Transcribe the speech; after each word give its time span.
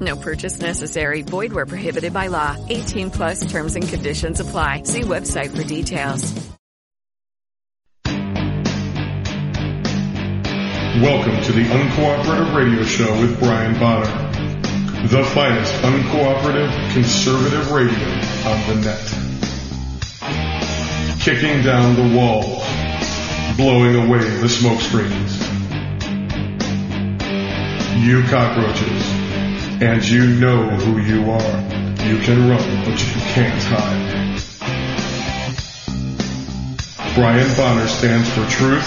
No 0.00 0.16
purchase 0.16 0.60
necessary. 0.60 1.22
Void 1.22 1.52
where 1.52 1.66
prohibited 1.66 2.12
by 2.12 2.26
law. 2.26 2.56
18 2.68 3.10
plus 3.10 3.50
terms 3.50 3.74
and 3.74 3.88
conditions 3.88 4.40
apply. 4.40 4.82
See 4.82 5.00
website 5.00 5.56
for 5.56 5.64
details. 5.64 6.34
Welcome 11.00 11.40
to 11.44 11.52
the 11.52 11.62
Uncooperative 11.62 12.56
Radio 12.56 12.82
Show 12.82 13.20
with 13.20 13.38
Brian 13.38 13.78
Bonner, 13.78 14.10
the 15.06 15.22
finest 15.22 15.72
uncooperative 15.74 16.72
conservative 16.92 17.70
radio 17.70 18.08
on 18.50 18.58
the 18.66 18.74
net. 18.82 19.06
Kicking 21.20 21.62
down 21.62 21.94
the 21.94 22.16
walls, 22.16 22.64
blowing 23.56 23.94
away 23.94 24.28
the 24.40 24.48
smoke 24.48 24.80
screens. 24.80 25.38
You 28.04 28.22
cockroaches, 28.24 29.27
and 29.80 30.04
you 30.04 30.26
know 30.26 30.68
who 30.70 31.00
you 31.00 31.30
are. 31.30 31.60
You 32.04 32.18
can 32.18 32.48
run, 32.48 32.84
but 32.84 32.98
you 32.98 33.20
can't 33.32 33.62
hide. 33.62 34.08
Brian 37.14 37.56
Bonner 37.56 37.86
stands 37.86 38.28
for 38.30 38.44
truth, 38.48 38.86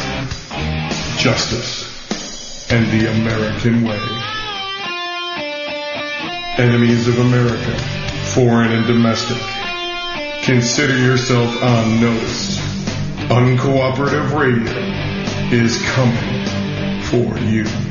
justice, 1.17 2.69
and 2.71 2.85
the 2.91 3.09
American 3.09 3.83
way. 3.83 3.99
Enemies 6.57 7.07
of 7.07 7.19
America, 7.19 7.77
foreign 8.33 8.71
and 8.71 8.85
domestic, 8.85 9.37
consider 10.43 10.97
yourself 10.97 11.49
on 11.63 12.01
notice. 12.01 12.57
Uncooperative 13.29 14.37
radio 14.37 14.73
is 15.53 15.81
coming 15.93 16.45
for 17.03 17.37
you. 17.39 17.90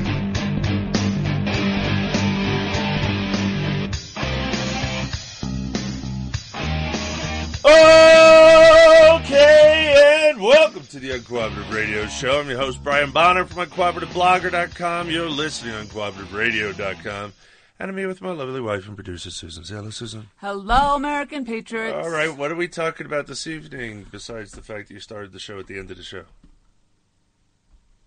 Okay, 9.21 10.29
and 10.31 10.43
welcome 10.43 10.83
to 10.87 10.99
the 10.99 11.11
Uncooperative 11.11 11.73
Radio 11.73 12.07
Show. 12.07 12.41
I'm 12.41 12.49
your 12.49 12.59
host, 12.59 12.83
Brian 12.83 13.13
Bonner 13.13 13.45
from 13.45 13.65
UncooperativeBlogger.com. 13.67 15.09
You're 15.09 15.29
listening 15.29 15.75
to 15.75 15.95
UncooperativeRadio.com. 15.95 17.33
And 17.79 17.91
I'm 17.91 17.97
here 17.97 18.09
with 18.09 18.21
my 18.21 18.33
lovely 18.33 18.61
wife 18.61 18.89
and 18.89 18.97
producer, 18.97 19.31
Susan. 19.31 19.65
Say 19.65 19.77
hello, 19.77 19.91
Susan. 19.91 20.31
Hello, 20.39 20.97
American 20.97 21.45
Patriots. 21.45 21.97
All 21.97 22.11
right, 22.11 22.37
what 22.37 22.51
are 22.51 22.57
we 22.57 22.67
talking 22.67 23.07
about 23.07 23.29
this 23.29 23.47
evening 23.47 24.05
besides 24.11 24.51
the 24.51 24.63
fact 24.63 24.89
that 24.89 24.95
you 24.95 25.01
started 25.01 25.31
the 25.31 25.39
show 25.39 25.61
at 25.61 25.69
the 25.69 25.79
end 25.79 25.93
of 25.93 25.97
the 25.97 26.03
show? 26.03 26.25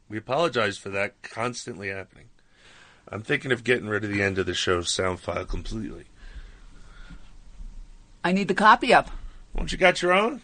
We 0.09 0.17
apologize 0.17 0.77
for 0.77 0.89
that 0.89 1.22
constantly 1.22 1.88
happening. 1.88 2.25
I'm 3.08 3.22
thinking 3.22 3.53
of 3.53 3.64
getting 3.64 3.88
rid 3.88 4.03
of 4.03 4.11
the 4.11 4.22
end 4.22 4.38
of 4.38 4.45
the 4.45 4.53
show 4.53 4.81
sound 4.81 5.22
file 5.22 5.45
completely. 5.45 6.05
I 8.25 8.33
need 8.33 8.50
the 8.50 8.53
copy 8.53 8.94
up. 8.94 9.09
Won't 9.53 9.71
you 9.71 9.77
got 9.77 10.01
your 10.01 10.13
own? 10.13 10.41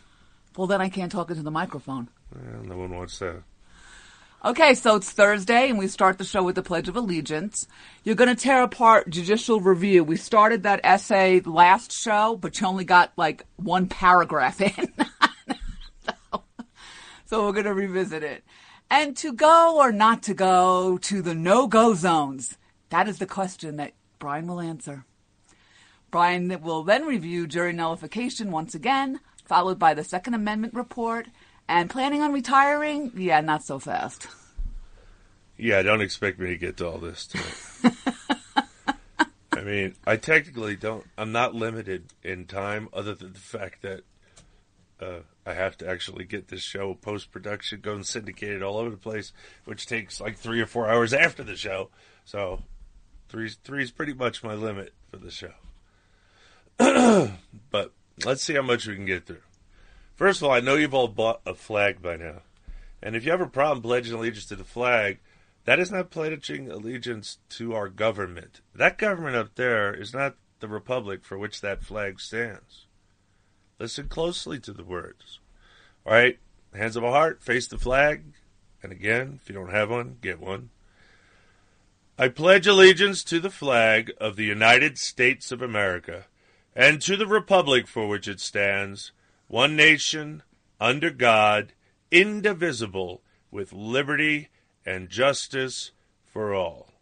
Well, 0.57 0.67
then 0.67 0.81
I 0.81 0.89
can't 0.89 1.11
talk 1.11 1.29
into 1.29 1.43
the 1.43 1.51
microphone. 1.51 2.09
Well, 2.33 2.63
no 2.63 2.77
one 2.77 2.95
wants 2.95 3.19
that. 3.19 3.43
Okay, 4.43 4.73
so 4.73 4.95
it's 4.95 5.11
Thursday, 5.11 5.69
and 5.69 5.77
we 5.77 5.87
start 5.87 6.17
the 6.17 6.23
show 6.23 6.41
with 6.43 6.55
the 6.55 6.63
Pledge 6.63 6.87
of 6.87 6.95
Allegiance. 6.95 7.67
You're 8.05 8.15
going 8.15 8.33
to 8.33 8.41
tear 8.41 8.63
apart 8.63 9.09
judicial 9.09 9.59
review. 9.59 10.01
We 10.03 10.15
started 10.15 10.63
that 10.63 10.79
essay 10.83 11.41
last 11.41 11.91
show, 11.91 12.37
but 12.37 12.59
you 12.59 12.67
only 12.67 12.85
got 12.85 13.11
like 13.17 13.45
one 13.57 13.87
paragraph 13.87 14.61
in. 14.77 14.93
so, 16.05 16.43
so 17.25 17.45
we're 17.45 17.51
going 17.51 17.65
to 17.65 17.73
revisit 17.73 18.23
it. 18.23 18.45
And 18.89 19.15
to 19.17 19.33
go 19.33 19.77
or 19.77 19.91
not 19.91 20.23
to 20.23 20.33
go 20.33 20.97
to 20.99 21.21
the 21.21 21.35
no 21.35 21.67
go 21.67 21.93
zones? 21.93 22.57
That 22.91 23.09
is 23.09 23.19
the 23.19 23.25
question 23.25 23.75
that 23.75 23.93
Brian 24.19 24.47
will 24.47 24.61
answer. 24.61 25.03
Brian 26.11 26.61
will 26.61 26.83
then 26.83 27.05
review 27.05 27.47
jury 27.47 27.73
nullification 27.73 28.51
once 28.51 28.75
again, 28.75 29.19
followed 29.45 29.79
by 29.79 29.93
the 29.93 30.03
Second 30.03 30.33
Amendment 30.33 30.73
report. 30.73 31.27
And 31.67 31.89
planning 31.89 32.21
on 32.21 32.33
retiring? 32.33 33.11
Yeah, 33.15 33.41
not 33.41 33.63
so 33.63 33.77
fast. 33.77 34.27
Yeah, 35.55 35.81
don't 35.81 36.01
expect 36.01 36.39
me 36.39 36.47
to 36.47 36.57
get 36.57 36.77
to 36.77 36.87
all 36.87 36.97
this. 36.97 37.29
I 39.51 39.61
mean, 39.61 39.95
I 40.07 40.15
technically 40.15 40.77
don't. 40.77 41.05
I'm 41.17 41.33
not 41.33 41.53
limited 41.53 42.13
in 42.23 42.45
time, 42.45 42.87
other 42.93 43.13
than 43.13 43.33
the 43.33 43.39
fact 43.39 43.81
that 43.81 44.01
uh, 45.01 45.19
I 45.45 45.53
have 45.53 45.77
to 45.79 45.87
actually 45.89 46.23
get 46.23 46.47
this 46.47 46.61
show 46.61 46.93
post 46.93 47.31
production, 47.31 47.81
go 47.81 47.93
and 47.93 48.05
syndicate 48.05 48.51
it 48.51 48.63
all 48.63 48.77
over 48.77 48.89
the 48.89 48.97
place, 48.97 49.33
which 49.65 49.85
takes 49.85 50.21
like 50.21 50.37
three 50.37 50.61
or 50.61 50.65
four 50.65 50.89
hours 50.89 51.13
after 51.13 51.43
the 51.43 51.57
show. 51.57 51.89
So, 52.23 52.61
three 53.27 53.49
three 53.49 53.83
is 53.83 53.91
pretty 53.91 54.13
much 54.13 54.43
my 54.43 54.53
limit 54.53 54.93
for 55.11 55.17
the 55.17 55.29
show. 55.29 55.51
but 57.71 57.91
let's 58.25 58.41
see 58.41 58.53
how 58.53 58.61
much 58.61 58.87
we 58.87 58.95
can 58.95 59.05
get 59.05 59.25
through. 59.25 59.41
First 60.15 60.41
of 60.41 60.47
all, 60.47 60.53
I 60.53 60.61
know 60.61 60.75
you've 60.75 60.93
all 60.93 61.07
bought 61.07 61.41
a 61.45 61.53
flag 61.53 62.01
by 62.01 62.15
now. 62.15 62.41
And 63.01 63.15
if 63.15 63.25
you 63.25 63.31
have 63.31 63.41
a 63.41 63.47
problem 63.47 63.81
pledging 63.81 64.13
allegiance 64.13 64.45
to 64.45 64.55
the 64.55 64.63
flag, 64.63 65.19
that 65.65 65.79
is 65.79 65.91
not 65.91 66.09
pledging 66.09 66.69
allegiance 66.71 67.37
to 67.49 67.73
our 67.73 67.89
government. 67.89 68.61
That 68.73 68.97
government 68.97 69.35
up 69.35 69.55
there 69.55 69.93
is 69.93 70.13
not 70.13 70.35
the 70.59 70.67
republic 70.67 71.23
for 71.23 71.37
which 71.37 71.61
that 71.61 71.83
flag 71.83 72.19
stands. 72.19 72.85
Listen 73.79 74.07
closely 74.07 74.59
to 74.59 74.73
the 74.73 74.83
words. 74.83 75.39
All 76.05 76.13
right, 76.13 76.39
hands 76.73 76.95
of 76.95 77.03
a 77.03 77.11
heart, 77.11 77.43
face 77.43 77.67
the 77.67 77.77
flag. 77.77 78.23
And 78.81 78.91
again, 78.91 79.39
if 79.41 79.49
you 79.49 79.55
don't 79.55 79.71
have 79.71 79.89
one, 79.89 80.17
get 80.21 80.39
one. 80.39 80.69
I 82.17 82.27
pledge 82.27 82.67
allegiance 82.67 83.23
to 83.25 83.39
the 83.39 83.49
flag 83.49 84.11
of 84.19 84.35
the 84.35 84.43
United 84.43 84.97
States 84.97 85.51
of 85.51 85.61
America 85.61 86.25
and 86.79 87.01
to 87.01 87.17
the 87.17 87.27
republic 87.27 87.87
for 87.87 88.07
which 88.07 88.25
it 88.25 88.39
stands, 88.39 89.11
one 89.49 89.75
nation, 89.75 90.43
under 90.79 91.09
God, 91.09 91.73
indivisible, 92.09 93.21
with 93.51 93.73
liberty 93.73 94.47
and 94.85 95.09
justice 95.09 95.91
for 96.23 96.53
all. 96.53 96.93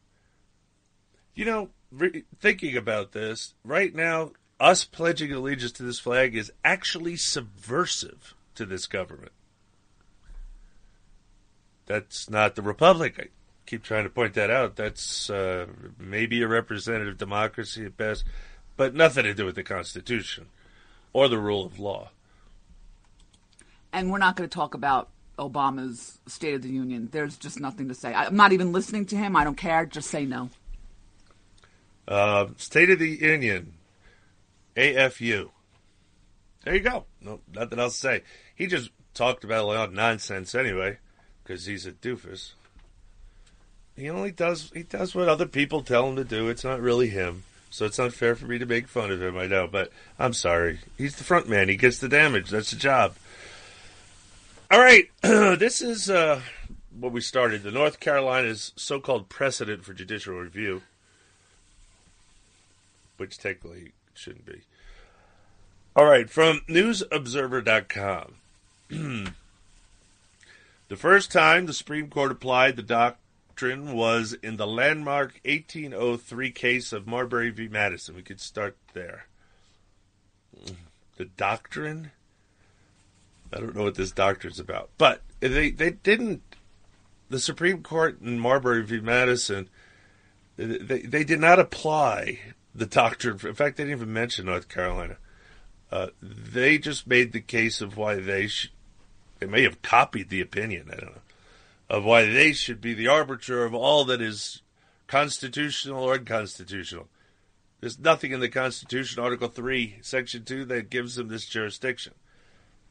You 1.36 1.46
know, 1.46 1.70
re- 1.92 2.24
thinking 2.40 2.76
about 2.76 3.12
this, 3.12 3.54
right 3.64 3.94
now, 3.94 4.32
us 4.60 4.84
pledging 4.84 5.32
allegiance 5.32 5.74
to 5.74 5.84
this 5.84 6.00
flag 6.00 6.36
is 6.36 6.52
actually 6.66 7.16
subversive 7.16 8.34
to 8.56 8.66
this 8.66 8.88
government. 8.88 9.32
That's 11.86 12.32
not 12.32 12.56
the 12.56 12.64
republic. 12.64 13.20
I 13.20 13.28
keep 13.68 13.84
trying 13.84 14.06
to 14.06 14.10
point 14.10 14.34
that 14.34 14.50
out. 14.50 14.76
That's 14.76 15.30
uh, 15.30 15.68
maybe 16.00 16.42
a 16.42 16.48
representative 16.48 17.20
democracy 17.20 17.86
at 17.86 17.96
best, 17.96 18.24
but 18.78 18.96
nothing 18.96 19.24
to 19.24 19.34
do 19.34 19.46
with 19.46 19.56
the 19.56 19.64
Constitution 19.64 20.48
or 21.12 21.28
the 21.28 21.40
rule 21.40 21.66
of 21.66 21.80
law. 21.80 22.12
And 23.92 24.12
we're 24.12 24.20
not 24.20 24.36
going 24.36 24.48
to 24.48 24.54
talk 24.54 24.76
about 24.76 25.10
Obama's 25.40 26.20
State 26.28 26.54
of 26.54 26.62
the 26.62 26.70
Union. 26.70 27.10
There's 27.12 27.38
just 27.38 27.60
nothing 27.60 27.88
to 27.90 27.96
say. 27.96 28.14
I'm 28.14 28.36
not 28.36 28.54
even 28.54 28.72
listening 28.72 29.06
to 29.08 29.16
him. 29.16 29.36
I 29.36 29.44
don't 29.44 29.58
care. 29.58 29.86
Just 29.86 30.10
say 30.10 30.26
no. 30.26 30.50
Uh, 32.08 32.48
State 32.58 32.90
of 32.90 33.00
the 33.00 33.10
Union, 33.10 33.74
AFU. 34.76 35.50
There 36.64 36.76
you 36.76 36.82
go. 36.82 37.06
No, 37.22 37.40
nothing 37.54 37.80
else 37.80 37.96
to 37.96 38.00
say. 38.00 38.24
He 38.56 38.68
just 38.68 38.92
talked 39.14 39.44
about 39.44 39.64
a 39.64 39.68
lot 39.68 39.90
of 39.90 39.94
nonsense 39.94 40.56
anyway, 40.56 40.98
because 41.44 41.66
he's 41.66 41.86
a 41.86 41.92
doofus. 41.92 42.54
He 43.96 44.10
only 44.10 44.32
does 44.32 44.72
he 44.74 44.84
does 44.84 45.16
what 45.16 45.28
other 45.28 45.48
people 45.48 45.82
tell 45.82 46.08
him 46.08 46.16
to 46.18 46.24
do. 46.24 46.50
It's 46.50 46.64
not 46.64 46.80
really 46.80 47.10
him, 47.10 47.44
so 47.70 47.86
it's 47.86 47.98
not 47.98 48.14
fair 48.14 48.36
for 48.36 48.46
me 48.46 48.58
to 48.58 48.66
make 48.66 48.88
fun 48.88 49.12
of 49.12 49.22
him. 49.22 49.38
I 49.38 49.48
know, 49.48 49.68
but 49.68 49.92
I'm 50.18 50.34
sorry. 50.34 50.80
He's 50.98 51.16
the 51.16 51.24
front 51.24 51.48
man. 51.50 51.70
He 51.70 51.76
gets 51.76 52.00
the 52.00 52.10
damage. 52.10 52.50
That's 52.50 52.72
the 52.72 52.78
job. 52.78 53.16
All 54.70 54.80
right, 54.80 55.10
this 55.22 55.82
is 55.82 56.10
uh, 56.10 56.42
what 57.00 57.14
we 57.14 57.22
started. 57.22 57.64
The 57.64 57.72
North 57.72 58.00
Carolina's 58.00 58.74
so-called 58.76 59.30
precedent 59.30 59.86
for 59.86 59.94
judicial 59.94 60.36
review, 60.36 60.82
which 63.18 63.38
technically 63.38 63.94
shouldn't 64.14 64.46
be. 64.46 64.62
All 65.96 66.06
right, 66.06 66.30
from 66.30 66.62
NewsObserver.com. 66.68 68.36
the 70.88 70.96
first 70.96 71.32
time 71.32 71.66
the 71.66 71.74
Supreme 71.74 72.10
Court 72.10 72.32
applied 72.32 72.76
the 72.76 72.84
doctrine 73.58 73.94
was 73.94 74.34
in 74.44 74.56
the 74.58 74.68
landmark 74.68 75.40
1803 75.44 76.52
case 76.52 76.94
of 76.94 77.08
Marbury 77.08 77.50
v. 77.50 77.68
Madison. 77.68 78.16
We 78.16 78.22
could 78.22 78.40
start 78.40 78.78
there. 78.94 79.26
The 81.18 81.26
doctrine? 81.26 82.12
I 83.52 83.60
don't 83.60 83.76
know 83.76 83.82
what 83.82 83.96
this 83.96 84.12
doctrine's 84.12 84.60
about. 84.60 84.92
But 85.00 85.24
they 85.40 85.72
they 85.72 85.90
didn't. 85.90 86.44
The 87.32 87.40
Supreme 87.40 87.82
Court 87.82 88.22
in 88.22 88.40
Marbury 88.40 88.84
v. 88.84 89.00
Madison, 89.00 89.70
they 90.56 91.00
they 91.00 91.24
did 91.24 91.40
not 91.40 91.58
apply 91.58 92.40
the 92.76 92.86
doctrine. 92.86 93.40
In 93.44 93.56
fact, 93.56 93.78
they 93.78 93.86
didn't 93.86 93.98
even 93.98 94.14
mention 94.14 94.46
North 94.46 94.70
Carolina. 94.70 95.18
Uh, 95.92 96.08
they 96.22 96.78
just 96.78 97.08
made 97.08 97.32
the 97.32 97.42
case 97.42 97.82
of 97.82 97.98
why 97.98 98.18
they 98.18 98.46
sh- 98.46 98.72
they 99.40 99.48
may 99.48 99.64
have 99.64 99.82
copied 99.82 100.30
the 100.30 100.42
opinion. 100.42 100.92
I 100.92 100.98
don't 100.98 101.16
know 101.16 101.22
of 101.90 102.04
why 102.04 102.26
they 102.26 102.54
should 102.54 102.82
be 102.82 102.94
the 102.94 103.08
arbiter 103.08 103.64
of 103.64 103.74
all 103.74 104.06
that 104.06 104.22
is 104.22 104.62
constitutional 105.08 106.04
or 106.04 106.16
unconstitutional. 106.16 107.08
There's 107.80 108.00
nothing 108.00 108.32
in 108.32 108.40
the 108.40 108.50
Constitution, 108.50 109.24
Article 109.24 109.48
3, 109.48 110.00
Section 110.02 110.44
2, 110.44 110.66
that 110.66 110.90
gives 110.90 111.16
them 111.16 111.28
this 111.28 111.46
jurisdiction. 111.46 112.14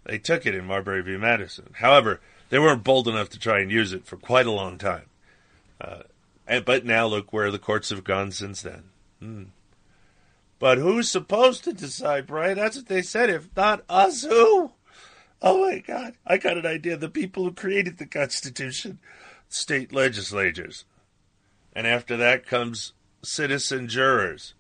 They 0.05 0.19
took 0.19 0.47
it 0.47 0.55
in 0.55 0.67
Marbury 0.67 1.03
v. 1.03 1.17
Madison. 1.17 1.71
However, 1.75 2.21
they 2.49 2.59
weren't 2.59 2.85
bold 2.85 3.09
enough 3.09 3.29
to 3.31 3.39
try 3.39 3.61
and 3.61 3.71
use 3.71 3.93
it 3.93 4.07
for 4.07 4.17
quite 4.17 4.47
a 4.47 4.53
long 4.53 4.79
time. 4.79 5.07
Uh, 5.81 6.03
and, 6.47 6.65
but 6.65 6.85
now 6.85 7.07
look 7.07 7.33
where 7.33 7.51
the 7.51 7.59
courts 7.59 7.91
have 7.91 8.05
gone 8.05 8.31
since 8.31 8.63
then. 8.63 8.85
Hmm. 9.21 9.43
But 10.59 10.79
who's 10.79 11.11
supposed 11.11 11.65
to 11.65 11.73
decide, 11.73 12.27
Brian? 12.27 12.57
That's 12.57 12.77
what 12.77 12.87
they 12.87 13.03
said. 13.03 13.29
If 13.29 13.49
not 13.57 13.85
us, 13.89 14.23
who? 14.23 14.71
Oh 15.49 15.65
my 15.65 15.79
God, 15.79 16.15
I 16.27 16.39
got 16.39 16.59
an 16.59 16.67
idea. 16.67 16.97
The 16.97 17.09
people 17.09 17.45
who 17.45 17.53
created 17.53 17.99
the 17.99 18.07
Constitution, 18.07 18.99
state 19.49 19.93
legislatures. 19.93 20.85
And 21.73 21.87
after 21.87 22.17
that 22.17 22.49
comes 22.49 22.95
citizen 23.23 23.87
jurors. 23.87 24.55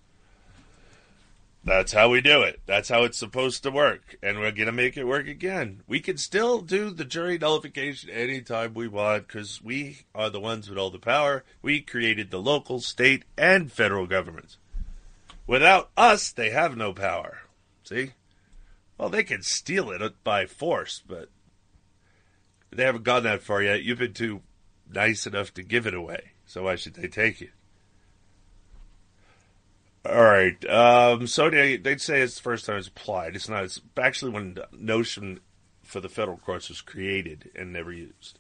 That's 1.65 1.93
how 1.93 2.11
we 2.11 2.21
do 2.21 2.43
it. 2.43 2.61
That's 2.67 2.89
how 2.89 3.03
it's 3.03 3.19
supposed 3.19 3.65
to 3.65 3.73
work. 3.73 4.15
And 4.23 4.39
we're 4.39 4.53
going 4.53 4.67
to 4.67 4.73
make 4.73 4.97
it 4.97 5.09
work 5.09 5.27
again. 5.27 5.83
We 5.89 5.99
can 5.99 6.19
still 6.19 6.61
do 6.61 6.91
the 6.91 7.05
jury 7.05 7.37
nullification 7.37 8.11
anytime 8.11 8.73
we 8.73 8.87
want 8.87 9.27
because 9.27 9.61
we 9.61 10.07
are 10.15 10.31
the 10.31 10.39
ones 10.39 10.69
with 10.69 10.79
all 10.79 10.91
the 10.91 11.01
power. 11.01 11.43
We 11.63 11.81
created 11.81 12.31
the 12.31 12.39
local, 12.41 12.79
state, 12.79 13.25
and 13.37 13.73
federal 13.73 14.07
governments. 14.07 14.57
Without 15.49 15.91
us, 15.97 16.31
they 16.31 16.51
have 16.51 16.77
no 16.77 16.93
power. 16.93 17.39
See? 17.83 18.13
Well, 18.99 19.09
they 19.09 19.25
can 19.25 19.43
steal 19.43 19.91
it 19.91 20.25
by 20.25 20.47
force, 20.47 21.03
but 21.07 21.29
they 22.71 22.85
haven't 22.85 23.05
gone 23.05 23.25
that 23.25 23.43
far 23.43 23.63
yet. 23.63 23.83
You've 23.83 23.99
been 23.99 24.15
too 24.15 24.43
nice 24.91 25.27
enough 25.27 25.53
to 25.55 25.63
give 25.63 25.87
it 25.87 25.95
away. 25.95 26.33
So 26.47 26.65
why 26.65 26.77
should 26.77 26.95
they 26.95 27.09
take 27.09 27.43
it? 27.43 27.51
All 30.09 30.23
right. 30.23 30.65
Um, 30.71 31.27
so 31.27 31.51
they, 31.51 31.79
would 31.79 32.01
say 32.01 32.21
it's 32.21 32.37
the 32.37 32.43
first 32.43 32.67
time 32.67 32.77
it's 32.77 32.89
applied. 32.89 33.35
It's 33.35 33.49
not. 33.49 33.65
It's 33.65 33.81
actually 33.97 34.31
when 34.31 34.59
notion 34.73 35.41
for 35.83 36.01
the 36.01 36.09
federal 36.09 36.39
courts 36.39 36.69
was 36.69 36.81
created 36.81 37.51
and 37.55 37.73
never 37.73 37.93
used 37.93 38.39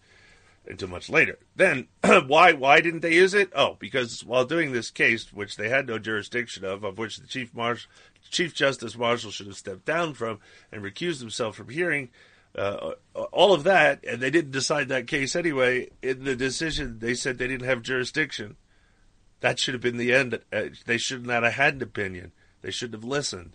until 0.66 0.88
much 0.88 1.08
later. 1.08 1.38
Then 1.54 1.88
why 2.26 2.52
why 2.52 2.80
didn't 2.80 3.00
they 3.00 3.14
use 3.14 3.34
it? 3.34 3.50
Oh, 3.54 3.76
because 3.78 4.24
while 4.24 4.44
doing 4.44 4.72
this 4.72 4.90
case, 4.90 5.32
which 5.32 5.56
they 5.56 5.68
had 5.68 5.86
no 5.86 5.98
jurisdiction 5.98 6.64
of, 6.64 6.84
of 6.84 6.98
which 6.98 7.18
the 7.18 7.26
chief 7.26 7.54
marshal, 7.54 7.90
Chief 8.30 8.54
Justice 8.54 8.96
Marshall 8.96 9.30
should 9.30 9.46
have 9.46 9.56
stepped 9.56 9.84
down 9.84 10.14
from 10.14 10.38
and 10.72 10.82
recused 10.82 11.20
himself 11.20 11.56
from 11.56 11.68
hearing. 11.68 12.10
Uh, 12.54 12.92
all 13.32 13.52
of 13.52 13.64
that, 13.64 14.02
and 14.04 14.20
they 14.20 14.30
didn't 14.30 14.50
decide 14.50 14.88
that 14.88 15.06
case 15.06 15.36
anyway. 15.36 15.90
In 16.02 16.24
the 16.24 16.34
decision, 16.34 16.98
they 17.00 17.14
said 17.14 17.36
they 17.36 17.48
didn't 17.48 17.68
have 17.68 17.82
jurisdiction. 17.82 18.56
That 19.40 19.58
should 19.58 19.74
have 19.74 19.82
been 19.82 19.98
the 19.98 20.14
end. 20.14 20.38
Uh, 20.52 20.62
they 20.86 20.96
should 20.96 21.26
not 21.26 21.42
have 21.42 21.52
had 21.54 21.74
an 21.74 21.82
opinion. 21.82 22.32
They 22.62 22.70
should 22.70 22.94
have 22.94 23.04
listened. 23.04 23.52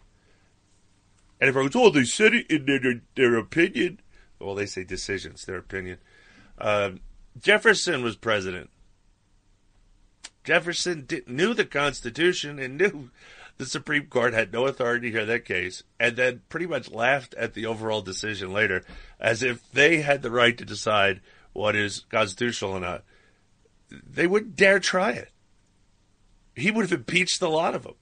And 1.40 1.50
if 1.50 1.58
I 1.58 1.62
was, 1.62 1.76
oh, 1.76 1.90
they 1.90 2.04
said 2.04 2.36
it 2.36 2.50
in 2.52 2.66
their, 2.66 3.02
their 3.16 3.36
opinion. 3.38 4.00
Well, 4.40 4.54
they 4.54 4.68
say 4.68 4.84
decisions, 4.84 5.46
their 5.46 5.58
opinion. 5.58 5.98
Uh, 6.58 6.92
Jefferson 7.40 8.04
was 8.04 8.16
president. 8.16 8.70
Jefferson 10.44 11.06
did, 11.06 11.28
knew 11.28 11.54
the 11.54 11.66
Constitution 11.66 12.60
and 12.60 12.78
knew 12.78 13.10
the 13.62 13.68
Supreme 13.68 14.08
Court 14.08 14.34
had 14.34 14.52
no 14.52 14.66
authority 14.66 15.12
to 15.12 15.18
hear 15.20 15.26
that 15.28 15.46
case, 15.46 15.84
and 16.00 16.16
then 16.16 16.42
pretty 16.50 16.66
much 16.66 16.90
laughed 16.90 17.36
at 17.36 17.54
the 17.54 17.68
overall 17.68 18.02
decision 18.02 18.52
later, 18.52 18.84
as 19.20 19.44
if 19.44 19.72
they 19.72 20.02
had 20.02 20.24
the 20.24 20.32
right 20.32 20.58
to 20.58 20.66
decide 20.66 21.22
what 21.54 21.76
is 21.76 22.00
constitutional 22.10 22.72
or 22.72 22.80
not. 22.80 23.04
They 23.92 24.26
wouldn't 24.26 24.56
dare 24.56 24.80
try 24.80 25.12
it. 25.12 25.30
He 26.56 26.72
would 26.72 26.82
have 26.82 26.92
impeached 26.92 27.40
a 27.44 27.50
lot 27.50 27.76
of 27.76 27.84
them, 27.84 27.94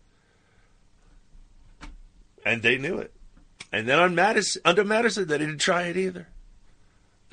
and 2.45 2.61
they 2.61 2.77
knew 2.77 2.97
it. 2.97 3.13
And 3.73 3.85
then 3.85 3.99
on 3.99 4.15
Madison, 4.15 4.61
under 4.63 4.85
Madison, 4.85 5.27
they 5.27 5.39
didn't 5.39 5.57
try 5.57 5.87
it 5.87 5.97
either. 5.97 6.29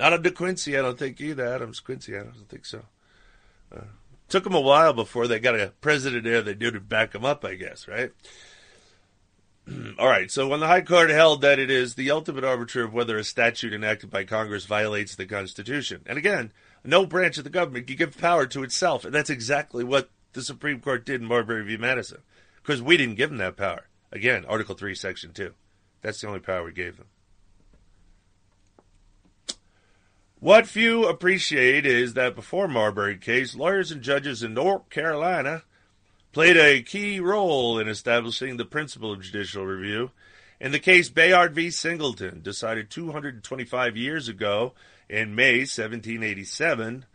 Not 0.01 0.11
under 0.11 0.31
Quincy, 0.31 0.77
I 0.77 0.81
don't 0.81 0.99
think 0.99 1.21
either. 1.21 1.45
Adams 1.45 1.79
Quincy, 1.79 2.13
I 2.17 2.23
don't 2.23 2.49
think 2.49 2.65
so. 2.65 2.83
Uh, 3.73 3.85
Took 4.29 4.43
them 4.43 4.55
a 4.55 4.61
while 4.61 4.93
before 4.93 5.27
they 5.27 5.39
got 5.39 5.59
a 5.59 5.73
president 5.81 6.23
there 6.23 6.41
that 6.41 6.59
knew 6.59 6.71
to 6.71 6.79
back 6.79 7.11
them 7.11 7.23
up, 7.23 7.45
I 7.45 7.55
guess, 7.55 7.87
right? 7.87 8.11
All 9.99 10.07
right, 10.07 10.29
so 10.29 10.47
when 10.47 10.59
the 10.59 10.67
High 10.67 10.81
Court 10.81 11.09
held 11.09 11.41
that 11.41 11.59
it 11.59 11.69
is 11.69 11.95
the 11.95 12.11
ultimate 12.11 12.43
arbiter 12.43 12.83
of 12.83 12.93
whether 12.93 13.17
a 13.17 13.23
statute 13.23 13.73
enacted 13.73 14.09
by 14.09 14.23
Congress 14.23 14.65
violates 14.65 15.15
the 15.15 15.25
Constitution. 15.25 16.01
And 16.05 16.17
again, 16.17 16.51
no 16.83 17.05
branch 17.05 17.37
of 17.37 17.43
the 17.43 17.49
government 17.49 17.87
can 17.87 17.95
give 17.95 18.17
power 18.17 18.45
to 18.47 18.63
itself. 18.63 19.05
And 19.05 19.13
that's 19.13 19.29
exactly 19.29 19.83
what 19.83 20.09
the 20.33 20.41
Supreme 20.41 20.79
Court 20.79 21.05
did 21.05 21.21
in 21.21 21.27
Marbury 21.27 21.63
v. 21.63 21.77
Madison. 21.77 22.19
Because 22.61 22.81
we 22.81 22.97
didn't 22.97 23.15
give 23.15 23.29
them 23.29 23.39
that 23.39 23.57
power. 23.57 23.87
Again, 24.11 24.45
Article 24.45 24.75
3, 24.75 24.95
Section 24.95 25.31
2. 25.33 25.53
That's 26.01 26.21
the 26.21 26.27
only 26.27 26.39
power 26.39 26.63
we 26.63 26.71
gave 26.71 26.97
them. 26.97 27.07
What 30.39 30.67
few 30.67 31.07
appreciate 31.07 31.83
is 31.83 32.13
that 32.13 32.35
before 32.35 32.67
Marbury 32.67 33.17
case, 33.17 33.55
lawyers 33.55 33.91
and 33.91 34.03
judges 34.03 34.43
in 34.43 34.53
North 34.53 34.87
Carolina 34.91 35.63
played 36.31 36.55
a 36.55 36.83
key 36.83 37.19
role 37.19 37.79
in 37.79 37.87
establishing 37.87 38.57
the 38.57 38.63
principle 38.63 39.11
of 39.11 39.23
judicial 39.23 39.65
review. 39.65 40.11
In 40.59 40.71
the 40.71 40.77
case 40.77 41.09
Bayard 41.09 41.55
v. 41.55 41.71
Singleton, 41.71 42.41
decided 42.43 42.91
225 42.91 43.97
years 43.97 44.27
ago 44.27 44.73
in 45.09 45.33
May 45.33 45.61
1787, 45.61 47.05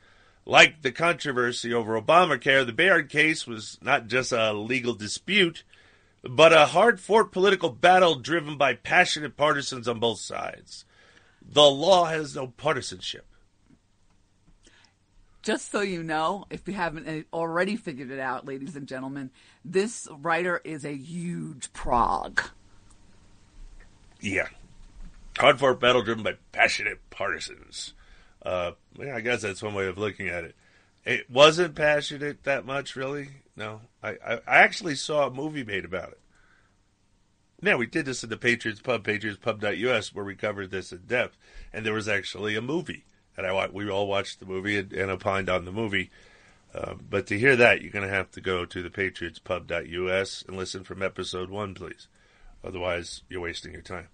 like 0.45 0.83
the 0.83 0.91
controversy 0.91 1.73
over 1.73 2.01
Obamacare, 2.01 2.67
the 2.67 2.73
Bayard 2.73 3.09
case 3.09 3.47
was 3.47 3.79
not 3.81 4.09
just 4.09 4.33
a 4.33 4.53
legal 4.53 4.95
dispute, 4.95 5.63
but 6.25 6.53
a 6.53 6.67
hard 6.67 6.99
fought 6.99 7.31
political 7.31 7.71
battle 7.71 8.17
driven 8.17 8.57
by 8.57 8.75
passionate 8.75 9.37
partisans 9.37 9.87
on 9.87 10.01
both 10.01 10.19
sides. 10.19 10.85
The 11.53 11.71
law 11.71 12.07
has 12.07 12.35
no 12.35 12.47
partisanship. 12.47 13.27
Just 15.43 15.71
so 15.71 15.81
you 15.81 16.03
know, 16.03 16.47
if 16.51 16.67
you 16.67 16.75
haven't 16.75 17.27
already 17.33 17.77
figured 17.77 18.11
it 18.11 18.21
out, 18.21 18.47
ladies 18.47 18.77
and 18.77 18.87
gentlemen, 18.87 19.31
this 19.65 20.09
writer 20.21 20.61
is 20.65 20.85
a 20.85 20.95
huge 20.95 21.73
prog. 21.73 22.41
Yeah. 24.21 24.49
Hard 25.37 25.59
fought 25.59 25.81
battle 25.81 26.03
driven 26.03 26.23
by 26.23 26.35
passionate 26.53 26.99
partisans. 27.11 27.93
Uh, 28.45 28.73
yeah, 28.99 29.17
I 29.17 29.21
guess 29.21 29.43
that's 29.43 29.63
one 29.63 29.75
way 29.75 29.87
of 29.87 29.99
looking 29.99 30.29
at 30.29 30.45
it. 30.45 30.55
It 31.05 31.29
wasn't 31.29 31.75
passionate 31.75 32.45
that 32.45 32.65
much, 32.65 32.97
really. 32.97 33.29
No, 33.57 33.81
I, 34.03 34.11
I, 34.25 34.35
I 34.35 34.57
actually 34.59 34.95
saw 34.95 35.27
a 35.27 35.31
movie 35.31 35.65
made 35.65 35.85
about 35.85 36.11
it. 36.11 36.21
Now, 37.65 37.77
we 37.77 37.87
did 37.87 38.07
this 38.07 38.25
in 38.25 38.31
the 38.31 38.37
Patriots 38.37 38.81
Pub, 38.81 39.05
patriotspub.us, 39.05 40.13
where 40.13 40.25
we 40.25 40.35
covered 40.35 40.73
this 40.73 40.91
in 40.91 41.03
depth, 41.07 41.39
and 41.73 41.87
there 41.87 41.93
was 41.93 42.09
actually 42.09 42.57
a 42.57 42.61
movie. 42.61 43.05
And 43.37 43.47
I 43.47 43.69
we 43.69 43.89
all 43.89 44.09
watched 44.09 44.41
the 44.41 44.47
movie 44.47 44.77
and, 44.79 44.93
and 44.93 45.11
opined 45.13 45.49
on 45.49 45.65
the 45.65 45.71
movie. 45.73 46.11
Uh, 46.75 46.95
but 47.09 47.29
to 47.29 47.39
hear 47.39 47.55
that, 47.55 47.81
you're 47.81 47.93
going 47.93 48.07
to 48.07 48.13
have 48.13 48.33
to 48.33 48.41
go 48.41 48.65
to 48.65 48.83
the 48.83 48.91
patriotspub.us 48.91 50.45
and 50.49 50.57
listen 50.57 50.83
from 50.83 51.03
episode 51.03 51.51
one, 51.51 51.73
please. 51.75 52.09
Otherwise, 52.65 53.23
you're 53.29 53.41
wasting 53.41 53.73
your 53.73 53.83
time. 53.83 54.09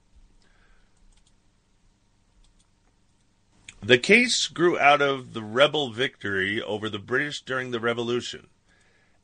The 3.82 3.98
case 3.98 4.46
grew 4.46 4.78
out 4.78 5.00
of 5.00 5.32
the 5.32 5.42
rebel 5.42 5.90
victory 5.90 6.60
over 6.60 6.90
the 6.90 6.98
British 6.98 7.40
during 7.42 7.70
the 7.70 7.80
Revolution 7.80 8.48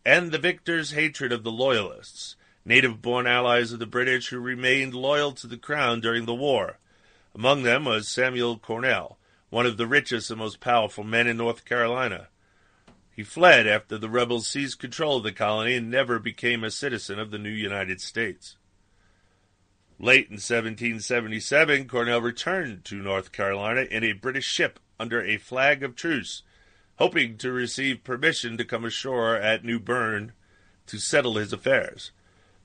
and 0.06 0.32
the 0.32 0.38
victors' 0.38 0.92
hatred 0.92 1.32
of 1.32 1.42
the 1.42 1.52
Loyalists 1.52 2.36
native 2.64 3.02
born 3.02 3.26
allies 3.26 3.72
of 3.72 3.78
the 3.78 3.86
British 3.86 4.28
who 4.28 4.38
remained 4.38 4.94
loyal 4.94 5.32
to 5.32 5.46
the 5.46 5.56
crown 5.56 6.00
during 6.00 6.24
the 6.24 6.34
war. 6.34 6.78
Among 7.34 7.62
them 7.62 7.84
was 7.84 8.08
Samuel 8.08 8.58
Cornell, 8.58 9.18
one 9.50 9.66
of 9.66 9.76
the 9.76 9.86
richest 9.86 10.30
and 10.30 10.38
most 10.38 10.60
powerful 10.60 11.04
men 11.04 11.26
in 11.26 11.36
North 11.36 11.64
Carolina. 11.64 12.28
He 13.14 13.22
fled 13.22 13.66
after 13.66 13.98
the 13.98 14.08
rebels 14.08 14.48
seized 14.48 14.78
control 14.78 15.18
of 15.18 15.22
the 15.22 15.32
colony 15.32 15.74
and 15.74 15.90
never 15.90 16.18
became 16.18 16.64
a 16.64 16.70
citizen 16.70 17.18
of 17.18 17.30
the 17.30 17.38
new 17.38 17.50
United 17.50 18.00
States. 18.00 18.56
Late 20.00 20.26
in 20.26 20.34
1777, 20.34 21.86
Cornell 21.86 22.20
returned 22.20 22.84
to 22.86 22.96
North 22.96 23.30
Carolina 23.30 23.82
in 23.82 24.02
a 24.02 24.12
British 24.12 24.46
ship 24.46 24.80
under 24.98 25.22
a 25.22 25.36
flag 25.36 25.84
of 25.84 25.94
truce, 25.94 26.42
hoping 26.96 27.38
to 27.38 27.52
receive 27.52 28.02
permission 28.02 28.56
to 28.56 28.64
come 28.64 28.84
ashore 28.84 29.36
at 29.36 29.64
New 29.64 29.78
Bern 29.78 30.32
to 30.86 30.98
settle 30.98 31.36
his 31.36 31.52
affairs. 31.52 32.10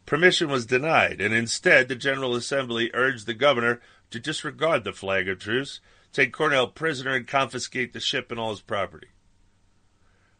Permission 0.09 0.49
was 0.49 0.65
denied, 0.65 1.21
and 1.21 1.35
instead 1.35 1.87
the 1.87 1.95
General 1.95 2.33
Assembly 2.33 2.89
urged 2.95 3.27
the 3.27 3.33
governor 3.35 3.79
to 4.09 4.19
disregard 4.19 4.83
the 4.83 4.91
flag 4.91 5.29
of 5.29 5.37
truce, 5.37 5.81
take 6.11 6.33
Cornell 6.33 6.65
prisoner, 6.65 7.11
and 7.11 7.27
confiscate 7.27 7.93
the 7.93 7.99
ship 7.99 8.31
and 8.31 8.39
all 8.39 8.49
his 8.49 8.59
property. 8.59 9.09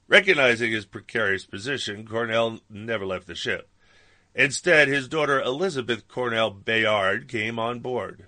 Recognizing 0.08 0.72
his 0.72 0.88
precarious 0.88 1.46
position, 1.46 2.08
Cornell 2.08 2.62
never 2.68 3.06
left 3.06 3.28
the 3.28 3.36
ship. 3.36 3.70
Instead, 4.34 4.88
his 4.88 5.08
daughter 5.08 5.40
Elizabeth 5.40 6.08
Cornell 6.08 6.50
Bayard 6.50 7.28
came 7.28 7.60
on 7.60 7.78
board. 7.80 8.26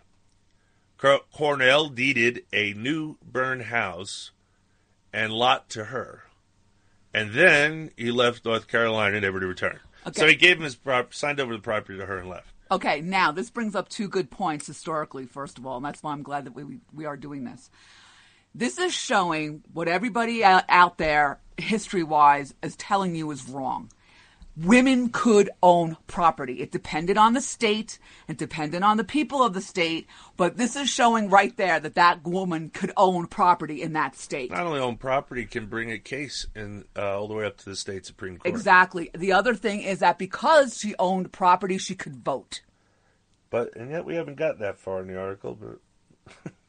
Cor- 1.00 1.22
Cornell 1.34 1.90
deeded 1.90 2.46
a 2.54 2.74
New 2.74 3.18
Bern 3.26 3.62
house 3.62 4.30
and 5.12 5.34
lot 5.34 5.70
to 5.72 5.86
her. 5.86 6.26
And 7.16 7.34
then 7.34 7.90
he 7.98 8.12
left 8.12 8.46
North 8.46 8.68
Carolina 8.68 9.20
never 9.20 9.40
to 9.40 9.48
return. 9.48 9.80
Okay. 10.08 10.20
So 10.20 10.28
he 10.28 10.36
gave 10.36 10.58
him 10.58 10.64
his 10.64 10.76
prop- 10.76 11.14
signed 11.14 11.40
over 11.40 11.54
the 11.54 11.62
property 11.62 11.98
to 12.00 12.06
her 12.06 12.18
and 12.18 12.30
left. 12.30 12.48
Okay, 12.72 13.02
now 13.02 13.32
this 13.32 13.50
brings 13.50 13.76
up 13.76 13.90
two 13.90 14.08
good 14.08 14.32
points 14.32 14.66
historically, 14.66 15.26
first 15.26 15.58
of 15.58 15.66
all, 15.66 15.78
and 15.78 15.86
that's 15.86 16.02
why 16.02 16.14
I'm 16.14 16.24
glad 16.24 16.46
that 16.46 16.56
we, 16.56 16.80
we 16.94 17.06
are 17.06 17.18
doing 17.18 17.44
this. 17.44 17.70
This 18.56 18.80
is 18.80 18.94
showing 18.94 19.62
what 19.74 19.88
everybody 19.88 20.44
out, 20.44 20.64
out 20.70 20.98
there, 20.98 21.40
history 21.58 22.04
wise, 22.04 22.54
is 22.64 22.76
telling 22.78 23.14
you 23.16 23.30
is 23.32 23.48
wrong. 23.48 23.92
Women 24.58 25.10
could 25.10 25.50
own 25.64 25.96
property. 26.08 26.60
It 26.60 26.72
depended 26.72 27.18
on 27.18 27.34
the 27.34 27.42
state, 27.42 27.98
it 28.28 28.38
depended 28.38 28.84
on 28.84 28.98
the 28.98 29.04
people 29.04 29.42
of 29.42 29.54
the 29.54 29.62
state, 29.62 30.08
but 30.36 30.58
this 30.58 30.76
is 30.76 30.90
showing 30.90 31.30
right 31.30 31.56
there 31.56 31.80
that 31.80 31.96
that 31.96 32.26
woman 32.26 32.70
could 32.70 32.92
own 32.98 33.28
property 33.28 33.82
in 33.82 33.94
that 33.94 34.18
state. 34.18 34.52
Not 34.52 34.66
only 34.66 34.82
own 34.82 34.98
property, 34.98 35.46
can 35.46 35.68
bring 35.68 35.90
a 35.90 35.98
case 35.98 36.48
in 36.54 36.84
uh, 36.98 37.18
all 37.18 37.28
the 37.30 37.34
way 37.34 37.46
up 37.46 37.58
to 37.60 37.66
the 37.66 37.76
state 37.78 38.06
supreme 38.06 38.38
court. 38.38 38.54
Exactly. 38.54 39.10
The 39.16 39.32
other 39.32 39.56
thing 39.56 39.82
is 39.82 40.00
that 40.00 40.18
because 40.20 40.78
she 40.78 40.96
owned 41.00 41.32
property, 41.32 41.78
she 41.78 41.96
could 41.96 42.18
vote. 42.18 42.62
But 43.50 43.76
and 43.76 43.90
yet 43.90 44.06
we 44.06 44.16
haven't 44.16 44.36
got 44.36 44.60
that 44.60 44.80
far 44.80 45.02
in 45.02 45.08
the 45.08 45.18
article. 45.18 45.58
But 45.60 46.52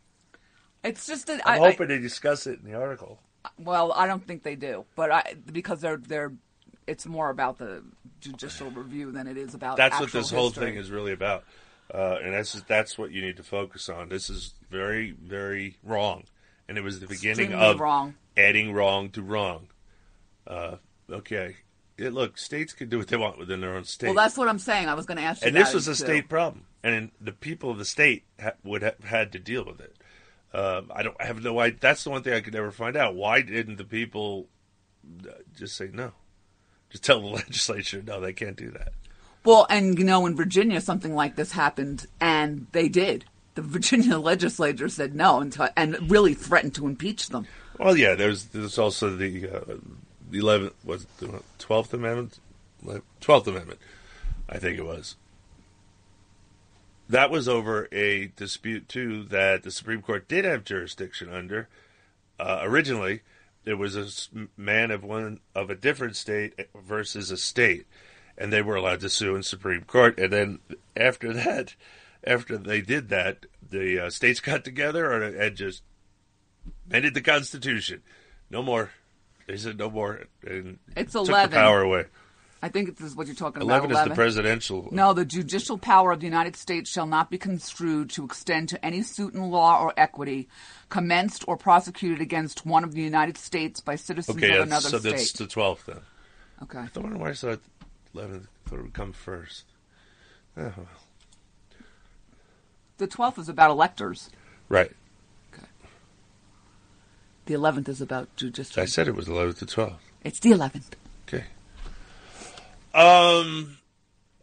It's 0.84 1.06
just 1.06 1.26
that 1.26 1.40
I'm 1.46 1.60
I, 1.62 1.64
I- 1.64 1.70
hoping 1.70 1.88
to 1.88 1.98
discuss 1.98 2.46
it 2.46 2.60
in 2.64 2.70
the 2.70 2.76
article. 2.78 3.18
Well, 3.58 3.92
I 3.92 4.06
don't 4.06 4.24
think 4.24 4.44
they 4.44 4.54
do, 4.54 4.84
but 4.94 5.10
I 5.10 5.34
because 5.50 5.80
they're 5.80 5.96
they're 5.96 6.32
it's 6.86 7.06
more 7.06 7.30
about 7.30 7.58
the 7.58 7.82
judicial 8.20 8.70
review 8.70 9.12
than 9.12 9.26
it 9.26 9.36
is 9.36 9.54
about. 9.54 9.76
That's 9.76 9.98
what 9.98 10.12
this 10.12 10.30
whole 10.30 10.50
thing 10.50 10.76
is 10.76 10.90
really 10.90 11.12
about, 11.12 11.44
uh, 11.92 12.18
and 12.22 12.34
that's 12.34 12.60
that's 12.62 12.98
what 12.98 13.10
you 13.12 13.22
need 13.22 13.36
to 13.36 13.42
focus 13.42 13.88
on. 13.88 14.08
This 14.08 14.30
is 14.30 14.54
very 14.70 15.12
very 15.12 15.76
wrong, 15.82 16.24
and 16.68 16.78
it 16.78 16.82
was 16.82 17.00
the 17.00 17.06
beginning 17.06 17.46
Extremely 17.46 17.66
of 17.66 17.80
wrong. 17.80 18.14
adding 18.36 18.72
wrong 18.72 19.10
to 19.10 19.22
wrong. 19.22 19.68
Uh, 20.46 20.76
okay, 21.10 21.56
it, 21.98 22.12
look, 22.12 22.38
states 22.38 22.72
can 22.72 22.88
do 22.88 22.98
what 22.98 23.08
they 23.08 23.16
want 23.16 23.38
within 23.38 23.60
their 23.60 23.74
own 23.74 23.84
state. 23.84 24.06
Well, 24.06 24.16
that's 24.16 24.36
what 24.36 24.48
I'm 24.48 24.58
saying. 24.58 24.88
I 24.88 24.94
was 24.94 25.06
going 25.06 25.18
to 25.18 25.24
ask 25.24 25.42
you. 25.42 25.48
and 25.48 25.56
this 25.56 25.72
was 25.74 25.88
a 25.88 25.92
too. 25.92 26.04
state 26.04 26.28
problem, 26.28 26.66
and 26.82 27.10
the 27.20 27.32
people 27.32 27.70
of 27.70 27.78
the 27.78 27.84
state 27.84 28.24
ha- 28.40 28.52
would 28.64 28.82
have 28.82 29.04
had 29.04 29.32
to 29.32 29.38
deal 29.38 29.64
with 29.64 29.80
it. 29.80 29.96
Um, 30.54 30.90
I 30.94 31.02
don't 31.02 31.16
I 31.18 31.24
have 31.24 31.42
no 31.42 31.58
idea. 31.60 31.78
That's 31.80 32.04
the 32.04 32.10
one 32.10 32.22
thing 32.22 32.34
I 32.34 32.40
could 32.40 32.52
never 32.54 32.70
find 32.70 32.96
out. 32.96 33.14
Why 33.14 33.40
didn't 33.40 33.76
the 33.76 33.84
people 33.84 34.48
uh, 35.26 35.30
just 35.56 35.76
say 35.76 35.88
no? 35.92 36.12
Just 36.92 37.04
tell 37.04 37.20
the 37.20 37.26
legislature 37.42 38.02
no, 38.06 38.20
they 38.20 38.32
can't 38.32 38.56
do 38.56 38.70
that. 38.70 38.92
Well, 39.44 39.66
and 39.68 39.98
you 39.98 40.04
know, 40.04 40.26
in 40.26 40.36
Virginia, 40.36 40.80
something 40.80 41.14
like 41.14 41.34
this 41.34 41.52
happened, 41.52 42.06
and 42.20 42.68
they 42.72 42.88
did. 42.88 43.24
The 43.54 43.62
Virginia 43.62 44.18
legislature 44.18 44.88
said 44.88 45.14
no, 45.14 45.40
and, 45.40 45.52
t- 45.52 45.64
and 45.76 46.10
really 46.10 46.34
threatened 46.34 46.74
to 46.76 46.86
impeach 46.86 47.28
them. 47.28 47.46
Well, 47.78 47.96
yeah. 47.96 48.14
There's 48.14 48.44
there's 48.46 48.78
also 48.78 49.16
the 49.16 49.48
uh, 49.48 49.74
eleventh 50.32 50.74
was 50.84 51.02
it 51.02 51.16
the 51.18 51.42
twelfth 51.58 51.92
amendment, 51.92 52.38
twelfth 53.20 53.48
amendment, 53.48 53.80
I 54.48 54.58
think 54.58 54.78
it 54.78 54.84
was. 54.84 55.16
That 57.08 57.30
was 57.30 57.48
over 57.48 57.88
a 57.92 58.28
dispute 58.36 58.88
too 58.88 59.24
that 59.24 59.64
the 59.64 59.70
Supreme 59.70 60.02
Court 60.02 60.28
did 60.28 60.44
have 60.44 60.64
jurisdiction 60.64 61.32
under. 61.32 61.68
Uh, 62.38 62.60
originally, 62.62 63.20
it 63.64 63.74
was 63.74 64.28
a 64.34 64.48
man 64.56 64.90
of 64.90 65.04
one 65.04 65.40
of 65.54 65.70
a 65.70 65.74
different 65.74 66.16
state 66.16 66.54
versus 66.74 67.30
a 67.30 67.36
state, 67.36 67.86
and 68.36 68.52
they 68.52 68.62
were 68.62 68.76
allowed 68.76 69.00
to 69.00 69.08
sue 69.10 69.36
in 69.36 69.42
Supreme 69.42 69.82
Court. 69.82 70.18
And 70.18 70.32
then 70.32 70.58
after 70.96 71.32
that, 71.34 71.74
after 72.24 72.56
they 72.56 72.80
did 72.80 73.08
that, 73.10 73.46
the 73.68 74.06
uh, 74.06 74.10
states 74.10 74.40
got 74.40 74.64
together 74.64 75.10
and, 75.12 75.34
and 75.36 75.56
just 75.56 75.82
amended 76.88 77.14
the 77.14 77.20
Constitution. 77.20 78.02
No 78.50 78.62
more. 78.62 78.90
They 79.46 79.56
said 79.56 79.78
no 79.78 79.90
more. 79.90 80.26
And 80.46 80.78
It's 80.96 81.12
took 81.12 81.28
11. 81.28 81.50
the 81.50 81.56
power 81.56 81.82
away. 81.82 82.06
I 82.64 82.68
think 82.68 82.96
this 82.96 83.08
is 83.08 83.16
what 83.16 83.26
you're 83.26 83.34
talking 83.34 83.60
Eleven 83.60 83.90
about. 83.90 84.06
is 84.06 84.10
the 84.10 84.14
presidential. 84.14 84.88
No, 84.92 85.12
the 85.12 85.24
judicial 85.24 85.78
power 85.78 86.12
of 86.12 86.20
the 86.20 86.26
United 86.26 86.54
States 86.54 86.88
shall 86.88 87.06
not 87.06 87.28
be 87.28 87.36
construed 87.36 88.10
to 88.10 88.24
extend 88.24 88.68
to 88.68 88.84
any 88.84 89.02
suit 89.02 89.34
in 89.34 89.42
law 89.50 89.82
or 89.82 89.92
equity 89.96 90.48
commenced 90.88 91.44
or 91.48 91.56
prosecuted 91.56 92.20
against 92.20 92.64
one 92.64 92.84
of 92.84 92.94
the 92.94 93.02
United 93.02 93.36
States 93.36 93.80
by 93.80 93.96
citizens 93.96 94.36
Okay, 94.36 94.56
of 94.56 94.66
another 94.66 94.88
so 94.88 94.98
state. 94.98 95.08
Okay, 95.08 95.16
so 95.18 95.22
that's 95.22 95.32
the 95.32 95.46
twelfth 95.48 95.86
then. 95.86 96.00
Okay. 96.62 96.78
I 96.78 96.88
don't 96.94 97.10
know 97.12 97.18
why 97.18 97.30
I 97.30 97.34
thought 97.34 97.60
eleven 98.14 98.46
thought 98.66 98.78
it 98.78 98.82
would 98.82 98.94
come 98.94 99.12
first. 99.12 99.64
Oh. 100.56 100.72
The 102.98 103.08
12th 103.08 103.38
is 103.40 103.48
about 103.48 103.70
electors. 103.70 104.30
Right. 104.68 104.92
Okay. 105.52 105.66
The 107.46 107.54
11th 107.54 107.88
is 107.88 108.00
about 108.00 108.34
judicial. 108.36 108.80
I 108.80 108.86
said 108.86 109.08
it 109.08 109.16
was 109.16 109.26
eleventh 109.28 109.58
to 109.58 109.66
twelfth. 109.66 110.00
It's 110.22 110.38
the 110.38 110.50
11th. 110.52 110.92
Okay. 111.26 111.44
Um, 112.94 113.78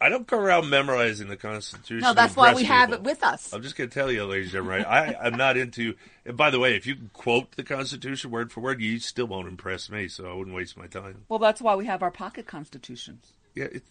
I 0.01 0.09
don't 0.09 0.25
go 0.25 0.39
around 0.39 0.69
memorizing 0.69 1.27
the 1.27 1.35
Constitution. 1.35 1.99
No, 1.99 2.13
that's 2.13 2.35
why 2.35 2.53
we 2.53 2.61
impress 2.61 2.77
have 2.77 2.93
it 2.93 3.03
with 3.03 3.21
us. 3.21 3.53
I'm 3.53 3.61
just 3.61 3.75
going 3.75 3.89
to 3.89 3.93
tell 3.93 4.11
you, 4.11 4.23
ladies 4.23 4.53
and 4.53 4.65
gentlemen, 4.65 4.85
I, 4.85 5.15
I'm 5.15 5.35
not 5.35 5.57
into. 5.57 5.95
And 6.25 6.37
by 6.37 6.49
the 6.49 6.59
way, 6.59 6.75
if 6.75 6.87
you 6.87 6.95
can 6.95 7.09
quote 7.13 7.51
the 7.51 7.63
Constitution 7.63 8.31
word 8.31 8.51
for 8.51 8.61
word, 8.61 8.81
you 8.81 8.99
still 8.99 9.27
won't 9.27 9.47
impress 9.47 9.89
me. 9.89 10.07
So 10.07 10.31
I 10.31 10.33
wouldn't 10.33 10.55
waste 10.55 10.77
my 10.77 10.87
time. 10.87 11.25
Well, 11.27 11.39
that's 11.39 11.61
why 11.61 11.75
we 11.75 11.85
have 11.85 12.01
our 12.01 12.11
pocket 12.11 12.47
constitutions. 12.47 13.33
Yeah, 13.55 13.65
it, 13.65 13.83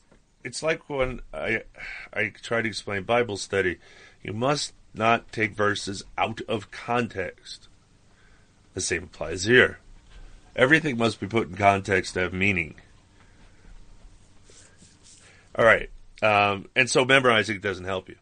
it's 0.44 0.62
like 0.62 0.88
when 0.88 1.20
I 1.34 1.62
I 2.12 2.32
try 2.42 2.62
to 2.62 2.68
explain 2.68 3.02
Bible 3.02 3.36
study. 3.36 3.78
You 4.22 4.32
must 4.32 4.72
not 4.94 5.30
take 5.30 5.52
verses 5.52 6.02
out 6.16 6.40
of 6.48 6.70
context. 6.70 7.68
The 8.74 8.80
same 8.80 9.04
applies 9.04 9.44
here. 9.44 9.78
Everything 10.56 10.96
must 10.96 11.20
be 11.20 11.26
put 11.26 11.48
in 11.48 11.56
context 11.56 12.14
to 12.14 12.20
have 12.20 12.32
meaning. 12.32 12.74
All 15.58 15.64
right, 15.64 15.90
um, 16.22 16.66
and 16.76 16.88
so 16.88 17.04
memorizing 17.04 17.56
it 17.56 17.62
doesn't 17.62 17.84
help 17.84 18.08
you. 18.08 18.14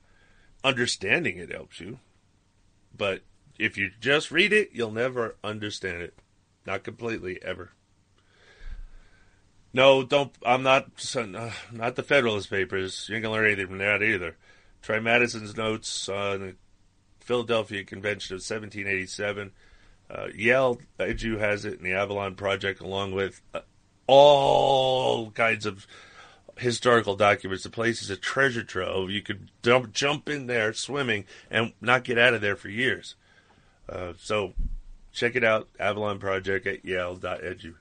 Understanding 0.64 1.36
it 1.36 1.52
helps 1.52 1.78
you, 1.78 1.98
but 2.96 3.20
if 3.58 3.76
you 3.76 3.90
just 4.00 4.30
read 4.30 4.54
it, 4.54 4.70
you'll 4.72 4.90
never 4.90 5.36
understand 5.44 6.00
it. 6.00 6.14
Not 6.66 6.82
completely, 6.82 7.38
ever. 7.42 7.72
No, 9.74 10.02
don't. 10.02 10.32
I'm 10.46 10.62
not. 10.62 10.86
Uh, 11.14 11.50
not 11.70 11.96
the 11.96 12.02
Federalist 12.02 12.48
Papers. 12.48 13.06
You 13.08 13.16
ain't 13.16 13.22
gonna 13.22 13.34
learn 13.34 13.46
anything 13.46 13.66
from 13.66 13.78
that 13.78 14.02
either. 14.02 14.36
Try 14.80 15.00
Madison's 15.00 15.54
notes 15.54 16.08
on 16.08 16.40
the 16.40 16.54
Philadelphia 17.20 17.84
Convention 17.84 18.34
of 18.34 18.38
1787. 18.38 19.52
Uh, 20.08 20.28
Yale 20.34 20.80
Edu 20.98 21.38
has 21.38 21.66
it 21.66 21.74
in 21.74 21.84
the 21.84 21.92
Avalon 21.92 22.36
Project, 22.36 22.80
along 22.80 23.12
with 23.12 23.42
uh, 23.52 23.60
all 24.06 25.30
kinds 25.32 25.66
of 25.66 25.86
historical 26.58 27.16
documents. 27.16 27.64
The 27.64 27.70
place 27.70 28.02
is 28.02 28.10
a 28.10 28.16
treasure 28.16 28.64
trove. 28.64 29.10
You 29.10 29.22
could 29.22 29.50
dump, 29.62 29.92
jump 29.92 30.28
in 30.28 30.46
there 30.46 30.72
swimming 30.72 31.24
and 31.50 31.72
not 31.80 32.04
get 32.04 32.18
out 32.18 32.34
of 32.34 32.40
there 32.40 32.56
for 32.56 32.68
years. 32.68 33.14
Uh, 33.88 34.14
so 34.18 34.54
check 35.12 35.36
it 35.36 35.44
out. 35.44 35.68
Avalon 35.78 36.18
Project 36.18 36.66
at 36.66 36.84
Yale.edu. 36.84 37.74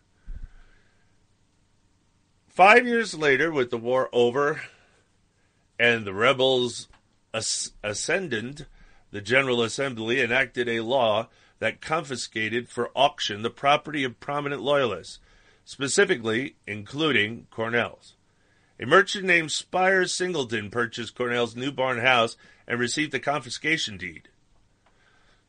Five 2.47 2.87
years 2.87 3.13
later, 3.13 3.51
with 3.51 3.69
the 3.69 3.77
war 3.77 4.09
over 4.13 4.61
and 5.77 6.05
the 6.05 6.13
rebels 6.13 6.87
as- 7.33 7.73
ascendant, 7.83 8.65
the 9.11 9.21
General 9.21 9.61
Assembly 9.61 10.21
enacted 10.21 10.69
a 10.69 10.79
law 10.79 11.27
that 11.59 11.81
confiscated 11.81 12.69
for 12.69 12.91
auction 12.95 13.41
the 13.41 13.49
property 13.49 14.03
of 14.03 14.19
prominent 14.19 14.61
loyalists, 14.61 15.19
specifically 15.65 16.55
including 16.67 17.47
Cornell's. 17.51 18.13
A 18.77 18.85
merchant 18.85 19.23
named 19.23 19.49
Spyers 19.49 20.09
Singleton 20.13 20.69
purchased 20.69 21.15
Cornell's 21.15 21.55
New 21.55 21.71
Bern 21.71 21.99
house 21.99 22.35
and 22.67 22.79
received 22.79 23.13
the 23.13 23.19
confiscation 23.19 23.97
deed. 23.97 24.27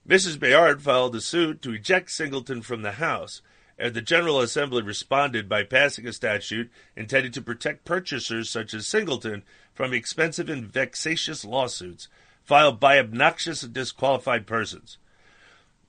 Mrs. 0.09 0.39
Bayard 0.39 0.81
filed 0.81 1.17
a 1.17 1.21
suit 1.21 1.61
to 1.63 1.73
eject 1.73 2.13
Singleton 2.13 2.63
from 2.63 2.83
the 2.83 2.93
house, 2.93 3.43
and 3.77 3.93
the 3.93 4.01
General 4.01 4.41
Assembly 4.41 4.81
responded 4.81 5.49
by 5.49 5.65
passing 5.65 6.07
a 6.07 6.13
statute 6.13 6.71
intended 6.95 7.35
to 7.35 7.43
protect 7.43 7.85
purchasers 7.85 8.49
such 8.49 8.73
as 8.73 8.87
Singleton 8.87 9.43
from 9.75 9.93
expensive 9.93 10.49
and 10.49 10.73
vexatious 10.73 11.45
lawsuits 11.45 12.07
filed 12.45 12.79
by 12.79 12.99
obnoxious 12.99 13.65
and 13.65 13.75
disqualified 13.75 14.47
persons. 14.47 14.99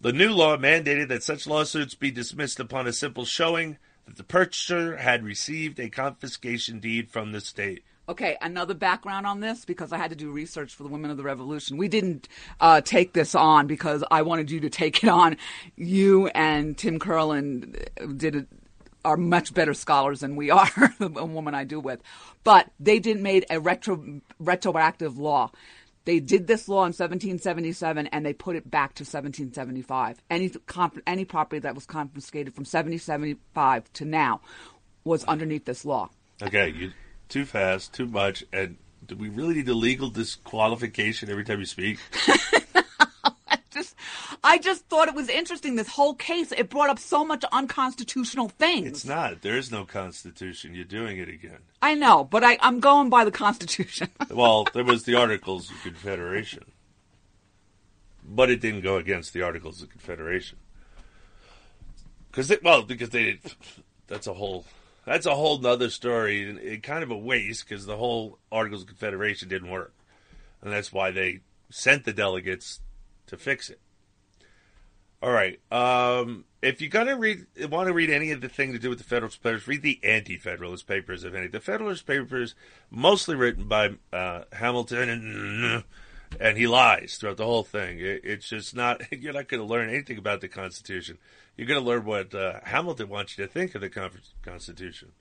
The 0.02 0.12
new 0.12 0.32
law 0.32 0.58
mandated 0.58 1.08
that 1.10 1.24
such 1.24 1.46
lawsuits 1.46 1.94
be 1.94 2.10
dismissed 2.10 2.60
upon 2.60 2.88
a 2.88 2.94
simple 2.94 3.26
showing 3.26 3.78
that 4.08 4.16
the 4.16 4.24
purchaser 4.24 4.98
had 4.98 5.24
received 5.24 5.80
a 5.80 5.90
confiscation 5.90 6.80
deed 6.80 7.12
from 7.12 7.32
the 7.32 7.42
state. 7.42 7.84
Okay, 8.10 8.38
another 8.42 8.74
background 8.74 9.28
on 9.28 9.42
this 9.42 9.66
because 9.66 9.92
I 9.92 9.98
had 9.98 10.12
to 10.12 10.16
do 10.16 10.32
research 10.32 10.74
for 10.74 10.84
the 10.84 10.90
Women 10.90 11.12
of 11.12 11.18
the 11.18 11.24
Revolution. 11.24 11.76
We 11.76 11.90
didn't 11.90 12.30
uh, 12.62 12.80
take 12.80 13.12
this 13.12 13.36
on 13.36 13.68
because 13.68 14.02
I 14.10 14.22
wanted 14.22 14.50
you 14.50 14.62
to 14.62 14.70
take 14.70 15.04
it 15.04 15.10
on. 15.10 15.36
You 15.76 16.28
and 16.28 16.78
Tim 16.78 17.00
Curlin 17.00 17.76
did 18.16 18.36
it, 18.36 18.48
are 19.04 19.18
much 19.18 19.54
better 19.54 19.74
scholars 19.74 20.22
than 20.22 20.38
we 20.38 20.50
are, 20.52 20.70
the 21.00 21.10
woman 21.10 21.54
I 21.54 21.66
do 21.66 21.82
with. 21.82 22.00
But 22.46 22.72
they 22.80 23.00
didn't 23.00 23.24
made 23.24 23.46
a 23.50 23.60
retro 23.60 24.22
retroactive 24.40 25.18
law. 25.18 25.52
They 26.08 26.22
did 26.22 26.48
this 26.48 26.70
law 26.70 26.84
in 26.84 26.94
1777 26.94 28.08
and 28.08 28.26
they 28.26 28.32
put 28.32 28.56
it 28.56 28.72
back 28.72 28.94
to 28.94 29.02
1775. 29.04 30.22
Any 30.30 30.48
comp- 30.66 31.02
any 31.06 31.26
property 31.26 31.60
that 31.60 31.76
was 31.76 31.86
confiscated 31.86 32.56
from 32.56 32.62
1775 32.62 33.92
to 33.92 34.06
now 34.06 34.40
was 35.04 35.26
underneath 35.26 35.66
this 35.66 35.84
law. 35.84 36.10
Okay, 36.42 36.70
you 36.70 36.94
too 37.28 37.44
fast, 37.44 37.94
too 37.94 38.06
much, 38.06 38.46
and 38.54 38.78
do 39.06 39.18
we 39.18 39.28
really 39.28 39.56
need 39.56 39.68
a 39.68 39.74
legal 39.74 40.10
disqualification 40.10 41.30
every 41.30 41.44
time 41.44 41.60
you 41.60 41.66
speak? 41.66 42.00
I 43.88 44.38
just, 44.38 44.40
I 44.44 44.58
just 44.58 44.86
thought 44.88 45.08
it 45.08 45.16
was 45.16 45.30
interesting. 45.30 45.76
This 45.76 45.90
whole 45.90 46.14
case, 46.14 46.52
it 46.52 46.70
brought 46.70 46.90
up 46.90 47.00
so 47.00 47.24
much 47.24 47.44
unconstitutional 47.52 48.50
things. 48.50 48.88
It's 48.88 49.06
not. 49.06 49.42
There 49.42 49.58
is 49.58 49.72
no 49.72 49.86
constitution. 49.86 50.76
You're 50.76 50.86
doing 50.86 51.18
it 51.18 51.30
again. 51.30 51.60
I 51.82 51.94
know, 51.94 52.24
but 52.24 52.44
I, 52.44 52.58
I'm 52.62 52.80
going 52.80 53.10
by 53.10 53.24
the 53.26 53.32
Constitution. 53.32 54.10
Well, 54.30 54.68
there 54.74 54.84
was 54.84 55.04
the 55.04 55.16
Articles 55.16 55.72
of 55.72 55.82
Confederation, 55.82 56.66
but 58.24 58.50
it 58.50 58.60
didn't 58.62 58.82
go 58.82 58.98
against 58.98 59.34
the 59.34 59.42
Articles 59.42 59.82
of 59.82 59.90
Confederation. 59.90 60.58
Because 62.30 62.52
well, 62.62 62.84
because 62.84 63.10
they 63.10 63.24
did. 63.24 63.40
That's 64.08 64.28
a 64.28 64.34
whole. 64.34 64.66
That's 65.06 65.26
a 65.26 65.34
whole 65.34 65.60
nother 65.60 65.90
story. 65.90 66.48
and 66.48 66.60
It 66.60 66.84
kind 66.84 67.04
of 67.04 67.10
a 67.12 67.18
waste 67.18 67.68
because 67.68 67.86
the 67.86 67.96
whole 67.98 68.38
Articles 68.52 68.82
of 68.82 68.90
Confederation 68.90 69.48
didn't 69.50 69.72
work, 69.72 69.94
and 70.62 70.72
that's 70.72 70.92
why 70.92 71.12
they 71.12 71.40
sent 71.70 72.04
the 72.06 72.14
delegates 72.14 72.82
to 73.28 73.38
fix 73.38 73.70
it. 73.70 73.80
All 75.22 75.32
right. 75.32 75.60
Um, 75.72 76.46
if 76.62 76.82
you're 76.82 76.90
gonna 76.90 77.18
read, 77.18 77.46
want 77.70 77.88
to 77.88 77.94
read 77.94 78.10
any 78.10 78.32
of 78.32 78.42
the 78.42 78.50
thing 78.50 78.74
to 78.74 78.80
do 78.80 78.90
with 78.90 79.00
the 79.00 79.04
Federalist 79.04 79.42
Papers, 79.42 79.68
read 79.68 79.82
the 79.82 80.00
Anti-Federalist 80.04 80.86
Papers, 80.86 81.24
if 81.24 81.34
any. 81.34 81.48
The 81.48 81.60
Federalist 81.60 82.06
Papers, 82.06 82.56
mostly 82.92 83.36
written 83.36 83.68
by 83.68 83.96
uh, 84.14 84.44
Hamilton, 84.54 85.10
and 85.10 85.84
and 86.40 86.58
he 86.58 86.68
lies 86.68 87.18
throughout 87.18 87.38
the 87.38 87.46
whole 87.46 87.64
thing. 87.64 88.00
It, 88.00 88.22
it's 88.24 88.50
just 88.50 88.76
not. 88.76 89.02
You're 89.12 89.34
not 89.34 89.48
going 89.48 89.62
to 89.62 89.68
learn 89.68 89.90
anything 89.90 90.18
about 90.18 90.42
the 90.42 90.48
Constitution. 90.48 91.18
You're 91.56 91.68
going 91.68 91.82
to 91.82 91.86
learn 91.86 92.06
what 92.06 92.36
uh, 92.36 92.60
Hamilton 92.64 93.10
wants 93.10 93.38
you 93.38 93.46
to 93.46 93.52
think 93.52 93.74
of 93.76 93.82
the 93.82 93.90
Con- 93.90 94.12
Constitution. 94.44 95.12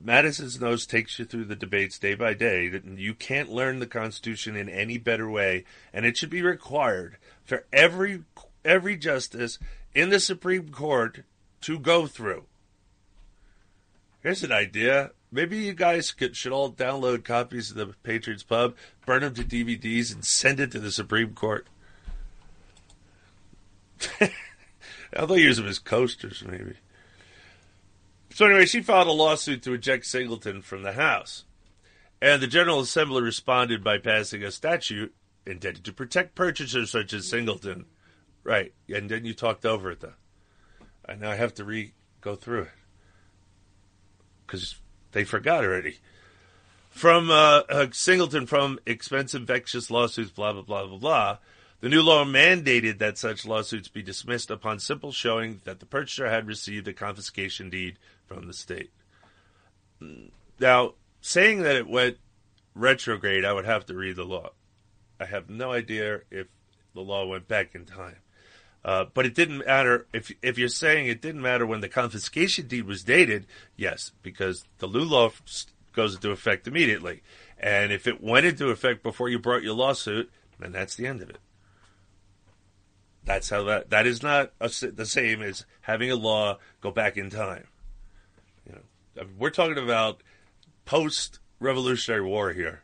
Madison's 0.00 0.60
nose 0.60 0.86
takes 0.86 1.18
you 1.18 1.24
through 1.24 1.46
the 1.46 1.56
debates 1.56 1.98
day 1.98 2.14
by 2.14 2.32
day. 2.32 2.68
That 2.68 2.84
you 2.84 3.14
can't 3.14 3.50
learn 3.50 3.80
the 3.80 3.86
Constitution 3.86 4.54
in 4.56 4.68
any 4.68 4.96
better 4.96 5.28
way, 5.28 5.64
and 5.92 6.06
it 6.06 6.16
should 6.16 6.30
be 6.30 6.42
required 6.42 7.16
for 7.44 7.64
every 7.72 8.22
every 8.64 8.96
justice 8.96 9.58
in 9.94 10.10
the 10.10 10.20
Supreme 10.20 10.68
Court 10.68 11.24
to 11.62 11.78
go 11.78 12.06
through. 12.06 12.44
Here's 14.22 14.44
an 14.44 14.52
idea. 14.52 15.12
Maybe 15.30 15.58
you 15.58 15.74
guys 15.74 16.12
could, 16.12 16.36
should 16.36 16.52
all 16.52 16.72
download 16.72 17.24
copies 17.24 17.70
of 17.70 17.76
the 17.76 17.94
Patriots 18.02 18.42
Pub, 18.42 18.74
burn 19.04 19.22
them 19.22 19.34
to 19.34 19.44
DVDs, 19.44 20.12
and 20.12 20.24
send 20.24 20.58
it 20.60 20.70
to 20.72 20.78
the 20.78 20.90
Supreme 20.90 21.34
Court. 21.34 21.66
I'll 25.16 25.38
use 25.38 25.56
them 25.56 25.66
as 25.66 25.78
coasters, 25.78 26.42
maybe. 26.46 26.74
So 28.38 28.46
anyway, 28.46 28.66
she 28.66 28.82
filed 28.82 29.08
a 29.08 29.10
lawsuit 29.10 29.64
to 29.64 29.72
eject 29.72 30.06
Singleton 30.06 30.62
from 30.62 30.84
the 30.84 30.92
House. 30.92 31.42
And 32.22 32.40
the 32.40 32.46
General 32.46 32.78
Assembly 32.78 33.20
responded 33.20 33.82
by 33.82 33.98
passing 33.98 34.44
a 34.44 34.52
statute 34.52 35.12
intended 35.44 35.82
to 35.84 35.92
protect 35.92 36.36
purchasers 36.36 36.92
such 36.92 37.12
as 37.12 37.26
Singleton. 37.26 37.86
Right. 38.44 38.72
And 38.88 39.10
then 39.10 39.24
you 39.24 39.34
talked 39.34 39.66
over 39.66 39.90
it, 39.90 39.98
though. 39.98 40.12
And 41.08 41.20
now 41.20 41.32
I 41.32 41.34
have 41.34 41.52
to 41.54 41.64
re 41.64 41.94
go 42.20 42.36
through 42.36 42.62
it. 42.62 42.68
Because 44.46 44.76
they 45.10 45.24
forgot 45.24 45.64
already. 45.64 45.98
From 46.90 47.32
uh, 47.32 47.62
uh, 47.68 47.86
Singleton 47.90 48.46
from 48.46 48.78
expensive, 48.86 49.48
vexatious 49.48 49.90
lawsuits, 49.90 50.30
blah, 50.30 50.52
blah, 50.52 50.62
blah, 50.62 50.86
blah, 50.86 50.98
blah. 50.98 51.38
The 51.80 51.88
new 51.88 52.02
law 52.02 52.24
mandated 52.24 52.98
that 52.98 53.18
such 53.18 53.46
lawsuits 53.46 53.88
be 53.88 54.02
dismissed 54.02 54.50
upon 54.50 54.78
simple 54.78 55.10
showing 55.10 55.60
that 55.64 55.80
the 55.80 55.86
purchaser 55.86 56.30
had 56.30 56.46
received 56.46 56.86
a 56.86 56.92
confiscation 56.92 57.68
deed 57.68 57.98
from 58.28 58.46
the 58.46 58.52
state. 58.52 58.90
Now, 60.60 60.94
saying 61.20 61.62
that 61.62 61.76
it 61.76 61.88
went 61.88 62.18
retrograde, 62.74 63.44
I 63.44 63.52
would 63.52 63.64
have 63.64 63.86
to 63.86 63.94
read 63.94 64.16
the 64.16 64.24
law. 64.24 64.50
I 65.18 65.24
have 65.24 65.50
no 65.50 65.72
idea 65.72 66.20
if 66.30 66.46
the 66.94 67.00
law 67.00 67.26
went 67.26 67.48
back 67.48 67.74
in 67.74 67.84
time. 67.84 68.18
Uh, 68.84 69.06
but 69.12 69.26
it 69.26 69.34
didn't 69.34 69.66
matter 69.66 70.06
if 70.12 70.32
if 70.40 70.56
you're 70.56 70.68
saying 70.68 71.06
it 71.06 71.20
didn't 71.20 71.42
matter 71.42 71.66
when 71.66 71.80
the 71.80 71.88
confiscation 71.88 72.68
deed 72.68 72.86
was 72.86 73.02
dated. 73.02 73.46
Yes, 73.76 74.12
because 74.22 74.64
the 74.78 74.86
new 74.86 75.00
law 75.00 75.30
goes 75.92 76.14
into 76.14 76.30
effect 76.30 76.68
immediately, 76.68 77.22
and 77.58 77.92
if 77.92 78.06
it 78.06 78.22
went 78.22 78.46
into 78.46 78.68
effect 78.68 79.02
before 79.02 79.28
you 79.28 79.38
brought 79.38 79.64
your 79.64 79.74
lawsuit, 79.74 80.30
then 80.60 80.70
that's 80.70 80.94
the 80.94 81.06
end 81.08 81.20
of 81.22 81.28
it. 81.28 81.38
That's 83.24 83.50
how 83.50 83.64
that 83.64 83.90
that 83.90 84.06
is 84.06 84.22
not 84.22 84.52
a, 84.60 84.68
the 84.68 85.06
same 85.06 85.42
as 85.42 85.66
having 85.82 86.10
a 86.10 86.16
law 86.16 86.58
go 86.80 86.92
back 86.92 87.16
in 87.16 87.30
time. 87.30 87.66
We're 89.38 89.50
talking 89.50 89.78
about 89.78 90.22
post 90.84 91.38
Revolutionary 91.60 92.22
War 92.22 92.52
here, 92.52 92.82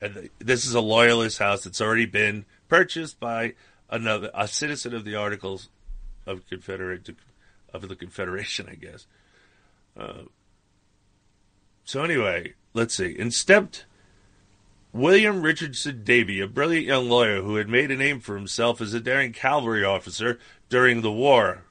and 0.00 0.30
this 0.38 0.66
is 0.66 0.74
a 0.74 0.80
loyalist 0.80 1.38
house 1.38 1.64
that's 1.64 1.80
already 1.80 2.06
been 2.06 2.44
purchased 2.68 3.18
by 3.18 3.54
another 3.90 4.30
a 4.34 4.46
citizen 4.46 4.94
of 4.94 5.04
the 5.04 5.14
Articles 5.14 5.68
of 6.26 6.46
Confederate 6.48 7.08
of 7.72 7.88
the 7.88 7.96
Confederation, 7.96 8.68
I 8.70 8.74
guess. 8.74 9.06
Uh, 9.98 10.22
so 11.84 12.02
anyway, 12.02 12.54
let's 12.74 12.96
see. 12.96 13.18
In 13.18 13.30
stepped 13.30 13.86
William 14.92 15.42
Richardson 15.42 16.02
Davie, 16.04 16.40
a 16.40 16.46
brilliant 16.46 16.86
young 16.86 17.08
lawyer 17.08 17.42
who 17.42 17.56
had 17.56 17.68
made 17.68 17.90
a 17.90 17.96
name 17.96 18.20
for 18.20 18.36
himself 18.36 18.80
as 18.80 18.94
a 18.94 19.00
daring 19.00 19.32
cavalry 19.32 19.84
officer 19.84 20.38
during 20.68 21.02
the 21.02 21.12
war. 21.12 21.64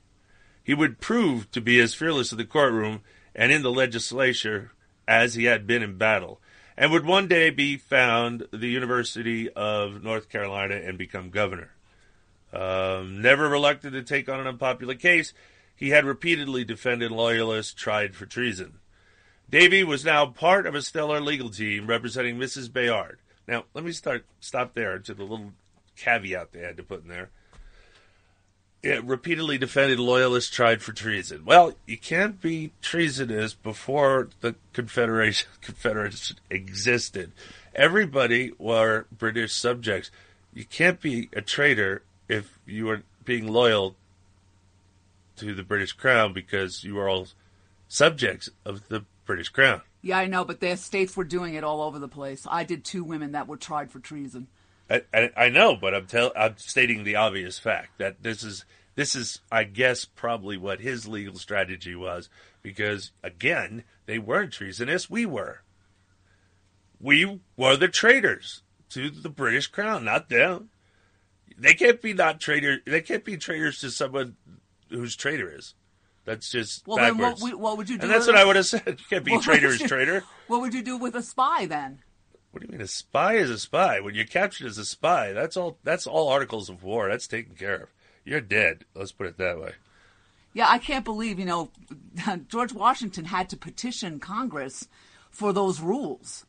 He 0.64 0.74
would 0.74 1.00
prove 1.00 1.50
to 1.52 1.62
be 1.62 1.80
as 1.80 1.94
fearless 1.94 2.32
in 2.32 2.38
the 2.38 2.46
courtroom 2.46 3.02
and 3.38 3.52
in 3.52 3.62
the 3.62 3.72
legislature 3.72 4.72
as 5.08 5.36
he 5.36 5.46
had 5.46 5.68
been 5.68 5.84
in 5.84 5.98
battle, 5.98 6.42
and 6.76 6.92
would 6.92 7.06
one 7.06 7.28
day 7.28 7.50
be 7.50 7.78
found 7.78 8.48
the 8.52 8.68
University 8.68 9.50
of 9.52 10.04
North 10.04 10.28
Carolina 10.28 10.76
and 10.76 10.98
become 10.98 11.30
governor. 11.30 11.72
Um, 12.52 13.22
never 13.22 13.48
reluctant 13.48 13.94
to 13.94 14.04
take 14.04 14.28
on 14.28 14.40
an 14.40 14.48
unpopular 14.48 14.96
case, 14.96 15.34
he 15.76 15.90
had 15.90 16.06
repeatedly 16.06 16.66
defended 16.66 17.12
loyalists 17.12 17.74
tried 17.74 18.16
for 18.16 18.26
treason. 18.26 18.80
Davie 19.50 19.84
was 19.84 20.04
now 20.04 20.26
part 20.26 20.66
of 20.66 20.76
a 20.76 20.82
stellar 20.82 21.22
legal 21.22 21.50
team 21.50 21.88
representing 21.88 22.38
Mrs. 22.38 22.72
Bayard. 22.72 23.20
Now, 23.48 23.64
let 23.74 23.86
me 23.86 23.92
start 23.92 24.26
stop 24.42 24.74
there 24.74 25.00
to 25.00 25.14
the 25.14 25.24
little 25.24 25.54
caveat 25.96 26.52
they 26.52 26.60
had 26.60 26.78
to 26.78 26.84
put 26.84 27.04
in 27.04 27.08
there. 27.08 27.30
It 28.88 29.04
repeatedly 29.04 29.58
defended 29.58 30.00
loyalists 30.00 30.50
tried 30.50 30.82
for 30.82 30.94
treason. 30.94 31.44
Well, 31.44 31.74
you 31.86 31.98
can't 31.98 32.40
be 32.40 32.72
treasonous 32.82 33.54
before 33.54 34.30
the 34.40 34.56
Confederation 34.72 35.50
Confederation 35.62 36.38
existed. 36.50 37.34
Everybody 37.76 38.54
were 38.58 39.06
British 39.12 39.54
subjects. 39.54 40.10
You 40.54 40.64
can't 40.64 41.02
be 41.02 41.28
a 41.34 41.42
traitor 41.42 42.04
if 42.30 42.58
you 42.66 42.90
are 42.90 43.04
being 43.26 43.52
loyal 43.52 43.98
to 45.36 45.54
the 45.54 45.64
British 45.64 45.92
Crown 45.92 46.32
because 46.32 46.86
you 46.86 46.98
are 46.98 47.10
all 47.10 47.28
subjects 47.90 48.50
of 48.64 48.88
the 48.88 49.04
British 49.26 49.50
Crown. 49.50 49.82
Yeah, 50.02 50.20
I 50.20 50.28
know, 50.28 50.46
but 50.46 50.62
the 50.62 50.78
states 50.78 51.18
were 51.18 51.26
doing 51.26 51.56
it 51.56 51.64
all 51.66 51.82
over 51.82 52.00
the 52.00 52.08
place. 52.08 52.48
I 52.50 52.64
did 52.64 52.86
two 52.86 53.04
women 53.04 53.34
that 53.34 53.50
were 53.50 53.58
tried 53.58 53.92
for 53.92 54.00
treason. 54.00 54.48
I, 54.90 55.02
I, 55.14 55.32
I 55.36 55.50
know, 55.50 55.76
but 55.76 55.94
I'm 55.94 56.06
tell 56.08 56.32
I'm 56.36 56.58
stating 56.58 57.04
the 57.04 57.16
obvious 57.16 57.60
fact 57.60 57.98
that 57.98 58.24
this 58.24 58.44
is 58.44 58.66
this 58.96 59.16
is 59.16 59.42
I 59.52 59.64
guess 59.64 60.06
probably 60.06 60.58
what 60.58 60.80
his 60.80 61.08
legal 61.08 61.36
strategy 61.36 61.96
was 61.96 62.30
because 62.62 63.12
again 63.24 63.84
they 64.06 64.18
weren't 64.20 64.54
treasonous, 64.54 65.10
we 65.10 65.26
were. 65.26 65.62
We 67.00 67.40
were 67.56 67.76
the 67.76 67.90
traitors 67.90 68.64
to 68.90 69.10
the 69.12 69.30
British 69.30 69.68
Crown, 69.68 70.06
not 70.06 70.30
them. 70.30 70.70
They 71.58 71.74
can't 71.74 72.02
be 72.02 72.14
not 72.14 72.40
traitor. 72.40 72.80
They 72.86 73.02
can't 73.02 73.24
be 73.24 73.38
traitors 73.38 73.80
to 73.82 73.92
someone 73.92 74.36
whose 74.90 75.16
traitor 75.16 75.54
is. 75.54 75.76
That's 76.26 76.52
just 76.52 76.86
well, 76.88 76.98
then 76.98 77.18
backwards. 77.18 77.42
what, 77.42 77.56
what, 77.56 77.78
would 77.78 77.90
you 77.90 77.98
do? 77.98 78.04
and 78.04 78.12
that's 78.12 78.28
what 78.28 78.36
I 78.36 78.44
would 78.44 78.58
have 78.58 78.66
said. 78.66 78.84
You 78.88 79.06
can't 79.10 79.24
be 79.24 79.32
what 79.34 79.44
traitor 79.44 79.68
as 79.68 79.80
you- 79.80 79.88
traitor. 79.88 80.24
What 80.48 80.62
would 80.62 80.74
you 80.74 80.82
do 80.82 80.98
with 80.98 81.16
a 81.16 81.22
spy 81.22 81.66
then? 81.66 82.00
What 82.58 82.62
do 82.62 82.72
you 82.72 82.80
mean 82.80 82.82
a 82.82 82.88
spy 82.88 83.34
is 83.36 83.52
a 83.52 83.60
spy? 83.60 84.00
When 84.00 84.16
you're 84.16 84.26
captured 84.26 84.66
as 84.66 84.80
a 84.80 84.86
spy, 84.86 85.32
that's 85.32 85.56
all. 85.56 85.78
That's 85.84 86.08
all 86.08 86.30
articles 86.30 86.70
of 86.70 86.82
war. 86.82 87.08
That's 87.08 87.28
taken 87.28 87.54
care 87.54 87.76
of. 87.76 87.90
You're 88.26 88.42
dead. 88.42 88.84
Let's 88.96 89.12
put 89.12 89.28
it 89.28 89.38
that 89.38 89.60
way. 89.60 89.74
Yeah, 90.54 90.66
I 90.68 90.80
can't 90.80 91.06
believe, 91.06 91.38
you 91.38 91.46
know, 91.46 91.70
George 92.48 92.74
Washington 92.74 93.26
had 93.26 93.48
to 93.50 93.58
petition 93.58 94.20
Congress 94.20 94.88
for 95.30 95.54
those 95.54 95.80
rules. 95.82 96.48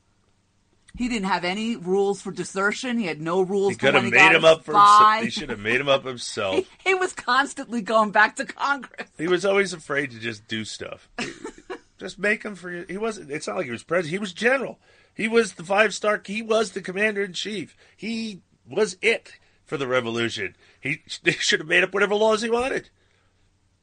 He 0.97 1.11
didn't 1.11 1.29
have 1.29 1.44
any 1.44 1.77
rules 1.77 2.23
for 2.23 2.33
desertion. 2.33 2.97
He 2.97 3.05
had 3.05 3.21
no 3.21 3.42
rules 3.42 3.73
He 3.73 3.77
could 3.77 3.92
have 3.92 4.05
made 4.05 4.33
him 4.33 4.47
up 4.47 4.64
for 4.64 4.73
himself. 4.73 5.23
He 5.23 5.31
should 5.31 5.51
have 5.51 5.61
made 5.61 5.79
him 5.79 5.90
up 5.90 6.07
himself. 6.07 6.55
He, 6.85 6.90
he 6.90 6.94
was 6.94 7.12
constantly 7.12 7.83
going 7.83 8.11
back 8.11 8.37
to 8.37 8.47
Congress. 8.47 9.11
He 9.18 9.29
was 9.29 9.44
always 9.44 9.75
afraid 9.75 10.12
to 10.12 10.18
just 10.18 10.49
do 10.49 10.64
stuff. 10.64 11.11
just 11.99 12.18
make 12.18 12.44
him 12.44 12.55
for. 12.55 12.87
He 12.88 12.97
wasn't. 12.97 13.31
It's 13.31 13.47
not 13.47 13.57
like 13.57 13.66
he 13.66 13.73
was 13.73 13.83
president. 13.83 14.12
He 14.12 14.18
was 14.18 14.33
general. 14.33 14.79
He 15.18 15.26
was 15.28 15.54
the 15.54 15.64
five 15.64 15.92
star. 15.92 16.22
He 16.24 16.40
was 16.42 16.70
the 16.70 16.81
commander 16.81 17.24
in 17.24 17.33
chief. 17.33 17.76
He 17.96 18.40
was 18.66 18.96
it 19.02 19.33
for 19.66 19.76
the 19.76 19.88
revolution. 19.88 20.54
He, 20.81 21.02
he 21.24 21.33
should 21.33 21.59
have 21.61 21.68
made 21.68 21.83
up 21.83 21.92
whatever 21.92 22.14
laws 22.14 22.40
he 22.40 22.48
wanted. 22.48 22.88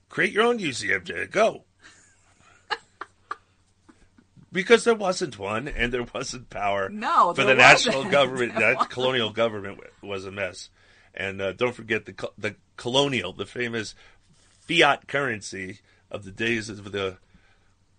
Create 0.08 0.32
your 0.32 0.46
own 0.46 0.60
UCMJ. 0.60 1.30
Go. 1.30 1.66
because 4.52 4.86
there 4.86 4.96
wasn't 4.96 5.38
one, 5.38 5.68
and 5.68 5.92
there 5.94 6.06
wasn't 6.14 6.50
power. 6.50 6.90
No, 6.90 7.34
for 7.34 7.44
the 7.44 7.54
national 7.54 7.98
wasn't. 7.98 8.12
government. 8.14 8.52
There 8.54 8.62
That 8.70 8.76
wasn't. 8.78 8.92
colonial 8.94 9.30
government 9.32 9.80
was 10.02 10.26
a 10.26 10.32
mess. 10.32 10.70
And 11.14 11.42
uh, 11.42 11.52
don't 11.54 11.76
forget 11.76 12.06
the 12.06 12.30
the 12.38 12.56
colonial, 12.78 13.34
the 13.34 13.46
famous 13.46 13.94
fiat 14.68 15.08
currency 15.08 15.80
of 16.12 16.24
the 16.24 16.32
days 16.32 16.70
of 16.70 16.92
the 16.92 17.18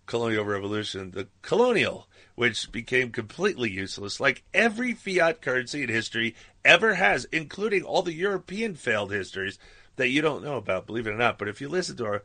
colonial 0.07 0.44
revolution, 0.44 1.11
the 1.12 1.29
colonial, 1.42 2.09
which 2.37 2.70
became 2.70 3.11
completely 3.11 3.70
useless, 3.70 4.20
like 4.20 4.44
every 4.55 4.92
fiat 4.92 5.40
currency 5.40 5.83
in 5.83 5.88
history 5.88 6.37
ever 6.64 6.94
has, 6.94 7.25
including 7.33 7.83
all 7.83 8.03
the 8.03 8.12
European 8.12 8.75
failed 8.75 9.11
histories 9.11 9.59
that 9.96 10.11
you 10.11 10.20
don't 10.20 10.44
know 10.44 10.57
about, 10.57 10.87
believe 10.87 11.07
it 11.07 11.12
or 11.12 11.16
not. 11.16 11.38
But 11.38 11.49
if 11.49 11.61
you 11.61 11.68
listen 11.68 11.96
to 11.96 12.05
our, 12.05 12.22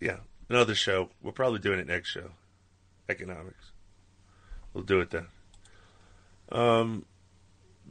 yeah, 0.00 0.16
another 0.48 0.74
show, 0.74 1.10
we're 1.22 1.32
probably 1.32 1.58
doing 1.58 1.78
it 1.78 1.86
next 1.86 2.10
show, 2.10 2.30
economics. 3.08 3.72
We'll 4.72 4.84
do 4.84 5.00
it 5.00 5.10
then. 5.10 5.26
Um, 6.50 7.04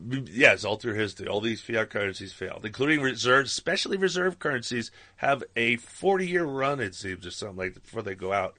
yes, 0.09 0.65
alter 0.65 0.95
history. 0.95 1.27
All 1.27 1.41
these 1.41 1.61
fiat 1.61 1.91
currencies 1.91 2.33
failed, 2.33 2.65
including 2.65 3.01
reserve, 3.01 3.45
especially 3.45 3.97
reserve 3.97 4.39
currencies, 4.39 4.89
have 5.17 5.43
a 5.55 5.75
40 5.75 6.27
year 6.27 6.43
run, 6.43 6.79
it 6.79 6.95
seems, 6.95 7.27
or 7.27 7.31
something 7.31 7.57
like 7.57 7.75
that 7.75 7.83
before 7.83 8.01
they 8.01 8.15
go 8.15 8.33
out. 8.33 8.57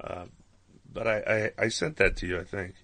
Uh, 0.00 0.24
but 0.92 1.06
I, 1.06 1.52
I, 1.58 1.64
I 1.64 1.68
sent 1.68 1.96
that 1.96 2.16
to 2.18 2.26
you, 2.26 2.38
I 2.38 2.44
think. 2.44 2.74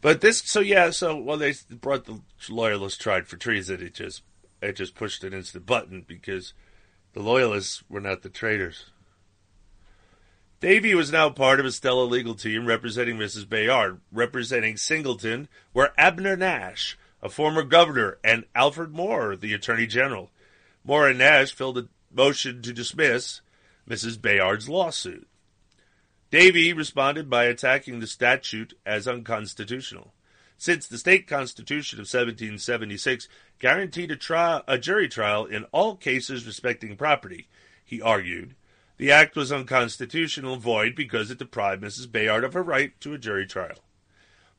But 0.00 0.20
this, 0.20 0.38
so 0.38 0.60
yeah, 0.60 0.90
so 0.90 1.16
well, 1.16 1.38
they 1.38 1.54
brought 1.70 2.04
the 2.04 2.20
loyalists 2.48 3.02
tried 3.02 3.26
for 3.26 3.36
treason. 3.36 3.80
It 3.82 3.94
just, 3.94 4.22
it 4.60 4.76
just 4.76 4.94
pushed 4.94 5.24
an 5.24 5.32
instant 5.32 5.66
button 5.66 6.04
because 6.06 6.52
the 7.14 7.22
loyalists 7.22 7.82
were 7.88 8.00
not 8.00 8.22
the 8.22 8.28
traitors. 8.28 8.90
Davie 10.60 10.94
was 10.94 11.12
now 11.12 11.30
part 11.30 11.60
of 11.60 11.66
a 11.66 11.72
stellar 11.72 12.04
legal 12.04 12.34
team 12.34 12.66
representing 12.66 13.16
Mrs. 13.16 13.48
Bayard. 13.48 14.00
Representing 14.10 14.76
Singleton 14.76 15.48
were 15.74 15.92
Abner 15.98 16.36
Nash, 16.36 16.98
a 17.22 17.28
former 17.28 17.62
governor, 17.62 18.18
and 18.24 18.44
Alfred 18.54 18.90
Moore, 18.92 19.36
the 19.36 19.52
attorney 19.52 19.86
general. 19.86 20.30
Moore 20.82 21.08
and 21.08 21.18
Nash 21.18 21.52
filled 21.54 21.78
a 21.78 21.88
motion 22.10 22.62
to 22.62 22.72
dismiss 22.72 23.40
Mrs. 23.88 24.20
Bayard's 24.20 24.68
lawsuit. 24.68 25.26
Davie 26.34 26.72
responded 26.72 27.30
by 27.30 27.44
attacking 27.44 28.00
the 28.00 28.08
statute 28.08 28.76
as 28.84 29.06
unconstitutional. 29.06 30.12
Since 30.58 30.88
the 30.88 30.98
state 30.98 31.28
constitution 31.28 32.00
of 32.00 32.06
1776 32.06 33.28
guaranteed 33.60 34.10
a, 34.10 34.16
tri- 34.16 34.60
a 34.66 34.76
jury 34.76 35.08
trial 35.08 35.44
in 35.46 35.62
all 35.70 35.94
cases 35.94 36.44
respecting 36.44 36.96
property, 36.96 37.46
he 37.84 38.02
argued, 38.02 38.56
the 38.96 39.12
act 39.12 39.36
was 39.36 39.52
unconstitutional 39.52 40.56
void 40.56 40.96
because 40.96 41.30
it 41.30 41.38
deprived 41.38 41.84
Mrs. 41.84 42.10
Bayard 42.10 42.42
of 42.42 42.54
her 42.54 42.64
right 42.64 43.00
to 43.02 43.14
a 43.14 43.18
jury 43.18 43.46
trial. 43.46 43.84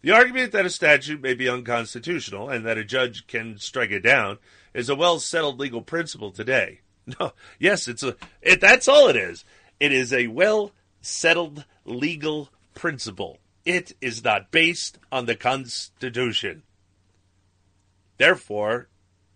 The 0.02 0.12
argument 0.12 0.54
that 0.54 0.66
a 0.66 0.70
statute 0.70 1.22
may 1.22 1.34
be 1.34 1.50
unconstitutional 1.50 2.50
and 2.50 2.66
that 2.66 2.78
a 2.78 2.86
judge 2.86 3.28
can 3.28 3.58
strike 3.58 3.92
it 3.92 4.00
down 4.00 4.38
is 4.74 4.88
a 4.88 4.96
well 4.96 5.20
settled 5.20 5.60
legal 5.60 5.82
principle 5.82 6.32
today. 6.32 6.80
No, 7.20 7.34
yes, 7.60 7.90
it's 7.90 8.02
a 8.02 8.16
it, 8.42 8.62
that's 8.62 8.88
all 8.88 9.10
it 9.10 9.18
is. 9.18 9.44
It 9.80 9.92
is 9.92 10.12
a 10.14 10.26
well 10.26 10.72
settled 11.06 11.66
legal 11.86 12.50
principle. 12.74 13.40
It 13.64 13.94
is 14.02 14.24
not 14.24 14.52
based 14.52 14.98
on 15.12 15.26
the 15.26 15.36
Constitution. 15.36 16.64
Therefore, 18.18 18.88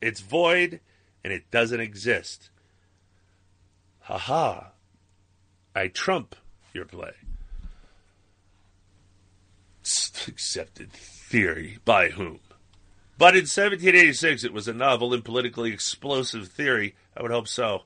it's 0.01 0.21
void 0.21 0.79
and 1.23 1.34
it 1.34 1.49
doesn't 1.51 1.79
exist. 1.79 2.49
Ha 4.01 4.17
ha. 4.17 4.71
I 5.75 5.88
trump 5.88 6.36
your 6.73 6.86
play. 6.86 7.13
Accepted 10.27 10.91
theory 10.91 11.79
by 11.86 12.10
whom? 12.10 12.39
But 13.17 13.36
in 13.36 13.41
1786, 13.41 14.43
it 14.43 14.53
was 14.53 14.67
a 14.67 14.73
novel 14.73 15.13
and 15.13 15.25
politically 15.25 15.71
explosive 15.71 16.47
theory. 16.47 16.95
I 17.15 17.21
would 17.21 17.32
hope 17.32 17.47
so. 17.47 17.84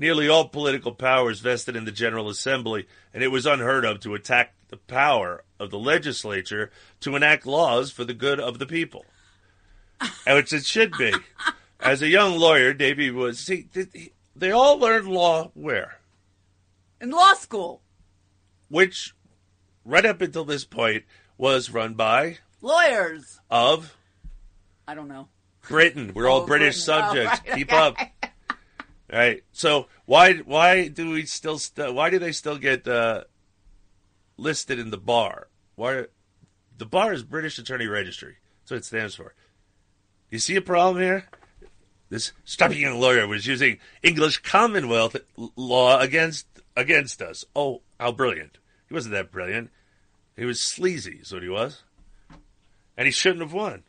Nearly 0.00 0.28
all 0.28 0.48
political 0.48 0.92
power 0.92 1.08
powers 1.24 1.40
vested 1.40 1.74
in 1.74 1.84
the 1.84 1.90
General 1.90 2.28
Assembly, 2.28 2.86
and 3.12 3.20
it 3.22 3.28
was 3.28 3.46
unheard 3.46 3.84
of 3.84 3.98
to 4.00 4.14
attack 4.14 4.54
the 4.68 4.76
power 4.76 5.42
of 5.58 5.70
the 5.72 5.78
legislature 5.78 6.70
to 7.00 7.16
enact 7.16 7.44
laws 7.46 7.90
for 7.90 8.04
the 8.04 8.14
good 8.14 8.38
of 8.38 8.60
the 8.60 8.66
people. 8.66 9.04
Which 10.24 10.52
it 10.52 10.64
should 10.64 10.92
be. 10.96 11.12
As 11.80 12.00
a 12.00 12.06
young 12.08 12.38
lawyer, 12.38 12.72
Davie 12.72 13.10
was. 13.10 13.40
See, 13.40 13.64
th- 13.74 14.12
they 14.36 14.52
all 14.52 14.78
learned 14.78 15.08
law 15.08 15.50
where? 15.54 15.98
In 17.00 17.10
law 17.10 17.34
school, 17.34 17.82
Which, 18.68 19.14
right 19.84 20.06
up 20.06 20.20
until 20.20 20.44
this 20.44 20.64
point, 20.64 21.02
was 21.36 21.70
run 21.70 21.94
by, 21.94 22.38
lawyers. 22.60 23.40
of, 23.50 23.96
I 24.86 24.94
don't 24.94 25.08
know. 25.08 25.28
Britain. 25.68 26.12
We're 26.14 26.28
all 26.28 26.42
Oh, 26.42 26.46
British 26.46 26.84
Britain. 26.84 27.02
Oh, 27.04 27.08
subjects. 27.14 27.40
right, 27.48 27.56
Keep 27.56 27.72
okay. 27.72 27.76
up. 27.76 27.96
Right. 29.10 29.42
So 29.52 29.86
why 30.04 30.34
why 30.34 30.88
do 30.88 31.10
we 31.10 31.24
still 31.24 31.58
st- 31.58 31.94
why 31.94 32.10
do 32.10 32.18
they 32.18 32.32
still 32.32 32.58
get 32.58 32.86
uh, 32.86 33.24
listed 34.36 34.78
in 34.78 34.90
the 34.90 34.98
bar? 34.98 35.48
Why 35.76 36.06
the 36.76 36.86
bar 36.86 37.12
is 37.12 37.22
British 37.22 37.58
Attorney 37.58 37.86
Registry. 37.86 38.36
That's 38.60 38.70
what 38.70 38.76
it 38.78 38.84
stands 38.84 39.14
for. 39.14 39.34
You 40.30 40.38
see 40.38 40.56
a 40.56 40.62
problem 40.62 41.02
here? 41.02 41.26
This 42.10 42.32
stubborn 42.44 42.78
young 42.78 43.00
lawyer 43.00 43.26
was 43.26 43.46
using 43.46 43.78
English 44.02 44.38
Commonwealth 44.38 45.16
law 45.56 45.98
against 45.98 46.46
against 46.76 47.22
us. 47.22 47.44
Oh, 47.56 47.82
how 47.98 48.12
brilliant! 48.12 48.58
He 48.88 48.94
wasn't 48.94 49.14
that 49.14 49.32
brilliant. 49.32 49.70
He 50.36 50.44
was 50.44 50.62
sleazy, 50.62 51.18
is 51.22 51.32
what 51.32 51.42
he 51.42 51.48
was, 51.48 51.82
and 52.96 53.06
he 53.06 53.12
shouldn't 53.12 53.42
have 53.42 53.52
won. 53.52 53.84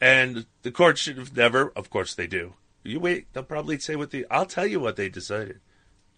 And 0.00 0.46
the 0.62 0.70
court 0.70 0.96
should 0.96 1.18
have 1.18 1.36
never. 1.36 1.70
Of 1.76 1.90
course, 1.90 2.14
they 2.14 2.26
do. 2.26 2.54
You 2.82 3.00
wait. 3.00 3.32
They'll 3.32 3.42
probably 3.42 3.78
say 3.78 3.96
what 3.96 4.10
the. 4.10 4.26
I'll 4.30 4.46
tell 4.46 4.66
you 4.66 4.80
what 4.80 4.96
they 4.96 5.08
decided. 5.08 5.60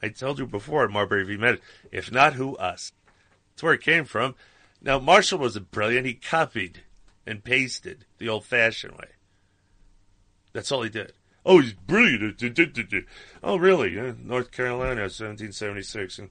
I 0.03 0.09
told 0.09 0.39
you 0.39 0.47
before, 0.47 0.89
Marbury 0.89 1.25
v. 1.25 1.37
Met. 1.37 1.61
If 1.91 2.11
not, 2.11 2.35
who 2.35 2.57
us? 2.57 2.93
That's 3.51 3.63
where 3.63 3.75
it 3.75 3.83
came 3.83 4.05
from. 4.05 4.35
Now, 4.81 4.99
Marshall 4.99 5.39
wasn't 5.39 5.71
brilliant. 5.71 6.07
He 6.07 6.15
copied 6.15 6.83
and 7.25 7.45
pasted 7.45 8.05
the 8.19 8.29
old-fashioned 8.29 8.95
way. 8.95 9.11
That's 10.53 10.73
all 10.73 10.83
he 10.83 10.91
did. 10.91 11.13
Oh, 11.47 11.61
he's 11.61 11.73
brilliant. 11.73 12.43
Oh, 13.43 13.57
really? 13.57 13.95
Yeah, 13.95 14.13
North 14.21 14.51
Carolina, 14.51 15.03
1776. 15.03 16.19
And, 16.19 16.31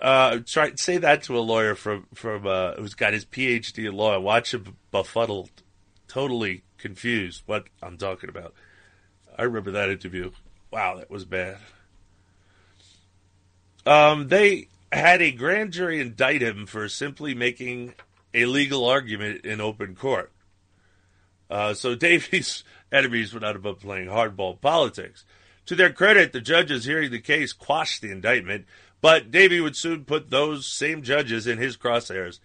uh, 0.00 0.38
try 0.46 0.72
say 0.76 0.98
that 0.98 1.22
to 1.24 1.38
a 1.38 1.40
lawyer 1.40 1.74
from 1.74 2.06
from 2.14 2.46
uh, 2.46 2.74
who's 2.74 2.94
got 2.94 3.12
his 3.12 3.26
PhD 3.26 3.86
in 3.86 3.94
law 3.94 4.18
watch 4.18 4.54
him 4.54 4.76
befuddled, 4.90 5.50
totally 6.08 6.62
confused 6.78 7.42
what 7.46 7.66
I'm 7.82 7.98
talking 7.98 8.30
about. 8.30 8.54
I 9.40 9.44
remember 9.44 9.70
that 9.70 9.88
interview. 9.88 10.32
Wow, 10.70 10.98
that 10.98 11.10
was 11.10 11.24
bad. 11.24 11.56
Um, 13.86 14.28
they 14.28 14.68
had 14.92 15.22
a 15.22 15.32
grand 15.32 15.72
jury 15.72 15.98
indict 15.98 16.42
him 16.42 16.66
for 16.66 16.90
simply 16.90 17.32
making 17.32 17.94
a 18.34 18.44
legal 18.44 18.84
argument 18.84 19.46
in 19.46 19.62
open 19.62 19.94
court. 19.94 20.30
Uh, 21.48 21.72
so 21.72 21.94
Davie's 21.96 22.64
enemies 22.92 23.32
were 23.32 23.40
not 23.40 23.56
above 23.56 23.80
playing 23.80 24.08
hardball 24.08 24.60
politics. 24.60 25.24
To 25.64 25.74
their 25.74 25.90
credit, 25.90 26.34
the 26.34 26.42
judges 26.42 26.84
hearing 26.84 27.10
the 27.10 27.18
case 27.18 27.54
quashed 27.54 28.02
the 28.02 28.10
indictment, 28.10 28.66
but 29.00 29.30
Davie 29.30 29.62
would 29.62 29.74
soon 29.74 30.04
put 30.04 30.28
those 30.28 30.66
same 30.66 31.02
judges 31.02 31.46
in 31.46 31.56
his 31.56 31.78
crosshairs. 31.78 32.40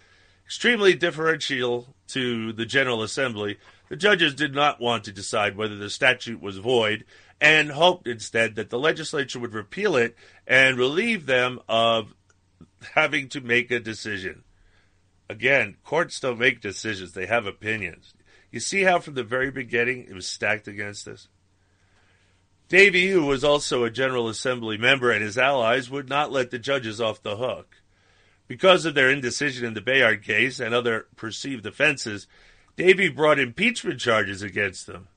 Extremely 0.45 0.93
differential 0.93 1.93
to 2.07 2.53
the 2.53 2.65
General 2.65 3.03
Assembly, 3.03 3.57
the 3.95 3.99
judges 3.99 4.35
did 4.35 4.53
not 4.53 4.81
want 4.81 5.05
to 5.05 5.11
decide 5.13 5.55
whether 5.55 5.77
the 5.77 5.89
statute 5.89 6.41
was 6.41 6.57
void 6.57 7.05
and 7.39 7.71
hoped 7.71 8.09
instead 8.09 8.55
that 8.55 8.69
the 8.69 8.77
legislature 8.77 9.39
would 9.39 9.53
repeal 9.53 9.95
it 9.95 10.17
and 10.45 10.77
relieve 10.77 11.25
them 11.25 11.61
of 11.69 12.13
having 12.93 13.29
to 13.29 13.39
make 13.39 13.71
a 13.71 13.79
decision. 13.79 14.43
Again, 15.29 15.77
courts 15.85 16.19
don't 16.19 16.37
make 16.37 16.59
decisions, 16.59 17.13
they 17.13 17.25
have 17.25 17.45
opinions. 17.45 18.13
You 18.51 18.59
see 18.59 18.81
how 18.81 18.99
from 18.99 19.13
the 19.13 19.23
very 19.23 19.49
beginning 19.49 20.07
it 20.09 20.13
was 20.13 20.27
stacked 20.27 20.67
against 20.67 21.07
us? 21.07 21.29
Davie, 22.67 23.07
who 23.07 23.25
was 23.25 23.45
also 23.45 23.85
a 23.85 23.89
General 23.89 24.27
Assembly 24.27 24.77
member, 24.77 25.09
and 25.09 25.23
his 25.23 25.37
allies 25.37 25.89
would 25.89 26.09
not 26.09 26.33
let 26.33 26.51
the 26.51 26.59
judges 26.59 26.99
off 26.99 27.23
the 27.23 27.37
hook. 27.37 27.77
Because 28.49 28.83
of 28.83 28.93
their 28.93 29.09
indecision 29.09 29.65
in 29.65 29.73
the 29.73 29.79
Bayard 29.79 30.21
case 30.21 30.59
and 30.59 30.75
other 30.75 31.07
perceived 31.15 31.65
offenses, 31.65 32.27
Davie 32.77 33.09
brought 33.09 33.39
impeachment 33.39 34.01
charges 34.01 34.41
against 34.41 34.85
them, 34.85 35.07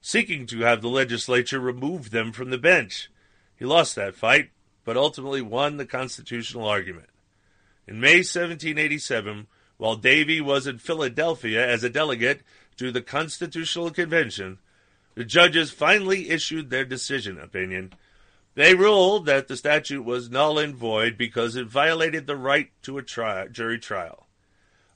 seeking 0.00 0.46
to 0.46 0.60
have 0.60 0.80
the 0.80 0.88
legislature 0.88 1.58
remove 1.58 2.10
them 2.10 2.30
from 2.30 2.50
the 2.50 2.58
bench. 2.58 3.10
He 3.56 3.64
lost 3.64 3.96
that 3.96 4.14
fight, 4.14 4.50
but 4.84 4.96
ultimately 4.96 5.42
won 5.42 5.76
the 5.76 5.86
constitutional 5.86 6.66
argument. 6.66 7.08
In 7.86 8.00
May 8.00 8.18
1787, 8.18 9.48
while 9.76 9.96
Davie 9.96 10.40
was 10.40 10.68
in 10.68 10.78
Philadelphia 10.78 11.66
as 11.66 11.82
a 11.82 11.90
delegate 11.90 12.42
to 12.76 12.92
the 12.92 13.02
Constitutional 13.02 13.90
Convention, 13.90 14.58
the 15.14 15.24
judges 15.24 15.72
finally 15.72 16.30
issued 16.30 16.70
their 16.70 16.84
decision 16.84 17.38
opinion. 17.38 17.92
They 18.54 18.74
ruled 18.74 19.26
that 19.26 19.48
the 19.48 19.56
statute 19.56 20.04
was 20.04 20.30
null 20.30 20.58
and 20.58 20.76
void 20.76 21.18
because 21.18 21.56
it 21.56 21.66
violated 21.66 22.26
the 22.26 22.36
right 22.36 22.70
to 22.82 22.98
a 22.98 23.02
tri- 23.02 23.48
jury 23.48 23.78
trial. 23.78 24.28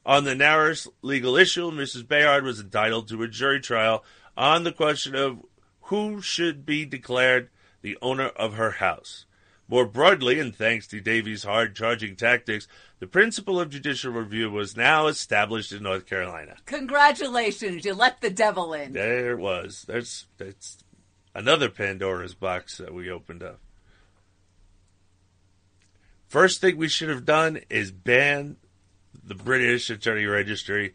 On 0.06 0.24
the 0.24 0.34
narrowest 0.34 0.88
legal 1.02 1.36
issue, 1.36 1.70
Mrs. 1.70 2.06
Bayard 2.06 2.44
was 2.44 2.60
entitled 2.60 3.08
to 3.08 3.22
a 3.22 3.28
jury 3.28 3.60
trial 3.60 4.04
on 4.36 4.64
the 4.64 4.72
question 4.72 5.14
of 5.14 5.38
who 5.82 6.20
should 6.20 6.66
be 6.66 6.84
declared 6.84 7.50
the 7.82 7.96
owner 8.02 8.26
of 8.28 8.54
her 8.54 8.72
house. 8.72 9.26
More 9.66 9.86
broadly, 9.86 10.38
and 10.38 10.54
thanks 10.54 10.86
to 10.88 11.00
Davie's 11.00 11.44
hard 11.44 11.74
charging 11.74 12.16
tactics, 12.16 12.68
the 12.98 13.06
principle 13.06 13.58
of 13.58 13.70
judicial 13.70 14.12
review 14.12 14.50
was 14.50 14.76
now 14.76 15.06
established 15.06 15.72
in 15.72 15.82
North 15.82 16.04
Carolina. 16.04 16.56
Congratulations, 16.66 17.84
you 17.84 17.94
let 17.94 18.20
the 18.20 18.30
devil 18.30 18.74
in. 18.74 18.92
There 18.92 19.32
it 19.32 19.38
was. 19.38 19.84
That's 19.88 20.26
that's 20.36 20.78
another 21.34 21.70
Pandora's 21.70 22.34
box 22.34 22.76
that 22.76 22.92
we 22.92 23.10
opened 23.10 23.42
up. 23.42 23.60
First 26.28 26.60
thing 26.60 26.76
we 26.76 26.88
should 26.88 27.08
have 27.08 27.24
done 27.24 27.60
is 27.70 27.90
ban 27.90 28.56
the 29.26 29.34
British 29.34 29.90
Attorney 29.90 30.26
Registry 30.26 30.94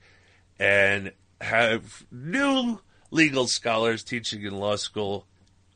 and 0.59 1.11
have 1.41 2.05
new 2.11 2.79
legal 3.11 3.47
scholars 3.47 4.03
teaching 4.03 4.43
in 4.43 4.55
law 4.55 4.75
school 4.75 5.25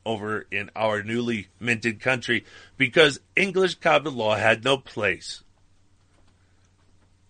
over 0.06 0.46
in 0.52 0.70
our 0.76 1.02
newly 1.02 1.48
minted 1.60 2.00
country 2.00 2.46
because 2.78 3.20
English 3.36 3.76
common 3.76 4.16
law 4.16 4.36
had 4.36 4.64
no 4.64 4.78
place. 4.78 5.44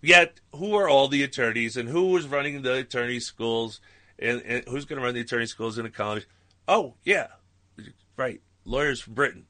Yet, 0.02 0.40
who 0.54 0.74
are 0.74 0.88
all 0.88 1.08
the 1.08 1.22
attorneys 1.22 1.76
and 1.76 1.88
who 1.88 2.08
was 2.08 2.26
running 2.26 2.60
the 2.60 2.74
attorney 2.74 3.20
schools 3.20 3.80
and, 4.18 4.42
and 4.42 4.64
who's 4.68 4.84
going 4.84 4.98
to 4.98 5.04
run 5.04 5.14
the 5.14 5.20
attorney 5.20 5.46
schools 5.46 5.78
in 5.78 5.84
the 5.84 5.90
colonies? 5.90 6.26
Oh, 6.68 6.94
yeah, 7.04 7.28
right, 8.16 8.40
lawyers 8.64 9.00
from 9.00 9.14
Britain. 9.14 9.46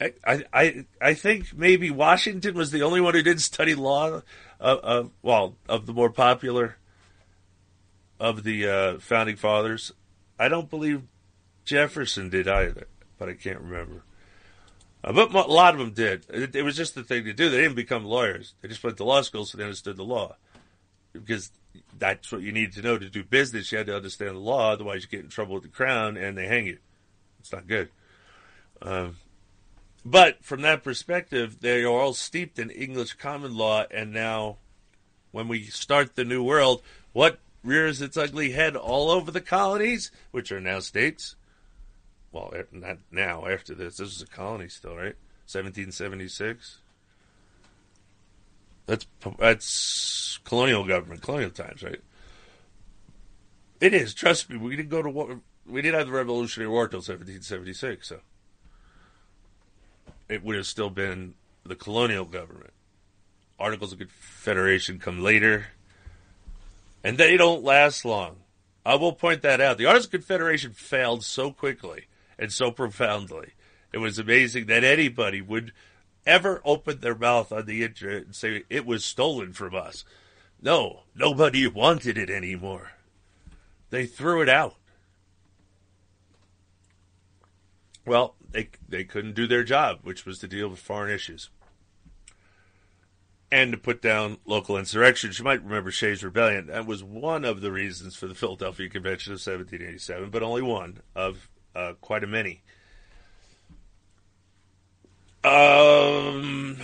I, 0.00 0.44
I, 0.52 0.84
I 1.00 1.14
think 1.14 1.56
maybe 1.56 1.90
Washington 1.90 2.54
was 2.54 2.70
the 2.70 2.82
only 2.82 3.00
one 3.00 3.14
who 3.14 3.22
didn't 3.22 3.40
study 3.40 3.74
law, 3.74 4.22
of, 4.60 4.78
of 4.78 5.10
well, 5.22 5.56
of 5.68 5.86
the 5.86 5.92
more 5.92 6.10
popular 6.10 6.76
of 8.20 8.44
the 8.44 8.68
uh, 8.68 8.98
founding 9.00 9.36
fathers. 9.36 9.92
I 10.38 10.48
don't 10.48 10.70
believe 10.70 11.02
Jefferson 11.64 12.30
did 12.30 12.46
either, 12.46 12.86
but 13.18 13.28
I 13.28 13.34
can't 13.34 13.60
remember. 13.60 14.04
Uh, 15.02 15.12
but 15.12 15.32
a 15.32 15.52
lot 15.52 15.74
of 15.74 15.80
them 15.80 15.92
did. 15.92 16.26
It, 16.28 16.56
it, 16.56 16.62
was 16.62 16.76
just 16.76 16.94
the 16.94 17.04
thing 17.04 17.24
to 17.24 17.32
do. 17.32 17.50
They 17.50 17.58
didn't 17.58 17.76
become 17.76 18.04
lawyers. 18.04 18.54
They 18.60 18.68
just 18.68 18.82
went 18.82 18.96
to 18.96 19.04
law 19.04 19.22
school, 19.22 19.44
so 19.44 19.58
they 19.58 19.64
understood 19.64 19.96
the 19.96 20.04
law. 20.04 20.36
Because 21.12 21.52
that's 21.98 22.32
what 22.32 22.42
you 22.42 22.52
need 22.52 22.72
to 22.72 22.82
know 22.82 22.98
to 22.98 23.08
do 23.08 23.24
business. 23.24 23.70
You 23.70 23.78
had 23.78 23.86
to 23.88 23.96
understand 23.96 24.36
the 24.36 24.40
law, 24.40 24.72
otherwise 24.72 25.02
you 25.02 25.08
get 25.08 25.24
in 25.24 25.30
trouble 25.30 25.54
with 25.54 25.62
the 25.62 25.68
crown 25.68 26.16
and 26.16 26.36
they 26.36 26.46
hang 26.46 26.66
you. 26.66 26.78
It's 27.40 27.52
not 27.52 27.66
good. 27.66 27.90
Um, 28.82 29.16
but 30.04 30.44
from 30.44 30.62
that 30.62 30.84
perspective, 30.84 31.60
they 31.60 31.82
are 31.82 31.88
all 31.88 32.14
steeped 32.14 32.58
in 32.58 32.70
English 32.70 33.14
common 33.14 33.56
law, 33.56 33.84
and 33.90 34.12
now, 34.12 34.58
when 35.32 35.48
we 35.48 35.64
start 35.64 36.14
the 36.14 36.24
new 36.24 36.42
world, 36.42 36.82
what 37.12 37.40
rears 37.64 38.00
its 38.00 38.16
ugly 38.16 38.52
head 38.52 38.76
all 38.76 39.10
over 39.10 39.30
the 39.30 39.40
colonies, 39.40 40.10
which 40.30 40.52
are 40.52 40.60
now 40.60 40.80
states? 40.80 41.36
Well, 42.32 42.52
er, 42.54 42.68
not 42.72 42.98
now. 43.10 43.46
After 43.46 43.74
this, 43.74 43.96
this 43.96 44.14
is 44.14 44.22
a 44.22 44.26
colony 44.26 44.68
still, 44.68 44.96
right? 44.96 45.16
1776. 45.46 46.78
That's 48.86 49.06
that's 49.38 50.38
colonial 50.44 50.84
government, 50.84 51.22
colonial 51.22 51.50
times, 51.50 51.82
right? 51.82 52.00
It 53.80 53.94
is. 53.94 54.14
Trust 54.14 54.50
me. 54.50 54.56
We 54.56 54.76
didn't 54.76 54.88
go 54.88 55.02
to 55.02 55.10
war. 55.10 55.40
We 55.66 55.82
didn't 55.82 55.98
have 55.98 56.06
the 56.06 56.14
Revolutionary 56.14 56.70
War 56.70 56.84
until 56.84 56.98
1776, 56.98 58.08
so 58.08 58.20
it 60.28 60.44
would 60.44 60.56
have 60.56 60.66
still 60.66 60.90
been 60.90 61.34
the 61.64 61.76
colonial 61.76 62.24
government. 62.24 62.72
Articles 63.58 63.92
of 63.92 63.98
Confederation 63.98 64.98
come 64.98 65.20
later, 65.20 65.66
and 67.02 67.18
they 67.18 67.36
don't 67.36 67.64
last 67.64 68.04
long. 68.04 68.36
I 68.86 68.94
will 68.94 69.12
point 69.12 69.42
that 69.42 69.60
out. 69.60 69.78
The 69.78 69.86
Articles 69.86 70.06
of 70.06 70.12
Confederation 70.12 70.72
failed 70.72 71.24
so 71.24 71.50
quickly 71.50 72.06
and 72.38 72.52
so 72.52 72.70
profoundly. 72.70 73.52
It 73.92 73.98
was 73.98 74.18
amazing 74.18 74.66
that 74.66 74.84
anybody 74.84 75.40
would 75.40 75.72
ever 76.26 76.60
open 76.64 77.00
their 77.00 77.14
mouth 77.14 77.52
on 77.52 77.66
the 77.66 77.82
internet 77.82 78.24
and 78.24 78.34
say 78.34 78.64
it 78.68 78.86
was 78.86 79.04
stolen 79.04 79.52
from 79.52 79.74
us. 79.74 80.04
No, 80.60 81.00
nobody 81.14 81.66
wanted 81.66 82.18
it 82.18 82.30
anymore. 82.30 82.92
They 83.90 84.06
threw 84.06 84.42
it 84.42 84.48
out. 84.48 84.76
Well, 88.04 88.34
they 88.50 88.70
they 88.88 89.04
couldn't 89.04 89.34
do 89.34 89.46
their 89.46 89.64
job, 89.64 90.00
which 90.02 90.24
was 90.24 90.38
to 90.40 90.48
deal 90.48 90.68
with 90.68 90.78
foreign 90.78 91.12
issues 91.12 91.50
and 93.50 93.72
to 93.72 93.78
put 93.78 94.02
down 94.02 94.38
local 94.44 94.76
insurrections. 94.76 95.38
You 95.38 95.44
might 95.44 95.62
remember 95.62 95.90
Shays' 95.90 96.22
Rebellion. 96.22 96.66
That 96.66 96.86
was 96.86 97.02
one 97.02 97.44
of 97.44 97.60
the 97.60 97.72
reasons 97.72 98.14
for 98.14 98.26
the 98.26 98.34
Philadelphia 98.34 98.88
Convention 98.88 99.32
of 99.32 99.38
1787, 99.38 100.30
but 100.30 100.42
only 100.42 100.62
one 100.62 101.00
of 101.14 101.48
uh, 101.74 101.94
quite 102.00 102.24
a 102.24 102.26
many. 102.26 102.62
Um, 105.44 106.78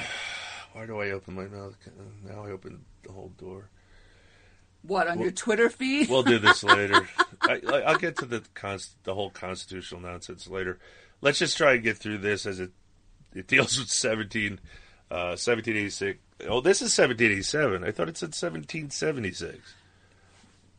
why 0.72 0.86
do 0.86 1.00
I 1.00 1.10
open 1.10 1.34
my 1.34 1.46
mouth? 1.46 1.76
Now 2.24 2.44
I 2.44 2.50
open 2.50 2.84
the 3.02 3.12
whole 3.12 3.32
door. 3.36 3.68
What 4.82 5.08
on 5.08 5.16
we'll, 5.16 5.24
your 5.26 5.32
Twitter 5.32 5.70
feed? 5.70 6.08
we'll 6.08 6.22
do 6.22 6.38
this 6.38 6.62
later. 6.62 7.08
I, 7.40 7.60
will 7.64 7.98
get 7.98 8.16
to 8.18 8.26
the 8.26 8.42
const, 8.54 8.96
the 9.04 9.14
whole 9.14 9.30
constitutional 9.30 10.00
nonsense 10.00 10.46
later. 10.46 10.78
Let's 11.20 11.38
just 11.38 11.56
try 11.56 11.74
and 11.74 11.82
get 11.82 11.98
through 11.98 12.18
this 12.18 12.46
as 12.46 12.60
it 12.60 12.70
it 13.34 13.48
deals 13.48 13.78
with 13.78 13.88
17, 13.88 14.60
uh, 15.10 15.34
1786. 15.36 16.20
Oh, 16.48 16.60
this 16.60 16.82
is 16.82 16.96
1787. 16.96 17.82
I 17.82 17.90
thought 17.90 18.08
it 18.08 18.16
said 18.16 18.28
1776. 18.28 19.58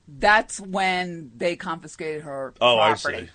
That's 0.07 0.59
when 0.59 1.31
they 1.35 1.55
confiscated 1.55 2.21
her 2.23 2.53
oh, 2.61 2.75
property. 2.75 3.15
I 3.15 3.21
see. 3.21 3.29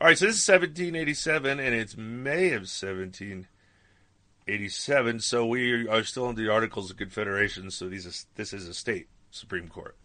All 0.00 0.06
right, 0.06 0.18
so 0.18 0.26
this 0.26 0.36
is 0.36 0.48
1787, 0.48 1.58
and 1.58 1.74
it's 1.74 1.96
May 1.96 2.48
of 2.48 2.62
1787. 2.62 5.20
So 5.20 5.46
we 5.46 5.88
are 5.88 6.04
still 6.04 6.28
in 6.28 6.36
the 6.36 6.48
Articles 6.48 6.90
of 6.90 6.96
Confederation. 6.96 7.70
So 7.70 7.88
these 7.88 8.06
are, 8.06 8.12
this 8.36 8.52
is 8.52 8.68
a 8.68 8.74
state 8.74 9.08
Supreme 9.30 9.68
Court. 9.68 9.96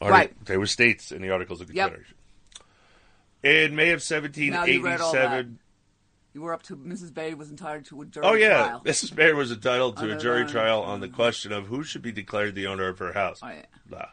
Artic- 0.00 0.12
right. 0.12 0.44
They 0.46 0.56
were 0.56 0.66
states 0.66 1.12
in 1.12 1.22
the 1.22 1.30
Articles 1.30 1.60
of 1.60 1.68
Confederation. 1.68 2.14
Yep. 2.16 2.23
In 3.44 3.76
May 3.76 3.90
of 3.90 4.00
1787. 4.00 5.58
You 6.32 6.42
were 6.42 6.52
up 6.52 6.64
to 6.64 6.76
Mrs. 6.76 7.14
Bay 7.14 7.34
was 7.34 7.50
entitled 7.50 7.84
to 7.86 8.02
a 8.02 8.06
jury 8.06 8.26
oh, 8.26 8.34
yeah. 8.34 8.66
trial. 8.66 8.82
Mrs. 8.84 9.14
Bay 9.14 9.32
was 9.32 9.52
entitled 9.52 9.96
to 9.98 10.12
a 10.12 10.16
jury 10.16 10.44
trial 10.46 10.82
on 10.82 11.00
the 11.00 11.08
question 11.08 11.52
of 11.52 11.66
who 11.66 11.84
should 11.84 12.02
be 12.02 12.10
declared 12.10 12.56
the 12.56 12.66
owner 12.66 12.88
of 12.88 12.98
her 12.98 13.12
house. 13.12 13.38
Oh, 13.42 13.48
yeah. 13.48 13.66
Blah 13.86 14.06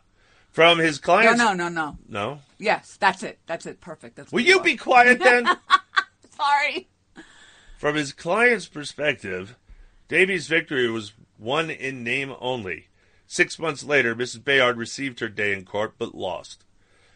from 0.52 0.80
his 0.80 1.00
clients. 1.00 1.40
No, 1.40 1.54
no, 1.54 1.70
no, 1.70 1.70
no. 1.70 1.98
No. 2.08 2.40
Yes, 2.60 2.98
that's 3.00 3.24
it. 3.24 3.40
That's 3.48 3.66
it. 3.66 3.82
Perfect. 3.82 4.18
That's 4.18 4.32
Will 4.32 4.42
you 4.42 4.62
be 4.62 4.76
quiet 4.76 5.20
then? 5.20 5.48
Sorry. 6.36 6.90
From 7.78 7.96
his 7.96 8.14
client's 8.14 8.68
perspective, 8.68 9.56
Davie's 10.08 10.48
victory 10.48 10.90
was 10.90 11.14
won 11.40 11.70
in 11.70 12.04
name 12.04 12.36
only. 12.40 12.90
Six 13.26 13.58
months 13.58 13.84
later, 13.84 14.14
Mrs. 14.14 14.44
Bayard 14.44 14.78
received 14.78 15.22
her 15.22 15.30
day 15.30 15.54
in 15.54 15.66
court 15.66 15.96
but 15.98 16.14
lost. 16.14 16.66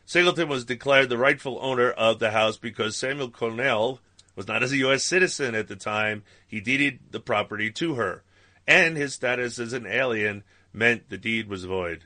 Singleton 0.06 0.48
was 0.48 0.66
declared 0.66 1.10
the 1.10 1.18
rightful 1.18 1.58
owner 1.62 1.90
of 1.90 2.20
the 2.20 2.32
house 2.32 2.58
because 2.58 2.96
Samuel 2.96 3.30
Cornell 3.30 4.00
was 4.36 4.48
not 4.48 4.64
as 4.64 4.72
a 4.72 4.78
U.S. 4.78 5.04
citizen 5.04 5.56
at 5.56 5.68
the 5.68 5.76
time. 5.76 6.24
He 6.48 6.60
deeded 6.60 7.00
the 7.12 7.20
property 7.20 7.72
to 7.72 7.96
her, 7.96 8.24
and 8.68 8.98
his 8.98 9.14
status 9.14 9.58
as 9.60 9.74
an 9.74 9.88
alien 9.88 10.44
meant 10.74 11.10
the 11.10 11.18
deed 11.18 11.48
was 11.48 11.66
void 11.66 12.04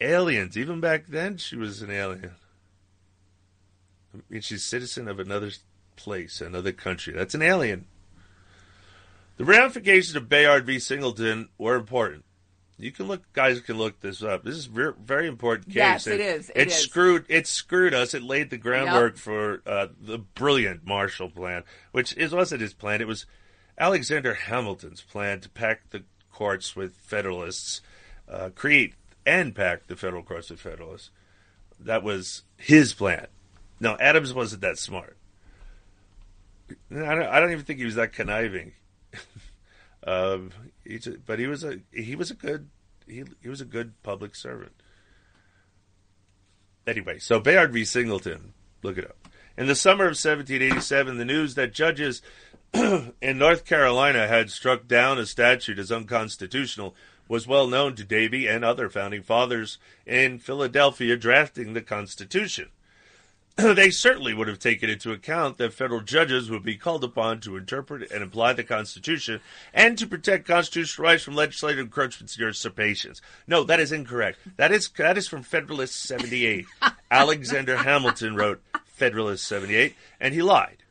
aliens. 0.00 0.56
Even 0.56 0.80
back 0.80 1.06
then, 1.06 1.36
she 1.36 1.56
was 1.56 1.82
an 1.82 1.90
alien. 1.90 2.32
I 4.14 4.18
mean, 4.28 4.40
she's 4.40 4.62
a 4.62 4.68
citizen 4.68 5.08
of 5.08 5.20
another 5.20 5.50
place, 5.96 6.40
another 6.40 6.72
country. 6.72 7.12
That's 7.14 7.34
an 7.34 7.42
alien. 7.42 7.86
The 9.36 9.44
ramifications 9.44 10.16
of 10.16 10.28
Bayard 10.28 10.64
v. 10.64 10.78
Singleton 10.78 11.48
were 11.58 11.76
important. 11.76 12.24
You 12.78 12.92
can 12.92 13.06
look, 13.06 13.32
guys 13.32 13.60
can 13.60 13.78
look 13.78 14.00
this 14.00 14.22
up. 14.22 14.44
This 14.44 14.56
is 14.56 14.66
very, 14.66 14.92
very 15.02 15.26
important 15.28 15.68
case. 15.68 15.76
Yes, 15.76 16.06
it 16.06 16.20
is. 16.20 16.50
It 16.50 16.56
it 16.56 16.68
is. 16.68 16.74
screwed. 16.74 17.24
It 17.28 17.46
screwed 17.46 17.94
us. 17.94 18.12
It 18.12 18.22
laid 18.22 18.50
the 18.50 18.58
groundwork 18.58 19.16
for 19.16 19.62
uh, 19.66 19.86
the 19.98 20.18
brilliant 20.18 20.86
Marshall 20.86 21.30
Plan, 21.30 21.64
which 21.92 22.14
is 22.16 22.32
wasn't 22.32 22.60
his 22.60 22.74
plan. 22.74 23.00
It 23.00 23.06
was 23.06 23.24
Alexander 23.78 24.34
Hamilton's 24.34 25.00
plan 25.00 25.40
to 25.40 25.48
pack 25.48 25.88
the 25.90 26.04
courts 26.30 26.76
with 26.76 26.94
Federalists, 26.96 27.80
uh, 28.28 28.50
create 28.54 28.94
and 29.24 29.54
pack 29.54 29.86
the 29.86 29.96
federal 29.96 30.22
courts 30.22 30.50
with 30.50 30.60
Federalists. 30.60 31.10
That 31.80 32.02
was 32.02 32.42
his 32.58 32.92
plan. 32.92 33.26
No, 33.80 33.96
Adams 33.98 34.34
wasn't 34.34 34.62
that 34.62 34.78
smart. 34.78 35.16
I 36.90 37.14
don't, 37.14 37.22
I 37.22 37.40
don't 37.40 37.52
even 37.52 37.64
think 37.64 37.78
he 37.78 37.84
was 37.84 37.94
that 37.96 38.12
conniving. 38.12 38.72
um, 40.06 40.50
but 41.26 41.38
he 41.38 41.46
was 41.46 41.64
a 41.64 41.80
he 41.92 42.16
was 42.16 42.30
a 42.30 42.34
good 42.34 42.68
he 43.06 43.24
he 43.42 43.48
was 43.48 43.60
a 43.60 43.66
good 43.66 44.00
public 44.02 44.34
servant. 44.34 44.72
Anyway, 46.86 47.18
so 47.18 47.40
Bayard 47.40 47.72
v. 47.72 47.84
Singleton, 47.84 48.52
look 48.82 48.96
it 48.96 49.04
up. 49.04 49.28
In 49.58 49.66
the 49.66 49.74
summer 49.74 50.04
of 50.04 50.10
1787, 50.10 51.16
the 51.16 51.24
news 51.24 51.54
that 51.54 51.72
judges 51.72 52.22
in 52.74 53.38
North 53.38 53.64
Carolina 53.64 54.28
had 54.28 54.50
struck 54.50 54.86
down 54.86 55.18
a 55.18 55.26
statute 55.26 55.78
as 55.78 55.90
unconstitutional 55.90 56.94
was 57.28 57.46
well 57.46 57.66
known 57.66 57.96
to 57.96 58.04
Davie 58.04 58.46
and 58.46 58.64
other 58.64 58.88
founding 58.88 59.22
fathers 59.22 59.78
in 60.04 60.38
Philadelphia 60.38 61.16
drafting 61.16 61.72
the 61.72 61.82
Constitution. 61.82 62.68
they 63.74 63.90
certainly 63.90 64.34
would 64.34 64.48
have 64.48 64.58
taken 64.58 64.90
into 64.90 65.12
account 65.12 65.56
that 65.56 65.72
federal 65.72 66.02
judges 66.02 66.50
would 66.50 66.62
be 66.62 66.76
called 66.76 67.02
upon 67.02 67.40
to 67.40 67.56
interpret 67.56 68.10
and 68.10 68.22
apply 68.22 68.52
the 68.52 68.62
Constitution 68.62 69.40
and 69.72 69.96
to 69.96 70.06
protect 70.06 70.46
constitutional 70.46 71.08
rights 71.08 71.22
from 71.22 71.34
legislative 71.34 71.78
encroachments 71.78 72.36
and 72.36 72.46
usurpations. 72.46 73.22
No, 73.46 73.64
that 73.64 73.80
is 73.80 73.92
incorrect. 73.92 74.38
That 74.56 74.72
is 74.72 74.90
that 74.98 75.16
is 75.16 75.26
from 75.26 75.42
Federalist 75.42 75.94
78. 76.02 76.66
Alexander 77.10 77.78
Hamilton 77.78 78.36
wrote 78.36 78.62
Federalist 78.84 79.46
78, 79.46 79.94
and 80.20 80.34
he 80.34 80.42
lied. 80.42 80.82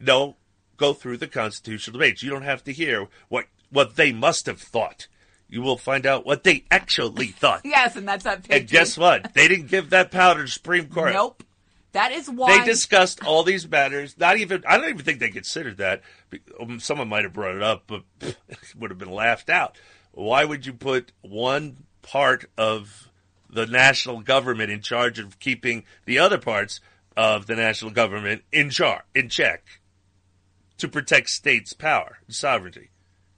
No, 0.00 0.36
go 0.78 0.94
through 0.94 1.18
the 1.18 1.28
constitutional 1.28 1.98
debates. 1.98 2.22
You 2.22 2.30
don't 2.30 2.42
have 2.42 2.64
to 2.64 2.72
hear 2.72 3.08
what 3.28 3.46
what 3.70 3.96
they 3.96 4.12
must 4.12 4.46
have 4.46 4.60
thought. 4.60 5.08
You 5.46 5.60
will 5.60 5.76
find 5.76 6.06
out 6.06 6.24
what 6.24 6.42
they 6.42 6.64
actually 6.70 7.26
thought. 7.26 7.60
Yes, 7.64 7.96
and 7.96 8.08
that's 8.08 8.24
that 8.24 8.44
picture. 8.44 8.56
And 8.56 8.68
guess 8.68 8.96
what? 8.96 9.34
They 9.34 9.46
didn't 9.46 9.68
give 9.68 9.90
that 9.90 10.10
power 10.10 10.36
to 10.36 10.42
the 10.42 10.48
Supreme 10.48 10.88
Court. 10.88 11.12
Nope. 11.12 11.42
That 11.94 12.10
is 12.10 12.28
why 12.28 12.58
They 12.58 12.64
discussed 12.64 13.24
all 13.24 13.44
these 13.44 13.68
matters. 13.68 14.18
Not 14.18 14.36
even 14.36 14.64
I 14.68 14.76
don't 14.76 14.88
even 14.88 15.04
think 15.04 15.20
they 15.20 15.30
considered 15.30 15.76
that. 15.76 16.02
Um, 16.60 16.80
Someone 16.80 17.08
might 17.08 17.22
have 17.22 17.32
brought 17.32 17.54
it 17.54 17.62
up, 17.62 17.84
but 17.86 18.02
it 18.20 18.36
would 18.76 18.90
have 18.90 18.98
been 18.98 19.12
laughed 19.12 19.48
out. 19.48 19.78
Why 20.10 20.44
would 20.44 20.66
you 20.66 20.72
put 20.72 21.12
one 21.22 21.84
part 22.02 22.46
of 22.58 23.08
the 23.48 23.66
national 23.66 24.22
government 24.22 24.72
in 24.72 24.82
charge 24.82 25.20
of 25.20 25.38
keeping 25.38 25.84
the 26.04 26.18
other 26.18 26.38
parts 26.38 26.80
of 27.16 27.46
the 27.46 27.54
national 27.54 27.92
government 27.92 28.42
in 28.52 28.70
char 28.70 29.04
in 29.14 29.28
check 29.28 29.62
to 30.78 30.88
protect 30.88 31.30
states' 31.30 31.72
power 31.72 32.18
and 32.26 32.34
sovereignty? 32.34 32.90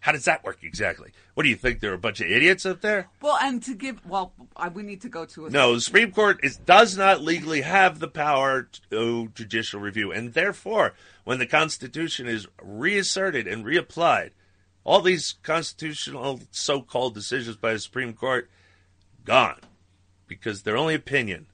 How 0.06 0.12
does 0.12 0.26
that 0.26 0.44
work 0.44 0.62
exactly? 0.62 1.10
What 1.34 1.42
do 1.42 1.48
you 1.48 1.56
think? 1.56 1.80
There 1.80 1.90
are 1.90 1.94
a 1.94 1.98
bunch 1.98 2.20
of 2.20 2.30
idiots 2.30 2.64
up 2.64 2.80
there? 2.80 3.08
well, 3.20 3.36
and 3.42 3.60
to 3.64 3.74
give 3.74 4.06
well, 4.06 4.32
I, 4.54 4.68
we 4.68 4.84
need 4.84 5.00
to 5.00 5.08
go 5.08 5.24
to 5.24 5.46
a 5.46 5.50
No, 5.50 5.74
the 5.74 5.80
Supreme 5.80 6.12
Court 6.12 6.38
is, 6.44 6.58
does 6.58 6.96
not 6.96 7.22
legally 7.22 7.62
have 7.62 7.98
the 7.98 8.06
power 8.06 8.68
to 8.90 9.32
judicial 9.34 9.80
review, 9.80 10.12
and 10.12 10.32
therefore, 10.32 10.94
when 11.24 11.40
the 11.40 11.46
Constitution 11.46 12.28
is 12.28 12.46
reasserted 12.62 13.48
and 13.48 13.64
reapplied, 13.64 14.30
all 14.84 15.00
these 15.00 15.34
constitutional 15.42 16.38
so-called 16.52 17.12
decisions 17.12 17.56
by 17.56 17.72
the 17.72 17.80
Supreme 17.80 18.12
Court 18.12 18.48
gone 19.24 19.58
because 20.28 20.62
they're 20.62 20.76
only 20.76 20.94
opinion. 20.94 21.46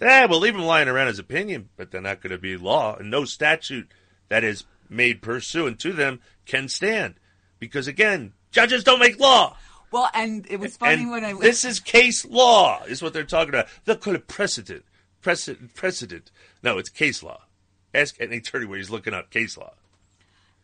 Eh, 0.00 0.24
we'll 0.24 0.40
leave 0.40 0.54
them 0.54 0.62
lying 0.64 0.88
around 0.88 1.08
as 1.08 1.18
opinion, 1.18 1.68
but 1.76 1.90
they're 1.90 2.00
not 2.00 2.22
going 2.22 2.30
to 2.30 2.38
be 2.38 2.56
law, 2.56 2.96
and 2.96 3.10
no 3.10 3.26
statute 3.26 3.92
that 4.30 4.42
is 4.42 4.64
made 4.88 5.20
pursuant 5.20 5.78
to 5.80 5.92
them 5.92 6.20
can 6.46 6.66
stand 6.66 7.16
because 7.64 7.88
again, 7.88 8.32
judges 8.50 8.84
don't 8.84 9.00
make 9.00 9.18
law. 9.18 9.56
Well, 9.90 10.10
and 10.12 10.46
it 10.50 10.58
was 10.58 10.76
funny 10.76 11.02
And 11.02 11.10
when 11.10 11.24
I 11.24 11.34
this 11.34 11.64
is 11.64 11.78
case 11.78 12.24
law, 12.24 12.82
is 12.84 13.02
what 13.02 13.12
they're 13.12 13.22
talking 13.22 13.50
about. 13.50 13.68
They'll 13.84 13.96
call 13.96 14.14
it 14.14 14.26
precedent. 14.26 14.84
Precedent. 15.22 15.74
Precedent. 15.74 16.30
No, 16.62 16.78
it's 16.78 16.88
case 16.88 17.22
law. 17.22 17.42
Ask 17.94 18.16
any 18.20 18.38
attorney 18.38 18.66
where 18.66 18.78
he's 18.78 18.90
looking 18.90 19.14
up 19.14 19.30
case 19.30 19.56
law. 19.56 19.74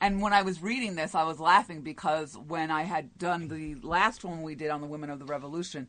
And 0.01 0.21
when 0.21 0.33
I 0.33 0.43
was 0.43 0.63
reading 0.63 0.97
this, 0.97 1.15
I 1.15 1.25
was 1.25 1.39
laughing 1.39 1.83
because 1.83 2.37
when 2.37 2.71
I 2.71 2.83
had 2.83 3.19
done 3.19 3.49
the 3.49 3.77
last 3.87 4.25
one 4.25 4.43
we 4.43 4.55
did 4.55 4.71
on 4.71 4.81
the 4.81 4.87
Women 4.87 5.11
of 5.11 5.19
the 5.19 5.27
Revolution, 5.27 5.89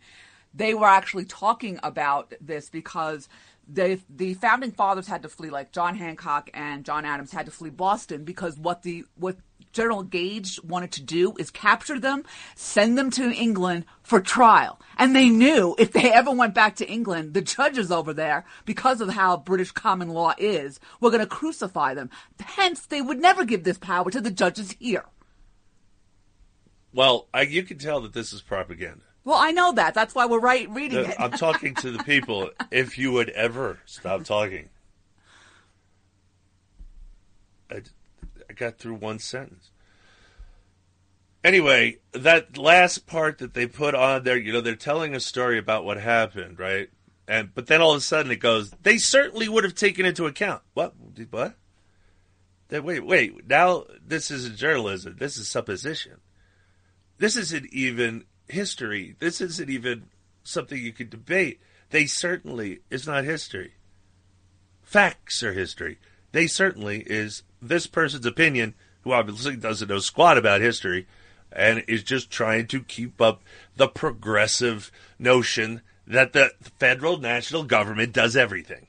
they 0.53 0.73
were 0.73 0.87
actually 0.87 1.25
talking 1.25 1.79
about 1.81 2.33
this 2.41 2.69
because 2.69 3.29
they, 3.73 3.99
the 4.09 4.33
founding 4.35 4.71
fathers 4.71 5.07
had 5.07 5.23
to 5.23 5.29
flee, 5.29 5.49
like 5.49 5.71
John 5.71 5.95
Hancock 5.95 6.49
and 6.53 6.83
John 6.83 7.05
Adams 7.05 7.31
had 7.31 7.45
to 7.45 7.51
flee 7.51 7.69
Boston 7.69 8.23
because 8.23 8.57
what 8.57 8.83
the 8.83 9.05
what 9.15 9.37
General 9.71 10.03
Gage 10.03 10.61
wanted 10.63 10.91
to 10.93 11.01
do 11.01 11.33
is 11.37 11.49
capture 11.49 11.99
them, 11.99 12.23
send 12.55 12.97
them 12.97 13.09
to 13.11 13.31
England 13.31 13.85
for 14.03 14.19
trial. 14.19 14.79
And 14.97 15.15
they 15.15 15.29
knew 15.29 15.75
if 15.79 15.91
they 15.93 16.11
ever 16.13 16.31
went 16.31 16.53
back 16.53 16.75
to 16.77 16.89
England, 16.89 17.33
the 17.33 17.41
judges 17.41 17.91
over 17.91 18.13
there, 18.13 18.45
because 18.65 19.01
of 19.01 19.09
how 19.09 19.37
British 19.37 19.71
common 19.71 20.09
law 20.09 20.33
is, 20.37 20.79
were 20.99 21.09
going 21.09 21.21
to 21.21 21.27
crucify 21.27 21.93
them. 21.93 22.09
Hence, 22.39 22.85
they 22.85 23.01
would 23.01 23.19
never 23.19 23.45
give 23.45 23.63
this 23.63 23.77
power 23.77 24.11
to 24.11 24.21
the 24.21 24.31
judges 24.31 24.75
here. 24.79 25.05
Well, 26.93 27.29
I, 27.33 27.43
you 27.43 27.63
can 27.63 27.77
tell 27.77 28.01
that 28.01 28.13
this 28.13 28.33
is 28.33 28.41
propaganda. 28.41 29.03
Well, 29.23 29.37
I 29.37 29.51
know 29.51 29.71
that. 29.73 29.93
That's 29.93 30.15
why 30.15 30.25
we're 30.25 30.39
right 30.39 30.69
reading 30.69 31.05
it. 31.05 31.15
I'm 31.19 31.31
talking 31.31 31.75
to 31.75 31.91
the 31.91 32.03
people. 32.03 32.49
If 32.71 32.97
you 32.97 33.11
would 33.11 33.29
ever 33.29 33.79
stop 33.85 34.23
talking, 34.23 34.69
I, 37.69 37.81
I 38.49 38.53
got 38.53 38.79
through 38.79 38.95
one 38.95 39.19
sentence. 39.19 39.69
Anyway, 41.43 41.97
that 42.13 42.57
last 42.57 43.07
part 43.07 43.39
that 43.39 43.53
they 43.53 43.65
put 43.65 43.95
on 43.95 44.23
there, 44.23 44.37
you 44.37 44.53
know, 44.53 44.61
they're 44.61 44.75
telling 44.75 45.15
a 45.15 45.19
story 45.19 45.57
about 45.57 45.85
what 45.85 45.97
happened, 45.97 46.59
right? 46.59 46.89
And 47.27 47.53
but 47.53 47.67
then 47.67 47.81
all 47.81 47.91
of 47.91 47.97
a 47.97 48.01
sudden 48.01 48.31
it 48.31 48.39
goes, 48.39 48.71
they 48.83 48.97
certainly 48.97 49.47
would 49.47 49.63
have 49.63 49.75
taken 49.75 50.05
into 50.05 50.25
account 50.25 50.61
what 50.73 50.93
what? 51.29 51.55
That 52.67 52.83
wait, 52.83 53.05
wait. 53.05 53.47
Now 53.47 53.85
this 54.05 54.31
isn't 54.31 54.57
journalism. 54.57 55.15
This 55.17 55.37
is 55.37 55.47
supposition. 55.47 56.17
This 57.17 57.35
isn't 57.35 57.71
even 57.73 58.25
history. 58.51 59.15
This 59.19 59.41
isn't 59.41 59.69
even 59.69 60.05
something 60.43 60.77
you 60.77 60.93
could 60.93 61.09
debate. 61.09 61.59
They 61.89 62.05
certainly 62.05 62.79
is 62.89 63.07
not 63.07 63.23
history. 63.23 63.73
Facts 64.81 65.43
are 65.43 65.53
history. 65.53 65.99
They 66.31 66.47
certainly 66.47 67.03
is 67.05 67.43
this 67.61 67.87
person's 67.87 68.25
opinion, 68.25 68.73
who 69.01 69.11
obviously 69.11 69.55
doesn't 69.55 69.89
know 69.89 69.99
squat 69.99 70.37
about 70.37 70.61
history, 70.61 71.07
and 71.51 71.83
is 71.87 72.03
just 72.03 72.31
trying 72.31 72.67
to 72.67 72.81
keep 72.81 73.21
up 73.21 73.41
the 73.75 73.87
progressive 73.87 74.91
notion 75.19 75.81
that 76.07 76.33
the 76.33 76.51
federal 76.79 77.17
national 77.17 77.63
government 77.63 78.13
does 78.13 78.35
everything. 78.35 78.87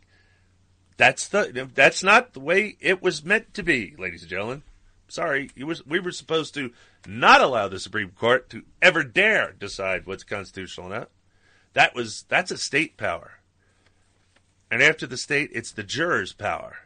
That's 0.96 1.26
the 1.26 1.68
that's 1.74 2.02
not 2.02 2.32
the 2.32 2.40
way 2.40 2.76
it 2.80 3.02
was 3.02 3.24
meant 3.24 3.54
to 3.54 3.62
be, 3.62 3.94
ladies 3.98 4.22
and 4.22 4.30
gentlemen. 4.30 4.62
Sorry, 5.08 5.50
was, 5.58 5.84
we 5.84 6.00
were 6.00 6.12
supposed 6.12 6.54
to 6.54 6.72
not 7.06 7.40
allow 7.40 7.68
the 7.68 7.80
Supreme 7.80 8.10
Court 8.10 8.48
to 8.50 8.62
ever 8.80 9.02
dare 9.02 9.52
decide 9.52 10.06
what's 10.06 10.24
constitutional 10.24 10.86
or 10.86 10.98
not. 10.98 11.10
That 11.74 11.94
was 11.94 12.24
that's 12.28 12.50
a 12.50 12.58
state 12.58 12.96
power. 12.96 13.40
And 14.70 14.82
after 14.82 15.06
the 15.06 15.16
state, 15.16 15.50
it's 15.52 15.72
the 15.72 15.82
jurors' 15.82 16.32
power 16.32 16.78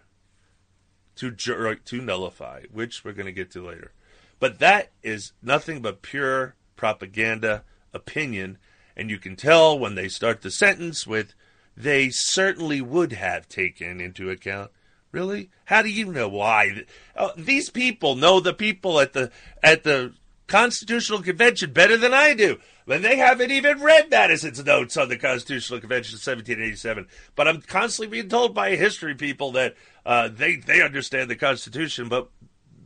to 1.16 1.30
jur- 1.30 1.74
to 1.74 2.00
nullify, 2.00 2.62
which 2.72 3.04
we're 3.04 3.12
going 3.12 3.26
to 3.26 3.32
get 3.32 3.50
to 3.52 3.66
later. 3.66 3.92
But 4.38 4.58
that 4.58 4.92
is 5.02 5.32
nothing 5.42 5.80
but 5.80 6.02
pure 6.02 6.54
propaganda 6.76 7.64
opinion, 7.92 8.58
and 8.96 9.10
you 9.10 9.18
can 9.18 9.36
tell 9.36 9.78
when 9.78 9.94
they 9.94 10.08
start 10.08 10.42
the 10.42 10.50
sentence 10.50 11.06
with 11.06 11.34
they 11.76 12.08
certainly 12.10 12.80
would 12.80 13.12
have 13.12 13.48
taken 13.48 14.00
into 14.00 14.30
account. 14.30 14.70
Really? 15.16 15.48
How 15.64 15.80
do 15.80 15.88
you 15.88 16.12
know 16.12 16.28
why? 16.28 16.82
Oh, 17.16 17.30
these 17.38 17.70
people 17.70 18.16
know 18.16 18.38
the 18.38 18.52
people 18.52 19.00
at 19.00 19.14
the 19.14 19.30
at 19.62 19.82
the 19.82 20.12
Constitutional 20.46 21.22
Convention 21.22 21.72
better 21.72 21.96
than 21.96 22.12
I 22.12 22.34
do. 22.34 22.58
When 22.84 23.00
they 23.00 23.16
haven't 23.16 23.50
even 23.50 23.80
read 23.80 24.10
Madison's 24.10 24.62
notes 24.62 24.94
on 24.98 25.08
the 25.08 25.16
Constitutional 25.16 25.80
Convention 25.80 26.16
of 26.16 26.26
1787. 26.26 27.08
But 27.34 27.48
I'm 27.48 27.62
constantly 27.62 28.08
being 28.14 28.28
told 28.28 28.54
by 28.54 28.76
history 28.76 29.14
people 29.14 29.52
that 29.52 29.74
uh, 30.04 30.28
they 30.28 30.56
they 30.56 30.82
understand 30.82 31.30
the 31.30 31.36
Constitution, 31.36 32.10
but 32.10 32.28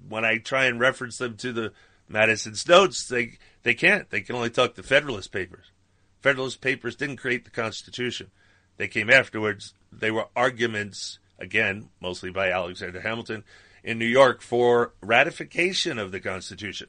when 0.08 0.24
I 0.24 0.38
try 0.38 0.66
and 0.66 0.78
reference 0.78 1.18
them 1.18 1.36
to 1.38 1.52
the 1.52 1.72
Madison's 2.08 2.68
notes, 2.68 3.08
they 3.08 3.38
they 3.64 3.74
can't. 3.74 4.08
They 4.08 4.20
can 4.20 4.36
only 4.36 4.50
talk 4.50 4.76
the 4.76 4.84
Federalist 4.84 5.32
Papers. 5.32 5.72
Federalist 6.20 6.60
Papers 6.60 6.94
didn't 6.94 7.16
create 7.16 7.44
the 7.44 7.50
Constitution. 7.50 8.30
They 8.76 8.86
came 8.86 9.10
afterwards. 9.10 9.74
They 9.90 10.12
were 10.12 10.28
arguments 10.36 11.18
again, 11.40 11.88
mostly 12.00 12.30
by 12.30 12.50
Alexander 12.50 13.00
Hamilton 13.00 13.44
in 13.82 13.98
New 13.98 14.06
York 14.06 14.42
for 14.42 14.92
ratification 15.00 15.98
of 15.98 16.12
the 16.12 16.20
Constitution. 16.20 16.88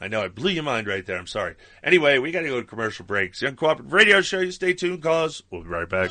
I 0.00 0.08
know 0.08 0.22
I 0.22 0.28
blew 0.28 0.50
your 0.50 0.64
mind 0.64 0.86
right 0.86 1.04
there. 1.06 1.16
I'm 1.16 1.26
sorry. 1.26 1.54
Anyway, 1.82 2.18
we 2.18 2.30
got 2.30 2.40
to 2.40 2.48
go 2.48 2.60
to 2.60 2.66
commercial 2.66 3.06
breaks. 3.06 3.40
The 3.40 3.50
Uncooperative 3.50 3.92
Radio 3.92 4.20
Show. 4.20 4.40
You 4.40 4.50
stay 4.50 4.74
tuned, 4.74 5.02
cause 5.02 5.42
we'll 5.50 5.62
be 5.62 5.68
right 5.68 5.88
back. 5.88 6.10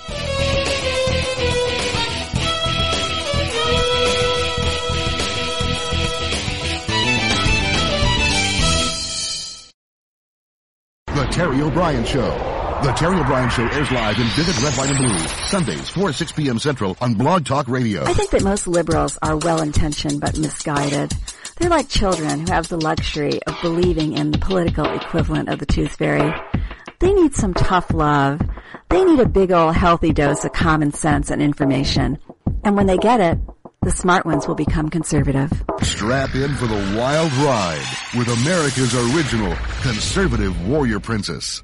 The 11.07 11.27
Terry 11.31 11.61
O'Brien 11.61 12.05
Show. 12.05 12.52
The 12.83 12.91
Terry 12.91 13.17
O'Brien 13.17 13.49
Show 13.49 13.63
airs 13.63 13.89
live 13.91 14.19
in 14.19 14.27
vivid 14.35 14.61
red, 14.61 14.73
white, 14.73 14.89
and 14.89 14.97
blue. 14.97 15.17
Sundays, 15.47 15.89
4 15.91 16.09
to 16.09 16.13
6 16.13 16.31
p.m. 16.33 16.59
Central 16.59 16.97
on 16.99 17.13
Blog 17.13 17.45
Talk 17.45 17.69
Radio. 17.69 18.03
I 18.03 18.11
think 18.11 18.31
that 18.31 18.43
most 18.43 18.67
liberals 18.67 19.17
are 19.21 19.37
well-intentioned 19.37 20.19
but 20.19 20.37
misguided. 20.37 21.13
They're 21.57 21.69
like 21.69 21.87
children 21.87 22.41
who 22.41 22.51
have 22.51 22.67
the 22.67 22.75
luxury 22.75 23.41
of 23.47 23.55
believing 23.61 24.17
in 24.17 24.31
the 24.31 24.37
political 24.37 24.83
equivalent 24.83 25.47
of 25.47 25.59
the 25.59 25.65
tooth 25.65 25.95
fairy. 25.95 26.33
They 26.99 27.13
need 27.13 27.33
some 27.33 27.53
tough 27.53 27.93
love. 27.93 28.41
They 28.89 29.05
need 29.05 29.21
a 29.21 29.29
big 29.29 29.53
old 29.53 29.77
healthy 29.77 30.11
dose 30.11 30.43
of 30.43 30.51
common 30.51 30.91
sense 30.91 31.31
and 31.31 31.41
information. 31.41 32.17
And 32.65 32.75
when 32.75 32.87
they 32.87 32.97
get 32.97 33.21
it, 33.21 33.39
the 33.81 33.91
smart 33.91 34.25
ones 34.25 34.45
will 34.45 34.55
become 34.55 34.89
conservative. 34.89 35.49
Strap 35.81 36.35
in 36.35 36.53
for 36.55 36.67
the 36.67 36.97
wild 36.99 37.31
ride 37.31 37.87
with 38.13 38.27
America's 38.27 38.93
original 38.93 39.55
conservative 39.83 40.67
warrior 40.67 40.99
princess. 40.99 41.63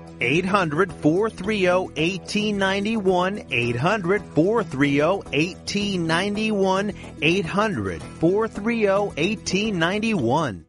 800 0.21 0.93
430 0.93 1.67
1891. 1.67 3.45
800 3.51 4.23
430 4.23 5.01
1891. 5.01 6.93
800 7.21 8.03
430 8.03 8.87
1891. 8.87 10.65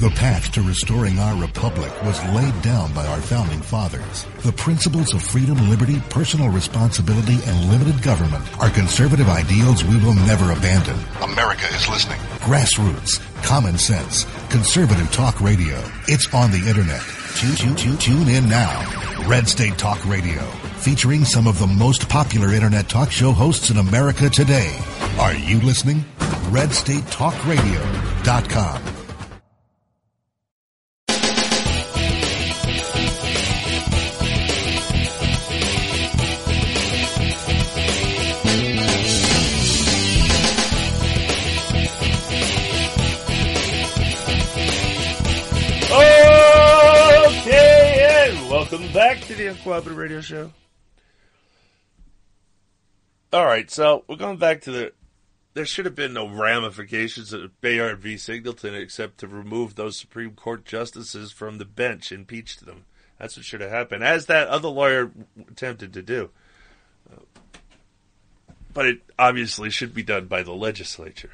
The 0.00 0.10
path 0.10 0.52
to 0.52 0.62
restoring 0.62 1.18
our 1.18 1.40
republic 1.40 1.90
was 2.02 2.22
laid 2.34 2.60
down 2.62 2.92
by 2.92 3.06
our 3.06 3.20
founding 3.20 3.62
fathers. 3.62 4.26
The 4.42 4.52
principles 4.52 5.14
of 5.14 5.22
freedom, 5.22 5.70
liberty, 5.70 6.02
personal 6.10 6.48
responsibility, 6.50 7.38
and 7.46 7.70
limited 7.70 8.02
government 8.02 8.44
are 8.60 8.70
conservative 8.70 9.28
ideals 9.28 9.84
we 9.84 9.96
will 9.98 10.14
never 10.14 10.50
abandon. 10.50 10.98
America 11.22 11.66
is 11.72 11.88
listening. 11.88 12.18
Grassroots, 12.40 13.20
common 13.44 13.78
sense, 13.78 14.24
conservative 14.50 15.10
talk 15.12 15.40
radio. 15.40 15.80
It's 16.08 16.32
on 16.34 16.50
the 16.50 16.68
internet. 16.68 17.23
Tune, 17.34 17.56
tune, 17.56 17.76
tune, 17.76 17.98
tune 17.98 18.28
in 18.28 18.48
now. 18.48 19.26
Red 19.26 19.48
State 19.48 19.76
Talk 19.76 20.06
Radio, 20.06 20.40
featuring 20.78 21.24
some 21.24 21.48
of 21.48 21.58
the 21.58 21.66
most 21.66 22.08
popular 22.08 22.52
internet 22.52 22.88
talk 22.88 23.10
show 23.10 23.32
hosts 23.32 23.70
in 23.70 23.78
America 23.78 24.30
today. 24.30 24.78
Are 25.18 25.34
you 25.34 25.58
listening? 25.60 26.04
RedStateTalkRadio.com. 26.50 29.03
welcome 48.74 48.92
back 48.92 49.20
to 49.20 49.36
the 49.36 49.44
Uncooperative 49.44 49.96
Radio 49.96 50.20
Show. 50.20 50.50
All 53.32 53.44
right, 53.46 53.70
so 53.70 54.02
we're 54.08 54.16
going 54.16 54.38
back 54.38 54.62
to 54.62 54.72
the. 54.72 54.92
There 55.52 55.64
should 55.64 55.84
have 55.84 55.94
been 55.94 56.12
no 56.12 56.28
ramifications 56.28 57.32
of 57.32 57.60
Bayard 57.60 58.00
v. 58.00 58.16
Singleton 58.16 58.74
except 58.74 59.18
to 59.18 59.28
remove 59.28 59.76
those 59.76 59.96
Supreme 59.96 60.32
Court 60.32 60.64
justices 60.64 61.30
from 61.30 61.58
the 61.58 61.64
bench, 61.64 62.10
impeach 62.10 62.56
them. 62.56 62.84
That's 63.16 63.36
what 63.36 63.46
should 63.46 63.60
have 63.60 63.70
happened, 63.70 64.02
as 64.02 64.26
that 64.26 64.48
other 64.48 64.66
lawyer 64.66 65.12
attempted 65.48 65.92
to 65.92 66.02
do. 66.02 66.30
But 68.72 68.86
it 68.86 69.02
obviously 69.16 69.70
should 69.70 69.94
be 69.94 70.02
done 70.02 70.26
by 70.26 70.42
the 70.42 70.52
legislature 70.52 71.30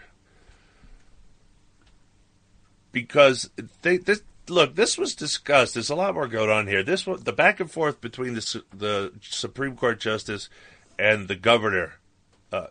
because 2.92 3.48
they 3.80 3.96
this 3.96 4.20
look 4.50 4.74
this 4.74 4.98
was 4.98 5.14
discussed. 5.14 5.74
There's 5.74 5.90
a 5.90 5.94
lot 5.94 6.14
more 6.14 6.28
going 6.28 6.50
on 6.50 6.66
here. 6.66 6.82
This 6.82 7.04
the 7.04 7.32
back 7.32 7.60
and 7.60 7.70
forth 7.70 8.00
between 8.00 8.34
the 8.34 8.64
the 8.72 9.12
Supreme 9.22 9.76
Court 9.76 10.00
justice 10.00 10.48
and 10.98 11.28
the 11.28 11.36
governor 11.36 11.94
uh, 12.52 12.66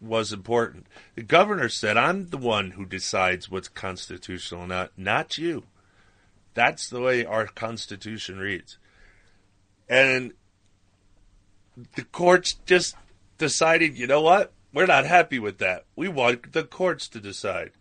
was 0.00 0.32
important. 0.32 0.86
The 1.14 1.22
governor 1.22 1.68
said, 1.68 1.96
"I'm 1.96 2.30
the 2.30 2.38
one 2.38 2.72
who 2.72 2.86
decides 2.86 3.50
what's 3.50 3.68
constitutional, 3.68 4.66
not 4.66 4.92
not 4.96 5.38
you." 5.38 5.64
That's 6.54 6.88
the 6.88 7.00
way 7.00 7.24
our 7.24 7.46
Constitution 7.46 8.38
reads, 8.38 8.78
and 9.88 10.32
the 11.94 12.04
courts 12.04 12.54
just 12.64 12.96
decided, 13.38 13.98
you 13.98 14.06
know 14.06 14.22
what? 14.22 14.52
We're 14.72 14.86
not 14.86 15.06
happy 15.06 15.38
with 15.38 15.58
that. 15.58 15.84
We 15.94 16.08
want 16.08 16.52
the 16.52 16.64
courts 16.64 17.08
to 17.08 17.20
decide 17.20 17.72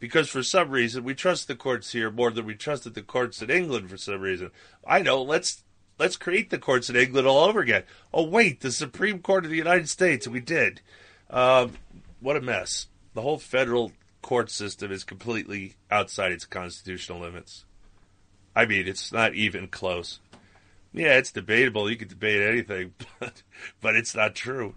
because 0.00 0.28
for 0.28 0.42
some 0.42 0.70
reason 0.70 1.04
we 1.04 1.14
trust 1.14 1.46
the 1.46 1.54
courts 1.54 1.92
here 1.92 2.10
more 2.10 2.32
than 2.32 2.46
we 2.46 2.54
trusted 2.54 2.94
the 2.94 3.02
courts 3.02 3.40
in 3.40 3.50
England 3.50 3.90
for 3.90 3.96
some 3.96 4.20
reason. 4.20 4.50
I 4.84 5.02
know. 5.02 5.22
Let's 5.22 5.62
let's 5.98 6.16
create 6.16 6.50
the 6.50 6.58
courts 6.58 6.90
in 6.90 6.96
England 6.96 7.28
all 7.28 7.44
over 7.44 7.60
again. 7.60 7.84
Oh 8.12 8.24
wait, 8.24 8.60
the 8.60 8.72
Supreme 8.72 9.20
Court 9.20 9.44
of 9.44 9.50
the 9.50 9.56
United 9.56 9.88
States. 9.88 10.26
We 10.26 10.40
did. 10.40 10.80
Um, 11.28 11.74
what 12.18 12.36
a 12.36 12.40
mess. 12.40 12.88
The 13.14 13.22
whole 13.22 13.38
federal 13.38 13.92
court 14.22 14.50
system 14.50 14.90
is 14.90 15.04
completely 15.04 15.74
outside 15.90 16.32
its 16.32 16.46
constitutional 16.46 17.20
limits. 17.20 17.64
I 18.56 18.66
mean, 18.66 18.88
it's 18.88 19.12
not 19.12 19.34
even 19.34 19.68
close. 19.68 20.18
Yeah, 20.92 21.18
it's 21.18 21.30
debatable. 21.30 21.88
You 21.88 21.96
can 21.96 22.08
debate 22.08 22.42
anything, 22.42 22.94
but 23.20 23.42
but 23.80 23.94
it's 23.94 24.14
not 24.14 24.34
true. 24.34 24.74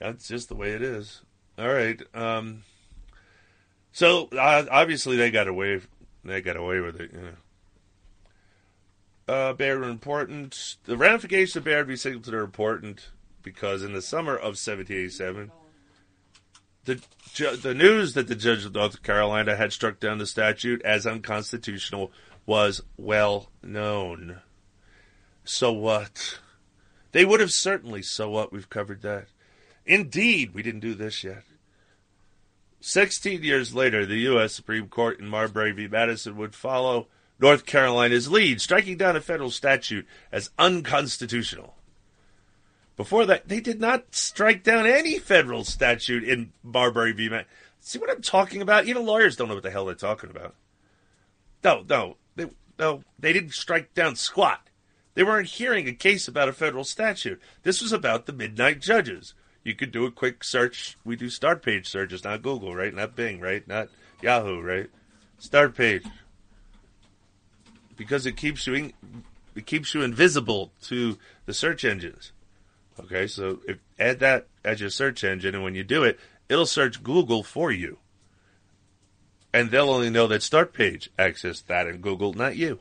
That's 0.00 0.28
just 0.28 0.48
the 0.48 0.56
way 0.56 0.72
it 0.72 0.82
is. 0.82 1.22
All 1.56 1.72
right. 1.72 2.02
Um, 2.12 2.64
so 3.94 4.28
uh, 4.36 4.66
obviously 4.70 5.16
they 5.16 5.30
got 5.30 5.46
away. 5.46 5.80
They 6.24 6.40
got 6.40 6.56
away 6.56 6.80
with 6.80 7.00
it. 7.00 7.12
You 7.12 7.20
know. 7.20 9.32
Uh, 9.32 9.52
Bayard 9.52 9.84
important. 9.84 10.76
The 10.84 10.96
ramifications 10.96 11.54
of 11.54 11.64
Bayard 11.64 11.86
v. 11.86 11.94
Singleton 11.94 12.34
are 12.34 12.42
important 12.42 13.10
because 13.44 13.84
in 13.84 13.92
the 13.92 14.02
summer 14.02 14.34
of 14.34 14.58
1787, 14.58 15.52
the 16.86 17.00
ju- 17.32 17.56
the 17.56 17.72
news 17.72 18.14
that 18.14 18.26
the 18.26 18.34
judge 18.34 18.64
of 18.64 18.74
North 18.74 19.00
Carolina 19.04 19.54
had 19.54 19.72
struck 19.72 20.00
down 20.00 20.18
the 20.18 20.26
statute 20.26 20.82
as 20.82 21.06
unconstitutional 21.06 22.10
was 22.46 22.82
well 22.96 23.50
known. 23.62 24.40
So 25.44 25.72
what? 25.72 26.40
They 27.12 27.24
would 27.24 27.38
have 27.38 27.52
certainly. 27.52 28.02
So 28.02 28.28
what? 28.28 28.52
We've 28.52 28.68
covered 28.68 29.02
that. 29.02 29.28
Indeed, 29.86 30.52
we 30.52 30.64
didn't 30.64 30.80
do 30.80 30.94
this 30.94 31.22
yet. 31.22 31.44
Sixteen 32.86 33.42
years 33.42 33.74
later, 33.74 34.04
the 34.04 34.18
U.S. 34.18 34.52
Supreme 34.52 34.88
Court 34.88 35.18
in 35.18 35.26
Marbury 35.26 35.72
v. 35.72 35.88
Madison 35.88 36.36
would 36.36 36.54
follow 36.54 37.06
North 37.40 37.64
Carolina's 37.64 38.30
lead, 38.30 38.60
striking 38.60 38.98
down 38.98 39.16
a 39.16 39.22
federal 39.22 39.50
statute 39.50 40.06
as 40.30 40.50
unconstitutional. 40.58 41.76
Before 42.98 43.24
that, 43.24 43.48
they 43.48 43.60
did 43.60 43.80
not 43.80 44.14
strike 44.14 44.62
down 44.62 44.86
any 44.86 45.18
federal 45.18 45.64
statute 45.64 46.24
in 46.24 46.52
Marbury 46.62 47.12
v. 47.12 47.30
Madison. 47.30 47.50
See 47.80 47.98
what 47.98 48.10
I'm 48.10 48.20
talking 48.20 48.60
about? 48.60 48.84
Even 48.84 49.06
lawyers 49.06 49.34
don't 49.34 49.48
know 49.48 49.54
what 49.54 49.62
the 49.62 49.70
hell 49.70 49.86
they're 49.86 49.94
talking 49.94 50.28
about. 50.28 50.54
No, 51.64 51.86
no, 51.88 52.18
they, 52.36 52.50
no, 52.78 53.02
they 53.18 53.32
didn't 53.32 53.54
strike 53.54 53.94
down 53.94 54.14
squat. 54.14 54.68
They 55.14 55.24
weren't 55.24 55.48
hearing 55.48 55.88
a 55.88 55.94
case 55.94 56.28
about 56.28 56.50
a 56.50 56.52
federal 56.52 56.84
statute. 56.84 57.40
This 57.62 57.80
was 57.80 57.92
about 57.92 58.26
the 58.26 58.34
midnight 58.34 58.82
judges. 58.82 59.32
You 59.64 59.74
could 59.74 59.90
do 59.90 60.04
a 60.04 60.10
quick 60.10 60.44
search. 60.44 60.96
We 61.04 61.16
do 61.16 61.26
Startpage 61.26 61.86
searches, 61.86 62.22
not 62.22 62.42
Google, 62.42 62.74
right? 62.74 62.94
Not 62.94 63.16
Bing, 63.16 63.40
right? 63.40 63.66
Not 63.66 63.88
Yahoo, 64.22 64.60
right? 64.60 64.90
Startpage 65.40 66.04
because 67.96 68.26
it 68.26 68.36
keeps 68.36 68.66
you 68.66 68.74
in, 68.74 68.92
it 69.54 69.66
keeps 69.66 69.94
you 69.94 70.02
invisible 70.02 70.72
to 70.82 71.18
the 71.46 71.54
search 71.54 71.84
engines. 71.84 72.32
Okay, 72.98 73.26
so 73.26 73.60
if, 73.66 73.78
add 73.98 74.20
that 74.20 74.46
as 74.64 74.80
your 74.80 74.90
search 74.90 75.24
engine, 75.24 75.54
and 75.54 75.64
when 75.64 75.74
you 75.74 75.84
do 75.84 76.04
it, 76.04 76.18
it'll 76.48 76.66
search 76.66 77.02
Google 77.02 77.42
for 77.42 77.72
you, 77.72 77.98
and 79.52 79.70
they'll 79.70 79.90
only 79.90 80.10
know 80.10 80.26
that 80.28 80.42
Startpage 80.42 81.08
accessed 81.18 81.66
that 81.66 81.88
in 81.88 81.98
Google, 81.98 82.34
not 82.34 82.56
you. 82.56 82.80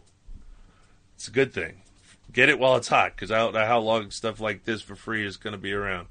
It's 1.16 1.28
a 1.28 1.32
good 1.32 1.54
thing. 1.54 1.82
Get 2.32 2.50
it 2.50 2.60
while 2.60 2.76
it's 2.76 2.88
hot, 2.88 3.16
because 3.16 3.32
I 3.32 3.38
don't 3.38 3.54
know 3.54 3.66
how 3.66 3.80
long 3.80 4.12
stuff 4.12 4.40
like 4.40 4.66
this 4.66 4.82
for 4.82 4.96
free 4.96 5.26
is 5.26 5.38
going 5.38 5.54
to 5.54 5.60
be 5.60 5.74
around. 5.74 6.08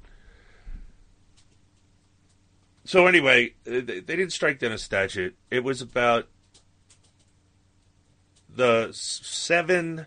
So 2.85 3.07
anyway, 3.07 3.53
they 3.63 4.01
didn't 4.01 4.31
strike 4.31 4.59
down 4.59 4.73
a 4.73 4.77
statute. 4.77 5.35
It 5.49 5.63
was 5.63 5.81
about 5.81 6.27
the 8.53 8.89
seven 8.91 10.05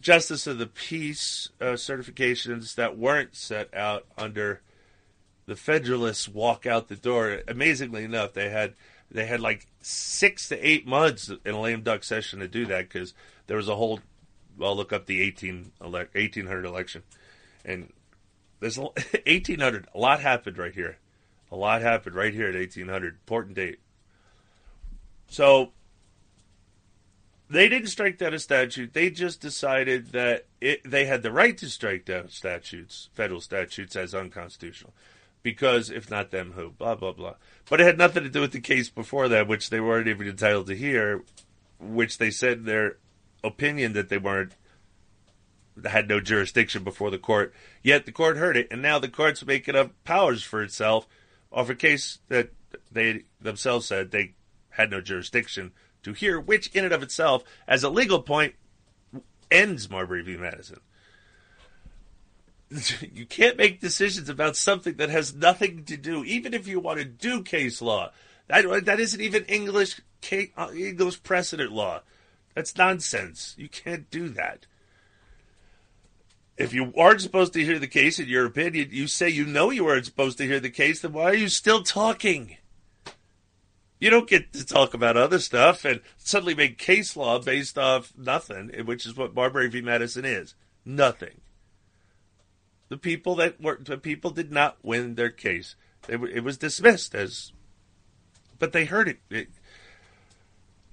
justice 0.00 0.46
of 0.46 0.58
the 0.58 0.66
peace 0.66 1.48
uh, 1.60 1.72
certifications 1.72 2.74
that 2.76 2.96
weren't 2.96 3.34
set 3.34 3.72
out 3.74 4.06
under 4.16 4.60
the 5.46 5.56
Federalists 5.56 6.28
walk 6.28 6.66
out 6.66 6.88
the 6.88 6.96
door. 6.96 7.40
Amazingly 7.48 8.04
enough, 8.04 8.34
they 8.34 8.50
had 8.50 8.74
they 9.10 9.24
had 9.24 9.40
like 9.40 9.66
six 9.80 10.48
to 10.48 10.66
eight 10.66 10.86
months 10.86 11.30
in 11.44 11.54
a 11.54 11.60
lame 11.60 11.82
duck 11.82 12.04
session 12.04 12.40
to 12.40 12.48
do 12.48 12.66
that 12.66 12.88
because 12.88 13.14
there 13.46 13.56
was 13.56 13.68
a 13.68 13.74
whole. 13.74 14.00
Well, 14.58 14.76
look 14.76 14.92
up 14.92 15.06
the 15.06 15.22
18, 15.22 15.70
1800 15.78 16.64
election, 16.64 17.02
and 17.64 17.92
there's 18.60 18.76
1800. 18.76 19.86
A 19.94 19.98
lot 19.98 20.20
happened 20.20 20.58
right 20.58 20.74
here. 20.74 20.98
A 21.50 21.56
lot 21.56 21.82
happened 21.82 22.14
right 22.14 22.34
here 22.34 22.48
at 22.48 22.54
1800. 22.54 23.14
Important 23.14 23.56
date. 23.56 23.78
So 25.28 25.72
they 27.50 27.68
didn't 27.68 27.88
strike 27.88 28.18
down 28.18 28.34
a 28.34 28.38
statute. 28.38 28.92
They 28.92 29.10
just 29.10 29.40
decided 29.40 30.12
that 30.12 30.46
it, 30.60 30.88
they 30.88 31.06
had 31.06 31.22
the 31.22 31.32
right 31.32 31.56
to 31.58 31.70
strike 31.70 32.04
down 32.04 32.28
statutes, 32.28 33.08
federal 33.14 33.40
statutes, 33.40 33.96
as 33.96 34.14
unconstitutional. 34.14 34.92
Because 35.42 35.90
if 35.90 36.10
not 36.10 36.30
them, 36.30 36.52
who? 36.52 36.70
Blah 36.70 36.96
blah 36.96 37.12
blah. 37.12 37.34
But 37.70 37.80
it 37.80 37.84
had 37.84 37.98
nothing 37.98 38.24
to 38.24 38.28
do 38.28 38.40
with 38.40 38.52
the 38.52 38.60
case 38.60 38.90
before 38.90 39.28
that, 39.28 39.48
which 39.48 39.70
they 39.70 39.80
weren't 39.80 40.08
even 40.08 40.28
entitled 40.28 40.66
to 40.66 40.76
hear, 40.76 41.22
which 41.78 42.18
they 42.18 42.30
said 42.30 42.64
their 42.64 42.96
opinion 43.42 43.92
that 43.94 44.08
they 44.08 44.18
weren't 44.18 44.52
had 45.86 46.08
no 46.08 46.20
jurisdiction 46.20 46.82
before 46.82 47.10
the 47.10 47.18
court. 47.18 47.54
Yet 47.82 48.04
the 48.04 48.12
court 48.12 48.36
heard 48.36 48.56
it, 48.56 48.66
and 48.70 48.82
now 48.82 48.98
the 48.98 49.08
court's 49.08 49.46
making 49.46 49.76
up 49.76 49.92
powers 50.04 50.42
for 50.42 50.62
itself 50.62 51.06
of 51.50 51.70
a 51.70 51.74
case 51.74 52.18
that 52.28 52.50
they 52.90 53.24
themselves 53.40 53.86
said 53.86 54.10
they 54.10 54.34
had 54.70 54.90
no 54.90 55.00
jurisdiction 55.00 55.72
to 56.02 56.12
hear, 56.12 56.38
which 56.40 56.68
in 56.74 56.84
and 56.84 56.94
of 56.94 57.02
itself, 57.02 57.42
as 57.66 57.82
a 57.82 57.90
legal 57.90 58.22
point, 58.22 58.54
ends 59.50 59.90
Marbury 59.90 60.22
v. 60.22 60.36
Madison. 60.36 60.80
You 63.00 63.24
can't 63.24 63.56
make 63.56 63.80
decisions 63.80 64.28
about 64.28 64.54
something 64.54 64.96
that 64.96 65.08
has 65.08 65.34
nothing 65.34 65.84
to 65.84 65.96
do, 65.96 66.22
even 66.24 66.52
if 66.52 66.68
you 66.68 66.80
want 66.80 66.98
to 66.98 67.04
do 67.06 67.42
case 67.42 67.80
law. 67.80 68.10
That, 68.48 68.84
that 68.84 69.00
isn't 69.00 69.20
even 69.20 69.44
English 69.44 70.00
uh, 70.56 70.68
English 70.74 71.22
precedent 71.22 71.72
law. 71.72 72.02
That's 72.54 72.76
nonsense. 72.76 73.54
You 73.56 73.68
can't 73.70 74.10
do 74.10 74.28
that. 74.30 74.66
If 76.58 76.74
you 76.74 76.92
aren't 76.98 77.20
supposed 77.20 77.52
to 77.52 77.64
hear 77.64 77.78
the 77.78 77.86
case, 77.86 78.18
in 78.18 78.26
your 78.26 78.44
opinion, 78.44 78.88
you 78.90 79.06
say 79.06 79.28
you 79.28 79.46
know 79.46 79.70
you 79.70 79.84
weren't 79.84 80.04
supposed 80.04 80.38
to 80.38 80.44
hear 80.44 80.58
the 80.58 80.70
case, 80.70 81.00
then 81.00 81.12
why 81.12 81.30
are 81.30 81.34
you 81.34 81.48
still 81.48 81.84
talking? 81.84 82.56
You 84.00 84.10
don't 84.10 84.28
get 84.28 84.52
to 84.52 84.66
talk 84.66 84.92
about 84.92 85.16
other 85.16 85.38
stuff 85.38 85.84
and 85.84 86.00
suddenly 86.16 86.56
make 86.56 86.76
case 86.76 87.16
law 87.16 87.38
based 87.38 87.78
off 87.78 88.12
nothing, 88.16 88.70
which 88.84 89.06
is 89.06 89.16
what 89.16 89.34
Marbury 89.34 89.68
v. 89.68 89.80
Madison 89.80 90.24
is. 90.24 90.54
Nothing. 90.84 91.40
The 92.88 92.96
people 92.96 93.36
that 93.36 93.60
were 93.60 93.78
the 93.80 93.98
people 93.98 94.30
did 94.30 94.50
not 94.50 94.78
win 94.82 95.14
their 95.14 95.30
case. 95.30 95.76
It, 96.08 96.20
it 96.22 96.42
was 96.42 96.56
dismissed 96.56 97.14
as, 97.14 97.52
but 98.58 98.72
they 98.72 98.84
heard 98.84 99.08
it. 99.08 99.18
it 99.30 99.48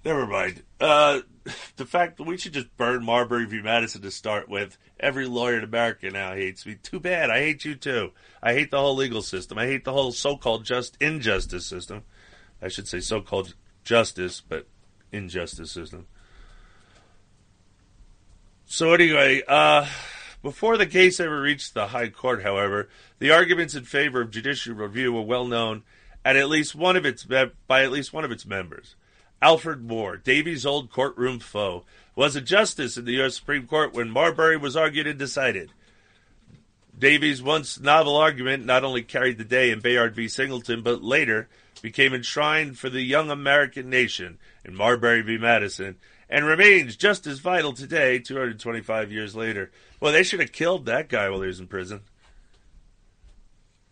never 0.06 0.28
mind. 0.28 0.64
Uh, 0.80 1.22
the 1.76 1.86
fact 1.86 2.18
that 2.18 2.24
we 2.24 2.38
should 2.38 2.54
just 2.54 2.76
burn 2.78 3.04
Marbury 3.04 3.46
v. 3.46 3.62
Madison 3.62 4.02
to 4.02 4.12
start 4.12 4.48
with. 4.48 4.78
Every 5.00 5.26
lawyer 5.26 5.58
in 5.58 5.64
America 5.64 6.10
now 6.10 6.34
hates 6.34 6.66
me. 6.66 6.76
Too 6.82 7.00
bad. 7.00 7.30
I 7.30 7.40
hate 7.40 7.66
you 7.66 7.76
too. 7.76 8.12
I 8.42 8.54
hate 8.54 8.72
the 8.72 8.80
whole 8.80 8.96
legal 8.96 9.22
system. 9.22 9.58
I 9.58 9.66
hate 9.66 9.84
the 9.84 9.94
whole 9.94 10.12
so-called 10.12 10.64
just 10.64 10.96
injustice 11.02 11.66
system. 11.66 12.04
I 12.62 12.70
should 12.70 12.88
say 12.88 13.00
so 13.00 13.22
called 13.22 13.56
justice, 13.84 14.42
but 14.48 14.68
injustice 15.12 15.72
system. 15.72 16.08
So 18.66 18.94
anyway, 18.94 19.44
uh, 19.48 19.88
before 20.42 20.78
the 20.78 20.88
case 20.88 21.20
ever 21.20 21.40
reached 21.40 21.74
the 21.74 21.88
High 21.88 22.10
Court, 22.10 22.42
however, 22.42 22.90
the 23.20 23.32
arguments 23.32 23.76
in 23.76 23.84
favor 23.84 24.22
of 24.22 24.32
judicial 24.32 24.74
review 24.74 25.14
were 25.14 25.22
well 25.22 25.46
known 25.46 25.84
at 26.24 26.36
at 26.36 26.50
least 26.50 26.74
one 26.74 26.96
of 26.96 27.06
its 27.06 27.24
by 27.24 27.84
at 27.84 27.92
least 27.92 28.14
one 28.14 28.26
of 28.26 28.32
its 28.32 28.46
members. 28.46 28.96
Alfred 29.46 29.84
Moore, 29.84 30.18
Davie's 30.18 30.66
old 30.66 30.90
courtroom 30.90 31.38
foe, 31.38 31.86
was 32.16 32.36
a 32.36 32.42
justice 32.42 32.98
in 32.98 33.06
the 33.06 33.12
U.S. 33.12 33.36
Supreme 33.36 33.68
Court 33.68 33.94
when 33.94 34.10
Marbury 34.10 34.58
was 34.58 34.76
argued 34.76 35.06
and 35.06 35.20
decided. 35.20 35.72
Davie's 36.98 37.44
once 37.44 37.80
novel 37.80 38.18
argument 38.18 38.66
not 38.66 38.84
only 38.84 39.04
carried 39.04 39.38
the 39.38 39.44
day 39.44 39.70
in 39.70 39.82
Bayard 39.82 40.16
v. 40.16 40.28
Singleton, 40.28 40.82
but 40.82 41.04
later 41.04 41.48
became 41.84 42.12
enshrined 42.12 42.80
for 42.80 42.90
the 42.90 43.04
young 43.04 43.30
American 43.30 43.88
nation 43.88 44.40
in 44.64 44.74
Marbury 44.74 45.22
v. 45.22 45.38
Madison 45.38 45.98
and 46.28 46.44
remains 46.48 46.96
just 46.96 47.28
as 47.28 47.38
vital 47.38 47.74
today, 47.74 48.18
225 48.18 49.12
years 49.12 49.36
later. 49.36 49.70
Well, 50.00 50.12
they 50.12 50.24
should 50.24 50.40
have 50.40 50.54
killed 50.54 50.88
that 50.88 51.08
guy 51.08 51.30
while 51.30 51.42
he 51.42 51.48
was 51.48 51.60
in 51.60 51.68
prison. 51.68 52.02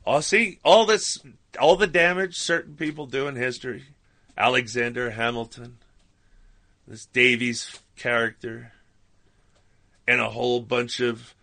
Oh, 0.03 0.21
see, 0.21 0.57
all 0.65 0.87
this, 0.87 1.19
all 1.59 1.75
the 1.75 1.85
damage 1.85 2.39
certain 2.39 2.75
people 2.75 3.05
do 3.05 3.27
in 3.27 3.35
history. 3.35 3.83
Alexander 4.37 5.11
Hamilton, 5.11 5.77
this 6.87 7.05
Davies 7.07 7.79
character, 7.95 8.73
and 10.07 10.19
a 10.19 10.29
whole 10.29 10.59
bunch 10.59 10.99
of 10.99 11.33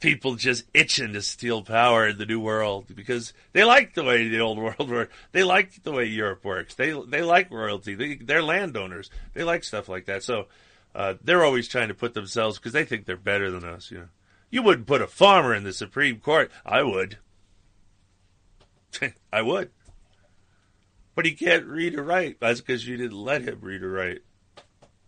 people 0.00 0.34
just 0.34 0.64
itching 0.74 1.14
to 1.14 1.22
steal 1.22 1.62
power 1.62 2.06
in 2.06 2.18
the 2.18 2.26
new 2.26 2.38
world 2.38 2.86
because 2.94 3.32
they 3.52 3.64
like 3.64 3.94
the 3.94 4.04
way 4.04 4.28
the 4.28 4.40
old 4.40 4.58
world 4.78 4.90
worked. 4.90 5.12
They 5.32 5.42
like 5.42 5.82
the 5.82 5.92
way 5.92 6.04
Europe 6.04 6.44
works. 6.44 6.74
They 6.74 6.92
they 7.06 7.22
like 7.22 7.50
royalty. 7.50 7.94
They, 7.94 8.14
they're 8.16 8.42
landowners. 8.42 9.10
They 9.34 9.44
like 9.44 9.64
stuff 9.64 9.88
like 9.88 10.06
that. 10.06 10.22
So 10.22 10.46
uh, 10.94 11.14
they're 11.22 11.44
always 11.44 11.68
trying 11.68 11.88
to 11.88 11.94
put 11.94 12.14
themselves 12.14 12.58
because 12.58 12.72
they 12.72 12.84
think 12.84 13.04
they're 13.04 13.16
better 13.16 13.50
than 13.50 13.64
us. 13.64 13.90
You 13.90 13.98
know, 13.98 14.08
you 14.50 14.62
wouldn't 14.62 14.86
put 14.86 15.02
a 15.02 15.06
farmer 15.06 15.54
in 15.54 15.64
the 15.64 15.72
Supreme 15.72 16.20
Court. 16.20 16.50
I 16.64 16.82
would. 16.82 17.18
I 19.32 19.42
would. 19.42 19.70
But 21.16 21.24
he 21.24 21.32
can't 21.32 21.66
read 21.66 21.96
or 21.96 22.04
write. 22.04 22.38
That's 22.38 22.60
because 22.60 22.86
you 22.86 22.96
didn't 22.96 23.18
let 23.18 23.42
him 23.42 23.58
read 23.60 23.82
or 23.82 23.90
write. 23.90 24.20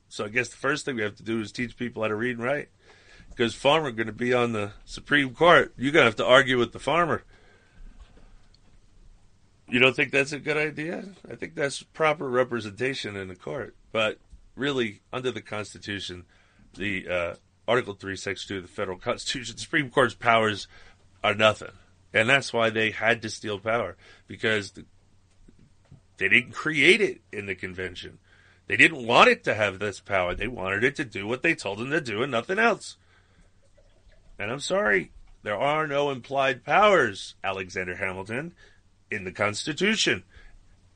So 0.09 0.25
I 0.25 0.29
guess 0.29 0.49
the 0.49 0.57
first 0.57 0.85
thing 0.85 0.97
we 0.97 1.03
have 1.03 1.17
to 1.17 1.23
do 1.23 1.41
is 1.41 1.53
teach 1.53 1.77
people 1.77 2.03
how 2.03 2.09
to 2.09 2.17
read 2.17 2.39
and 2.39 2.45
write 2.45 2.71
because 3.39 3.55
farmer 3.55 3.93
going 3.93 4.09
to 4.09 4.13
be 4.13 4.35
on 4.35 4.53
the 4.53 4.73
Supreme 4.85 5.33
Court. 5.33 5.73
You're 5.77 5.93
going 5.93 6.03
to 6.03 6.09
have 6.09 6.17
to 6.17 6.27
argue 6.27 6.59
with 6.59 6.73
the 6.73 6.81
farmer. 6.81 7.23
You 9.69 9.79
don't 9.79 9.95
think 9.95 10.11
that's 10.11 10.33
a 10.33 10.41
good 10.41 10.57
idea? 10.57 11.05
I 11.31 11.37
think 11.37 11.55
that's 11.55 11.85
proper 11.85 12.29
representation 12.29 13.15
in 13.15 13.29
the 13.29 13.37
court. 13.37 13.77
But 13.93 14.19
really, 14.57 15.03
under 15.13 15.31
the 15.31 15.41
Constitution, 15.41 16.25
the 16.75 17.09
uh, 17.09 17.35
Article 17.69 17.95
3, 17.95 18.17
Section 18.17 18.49
2 18.49 18.57
of 18.57 18.63
the 18.63 18.69
federal 18.69 18.99
Constitution, 18.99 19.55
the 19.55 19.61
Supreme 19.61 19.89
Court's 19.89 20.15
powers 20.15 20.67
are 21.23 21.35
nothing. 21.35 21.73
And 22.13 22.29
that's 22.29 22.53
why 22.53 22.71
they 22.71 22.91
had 22.91 23.23
to 23.23 23.31
steal 23.31 23.61
power, 23.61 23.97
because 24.27 24.73
the, 24.73 24.85
they 26.19 26.29
didn't 26.29 26.53
create 26.53 27.01
it 27.01 27.21
in 27.33 27.47
the 27.47 27.55
convention. 27.55 28.19
They 28.67 28.77
didn't 28.77 29.07
want 29.07 29.31
it 29.31 29.45
to 29.45 29.55
have 29.55 29.79
this 29.79 30.01
power. 30.01 30.35
They 30.35 30.49
wanted 30.49 30.85
it 30.85 30.95
to 30.97 31.05
do 31.05 31.27
what 31.27 31.43
they 31.43 31.55
told 31.55 31.79
them 31.79 31.91
to 31.91 32.01
do 32.01 32.23
and 32.23 32.31
nothing 32.31 32.59
else. 32.59 32.97
And 34.39 34.51
I'm 34.51 34.61
sorry, 34.61 35.11
there 35.43 35.59
are 35.59 35.87
no 35.87 36.11
implied 36.11 36.65
powers, 36.65 37.35
Alexander 37.43 37.97
Hamilton, 37.97 38.55
in 39.11 39.25
the 39.25 39.33
Constitution. 39.33 40.25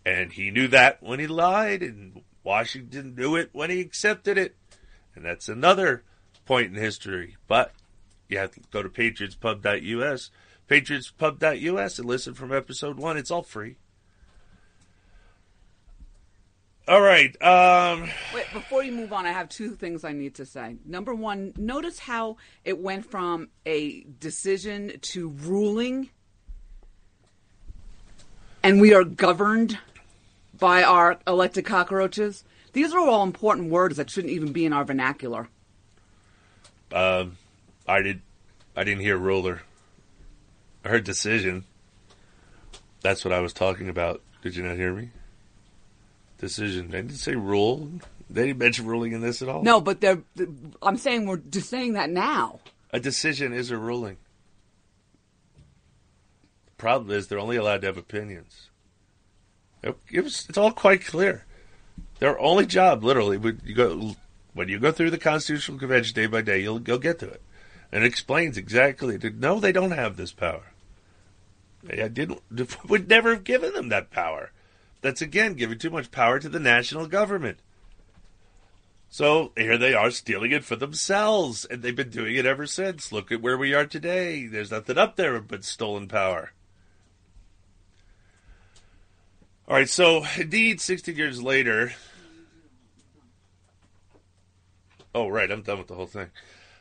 And 0.05 0.33
he 0.33 0.51
knew 0.51 0.69
that 0.69 1.03
when 1.03 1.19
he 1.19 1.27
lied, 1.27 1.83
and 1.83 2.23
Washington 2.45 3.15
knew 3.15 3.37
it 3.37 3.51
when 3.53 3.71
he 3.71 3.81
accepted 3.81 4.37
it. 4.37 4.57
And 5.15 5.25
that's 5.25 5.49
another 5.49 6.03
point 6.45 6.75
in 6.75 6.83
history. 6.83 7.37
But 7.47 7.73
you 8.29 8.39
have 8.39 8.51
to 8.53 8.61
go 8.71 8.83
to 8.83 8.89
patriotspub.us, 8.89 10.31
patriotspub.us, 10.69 11.99
and 11.99 12.09
listen 12.09 12.35
from 12.35 12.53
episode 12.53 12.99
one. 12.99 13.17
It's 13.17 13.31
all 13.31 13.43
free. 13.43 13.77
All 16.89 17.01
right. 17.01 17.41
Um, 17.41 18.11
Wait, 18.35 18.47
before 18.53 18.83
you 18.83 18.91
move 18.93 19.13
on, 19.13 19.25
I 19.25 19.31
have 19.33 19.49
two 19.49 19.77
things 19.77 20.05
I 20.05 20.13
need 20.13 20.35
to 20.37 20.47
say. 20.47 20.77
Number 20.85 21.15
one, 21.15 21.53
notice 21.57 22.01
how 22.01 22.39
it 22.65 22.79
went 22.79 23.09
from 23.09 23.49
a 23.65 24.05
decision 24.19 24.99
to 25.01 25.29
ruling, 25.29 26.11
and 28.65 28.81
we 28.81 28.95
are 28.95 29.05
governed 29.05 29.79
by 30.59 30.83
our 30.83 31.19
elected 31.27 31.65
cockroaches. 31.65 32.45
These 32.73 32.93
are 32.93 32.99
all 32.99 33.23
important 33.23 33.71
words 33.71 33.97
that 33.97 34.11
shouldn't 34.11 34.33
even 34.33 34.53
be 34.53 34.65
in 34.65 34.73
our 34.73 34.85
vernacular. 34.85 35.49
um, 36.93 37.37
I 37.87 38.03
did. 38.03 38.23
I 38.77 38.85
didn't 38.85 39.03
hear 39.03 39.17
ruler. 39.17 39.63
I 40.85 40.89
heard 40.89 41.05
decision. 41.05 41.65
That's 43.03 43.25
what 43.25 43.33
I 43.33 43.41
was 43.41 43.53
talking 43.53 43.89
about. 43.89 44.23
Did 44.43 44.57
you 44.57 44.63
not 44.63 44.77
hear 44.77 44.93
me? 44.93 45.11
Decision. 46.43 46.89
They 46.91 47.03
didn't 47.03 47.13
say 47.19 47.37
rule. 47.37 47.89
They 48.29 48.47
didn't 48.49 48.59
mention 48.59 48.85
ruling 48.85 49.13
in 49.13 49.21
this 49.21 49.43
at 49.43 49.49
all. 49.49 49.63
No, 49.63 49.81
but 49.81 50.01
they're. 50.01 50.19
I'm 50.83 50.97
saying 50.97 51.27
we're 51.27 51.37
just 51.37 51.71
saying 51.71 51.93
that 51.93 52.11
now. 52.11 52.59
A 52.93 52.99
decision 52.99 53.53
is 53.53 53.71
a 53.71 53.77
ruling. 53.79 54.17
The 56.67 56.73
problem 56.79 57.11
is 57.17 57.29
they're 57.29 57.39
only 57.39 57.57
allowed 57.57 57.83
to 57.83 57.87
have 57.87 57.97
opinions. 57.97 58.71
It- 59.85 59.97
It's, 60.11 60.49
it's 60.49 60.59
all 60.59 60.73
quite 60.73 61.05
clear. 61.07 61.45
Their 62.19 62.39
only 62.41 62.67
job, 62.67 63.05
literally, 63.05 63.37
when 63.37 63.61
you 63.65 63.75
go 63.75 64.17
when 64.53 64.69
you 64.69 64.81
go 64.81 64.91
through 64.93 65.11
the 65.11 65.19
Constitutional 65.19 65.79
Convention 65.79 66.15
day 66.15 66.27
by 66.27 66.43
day, 66.43 66.61
you'll 66.61 66.83
you'll 66.83 66.99
get 66.99 67.21
to 67.21 67.29
it, 67.29 67.43
and 67.93 68.03
it 68.03 68.07
explains 68.09 68.57
exactly. 68.59 69.17
That, 69.17 69.37
no, 69.37 69.61
they 69.61 69.71
don't 69.73 69.93
have 69.93 70.17
this 70.17 70.33
power. 70.33 70.73
I 71.89 72.09
didn't. 72.09 72.43
Would 72.89 73.09
never 73.09 73.31
have 73.35 73.45
given 73.45 73.73
them 73.75 73.91
that 73.91 74.11
power. 74.11 74.51
That's 75.03 75.21
again 75.21 75.55
giving 75.55 75.79
too 75.79 75.91
much 75.91 76.11
power 76.11 76.39
to 76.39 76.49
the 76.49 76.61
national 76.61 77.07
government. 77.07 77.59
So 79.11 79.53
here 79.59 79.77
they 79.77 79.93
are 79.93 80.11
stealing 80.11 80.53
it 80.53 80.65
for 80.65 80.77
themselves, 80.77 81.67
and 81.67 81.83
they've 81.83 81.95
been 81.95 82.09
doing 82.09 82.35
it 82.35 82.47
ever 82.47 82.67
since. 82.67 83.13
Look 83.13 83.31
at 83.31 83.43
where 83.43 83.59
we 83.59 83.75
are 83.75 83.85
today. 83.85 84.47
There's 84.47 84.71
nothing 84.71 84.97
up 84.97 85.17
there 85.17 85.39
but 85.41 85.65
stolen 85.65 86.09
power. 86.09 86.53
All 89.69 89.77
right, 89.77 89.89
so 89.89 90.25
indeed, 90.39 90.81
16 90.81 91.15
years 91.15 91.43
later. 91.43 91.93
Oh, 95.15 95.29
right, 95.29 95.51
I'm 95.51 95.63
done 95.63 95.79
with 95.79 95.89
the 95.89 95.95
whole 95.95 96.07
thing. 96.07 96.31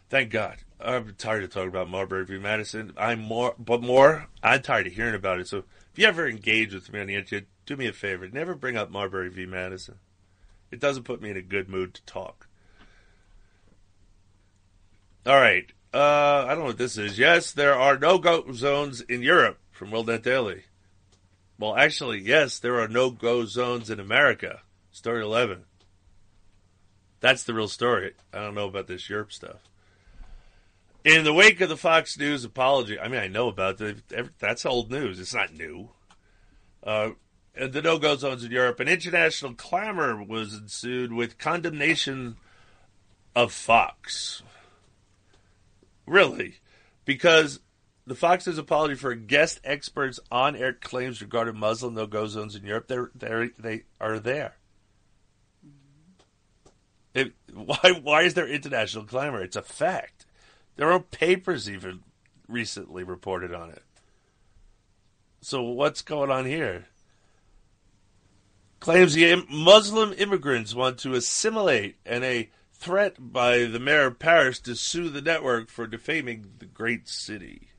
Thank 0.09 0.31
God. 0.31 0.57
I'm 0.79 1.13
tired 1.17 1.43
of 1.43 1.51
talking 1.51 1.69
about 1.69 1.89
Marbury 1.89 2.25
v. 2.25 2.37
Madison. 2.37 2.93
I'm 2.97 3.19
more, 3.19 3.55
but 3.59 3.81
more, 3.81 4.27
I'm 4.41 4.61
tired 4.61 4.87
of 4.87 4.93
hearing 4.93 5.15
about 5.15 5.39
it. 5.39 5.47
So 5.47 5.59
if 5.91 5.99
you 5.99 6.07
ever 6.07 6.27
engage 6.27 6.73
with 6.73 6.91
me 6.91 7.01
on 7.01 7.07
the 7.07 7.15
internet, 7.15 7.45
do 7.71 7.77
me 7.77 7.87
a 7.87 7.93
favor. 7.93 8.27
Never 8.27 8.53
bring 8.53 8.75
up 8.75 8.91
Marbury 8.91 9.29
v. 9.29 9.45
Madison. 9.45 9.95
It 10.71 10.79
doesn't 10.81 11.03
put 11.03 11.21
me 11.21 11.29
in 11.29 11.37
a 11.37 11.41
good 11.41 11.69
mood 11.69 11.93
to 11.93 12.03
talk. 12.03 12.47
All 15.25 15.39
right. 15.39 15.71
Uh, 15.93 16.45
I 16.45 16.49
don't 16.49 16.59
know 16.59 16.65
what 16.65 16.77
this 16.77 16.97
is. 16.97 17.17
Yes, 17.17 17.51
there 17.51 17.75
are 17.75 17.97
no 17.97 18.17
go 18.17 18.51
zones 18.51 19.01
in 19.01 19.21
Europe 19.21 19.57
from 19.71 19.91
WorldNet 19.91 20.21
Daily. 20.21 20.63
Well, 21.57 21.75
actually, 21.75 22.19
yes, 22.19 22.59
there 22.59 22.79
are 22.79 22.87
no 22.87 23.09
go 23.09 23.45
zones 23.45 23.89
in 23.89 23.99
America. 23.99 24.61
Story 24.91 25.23
11. 25.23 25.63
That's 27.21 27.43
the 27.43 27.53
real 27.53 27.67
story. 27.67 28.13
I 28.33 28.39
don't 28.39 28.55
know 28.55 28.67
about 28.67 28.87
this 28.87 29.09
Europe 29.09 29.31
stuff. 29.31 29.59
In 31.05 31.23
the 31.23 31.33
wake 31.33 31.61
of 31.61 31.69
the 31.69 31.77
Fox 31.77 32.17
News 32.17 32.43
apology, 32.43 32.99
I 32.99 33.07
mean, 33.07 33.21
I 33.21 33.27
know 33.27 33.47
about 33.47 33.79
it. 33.79 34.01
That's 34.39 34.65
old 34.65 34.91
news. 34.91 35.19
It's 35.19 35.33
not 35.33 35.53
new. 35.53 35.89
Uh, 36.83 37.11
and 37.55 37.73
the 37.73 37.81
no-go 37.81 38.15
zones 38.15 38.43
in 38.43 38.51
Europe, 38.51 38.79
an 38.79 38.87
international 38.87 39.53
clamor 39.53 40.23
was 40.23 40.53
ensued 40.53 41.11
with 41.11 41.37
condemnation 41.37 42.37
of 43.35 43.51
Fox. 43.51 44.41
Really, 46.05 46.55
because 47.05 47.59
the 48.05 48.15
Fox's 48.15 48.57
apology 48.57 48.95
for 48.95 49.13
guest 49.15 49.59
experts 49.63 50.19
on-air 50.31 50.73
claims 50.73 51.21
regarding 51.21 51.57
Muslim 51.57 51.93
no-go 51.93 52.27
zones 52.27 52.55
in 52.55 52.65
Europe, 52.65 52.87
they're, 52.87 53.11
they're, 53.15 53.49
they 53.59 53.83
are 53.99 54.19
there. 54.19 54.55
Mm-hmm. 55.65 57.19
It, 57.19 57.33
why? 57.53 57.99
Why 58.01 58.23
is 58.23 58.33
there 58.33 58.47
international 58.47 59.05
clamor? 59.05 59.41
It's 59.41 59.55
a 59.55 59.61
fact. 59.61 60.25
There 60.77 60.91
are 60.91 60.99
papers 60.99 61.69
even 61.69 62.01
recently 62.47 63.03
reported 63.03 63.53
on 63.53 63.69
it. 63.69 63.83
So 65.41 65.61
what's 65.61 66.01
going 66.01 66.31
on 66.31 66.45
here? 66.45 66.87
Claims 68.81 69.13
the 69.13 69.45
Muslim 69.49 70.11
immigrants 70.17 70.73
want 70.75 70.97
to 70.99 71.13
assimilate 71.13 71.95
and 72.05 72.23
a 72.25 72.49
threat 72.73 73.15
by 73.19 73.59
the 73.65 73.79
mayor 73.79 74.07
of 74.07 74.17
Paris 74.19 74.59
to 74.61 74.75
sue 74.75 75.07
the 75.07 75.21
network 75.21 75.69
for 75.69 75.85
defaming 75.87 76.47
the 76.59 76.65
great 76.65 77.07
city. 77.07 77.69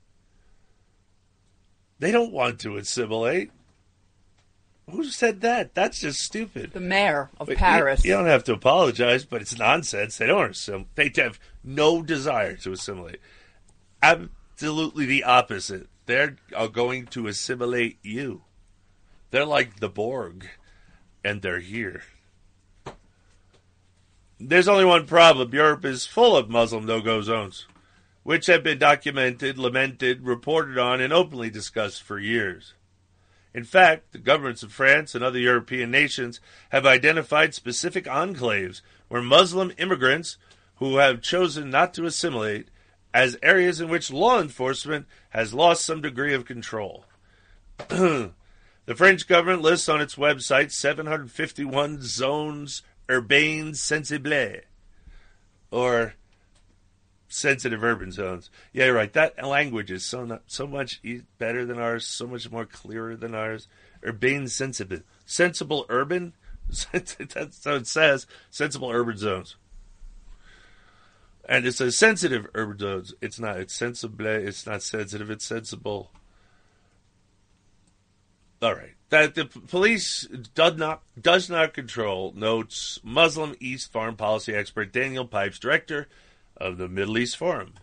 They 1.99 2.13
don't 2.13 2.33
want 2.33 2.61
to 2.61 2.77
assimilate. 2.77 3.51
Who 4.91 5.05
said 5.05 5.41
that? 5.41 5.75
That's 5.75 6.01
just 6.01 6.21
stupid. 6.21 6.73
The 6.73 6.81
mayor 6.81 7.31
of 7.39 7.47
But 7.49 7.55
you- 7.55 7.59
Paris. 7.59 8.05
You, 8.05 8.13
don't 8.13 8.27
have 8.27 8.45
to 8.45 8.53
apologize, 8.53 9.25
but 9.25 9.43
it's 9.43 9.59
nonsense. 9.59 10.19
They 10.19 10.27
don't 10.27 10.51
assimilate. 10.53 10.95
They 10.95 11.13
have 11.23 11.39
no 11.65 12.03
desire 12.03 12.57
to 12.59 12.73
assimilate. 12.73 13.21
Absolutely 14.03 15.07
the 15.07 15.25
opposite. 15.25 15.89
They're 16.07 16.37
are 16.57 16.69
going 16.69 17.07
to 17.09 17.27
assimilate 17.27 17.99
you. 18.03 18.43
They're 19.33 19.45
like 19.47 19.81
the 19.81 19.89
Borg, 19.89 20.49
and 21.25 21.43
they're 21.43 21.61
here. 21.61 22.03
There's 24.39 24.69
only 24.69 24.85
one 24.85 25.07
problem. 25.07 25.55
Europe 25.55 25.85
is 25.85 26.05
full 26.05 26.37
of 26.37 26.51
Muslim 26.51 26.85
no-go 26.85 27.23
zones, 27.23 27.67
which 28.25 28.47
have 28.47 28.65
been 28.65 28.79
documented, 28.79 29.57
lamented, 29.57 30.27
reported 30.27 30.79
on, 30.79 31.01
and 31.01 31.13
openly 31.13 31.49
discussed 31.49 32.03
for 32.03 32.19
years. 32.19 32.75
In 33.55 33.65
fact, 33.65 34.13
the 34.13 34.19
governments 34.19 34.63
of 34.63 34.73
France 34.73 35.15
and 35.15 35.23
other 35.23 35.39
European 35.39 35.91
nations 35.91 36.41
have 36.71 36.87
identified 36.87 37.55
specific 37.55 38.07
enclaves 38.07 38.81
where 39.09 39.23
Muslim 39.23 39.73
immigrants 39.79 40.39
who 40.77 40.97
have 40.97 41.23
chosen 41.23 41.71
not 41.71 41.95
to 41.95 42.07
assimilate 42.07 42.69
as 43.15 43.37
areas 43.43 43.81
in 43.81 43.89
which 43.89 44.11
law 44.11 44.41
enforcement 44.41 45.07
has 45.31 45.53
lost 45.53 45.85
some 45.85 46.01
degree 46.01 46.35
of 46.35 46.47
control. 46.47 47.05
the 48.87 48.95
French 48.95 49.29
government 49.29 49.63
lists 49.63 49.89
on 49.89 50.01
its 50.01 50.17
website 50.17 50.73
751 50.73 52.03
zones 52.03 52.83
urbaines 53.09 53.77
sensibles, 53.77 54.63
or 55.71 56.15
sensitive 57.29 57.83
urban 57.83 58.13
zones. 58.13 58.51
Yeah, 58.73 58.87
you're 58.87 58.95
right. 58.95 59.13
That 59.13 59.43
language 59.45 59.91
is 59.91 60.05
so 60.05 60.25
not, 60.25 60.43
so 60.47 60.67
much 60.67 61.01
better 61.39 61.65
than 61.65 61.79
ours, 61.79 62.07
so 62.07 62.27
much 62.27 62.51
more 62.51 62.67
clearer 62.67 63.17
than 63.17 63.35
ours. 63.35 63.69
Urbane 64.05 64.49
sensible, 64.49 65.01
sensible 65.25 65.87
urban. 65.89 66.35
That's 66.93 67.65
how 67.65 67.75
it 67.75 67.87
says. 67.87 68.27
Sensible 68.51 68.91
urban 68.91 69.17
zones. 69.17 69.57
And 71.49 71.67
it 71.67 71.73
says 71.73 71.99
sensitive 71.99 72.47
urban 72.55 72.79
zones. 72.79 73.15
It's 73.21 73.39
not. 73.39 73.59
It's 73.59 73.75
sensible. 73.75 74.27
It's 74.27 74.67
not 74.67 74.83
sensitive. 74.83 75.31
It's 75.31 75.45
sensible. 75.45 76.11
All 78.63 78.75
right. 78.75 78.95
That 79.11 79.35
the 79.35 79.45
police 79.45 80.27
does 80.55 80.77
not 80.77 81.03
does 81.21 81.51
not 81.51 81.75
control. 81.75 82.33
Notes 82.35 83.01
Muslim 83.03 83.57
East 83.61 83.93
foreign 83.93 84.17
policy 84.17 84.55
expert 84.55 84.93
Daniel 84.93 85.27
Pipes, 85.27 85.59
director 85.59 86.09
of 86.57 86.79
the 86.79 86.89
Middle 86.89 87.19
East 87.19 87.37
Forum. 87.37 87.75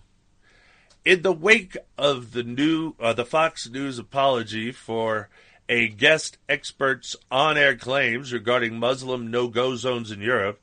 In 1.03 1.21
the 1.21 1.33
wake 1.33 1.77
of 1.97 2.31
the 2.31 2.43
new 2.43 2.95
uh, 2.99 3.13
the 3.13 3.25
Fox 3.25 3.69
News 3.69 3.99
apology 3.99 4.71
for 4.71 5.29
a 5.67 5.89
guest 5.89 6.37
expert's 6.47 7.15
on-air 7.29 7.75
claims 7.75 8.33
regarding 8.33 8.79
Muslim 8.79 9.29
no-go 9.29 9.75
zones 9.75 10.09
in 10.09 10.21
Europe, 10.21 10.59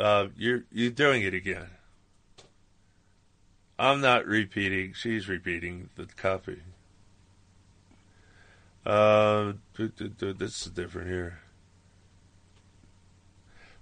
uh, 0.00 0.28
you're 0.36 0.64
you're 0.72 0.90
doing 0.90 1.22
it 1.22 1.34
again. 1.34 1.68
I'm 3.78 4.00
not 4.00 4.26
repeating. 4.26 4.94
She's 4.94 5.28
repeating 5.28 5.90
the 5.94 6.06
copy. 6.06 6.62
Uh, 8.84 9.54
this 9.76 10.66
is 10.66 10.72
different 10.72 11.08
here. 11.08 11.38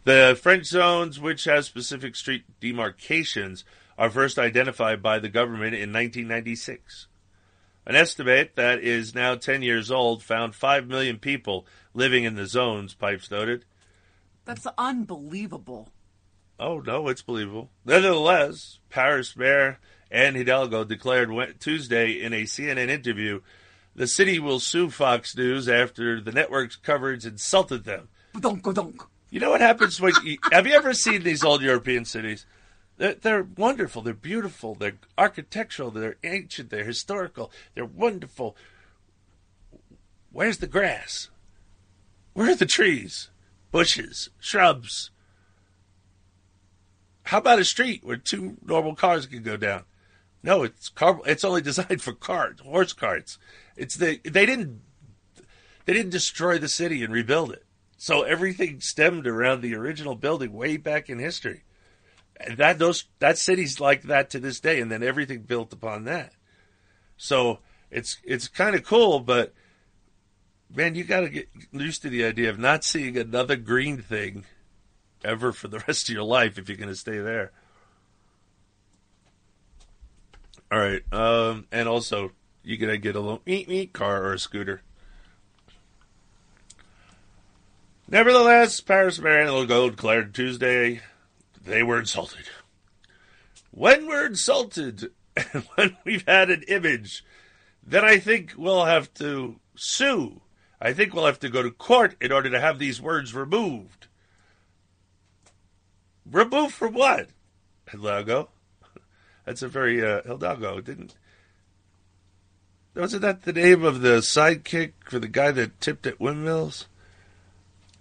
The 0.04 0.38
French 0.40 0.66
zones, 0.66 1.20
which 1.20 1.44
have 1.44 1.64
specific 1.64 2.16
street 2.16 2.44
demarcations, 2.60 3.64
are 3.96 4.10
first 4.10 4.38
identified 4.38 5.02
by 5.02 5.18
the 5.18 5.28
government 5.28 5.74
in 5.74 5.92
1996. 5.92 7.06
An 7.84 7.96
estimate 7.96 8.54
that 8.56 8.80
is 8.80 9.14
now 9.14 9.34
10 9.34 9.62
years 9.62 9.90
old 9.90 10.22
found 10.22 10.54
5 10.54 10.86
million 10.86 11.18
people 11.18 11.66
living 11.94 12.24
in 12.24 12.36
the 12.36 12.46
zones, 12.46 12.94
Pipes 12.94 13.30
noted. 13.30 13.64
That's 14.44 14.66
unbelievable. 14.78 15.88
Oh, 16.58 16.80
no, 16.80 17.08
it's 17.08 17.22
believable. 17.22 17.70
Nevertheless, 17.84 18.78
Paris 18.88 19.36
Mayor 19.36 19.78
Anne 20.10 20.34
Hidalgo 20.34 20.84
declared 20.84 21.30
Tuesday 21.58 22.20
in 22.20 22.32
a 22.32 22.42
CNN 22.42 22.88
interview 22.88 23.40
the 23.94 24.06
city 24.06 24.38
will 24.38 24.60
sue 24.60 24.90
Fox 24.90 25.36
News 25.36 25.68
after 25.68 26.20
the 26.20 26.32
network's 26.32 26.76
coverage 26.76 27.26
insulted 27.26 27.84
them. 27.84 28.08
You 29.30 29.40
know 29.40 29.50
what 29.50 29.60
happens 29.60 30.00
when 30.00 30.12
you, 30.24 30.38
have 30.52 30.66
you 30.66 30.74
ever 30.74 30.94
seen 30.94 31.22
these 31.22 31.44
old 31.44 31.62
European 31.62 32.04
cities? 32.04 32.46
They're, 32.98 33.14
they're 33.14 33.42
wonderful. 33.56 34.02
They're 34.02 34.14
beautiful. 34.14 34.74
They're 34.74 34.98
architectural. 35.18 35.90
They're 35.90 36.16
ancient. 36.22 36.70
They're 36.70 36.84
historical. 36.84 37.50
They're 37.74 37.84
wonderful. 37.84 38.56
Where's 40.30 40.58
the 40.58 40.66
grass? 40.66 41.28
Where 42.32 42.50
are 42.50 42.54
the 42.54 42.66
trees, 42.66 43.28
bushes, 43.70 44.30
shrubs? 44.40 45.10
How 47.24 47.38
about 47.38 47.58
a 47.58 47.64
street 47.64 48.02
where 48.04 48.16
two 48.16 48.56
normal 48.64 48.94
cars 48.94 49.26
can 49.26 49.42
go 49.42 49.56
down? 49.56 49.84
No, 50.42 50.62
it's 50.62 50.88
car. 50.88 51.20
It's 51.26 51.44
only 51.44 51.62
designed 51.62 52.02
for 52.02 52.12
carts, 52.12 52.60
horse 52.62 52.92
carts. 52.92 53.38
It's 53.76 53.96
the 53.96 54.20
they 54.24 54.46
didn't 54.46 54.80
they 55.84 55.92
didn't 55.92 56.10
destroy 56.10 56.58
the 56.58 56.68
city 56.68 57.02
and 57.02 57.12
rebuild 57.12 57.52
it. 57.52 57.64
So 57.96 58.22
everything 58.22 58.80
stemmed 58.80 59.26
around 59.26 59.60
the 59.60 59.74
original 59.74 60.14
building 60.14 60.52
way 60.52 60.76
back 60.76 61.08
in 61.08 61.18
history. 61.18 61.62
And 62.36 62.56
that 62.58 62.78
those 62.78 63.04
that 63.20 63.38
city's 63.38 63.80
like 63.80 64.02
that 64.02 64.30
to 64.30 64.40
this 64.40 64.60
day, 64.60 64.80
and 64.80 64.90
then 64.90 65.02
everything 65.02 65.42
built 65.42 65.72
upon 65.72 66.04
that. 66.04 66.32
So 67.16 67.60
it's 67.90 68.18
it's 68.24 68.48
kind 68.48 68.74
of 68.74 68.84
cool, 68.84 69.20
but 69.20 69.54
man, 70.74 70.94
you 70.94 71.04
got 71.04 71.20
to 71.20 71.28
get 71.28 71.48
used 71.70 72.02
to 72.02 72.08
the 72.08 72.24
idea 72.24 72.50
of 72.50 72.58
not 72.58 72.84
seeing 72.84 73.16
another 73.16 73.56
green 73.56 73.98
thing 73.98 74.44
ever 75.24 75.52
for 75.52 75.68
the 75.68 75.78
rest 75.86 76.08
of 76.08 76.14
your 76.14 76.24
life 76.24 76.58
if 76.58 76.68
you're 76.68 76.78
going 76.78 76.88
to 76.88 76.96
stay 76.96 77.18
there. 77.18 77.52
All 80.70 80.78
right, 80.78 81.02
um, 81.12 81.66
and 81.70 81.86
also 81.86 82.32
you 82.64 82.76
gotta 82.76 82.98
get 82.98 83.16
a 83.16 83.20
little 83.20 83.42
meet 83.46 83.68
meet 83.68 83.92
car 83.92 84.22
or 84.22 84.32
a 84.34 84.38
scooter. 84.38 84.82
Nevertheless, 88.08 88.80
Paris 88.80 89.18
Mayor 89.18 89.40
Anne 89.40 89.46
Hidalgo 89.46 89.90
declared 89.90 90.34
Tuesday 90.34 91.00
they 91.64 91.82
were 91.82 91.98
insulted. 91.98 92.44
When 93.70 94.06
we're 94.06 94.26
insulted, 94.26 95.10
and 95.36 95.64
when 95.74 95.96
we've 96.04 96.26
had 96.26 96.50
an 96.50 96.62
image, 96.68 97.24
then 97.82 98.04
I 98.04 98.18
think 98.18 98.52
we'll 98.56 98.84
have 98.84 99.12
to 99.14 99.58
sue. 99.74 100.42
I 100.80 100.92
think 100.92 101.14
we'll 101.14 101.26
have 101.26 101.40
to 101.40 101.48
go 101.48 101.62
to 101.62 101.70
court 101.70 102.16
in 102.20 102.32
order 102.32 102.50
to 102.50 102.60
have 102.60 102.78
these 102.78 103.00
words 103.00 103.34
removed. 103.34 104.08
Removed 106.30 106.74
from 106.74 106.94
what? 106.94 107.30
Hidalgo? 107.88 108.50
That's 109.44 109.62
a 109.62 109.68
very 109.68 110.04
uh, 110.04 110.22
Hidalgo 110.22 110.80
didn't. 110.80 111.16
Wasn't 112.94 113.22
that 113.22 113.42
the 113.42 113.54
name 113.54 113.84
of 113.84 114.02
the 114.02 114.18
sidekick 114.18 114.92
for 115.08 115.18
the 115.18 115.28
guy 115.28 115.50
that 115.50 115.80
tipped 115.80 116.06
at 116.06 116.20
windmills? 116.20 116.86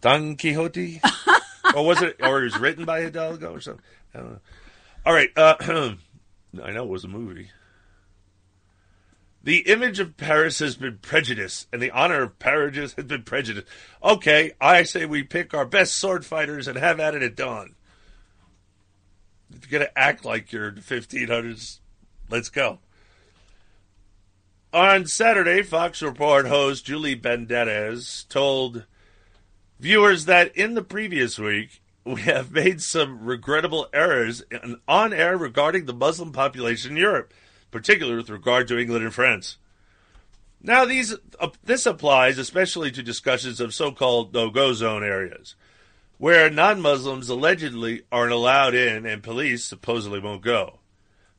Don 0.02 0.36
Quixote? 0.36 1.02
or 1.76 1.86
was 1.86 2.02
it? 2.02 2.18
Or 2.22 2.42
it 2.42 2.46
was 2.46 2.60
written 2.60 2.84
by 2.84 3.02
Hidalgo 3.02 3.54
or 3.54 3.62
something? 3.62 3.84
I 4.14 4.18
don't 4.18 4.32
know. 4.32 4.40
All 5.06 5.14
right. 5.14 5.30
Uh, 5.38 5.56
I 6.62 6.72
know 6.72 6.84
it 6.84 6.90
was 6.90 7.06
a 7.06 7.08
movie. 7.08 7.50
The 9.44 9.60
image 9.60 10.00
of 10.00 10.18
Paris 10.18 10.60
has 10.60 10.76
been 10.76 11.00
prejudiced, 11.00 11.68
and 11.74 11.82
the 11.82 11.90
honor 11.92 12.22
of 12.24 12.38
Paris 12.38 12.94
has 12.94 13.06
been 13.06 13.24
prejudiced. 13.24 13.66
Okay, 14.04 14.52
I 14.62 14.84
say 14.84 15.06
we 15.06 15.24
pick 15.24 15.54
our 15.54 15.66
best 15.66 15.96
sword 15.96 16.26
fighters 16.26 16.68
and 16.68 16.78
have 16.78 17.00
at 17.00 17.16
it 17.16 17.24
at 17.24 17.36
dawn. 17.36 17.74
If 19.52 19.72
you're 19.72 19.80
going 19.80 19.90
to 19.90 20.00
act 20.00 20.26
like 20.26 20.52
you're 20.52 20.70
the 20.70 20.82
1500s, 20.82 21.80
let's 22.30 22.50
go. 22.50 22.80
On 24.74 25.06
Saturday, 25.06 25.64
Fox 25.64 26.02
Report 26.02 26.48
host 26.48 26.86
Julie 26.86 27.18
Banderas 27.18 28.26
told 28.30 28.86
viewers 29.82 30.24
that 30.26 30.56
in 30.56 30.76
the 30.76 30.82
previous 30.82 31.38
week, 31.38 31.82
we 32.06 32.22
have 32.22 32.54
made 32.54 32.82
some 32.82 33.26
regrettable 33.26 33.90
errors 33.92 34.44
on 34.88 35.12
air 35.12 35.38
regarding 35.38 35.88
the 35.88 35.94
Muslim 35.94 36.32
population 36.32 36.92
in 36.92 36.98
Europe, 36.98 37.34
particularly 37.70 38.16
with 38.16 38.30
regard 38.30 38.70
to 38.70 38.80
England 38.80 39.04
and 39.04 39.14
France. 39.14 39.58
Now, 40.64 40.86
these 40.86 41.16
uh, 41.38 41.50
this 41.66 41.86
applies 41.86 42.38
especially 42.38 42.92
to 42.92 43.04
discussions 43.04 43.60
of 43.60 43.74
so-called 43.74 44.34
no-go 44.34 44.72
zone 44.72 45.04
areas, 45.04 45.56
where 46.18 46.50
non-Muslims 46.50 47.28
allegedly 47.28 48.04
aren't 48.10 48.32
allowed 48.32 48.74
in 48.74 49.06
and 49.06 49.22
police 49.22 49.66
supposedly 49.66 50.22
won't 50.22 50.44
go. 50.44 50.81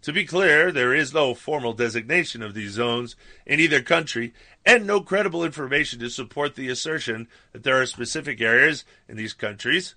To 0.02 0.12
be 0.12 0.24
clear, 0.24 0.72
there 0.72 0.92
is 0.92 1.14
no 1.14 1.32
formal 1.32 1.72
designation 1.72 2.42
of 2.42 2.54
these 2.54 2.72
zones 2.72 3.14
in 3.46 3.60
either 3.60 3.80
country 3.80 4.34
and 4.66 4.84
no 4.84 5.00
credible 5.00 5.44
information 5.44 6.00
to 6.00 6.10
support 6.10 6.56
the 6.56 6.68
assertion 6.68 7.28
that 7.52 7.62
there 7.62 7.80
are 7.80 7.86
specific 7.86 8.40
areas 8.40 8.84
in 9.08 9.16
these 9.16 9.32
countries 9.32 9.94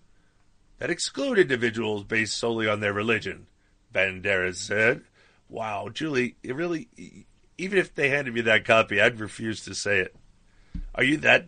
that 0.78 0.92
exclude 0.92 1.40
individuals 1.40 2.04
based 2.04 2.38
solely 2.38 2.68
on 2.68 2.82
their 2.82 2.94
religion. 2.94 3.48
Banderas 3.94 4.58
said, 4.58 5.02
Wow, 5.50 5.90
Julie, 5.90 6.36
it 6.44 6.56
really, 6.56 6.88
even 7.58 7.80
if 7.80 7.96
they 7.96 8.10
handed 8.10 8.34
me 8.34 8.42
that 8.42 8.66
copy, 8.66 9.02
I'd 9.02 9.20
refuse 9.20 9.64
to 9.66 9.74
say 9.74 10.00
it. 10.00 10.16
Are 10.94 11.04
you 11.04 11.18
that 11.18 11.48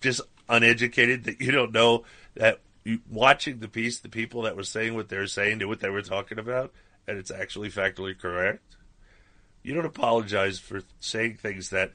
just 0.00 0.20
uneducated 0.48 1.24
that 1.24 1.40
you 1.40 1.50
don't 1.50 1.72
know 1.72 2.04
that 2.34 2.60
you, 2.84 3.00
watching 3.10 3.58
the 3.58 3.68
piece, 3.68 3.98
the 3.98 4.08
people 4.08 4.42
that 4.42 4.56
were 4.56 4.64
saying 4.64 4.94
what 4.94 5.08
they 5.08 5.16
were 5.16 5.26
saying 5.26 5.58
knew 5.58 5.68
what 5.68 5.80
they 5.80 5.90
were 5.90 6.02
talking 6.02 6.38
about? 6.38 6.72
And 7.12 7.20
it's 7.20 7.30
actually 7.30 7.70
factually 7.70 8.18
correct, 8.18 8.76
you 9.62 9.74
don't 9.74 9.84
apologize 9.84 10.58
for 10.58 10.80
saying 10.98 11.36
things 11.36 11.68
that 11.68 11.92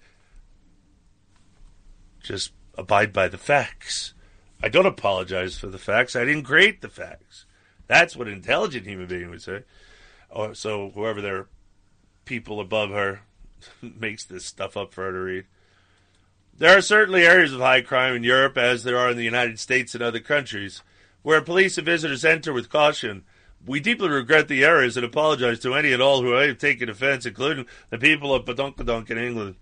just 2.21 2.51
abide 2.77 3.11
by 3.11 3.27
the 3.27 3.37
facts. 3.39 4.13
I 4.61 4.69
don't 4.69 4.85
apologize 4.85 5.57
for 5.57 5.67
the 5.67 5.79
facts. 5.79 6.15
I 6.15 6.23
didn't 6.23 6.43
create 6.43 6.81
the 6.81 6.89
facts. 6.89 7.45
That's 7.87 8.15
what 8.15 8.27
an 8.27 8.33
intelligent 8.33 8.85
human 8.85 9.07
being 9.07 9.31
would 9.31 9.41
say. 9.41 9.63
Or 10.29 10.53
so 10.53 10.91
whoever 10.91 11.19
their 11.19 11.47
people 12.25 12.59
above 12.59 12.91
her 12.91 13.21
makes 13.81 14.23
this 14.23 14.45
stuff 14.45 14.77
up 14.77 14.93
for 14.93 15.05
her 15.05 15.11
to 15.11 15.19
read. 15.19 15.45
There 16.55 16.77
are 16.77 16.81
certainly 16.81 17.25
areas 17.25 17.53
of 17.53 17.59
high 17.59 17.81
crime 17.81 18.15
in 18.15 18.23
Europe, 18.23 18.55
as 18.55 18.83
there 18.83 18.99
are 18.99 19.09
in 19.09 19.17
the 19.17 19.23
United 19.23 19.59
States 19.59 19.95
and 19.95 20.03
other 20.03 20.19
countries, 20.19 20.83
where 21.23 21.41
police 21.41 21.75
and 21.79 21.85
visitors 21.85 22.23
enter 22.23 22.53
with 22.53 22.69
caution 22.69 23.23
we 23.67 23.81
deeply 23.81 24.09
regret 24.09 24.47
the 24.47 24.63
errors 24.63 24.95
and 24.95 25.05
apologize 25.05 25.59
to 25.59 25.75
any 25.75 25.91
and 25.91 26.01
all 26.01 26.21
who 26.21 26.31
have 26.31 26.57
taken 26.57 26.89
offense, 26.89 27.25
including 27.25 27.65
the 27.89 27.97
people 27.97 28.33
of 28.33 28.45
Badonkadonk 28.45 29.11
in 29.11 29.17
England. 29.17 29.55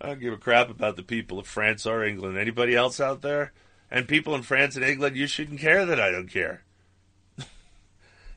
I 0.00 0.08
don't 0.08 0.20
give 0.20 0.32
a 0.32 0.38
crap 0.38 0.70
about 0.70 0.96
the 0.96 1.02
people 1.02 1.38
of 1.38 1.46
France 1.46 1.86
or 1.86 2.04
England. 2.04 2.38
Anybody 2.38 2.74
else 2.74 2.98
out 2.98 3.22
there? 3.22 3.52
And 3.90 4.08
people 4.08 4.34
in 4.34 4.42
France 4.42 4.74
and 4.74 4.84
England, 4.84 5.16
you 5.16 5.26
shouldn't 5.26 5.60
care 5.60 5.86
that 5.86 6.00
I 6.00 6.10
don't 6.10 6.28
care. 6.28 6.64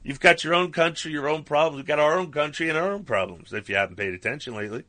You've 0.04 0.20
got 0.20 0.44
your 0.44 0.54
own 0.54 0.72
country, 0.72 1.12
your 1.12 1.30
own 1.30 1.44
problems. 1.44 1.78
We've 1.78 1.88
got 1.88 2.00
our 2.00 2.20
own 2.20 2.32
country 2.32 2.70
and 2.70 2.78
our 2.78 2.92
own 2.92 3.04
problems, 3.04 3.54
if 3.54 3.70
you 3.70 3.76
haven't 3.76 3.96
paid 3.96 4.14
attention 4.14 4.54
lately. 4.54 4.84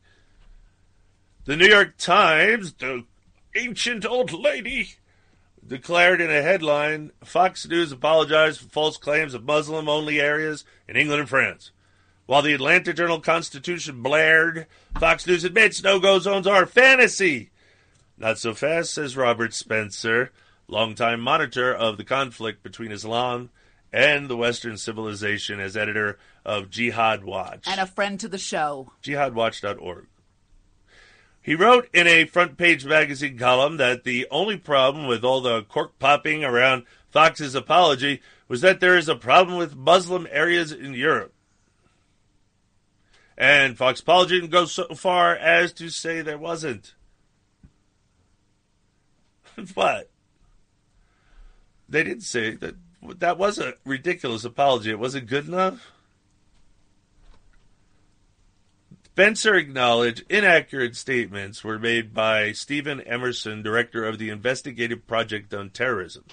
The 1.45 1.55
New 1.55 1.67
York 1.67 1.97
Times, 1.97 2.73
the 2.73 3.05
ancient 3.55 4.05
old 4.05 4.31
lady, 4.31 4.95
declared 5.65 6.21
in 6.21 6.29
a 6.29 6.41
headline 6.41 7.11
Fox 7.23 7.67
News 7.67 7.91
apologized 7.91 8.61
for 8.61 8.69
false 8.69 8.97
claims 8.97 9.33
of 9.33 9.43
Muslim 9.43 9.87
only 9.87 10.19
areas 10.19 10.65
in 10.87 10.95
England 10.95 11.21
and 11.21 11.29
France. 11.29 11.71
While 12.25 12.41
the 12.41 12.53
Atlanta 12.53 12.93
Journal 12.93 13.19
Constitution 13.19 14.01
blared, 14.01 14.67
Fox 14.99 15.27
News 15.27 15.43
admits 15.43 15.83
no 15.83 15.99
go 15.99 16.19
zones 16.19 16.47
are 16.47 16.65
fantasy. 16.65 17.51
Not 18.17 18.37
so 18.37 18.53
fast, 18.53 18.93
says 18.93 19.17
Robert 19.17 19.53
Spencer, 19.53 20.31
longtime 20.67 21.19
monitor 21.19 21.73
of 21.73 21.97
the 21.97 22.03
conflict 22.03 22.63
between 22.63 22.91
Islam 22.91 23.49
and 23.91 24.29
the 24.29 24.37
Western 24.37 24.77
civilization 24.77 25.59
as 25.59 25.75
editor 25.75 26.17
of 26.45 26.69
Jihad 26.69 27.23
Watch. 27.23 27.65
And 27.67 27.79
a 27.79 27.85
friend 27.85 28.19
to 28.19 28.27
the 28.27 28.37
show. 28.37 28.91
JihadWatch.org. 29.03 30.07
He 31.41 31.55
wrote 31.55 31.89
in 31.93 32.05
a 32.07 32.25
front 32.25 32.57
page 32.57 32.85
magazine 32.85 33.37
column 33.37 33.77
that 33.77 34.03
the 34.03 34.27
only 34.29 34.57
problem 34.57 35.07
with 35.07 35.23
all 35.23 35.41
the 35.41 35.63
cork 35.63 35.97
popping 35.97 36.43
around 36.43 36.85
Fox's 37.09 37.55
apology 37.55 38.21
was 38.47 38.61
that 38.61 38.79
there 38.79 38.97
is 38.97 39.09
a 39.09 39.15
problem 39.15 39.57
with 39.57 39.75
Muslim 39.75 40.27
areas 40.29 40.71
in 40.71 40.93
Europe. 40.93 41.33
And 43.37 43.75
Fox 43.75 44.01
apology 44.01 44.35
didn't 44.35 44.51
go 44.51 44.65
so 44.65 44.93
far 44.93 45.35
as 45.35 45.73
to 45.73 45.89
say 45.89 46.21
there 46.21 46.37
wasn't. 46.37 46.93
but 49.75 50.09
They 51.89 52.03
didn't 52.03 52.21
say 52.21 52.55
that 52.55 52.75
that 53.17 53.39
was 53.39 53.57
a 53.57 53.73
ridiculous 53.83 54.45
apology. 54.45 54.91
It 54.91 54.99
wasn't 54.99 55.27
good 55.27 55.47
enough. 55.47 55.91
Spencer 59.13 59.55
acknowledged 59.55 60.23
inaccurate 60.29 60.95
statements 60.95 61.65
were 61.65 61.77
made 61.77 62.13
by 62.13 62.53
Steven 62.53 63.01
Emerson, 63.01 63.61
director 63.61 64.05
of 64.05 64.17
the 64.17 64.29
Investigative 64.29 65.05
Project 65.05 65.53
on 65.53 65.69
Terrorism. 65.69 66.23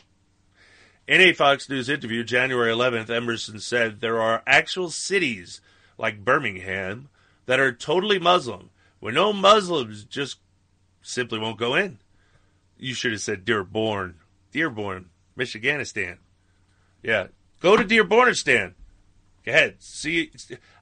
In 1.09 1.21
a 1.21 1.33
Fox 1.33 1.69
News 1.69 1.89
interview 1.89 2.23
January 2.23 2.73
11th, 2.73 3.11
Emerson 3.11 3.59
said 3.59 4.01
there 4.01 4.21
are 4.21 4.45
actual 4.47 4.91
cities 4.91 5.61
like 5.99 6.25
Birmingham 6.25 7.09
that 7.47 7.59
are 7.59 7.73
totally 7.73 8.21
Muslim, 8.21 8.71
where 9.01 9.13
no 9.13 9.33
Muslims 9.33 10.05
just 10.05 10.39
simply 11.03 11.41
won't 11.41 11.59
go 11.59 11.75
in. 11.75 11.99
You 12.77 12.95
should 12.95 13.11
have 13.11 13.21
said 13.21 13.45
Dearborn 13.45 14.21
Dearborn, 14.53 15.11
Michiganistan. 15.37 16.19
Yeah, 17.03 17.27
go 17.61 17.77
to 17.77 17.85
Dearbornistan. 17.85 18.75
Ahead. 19.49 19.77
See, 19.81 20.31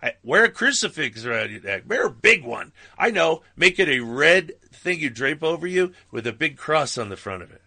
I, 0.03 0.15
wear 0.23 0.45
a 0.45 0.51
crucifix 0.51 1.25
around 1.25 1.51
your 1.51 1.61
neck. 1.61 1.85
Wear 1.87 2.07
a 2.07 2.11
big 2.11 2.45
one. 2.45 2.73
I 2.99 3.11
know. 3.11 3.43
Make 3.57 3.79
it 3.79 3.89
a 3.89 4.01
red 4.01 4.53
thing 4.73 5.01
you 5.01 5.11
drape 5.11 5.43
over 5.43 5.67
you 5.67 5.93
with 6.11 6.27
a 6.27 6.33
big 6.33 6.57
cross 6.57 6.99
on 6.99 7.09
the 7.09 7.17
front 7.17 7.43
of 7.43 7.53
it. 7.53 7.63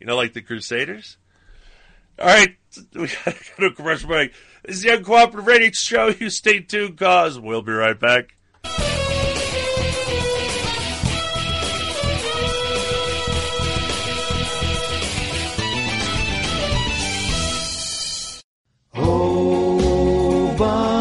You 0.00 0.06
know, 0.06 0.16
like 0.16 0.34
the 0.34 0.42
Crusaders. 0.42 1.16
All 2.18 2.26
right, 2.26 2.56
we 2.94 3.08
got 3.08 3.34
to 3.36 3.44
go 3.58 3.68
to 3.68 3.74
commercial 3.74 4.08
break. 4.08 4.32
This 4.64 4.76
is 4.76 4.82
the 4.82 4.90
Uncooperative 4.90 5.46
Radio 5.46 5.70
Show. 5.72 6.08
You 6.08 6.30
stay 6.30 6.60
tuned, 6.60 6.96
cause 6.96 7.38
we'll 7.38 7.62
be 7.62 7.72
right 7.72 7.98
back. 7.98 8.36
Obama, 20.54 20.93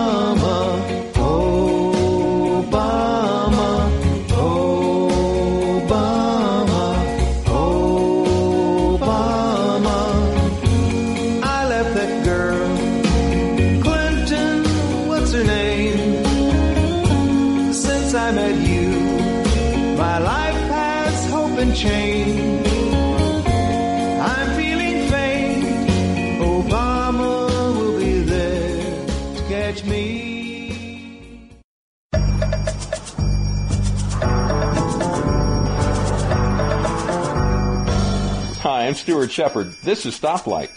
Stuart 39.03 39.31
Shepard. 39.31 39.73
This 39.83 40.05
is 40.05 40.17
Stoplight. 40.17 40.69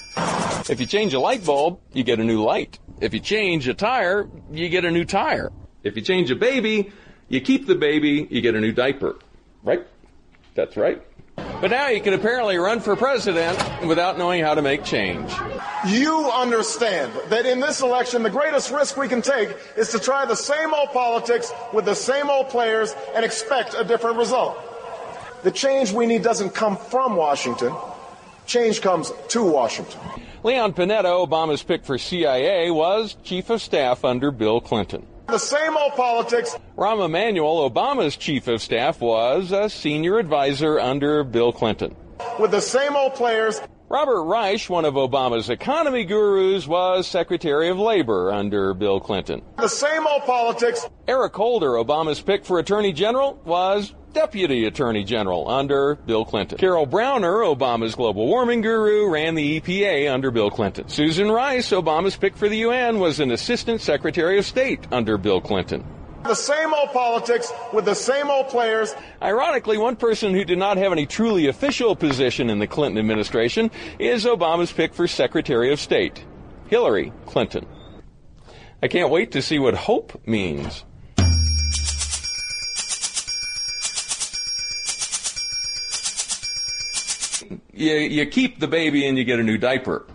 If 0.68 0.80
you 0.80 0.86
change 0.86 1.14
a 1.14 1.20
light 1.20 1.44
bulb, 1.44 1.78
you 1.92 2.02
get 2.02 2.18
a 2.18 2.24
new 2.24 2.42
light. 2.42 2.80
If 3.00 3.14
you 3.14 3.20
change 3.20 3.68
a 3.68 3.74
tire, 3.74 4.28
you 4.50 4.68
get 4.68 4.84
a 4.84 4.90
new 4.90 5.04
tire. 5.04 5.52
If 5.84 5.94
you 5.94 6.02
change 6.02 6.32
a 6.32 6.34
baby, 6.34 6.90
you 7.28 7.40
keep 7.40 7.68
the 7.68 7.76
baby, 7.76 8.26
you 8.28 8.40
get 8.40 8.56
a 8.56 8.60
new 8.60 8.72
diaper. 8.72 9.14
Right? 9.62 9.86
That's 10.56 10.76
right. 10.76 11.00
But 11.36 11.70
now 11.70 11.86
you 11.86 12.00
can 12.00 12.14
apparently 12.14 12.56
run 12.56 12.80
for 12.80 12.96
president 12.96 13.86
without 13.86 14.18
knowing 14.18 14.42
how 14.42 14.54
to 14.54 14.62
make 14.62 14.82
change. 14.82 15.32
You 15.86 16.28
understand 16.28 17.12
that 17.28 17.46
in 17.46 17.60
this 17.60 17.80
election, 17.80 18.24
the 18.24 18.30
greatest 18.30 18.72
risk 18.72 18.96
we 18.96 19.06
can 19.06 19.22
take 19.22 19.50
is 19.76 19.90
to 19.90 20.00
try 20.00 20.26
the 20.26 20.34
same 20.34 20.74
old 20.74 20.88
politics 20.88 21.52
with 21.72 21.84
the 21.84 21.94
same 21.94 22.28
old 22.28 22.48
players 22.48 22.92
and 23.14 23.24
expect 23.24 23.76
a 23.78 23.84
different 23.84 24.16
result. 24.16 24.58
The 25.44 25.52
change 25.52 25.92
we 25.92 26.06
need 26.06 26.22
doesn't 26.22 26.50
come 26.50 26.76
from 26.76 27.14
Washington. 27.14 27.72
Change 28.46 28.80
comes 28.80 29.12
to 29.28 29.42
Washington. 29.42 30.00
Leon 30.44 30.72
Panetta, 30.74 31.26
Obama's 31.26 31.62
pick 31.62 31.84
for 31.84 31.98
CIA, 31.98 32.70
was 32.70 33.16
chief 33.24 33.50
of 33.50 33.60
staff 33.60 34.04
under 34.04 34.30
Bill 34.30 34.60
Clinton. 34.60 35.04
The 35.26 35.38
same 35.38 35.76
old 35.76 35.94
politics. 35.94 36.56
Rahm 36.76 37.04
Emanuel, 37.04 37.68
Obama's 37.68 38.16
chief 38.16 38.46
of 38.46 38.62
staff, 38.62 39.00
was 39.00 39.50
a 39.50 39.68
senior 39.68 40.18
advisor 40.18 40.78
under 40.78 41.24
Bill 41.24 41.52
Clinton. 41.52 41.96
With 42.38 42.52
the 42.52 42.60
same 42.60 42.94
old 42.94 43.14
players. 43.14 43.60
Robert 43.88 44.22
Reich, 44.22 44.70
one 44.70 44.84
of 44.84 44.94
Obama's 44.94 45.50
economy 45.50 46.04
gurus, 46.04 46.68
was 46.68 47.08
Secretary 47.08 47.68
of 47.68 47.78
Labor 47.78 48.32
under 48.32 48.74
Bill 48.74 49.00
Clinton. 49.00 49.42
The 49.58 49.68
same 49.68 50.06
old 50.06 50.22
politics. 50.22 50.88
Eric 51.08 51.34
Holder, 51.34 51.70
Obama's 51.70 52.20
pick 52.20 52.44
for 52.44 52.60
Attorney 52.60 52.92
General, 52.92 53.40
was 53.44 53.94
Deputy 54.16 54.64
Attorney 54.64 55.04
General 55.04 55.46
under 55.46 55.96
Bill 55.96 56.24
Clinton. 56.24 56.56
Carol 56.56 56.86
Browner, 56.86 57.34
Obama's 57.40 57.94
global 57.94 58.26
warming 58.26 58.62
guru, 58.62 59.10
ran 59.10 59.34
the 59.34 59.60
EPA 59.60 60.10
under 60.10 60.30
Bill 60.30 60.50
Clinton. 60.50 60.88
Susan 60.88 61.30
Rice, 61.30 61.68
Obama's 61.68 62.16
pick 62.16 62.34
for 62.34 62.48
the 62.48 62.56
UN, 62.56 62.98
was 62.98 63.20
an 63.20 63.30
Assistant 63.30 63.82
Secretary 63.82 64.38
of 64.38 64.46
State 64.46 64.86
under 64.90 65.18
Bill 65.18 65.42
Clinton. 65.42 65.84
The 66.24 66.34
same 66.34 66.72
old 66.72 66.92
politics 66.92 67.52
with 67.74 67.84
the 67.84 67.94
same 67.94 68.30
old 68.30 68.48
players. 68.48 68.94
Ironically, 69.20 69.76
one 69.76 69.96
person 69.96 70.32
who 70.32 70.46
did 70.46 70.56
not 70.56 70.78
have 70.78 70.92
any 70.92 71.04
truly 71.04 71.48
official 71.48 71.94
position 71.94 72.48
in 72.48 72.58
the 72.58 72.66
Clinton 72.66 72.98
administration 72.98 73.70
is 73.98 74.24
Obama's 74.24 74.72
pick 74.72 74.94
for 74.94 75.06
Secretary 75.06 75.74
of 75.74 75.78
State, 75.78 76.24
Hillary 76.68 77.12
Clinton. 77.26 77.66
I 78.82 78.88
can't 78.88 79.10
wait 79.10 79.32
to 79.32 79.42
see 79.42 79.58
what 79.58 79.74
hope 79.74 80.26
means. 80.26 80.86
You, 87.76 87.92
you 87.92 88.26
keep 88.26 88.58
the 88.58 88.66
baby 88.66 89.06
and 89.06 89.18
you 89.18 89.24
get 89.24 89.38
a 89.38 89.42
new 89.42 89.58
diaper. 89.58 90.06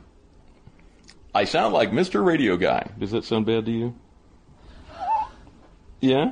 I 1.33 1.45
sound 1.45 1.73
like 1.73 1.91
Mr. 1.91 2.25
Radio 2.25 2.57
Guy. 2.57 2.89
Does 2.99 3.11
that 3.11 3.23
sound 3.23 3.45
bad 3.45 3.65
to 3.65 3.71
you? 3.71 3.95
Yeah? 5.99 6.31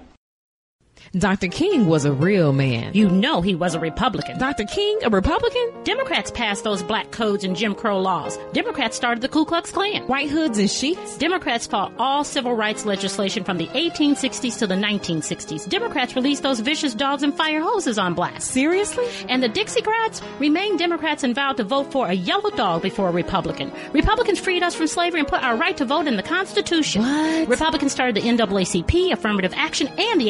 Dr. 1.17 1.47
King 1.47 1.87
was 1.87 2.05
a 2.05 2.13
real 2.13 2.53
man. 2.53 2.93
You 2.93 3.09
know 3.09 3.41
he 3.41 3.55
was 3.55 3.73
a 3.73 3.79
Republican. 3.79 4.37
Dr. 4.37 4.65
King, 4.65 4.99
a 5.03 5.09
Republican? 5.09 5.71
Democrats 5.83 6.29
passed 6.29 6.63
those 6.63 6.83
black 6.83 7.09
codes 7.09 7.43
and 7.43 7.55
Jim 7.55 7.73
Crow 7.73 7.99
laws. 7.99 8.37
Democrats 8.53 8.95
started 8.95 9.21
the 9.21 9.27
Ku 9.27 9.43
Klux 9.43 9.71
Klan. 9.71 10.03
White 10.03 10.29
hoods 10.29 10.59
and 10.59 10.69
sheets? 10.69 11.17
Democrats 11.17 11.65
fought 11.65 11.91
all 11.97 12.23
civil 12.23 12.53
rights 12.53 12.85
legislation 12.85 13.43
from 13.43 13.57
the 13.57 13.65
1860s 13.67 14.59
to 14.59 14.67
the 14.67 14.75
1960s. 14.75 15.67
Democrats 15.67 16.15
released 16.15 16.43
those 16.43 16.59
vicious 16.59 16.93
dogs 16.93 17.23
and 17.23 17.33
fire 17.33 17.61
hoses 17.61 17.97
on 17.97 18.13
blacks. 18.13 18.45
Seriously? 18.45 19.07
And 19.27 19.41
the 19.41 19.49
Dixiecrats 19.49 20.21
remained 20.39 20.77
Democrats 20.77 21.23
and 21.23 21.33
vowed 21.33 21.57
to 21.57 21.63
vote 21.63 21.91
for 21.91 22.07
a 22.07 22.13
yellow 22.13 22.51
dog 22.51 22.83
before 22.83 23.09
a 23.09 23.11
Republican. 23.11 23.71
Republicans 23.93 24.39
freed 24.39 24.61
us 24.61 24.75
from 24.75 24.85
slavery 24.85 25.21
and 25.21 25.27
put 25.27 25.41
our 25.41 25.57
right 25.57 25.75
to 25.77 25.85
vote 25.85 26.05
in 26.05 26.17
the 26.17 26.23
Constitution. 26.23 27.01
What? 27.01 27.47
Republicans 27.47 27.91
started 27.91 28.15
the 28.15 28.21
NAACP, 28.21 29.11
affirmative 29.11 29.53
action, 29.55 29.87
and 29.87 30.21
the 30.21 30.27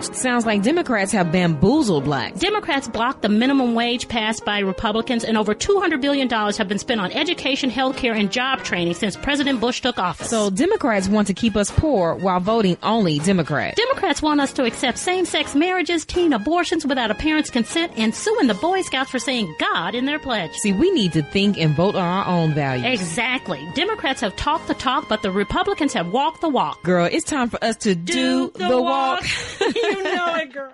Sounds 0.00 0.46
like 0.46 0.62
Democrats 0.62 1.12
have 1.12 1.30
bamboozled 1.30 2.04
blacks. 2.04 2.38
Democrats 2.38 2.88
blocked 2.88 3.22
the 3.22 3.28
minimum 3.28 3.74
wage 3.74 4.08
passed 4.08 4.44
by 4.44 4.60
Republicans, 4.60 5.24
and 5.24 5.36
over 5.36 5.54
$200 5.54 6.00
billion 6.00 6.28
have 6.28 6.68
been 6.68 6.78
spent 6.78 7.00
on 7.00 7.12
education, 7.12 7.70
health 7.70 7.96
care, 7.96 8.12
and 8.14 8.30
job 8.32 8.62
training 8.62 8.94
since 8.94 9.16
President 9.16 9.60
Bush 9.60 9.80
took 9.80 9.98
office. 9.98 10.28
So 10.28 10.50
Democrats 10.50 11.08
want 11.08 11.28
to 11.28 11.34
keep 11.34 11.56
us 11.56 11.70
poor 11.70 12.14
while 12.14 12.40
voting 12.40 12.76
only 12.82 13.18
Democrat. 13.20 13.76
Democrats 13.76 14.22
want 14.22 14.40
us 14.40 14.52
to 14.54 14.64
accept 14.64 14.98
same-sex 14.98 15.54
marriages, 15.54 16.04
teen 16.04 16.32
abortions 16.32 16.86
without 16.86 17.10
a 17.10 17.14
parent's 17.14 17.50
consent, 17.50 17.92
and 17.96 18.14
suing 18.14 18.46
the 18.46 18.54
Boy 18.54 18.82
Scouts 18.82 19.10
for 19.10 19.18
saying 19.18 19.54
God 19.58 19.94
in 19.94 20.04
their 20.06 20.18
pledge. 20.18 20.52
See, 20.56 20.72
we 20.72 20.90
need 20.90 21.12
to 21.12 21.22
think 21.22 21.58
and 21.58 21.74
vote 21.74 21.94
on 21.94 22.04
our 22.04 22.26
own 22.26 22.54
values. 22.54 23.00
Exactly. 23.00 23.66
Democrats 23.74 24.20
have 24.20 24.34
talked 24.36 24.68
the 24.68 24.74
talk, 24.74 25.08
but 25.08 25.22
the 25.22 25.30
Republicans 25.30 25.92
have 25.92 26.10
walked 26.12 26.40
the 26.40 26.48
walk. 26.48 26.82
Girl, 26.82 27.08
it's 27.10 27.24
time 27.24 27.48
for 27.48 27.62
us 27.62 27.76
to 27.76 27.94
do, 27.94 28.50
the, 28.54 28.68
the 28.68 28.80
walk. 28.82 29.22
walk. 29.22 29.74
you 29.82 30.02
know 30.02 30.34
it, 30.36 30.52
girl. 30.52 30.72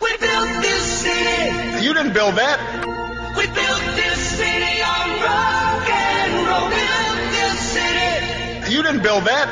We 0.00 0.10
built 0.18 0.50
this 0.62 0.82
city. 1.02 1.84
You 1.84 1.94
didn't 1.94 2.12
build 2.12 2.34
that. 2.36 2.58
We 3.36 3.46
built 3.46 3.84
this 3.96 4.18
city 4.38 4.82
on 4.82 5.06
rock 5.22 5.88
and 5.88 6.32
roll. 6.48 6.68
We 6.68 6.76
built 6.76 7.18
this 7.38 7.58
city. 7.74 8.72
You 8.74 8.82
didn't 8.82 9.02
build 9.02 9.24
that. 9.24 9.48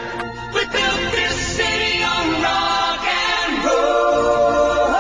We 0.55 0.63
built 0.67 1.03
this 1.15 1.37
city 1.57 2.03
on 2.05 2.27
rock 2.43 3.03
and 3.07 3.65
roll. 3.65 4.93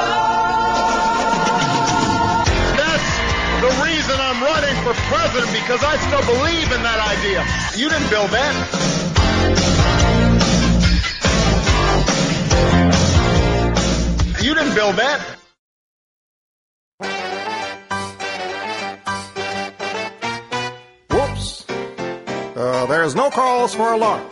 That's 2.78 3.08
the 3.60 3.72
reason 3.84 4.16
I'm 4.18 4.40
running 4.42 4.76
for 4.86 4.94
president 5.10 5.52
because 5.52 5.82
I 5.84 5.96
still 5.98 6.24
believe 6.34 6.68
in 6.72 6.82
that 6.82 7.00
idea. 7.12 7.44
You 7.76 7.88
didn't 7.90 8.08
build 8.08 8.30
that. 8.30 8.54
You 14.42 14.54
didn't 14.56 14.74
build 14.74 14.96
that. 14.96 15.20
Whoops. 21.10 21.64
Uh, 21.68 22.86
there's 22.86 23.14
no 23.14 23.30
cause 23.30 23.72
for 23.72 23.92
alarm. 23.92 24.28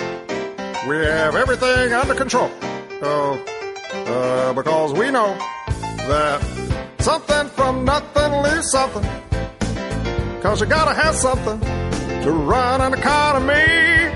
We 0.88 0.96
have 0.96 1.36
everything 1.36 1.92
under 1.92 2.14
control. 2.14 2.50
Uh, 3.00 3.34
uh, 3.92 4.52
because 4.52 4.92
we 4.94 5.12
know 5.12 5.32
that 6.08 6.42
something 6.98 7.48
from 7.50 7.84
nothing 7.84 8.32
leaves 8.42 8.68
something. 8.72 9.04
Cause 10.42 10.60
you 10.60 10.66
gotta 10.66 10.94
have 10.94 11.14
something 11.14 11.60
to 11.60 12.32
run 12.32 12.80
an 12.80 12.94
economy. 12.94 14.10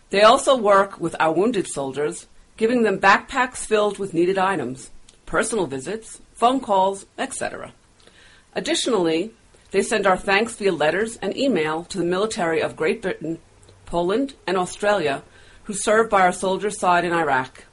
They 0.10 0.22
also 0.22 0.56
work 0.56 1.02
with 1.02 1.18
our 1.20 1.34
wounded 1.34 1.68
soldiers, 1.68 2.28
giving 2.56 2.84
them 2.84 2.98
backpacks 2.98 3.66
filled 3.66 4.00
with 4.00 4.14
needed 4.14 4.38
items, 4.38 4.90
personal 5.26 5.68
visits, 5.68 6.22
phone 6.34 6.62
calls, 6.62 7.06
etc. 7.18 7.74
Additionally, 8.56 9.34
they 9.72 9.82
send 9.82 10.06
our 10.06 10.18
thanks 10.18 10.56
via 10.56 10.72
letters 10.72 11.18
and 11.18 11.36
email 11.36 11.84
to 11.86 11.98
the 11.98 12.06
military 12.06 12.62
of 12.62 12.76
Great 12.76 13.02
Britain, 13.02 13.40
Poland, 13.86 14.36
and 14.46 14.58
Australia 14.58 15.24
who 15.64 15.74
served 15.74 16.10
by 16.10 16.22
our 16.22 16.34
soldiers' 16.34 16.80
side 16.80 17.06
in 17.06 17.14
Iraq. 17.14 17.66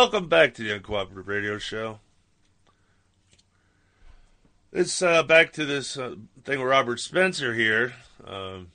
Welcome 0.00 0.28
back 0.28 0.54
to 0.54 0.62
the 0.62 0.78
Uncooperative 0.78 1.26
Radio 1.26 1.58
Show. 1.58 1.98
It's 4.72 5.02
uh, 5.02 5.24
back 5.24 5.52
to 5.54 5.64
this 5.64 5.98
uh, 5.98 6.14
thing 6.44 6.60
with 6.60 6.68
Robert 6.68 7.00
Spencer 7.00 7.52
here. 7.52 7.94
Um, 8.24 8.68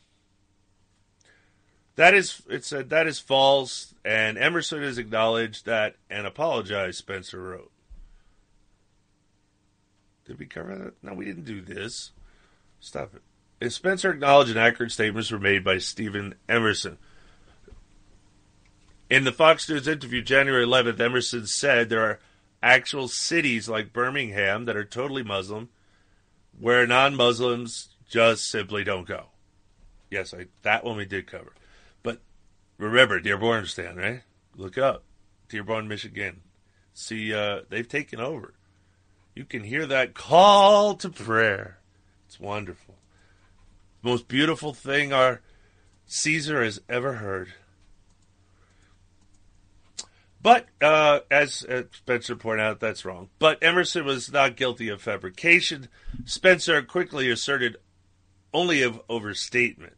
that 1.96 2.14
is, 2.14 2.42
it 2.50 2.66
said 2.66 2.90
that 2.90 3.08
is 3.08 3.20
false, 3.20 3.96
and 4.04 4.38
Emerson 4.38 4.82
has 4.82 4.98
acknowledged 4.98 5.66
that 5.66 5.96
and 6.10 6.28
apologized. 6.28 6.98
Spencer 6.98 7.42
wrote. 7.42 7.72
Did 10.26 10.40
we 10.40 10.46
cover 10.46 10.76
that? 10.76 10.94
No, 11.02 11.14
we 11.14 11.24
didn't 11.24 11.46
do 11.46 11.62
this. 11.62 12.12
Stop 12.82 13.16
it. 13.16 13.22
If 13.62 13.72
Spencer 13.72 14.12
acknowledged 14.12 14.52
inaccurate 14.52 14.92
statements 14.92 15.32
were 15.32 15.40
made 15.40 15.64
by 15.64 15.78
Steven 15.78 16.36
Emerson. 16.50 16.98
In 19.14 19.26
the 19.26 19.32
Fox 19.32 19.70
News 19.70 19.88
interview 19.88 20.24
January 20.24 20.66
11th, 20.66 21.00
Emerson 21.00 21.46
said 21.46 21.88
there 21.88 22.02
are 22.02 22.20
actual 22.64 23.08
cities 23.08 23.70
like 23.70 23.94
Birmingham 23.94 24.66
that 24.66 24.76
are 24.76 24.84
totally 24.84 25.22
Muslim 25.22 25.70
where 26.60 26.88
non 26.88 27.16
Muslims 27.16 27.90
just 28.10 28.50
simply 28.50 28.84
don't 28.84 29.08
go. 29.08 29.26
Yes, 30.10 30.34
I, 30.34 30.48
that 30.64 30.84
one 30.84 30.98
we 30.98 31.06
did 31.06 31.28
cover. 31.28 31.54
But 32.02 32.22
remember, 32.80 33.20
Dearborn 33.20 33.68
stand, 33.68 33.98
right? 33.98 34.24
Look 34.56 34.80
up. 34.80 35.04
Dearborn, 35.48 35.88
Michigan. 35.88 36.42
See, 36.96 37.36
uh, 37.36 37.60
they've 37.70 37.88
taken 37.88 38.20
over. 38.20 38.56
You 39.36 39.46
can 39.46 39.64
hear 39.64 39.86
that 39.86 40.16
call 40.16 40.96
to 40.96 41.10
prayer. 41.10 41.78
It's 42.26 42.40
wonderful. 42.40 42.96
Most 44.02 44.28
beautiful 44.28 44.74
thing 44.74 45.14
our 45.14 45.42
Caesar 46.08 46.64
has 46.64 46.82
ever 46.90 47.14
heard. 47.14 47.54
But 50.44 50.68
uh, 50.82 51.22
as 51.32 51.64
uh, 51.64 51.84
Spencer 51.94 52.36
pointed 52.36 52.64
out, 52.64 52.82
that's 52.82 53.06
wrong. 53.06 53.30
But 53.40 53.64
Emerson 53.64 54.06
was 54.06 54.32
not 54.32 54.58
guilty 54.58 54.90
of 54.90 55.02
fabrication. 55.02 55.88
Spencer 56.26 56.82
quickly 56.82 57.32
asserted 57.32 57.78
only 58.54 58.84
of 58.84 59.02
overstatement. 59.10 59.96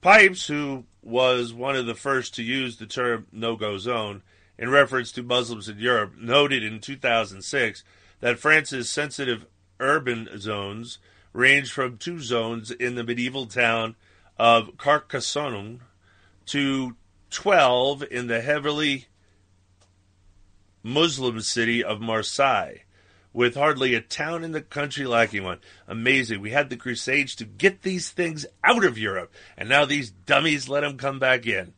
Pipes, 0.00 0.46
who 0.46 0.84
was 1.02 1.52
one 1.52 1.74
of 1.74 1.86
the 1.86 1.96
first 1.96 2.36
to 2.36 2.42
use 2.42 2.76
the 2.76 2.86
term 2.86 3.26
no 3.32 3.56
go 3.56 3.78
zone 3.78 4.22
in 4.56 4.70
reference 4.70 5.10
to 5.12 5.24
Muslims 5.24 5.68
in 5.68 5.80
Europe, 5.80 6.14
noted 6.16 6.62
in 6.62 6.78
2006 6.78 7.82
that 8.20 8.38
France's 8.38 8.88
sensitive 8.88 9.44
urban 9.80 10.28
zones 10.38 10.98
ranged 11.32 11.72
from 11.72 11.98
two 11.98 12.20
zones 12.20 12.70
in 12.70 12.94
the 12.94 13.02
medieval 13.02 13.46
town 13.46 13.96
of 14.38 14.76
Carcassonne 14.76 15.80
to 16.46 16.94
12 17.34 18.04
in 18.10 18.28
the 18.28 18.40
heavily 18.40 19.08
Muslim 20.82 21.40
city 21.40 21.82
of 21.82 22.00
Marseille, 22.00 22.76
with 23.32 23.56
hardly 23.56 23.94
a 23.94 24.00
town 24.00 24.44
in 24.44 24.52
the 24.52 24.62
country 24.62 25.04
lacking 25.04 25.42
one. 25.42 25.58
Amazing. 25.88 26.40
We 26.40 26.50
had 26.50 26.70
the 26.70 26.76
Crusades 26.76 27.34
to 27.36 27.44
get 27.44 27.82
these 27.82 28.10
things 28.10 28.46
out 28.62 28.84
of 28.84 28.96
Europe, 28.96 29.32
and 29.56 29.68
now 29.68 29.84
these 29.84 30.10
dummies 30.10 30.68
let 30.68 30.82
them 30.82 30.96
come 30.96 31.18
back 31.18 31.46
in. 31.46 31.74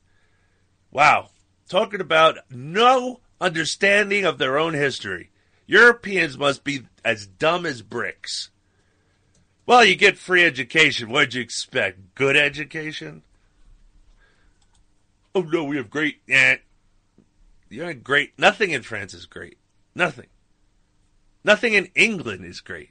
Wow. 0.90 1.30
Talking 1.68 2.00
about 2.00 2.38
no 2.50 3.20
understanding 3.40 4.24
of 4.24 4.38
their 4.38 4.58
own 4.58 4.74
history. 4.74 5.30
Europeans 5.66 6.36
must 6.36 6.64
be 6.64 6.82
as 7.04 7.26
dumb 7.26 7.64
as 7.64 7.82
bricks. 7.82 8.50
Well, 9.64 9.84
you 9.84 9.96
get 9.96 10.18
free 10.18 10.44
education. 10.44 11.08
What'd 11.08 11.34
you 11.34 11.42
expect? 11.42 12.14
Good 12.14 12.36
education? 12.36 13.22
Oh 15.36 15.42
no, 15.42 15.64
we 15.64 15.76
have 15.76 15.90
great. 15.90 16.22
Eh, 16.30 16.56
you 17.68 17.82
have 17.82 18.02
great. 18.02 18.38
Nothing 18.38 18.70
in 18.70 18.80
France 18.80 19.12
is 19.12 19.26
great. 19.26 19.58
Nothing. 19.94 20.28
Nothing 21.44 21.74
in 21.74 21.90
England 21.94 22.46
is 22.46 22.62
great. 22.62 22.88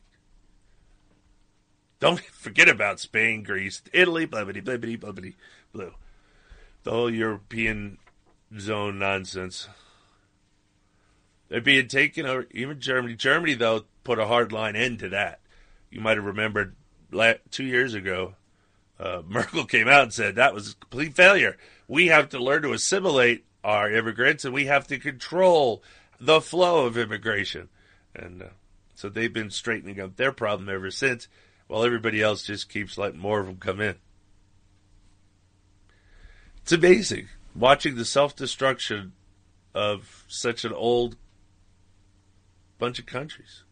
Don't 2.00 2.20
forget 2.32 2.70
about 2.70 3.00
Spain, 3.00 3.42
Greece, 3.42 3.82
Italy, 3.94 4.28
blah, 4.28 4.44
blah, 4.44 4.62
blah, 4.62 4.78
blah, 4.78 4.96
blah, 5.12 5.30
blah. 5.74 5.86
The 6.84 6.92
whole 6.92 7.10
European 7.10 7.98
zone 8.60 9.00
nonsense. 9.00 9.68
They're 11.50 11.62
being 11.62 11.88
taken 11.88 12.28
over. 12.28 12.46
Even 12.52 12.80
Germany. 12.80 13.16
Germany, 13.16 13.56
though, 13.56 13.86
put 14.04 14.20
a 14.20 14.28
hard 14.28 14.52
line 14.52 14.76
end 14.76 15.00
to 15.00 15.10
that. 15.10 15.40
You 15.90 16.00
might 16.00 16.18
have 16.18 16.26
remembered 16.26 16.76
two 17.50 17.66
years 17.66 17.96
ago, 17.96 18.36
uh, 19.00 19.24
Merkel 19.28 19.66
came 19.66 19.88
out 19.88 20.04
and 20.04 20.14
said 20.14 20.36
that 20.36 20.54
was 20.54 20.74
a 20.74 20.76
complete 20.76 21.16
failure. 21.16 21.58
We 21.88 22.08
have 22.08 22.30
to 22.30 22.40
learn 22.40 22.64
to 22.64 22.74
assimilate 22.74 23.46
our 23.64 23.92
immigrants 23.92 24.46
and 24.46 24.54
we 24.54 24.66
have 24.66 24.88
to 24.88 25.00
control 25.00 25.84
the 26.20 26.42
flow 26.42 26.86
of 26.86 26.98
immigration. 26.98 27.70
And 28.16 28.42
uh, 28.42 28.48
so 28.96 29.10
they've 29.10 29.32
been 29.32 29.52
straightening 29.52 30.00
up 30.00 30.16
their 30.16 30.32
problem 30.32 30.70
ever 30.70 30.92
since, 30.92 31.28
while 31.68 31.84
everybody 31.84 32.22
else 32.22 32.44
just 32.44 32.70
keeps 32.70 32.98
letting 32.98 33.20
more 33.20 33.40
of 33.40 33.48
them 33.48 33.58
come 33.58 33.82
in. 33.82 33.96
It's 36.62 36.72
amazing 36.72 37.28
watching 37.56 37.96
the 37.96 38.06
self 38.06 38.36
destruction 38.36 39.14
of 39.74 40.26
such 40.28 40.66
an 40.66 40.74
old 40.74 41.18
bunch 42.80 43.00
of 43.00 43.06
countries. 43.06 43.65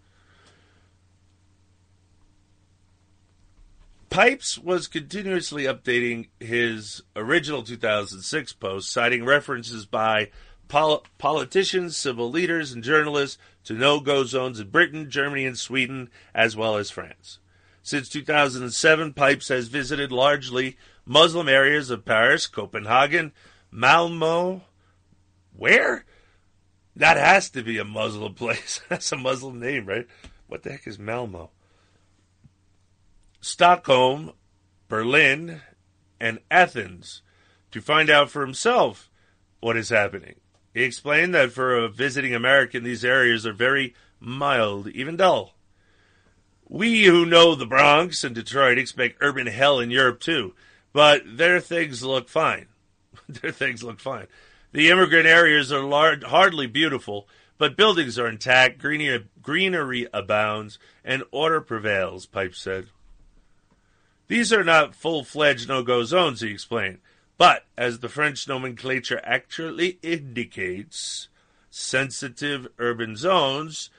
Pipes 4.13 4.59
was 4.59 4.87
continuously 4.87 5.63
updating 5.63 6.27
his 6.39 7.01
original 7.15 7.63
2006 7.63 8.53
post, 8.53 8.91
citing 8.91 9.25
references 9.25 9.87
by 9.87 10.29
pol- 10.67 11.03
politicians, 11.17 11.97
civil 11.97 12.29
leaders, 12.29 12.71
and 12.71 12.83
journalists 12.83 13.39
to 13.63 13.73
no 13.73 13.99
go 13.99 14.23
zones 14.23 14.59
in 14.59 14.69
Britain, 14.69 15.09
Germany, 15.09 15.47
and 15.47 15.57
Sweden, 15.57 16.11
as 16.31 16.55
well 16.55 16.77
as 16.77 16.91
France. 16.91 17.39
Since 17.81 18.07
2007, 18.09 19.13
Pipes 19.13 19.47
has 19.47 19.67
visited 19.67 20.11
largely 20.11 20.77
Muslim 21.07 21.49
areas 21.49 21.89
of 21.89 22.05
Paris, 22.05 22.45
Copenhagen, 22.45 23.31
Malmo. 23.71 24.61
Where? 25.57 26.05
That 26.95 27.17
has 27.17 27.49
to 27.49 27.63
be 27.63 27.79
a 27.79 27.83
Muslim 27.83 28.33
place. 28.35 28.79
That's 28.89 29.11
a 29.11 29.17
Muslim 29.17 29.59
name, 29.59 29.87
right? 29.87 30.05
What 30.45 30.61
the 30.61 30.69
heck 30.69 30.85
is 30.85 30.99
Malmo? 30.99 31.49
Stockholm, 33.43 34.31
Berlin, 34.87 35.61
and 36.17 36.39
Athens 36.49 37.23
to 37.71 37.81
find 37.81 38.09
out 38.09 38.29
for 38.29 38.39
himself 38.39 39.09
what 39.59 39.75
is 39.75 39.89
happening. 39.89 40.35
He 40.73 40.83
explained 40.83 41.35
that 41.35 41.51
for 41.51 41.75
a 41.75 41.89
visiting 41.89 42.33
American, 42.33 42.85
these 42.85 43.03
areas 43.03 43.45
are 43.45 43.51
very 43.51 43.95
mild, 44.17 44.87
even 44.87 45.17
dull. 45.17 45.55
We 46.69 47.03
who 47.03 47.25
know 47.25 47.53
the 47.53 47.65
Bronx 47.65 48.23
and 48.23 48.33
Detroit 48.33 48.77
expect 48.77 49.17
urban 49.19 49.47
hell 49.47 49.77
in 49.77 49.91
Europe 49.91 50.21
too, 50.21 50.55
but 50.93 51.23
their 51.25 51.59
things 51.59 52.01
look 52.01 52.29
fine. 52.29 52.67
their 53.27 53.51
things 53.51 53.83
look 53.83 53.99
fine. 53.99 54.27
The 54.71 54.89
immigrant 54.89 55.27
areas 55.27 55.69
are 55.69 55.83
lar- 55.83 56.17
hardly 56.25 56.67
beautiful, 56.67 57.27
but 57.57 57.75
buildings 57.75 58.17
are 58.17 58.27
intact, 58.27 58.79
greenery, 58.79 59.27
greenery 59.41 60.07
abounds, 60.13 60.79
and 61.03 61.23
order 61.31 61.59
prevails, 61.59 62.25
Pipe 62.25 62.55
said. 62.55 62.87
These 64.27 64.53
are 64.53 64.63
not 64.63 64.95
full 64.95 65.23
fledged 65.23 65.67
no 65.67 65.83
go 65.83 66.03
zones, 66.03 66.41
he 66.41 66.51
explained, 66.51 66.99
but, 67.37 67.65
as 67.77 67.99
the 67.99 68.09
French 68.09 68.47
nomenclature 68.47 69.19
actually 69.23 69.99
indicates, 70.01 71.27
sensitive 71.69 72.67
urban 72.79 73.15
zones. 73.15 73.89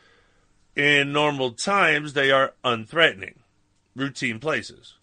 In 0.77 1.13
normal 1.13 1.53
times, 1.53 2.15
they 2.15 2.31
are 2.31 2.55
unthreatening, 2.65 3.37
routine 3.95 4.41
places. 4.41 4.95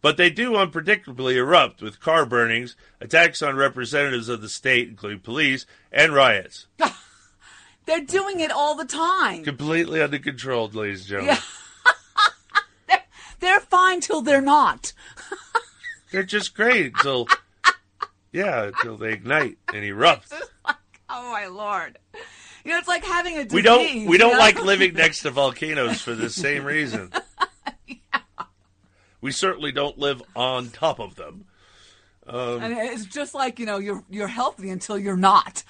But 0.00 0.16
they 0.16 0.30
do 0.30 0.52
unpredictably 0.52 1.36
erupt 1.36 1.80
with 1.80 2.00
car 2.00 2.26
burnings, 2.26 2.76
attacks 3.00 3.40
on 3.40 3.56
representatives 3.56 4.28
of 4.28 4.40
the 4.42 4.48
state, 4.48 4.88
including 4.88 5.20
police, 5.20 5.64
and 5.92 6.12
riots. 6.12 6.66
They're 7.86 8.00
doing 8.00 8.40
it 8.40 8.50
all 8.50 8.76
the 8.76 8.84
time. 8.84 9.44
Completely 9.44 10.00
under 10.00 10.18
control, 10.18 10.68
ladies 10.68 11.00
and 11.00 11.08
gentlemen. 11.08 11.38
They're 13.42 13.60
fine 13.60 14.00
till 14.00 14.22
they're 14.22 14.40
not. 14.40 14.92
They're 16.12 16.22
just 16.22 16.54
great 16.54 16.86
until, 16.94 17.26
yeah, 18.32 18.64
until 18.68 18.96
they 18.96 19.12
ignite 19.12 19.58
and 19.74 19.84
erupt. 19.84 20.32
Oh 21.14 21.30
my 21.30 21.44
lord! 21.44 21.98
You 22.64 22.70
know, 22.70 22.78
it's 22.78 22.88
like 22.88 23.04
having 23.04 23.36
a 23.36 23.44
disease. 23.44 23.52
We 23.52 23.60
don't 23.60 24.06
we 24.06 24.16
don't 24.16 24.32
know? 24.32 24.38
like 24.38 24.64
living 24.64 24.94
next 24.94 25.20
to 25.22 25.30
volcanoes 25.42 26.00
for 26.00 26.14
the 26.14 26.30
same 26.30 26.64
reason. 26.64 27.12
We 29.20 29.30
certainly 29.30 29.70
don't 29.72 29.98
live 29.98 30.20
on 30.34 30.70
top 30.70 30.98
of 30.98 31.14
them. 31.16 31.44
Um, 32.26 32.62
And 32.62 32.72
it's 32.72 33.04
just 33.04 33.34
like 33.34 33.58
you 33.58 33.66
know, 33.66 33.76
you're 33.78 34.02
you're 34.08 34.26
healthy 34.26 34.70
until 34.70 34.98
you're 34.98 35.16
not. 35.18 35.62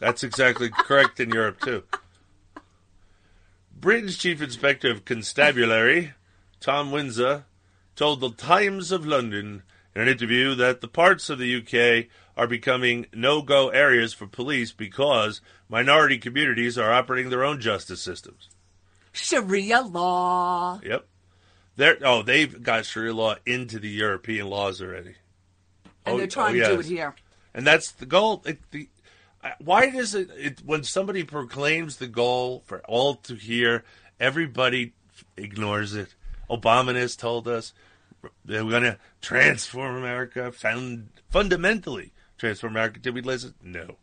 That's 0.00 0.24
exactly 0.24 0.70
correct 0.70 1.20
in 1.20 1.30
Europe 1.30 1.60
too. 1.60 1.82
Britain's 3.78 4.16
chief 4.16 4.40
inspector 4.40 4.90
of 4.90 5.04
constabulary, 5.04 6.14
Tom 6.64 6.90
Winsor, 6.90 7.44
told 7.94 8.20
the 8.20 8.30
Times 8.30 8.90
of 8.90 9.04
London 9.04 9.64
in 9.94 10.00
an 10.00 10.08
interview 10.08 10.54
that 10.54 10.80
the 10.80 10.88
parts 10.88 11.28
of 11.28 11.38
the 11.38 11.56
UK 11.56 12.06
are 12.38 12.46
becoming 12.46 13.04
no-go 13.12 13.68
areas 13.68 14.14
for 14.14 14.26
police 14.26 14.72
because 14.72 15.42
minority 15.68 16.16
communities 16.16 16.78
are 16.78 16.90
operating 16.90 17.28
their 17.28 17.44
own 17.44 17.60
justice 17.60 18.00
systems. 18.00 18.48
Sharia 19.12 19.82
law. 19.82 20.80
Yep. 20.82 21.06
They're, 21.76 21.98
oh, 22.02 22.22
they've 22.22 22.62
got 22.62 22.86
Sharia 22.86 23.12
law 23.12 23.34
into 23.44 23.78
the 23.78 23.90
European 23.90 24.48
laws 24.48 24.80
already. 24.80 25.16
And 26.06 26.14
Oh, 26.14 26.16
they're 26.16 26.26
trying 26.26 26.58
oh, 26.62 26.68
to 26.68 26.74
do 26.76 26.80
it 26.80 26.86
here. 26.86 27.14
And 27.52 27.66
that's 27.66 27.92
the 27.92 28.06
goal. 28.06 28.42
It, 28.46 28.58
the, 28.70 28.88
why 29.58 29.90
does 29.90 30.14
it, 30.14 30.30
it, 30.34 30.62
when 30.64 30.82
somebody 30.82 31.24
proclaims 31.24 31.98
the 31.98 32.08
goal 32.08 32.62
for 32.64 32.80
all 32.86 33.16
to 33.16 33.34
hear, 33.34 33.84
everybody 34.18 34.94
ignores 35.36 35.94
it? 35.94 36.14
Obama 36.50 36.94
has 36.94 37.16
told 37.16 37.48
us 37.48 37.72
they're 38.44 38.64
going 38.64 38.82
to 38.82 38.98
transform 39.20 39.96
America, 39.96 40.52
found, 40.52 41.08
fundamentally 41.30 42.12
transform 42.38 42.74
America. 42.74 43.00
Did 43.00 43.14
we 43.14 43.22
listen? 43.22 43.54
No. 43.62 43.96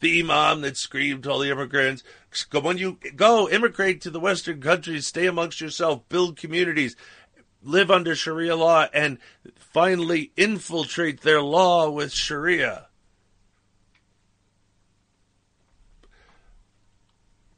The 0.00 0.20
imam 0.20 0.60
that 0.60 0.76
screamed 0.76 1.22
to 1.22 1.30
all 1.30 1.38
the 1.38 1.50
immigrants, 1.50 2.02
"Go- 2.50 2.60
when 2.60 2.76
you 2.76 2.98
go, 3.14 3.48
immigrate 3.48 4.02
to 4.02 4.10
the 4.10 4.20
Western 4.20 4.60
countries, 4.60 5.06
stay 5.06 5.26
amongst 5.26 5.60
yourself, 5.60 6.06
build 6.10 6.36
communities, 6.36 6.96
live 7.62 7.90
under 7.90 8.14
Sharia 8.14 8.56
law, 8.56 8.88
and 8.92 9.18
finally 9.54 10.32
infiltrate 10.36 11.22
their 11.22 11.40
law 11.40 11.88
with 11.88 12.12
Sharia. 12.12 12.88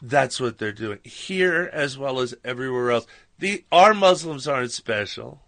That's 0.01 0.41
what 0.41 0.59
they're 0.59 0.73
doing 0.73 1.01
here 1.03 1.69
as 1.73 1.99
well 1.99 2.21
as 2.21 2.35
everywhere 2.45 2.93
else. 2.93 3.07
The 3.39 3.65
our 3.71 3.95
Muslims 3.95 4.49
aren't 4.49 4.73
special. 4.73 5.43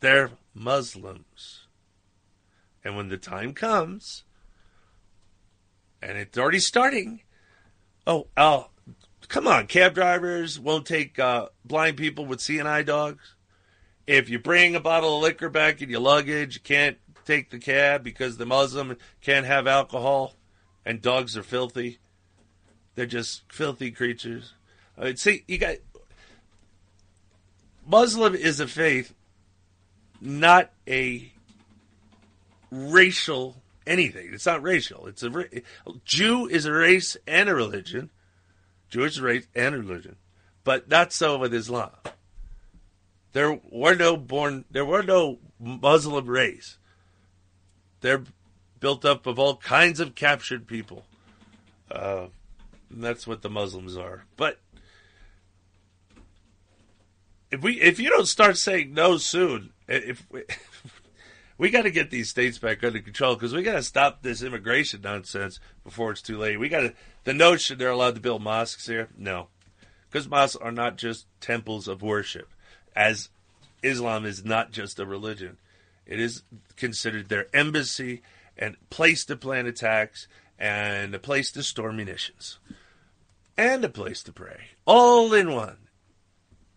They're 0.00 0.30
Muslims. 0.54 1.66
And 2.84 2.96
when 2.96 3.08
the 3.08 3.18
time 3.18 3.52
comes, 3.52 4.24
and 6.00 6.18
it's 6.18 6.36
already 6.36 6.58
starting, 6.58 7.20
oh, 8.06 8.26
oh, 8.36 8.70
come 9.28 9.46
on, 9.46 9.66
cab 9.66 9.94
drivers 9.94 10.58
won't 10.58 10.86
take 10.86 11.18
uh, 11.18 11.48
blind 11.64 11.96
people 11.96 12.26
with 12.26 12.40
Seeing 12.40 12.66
Eye 12.66 12.82
dogs. 12.82 13.34
If 14.06 14.28
you 14.28 14.40
bring 14.40 14.74
a 14.74 14.80
bottle 14.80 15.16
of 15.16 15.22
liquor 15.22 15.48
back 15.48 15.80
in 15.80 15.90
your 15.90 16.00
luggage, 16.00 16.56
you 16.56 16.60
can't 16.60 16.98
take 17.24 17.50
the 17.50 17.58
cab 17.58 18.02
because 18.02 18.36
the 18.36 18.46
Muslim 18.46 18.96
can't 19.20 19.46
have 19.46 19.68
alcohol, 19.68 20.34
and 20.84 21.00
dogs 21.00 21.36
are 21.36 21.44
filthy. 21.44 21.98
They're 22.96 23.06
just 23.06 23.44
filthy 23.52 23.92
creatures. 23.92 24.54
I 24.98 25.04
mean, 25.04 25.16
see, 25.16 25.44
you 25.46 25.58
got 25.58 25.76
Muslim 27.86 28.34
is 28.34 28.60
a 28.60 28.66
faith, 28.66 29.14
not 30.20 30.70
a 30.86 31.32
racial 32.70 33.56
anything. 33.86 34.30
It's 34.32 34.46
not 34.46 34.62
racial. 34.62 35.06
It's 35.06 35.22
a 35.22 35.46
Jew 36.04 36.46
is 36.48 36.66
a 36.66 36.72
race 36.72 37.16
and 37.26 37.48
a 37.48 37.54
religion. 37.54 38.10
Jewish 38.88 39.18
race 39.18 39.46
and 39.54 39.74
a 39.74 39.78
religion, 39.78 40.16
but 40.64 40.86
not 40.86 41.14
so 41.14 41.38
with 41.38 41.54
Islam. 41.54 41.92
There 43.32 43.58
were 43.70 43.94
no 43.94 44.18
born. 44.18 44.66
There 44.70 44.84
were 44.84 45.02
no 45.02 45.38
Muslim 45.58 46.26
race. 46.26 46.76
They're 48.02 48.24
built 48.80 49.06
up 49.06 49.26
of 49.26 49.38
all 49.38 49.56
kinds 49.56 49.98
of 49.98 50.14
captured 50.14 50.66
people. 50.66 51.04
Uh, 51.90 52.26
that's 52.90 53.26
what 53.26 53.40
the 53.40 53.48
Muslims 53.48 53.96
are. 53.96 54.24
But 54.36 54.58
if 57.52 57.60
we 57.62 57.80
if 57.80 58.00
you 58.00 58.08
don't 58.08 58.26
start 58.26 58.56
saying 58.56 58.94
no 58.94 59.18
soon, 59.18 59.72
if 59.86 60.26
we, 60.32 60.42
we 61.58 61.70
got 61.70 61.82
to 61.82 61.90
get 61.90 62.10
these 62.10 62.30
states 62.30 62.58
back 62.58 62.82
under 62.82 62.98
control 62.98 63.34
because 63.34 63.54
we 63.54 63.62
got 63.62 63.74
to 63.74 63.82
stop 63.82 64.22
this 64.22 64.42
immigration 64.42 65.02
nonsense 65.02 65.60
before 65.84 66.10
it's 66.10 66.22
too 66.22 66.38
late. 66.38 66.58
We 66.58 66.70
got 66.70 66.80
to 66.80 66.94
the 67.24 67.34
notion 67.34 67.78
they're 67.78 67.90
allowed 67.90 68.14
to 68.14 68.20
build 68.20 68.42
mosques 68.42 68.86
here. 68.86 69.08
No, 69.16 69.48
because 70.10 70.28
mosques 70.28 70.56
are 70.56 70.72
not 70.72 70.96
just 70.96 71.26
temples 71.40 71.86
of 71.86 72.02
worship, 72.02 72.48
as 72.96 73.28
Islam 73.82 74.24
is 74.24 74.44
not 74.44 74.72
just 74.72 74.98
a 74.98 75.04
religion. 75.04 75.58
It 76.06 76.18
is 76.18 76.42
considered 76.76 77.28
their 77.28 77.54
embassy 77.54 78.22
and 78.56 78.76
place 78.88 79.24
to 79.26 79.36
plan 79.36 79.66
attacks 79.66 80.26
and 80.58 81.14
a 81.14 81.18
place 81.18 81.52
to 81.52 81.62
store 81.62 81.92
munitions 81.92 82.58
and 83.58 83.84
a 83.84 83.88
place 83.88 84.22
to 84.22 84.32
pray, 84.32 84.68
all 84.86 85.34
in 85.34 85.52
one. 85.52 85.76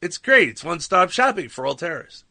It's 0.01 0.17
great. 0.17 0.49
It's 0.49 0.63
one-stop 0.63 1.09
shopping 1.09 1.49
for 1.49 1.65
all 1.65 1.75
terrorists. 1.75 2.23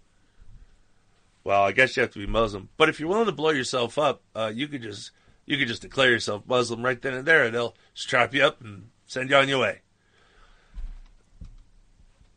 Well, 1.44 1.62
I 1.62 1.72
guess 1.72 1.96
you 1.96 2.00
have 2.02 2.12
to 2.12 2.18
be 2.18 2.26
Muslim, 2.26 2.70
but 2.78 2.88
if 2.88 2.98
you're 2.98 3.08
willing 3.08 3.26
to 3.26 3.32
blow 3.32 3.50
yourself 3.50 3.98
up, 3.98 4.22
uh, 4.34 4.50
you 4.54 4.66
could 4.66 4.82
just 4.82 5.10
you 5.44 5.58
could 5.58 5.68
just 5.68 5.82
declare 5.82 6.10
yourself 6.10 6.42
Muslim 6.46 6.82
right 6.82 7.00
then 7.00 7.12
and 7.12 7.26
there, 7.26 7.44
and 7.44 7.54
they'll 7.54 7.74
strap 7.92 8.32
you 8.32 8.42
up 8.42 8.62
and 8.62 8.88
send 9.06 9.28
you 9.28 9.36
on 9.36 9.48
your 9.48 9.60
way. 9.60 9.82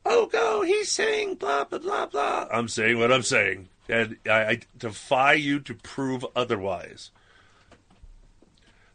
Oh, 0.06 0.26
go! 0.26 0.62
He's 0.62 0.92
saying 0.92 1.36
blah 1.36 1.64
blah 1.64 1.80
blah 1.80 2.08
blah. 2.08 2.48
I'm 2.52 2.68
saying 2.68 3.00
what 3.00 3.14
I'm 3.14 3.24
saying, 3.24 3.70
and 3.88 4.18
I, 4.26 4.46
I 4.46 4.60
defy 4.78 5.34
you 5.34 5.62
to 5.62 5.74
prove 5.74 6.26
otherwise. 6.36 7.12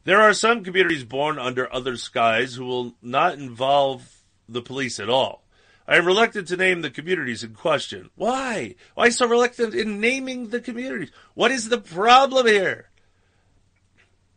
There 0.04 0.20
are 0.20 0.34
some 0.34 0.64
communities 0.64 1.04
born 1.04 1.38
under 1.38 1.72
other 1.72 1.96
skies 1.96 2.54
who 2.56 2.66
will 2.66 2.94
not 3.00 3.34
involve 3.34 4.22
the 4.48 4.60
police 4.60 5.00
at 5.00 5.08
all. 5.08 5.41
I 5.86 5.96
am 5.96 6.06
reluctant 6.06 6.48
to 6.48 6.56
name 6.56 6.82
the 6.82 6.90
communities 6.90 7.42
in 7.42 7.54
question. 7.54 8.10
Why? 8.14 8.76
Why 8.94 9.08
so 9.08 9.26
reluctant 9.26 9.74
in 9.74 10.00
naming 10.00 10.48
the 10.48 10.60
communities? 10.60 11.10
What 11.34 11.50
is 11.50 11.68
the 11.68 11.78
problem 11.78 12.46
here? 12.46 12.90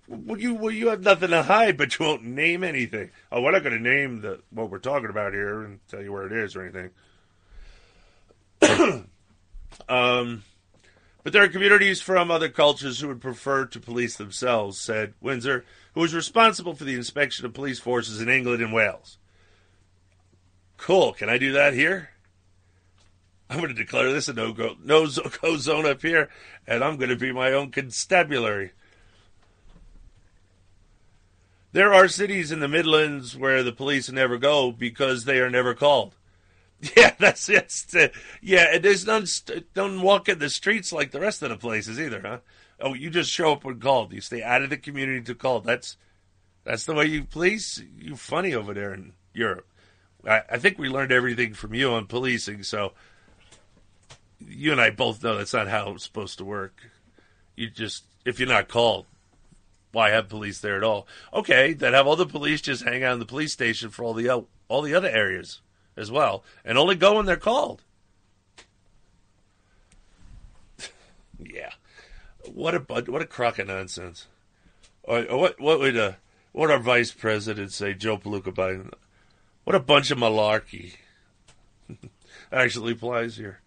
Well, 0.08 0.40
you 0.40 0.54
well, 0.54 0.72
you 0.72 0.90
have 0.90 1.02
nothing 1.02 1.30
to 1.30 1.44
hide, 1.44 1.78
but 1.78 1.98
you 1.98 2.06
won't 2.06 2.24
name 2.24 2.64
anything. 2.64 3.10
Oh, 3.32 3.42
we're 3.42 3.52
not 3.52 3.64
going 3.64 3.76
to 3.76 3.90
name 3.90 4.22
the 4.22 4.42
what 4.52 4.70
we're 4.70 4.80
talking 4.80 5.10
about 5.10 5.34
here 5.34 5.64
and 5.64 5.80
tell 5.88 6.02
you 6.02 6.12
where 6.12 6.28
it 6.28 6.32
is 6.32 6.56
or 6.56 6.62
anything. 6.62 6.92
um, 9.90 10.44
but 11.24 11.34
there 11.34 11.44
are 11.44 11.48
communities 11.48 12.02
from 12.02 12.30
other 12.30 12.50
cultures 12.50 13.00
who 13.00 13.08
would 13.08 13.22
prefer 13.22 13.66
to 13.66 13.80
police 13.80 14.16
themselves," 14.16 14.80
said 14.80 15.16
Winsor, 15.22 15.66
who 15.96 16.02
was 16.02 16.14
responsible 16.14 16.76
for 16.76 16.84
the 16.84 16.96
inspection 16.96 17.46
of 17.46 17.54
police 17.54 17.80
forces 17.80 18.22
in 18.22 18.30
England 18.30 18.62
and 18.62 18.74
Wales. 18.74 19.18
Cool. 20.78 21.14
Can 21.14 21.30
I 21.30 21.38
do 21.38 21.54
that 21.54 21.74
here? 21.74 22.10
I'm 23.50 23.58
going 23.58 23.70
to 23.70 23.76
declare 23.76 24.12
this 24.12 24.28
a 24.28 24.34
no 24.34 24.54
go 24.54 24.76
no 24.84 25.08
go 25.42 25.58
zone 25.58 25.86
up 25.86 26.02
here, 26.02 26.30
and 26.68 26.84
I'm 26.84 26.98
going 26.98 27.10
to 27.10 27.16
be 27.16 27.32
my 27.32 27.52
own 27.52 27.72
constabulary. 27.72 28.72
There 31.72 31.94
are 31.94 32.08
cities 32.08 32.52
in 32.52 32.62
the 32.62 32.70
Midlands 32.70 33.36
where 33.36 33.62
the 33.62 33.74
police 33.74 34.10
never 34.10 34.38
go 34.38 34.72
because 34.72 35.26
they 35.26 35.40
are 35.40 35.50
never 35.50 35.74
called. 35.74 36.16
Yeah, 36.96 37.16
that's 37.18 37.50
it. 37.50 37.74
Uh, 37.96 38.08
yeah, 38.42 38.68
and 38.74 38.84
there's 38.84 39.08
none 39.08 39.26
don't 39.74 40.02
walk 40.02 40.30
in 40.30 40.40
the 40.40 40.50
streets 40.50 40.92
like 40.92 41.12
the 41.12 41.22
rest 41.22 41.42
of 41.42 41.50
the 41.50 41.56
places 41.56 42.00
either, 42.00 42.22
huh? 42.22 42.40
Oh, 42.80 42.94
you 42.94 43.10
just 43.10 43.32
show 43.32 43.54
up 43.54 43.64
when 43.64 43.80
called. 43.80 44.14
You 44.14 44.22
stay 44.22 44.44
out 44.44 44.62
of 44.62 44.70
the 44.70 44.78
community 44.78 45.22
to 45.22 45.36
call. 45.36 45.62
That's 45.62 45.98
that's 46.64 46.86
the 46.86 46.94
way 46.94 47.06
you 47.06 47.24
police. 47.24 47.82
You 47.98 48.16
funny 48.16 48.54
over 48.54 48.74
there 48.74 48.94
in 48.94 49.14
Europe. 49.34 49.66
I, 50.28 50.42
I 50.52 50.58
think 50.58 50.78
we 50.78 50.90
learned 50.90 51.12
everything 51.12 51.54
from 51.54 51.74
you 51.74 51.92
on 51.92 52.08
policing. 52.08 52.64
So 52.64 52.94
you 54.40 54.72
and 54.72 54.82
I 54.82 54.90
both 54.90 55.24
know 55.24 55.38
that's 55.38 55.54
not 55.54 55.68
how 55.68 55.92
it's 55.92 56.04
supposed 56.04 56.38
to 56.40 56.46
work. 56.46 56.76
You 57.56 57.70
just 57.70 58.04
if 58.26 58.40
you're 58.40 58.50
not 58.50 58.68
called, 58.68 59.06
why 59.92 60.10
have 60.10 60.30
police 60.30 60.60
there 60.60 60.78
at 60.78 60.84
all? 60.84 61.08
Okay, 61.34 61.74
then 61.74 61.94
have 61.94 62.08
all 62.08 62.16
the 62.16 62.26
police 62.26 62.62
just 62.62 62.84
hang 62.84 63.04
out 63.04 63.14
in 63.14 63.20
the 63.20 63.26
police 63.26 63.54
station 63.54 63.90
for 63.90 64.04
all 64.04 64.14
the 64.14 64.30
o- 64.30 64.48
all 64.68 64.82
the 64.82 64.96
other 64.96 65.10
areas 65.10 65.62
as 65.96 66.12
well, 66.12 66.44
and 66.64 66.78
only 66.78 66.96
go 66.96 67.16
when 67.16 67.26
they're 67.26 67.38
called. 67.38 67.82
yeah, 71.40 71.72
what 72.46 72.76
a 72.76 72.80
what 72.80 73.22
a 73.22 73.26
crock 73.26 73.60
of 73.60 73.68
nonsense. 73.68 74.28
Or, 75.04 75.24
or 75.26 75.38
what 75.38 75.60
what 75.62 75.80
would 75.80 75.96
uh, 75.96 76.14
what 76.52 76.72
our 76.72 76.80
vice 76.80 77.12
president 77.12 77.72
say, 77.72 77.94
Joe 77.94 78.18
Palooka 78.18 78.54
Biden? 78.54 78.92
What 79.66 79.76
a 79.76 79.80
bunch 79.80 80.12
of 80.12 80.20
malarkey. 80.20 80.94
Actually 82.52 82.94
applies 82.94 83.36
here. 83.36 83.62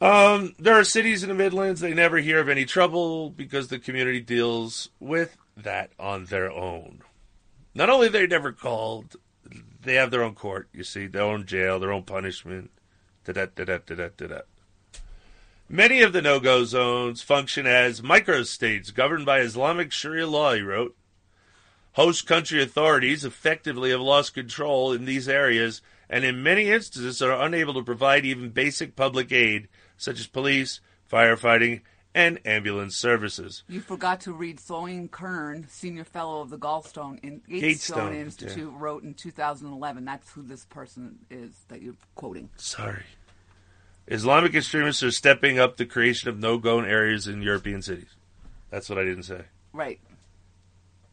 Um, 0.00 0.54
there 0.58 0.74
are 0.74 0.84
cities 0.84 1.22
in 1.22 1.28
the 1.28 1.34
Midlands 1.34 1.80
they 1.80 1.92
never 1.92 2.18
hear 2.18 2.38
of 2.38 2.48
any 2.48 2.64
trouble 2.64 3.30
because 3.30 3.68
the 3.68 3.78
community 3.78 4.20
deals 4.20 4.90
with 5.00 5.36
that 5.56 5.90
on 5.98 6.26
their 6.26 6.50
own. 6.50 7.02
Not 7.74 7.90
only 7.90 8.08
they 8.08 8.26
never 8.26 8.52
called, 8.52 9.16
they 9.82 9.94
have 9.94 10.10
their 10.10 10.22
own 10.22 10.34
court. 10.34 10.68
You 10.72 10.84
see, 10.84 11.06
their 11.06 11.22
own 11.22 11.44
jail, 11.44 11.80
their 11.80 11.92
own 11.92 12.04
punishment. 12.04 12.70
Da-da, 13.24 13.46
da-da, 13.56 13.78
da-da, 13.78 14.08
da-da. 14.16 14.40
Many 15.68 16.02
of 16.02 16.12
the 16.12 16.22
no-go 16.22 16.64
zones 16.64 17.22
function 17.22 17.66
as 17.66 18.02
microstates 18.02 18.94
governed 18.94 19.26
by 19.26 19.40
Islamic 19.40 19.90
Sharia 19.90 20.26
law. 20.26 20.54
He 20.54 20.60
wrote, 20.60 20.94
host 21.94 22.26
country 22.26 22.62
authorities 22.62 23.24
effectively 23.24 23.90
have 23.90 24.00
lost 24.00 24.34
control 24.34 24.92
in 24.92 25.04
these 25.04 25.28
areas, 25.28 25.82
and 26.08 26.24
in 26.24 26.42
many 26.42 26.70
instances 26.70 27.22
are 27.22 27.40
unable 27.40 27.74
to 27.74 27.82
provide 27.82 28.24
even 28.24 28.50
basic 28.50 28.94
public 28.94 29.32
aid 29.32 29.68
such 29.96 30.20
as 30.20 30.26
police, 30.26 30.80
firefighting, 31.10 31.80
and 32.14 32.38
ambulance 32.44 32.96
services. 32.96 33.64
You 33.68 33.80
forgot 33.80 34.20
to 34.20 34.32
read 34.32 34.58
Soeren 34.58 35.10
Kern, 35.10 35.66
senior 35.68 36.04
fellow 36.04 36.40
of 36.40 36.50
the 36.50 36.58
Gallstone 36.58 37.18
in 37.24 37.42
Gatestone, 37.48 37.60
Gatestone, 37.60 38.14
Institute, 38.14 38.72
wrote 38.76 39.02
in 39.02 39.14
2011. 39.14 40.04
That's 40.04 40.30
who 40.30 40.42
this 40.42 40.64
person 40.64 41.18
is 41.30 41.64
that 41.68 41.82
you're 41.82 41.96
quoting. 42.14 42.50
Sorry. 42.56 43.02
Islamic 44.06 44.54
extremists 44.54 45.02
are 45.02 45.10
stepping 45.10 45.58
up 45.58 45.76
the 45.76 45.86
creation 45.86 46.28
of 46.28 46.38
no-go 46.38 46.80
areas 46.80 47.26
in 47.26 47.42
European 47.42 47.82
cities. 47.82 48.14
That's 48.70 48.88
what 48.88 48.98
I 48.98 49.04
didn't 49.04 49.22
say. 49.24 49.42
Right. 49.72 49.98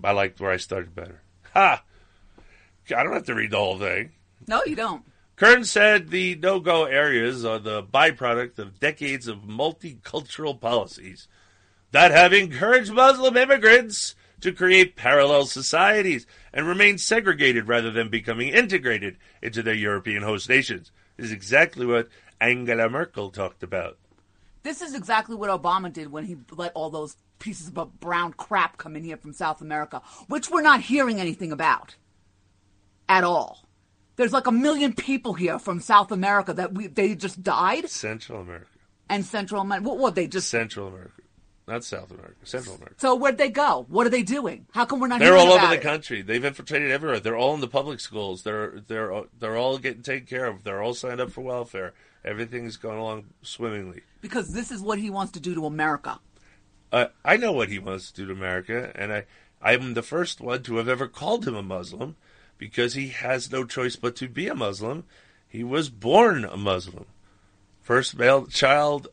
I 0.04 0.12
liked 0.12 0.40
where 0.40 0.52
I 0.52 0.58
started 0.58 0.96
better. 0.96 1.22
Ha! 1.54 1.84
I 2.96 3.04
don't 3.04 3.14
have 3.14 3.26
to 3.26 3.36
read 3.36 3.52
the 3.52 3.58
whole 3.58 3.78
thing. 3.78 4.12
No, 4.48 4.62
you 4.66 4.76
don't. 4.76 5.04
Kern 5.36 5.64
said 5.66 6.10
the 6.10 6.36
no 6.36 6.60
go 6.60 6.86
areas 6.86 7.44
are 7.46 7.60
the 7.60 7.82
byproduct 7.82 8.60
of 8.60 8.80
decades 8.80 9.28
of 9.28 9.40
multicultural 9.40 10.60
policies 10.60 11.28
that 11.92 12.12
have 12.12 12.34
encouraged 12.34 12.92
Muslim 12.92 13.38
immigrants 13.38 14.16
to 14.42 14.52
create 14.52 14.96
parallel 14.96 15.46
societies 15.46 16.26
and 16.54 16.68
remain 16.68 16.98
segregated 16.98 17.68
rather 17.68 17.92
than 17.92 18.10
becoming 18.10 18.50
integrated 18.50 19.18
into 19.42 19.64
their 19.64 19.74
European 19.74 20.24
host 20.24 20.50
nations. 20.50 20.92
This 21.18 21.28
is 21.28 21.32
exactly 21.32 21.86
what 21.86 22.10
Angela 22.40 22.90
Merkel 22.90 23.30
talked 23.30 23.64
about. 23.64 23.98
This 24.64 24.82
is 24.82 24.94
exactly 24.94 25.36
what 25.36 25.50
Obama 25.50 25.92
did 25.92 26.12
when 26.12 26.26
he 26.26 26.38
let 26.52 26.72
all 26.74 26.90
those 26.90 27.16
pieces 27.42 27.70
of 27.76 28.00
brown 28.00 28.32
crap 28.34 28.78
come 28.78 28.96
in 28.96 29.04
here 29.04 29.18
from 29.18 29.34
South 29.34 29.60
America, 29.62 30.02
which 30.28 30.50
we're 30.50 30.62
not 30.62 30.80
hearing 30.80 31.20
anything 31.20 31.52
about 31.52 31.96
at 33.10 33.26
all. 33.26 33.68
There's 34.16 34.32
like 34.32 34.48
a 34.48 34.52
million 34.52 34.94
people 34.94 35.34
here 35.34 35.60
from 35.60 35.82
South 35.82 36.12
America 36.12 36.54
that 36.54 36.74
we 36.74 36.88
they 36.88 37.16
just 37.16 37.44
died, 37.44 37.90
Central 37.90 38.42
America. 38.42 38.68
and 39.10 39.26
Central 39.26 39.62
America. 39.62 39.90
What, 39.90 39.98
what 39.98 40.16
they 40.16 40.28
just? 40.28 40.50
Central 40.50 40.88
America. 40.88 41.14
Not 41.68 41.84
South 41.84 42.12
America. 42.12 42.36
Central 42.44 42.76
America. 42.76 42.96
So 42.98 43.16
where'd 43.16 43.38
they 43.38 43.50
go? 43.50 43.86
What 43.90 44.06
are 44.06 44.10
they 44.10 44.24
doing? 44.24 44.66
How 44.72 44.86
come 44.86 45.00
we're 45.00 45.08
not? 45.08 45.20
They're 45.20 45.38
all 45.38 45.52
over 45.54 45.68
the 45.68 45.74
it? 45.76 45.82
country. 45.82 46.22
They've 46.22 46.44
infiltrated 46.44 46.92
everywhere. 46.92 47.20
They're 47.20 47.38
all 47.38 47.54
in 47.56 47.62
the 47.62 47.68
public 47.68 48.00
schools. 48.00 48.44
They're 48.44 48.82
they're 48.88 49.24
they're 49.40 49.58
all 49.58 49.78
getting 49.78 50.04
taken 50.04 50.28
care 50.28 50.46
of. 50.46 50.64
They're 50.64 50.82
all 50.82 50.94
signed 50.94 51.22
up 51.22 51.32
for 51.32 51.42
welfare. 51.42 51.94
Everything's 52.24 52.78
going 52.78 53.00
along 53.00 53.26
swimmingly. 53.42 54.02
because 54.22 54.54
this 54.54 54.70
is 54.70 54.82
what 54.82 55.00
he 55.00 55.10
wants 55.10 55.32
to 55.34 55.40
do 55.40 55.56
to 55.56 55.66
America. 55.66 56.20
Uh, 56.92 57.08
I 57.24 57.38
know 57.38 57.52
what 57.52 57.70
he 57.70 57.80
wants 57.80 58.12
to 58.12 58.22
do 58.22 58.28
to 58.28 58.34
America, 58.34 58.92
and 58.96 59.14
I 59.14 59.26
I'm 59.62 59.94
the 59.94 60.02
first 60.02 60.42
one 60.42 60.64
to 60.64 60.78
have 60.78 60.90
ever 60.90 61.08
called 61.08 61.48
him 61.48 61.56
a 61.56 61.62
Muslim 61.62 62.16
because 62.58 62.96
he 62.96 63.10
has 63.10 63.52
no 63.52 63.64
choice 63.64 63.96
but 63.96 64.16
to 64.18 64.28
be 64.28 64.48
a 64.48 64.56
Muslim. 64.56 65.04
He 65.48 65.64
was 65.64 65.90
born 65.90 66.44
a 66.44 66.58
Muslim, 66.58 67.06
first 67.82 68.18
male 68.18 68.48
child, 68.48 69.10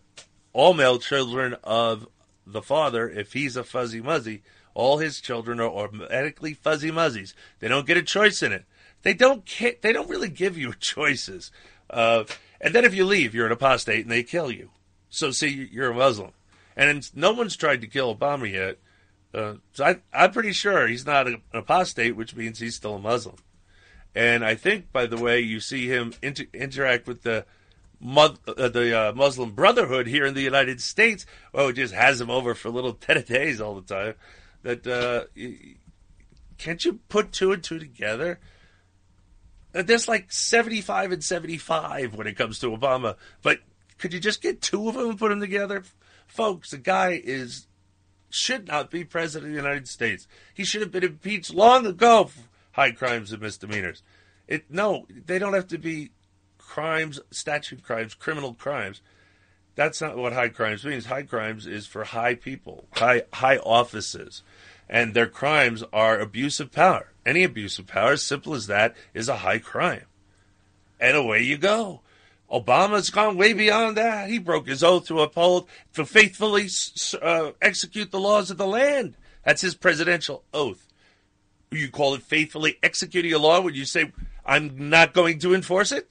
all 0.52 0.72
male 0.72 0.98
children 0.98 1.56
of 1.64 2.08
the 2.46 2.62
father. 2.62 3.08
If 3.08 3.34
he's 3.34 3.56
a 3.56 3.64
fuzzy 3.64 4.00
muzzy, 4.00 4.42
all 4.74 4.98
his 4.98 5.20
children 5.20 5.60
are 5.60 5.68
automatically 5.68 6.54
fuzzy 6.54 6.90
muzzies. 6.90 7.34
They 7.58 7.68
don't 7.68 7.86
get 7.86 7.96
a 7.96 8.02
choice 8.02 8.42
in 8.42 8.52
it. 8.52 8.64
They 9.02 9.14
don't. 9.14 9.44
Ca- 9.48 9.78
they 9.82 9.92
don't 9.92 10.08
really 10.08 10.28
give 10.28 10.56
you 10.56 10.72
choices. 10.80 11.50
Uh, 11.90 12.24
and 12.60 12.74
then 12.74 12.84
if 12.84 12.94
you 12.94 13.04
leave, 13.04 13.34
you're 13.34 13.46
an 13.46 13.52
apostate, 13.52 14.02
and 14.02 14.10
they 14.10 14.22
kill 14.22 14.50
you. 14.50 14.70
So 15.10 15.30
see, 15.30 15.68
you're 15.70 15.90
a 15.90 15.94
Muslim, 15.94 16.32
and 16.78 17.14
no 17.14 17.32
one's 17.32 17.56
tried 17.56 17.80
to 17.80 17.88
kill 17.88 18.14
Obama 18.14 18.50
yet. 18.50 18.78
Uh, 19.34 19.54
so 19.72 19.84
I, 19.84 19.96
I'm 20.12 20.30
pretty 20.30 20.52
sure 20.52 20.86
he's 20.86 21.04
not 21.04 21.26
an 21.26 21.42
apostate, 21.52 22.16
which 22.16 22.34
means 22.34 22.60
he's 22.60 22.76
still 22.76 22.94
a 22.94 22.98
Muslim. 22.98 23.36
And 24.14 24.44
I 24.44 24.54
think, 24.54 24.90
by 24.92 25.06
the 25.06 25.18
way, 25.18 25.40
you 25.40 25.60
see 25.60 25.86
him 25.86 26.14
inter- 26.22 26.46
interact 26.54 27.06
with 27.06 27.22
the 27.22 27.44
uh, 28.00 28.28
the 28.46 28.96
uh, 28.96 29.12
Muslim 29.12 29.50
Brotherhood 29.50 30.06
here 30.06 30.24
in 30.24 30.34
the 30.34 30.40
United 30.40 30.80
States. 30.80 31.26
Oh, 31.52 31.68
it 31.68 31.74
just 31.74 31.92
has 31.92 32.20
him 32.20 32.30
over 32.30 32.54
for 32.54 32.70
little 32.70 32.92
tete-a-tetes 33.00 33.60
all 33.60 33.74
the 33.74 33.94
time. 33.94 34.14
That 34.62 34.86
uh, 34.86 35.24
can't 36.58 36.84
you 36.84 37.00
put 37.08 37.32
two 37.32 37.52
and 37.52 37.62
two 37.62 37.78
together? 37.78 38.38
Uh, 39.74 39.82
There's 39.82 40.08
like 40.08 40.32
75 40.32 41.12
and 41.12 41.24
75 41.24 42.14
when 42.14 42.28
it 42.28 42.36
comes 42.36 42.60
to 42.60 42.70
Obama, 42.70 43.16
but 43.42 43.58
could 43.98 44.12
you 44.12 44.20
just 44.20 44.40
get 44.42 44.62
two 44.62 44.88
of 44.88 44.94
them 44.94 45.10
and 45.10 45.18
put 45.18 45.30
them 45.30 45.40
together? 45.40 45.82
Folks, 46.28 46.70
the 46.70 46.78
guy 46.78 47.20
is 47.22 47.66
should 48.30 48.68
not 48.68 48.90
be 48.90 49.04
president 49.04 49.50
of 49.50 49.54
the 49.56 49.62
United 49.62 49.88
States. 49.88 50.28
He 50.52 50.64
should 50.64 50.82
have 50.82 50.92
been 50.92 51.04
impeached 51.04 51.52
long 51.52 51.86
ago 51.86 52.24
for 52.24 52.42
high 52.72 52.92
crimes 52.92 53.32
and 53.32 53.42
misdemeanors. 53.42 54.02
It 54.46 54.70
no, 54.70 55.06
they 55.10 55.38
don't 55.38 55.54
have 55.54 55.68
to 55.68 55.78
be 55.78 56.10
crimes, 56.58 57.18
statute 57.30 57.82
crimes, 57.82 58.14
criminal 58.14 58.54
crimes. 58.54 59.00
That's 59.74 60.00
not 60.00 60.16
what 60.16 60.32
high 60.32 60.48
crimes 60.48 60.84
means. 60.84 61.06
High 61.06 61.22
crimes 61.22 61.66
is 61.66 61.86
for 61.86 62.04
high 62.04 62.34
people, 62.34 62.84
high 62.92 63.22
high 63.32 63.58
offices, 63.58 64.42
and 64.88 65.14
their 65.14 65.26
crimes 65.26 65.82
are 65.92 66.18
abuse 66.18 66.60
of 66.60 66.70
power. 66.72 67.12
Any 67.24 67.44
abuse 67.44 67.78
of 67.78 67.86
power, 67.86 68.16
simple 68.16 68.54
as 68.54 68.66
that, 68.66 68.96
is 69.14 69.28
a 69.28 69.38
high 69.38 69.58
crime. 69.58 70.04
And 71.00 71.16
away 71.16 71.42
you 71.42 71.58
go. 71.58 72.00
Obama's 72.50 73.10
gone 73.10 73.36
way 73.36 73.52
beyond 73.52 73.96
that. 73.96 74.28
He 74.28 74.38
broke 74.38 74.66
his 74.66 74.82
oath 74.82 75.06
to 75.08 75.20
uphold, 75.20 75.68
to 75.94 76.04
faithfully 76.04 76.68
uh, 77.20 77.52
execute 77.60 78.10
the 78.10 78.20
laws 78.20 78.50
of 78.50 78.56
the 78.56 78.66
land. 78.66 79.14
That's 79.44 79.62
his 79.62 79.74
presidential 79.74 80.44
oath. 80.54 80.86
You 81.70 81.90
call 81.90 82.14
it 82.14 82.22
faithfully 82.22 82.78
executing 82.82 83.32
a 83.32 83.38
law 83.38 83.60
when 83.60 83.74
you 83.74 83.84
say, 83.84 84.12
I'm 84.46 84.88
not 84.88 85.12
going 85.12 85.38
to 85.40 85.54
enforce 85.54 85.92
it? 85.92 86.08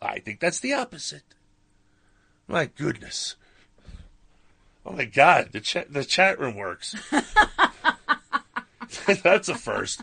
I 0.00 0.18
think 0.18 0.40
that's 0.40 0.60
the 0.60 0.72
opposite. 0.72 1.34
My 2.48 2.64
goodness. 2.64 3.36
Oh 4.86 4.92
my 4.92 5.04
God, 5.04 5.50
the 5.52 5.60
chat 5.60 5.92
the 5.92 6.04
chat 6.04 6.40
room 6.40 6.56
works. 6.56 6.96
That's 9.22 9.48
a 9.48 9.54
first. 9.54 10.02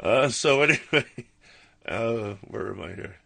Uh, 0.00 0.28
so 0.28 0.62
anyway, 0.62 1.06
uh, 1.86 2.34
where 2.46 2.68
am 2.68 2.80
I 2.80 2.94
here? 2.94 3.16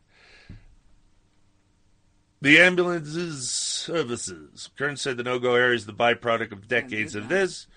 The 2.43 2.59
ambulances 2.59 3.51
services. 3.51 4.69
Kern 4.77 4.97
said 4.97 5.17
the 5.17 5.23
no-go 5.23 5.55
area 5.55 5.77
is 5.77 5.87
the 5.87 5.93
byproduct 5.93 6.51
of 6.51 6.67
decades 6.67 7.15
of 7.15 7.29
this. 7.29 7.69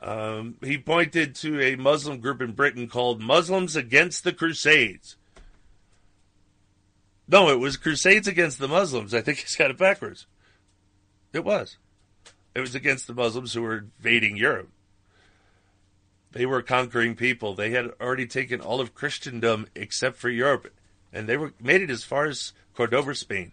Um, 0.00 0.56
he 0.64 0.78
pointed 0.78 1.36
to 1.36 1.60
a 1.60 1.76
Muslim 1.76 2.18
group 2.18 2.42
in 2.42 2.50
Britain 2.50 2.88
called 2.88 3.22
Muslims 3.22 3.76
Against 3.76 4.24
the 4.24 4.32
Crusades. 4.32 5.14
No, 7.28 7.50
it 7.50 7.60
was 7.60 7.76
Crusades 7.76 8.26
Against 8.26 8.58
the 8.58 8.66
Muslims. 8.66 9.14
I 9.14 9.20
think 9.20 9.38
he's 9.38 9.54
got 9.54 9.70
it 9.70 9.78
backwards. 9.78 10.26
It 11.32 11.44
was. 11.44 11.76
It 12.52 12.60
was 12.60 12.74
against 12.74 13.06
the 13.06 13.14
Muslims 13.14 13.52
who 13.52 13.62
were 13.62 13.86
invading 14.00 14.36
Europe. 14.36 14.70
They 16.32 16.46
were 16.46 16.62
conquering 16.62 17.14
people. 17.14 17.54
They 17.54 17.70
had 17.70 17.92
already 18.00 18.26
taken 18.26 18.60
all 18.60 18.80
of 18.80 18.92
Christendom 18.92 19.68
except 19.76 20.16
for 20.16 20.30
Europe, 20.30 20.66
and 21.12 21.28
they 21.28 21.36
were 21.36 21.52
made 21.62 21.80
it 21.80 21.90
as 21.90 22.02
far 22.02 22.26
as 22.26 22.52
Cordova, 22.74 23.14
Spain. 23.14 23.52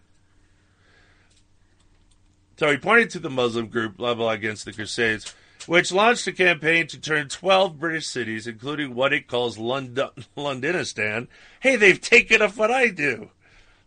So 2.58 2.70
he 2.70 2.76
pointed 2.76 3.10
to 3.10 3.20
the 3.20 3.30
Muslim 3.30 3.68
group, 3.68 3.96
blah, 3.96 4.14
blah, 4.14 4.30
against 4.30 4.64
the 4.64 4.72
Crusades, 4.72 5.32
which 5.66 5.92
launched 5.92 6.26
a 6.26 6.32
campaign 6.32 6.88
to 6.88 7.00
turn 7.00 7.28
12 7.28 7.78
British 7.78 8.08
cities, 8.08 8.48
including 8.48 8.96
what 8.96 9.12
it 9.12 9.28
calls 9.28 9.58
London, 9.58 10.08
Londonistan. 10.36 11.28
Hey, 11.60 11.76
they've 11.76 12.00
taken 12.00 12.40
up 12.42 12.56
what 12.56 12.70
I 12.70 12.88
do. 12.88 13.30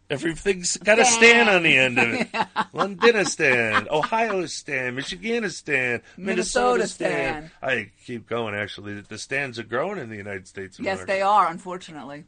Everything's 0.09 0.75
got 0.75 0.99
a 0.99 1.05
stand 1.05 1.47
on 1.49 1.63
the 1.63 1.77
end 1.77 1.97
of 1.97 2.13
it. 2.13 2.31
Londonistan, 2.73 3.87
Ohioistan, 3.89 4.97
Michiganistan, 4.97 6.01
Minnesota 6.17 6.85
stand. 6.87 7.49
I 7.61 7.91
keep 8.05 8.27
going, 8.27 8.53
actually. 8.55 8.99
The 8.99 9.17
stands 9.17 9.57
are 9.57 9.63
growing 9.63 9.99
in 9.99 10.09
the 10.09 10.17
United 10.17 10.49
States 10.49 10.77
Yes, 10.79 10.95
America. 10.97 11.11
they 11.13 11.21
are, 11.21 11.47
unfortunately. 11.47 12.25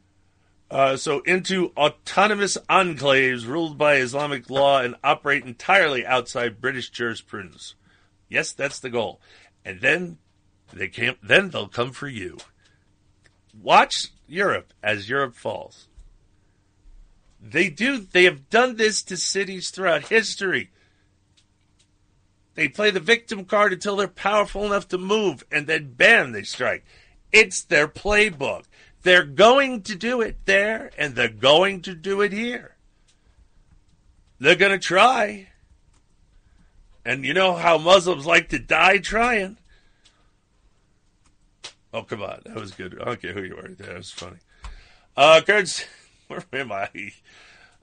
Uh, 0.74 0.96
so 0.96 1.20
into 1.20 1.70
autonomous 1.76 2.58
enclaves 2.68 3.46
ruled 3.46 3.78
by 3.78 3.94
Islamic 3.94 4.50
law 4.50 4.80
and 4.80 4.96
operate 5.04 5.44
entirely 5.44 6.04
outside 6.04 6.60
British 6.60 6.90
jurisprudence. 6.90 7.76
Yes, 8.28 8.50
that's 8.50 8.80
the 8.80 8.90
goal. 8.90 9.20
And 9.64 9.80
then 9.80 10.18
they 10.72 10.88
can't. 10.88 11.16
Then 11.22 11.50
they'll 11.50 11.68
come 11.68 11.92
for 11.92 12.08
you. 12.08 12.38
Watch 13.62 14.08
Europe 14.26 14.74
as 14.82 15.08
Europe 15.08 15.36
falls. 15.36 15.86
They 17.40 17.70
do. 17.70 17.98
They 17.98 18.24
have 18.24 18.50
done 18.50 18.74
this 18.74 19.04
to 19.04 19.16
cities 19.16 19.70
throughout 19.70 20.08
history. 20.08 20.72
They 22.56 22.66
play 22.66 22.90
the 22.90 22.98
victim 22.98 23.44
card 23.44 23.72
until 23.72 23.94
they're 23.94 24.08
powerful 24.08 24.64
enough 24.64 24.88
to 24.88 24.98
move, 24.98 25.44
and 25.52 25.68
then 25.68 25.92
bam, 25.92 26.32
they 26.32 26.42
strike. 26.42 26.84
It's 27.30 27.62
their 27.62 27.86
playbook. 27.86 28.64
They're 29.04 29.24
going 29.24 29.82
to 29.82 29.94
do 29.94 30.22
it 30.22 30.38
there, 30.46 30.90
and 30.96 31.14
they're 31.14 31.28
going 31.28 31.82
to 31.82 31.94
do 31.94 32.22
it 32.22 32.32
here. 32.32 32.74
They're 34.40 34.56
going 34.56 34.72
to 34.72 34.78
try. 34.78 35.48
And 37.04 37.22
you 37.24 37.34
know 37.34 37.54
how 37.54 37.76
Muslims 37.76 38.24
like 38.24 38.48
to 38.48 38.58
die 38.58 38.98
trying. 38.98 39.58
Oh, 41.92 42.02
come 42.02 42.22
on. 42.22 42.40
That 42.46 42.56
was 42.56 42.72
good. 42.72 42.98
I 42.98 43.04
don't 43.04 43.20
care 43.20 43.34
who 43.34 43.42
you 43.42 43.58
are. 43.58 43.68
That 43.68 43.94
was 43.94 44.10
funny. 44.10 44.38
Uh, 45.14 45.42
Kurds, 45.46 45.84
where 46.28 46.42
am 46.54 46.72
I? 46.72 46.88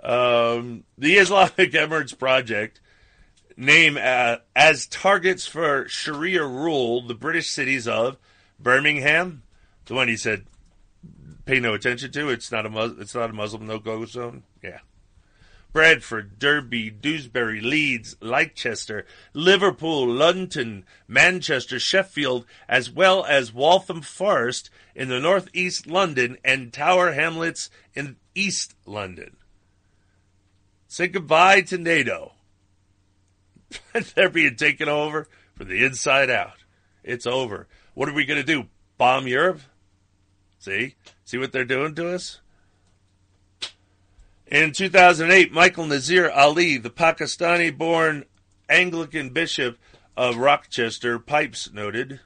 Um, 0.04 0.86
the 0.98 1.18
Islamic 1.18 1.72
Emirates 1.72 2.18
Project 2.18 2.82
name 3.56 3.96
uh, 4.02 4.38
as 4.56 4.88
targets 4.88 5.46
for 5.46 5.88
Sharia 5.88 6.44
rule 6.44 7.06
the 7.06 7.14
British 7.14 7.50
cities 7.52 7.88
of 7.88 8.18
Birmingham, 8.60 9.44
the 9.86 9.94
one 9.94 10.08
he 10.08 10.18
said 10.18 10.46
pay 11.46 11.60
no 11.60 11.74
attention 11.74 12.12
to. 12.12 12.30
It's 12.30 12.52
not 12.52 12.66
a 12.66 12.70
Mus- 12.70 13.00
it's 13.00 13.16
not 13.16 13.30
a 13.30 13.34
Muslim 13.34 13.68
no 13.68 13.80
go 13.80 14.06
zone. 14.06 14.44
Yeah. 14.64 14.80
Bradford, 15.74 16.38
Derby, 16.38 16.90
Dewsbury, 16.90 17.62
Leeds, 17.62 18.18
Leicester, 18.20 19.06
Liverpool, 19.34 20.06
London, 20.06 20.84
Manchester, 21.08 21.80
Sheffield, 21.80 22.46
as 22.68 22.92
well 22.92 23.24
as 23.24 23.54
Waltham 23.54 24.02
Forest 24.02 24.70
in 24.96 25.08
the 25.08 25.20
northeast 25.20 25.88
London 25.88 26.38
and 26.44 26.74
Tower 26.74 27.14
Hamlets 27.14 27.70
in 27.94 28.18
East 28.36 28.76
London. 28.86 29.38
Say 30.88 31.08
goodbye 31.08 31.62
to 31.62 31.78
NATO. 31.78 32.34
They're 34.16 34.30
being 34.30 34.58
taken 34.58 34.90
over 34.90 35.30
from 35.56 35.70
the 35.70 35.86
inside 35.86 36.30
out. 36.30 36.58
It's 37.02 37.26
over. 37.26 37.68
What 37.94 38.10
are 38.10 38.14
we 38.14 38.26
going 38.26 38.42
to 38.42 38.46
do? 38.46 38.68
Bomb 38.98 39.26
Europe? 39.26 39.62
See? 40.62 40.94
See 41.26 41.40
what 41.40 41.52
they're 41.52 41.66
doing 41.66 41.96
to 41.96 42.14
us? 42.14 42.40
In 44.46 44.72
2008, 44.72 45.52
Michael 45.52 45.88
Nazir 45.88 46.30
Ali, 46.30 46.78
the 46.78 46.92
Pakistani 46.92 47.76
born 47.76 48.26
Anglican 48.70 49.32
bishop 49.32 49.80
of 50.16 50.38
Rochester, 50.38 51.18
Pipes 51.18 51.74
noted, 51.74 52.20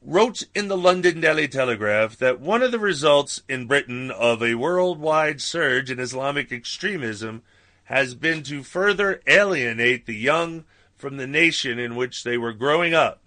wrote 0.00 0.44
in 0.54 0.68
the 0.68 0.76
London 0.76 1.20
Daily 1.20 1.46
Telegraph 1.46 2.16
that 2.16 2.40
one 2.40 2.62
of 2.62 2.72
the 2.72 2.78
results 2.78 3.42
in 3.46 3.66
Britain 3.66 4.10
of 4.10 4.42
a 4.42 4.54
worldwide 4.54 5.42
surge 5.42 5.90
in 5.90 6.00
Islamic 6.00 6.50
extremism 6.50 7.42
has 7.84 8.14
been 8.14 8.42
to 8.44 8.62
further 8.62 9.20
alienate 9.26 10.06
the 10.06 10.16
young 10.16 10.64
from 10.96 11.18
the 11.18 11.26
nation 11.26 11.78
in 11.78 11.94
which 11.94 12.24
they 12.24 12.38
were 12.38 12.54
growing 12.54 12.94
up, 12.94 13.20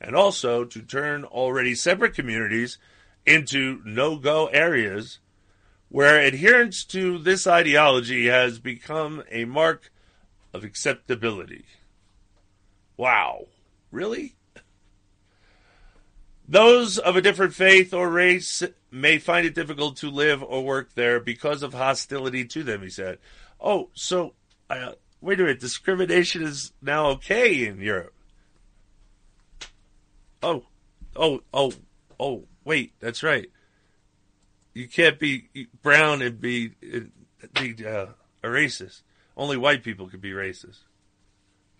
and 0.00 0.14
also 0.14 0.64
to 0.64 0.80
turn 0.80 1.24
already 1.24 1.74
separate 1.74 2.14
communities 2.14 2.78
into 3.26 3.80
no 3.84 4.16
go 4.16 4.46
areas 4.46 5.18
where 5.88 6.20
adherence 6.20 6.84
to 6.84 7.18
this 7.18 7.46
ideology 7.46 8.26
has 8.26 8.58
become 8.58 9.22
a 9.30 9.44
mark 9.44 9.90
of 10.52 10.64
acceptability. 10.64 11.64
Wow. 12.96 13.46
Really? 13.90 14.34
Those 16.48 16.98
of 16.98 17.16
a 17.16 17.22
different 17.22 17.54
faith 17.54 17.92
or 17.92 18.08
race 18.08 18.62
may 18.90 19.18
find 19.18 19.46
it 19.46 19.54
difficult 19.54 19.96
to 19.98 20.10
live 20.10 20.42
or 20.42 20.64
work 20.64 20.94
there 20.94 21.18
because 21.18 21.62
of 21.62 21.74
hostility 21.74 22.44
to 22.44 22.62
them, 22.62 22.82
he 22.82 22.88
said. 22.88 23.18
Oh, 23.60 23.90
so, 23.94 24.34
uh, 24.70 24.92
wait 25.20 25.40
a 25.40 25.42
minute, 25.42 25.60
discrimination 25.60 26.42
is 26.42 26.72
now 26.80 27.08
okay 27.08 27.66
in 27.66 27.80
Europe. 27.80 28.14
Oh, 30.42 30.64
oh, 31.16 31.40
oh, 31.52 31.72
oh, 32.20 32.44
wait, 32.66 32.92
that's 33.00 33.22
right. 33.22 33.50
You 34.74 34.88
can't 34.88 35.18
be 35.18 35.48
brown 35.82 36.20
and 36.20 36.38
be, 36.38 36.72
be 37.54 37.86
uh, 37.86 38.06
a 38.42 38.46
racist. 38.46 39.00
Only 39.36 39.56
white 39.56 39.82
people 39.82 40.08
can 40.08 40.20
be 40.20 40.32
racist. 40.32 40.80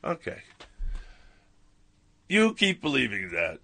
Okay. 0.02 0.38
You 2.28 2.54
keep 2.54 2.80
believing 2.80 3.32
that. 3.32 3.58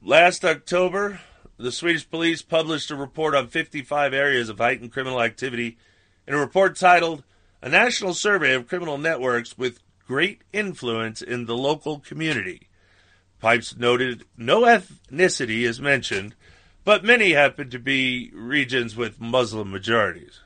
Last 0.00 0.44
October, 0.44 1.20
the 1.56 1.72
Swedish 1.72 2.08
police 2.08 2.42
published 2.42 2.90
a 2.90 2.96
report 2.96 3.34
on 3.34 3.48
55 3.48 4.14
areas 4.14 4.48
of 4.48 4.58
heightened 4.58 4.92
criminal 4.92 5.20
activity 5.20 5.76
in 6.26 6.34
a 6.34 6.38
report 6.38 6.76
titled 6.76 7.24
A 7.60 7.68
National 7.68 8.14
Survey 8.14 8.54
of 8.54 8.68
Criminal 8.68 8.98
Networks 8.98 9.58
with 9.58 9.80
Great 10.06 10.42
Influence 10.52 11.20
in 11.20 11.46
the 11.46 11.56
Local 11.56 11.98
Community. 11.98 12.68
Pipes 13.44 13.76
noted 13.76 14.24
no 14.38 14.62
ethnicity 14.62 15.64
is 15.64 15.78
mentioned, 15.78 16.34
but 16.82 17.04
many 17.04 17.32
happen 17.32 17.68
to 17.68 17.78
be 17.78 18.30
regions 18.32 18.96
with 18.96 19.20
Muslim 19.20 19.70
majorities. 19.70 20.40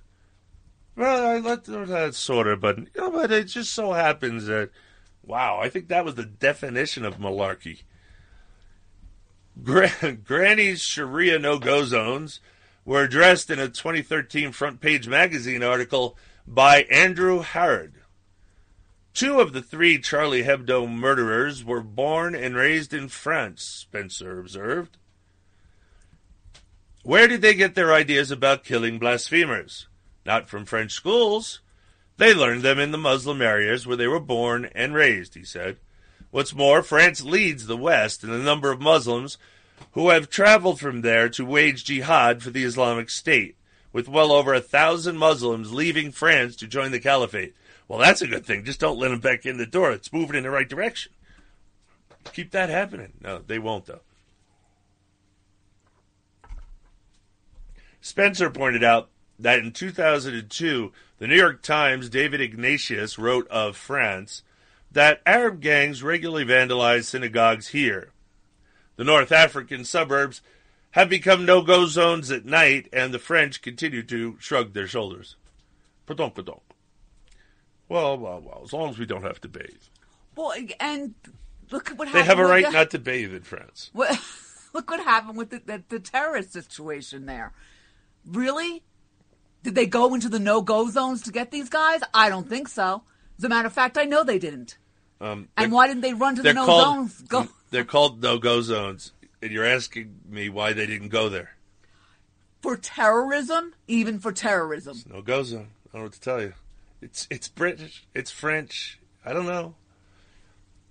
Well, 0.97 1.25
I 1.25 1.39
let 1.39 1.63
that 1.67 2.17
sort 2.17 2.49
of, 2.49 2.61
but 2.61 2.77
you 2.77 2.89
know, 2.97 3.13
but 3.13 3.31
it 3.31 3.45
just 3.45 3.73
so 3.73 3.93
happens 3.93 4.47
that, 4.47 4.71
wow, 5.23 5.61
I 5.63 5.69
think 5.69 5.87
that 5.87 6.05
was 6.05 6.17
the 6.17 6.25
definition 6.25 7.05
of 7.05 7.19
malarkey. 7.19 7.83
Gra- 9.63 10.17
Granny's 10.25 10.83
Sharia 10.83 11.39
no-go 11.39 11.85
zones 11.85 12.41
were 12.85 13.05
addressed 13.05 13.49
in 13.49 13.61
a 13.61 13.69
2013 13.69 14.51
front 14.51 14.81
page 14.81 15.07
magazine 15.07 15.63
article 15.63 16.19
by 16.49 16.83
Andrew 16.91 17.43
Harrod. 17.43 17.93
Two 19.19 19.41
of 19.41 19.53
the 19.53 19.63
three 19.63 19.99
Charlie 19.99 20.45
Hebdo 20.45 20.89
murderers 20.89 21.65
were 21.65 21.81
born 21.81 22.37
and 22.37 22.55
raised 22.55 22.95
in 22.95 23.09
France, 23.09 23.65
Spencer 23.65 24.39
observed. 24.39 24.97
Where 27.03 27.27
did 27.27 27.43
they 27.43 27.55
get 27.55 27.75
their 27.75 27.93
ideas 27.93 28.31
about 28.31 28.63
killing 28.63 29.01
blasphemers? 29.01 29.89
Not 30.25 30.49
from 30.49 30.65
French 30.65 30.93
schools. 30.93 31.59
They 32.17 32.33
learned 32.33 32.63
them 32.63 32.79
in 32.79 32.93
the 32.93 32.97
Muslim 32.97 33.43
areas 33.43 33.89
where 33.89 33.97
they 33.97 34.07
were 34.07 34.21
born 34.21 34.71
and 34.73 34.95
raised, 34.95 35.35
he 35.35 35.43
said. 35.43 35.79
What's 36.31 36.55
more, 36.55 36.81
France 36.85 37.25
leads 37.25 37.67
the 37.67 37.77
West 37.77 38.23
in 38.23 38.31
the 38.31 38.39
number 38.39 38.71
of 38.71 38.81
Muslims 38.81 39.37
who 39.95 40.11
have 40.11 40.31
traveled 40.31 40.79
from 40.79 41.01
there 41.01 41.29
to 41.31 41.45
wage 41.45 41.83
jihad 41.83 42.41
for 42.41 42.51
the 42.51 42.63
Islamic 42.63 43.11
State, 43.11 43.57
with 43.93 44.09
well 44.09 44.31
over 44.31 44.55
a 44.55 44.61
thousand 44.61 45.19
Muslims 45.19 45.73
leaving 45.73 46.13
France 46.13 46.55
to 46.55 46.69
join 46.69 46.93
the 46.93 47.01
caliphate. 47.01 47.57
Well, 47.89 47.99
that's 47.99 48.21
a 48.21 48.27
good 48.27 48.45
thing. 48.45 48.65
Just 48.65 48.81
don't 48.81 48.99
let 48.99 49.09
them 49.09 49.21
back 49.21 49.47
in 49.47 49.57
the 49.57 49.67
door. 49.67 49.91
It's 49.91 50.13
moving 50.13 50.37
in 50.37 50.43
the 50.43 50.51
right 50.51 50.69
direction. 50.69 51.13
Keep 52.35 52.51
that 52.51 52.69
happening. 52.69 53.15
No, 53.23 53.41
they 53.47 53.59
won't, 53.59 53.87
though. 53.87 54.01
Spencer 58.01 58.51
pointed 58.51 58.85
out 58.85 59.09
that 59.39 59.59
in 59.59 59.73
2002, 59.73 60.93
the 61.19 61.27
New 61.27 61.37
York 61.37 61.63
Times' 61.63 62.09
David 62.09 62.41
Ignatius 62.41 63.19
wrote 63.19 63.49
of 63.49 63.77
France 63.77 64.43
that 64.91 65.21
Arab 65.27 65.61
gangs 65.61 66.03
regularly 66.03 66.45
vandalize 66.45 67.05
synagogues 67.05 67.69
here. 67.69 68.11
The 68.97 69.05
North 69.05 69.33
African 69.33 69.85
suburbs 69.85 70.43
have 70.93 71.09
become 71.09 71.45
no 71.45 71.63
go 71.63 71.87
zones 71.87 72.31
at 72.31 72.45
night, 72.45 72.89
and 72.93 73.13
the 73.13 73.19
French 73.19 73.63
continue 73.63 74.03
to 74.05 74.37
shrug 74.41 74.73
their 74.73 74.87
shoulders. 74.87 75.37
Pardon, 76.07 76.31
pardon. 76.31 76.61
Well, 77.89 78.19
well, 78.19 78.41
well, 78.41 78.61
as 78.65 78.73
long 78.73 78.91
as 78.91 78.99
we 78.99 79.07
don't 79.07 79.23
have 79.23 79.41
to 79.43 79.49
bathe. 79.49 79.83
Well, 80.37 80.53
and 80.81 81.15
look 81.71 81.91
at 81.91 81.99
what 81.99 82.07
They 82.07 82.19
happened. 82.21 82.29
have 82.29 82.39
a 82.39 82.45
right 82.45 82.65
the- 82.67 82.71
not 82.73 82.91
to 82.91 82.99
bathe 82.99 83.35
in 83.35 83.43
France. 83.43 83.91
What, 83.99 84.19
look 84.75 84.91
what 84.91 85.01
happened 85.01 85.39
with 85.39 85.51
the, 85.51 85.61
the, 85.65 85.83
the 85.89 85.99
terrorist 85.99 86.53
situation 86.53 87.27
there. 87.27 87.53
Really? 88.27 88.83
Did 89.63 89.75
they 89.75 89.87
go 89.87 90.15
into 90.15 90.29
the 90.29 90.39
no-go 90.39 90.89
zones 90.91 91.23
to 91.23 91.33
get 91.33 91.51
these 91.51 91.69
guys? 91.69 92.01
I 92.15 92.29
don't 92.29 92.49
think 92.49 92.69
so. 92.69 93.03
As 93.39 93.45
a 93.45 93.49
matter 93.49 93.67
of 93.67 93.73
fact, 93.73 93.97
I 93.99 94.05
know 94.05 94.23
they 94.23 94.39
didn't. 94.39 94.77
Um, 95.21 95.49
And 95.57 95.73
why 95.73 95.87
didn't 95.89 96.03
they 96.03 96.13
run 96.15 96.37
to 96.37 96.43
the 96.43 96.53
no 96.55 96.67
called- 96.67 96.85
zones? 96.85 97.23
Go. 97.23 97.49
They're 97.71 97.85
called 97.85 98.23
no-go 98.23 98.61
zones, 98.63 99.13
and 99.43 99.51
you're 99.51 99.65
asking 99.67 100.21
me 100.29 100.49
why 100.49 100.73
they 100.75 100.87
didn't 100.87 101.09
go 101.09 101.29
there. 101.29 101.57
For 102.63 102.77
terrorism, 102.77 103.75
even 103.89 104.19
for 104.21 104.33
terrorism. 104.33 104.99
No-go 105.11 105.43
zone. 105.43 105.69
I 105.89 105.93
don't 105.93 105.95
know 105.95 106.03
what 106.05 106.13
to 106.13 106.21
tell 106.21 106.41
you. 106.43 106.53
It's 107.01 107.27
it's 107.31 107.49
British. 107.49 108.07
It's 108.15 108.31
French. 108.31 108.99
I 109.25 109.33
don't 109.33 109.47
know. 109.47 109.75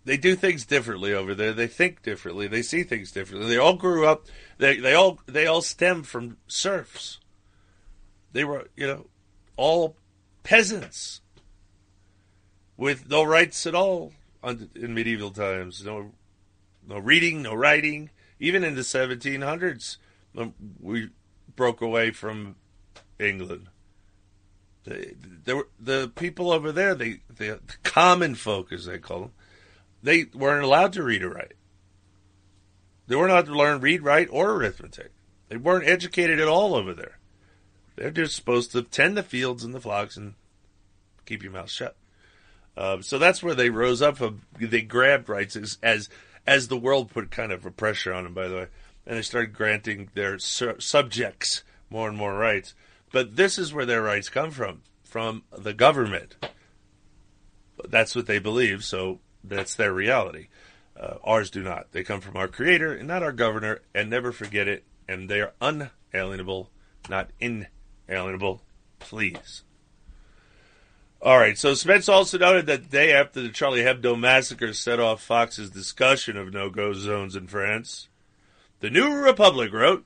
They 0.05 0.15
do 0.15 0.35
things 0.35 0.65
differently 0.65 1.13
over 1.13 1.35
there. 1.35 1.51
They 1.51 1.67
think 1.67 2.01
differently. 2.01 2.47
They 2.47 2.61
see 2.61 2.83
things 2.83 3.11
differently. 3.11 3.49
They 3.49 3.57
all 3.57 3.75
grew 3.75 4.07
up. 4.07 4.25
They 4.57 4.79
they 4.79 4.93
all 4.93 5.19
they 5.25 5.47
all 5.47 5.61
stem 5.61 6.03
from 6.03 6.37
serfs. 6.47 7.19
They 8.31 8.45
were 8.45 8.69
you 8.75 8.87
know 8.87 9.07
all 9.57 9.97
peasants 10.43 11.21
with 12.77 13.09
no 13.09 13.23
rights 13.23 13.67
at 13.67 13.75
all 13.75 14.13
in 14.43 14.93
medieval 14.93 15.31
times. 15.31 15.83
No 15.83 16.11
no 16.87 16.99
reading, 16.99 17.41
no 17.41 17.53
writing. 17.53 18.09
Even 18.39 18.63
in 18.63 18.75
the 18.75 18.81
1700s, 18.81 19.97
um, 20.37 20.53
we 20.79 21.09
broke 21.55 21.81
away 21.81 22.11
from 22.11 22.55
England. 23.19 23.67
The, 24.87 25.55
were, 25.55 25.67
the 25.79 26.11
people 26.15 26.51
over 26.51 26.71
there, 26.71 26.95
they, 26.95 27.19
the 27.29 27.59
common 27.83 28.35
folk, 28.35 28.71
as 28.71 28.85
they 28.85 28.97
call 28.97 29.19
them, 29.19 29.31
they 30.01 30.25
weren't 30.33 30.63
allowed 30.63 30.93
to 30.93 31.03
read 31.03 31.23
or 31.23 31.29
write. 31.29 31.53
They 33.07 33.15
weren't 33.15 33.31
allowed 33.31 33.47
to 33.47 33.57
learn 33.57 33.81
read, 33.81 34.01
write, 34.01 34.27
or 34.31 34.51
arithmetic. 34.51 35.11
They 35.49 35.57
weren't 35.57 35.87
educated 35.87 36.39
at 36.39 36.47
all 36.47 36.75
over 36.75 36.93
there. 36.93 37.19
They're 37.95 38.11
just 38.11 38.35
supposed 38.35 38.71
to 38.73 38.83
tend 38.83 39.17
the 39.17 39.23
fields 39.23 39.63
and 39.63 39.73
the 39.73 39.81
flocks 39.81 40.17
and 40.17 40.35
keep 41.25 41.43
your 41.43 41.51
mouth 41.51 41.69
shut. 41.69 41.95
Um, 42.75 43.01
so 43.01 43.17
that's 43.17 43.41
where 43.41 43.55
they 43.55 43.69
rose 43.69 44.01
up 44.01 44.17
from. 44.17 44.43
They 44.59 44.81
grabbed 44.81 45.29
rights 45.29 45.55
as, 45.55 45.77
as 45.81 46.09
as 46.47 46.69
the 46.69 46.77
world 46.77 47.11
put 47.11 47.29
kind 47.29 47.51
of 47.51 47.65
a 47.65 47.71
pressure 47.71 48.13
on 48.13 48.23
them, 48.23 48.33
by 48.33 48.47
the 48.47 48.55
way, 48.55 48.67
and 49.05 49.17
they 49.17 49.21
started 49.21 49.53
granting 49.53 50.09
their 50.13 50.39
su- 50.39 50.79
subjects 50.79 51.63
more 51.89 52.07
and 52.07 52.17
more 52.17 52.35
rights. 52.35 52.73
But 53.11 53.35
this 53.35 53.57
is 53.57 53.73
where 53.73 53.85
their 53.85 54.01
rights 54.01 54.29
come 54.29 54.51
from, 54.51 54.81
from 55.03 55.43
the 55.57 55.73
government. 55.73 56.35
That's 57.87 58.15
what 58.15 58.25
they 58.25 58.39
believe, 58.39 58.83
so 58.83 59.19
that's 59.43 59.75
their 59.75 59.93
reality. 59.93 60.47
Uh, 60.99 61.15
ours 61.23 61.49
do 61.49 61.63
not. 61.63 61.91
They 61.91 62.03
come 62.03 62.21
from 62.21 62.35
our 62.35 62.47
Creator 62.47 62.93
and 62.93 63.07
not 63.07 63.23
our 63.23 63.31
governor, 63.31 63.81
and 63.93 64.09
never 64.09 64.31
forget 64.31 64.67
it. 64.67 64.83
And 65.07 65.29
they 65.29 65.41
are 65.41 65.53
unalienable, 65.61 66.69
not 67.09 67.29
inalienable. 67.39 68.61
Please. 68.99 69.63
All 71.21 71.37
right, 71.37 71.57
so 71.57 71.73
Spence 71.73 72.09
also 72.09 72.37
noted 72.37 72.67
that 72.67 72.83
the 72.83 72.89
day 72.89 73.13
after 73.13 73.41
the 73.41 73.49
Charlie 73.49 73.81
Hebdo 73.81 74.19
massacre 74.19 74.73
set 74.73 74.99
off 74.99 75.23
Fox's 75.23 75.71
discussion 75.71 76.37
of 76.37 76.53
no-go 76.53 76.93
zones 76.93 77.35
in 77.35 77.47
France, 77.47 78.07
the 78.81 78.91
New 78.91 79.13
Republic 79.13 79.73
wrote, 79.73 80.05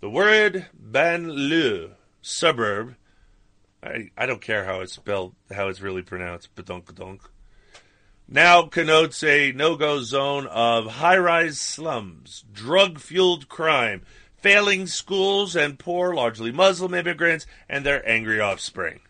the 0.00 0.10
word 0.10 0.66
banlieue, 0.76 1.92
suburb, 2.24 2.96
I, 3.82 4.10
I 4.16 4.26
don't 4.26 4.40
care 4.40 4.64
how 4.64 4.80
it's 4.80 4.94
spelled, 4.94 5.34
how 5.52 5.68
it's 5.68 5.80
really 5.80 6.02
pronounced, 6.02 6.54
badunk 6.54 6.94
now 8.26 8.62
connotes 8.62 9.22
a 9.22 9.52
no-go 9.52 10.00
zone 10.02 10.46
of 10.46 10.86
high-rise 10.86 11.60
slums, 11.60 12.44
drug-fueled 12.52 13.48
crime, 13.48 14.02
failing 14.38 14.86
schools, 14.86 15.54
and 15.54 15.78
poor, 15.78 16.14
largely 16.14 16.50
Muslim 16.50 16.94
immigrants 16.94 17.46
and 17.68 17.84
their 17.84 18.06
angry 18.08 18.40
offspring. 18.40 19.00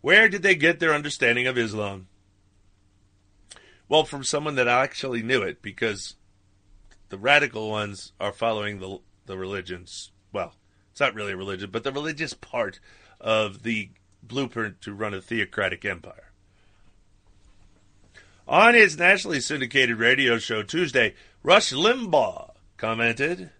Where 0.00 0.28
did 0.28 0.42
they 0.42 0.54
get 0.54 0.78
their 0.78 0.94
understanding 0.94 1.48
of 1.48 1.58
Islam? 1.58 2.06
Well, 3.88 4.04
from 4.04 4.22
someone 4.22 4.54
that 4.56 4.68
actually 4.68 5.22
knew 5.22 5.42
it, 5.42 5.60
because 5.60 6.14
the 7.08 7.18
radical 7.18 7.68
ones 7.68 8.12
are 8.20 8.32
following 8.32 8.78
the 8.78 8.98
the 9.26 9.36
religions. 9.36 10.10
Well, 10.32 10.54
it's 10.98 11.00
not 11.00 11.14
really 11.14 11.32
a 11.32 11.36
religion, 11.36 11.70
but 11.70 11.84
the 11.84 11.92
religious 11.92 12.34
part 12.34 12.80
of 13.20 13.62
the 13.62 13.88
blueprint 14.20 14.80
to 14.80 14.92
run 14.92 15.14
a 15.14 15.20
theocratic 15.20 15.84
empire. 15.84 16.32
On 18.48 18.74
his 18.74 18.98
nationally 18.98 19.38
syndicated 19.40 19.96
radio 19.96 20.38
show 20.38 20.64
Tuesday, 20.64 21.14
Rush 21.44 21.72
Limbaugh 21.72 22.50
commented, 22.78 23.50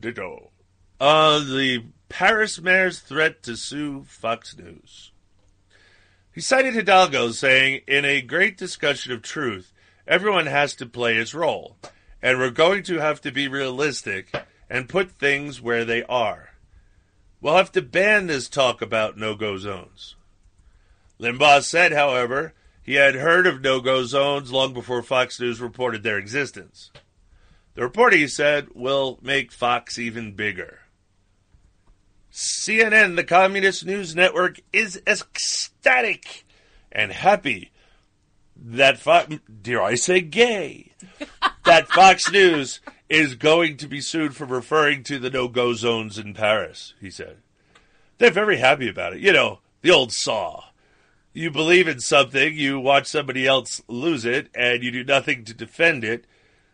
"Ditto." 0.00 0.52
on 0.98 1.54
the 1.54 1.84
Paris 2.08 2.58
mayor's 2.62 3.00
threat 3.00 3.42
to 3.42 3.54
sue 3.54 4.04
Fox 4.04 4.56
News. 4.56 5.12
He 6.32 6.40
cited 6.40 6.72
Hidalgo 6.72 7.32
saying, 7.32 7.82
In 7.86 8.06
a 8.06 8.22
great 8.22 8.56
discussion 8.56 9.12
of 9.12 9.20
truth, 9.20 9.70
everyone 10.06 10.46
has 10.46 10.74
to 10.76 10.86
play 10.86 11.16
its 11.16 11.34
role, 11.34 11.76
and 12.22 12.38
we're 12.38 12.50
going 12.50 12.84
to 12.84 13.00
have 13.00 13.20
to 13.20 13.30
be 13.30 13.48
realistic 13.48 14.34
and 14.70 14.88
put 14.88 15.10
things 15.10 15.60
where 15.60 15.84
they 15.84 16.04
are. 16.04 16.50
We'll 17.40 17.56
have 17.56 17.72
to 17.72 17.82
ban 17.82 18.28
this 18.28 18.48
talk 18.48 18.80
about 18.80 19.18
no 19.18 19.34
go 19.34 19.58
zones. 19.58 20.14
Limbaugh 21.18 21.64
said, 21.64 21.92
however, 21.92 22.54
he 22.82 22.94
had 22.94 23.16
heard 23.16 23.46
of 23.46 23.60
no 23.60 23.80
go 23.80 24.04
zones 24.04 24.52
long 24.52 24.72
before 24.72 25.02
Fox 25.02 25.40
News 25.40 25.60
reported 25.60 26.02
their 26.02 26.18
existence. 26.18 26.90
The 27.74 27.82
report, 27.82 28.14
he 28.14 28.28
said, 28.28 28.68
will 28.74 29.18
make 29.20 29.52
Fox 29.52 29.98
even 29.98 30.32
bigger. 30.32 30.80
CNN, 32.32 33.16
the 33.16 33.24
communist 33.24 33.84
news 33.84 34.14
network, 34.14 34.60
is 34.72 35.02
ecstatic 35.06 36.44
and 36.92 37.10
happy 37.10 37.70
that 38.56 38.98
Fox, 38.98 39.34
dare 39.62 39.82
I 39.82 39.94
say 39.94 40.20
gay, 40.20 40.92
that 41.64 41.88
Fox 41.88 42.30
News 42.30 42.80
is 43.10 43.34
going 43.34 43.76
to 43.76 43.88
be 43.88 44.00
sued 44.00 44.36
for 44.36 44.46
referring 44.46 45.02
to 45.02 45.18
the 45.18 45.28
no-go 45.28 45.74
zones 45.74 46.16
in 46.16 46.32
Paris, 46.32 46.94
he 47.00 47.10
said. 47.10 47.38
They're 48.18 48.30
very 48.30 48.58
happy 48.58 48.88
about 48.88 49.14
it. 49.14 49.20
You 49.20 49.32
know, 49.32 49.58
the 49.82 49.90
old 49.90 50.12
saw. 50.12 50.64
You 51.32 51.50
believe 51.50 51.88
in 51.88 52.00
something, 52.00 52.54
you 52.54 52.78
watch 52.78 53.06
somebody 53.06 53.46
else 53.46 53.82
lose 53.88 54.24
it, 54.24 54.48
and 54.54 54.82
you 54.82 54.92
do 54.92 55.04
nothing 55.04 55.44
to 55.44 55.54
defend 55.54 56.04
it. 56.04 56.24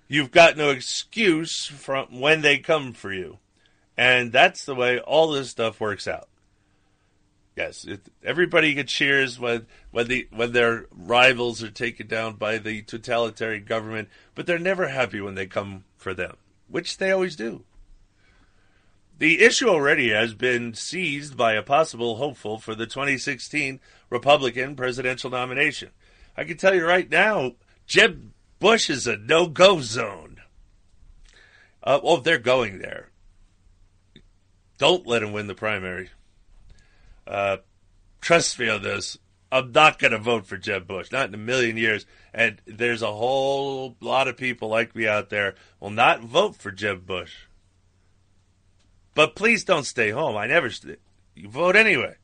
You've 0.09 0.31
got 0.31 0.57
no 0.57 0.71
excuse 0.71 1.67
from 1.67 2.21
when 2.21 2.43
they 2.43 2.59
come 2.59 2.93
for 2.93 3.13
you. 3.13 3.39
And 3.97 4.31
that's 4.31 4.67
the 4.67 4.75
way 4.75 4.99
all 4.99 5.31
this 5.31 5.51
stuff 5.51 5.81
works 5.81 6.07
out. 6.07 6.29
Yes, 7.57 7.85
it, 7.87 8.01
everybody 8.23 8.75
gets 8.75 8.93
cheers 8.93 9.41
when 9.41 9.67
when 9.91 10.09
the 10.09 10.29
when 10.31 10.53
their 10.53 10.85
rivals 10.95 11.63
are 11.63 11.71
taken 11.71 12.07
down 12.07 12.35
by 12.35 12.59
the 12.59 12.83
totalitarian 12.83 13.65
government, 13.65 14.11
but 14.35 14.47
they're 14.47 14.59
never 14.59 14.89
happy 14.89 15.23
when 15.23 15.37
they 15.37 15.47
come 15.47 15.85
for 16.07 16.15
them, 16.15 16.37
which 16.69 16.99
they 16.99 17.11
always 17.11 17.35
do. 17.35 17.65
The 19.19 19.43
issue 19.43 19.69
already 19.69 20.11
has 20.11 20.35
been 20.35 20.73
seized 20.73 21.37
by 21.37 21.55
a 21.55 21.65
possible 21.65 22.15
hopeful 22.15 22.59
for 22.59 22.77
the 22.77 22.87
2016 22.87 23.81
Republican 24.09 24.77
presidential 24.77 25.31
nomination. 25.31 25.91
I 26.37 26.45
can 26.45 26.59
tell 26.59 26.77
you 26.77 26.87
right 26.87 27.11
now, 27.11 27.55
Jeb 27.89 28.31
Bush 28.61 28.89
is 28.89 29.09
a 29.09 29.16
no-go 29.16 29.81
zone. 29.81 30.37
Uh, 31.83 31.99
well, 32.05 32.19
they're 32.19 32.39
going 32.39 32.78
there. 32.78 33.09
Don't 34.78 35.09
let 35.09 35.24
him 35.24 35.33
win 35.33 35.49
the 35.49 35.57
primary. 35.57 36.11
Uh, 37.27 37.57
trust 38.20 38.61
me 38.61 38.69
on 38.69 38.85
this. 38.85 39.19
I'm 39.51 39.73
not 39.73 39.98
going 39.98 40.12
to 40.12 40.18
vote 40.18 40.47
for 40.47 40.56
Jeb 40.56 40.86
Bush, 40.86 41.12
not 41.12 41.28
in 41.28 41.35
a 41.35 41.39
million 41.39 41.77
years. 41.77 42.05
And 42.35 42.60
there's 42.66 43.02
a 43.02 43.12
whole 43.12 43.97
lot 44.01 44.28
of 44.28 44.36
people 44.36 44.68
like 44.68 44.97
me 44.97 45.06
out 45.06 45.31
there 45.31 45.55
will 45.81 45.90
not 45.90 46.23
vote 46.23 46.56
for 46.56 46.70
Jeb 46.70 47.06
Bush. 47.06 47.35
But 49.14 49.36
please 49.36 49.64
don't 49.64 49.85
stay 49.85 50.10
home. 50.10 50.36
I 50.36 50.47
never. 50.47 50.70
St- 50.70 50.98
you 51.35 51.48
vote 51.48 51.77
anyway. 51.77 52.16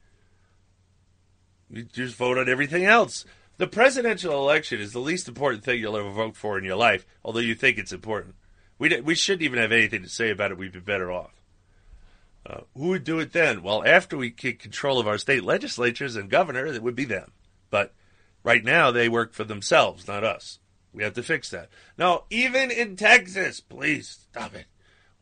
You 1.71 1.85
just 1.85 2.17
vote 2.17 2.39
on 2.39 2.49
everything 2.49 2.85
else. 2.85 3.25
The 3.57 3.67
presidential 3.67 4.35
election 4.35 4.81
is 4.81 4.93
the 4.93 4.99
least 4.99 5.29
important 5.29 5.65
thing 5.65 5.81
you'll 5.81 5.97
ever 5.97 6.11
vote 6.11 6.37
for 6.37 6.59
in 6.59 6.65
your 6.65 6.77
life, 6.77 7.07
although 7.25 7.39
you 7.39 7.55
think 7.55 7.79
it's 7.79 7.93
important. 7.93 8.35
We, 8.79 8.89
d- 8.89 9.01
we 9.01 9.15
shouldn't 9.15 9.43
even 9.43 9.59
have 9.59 9.73
anything 9.73 10.03
to 10.03 10.09
say 10.09 10.31
about 10.31 10.51
it. 10.51 10.59
We'd 10.59 10.73
be 10.73 10.81
better 10.81 11.13
off. 11.13 11.42
Uh, 12.45 12.61
who 12.77 12.89
would 12.89 13.05
do 13.05 13.21
it 13.21 13.33
then? 13.33 13.63
Well, 13.63 13.85
after 13.87 14.17
we 14.17 14.31
get 14.31 14.59
control 14.59 14.99
of 14.99 15.07
our 15.07 15.19
state 15.19 15.45
legislatures 15.45 16.17
and 16.17 16.29
governor, 16.29 16.67
it 16.67 16.83
would 16.83 16.97
be 16.97 17.05
them. 17.05 17.33
But 17.71 17.95
right 18.43 18.65
now, 18.65 18.91
they 18.91 19.09
work 19.09 19.33
for 19.33 19.45
themselves, 19.45 20.09
not 20.09 20.25
us. 20.25 20.59
We 20.93 21.05
have 21.05 21.15
to 21.15 21.23
fix 21.23 21.51
that. 21.51 21.69
No, 21.97 22.25
even 22.31 22.71
in 22.71 22.97
Texas, 22.97 23.61
please 23.61 24.27
stop 24.31 24.55
it. 24.55 24.67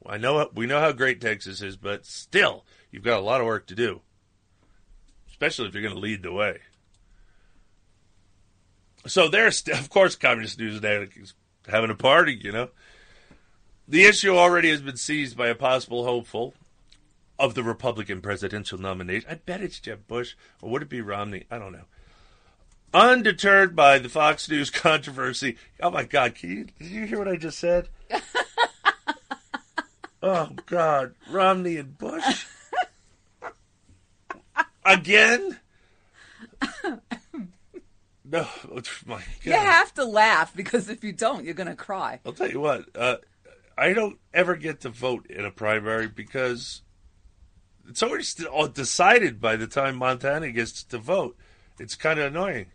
I 0.04 0.16
know 0.16 0.50
we 0.54 0.66
know 0.66 0.80
how 0.80 0.92
great 0.92 1.20
Texas 1.20 1.60
is, 1.60 1.76
but 1.76 2.06
still, 2.06 2.64
you've 2.90 3.04
got 3.04 3.20
a 3.20 3.22
lot 3.22 3.40
of 3.40 3.46
work 3.46 3.66
to 3.66 3.74
do, 3.74 4.00
especially 5.28 5.68
if 5.68 5.74
you're 5.74 5.82
going 5.82 5.94
to 5.94 6.00
lead 6.00 6.22
the 6.22 6.32
way. 6.32 6.58
So 9.06 9.28
there's, 9.28 9.62
of 9.68 9.90
course, 9.90 10.16
Communist 10.16 10.58
News 10.58 10.80
Network 10.80 11.16
is 11.18 11.34
having 11.68 11.90
a 11.90 11.94
party. 11.94 12.38
You 12.42 12.52
know, 12.52 12.70
the 13.86 14.04
issue 14.04 14.36
already 14.36 14.70
has 14.70 14.80
been 14.80 14.96
seized 14.96 15.36
by 15.36 15.48
a 15.48 15.54
possible 15.54 16.04
hopeful 16.04 16.54
of 17.40 17.54
the 17.54 17.64
Republican 17.64 18.20
presidential 18.20 18.78
nomination. 18.78 19.28
I 19.28 19.34
bet 19.34 19.62
it's 19.62 19.80
Jeb 19.80 20.06
Bush, 20.06 20.34
or 20.60 20.70
would 20.70 20.82
it 20.82 20.90
be 20.90 21.00
Romney? 21.00 21.46
I 21.50 21.58
don't 21.58 21.72
know. 21.72 21.86
Undeterred 22.92 23.74
by 23.74 23.98
the 23.98 24.08
Fox 24.08 24.48
News 24.48 24.70
controversy. 24.70 25.56
Oh 25.80 25.90
my 25.90 26.04
God! 26.04 26.34
Can 26.34 26.50
you, 26.50 26.64
did 26.78 26.88
you 26.88 27.06
hear 27.06 27.18
what 27.18 27.28
I 27.28 27.36
just 27.36 27.58
said? 27.58 27.88
oh 30.22 30.50
God, 30.66 31.14
Romney 31.30 31.78
and 31.78 31.96
Bush 31.96 32.44
again. 34.84 35.58
No, 38.32 38.46
my 39.06 39.16
God. 39.16 39.24
You 39.42 39.52
have 39.54 39.92
to 39.94 40.04
laugh 40.04 40.54
because 40.54 40.88
if 40.88 41.02
you 41.02 41.10
don't, 41.10 41.44
you're 41.44 41.52
going 41.52 41.66
to 41.66 41.74
cry. 41.74 42.20
I'll 42.24 42.32
tell 42.32 42.48
you 42.48 42.60
what. 42.60 42.84
Uh, 42.94 43.16
I 43.76 43.92
don't 43.92 44.20
ever 44.32 44.54
get 44.54 44.82
to 44.82 44.88
vote 44.88 45.26
in 45.28 45.44
a 45.44 45.50
primary 45.50 46.06
because 46.06 46.82
it's 47.90 48.02
already 48.02 48.24
decided 48.72 49.40
by 49.40 49.56
the 49.56 49.66
time 49.66 49.96
Montana 49.96 50.52
gets 50.52 50.84
to 50.84 50.98
vote. 50.98 51.36
It's 51.78 51.96
kind 51.96 52.20
of 52.20 52.26
annoying. 52.26 52.66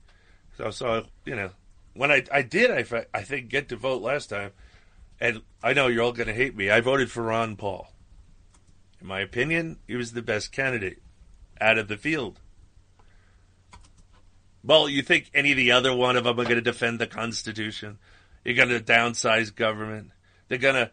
So, 0.58 0.72
so 0.72 1.06
you 1.24 1.36
know, 1.36 1.52
when 1.94 2.12
I 2.12 2.24
I 2.32 2.42
did, 2.42 2.70
I 2.70 3.06
I 3.14 3.22
think 3.22 3.50
get 3.50 3.70
to 3.70 3.78
vote 3.78 4.02
last 4.02 4.30
time, 4.30 4.52
and 5.20 5.42
I 5.64 5.74
know 5.74 5.88
you're 5.88 6.04
all 6.04 6.12
going 6.12 6.28
to 6.28 6.34
hate 6.34 6.56
me. 6.56 6.70
I 6.70 6.82
voted 6.82 7.10
for 7.10 7.24
Ron 7.24 7.56
Paul. 7.56 7.88
In 9.00 9.08
my 9.08 9.22
opinion, 9.22 9.78
he 9.88 9.96
was 9.96 10.12
the 10.12 10.22
best 10.22 10.52
candidate 10.52 11.02
out 11.62 11.78
of 11.78 11.88
the 11.88 11.98
field. 11.98 12.40
Well, 14.64 14.90
you 14.90 15.02
think 15.02 15.32
any 15.34 15.52
of 15.52 15.58
the 15.58 15.72
other 15.72 15.96
one 15.96 16.18
of 16.18 16.26
them 16.26 16.40
are 16.40 16.44
going 16.44 16.56
to 16.56 16.62
defend 16.62 17.00
the 17.00 17.08
Constitution? 17.08 18.00
You're 18.44 18.56
going 18.56 18.70
to 18.70 18.80
downsize 18.80 19.56
government. 19.56 20.12
They're 20.48 20.58
going 20.58 20.76
to 20.76 20.92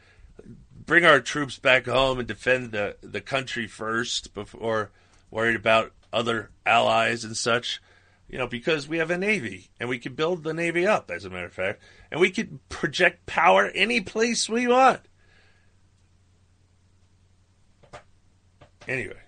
bring 0.84 1.04
our 1.04 1.20
troops 1.20 1.59
back 1.59 1.86
home 1.86 2.18
and 2.18 2.28
defend 2.28 2.72
the, 2.72 2.96
the 3.00 3.20
country 3.20 3.66
first 3.66 4.34
before 4.34 4.90
worried 5.30 5.56
about 5.56 5.92
other 6.12 6.50
allies 6.66 7.24
and 7.24 7.36
such. 7.36 7.80
You 8.28 8.38
know, 8.38 8.46
because 8.46 8.88
we 8.88 8.98
have 8.98 9.10
a 9.10 9.18
Navy 9.18 9.68
and 9.78 9.88
we 9.88 9.98
can 9.98 10.14
build 10.14 10.42
the 10.42 10.54
Navy 10.54 10.86
up, 10.86 11.10
as 11.10 11.24
a 11.24 11.30
matter 11.30 11.46
of 11.46 11.52
fact, 11.52 11.82
and 12.10 12.20
we 12.20 12.30
can 12.30 12.60
project 12.70 13.26
power 13.26 13.70
any 13.74 14.00
place 14.00 14.48
we 14.48 14.66
want. 14.66 15.00
Anyway, 18.88 19.20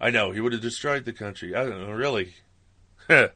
I 0.00 0.10
know 0.10 0.30
he 0.30 0.40
would 0.40 0.52
have 0.52 0.62
destroyed 0.62 1.04
the 1.04 1.12
country. 1.12 1.54
I 1.54 1.64
don't 1.64 1.80
know, 1.80 1.92
really. 1.92 2.34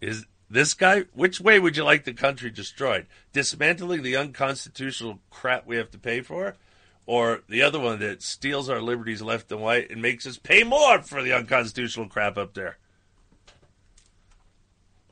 Is 0.00 0.26
this 0.48 0.74
guy? 0.74 1.04
Which 1.12 1.40
way 1.40 1.58
would 1.58 1.76
you 1.76 1.84
like 1.84 2.04
the 2.04 2.12
country 2.12 2.50
destroyed? 2.50 3.06
Dismantling 3.32 4.02
the 4.02 4.16
unconstitutional 4.16 5.20
crap 5.30 5.66
we 5.66 5.76
have 5.76 5.90
to 5.90 5.98
pay 5.98 6.20
for, 6.20 6.56
or 7.04 7.42
the 7.48 7.62
other 7.62 7.80
one 7.80 7.98
that 8.00 8.22
steals 8.22 8.68
our 8.68 8.80
liberties 8.80 9.22
left 9.22 9.50
and 9.52 9.62
right 9.62 9.88
and 9.90 10.02
makes 10.02 10.26
us 10.26 10.38
pay 10.38 10.62
more 10.62 11.02
for 11.02 11.22
the 11.22 11.32
unconstitutional 11.32 12.08
crap 12.08 12.36
up 12.36 12.54
there? 12.54 12.78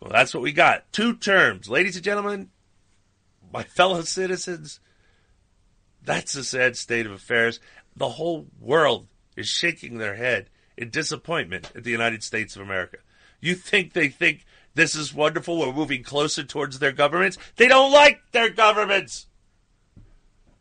Well, 0.01 0.11
that's 0.11 0.35
what 0.35 0.43
we 0.43 0.52
got. 0.52 0.93
Two 0.93 1.15
terms, 1.15 1.69
ladies 1.69 1.97
and 1.97 2.05
gentlemen, 2.05 2.51
my 3.52 3.62
fellow 3.62 4.02
citizens. 4.02 4.81
That's 6.05 6.35
a 6.35 6.44
sad 6.44 6.77
state 6.77 7.06
of 7.06 7.12
affairs. 7.12 7.61
The 7.97 8.11
whole 8.11 8.47
world 8.61 9.06
is 9.36 9.48
shaking 9.48 9.97
their 9.97 10.16
head 10.16 10.51
in 10.77 10.90
disappointment 10.90 11.73
at 11.74 11.85
the 11.85 11.90
United 11.90 12.23
States 12.23 12.56
of 12.56 12.62
America. 12.62 12.98
You 13.40 13.55
think 13.55 13.93
they 13.93 14.09
think 14.09 14.44
this 14.74 14.94
is 14.94 15.14
wonderful? 15.14 15.59
We're 15.59 15.72
moving 15.72 16.02
closer 16.02 16.42
towards 16.42 16.78
their 16.78 16.92
governments. 16.92 17.38
They 17.56 17.68
don't 17.68 17.92
like 17.92 18.20
their 18.32 18.51
governments. 18.51 19.26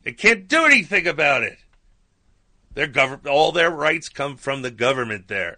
They 0.03 0.13
can't 0.13 0.47
do 0.47 0.65
anything 0.65 1.07
about 1.07 1.43
it. 1.43 1.57
Their 2.73 2.87
government, 2.87 3.27
all 3.27 3.51
their 3.51 3.69
rights 3.69 4.09
come 4.09 4.37
from 4.37 4.61
the 4.61 4.71
government 4.71 5.27
there. 5.27 5.57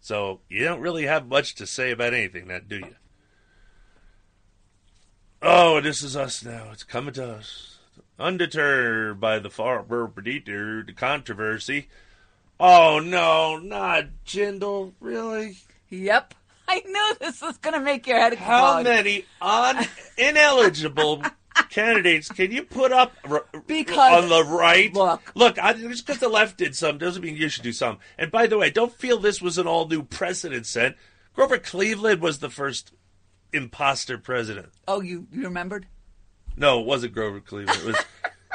So 0.00 0.40
you 0.48 0.64
don't 0.64 0.80
really 0.80 1.06
have 1.06 1.28
much 1.28 1.54
to 1.56 1.66
say 1.66 1.90
about 1.90 2.14
anything, 2.14 2.48
now, 2.48 2.58
do 2.66 2.78
you? 2.78 2.94
Oh, 5.42 5.80
this 5.80 6.02
is 6.02 6.16
us 6.16 6.44
now. 6.44 6.68
It's 6.72 6.84
coming 6.84 7.14
to 7.14 7.34
us. 7.34 7.78
Undeterred 8.18 9.18
by 9.18 9.38
the 9.38 9.48
far 9.48 9.82
the 9.82 10.94
controversy. 10.94 11.88
Oh 12.58 13.00
no, 13.02 13.56
not 13.58 14.04
Jindal, 14.26 14.92
really? 15.00 15.56
Yep. 15.88 16.34
I 16.72 16.82
knew 16.86 17.14
this 17.20 17.42
was 17.42 17.56
going 17.58 17.74
to 17.74 17.80
make 17.80 18.06
your 18.06 18.18
head 18.18 18.32
count. 18.36 18.40
How 18.40 18.78
explode. 18.78 18.92
many 18.94 19.24
un- 19.40 19.86
ineligible 20.16 21.22
candidates 21.68 22.28
can 22.28 22.50
you 22.52 22.62
put 22.62 22.92
up 22.92 23.12
r- 23.28 23.44
Because- 23.66 24.22
on 24.24 24.28
the 24.28 24.44
right? 24.44 24.92
Look. 24.94 25.32
look, 25.34 25.58
I, 25.58 25.72
just 25.74 26.06
because 26.06 26.20
the 26.20 26.28
left 26.28 26.56
did 26.58 26.74
some 26.76 26.98
doesn't 26.98 27.22
mean 27.22 27.36
you 27.36 27.48
should 27.48 27.64
do 27.64 27.72
some. 27.72 27.98
And 28.18 28.30
by 28.30 28.46
the 28.46 28.56
way, 28.58 28.70
don't 28.70 28.92
feel 28.92 29.18
this 29.18 29.42
was 29.42 29.58
an 29.58 29.66
all 29.66 29.88
new 29.88 30.02
precedent 30.02 30.66
set. 30.66 30.96
Grover 31.34 31.58
Cleveland 31.58 32.20
was 32.20 32.38
the 32.38 32.50
first 32.50 32.92
imposter 33.52 34.16
president. 34.18 34.68
Oh, 34.86 35.00
you, 35.00 35.26
you 35.32 35.42
remembered? 35.44 35.86
No, 36.56 36.80
it 36.80 36.86
wasn't 36.86 37.14
Grover 37.14 37.40
Cleveland. 37.40 37.80
It 37.80 37.86
was 37.86 37.96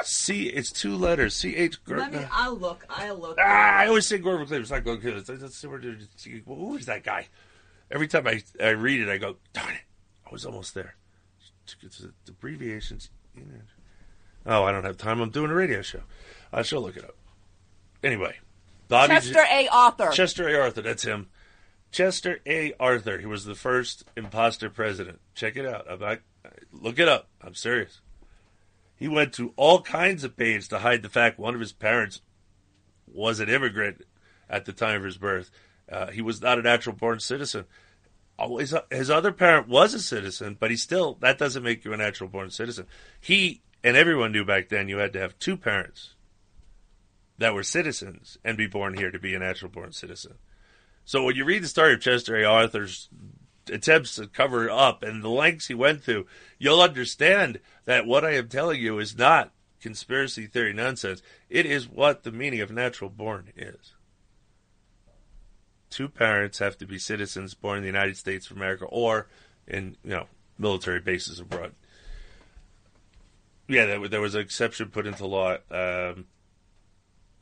C. 0.04 0.46
It's 0.48 0.70
two 0.70 0.94
letters. 0.96 1.34
C 1.34 1.56
H. 1.56 1.78
Let 1.86 2.12
me, 2.12 2.20
I'll 2.30 2.54
look. 2.56 2.84
I'll 2.90 3.16
look. 3.18 3.38
Ah, 3.40 3.78
I 3.78 3.86
always 3.88 4.06
say 4.06 4.18
Grover 4.18 4.44
Cleveland. 4.44 4.62
It's 4.62 4.70
not 4.70 4.84
Grover 4.84 5.00
Cleveland. 5.00 5.22
It's- 5.28 5.42
it's- 5.42 5.64
it's- 6.26 6.42
Who 6.46 6.76
is 6.76 6.86
that 6.86 7.02
guy? 7.02 7.28
Every 7.90 8.08
time 8.08 8.26
I, 8.26 8.42
I 8.62 8.70
read 8.70 9.00
it, 9.00 9.08
I 9.08 9.18
go, 9.18 9.36
darn 9.52 9.74
it, 9.74 9.82
I 10.26 10.32
was 10.32 10.44
almost 10.44 10.74
there. 10.74 10.96
It's 11.82 11.98
the 11.98 12.12
abbreviations. 12.28 13.10
Oh, 14.44 14.64
I 14.64 14.72
don't 14.72 14.84
have 14.84 14.96
time. 14.96 15.20
I'm 15.20 15.30
doing 15.30 15.50
a 15.50 15.54
radio 15.54 15.82
show. 15.82 16.02
I 16.52 16.62
shall 16.62 16.80
look 16.80 16.96
it 16.96 17.04
up. 17.04 17.16
Anyway, 18.02 18.36
Bobby 18.88 19.14
Chester 19.14 19.44
A. 19.50 19.68
Arthur. 19.68 20.10
Chester 20.10 20.48
A. 20.48 20.60
Arthur. 20.60 20.82
That's 20.82 21.02
him. 21.02 21.28
Chester 21.90 22.40
A. 22.46 22.72
Arthur. 22.78 23.18
He 23.18 23.26
was 23.26 23.44
the 23.44 23.54
first 23.54 24.04
imposter 24.16 24.70
president. 24.70 25.20
Check 25.34 25.56
it 25.56 25.66
out. 25.66 25.86
I'm 25.90 25.98
not, 25.98 26.20
look 26.72 26.98
it 26.98 27.08
up. 27.08 27.28
I'm 27.42 27.54
serious. 27.54 28.00
He 28.94 29.08
went 29.08 29.32
to 29.34 29.52
all 29.56 29.82
kinds 29.82 30.24
of 30.24 30.36
pains 30.36 30.68
to 30.68 30.78
hide 30.78 31.02
the 31.02 31.08
fact 31.08 31.38
one 31.38 31.54
of 31.54 31.60
his 31.60 31.72
parents 31.72 32.20
was 33.06 33.40
an 33.40 33.48
immigrant 33.48 34.02
at 34.48 34.64
the 34.64 34.72
time 34.72 34.98
of 34.98 35.04
his 35.04 35.18
birth. 35.18 35.50
Uh, 35.90 36.10
he 36.10 36.22
was 36.22 36.40
not 36.40 36.58
a 36.58 36.62
natural 36.62 36.96
born 36.96 37.20
citizen. 37.20 37.64
Always, 38.38 38.74
his 38.90 39.10
other 39.10 39.32
parent 39.32 39.68
was 39.68 39.94
a 39.94 40.00
citizen, 40.00 40.56
but 40.58 40.70
he 40.70 40.76
still 40.76 41.14
that 41.20 41.38
doesn't 41.38 41.62
make 41.62 41.84
you 41.84 41.92
a 41.92 41.96
natural 41.96 42.28
born 42.28 42.50
citizen. 42.50 42.86
He 43.20 43.62
and 43.82 43.96
everyone 43.96 44.32
knew 44.32 44.44
back 44.44 44.68
then 44.68 44.88
you 44.88 44.98
had 44.98 45.12
to 45.14 45.20
have 45.20 45.38
two 45.38 45.56
parents 45.56 46.14
that 47.38 47.54
were 47.54 47.62
citizens 47.62 48.38
and 48.44 48.56
be 48.56 48.66
born 48.66 48.94
here 48.94 49.10
to 49.10 49.18
be 49.18 49.34
a 49.34 49.38
natural 49.38 49.70
born 49.70 49.92
citizen. 49.92 50.34
So 51.04 51.24
when 51.24 51.36
you 51.36 51.44
read 51.44 51.62
the 51.62 51.68
story 51.68 51.94
of 51.94 52.00
Chester 52.00 52.36
A. 52.36 52.44
Arthur's 52.44 53.08
attempts 53.70 54.16
to 54.16 54.26
cover 54.26 54.70
up 54.70 55.02
and 55.02 55.22
the 55.22 55.28
lengths 55.28 55.68
he 55.68 55.74
went 55.74 56.04
to, 56.04 56.26
you'll 56.58 56.80
understand 56.80 57.60
that 57.84 58.06
what 58.06 58.24
I 58.24 58.34
am 58.34 58.48
telling 58.48 58.80
you 58.80 58.98
is 58.98 59.16
not 59.16 59.52
conspiracy 59.80 60.46
theory 60.46 60.72
nonsense. 60.72 61.22
It 61.48 61.66
is 61.66 61.88
what 61.88 62.22
the 62.22 62.32
meaning 62.32 62.60
of 62.60 62.70
natural 62.70 63.10
born 63.10 63.52
is. 63.56 63.94
Two 65.96 66.10
parents 66.10 66.58
have 66.58 66.76
to 66.76 66.86
be 66.86 66.98
citizens 66.98 67.54
born 67.54 67.78
in 67.78 67.82
the 67.82 67.88
United 67.88 68.18
States 68.18 68.50
of 68.50 68.56
America 68.58 68.84
or 68.84 69.28
in, 69.66 69.96
you 70.04 70.10
know, 70.10 70.26
military 70.58 71.00
bases 71.00 71.40
abroad. 71.40 71.72
Yeah, 73.66 73.86
there, 73.86 74.06
there 74.06 74.20
was 74.20 74.34
an 74.34 74.42
exception 74.42 74.90
put 74.90 75.06
into 75.06 75.24
law. 75.24 75.56
Um, 75.70 76.26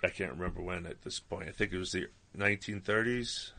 I 0.04 0.08
can't 0.08 0.30
remember 0.30 0.62
when 0.62 0.86
at 0.86 1.02
this 1.02 1.18
point. 1.18 1.48
I 1.48 1.50
think 1.50 1.72
it 1.72 1.78
was 1.78 1.90
the 1.90 2.06
1930s. 2.38 3.50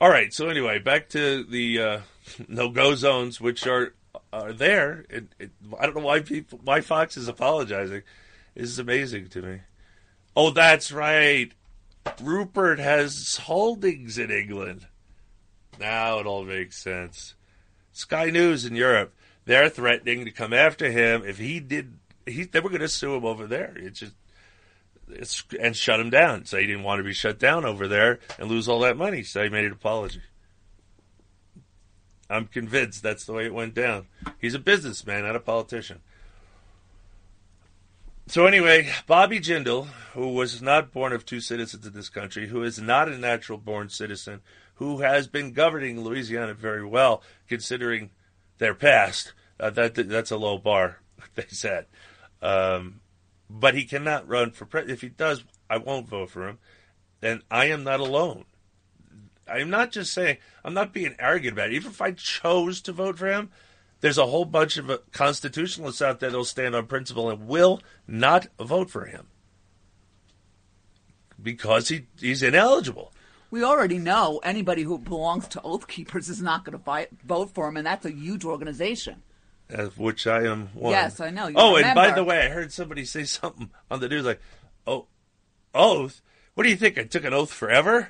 All 0.00 0.08
right. 0.08 0.32
So 0.32 0.48
anyway, 0.48 0.78
back 0.78 1.10
to 1.10 1.44
the 1.44 1.78
uh, 1.78 2.00
no-go 2.48 2.94
zones, 2.94 3.42
which 3.42 3.66
are 3.66 3.92
are 4.32 4.54
there. 4.54 5.04
It, 5.10 5.26
it, 5.38 5.50
I 5.78 5.84
don't 5.84 5.96
know 5.96 6.02
why 6.02 6.20
people 6.20 6.60
why 6.64 6.80
Fox 6.80 7.18
is 7.18 7.28
apologizing. 7.28 8.04
This 8.54 8.70
is 8.70 8.78
amazing 8.78 9.28
to 9.28 9.42
me. 9.42 9.60
Oh, 10.34 10.48
that's 10.48 10.92
right. 10.92 11.52
Rupert 12.20 12.78
has 12.78 13.36
holdings 13.36 14.18
in 14.18 14.30
England. 14.30 14.86
Now 15.78 16.18
it 16.18 16.26
all 16.26 16.44
makes 16.44 16.82
sense. 16.82 17.34
Sky 17.92 18.30
News 18.30 18.64
in 18.64 18.74
Europe, 18.74 19.14
they're 19.44 19.68
threatening 19.68 20.24
to 20.24 20.30
come 20.30 20.52
after 20.52 20.90
him 20.90 21.22
if 21.24 21.38
he 21.38 21.60
did. 21.60 21.98
He, 22.26 22.44
they 22.44 22.60
were 22.60 22.68
going 22.68 22.80
to 22.80 22.88
sue 22.88 23.14
him 23.14 23.24
over 23.24 23.46
there. 23.46 23.74
It's 23.76 24.00
just 24.00 24.14
it's, 25.08 25.44
and 25.60 25.76
shut 25.76 26.00
him 26.00 26.10
down. 26.10 26.44
So 26.44 26.58
he 26.58 26.66
didn't 26.66 26.84
want 26.84 27.00
to 27.00 27.04
be 27.04 27.12
shut 27.12 27.38
down 27.38 27.64
over 27.64 27.88
there 27.88 28.20
and 28.38 28.48
lose 28.48 28.68
all 28.68 28.80
that 28.80 28.96
money. 28.96 29.22
So 29.22 29.42
he 29.42 29.48
made 29.48 29.64
an 29.64 29.72
apology. 29.72 30.22
I'm 32.30 32.46
convinced 32.46 33.02
that's 33.02 33.26
the 33.26 33.32
way 33.32 33.44
it 33.44 33.54
went 33.54 33.74
down. 33.74 34.06
He's 34.38 34.54
a 34.54 34.58
businessman, 34.58 35.24
not 35.24 35.36
a 35.36 35.40
politician. 35.40 36.00
So 38.26 38.46
anyway, 38.46 38.88
Bobby 39.06 39.40
Jindal, 39.40 39.86
who 40.14 40.28
was 40.28 40.62
not 40.62 40.92
born 40.92 41.12
of 41.12 41.26
two 41.26 41.40
citizens 41.40 41.86
in 41.86 41.92
this 41.92 42.08
country, 42.08 42.46
who 42.46 42.62
is 42.62 42.78
not 42.78 43.08
a 43.08 43.18
natural 43.18 43.58
born 43.58 43.88
citizen, 43.88 44.40
who 44.74 45.00
has 45.00 45.26
been 45.26 45.52
governing 45.52 46.00
Louisiana 46.00 46.54
very 46.54 46.84
well, 46.84 47.22
considering 47.48 48.10
their 48.58 48.74
past. 48.74 49.32
Uh, 49.58 49.70
that 49.70 49.94
that's 49.94 50.30
a 50.30 50.36
low 50.36 50.56
bar, 50.56 51.00
they 51.34 51.46
said. 51.48 51.86
Um, 52.40 53.00
but 53.50 53.74
he 53.74 53.84
cannot 53.84 54.28
run 54.28 54.52
for 54.52 54.66
president. 54.66 54.96
If 54.96 55.02
he 55.02 55.08
does, 55.08 55.44
I 55.68 55.76
won't 55.76 56.08
vote 56.08 56.30
for 56.30 56.48
him. 56.48 56.58
And 57.20 57.42
I 57.50 57.66
am 57.66 57.84
not 57.84 58.00
alone. 58.00 58.44
I'm 59.46 59.70
not 59.70 59.92
just 59.92 60.12
saying, 60.12 60.38
I'm 60.64 60.74
not 60.74 60.92
being 60.92 61.14
arrogant 61.18 61.52
about 61.52 61.68
it. 61.68 61.74
Even 61.74 61.90
if 61.90 62.00
I 62.00 62.12
chose 62.12 62.80
to 62.82 62.92
vote 62.92 63.18
for 63.18 63.28
him, 63.28 63.50
there's 64.02 64.18
a 64.18 64.26
whole 64.26 64.44
bunch 64.44 64.76
of 64.76 64.90
uh, 64.90 64.98
constitutionalists 65.12 66.02
out 66.02 66.20
there 66.20 66.28
that'll 66.28 66.44
stand 66.44 66.74
on 66.74 66.86
principle 66.86 67.30
and 67.30 67.46
will 67.48 67.80
not 68.06 68.48
vote 68.58 68.90
for 68.90 69.06
him 69.06 69.28
because 71.40 71.88
he, 71.88 72.06
he's 72.20 72.42
ineligible. 72.42 73.12
We 73.50 73.62
already 73.62 73.98
know 73.98 74.40
anybody 74.42 74.82
who 74.82 74.98
belongs 74.98 75.46
to 75.48 75.62
Oath 75.62 75.86
Keepers 75.86 76.28
is 76.28 76.42
not 76.42 76.64
going 76.64 76.78
to 76.78 77.08
vote 77.24 77.50
for 77.54 77.68
him, 77.68 77.76
and 77.76 77.86
that's 77.86 78.04
a 78.04 78.12
huge 78.12 78.44
organization. 78.44 79.22
Of 79.70 79.98
which 79.98 80.26
I 80.26 80.44
am 80.44 80.68
one. 80.74 80.92
Yes, 80.92 81.20
I 81.20 81.30
know. 81.30 81.46
You 81.46 81.54
oh, 81.56 81.76
and 81.76 81.94
by 81.94 82.10
the 82.10 82.24
way, 82.24 82.44
I 82.44 82.48
heard 82.48 82.72
somebody 82.72 83.04
say 83.04 83.24
something 83.24 83.70
on 83.90 84.00
the 84.00 84.08
news 84.08 84.24
like, 84.24 84.40
"Oh, 84.86 85.06
oath? 85.74 86.20
What 86.54 86.64
do 86.64 86.70
you 86.70 86.76
think? 86.76 86.98
I 86.98 87.04
took 87.04 87.24
an 87.24 87.32
oath 87.32 87.52
forever?" 87.52 88.08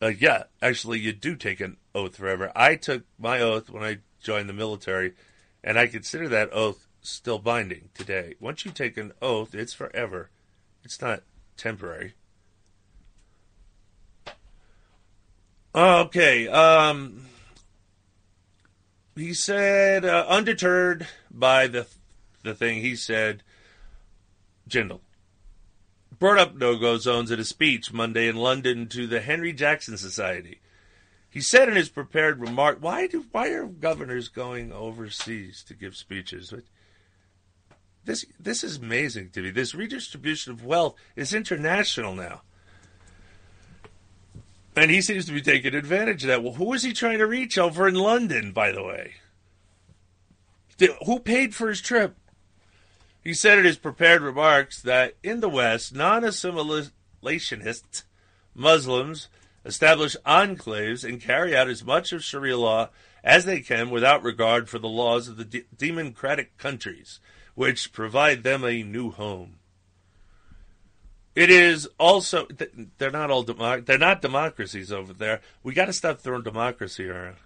Uh, 0.00 0.08
yeah, 0.08 0.44
actually, 0.60 1.00
you 1.00 1.12
do 1.12 1.34
take 1.34 1.60
an 1.60 1.76
oath 1.94 2.16
forever. 2.16 2.52
I 2.54 2.76
took 2.76 3.04
my 3.18 3.40
oath 3.40 3.70
when 3.70 3.82
I 3.82 3.98
joined 4.22 4.48
the 4.48 4.54
military, 4.54 5.12
and 5.62 5.78
I 5.78 5.86
consider 5.86 6.28
that 6.28 6.52
oath 6.52 6.86
still 7.02 7.38
binding 7.38 7.90
today. 7.94 8.34
Once 8.40 8.64
you 8.64 8.70
take 8.70 8.96
an 8.96 9.12
oath, 9.20 9.54
it's 9.54 9.74
forever. 9.74 10.30
It's 10.84 11.00
not 11.00 11.22
temporary. 11.56 12.14
Okay. 15.74 16.48
Um, 16.48 17.26
he 19.14 19.34
said, 19.34 20.04
uh, 20.04 20.24
undeterred 20.28 21.06
by 21.30 21.66
the 21.66 21.86
the 22.42 22.54
thing, 22.54 22.80
he 22.80 22.96
said, 22.96 23.42
Jindal 24.68 25.00
brought 26.18 26.38
up 26.38 26.54
no-go 26.54 26.98
zones 26.98 27.32
at 27.32 27.38
a 27.40 27.44
speech 27.44 27.92
Monday 27.92 28.28
in 28.28 28.36
London 28.36 28.86
to 28.86 29.08
the 29.08 29.20
Henry 29.20 29.52
Jackson 29.52 29.96
Society. 29.96 30.60
He 31.32 31.40
said 31.40 31.70
in 31.70 31.76
his 31.76 31.88
prepared 31.88 32.40
remark, 32.40 32.76
"Why 32.82 33.06
do 33.06 33.24
why 33.32 33.48
are 33.48 33.64
governors 33.66 34.28
going 34.28 34.70
overseas 34.70 35.64
to 35.64 35.72
give 35.72 35.96
speeches?" 35.96 36.52
This 38.04 38.26
this 38.38 38.62
is 38.62 38.76
amazing 38.76 39.30
to 39.30 39.40
me. 39.40 39.50
This 39.50 39.74
redistribution 39.74 40.52
of 40.52 40.62
wealth 40.62 40.94
is 41.16 41.32
international 41.32 42.14
now. 42.14 42.42
And 44.76 44.90
he 44.90 45.00
seems 45.00 45.24
to 45.24 45.32
be 45.32 45.40
taking 45.40 45.74
advantage 45.74 46.22
of 46.22 46.28
that. 46.28 46.42
Well, 46.42 46.54
who 46.54 46.70
is 46.74 46.82
he 46.82 46.92
trying 46.92 47.18
to 47.18 47.26
reach 47.26 47.56
over 47.56 47.88
in 47.88 47.94
London, 47.94 48.52
by 48.52 48.70
the 48.70 48.82
way? 48.82 49.14
Who 51.06 51.18
paid 51.18 51.54
for 51.54 51.70
his 51.70 51.80
trip? 51.80 52.14
He 53.24 53.32
said 53.32 53.58
in 53.58 53.64
his 53.64 53.78
prepared 53.78 54.20
remarks 54.20 54.82
that 54.82 55.14
in 55.22 55.40
the 55.40 55.48
West, 55.48 55.94
non 55.94 56.24
assimilationists, 56.24 58.02
Muslims, 58.54 59.28
establish 59.64 60.16
enclaves 60.26 61.08
and 61.08 61.20
carry 61.20 61.56
out 61.56 61.68
as 61.68 61.84
much 61.84 62.12
of 62.12 62.24
Sharia 62.24 62.56
law 62.56 62.90
as 63.22 63.44
they 63.44 63.60
can 63.60 63.90
without 63.90 64.22
regard 64.22 64.68
for 64.68 64.78
the 64.78 64.88
laws 64.88 65.28
of 65.28 65.36
the 65.36 65.44
de- 65.44 65.64
democratic 65.76 66.56
countries, 66.58 67.20
which 67.54 67.92
provide 67.92 68.42
them 68.42 68.64
a 68.64 68.82
new 68.82 69.10
home. 69.10 69.56
It 71.34 71.50
is 71.50 71.88
also 71.98 72.46
they're 72.98 73.10
not 73.10 73.30
all 73.30 73.44
democ- 73.44 73.86
they're 73.86 73.96
not 73.96 74.20
democracies 74.20 74.92
over 74.92 75.14
there. 75.14 75.40
We 75.62 75.72
got 75.72 75.86
to 75.86 75.92
stop 75.92 76.18
throwing 76.18 76.42
democracy 76.42 77.08
around. 77.08 77.36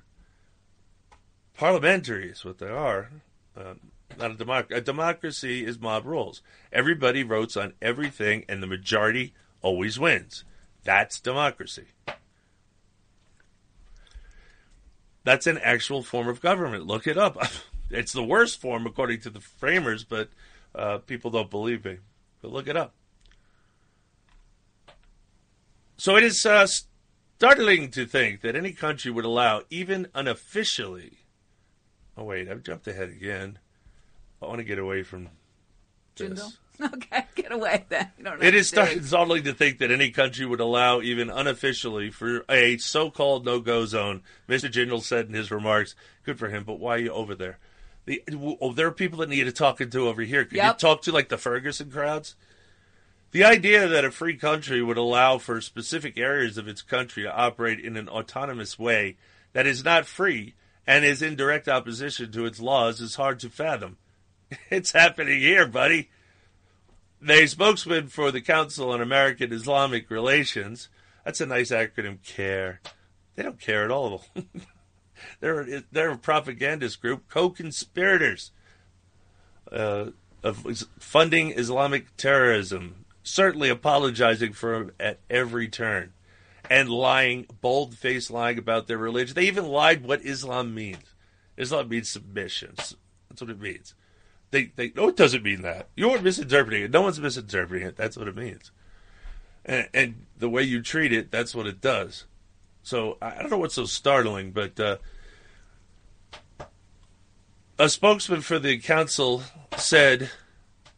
Parliamentary 1.57 2.31
is 2.31 2.45
what 2.45 2.59
they 2.59 2.69
are. 2.69 3.11
Uh, 3.57 3.75
not 4.19 4.33
a 4.33 4.35
democ- 4.35 4.73
A 4.73 4.81
democracy 4.81 5.65
is 5.65 5.79
mob 5.79 6.05
rules. 6.05 6.43
Everybody 6.73 7.23
votes 7.23 7.57
on 7.57 7.75
everything, 7.81 8.45
and 8.49 8.63
the 8.63 8.67
majority 8.67 9.35
always 9.63 9.99
wins. 9.99 10.45
That's 10.87 11.21
democracy. 11.21 11.87
That's 15.25 15.49
an 15.49 15.59
actual 15.59 16.05
form 16.05 16.29
of 16.29 16.41
government. 16.41 16.87
Look 16.87 17.09
it 17.09 17.19
up. 17.19 17.37
it's 17.91 18.13
the 18.13 18.23
worst 18.23 18.61
form 18.61 18.87
according 18.87 19.21
to 19.23 19.31
the 19.31 19.41
framers, 19.41 20.05
but 20.05 20.31
uh, 20.75 20.99
people 20.99 21.33
don't 21.33 21.51
believe 21.51 21.85
me. 21.85 21.99
But 22.41 22.53
look 22.53 22.69
it 22.69 22.77
up. 22.77 22.95
So 25.97 26.17
it 26.17 26.23
is 26.23 26.47
uh, 26.47 26.69
startling 27.37 27.91
to 27.91 28.07
think 28.07 28.43
that 28.43 28.55
any 28.55 28.71
country 28.71 29.11
would 29.11 29.25
allow, 29.25 29.63
even 29.71 30.07
unofficially. 30.15 31.19
Oh 32.17 32.25
wait, 32.25 32.49
I've 32.49 32.63
jumped 32.63 32.87
ahead 32.87 33.09
again. 33.09 33.59
I 34.41 34.47
want 34.47 34.59
to 34.59 34.65
get 34.65 34.79
away 34.79 35.03
from 35.03 35.31
this. 36.15 36.31
Jindal? 36.31 36.53
Okay, 36.95 37.25
get 37.35 37.53
away 37.53 37.85
then. 37.89 38.11
It 38.41 38.55
is 38.55 38.71
to 38.71 38.77
do 38.77 38.87
start- 38.87 39.05
startling 39.05 39.45
to 39.45 39.55
think 39.55 39.79
that 39.79 39.91
any 39.91 40.11
country 40.11 40.45
would 40.45 40.61
allow, 40.61 41.01
even 41.01 41.31
unofficially, 41.31 42.11
for 42.11 42.45
a 42.49 42.77
so-called 42.79 43.45
no-go 43.45 43.87
zone. 43.87 44.23
Mr. 44.49 44.71
Jindal 44.71 45.03
said 45.03 45.27
in 45.27 45.35
his 45.35 45.51
remarks, 45.51 45.95
"Good 46.25 46.39
for 46.39 46.49
him, 46.49 46.65
but 46.65 46.79
why 46.79 46.97
are 46.97 46.99
you 46.99 47.13
over 47.13 47.35
there? 47.35 47.59
The, 48.05 48.23
oh, 48.61 48.73
there 48.73 48.87
are 48.87 48.93
people 48.93 49.19
that 49.19 49.29
need 49.29 49.45
to 49.45 49.53
talk 49.53 49.79
to 49.79 50.09
over 50.09 50.23
here. 50.23 50.45
Could 50.45 50.59
you 50.59 50.73
talk 50.75 51.03
to 51.03 51.13
like 51.13 51.29
the 51.29 51.39
Ferguson 51.39 51.91
crowds? 51.91 52.37
The 53.33 53.45
idea 53.45 53.89
that 53.89 54.05
a 54.05 54.11
free 54.11 54.37
country 54.37 54.83
would 54.83 54.97
allow 54.97 55.39
for 55.39 55.61
specific 55.61 56.17
areas 56.17 56.57
of 56.57 56.69
its 56.69 56.83
country 56.83 57.25
to 57.25 57.35
operate 57.35 57.81
in 57.81 57.97
an 57.97 58.09
autonomous 58.09 58.79
way 58.79 59.17
that 59.53 59.67
is 59.67 59.85
not 59.85 60.07
free 60.07 60.55
and 60.87 61.05
is 61.05 61.21
in 61.21 61.35
direct 61.35 61.69
opposition 61.69 62.31
to 62.33 62.47
its 62.47 62.61
laws 62.61 63.01
is 63.01 63.17
hard 63.17 63.41
to 63.41 63.51
fathom. 63.51 63.99
It's 64.71 64.93
happening 64.93 65.41
here, 65.41 65.67
buddy. 65.67 66.09
The 67.21 67.47
spokesman 67.47 68.09
for 68.09 68.31
the 68.31 68.41
Council 68.41 68.91
on 68.91 69.01
American 69.01 69.53
Islamic 69.53 70.11
Relations, 70.11 70.89
that's 71.25 71.41
a 71.41 71.47
nice 71.47 71.71
acronym, 71.71 72.19
CARE. 72.23 72.81
They 73.35 73.43
don't 73.43 73.61
care 73.61 73.85
at 73.85 73.91
all. 73.91 74.25
they're, 75.41 75.83
they're 75.91 76.11
a 76.11 76.19
propagandist 76.19 77.01
group, 77.01 77.29
co 77.29 77.51
conspirators 77.51 78.53
uh, 79.73 80.07
of 80.43 80.67
funding 80.99 81.53
Islamic 81.53 82.17
terrorism, 82.17 83.07
certainly 83.23 83.69
apologizing 83.69 84.53
for 84.53 84.95
at 85.01 85.21
every 85.29 85.69
turn 85.69 86.13
and 86.71 86.89
lying, 86.89 87.47
bold 87.61 87.95
faced 87.95 88.31
lying 88.31 88.59
about 88.59 88.87
their 88.87 88.99
religion. 88.99 89.35
They 89.35 89.47
even 89.47 89.67
lied 89.67 90.05
what 90.05 90.25
Islam 90.25 90.75
means. 90.75 91.15
Islam 91.57 91.89
means 91.89 92.09
submission. 92.09 92.75
That's 92.77 93.41
what 93.41 93.51
it 93.51 93.61
means. 93.61 93.95
They, 94.51 94.73
they, 94.77 94.93
no, 94.95 95.09
it 95.09 95.17
doesn't 95.17 95.43
mean 95.43 95.63
that. 95.63 95.89
You're 95.97 96.21
misinterpreting 96.21 96.85
it. 96.85 96.91
No 96.91 97.03
one's 97.03 97.21
misinterpreting 97.21 97.87
it. 97.87 97.97
That's 97.97 98.17
what 98.17 98.29
it 98.29 98.37
means. 98.37 98.71
And, 99.65 99.89
and 99.93 100.27
the 100.39 100.49
way 100.49 100.63
you 100.63 100.81
treat 100.83 101.13
it, 101.13 101.31
that's 101.31 101.55
what 101.55 101.67
it 101.67 101.81
does. 101.81 102.25
So 102.83 103.19
I 103.21 103.33
I 103.33 103.39
don't 103.41 103.51
know 103.51 103.59
what's 103.59 103.75
so 103.75 103.85
startling, 103.85 104.53
but 104.53 104.79
uh, 104.79 104.99
a 107.79 107.89
spokesman 107.89 108.43
for 108.43 108.59
the 108.59 108.79
council 108.79 109.43
said 109.77 110.31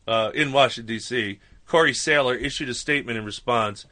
uh, 0.06 0.30
in 0.34 0.52
Washington, 0.52 0.94
D.C., 0.94 1.40
Corey 1.66 1.92
Saylor 1.92 2.40
issued 2.40 2.68
a 2.68 2.74
statement 2.74 3.18
in 3.18 3.24
response 3.24 3.86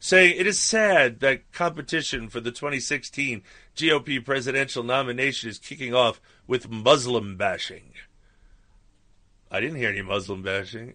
saying 0.00 0.34
it 0.36 0.46
is 0.46 0.60
sad 0.60 1.20
that 1.20 1.52
competition 1.52 2.28
for 2.28 2.40
the 2.40 2.50
2016 2.50 3.42
GOP 3.76 4.24
presidential 4.24 4.82
nomination 4.82 5.50
is 5.50 5.58
kicking 5.58 5.94
off 5.94 6.20
with 6.46 6.70
Muslim 6.70 7.36
bashing. 7.36 7.92
I 9.50 9.60
didn't 9.60 9.76
hear 9.76 9.90
any 9.90 10.02
Muslim 10.02 10.42
bashing. 10.42 10.94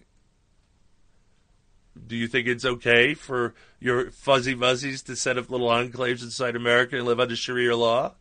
Do 2.06 2.16
you 2.16 2.26
think 2.26 2.46
it's 2.46 2.64
okay 2.64 3.14
for 3.14 3.54
your 3.80 4.10
fuzzy 4.10 4.54
muzzies 4.54 5.02
to 5.04 5.16
set 5.16 5.38
up 5.38 5.50
little 5.50 5.68
enclaves 5.68 6.22
inside 6.22 6.56
America 6.56 6.96
and 6.96 7.06
live 7.06 7.20
under 7.20 7.36
Sharia 7.36 7.76
law? 7.76 8.14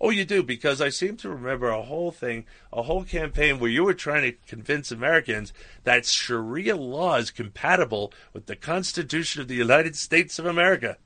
Oh, 0.00 0.10
you 0.10 0.24
do, 0.24 0.42
because 0.42 0.80
I 0.80 0.88
seem 0.88 1.16
to 1.18 1.28
remember 1.28 1.68
a 1.68 1.82
whole 1.82 2.10
thing, 2.10 2.44
a 2.72 2.82
whole 2.82 3.04
campaign 3.04 3.58
where 3.58 3.70
you 3.70 3.84
were 3.84 3.94
trying 3.94 4.22
to 4.22 4.36
convince 4.46 4.90
Americans 4.90 5.52
that 5.84 6.06
Sharia 6.06 6.76
law 6.76 7.16
is 7.16 7.30
compatible 7.30 8.12
with 8.32 8.46
the 8.46 8.56
Constitution 8.56 9.40
of 9.40 9.48
the 9.48 9.54
United 9.54 9.94
States 9.94 10.38
of 10.38 10.46
America. 10.46 10.98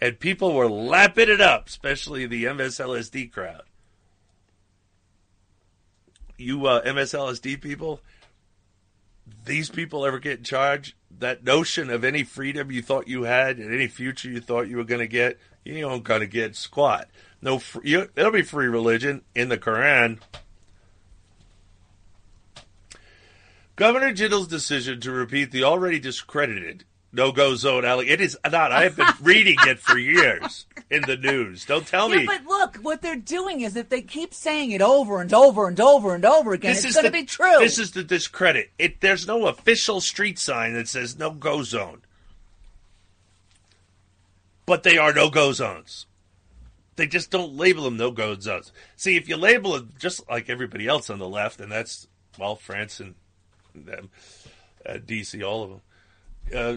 And 0.00 0.20
people 0.20 0.52
were 0.52 0.68
lapping 0.68 1.28
it 1.28 1.40
up, 1.40 1.68
especially 1.68 2.26
the 2.26 2.44
MSLSD 2.44 3.32
crowd. 3.32 3.62
You 6.38 6.66
uh, 6.66 6.82
MSLSD 6.82 7.60
people, 7.60 8.00
these 9.44 9.70
people 9.70 10.04
ever 10.04 10.18
get 10.18 10.38
in 10.38 10.44
charge? 10.44 10.96
That 11.18 11.44
notion 11.44 11.88
of 11.88 12.04
any 12.04 12.24
freedom 12.24 12.70
you 12.70 12.82
thought 12.82 13.08
you 13.08 13.22
had 13.22 13.58
and 13.58 13.72
any 13.72 13.88
future 13.88 14.28
you 14.28 14.40
thought 14.40 14.68
you 14.68 14.76
were 14.76 14.84
going 14.84 15.00
to 15.00 15.06
get, 15.06 15.38
you 15.64 15.74
ain't 15.74 16.04
going 16.04 16.20
to 16.20 16.26
get 16.26 16.56
squat. 16.56 17.08
No, 17.40 17.58
fr- 17.58 17.80
you, 17.84 18.10
there'll 18.14 18.32
be 18.32 18.42
free 18.42 18.66
religion 18.66 19.22
in 19.34 19.48
the 19.48 19.58
Quran. 19.58 20.18
Governor 23.76 24.12
Jindal's 24.12 24.48
decision 24.48 25.00
to 25.00 25.10
repeat 25.10 25.50
the 25.50 25.64
already 25.64 25.98
discredited 25.98 26.84
no-go 27.16 27.56
zone 27.56 27.84
alley. 27.84 28.08
It 28.08 28.20
is 28.20 28.38
not. 28.44 28.70
I 28.70 28.84
have 28.84 28.94
been 28.94 29.08
reading 29.22 29.56
it 29.62 29.80
for 29.80 29.98
years 29.98 30.66
in 30.88 31.02
the 31.02 31.16
news. 31.16 31.64
Don't 31.64 31.84
tell 31.86 32.08
yeah, 32.10 32.18
me. 32.18 32.26
but 32.26 32.44
look, 32.44 32.76
what 32.76 33.02
they're 33.02 33.16
doing 33.16 33.62
is 33.62 33.74
if 33.74 33.88
they 33.88 34.02
keep 34.02 34.32
saying 34.32 34.70
it 34.70 34.80
over 34.82 35.20
and 35.20 35.34
over 35.34 35.66
and 35.66 35.80
over 35.80 36.14
and 36.14 36.24
over 36.24 36.52
again, 36.52 36.74
This 36.74 36.84
it's 36.84 36.90
is 36.90 37.02
going 37.02 37.06
to 37.06 37.10
be 37.10 37.24
true. 37.24 37.58
This 37.58 37.78
is 37.80 37.90
the 37.90 38.04
discredit. 38.04 38.70
It 38.78 39.00
there's 39.00 39.26
no 39.26 39.46
official 39.48 40.00
street 40.00 40.38
sign 40.38 40.74
that 40.74 40.86
says 40.86 41.18
no 41.18 41.30
go 41.32 41.64
zone. 41.64 42.02
but 44.66 44.82
they 44.82 44.98
are 44.98 45.12
no 45.12 45.30
go 45.30 45.52
zones. 45.52 46.06
They 46.96 47.06
just 47.06 47.30
don't 47.30 47.52
label 47.54 47.84
them 47.84 47.96
no 47.96 48.10
go 48.10 48.38
zones. 48.38 48.72
See, 48.96 49.16
if 49.16 49.28
you 49.28 49.36
label 49.36 49.76
it 49.76 49.84
just 49.98 50.28
like 50.30 50.48
everybody 50.48 50.86
else 50.86 51.10
on 51.10 51.18
the 51.18 51.28
left, 51.28 51.60
and 51.60 51.70
that's 51.70 52.08
well, 52.38 52.56
France 52.56 53.00
and 53.00 53.14
them, 53.74 54.10
uh, 54.84 54.94
DC, 54.94 55.46
all 55.46 55.62
of 55.62 55.70
them. 55.70 55.80
Uh, 56.54 56.76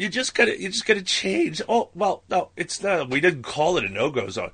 you 0.00 0.08
just 0.08 0.34
gotta, 0.34 0.58
you 0.58 0.70
just 0.70 0.86
gotta 0.86 1.02
change. 1.02 1.60
Oh 1.68 1.90
well, 1.94 2.22
no, 2.30 2.48
it's 2.56 2.82
not. 2.82 3.10
We 3.10 3.20
didn't 3.20 3.42
call 3.42 3.76
it 3.76 3.84
a 3.84 3.88
no 3.90 4.10
go 4.10 4.30
zone. 4.30 4.52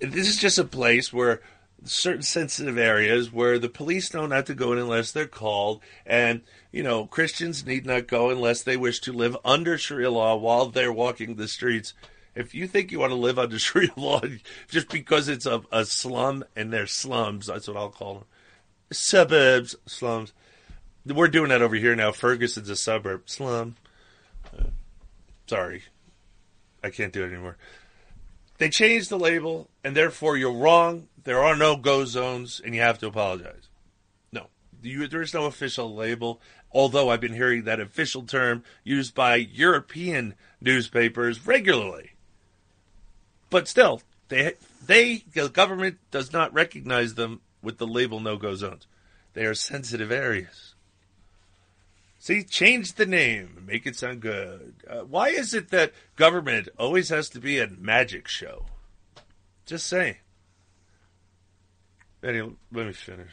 This 0.00 0.28
is 0.28 0.38
just 0.38 0.58
a 0.58 0.64
place 0.64 1.12
where 1.12 1.40
certain 1.84 2.22
sensitive 2.22 2.76
areas 2.76 3.32
where 3.32 3.60
the 3.60 3.68
police 3.68 4.08
don't 4.08 4.32
have 4.32 4.46
to 4.46 4.56
go 4.56 4.72
in 4.72 4.78
unless 4.78 5.12
they're 5.12 5.28
called, 5.28 5.80
and 6.04 6.40
you 6.72 6.82
know 6.82 7.06
Christians 7.06 7.64
need 7.64 7.86
not 7.86 8.08
go 8.08 8.30
unless 8.30 8.64
they 8.64 8.76
wish 8.76 8.98
to 9.02 9.12
live 9.12 9.36
under 9.44 9.78
Sharia 9.78 10.10
law 10.10 10.34
while 10.34 10.66
they're 10.66 10.92
walking 10.92 11.36
the 11.36 11.46
streets. 11.46 11.94
If 12.34 12.52
you 12.52 12.66
think 12.66 12.90
you 12.90 12.98
want 12.98 13.12
to 13.12 13.16
live 13.16 13.38
under 13.38 13.58
Sharia 13.60 13.92
law 13.96 14.20
just 14.66 14.88
because 14.88 15.28
it's 15.28 15.46
a, 15.46 15.62
a 15.70 15.84
slum 15.84 16.44
and 16.56 16.72
they're 16.72 16.88
slums, 16.88 17.46
that's 17.46 17.68
what 17.68 17.76
I'll 17.76 17.90
call 17.90 18.14
them, 18.14 18.24
suburbs, 18.90 19.76
slums. 19.86 20.32
We're 21.06 21.28
doing 21.28 21.50
that 21.50 21.62
over 21.62 21.76
here 21.76 21.94
now. 21.94 22.10
Ferguson's 22.10 22.68
a 22.68 22.74
suburb, 22.74 23.30
slum. 23.30 23.76
Sorry, 25.48 25.82
I 26.84 26.90
can't 26.90 27.12
do 27.12 27.24
it 27.24 27.32
anymore. 27.32 27.56
They 28.58 28.68
changed 28.68 29.08
the 29.08 29.18
label, 29.18 29.70
and 29.82 29.96
therefore 29.96 30.36
you're 30.36 30.52
wrong. 30.52 31.08
There 31.24 31.42
are 31.42 31.56
no 31.56 31.76
go 31.76 32.04
zones, 32.04 32.60
and 32.62 32.74
you 32.74 32.82
have 32.82 32.98
to 32.98 33.06
apologize. 33.06 33.68
No, 34.30 34.48
you, 34.82 35.08
there 35.08 35.22
is 35.22 35.32
no 35.32 35.46
official 35.46 35.94
label. 35.94 36.40
Although 36.70 37.08
I've 37.08 37.20
been 37.20 37.32
hearing 37.32 37.64
that 37.64 37.80
official 37.80 38.24
term 38.24 38.62
used 38.84 39.14
by 39.14 39.36
European 39.36 40.34
newspapers 40.60 41.46
regularly, 41.46 42.10
but 43.48 43.68
still, 43.68 44.02
they 44.28 44.52
they 44.84 45.24
the 45.32 45.48
government 45.48 45.98
does 46.10 46.30
not 46.30 46.52
recognize 46.52 47.14
them 47.14 47.40
with 47.62 47.78
the 47.78 47.86
label 47.86 48.20
no 48.20 48.36
go 48.36 48.54
zones. 48.54 48.86
They 49.32 49.46
are 49.46 49.54
sensitive 49.54 50.12
areas. 50.12 50.67
See, 52.18 52.42
change 52.42 52.94
the 52.94 53.06
name, 53.06 53.64
make 53.66 53.86
it 53.86 53.96
sound 53.96 54.20
good. 54.20 54.74
Uh, 54.88 55.00
why 55.00 55.28
is 55.28 55.54
it 55.54 55.70
that 55.70 55.92
government 56.16 56.68
always 56.76 57.10
has 57.10 57.28
to 57.30 57.40
be 57.40 57.60
a 57.60 57.68
magic 57.68 58.26
show? 58.26 58.66
Just 59.66 59.86
saying. 59.86 60.16
Anyway, 62.22 62.50
let 62.72 62.86
me 62.86 62.92
finish. 62.92 63.30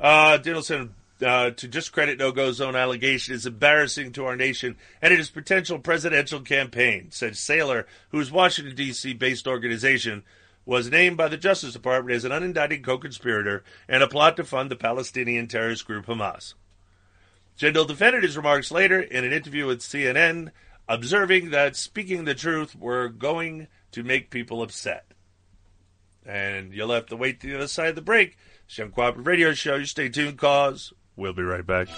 Uh, 0.00 0.38
Diddleson, 0.38 0.90
uh, 1.24 1.50
to 1.50 1.66
discredit 1.68 2.18
no 2.18 2.30
go 2.30 2.52
zone 2.52 2.76
allegation 2.76 3.34
is 3.34 3.46
embarrassing 3.46 4.12
to 4.12 4.24
our 4.26 4.36
nation 4.36 4.76
and 5.00 5.12
it 5.12 5.20
is 5.20 5.30
potential 5.30 5.78
presidential 5.78 6.40
campaign, 6.40 7.08
said 7.10 7.32
Saylor, 7.32 7.86
whose 8.10 8.30
Washington, 8.30 8.76
D.C. 8.76 9.12
based 9.14 9.48
organization 9.48 10.22
was 10.64 10.90
named 10.90 11.16
by 11.16 11.26
the 11.26 11.36
Justice 11.36 11.72
Department 11.72 12.14
as 12.14 12.24
an 12.24 12.30
unindicted 12.30 12.84
co 12.84 12.98
conspirator 12.98 13.64
in 13.88 14.02
a 14.02 14.08
plot 14.08 14.36
to 14.36 14.44
fund 14.44 14.70
the 14.70 14.76
Palestinian 14.76 15.48
terrorist 15.48 15.84
group 15.84 16.06
Hamas. 16.06 16.54
Jindal 17.58 17.86
defended 17.86 18.22
his 18.22 18.36
remarks 18.36 18.70
later 18.70 19.00
in 19.00 19.24
an 19.24 19.32
interview 19.32 19.66
with 19.66 19.80
CNN, 19.80 20.50
observing 20.88 21.50
that 21.50 21.76
speaking 21.76 22.24
the 22.24 22.34
truth 22.34 22.74
were 22.74 23.08
going 23.08 23.68
to 23.92 24.02
make 24.02 24.30
people 24.30 24.62
upset. 24.62 25.06
And 26.24 26.72
you'll 26.72 26.92
have 26.92 27.06
to 27.06 27.16
wait 27.16 27.40
to 27.40 27.48
the 27.48 27.56
other 27.56 27.68
side 27.68 27.90
of 27.90 27.94
the 27.94 28.02
break. 28.02 28.36
It's 28.66 28.78
Uncooperative 28.78 29.26
Radio 29.26 29.52
Show. 29.52 29.76
You 29.76 29.86
stay 29.86 30.08
tuned, 30.08 30.38
cause 30.38 30.92
we'll 31.16 31.32
be 31.32 31.42
right 31.42 31.66
back. 31.66 31.88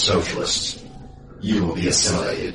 Socialists. 0.00 0.84
You 1.40 1.64
will 1.66 1.74
be 1.74 1.88
assimilated. 1.88 2.54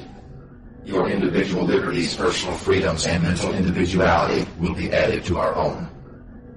Your 0.84 1.10
individual 1.10 1.64
liberties, 1.64 2.16
personal 2.16 2.56
freedoms, 2.56 3.08
and 3.08 3.24
mental 3.24 3.54
individuality 3.54 4.48
will 4.60 4.76
be 4.76 4.92
added 4.92 5.26
to 5.26 5.40
our 5.40 5.56
own. 5.56 5.90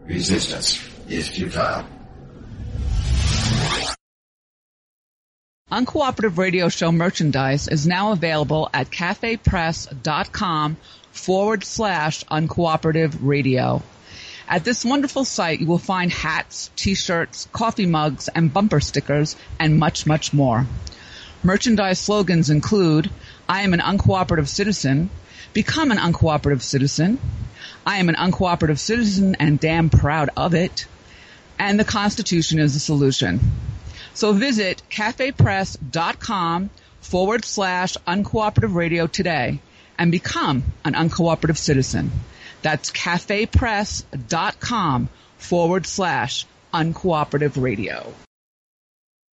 Resistance 0.04 0.86
is 1.08 1.28
futile. 1.28 1.84
Uncooperative 5.70 6.38
Radio 6.38 6.70
Show 6.70 6.92
merchandise 6.92 7.68
is 7.68 7.86
now 7.86 8.12
available 8.12 8.70
at 8.72 8.90
cafepress.com 8.90 10.78
forward 11.12 11.64
slash 11.64 12.24
uncooperative 12.24 13.18
radio. 13.20 13.82
At 14.50 14.64
this 14.64 14.82
wonderful 14.82 15.26
site, 15.26 15.60
you 15.60 15.66
will 15.66 15.78
find 15.78 16.10
hats, 16.10 16.70
t-shirts, 16.74 17.48
coffee 17.52 17.84
mugs, 17.84 18.28
and 18.28 18.50
bumper 18.50 18.80
stickers, 18.80 19.36
and 19.58 19.78
much, 19.78 20.06
much 20.06 20.32
more. 20.32 20.66
Merchandise 21.42 21.98
slogans 21.98 22.48
include, 22.48 23.10
I 23.46 23.62
am 23.62 23.74
an 23.74 23.80
uncooperative 23.80 24.48
citizen, 24.48 25.10
become 25.52 25.90
an 25.90 25.98
uncooperative 25.98 26.62
citizen, 26.62 27.18
I 27.84 27.98
am 27.98 28.08
an 28.08 28.14
uncooperative 28.14 28.78
citizen 28.78 29.36
and 29.38 29.60
damn 29.60 29.90
proud 29.90 30.30
of 30.34 30.54
it, 30.54 30.86
and 31.58 31.78
the 31.78 31.84
Constitution 31.84 32.58
is 32.58 32.72
the 32.72 32.80
solution. 32.80 33.40
So 34.14 34.32
visit 34.32 34.82
cafepress.com 34.90 36.70
forward 37.02 37.44
slash 37.44 37.98
uncooperative 38.06 38.74
radio 38.74 39.06
today 39.06 39.60
and 39.98 40.10
become 40.10 40.64
an 40.86 40.94
uncooperative 40.94 41.58
citizen. 41.58 42.12
That's 42.62 42.90
cafepress.com 42.90 45.08
forward 45.38 45.86
slash 45.86 46.46
uncooperative 46.72 47.60
radio. 47.60 48.14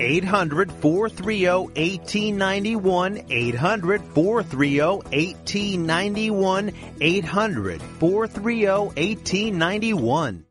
800 0.00 0.70
430 0.72 1.70
1891. 1.74 3.24
800 3.30 4.02
430 4.14 5.02
1891. 5.12 6.72
800 7.00 7.82
430 7.82 8.92
1891. 8.96 10.47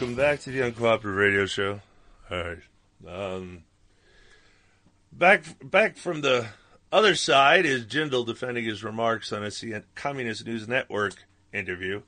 Welcome 0.00 0.14
back 0.14 0.38
to 0.38 0.52
the 0.52 0.60
Uncooperative 0.60 1.16
Radio 1.16 1.44
Show. 1.44 1.80
All 2.30 2.38
right, 2.38 2.58
um, 3.08 3.64
back 5.10 5.42
back 5.60 5.96
from 5.96 6.20
the 6.20 6.46
other 6.92 7.16
side 7.16 7.66
is 7.66 7.84
Jindal 7.84 8.24
defending 8.24 8.64
his 8.64 8.84
remarks 8.84 9.32
on 9.32 9.42
a 9.42 9.48
CN 9.48 9.82
Communist 9.96 10.46
News 10.46 10.68
Network 10.68 11.14
interview. 11.52 12.02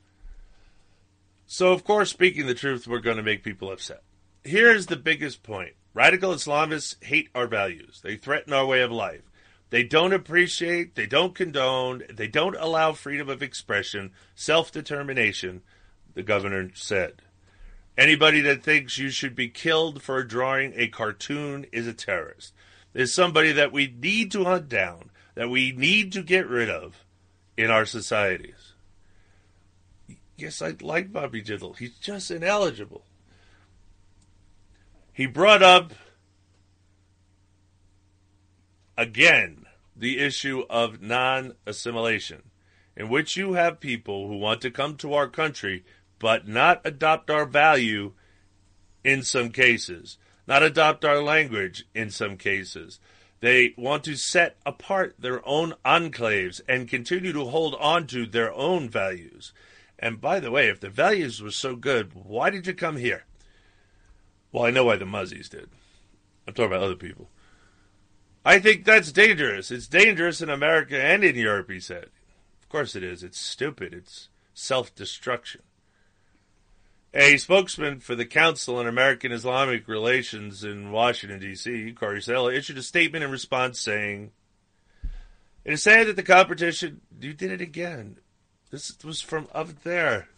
So, 1.49 1.73
of 1.73 1.83
course, 1.83 2.11
speaking 2.11 2.47
the 2.47 2.55
truth, 2.55 2.87
we're 2.87 3.01
going 3.01 3.17
to 3.17 3.25
make 3.25 3.43
people 3.43 3.73
upset. 3.73 4.05
Here's 4.45 4.87
the 4.87 4.95
biggest 4.95 5.43
point: 5.43 5.73
radical 5.93 6.33
Islamists 6.33 7.03
hate 7.03 7.29
our 7.35 7.49
values. 7.49 8.03
They 8.05 8.15
threaten 8.15 8.53
our 8.53 8.67
way 8.67 8.83
of 8.83 8.93
life. 8.93 9.23
They 9.71 9.83
don't 9.83 10.13
appreciate, 10.13 10.95
they 10.95 11.07
don't 11.07 11.35
condone, 11.35 12.05
they 12.09 12.29
don't 12.29 12.57
allow 12.57 12.93
freedom 12.93 13.29
of 13.29 13.43
expression, 13.43 14.13
self 14.37 14.71
determination, 14.71 15.63
the 16.15 16.23
governor 16.23 16.71
said. 16.75 17.23
Anybody 17.97 18.41
that 18.43 18.63
thinks 18.63 18.99
you 18.99 19.11
should 19.11 19.35
be 19.35 19.49
killed 19.49 20.03
for 20.03 20.23
drawing 20.23 20.73
a 20.77 20.89
cartoon 20.89 21.67
is 21.73 21.87
a 21.87 21.93
terrorist. 21.93 22.55
Is 22.95 23.13
somebody 23.13 23.53
that 23.53 23.73
we 23.73 23.95
need 24.01 24.33
to 24.33 24.45
hunt 24.45 24.69
down, 24.69 25.11
that 25.35 25.51
we 25.51 25.73
need 25.73 26.13
to 26.13 26.23
get 26.23 26.49
rid 26.49 26.69
of 26.69 27.05
in 27.57 27.71
our 27.71 27.85
societies. 27.85 28.73
Yes, 30.37 30.63
I 30.63 30.75
like 30.81 31.13
Bobby 31.13 31.43
Jindal. 31.43 31.77
He's 31.77 31.99
just 31.99 32.31
ineligible. 32.31 33.05
He 35.13 35.27
brought 35.27 35.63
up 35.63 35.93
again 38.97 39.67
the 39.95 40.19
issue 40.19 40.65
of 40.71 41.03
non 41.03 41.55
assimilation, 41.67 42.43
in 42.97 43.11
which 43.11 43.37
you 43.37 43.53
have 43.53 43.81
people 43.81 44.29
who 44.29 44.39
want 44.39 44.63
to 44.63 44.71
come 44.71 44.97
to 44.97 45.13
our 45.13 45.29
country 45.29 45.85
but 46.21 46.47
not 46.47 46.81
adopt 46.85 47.31
our 47.31 47.45
value 47.45 48.13
in 49.03 49.25
some 49.25 49.51
cases, 49.51 50.19
not 50.47 50.63
adopt 50.63 51.05
our 51.05 51.21
language 51.21 51.87
in 51.93 52.11
some 52.11 52.37
cases. 52.37 53.01
They 53.41 53.75
want 53.77 54.05
to 54.05 54.17
set 54.17 54.57
apart 54.65 55.17
their 55.19 55.47
own 55.49 55.75
enclaves 55.85 56.61
and 56.69 56.89
continue 56.89 57.33
to 57.33 57.47
hold 57.47 57.75
on 57.81 58.07
to 58.09 58.27
their 58.27 58.53
own 58.53 58.89
values. 58.89 59.53
And 59.99 60.21
by 60.21 60.41
the 60.41 60.51
way, 60.51 60.69
if 60.69 60.79
the 60.79 60.91
values 60.91 61.43
were 61.43 61.51
so 61.51 61.75
good, 61.75 62.13
why 62.15 62.51
did 62.51 62.67
you 62.67 62.75
come 62.75 62.99
here? 62.99 63.25
Well, 64.53 64.65
I 64.65 64.71
know 64.71 64.85
why 64.85 64.97
the 64.97 65.07
Muzzies 65.07 65.49
did. 65.49 65.71
I'm 66.47 66.55
talking 66.55 66.73
about 66.73 66.83
other 66.83 66.97
people. 66.97 67.31
I 68.45 68.59
think 68.59 68.85
that's 68.85 69.13
dangerous. 69.13 69.71
It's 69.71 69.87
dangerous 69.87 70.41
in 70.41 70.51
America 70.51 71.01
and 71.03 71.25
in 71.25 71.37
Europe, 71.37 71.71
he 71.71 71.81
said. 71.81 72.07
Of 72.63 72.69
course 72.69 72.95
it 72.95 73.03
is. 73.03 73.23
It's 73.23 73.39
stupid. 73.39 73.95
It's 73.95 74.29
self 74.55 74.95
destruction. 74.95 75.63
A 77.13 77.37
spokesman 77.39 77.99
for 78.01 78.15
the 78.15 78.25
Council 78.25 78.77
on 78.77 78.87
American 78.87 79.33
Islamic 79.33 79.89
Relations 79.89 80.63
in 80.63 80.93
Washington, 80.93 81.41
D.C., 81.41 81.93
Corey 81.93 82.21
Saylor, 82.21 82.55
issued 82.57 82.79
a 82.79 82.83
statement 82.83 83.25
in 83.25 83.31
response 83.33 83.81
saying, 83.81 84.31
It 85.65 85.73
is 85.73 85.83
sad 85.83 86.07
that 86.07 86.15
the 86.17 86.23
competition. 86.23 87.01
You 87.21 87.33
did 87.35 87.51
it 87.51 87.61
again. 87.61 88.19
This 88.71 88.97
was 89.05 89.21
from 89.21 89.49
up 89.53 89.83
there. 89.83 90.29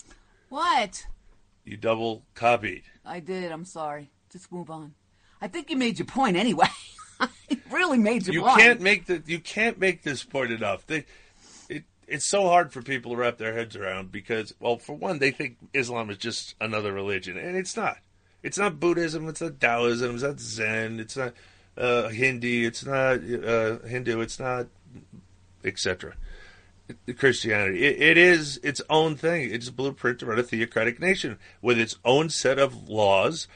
What? 0.49 1.05
You 1.65 1.77
double 1.77 2.23
copied. 2.35 2.85
I 3.05 3.21
did. 3.21 3.53
I'm 3.53 3.67
sorry. 3.67 4.11
Just 4.33 4.51
move 4.51 4.71
on. 4.71 4.95
I 5.43 5.49
think 5.49 5.69
you 5.71 5.77
made 5.77 5.99
your 5.99 6.07
point 6.07 6.37
anyway. 6.39 6.69
you 7.51 7.59
really 7.71 7.99
made 7.99 8.27
your 8.27 8.33
You 8.35 8.43
point. 8.43 8.59
can't 8.61 8.81
make 8.81 9.05
the 9.07 9.23
you 9.27 9.39
can't 9.41 9.79
make 9.79 10.03
this 10.03 10.25
point 10.25 10.53
enough. 10.53 10.87
They, 10.87 10.99
it 10.99 11.07
it's 12.07 12.27
so 12.27 12.49
hard 12.49 12.73
for 12.73 12.83
people 12.83 13.13
to 13.13 13.17
wrap 13.17 13.39
their 13.39 13.55
heads 13.55 13.77
around 13.77 14.13
because 14.13 14.55
well, 14.61 14.79
for 14.79 14.95
one, 14.95 15.19
they 15.19 15.31
think 15.31 15.57
Islam 15.73 16.11
is 16.11 16.19
just 16.19 16.55
another 16.61 16.93
religion, 16.93 17.37
and 17.37 17.57
it's 17.57 17.77
not. 17.77 17.99
It's 18.43 18.59
not 18.59 18.81
Buddhism. 18.81 19.29
It's 19.29 19.41
not 19.41 19.61
Taoism. 19.61 20.15
It's 20.15 20.25
not 20.25 20.41
Zen. 20.41 21.01
It's 21.01 21.17
not 21.17 21.33
uh, 21.77 22.09
Hindi. 22.09 22.65
It's 22.65 22.85
not 22.85 23.19
uh, 23.19 23.79
Hindu. 23.87 24.21
It's 24.21 24.41
not 24.41 24.67
etc. 25.65 26.15
Christianity. 27.17 27.85
It, 27.85 28.03
it 28.03 28.19
is 28.19 28.59
its 28.63 28.83
own 28.91 29.17
thing. 29.17 29.51
It's 29.51 29.69
a 29.69 29.73
blueprint 29.73 30.19
to 30.21 30.27
run 30.27 30.39
a 30.39 30.43
theocratic 30.43 31.01
nation 31.01 31.39
with 31.61 31.79
its 31.79 31.97
own 32.05 32.29
set 32.31 32.59
of 32.59 32.89
laws 32.89 33.47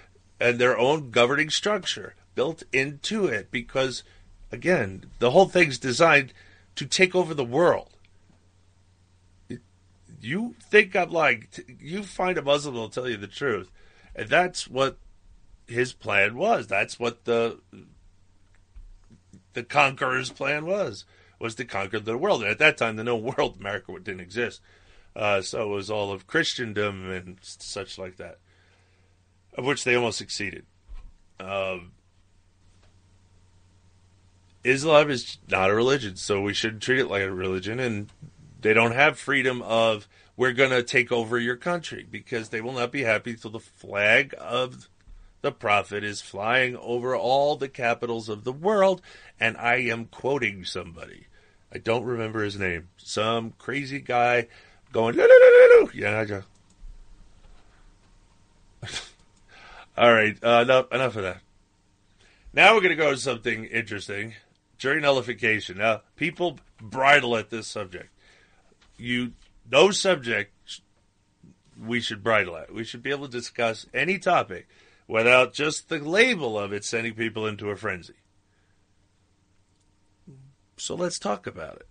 and 0.41 0.59
their 0.59 0.79
own 0.79 1.11
governing 1.11 1.51
structure 1.51 2.15
built 2.35 2.63
into 2.73 3.27
it 3.27 3.51
because, 3.51 4.03
again, 4.53 5.05
the 5.19 5.31
whole 5.31 5.49
thing's 5.49 5.79
designed 5.79 6.33
to 6.77 6.87
take 6.87 7.15
over 7.15 7.35
the 7.35 7.45
world. 7.45 7.96
You 10.27 10.57
think 10.61 10.97
I'm 10.97 11.11
lying. 11.11 11.47
You 11.81 12.03
find 12.03 12.37
a 12.37 12.43
Muslim 12.43 12.75
that'll 12.75 12.89
tell 12.89 13.09
you 13.09 13.17
the 13.17 13.29
truth. 13.29 13.71
And 14.15 14.29
that's 14.29 14.67
what 14.67 14.99
his 15.69 15.93
plan 15.93 16.37
was. 16.37 16.67
That's 16.67 16.99
what 16.99 17.25
the 17.27 17.61
the 19.53 19.63
conqueror's 19.63 20.31
plan 20.31 20.67
was 20.67 21.05
was 21.39 21.55
to 21.55 21.65
conquer 21.65 22.01
the 22.01 22.19
world. 22.19 22.43
And 22.43 22.51
at 22.51 22.59
that 22.59 22.77
time, 22.77 22.97
the 22.97 23.05
known 23.05 23.23
world, 23.23 23.59
America, 23.61 23.93
didn't 24.03 24.21
exist. 24.21 24.61
Uh, 25.15 25.43
so 25.43 25.63
it 25.63 25.75
was 25.75 25.91
all 25.91 26.11
of 26.11 26.27
Christendom 26.27 27.09
and 27.11 27.39
such 27.41 27.97
like 27.97 28.17
that, 28.17 28.39
of 29.55 29.65
which 29.65 29.85
they 29.85 29.95
almost 29.95 30.19
succeeded. 30.19 30.67
Um, 31.39 31.93
Islam 34.65 35.09
is 35.11 35.39
not 35.49 35.71
a 35.71 35.75
religion, 35.75 36.17
so 36.17 36.41
we 36.41 36.53
shouldn't 36.53 36.83
treat 36.83 36.99
it 36.99 37.09
like 37.09 37.23
a 37.23 37.33
religion. 37.33 37.79
And 37.79 38.11
they 38.61 38.75
don't 38.75 38.95
have 38.95 39.19
freedom 39.19 39.63
of 39.63 40.09
we're 40.37 40.53
going 40.53 40.71
to 40.71 40.83
take 40.83 41.11
over 41.11 41.39
your 41.39 41.57
country 41.57 42.07
because 42.11 42.49
they 42.49 42.61
will 42.61 42.73
not 42.73 42.93
be 42.93 43.03
happy 43.03 43.35
till 43.35 43.51
the 43.51 43.61
flag 43.61 44.35
of 44.39 44.89
the 45.43 45.53
prophet 45.53 46.03
is 46.03 46.21
flying 46.21 46.77
over 46.77 47.15
all 47.17 47.57
the 47.57 47.69
capitals 47.69 48.29
of 48.29 48.45
the 48.45 48.53
world. 48.53 49.01
And 49.39 49.57
I 49.57 49.77
am 49.77 50.07
quoting 50.07 50.65
somebody. 50.65 51.27
I 51.73 51.79
don't 51.79 52.05
remember 52.05 52.43
his 52.43 52.59
name. 52.59 52.89
Some 52.97 53.53
crazy 53.59 54.01
guy 54.01 54.49
going, 54.93 55.15
"Loo, 55.15 55.23
loo, 55.23 55.29
loo, 55.29 55.81
loo." 55.81 55.91
yeah, 55.95 56.25
know. 56.25 56.43
All 59.99 60.13
right, 60.13 60.37
uh, 60.43 60.61
enough, 60.63 60.93
enough 60.93 61.17
of 61.17 61.23
that. 61.23 61.41
Now 62.53 62.75
we're 62.75 62.81
going 62.81 62.91
to 62.91 62.97
go 62.97 63.11
to 63.11 63.19
something 63.19 63.65
interesting. 63.67 64.35
Jury 64.79 65.01
nullification. 65.01 65.79
Now, 65.79 66.03
people 66.17 66.59
bridle 66.81 67.37
at 67.37 67.51
this 67.51 67.67
subject. 67.67 68.11
You, 68.97 69.33
no 69.71 69.91
subject 69.91 70.53
we 71.81 72.01
should 72.01 72.23
bridle 72.23 72.57
at. 72.57 72.73
We 72.73 72.85
should 72.85 73.03
be 73.03 73.11
able 73.11 73.27
to 73.27 73.33
discuss 73.33 73.87
any 73.93 74.19
topic 74.19 74.69
without 75.09 75.53
just 75.53 75.89
the 75.89 75.99
label 75.99 76.59
of 76.59 76.73
it 76.73 76.85
sending 76.85 77.15
people 77.15 77.47
into 77.47 77.71
a 77.71 77.77
frenzy. 77.77 78.15
So 80.77 80.95
let's 80.95 81.19
talk 81.19 81.47
about 81.47 81.77
it. 81.77 81.87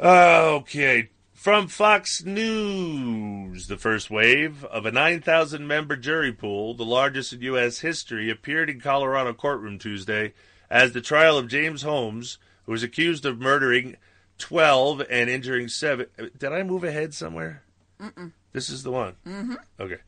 Okay. 0.00 1.10
From 1.32 1.66
Fox 1.66 2.24
News, 2.24 3.66
the 3.66 3.76
first 3.76 4.10
wave 4.10 4.64
of 4.66 4.86
a 4.86 4.92
9,000 4.92 5.66
member 5.66 5.96
jury 5.96 6.32
pool, 6.32 6.74
the 6.74 6.84
largest 6.84 7.32
in 7.32 7.42
U.S. 7.42 7.80
history, 7.80 8.30
appeared 8.30 8.70
in 8.70 8.80
Colorado 8.80 9.32
courtroom 9.32 9.78
Tuesday 9.78 10.34
as 10.70 10.92
the 10.92 11.00
trial 11.00 11.36
of 11.36 11.48
James 11.48 11.82
Holmes, 11.82 12.38
who 12.64 12.72
was 12.72 12.84
accused 12.84 13.26
of 13.26 13.40
murdering 13.40 13.96
12 14.42 15.02
and 15.08 15.30
injuring 15.30 15.68
7. 15.68 16.06
Did 16.36 16.52
I 16.52 16.64
move 16.64 16.82
ahead 16.82 17.14
somewhere? 17.14 17.62
Mm-mm. 18.00 18.32
This 18.52 18.68
is 18.70 18.82
the 18.82 18.90
one. 18.90 19.14
Mm-hmm. 19.24 19.54
Okay. 19.78 19.98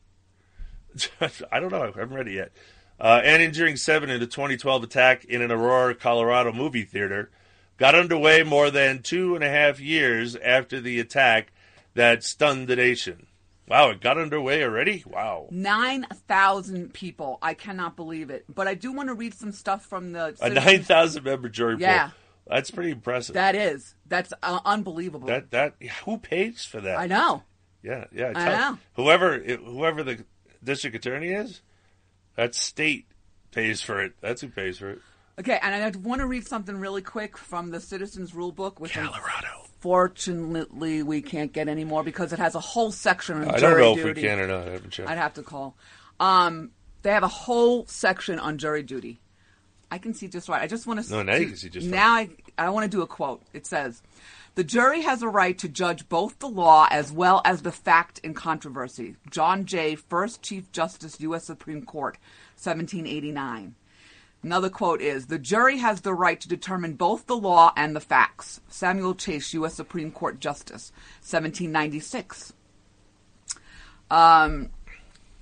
I 1.51 1.59
don't 1.61 1.71
know. 1.71 1.81
I 1.81 1.85
haven't 1.85 2.13
read 2.13 2.27
it 2.27 2.33
yet. 2.33 2.51
Uh, 2.99 3.21
and 3.23 3.41
injuring 3.41 3.77
seven 3.77 4.09
in 4.09 4.19
the 4.19 4.27
2012 4.27 4.83
attack 4.83 5.23
in 5.25 5.41
an 5.41 5.51
Aurora, 5.51 5.95
Colorado 5.95 6.51
movie 6.51 6.83
theater 6.83 7.31
got 7.77 7.95
underway 7.95 8.43
more 8.43 8.69
than 8.69 9.01
two 9.01 9.35
and 9.35 9.43
a 9.43 9.49
half 9.49 9.79
years 9.79 10.35
after 10.35 10.79
the 10.81 10.99
attack 10.99 11.53
that 11.93 12.21
stunned 12.23 12.67
the 12.67 12.75
nation. 12.75 13.27
Wow, 13.69 13.89
it 13.91 14.01
got 14.01 14.17
underway 14.17 14.63
already? 14.63 15.03
Wow. 15.07 15.47
9,000 15.49 16.93
people. 16.93 17.39
I 17.41 17.53
cannot 17.53 17.95
believe 17.95 18.29
it. 18.29 18.45
But 18.53 18.67
I 18.67 18.75
do 18.75 18.91
want 18.91 19.07
to 19.09 19.15
read 19.15 19.33
some 19.33 19.51
stuff 19.53 19.85
from 19.85 20.11
the. 20.11 20.35
A 20.41 20.49
9,000 20.49 21.23
member 21.23 21.47
jury 21.49 21.77
Yeah. 21.79 22.03
pool. 22.09 22.13
That's 22.47 22.71
pretty 22.71 22.91
impressive. 22.91 23.33
That 23.33 23.55
is. 23.55 23.95
That's 24.05 24.31
uh, 24.43 24.59
unbelievable. 24.65 25.27
that 25.27 25.51
that 25.51 25.75
who 26.03 26.17
pays 26.17 26.63
for 26.65 26.79
that? 26.81 26.97
I 26.97 27.07
know. 27.07 27.43
Yeah, 27.81 28.05
yeah. 28.11 28.33
I 28.35 28.45
tell- 28.45 28.71
know. 28.73 28.77
Whoever 28.95 29.39
whoever 29.39 30.03
the 30.03 30.23
district 30.63 30.95
attorney 30.95 31.29
is, 31.29 31.61
that 32.35 32.55
state 32.55 33.07
pays 33.51 33.81
for 33.81 34.01
it. 34.01 34.13
That's 34.21 34.41
who 34.41 34.49
pays 34.49 34.77
for 34.77 34.91
it. 34.91 34.99
Okay, 35.39 35.59
and 35.61 35.75
I 35.75 35.99
want 35.99 36.21
to 36.21 36.27
read 36.27 36.47
something 36.47 36.77
really 36.77 37.01
quick 37.01 37.37
from 37.37 37.69
the 37.71 37.81
Citizens 37.81 38.33
Rule 38.33 38.51
Book, 38.51 38.79
which 38.79 38.93
Colorado. 38.93 39.47
Fortunately, 39.79 41.03
we 41.03 41.21
can't 41.21 41.51
get 41.51 41.67
anymore 41.67 42.03
because 42.03 42.31
it 42.31 42.39
has 42.39 42.55
a 42.55 42.59
whole 42.59 42.91
section 42.91 43.37
on 43.43 43.49
I 43.49 43.57
jury 43.57 43.59
duty. 43.59 43.65
I 43.65 43.69
don't 43.69 43.79
know 43.79 43.91
if 43.99 44.03
we 44.03 44.13
duty. 44.13 44.21
can 44.27 44.39
or 44.39 44.47
not. 44.47 44.67
I 44.67 44.71
haven't 44.71 44.91
checked. 44.91 45.09
I'd 45.09 45.17
have 45.17 45.33
to 45.35 45.43
call. 45.43 45.75
Um, 46.19 46.71
they 47.01 47.11
have 47.11 47.23
a 47.23 47.27
whole 47.27 47.85
section 47.85 48.39
on 48.39 48.57
jury 48.57 48.81
duty. 48.81 49.19
I 49.91 49.97
can 49.97 50.13
see 50.13 50.27
just 50.27 50.49
right. 50.49 50.61
I 50.61 50.67
just 50.67 50.87
want 50.87 51.03
to. 51.03 51.11
No, 51.11 51.23
now 51.23 51.35
you 51.35 51.47
can 51.47 51.55
see 51.55 51.69
just 51.69 51.87
Now 51.87 52.13
I, 52.13 52.29
I 52.57 52.69
want 52.69 52.89
to 52.89 52.97
do 52.97 53.01
a 53.01 53.07
quote. 53.07 53.41
It 53.53 53.65
says, 53.65 54.01
"The 54.55 54.63
jury 54.63 55.01
has 55.01 55.21
a 55.21 55.29
right 55.29 55.57
to 55.59 55.69
judge 55.69 56.09
both 56.09 56.39
the 56.39 56.49
law 56.49 56.87
as 56.89 57.11
well 57.11 57.41
as 57.45 57.61
the 57.61 57.71
fact 57.71 58.19
in 58.19 58.33
controversy." 58.33 59.15
John 59.29 59.65
Jay, 59.65 59.95
first 59.95 60.41
Chief 60.41 60.71
Justice, 60.71 61.19
U.S. 61.21 61.45
Supreme 61.45 61.85
Court, 61.85 62.17
1789. 62.55 63.75
Another 64.45 64.69
quote 64.69 65.01
is 65.01 65.25
The 65.25 65.39
jury 65.39 65.79
has 65.79 66.01
the 66.01 66.13
right 66.13 66.39
to 66.39 66.47
determine 66.47 66.93
both 66.93 67.25
the 67.25 67.35
law 67.35 67.73
and 67.75 67.95
the 67.95 67.99
facts. 67.99 68.61
Samuel 68.67 69.15
Chase, 69.15 69.53
U.S. 69.55 69.73
Supreme 69.73 70.11
Court 70.11 70.39
Justice, 70.39 70.91
1796. 71.21 72.53
Um, 74.11 74.69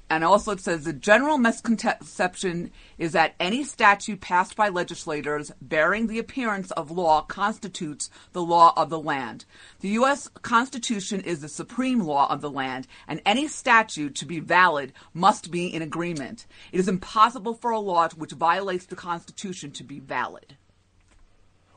And 0.10 0.24
also 0.24 0.52
it 0.52 0.60
says 0.60 0.84
the 0.84 0.94
general 0.94 1.38
misconception 1.38 2.72
is 2.98 3.14
that 3.14 3.34
any 3.40 3.64
statute 3.64 4.22
passed 4.22 4.56
by 4.56 4.70
legislators 4.70 5.52
bearing 5.62 6.08
the 6.08 6.20
appearance 6.20 6.70
of 6.72 6.92
law 6.92 7.22
constitutes 7.22 8.10
the 8.32 8.44
law 8.44 8.74
of 8.78 8.90
the 8.90 9.00
land. 9.00 9.46
The 9.80 9.90
U.S. 9.90 10.28
Constitution 10.42 11.22
is 11.22 11.42
the 11.42 11.50
supreme 11.50 12.00
law 12.00 12.32
of 12.32 12.42
the 12.42 12.52
land, 12.52 12.88
and 13.08 13.22
any 13.26 13.48
statute 13.48 14.14
to 14.16 14.26
be 14.26 14.40
valid 14.40 14.94
must 15.14 15.50
be 15.50 15.74
in 15.74 15.82
agreement. 15.82 16.46
It 16.72 16.80
is 16.80 16.88
impossible 16.88 17.56
for 17.56 17.72
a 17.72 17.80
law 17.80 18.08
which 18.10 18.34
violates 18.34 18.86
the 18.86 18.96
Constitution 18.96 19.72
to 19.72 19.84
be 19.84 20.00
valid. 20.00 20.58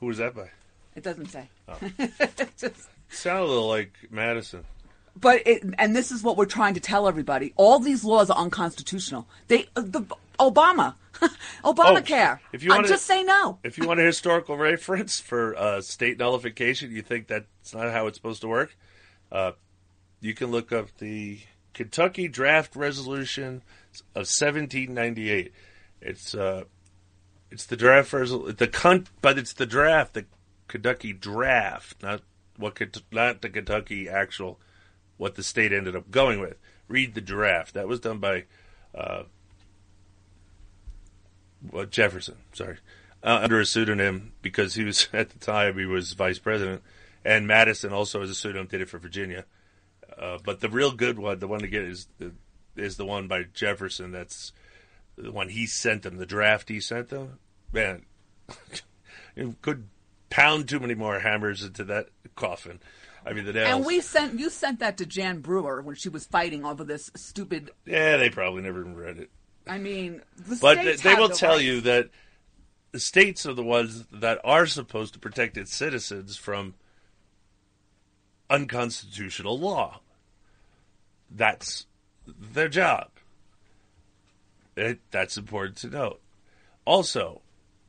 Who 0.01 0.07
was 0.07 0.19
that 0.19 0.35
by? 0.35 0.51
It 0.94 1.05
doesn't 1.05 1.31
say. 1.31 1.48
Oh. 1.69 1.78
Just- 2.59 2.89
Sound 3.09 3.44
a 3.44 3.47
little 3.47 3.69
like 3.69 3.93
Madison. 4.11 4.65
But 5.18 5.47
it, 5.47 5.62
and 5.78 5.97
this 5.97 6.12
is 6.12 6.22
what 6.22 6.36
we're 6.36 6.47
trying 6.47 6.74
to 6.74 6.80
tell 6.80 7.09
everybody: 7.09 7.52
all 7.56 7.78
these 7.78 8.05
laws 8.05 8.30
are 8.30 8.36
unconstitutional. 8.36 9.26
They, 9.48 9.66
uh, 9.74 9.82
the 9.82 10.05
Obama, 10.38 10.94
Obamacare. 11.64 12.38
Oh, 12.43 12.48
if 12.52 12.62
you 12.62 12.70
want 12.70 12.86
just 12.86 13.06
say 13.06 13.22
no. 13.22 13.59
If 13.62 13.78
you 13.78 13.86
want 13.86 14.01
a 14.01 14.05
historical 14.05 14.56
reference 14.70 15.20
for 15.20 15.56
uh, 15.56 15.80
state 15.80 16.18
nullification, 16.18 16.90
you 16.93 17.02
think 17.02 17.28
that's 17.28 17.74
not 17.74 17.93
how 17.93 18.06
it's 18.06 18.18
supposed 18.18 18.43
to 18.43 18.48
work. 18.48 18.76
Uh, 19.32 19.52
you 20.20 20.34
can 20.34 20.51
look 20.51 20.72
up 20.72 20.88
the 20.98 21.40
Kentucky 21.74 22.28
Draft 22.28 22.76
Resolution 22.76 23.62
of 24.14 24.26
1798. 24.26 25.52
It's 26.01 26.34
uh, 26.34 26.64
it's 27.51 27.66
the 27.66 27.76
draft 27.76 28.12
resol- 28.12 28.56
the 28.56 28.68
con- 28.68 29.06
but 29.22 29.38
it's 29.38 29.55
the 29.55 29.66
draft, 29.66 30.14
the 30.14 30.26
Kentucky 30.68 31.12
draft, 31.12 32.02
not 32.02 32.22
what 32.56 32.78
not 33.12 33.43
the 33.43 33.48
Kentucky 33.48 34.09
actual 34.09 34.59
what 35.16 35.34
the 35.34 35.43
state 35.43 35.72
ended 35.72 35.97
up 35.97 36.10
going 36.10 36.40
with. 36.40 36.56
Read 36.88 37.14
the 37.14 37.20
draft. 37.20 37.74
That 37.74 37.88
was 37.88 38.01
done 38.01 38.18
by 38.18 38.44
uh, 38.94 39.24
well, 41.70 41.86
Jefferson. 41.86 42.36
Sorry, 42.52 42.78
uh, 43.22 43.40
under 43.43 43.60
a 43.60 43.66
pseudonym 43.66 44.32
because 44.43 44.74
he 44.74 44.84
was 44.84 45.09
at 45.12 45.30
the 45.30 45.38
time 45.38 45.78
he 45.78 45.86
was 45.86 46.12
vice 46.12 46.38
president, 46.38 46.82
and 47.24 47.47
Madison 47.47 47.93
also 47.93 48.22
as 48.22 48.30
a 48.30 48.34
pseudonym 48.34 48.66
did 48.66 48.80
it 48.80 48.88
for 48.88 48.98
Virginia. 48.98 49.44
Uh, 50.16 50.38
but 50.44 50.60
the 50.60 50.68
real 50.68 50.93
good 50.93 51.18
one, 51.18 51.38
the 51.38 51.48
one 51.48 51.60
to 51.60 51.68
get 51.68 51.82
is 51.82 52.09
the 52.18 52.32
is 52.76 52.97
the 52.97 53.05
one 53.05 53.28
by 53.28 53.44
Jefferson. 53.55 54.12
That's 54.12 54.52
the 55.16 55.32
one 55.32 55.48
he 55.48 55.66
sent 55.66 56.02
them. 56.02 56.16
The 56.16 56.26
draft 56.26 56.68
he 56.68 56.80
sent 56.80 57.09
them. 57.09 57.38
Man, 57.72 58.05
you 59.36 59.56
could 59.62 59.88
pound 60.30 60.68
too 60.68 60.80
many 60.80 60.94
more 60.94 61.20
hammers 61.20 61.62
into 61.62 61.84
that 61.84 62.09
coffin. 62.34 62.80
I 63.27 63.32
mean 63.32 63.44
the 63.44 63.53
nails. 63.53 63.69
And 63.69 63.85
we 63.85 64.01
sent 64.01 64.39
you 64.39 64.48
sent 64.51 64.78
that 64.78 64.98
to 64.98 65.07
Jan 65.07 65.40
Brewer 65.40 65.82
when 65.82 65.97
she 65.97 66.09
was 66.09 66.24
fighting 66.27 66.65
over 66.65 66.85
this 66.85 67.11
stupid. 67.16 67.73
yeah, 67.85 68.16
they 68.16 68.31
probably 68.31 68.62
never 68.62 68.81
even 68.81 68.94
read 68.94 69.19
it. 69.19 69.31
I 69.66 69.78
mean, 69.78 70.23
the 70.36 70.57
but 70.62 70.77
they, 70.77 70.94
they 70.94 71.15
will 71.16 71.28
the 71.28 71.35
tell 71.35 71.57
right. 71.57 71.65
you 71.65 71.81
that 71.81 72.11
the 72.93 73.01
states 73.01 73.44
are 73.44 73.53
the 73.53 73.65
ones 73.65 74.07
that 74.12 74.39
are 74.44 74.66
supposed 74.66 75.15
to 75.15 75.19
protect 75.19 75.57
its 75.57 75.74
citizens 75.74 76.36
from 76.36 76.74
unconstitutional 78.48 79.59
law. 79.59 80.01
That's 81.28 81.86
their 82.27 82.69
job. 82.69 83.11
It, 84.77 85.01
that's 85.11 85.36
important 85.36 85.78
to 85.78 85.89
note. 85.89 86.20
Also, 86.85 87.40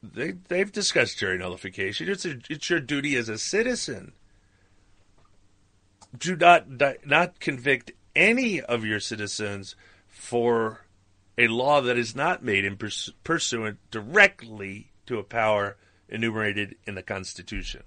they 0.01 0.31
they've 0.47 0.71
discussed 0.71 1.19
jury 1.19 1.37
nullification. 1.37 2.09
It's 2.09 2.25
a, 2.25 2.39
it's 2.49 2.69
your 2.69 2.79
duty 2.79 3.15
as 3.15 3.29
a 3.29 3.37
citizen. 3.37 4.13
Do 6.17 6.35
not 6.35 6.77
di- 6.77 6.97
not 7.05 7.39
convict 7.39 7.91
any 8.15 8.61
of 8.61 8.85
your 8.85 8.99
citizens 8.99 9.75
for 10.07 10.85
a 11.37 11.47
law 11.47 11.81
that 11.81 11.97
is 11.97 12.15
not 12.15 12.43
made 12.43 12.65
in 12.65 12.77
purs- 12.77 13.13
pursuant 13.23 13.77
directly 13.91 14.91
to 15.05 15.19
a 15.19 15.23
power 15.23 15.77
enumerated 16.09 16.75
in 16.85 16.95
the 16.95 17.03
Constitution. 17.03 17.83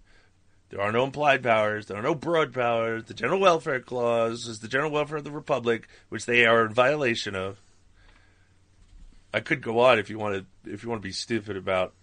There 0.70 0.80
are 0.80 0.92
no 0.92 1.04
implied 1.04 1.42
powers. 1.42 1.86
There 1.86 1.96
are 1.96 2.02
no 2.02 2.14
broad 2.14 2.52
powers. 2.52 3.04
The 3.04 3.14
General 3.14 3.40
Welfare 3.40 3.80
Clause 3.80 4.46
is 4.46 4.60
the 4.60 4.68
general 4.68 4.92
welfare 4.92 5.18
of 5.18 5.24
the 5.24 5.32
Republic, 5.32 5.88
which 6.08 6.26
they 6.26 6.46
are 6.46 6.64
in 6.64 6.72
violation 6.72 7.34
of. 7.34 7.60
I 9.34 9.40
could 9.40 9.62
go 9.62 9.80
on 9.80 9.98
if 9.98 10.10
you 10.10 10.18
want 10.18 10.46
to 10.64 10.72
if 10.72 10.82
you 10.82 10.88
want 10.88 11.02
to 11.02 11.08
be 11.08 11.12
stupid 11.12 11.56
about 11.56 11.94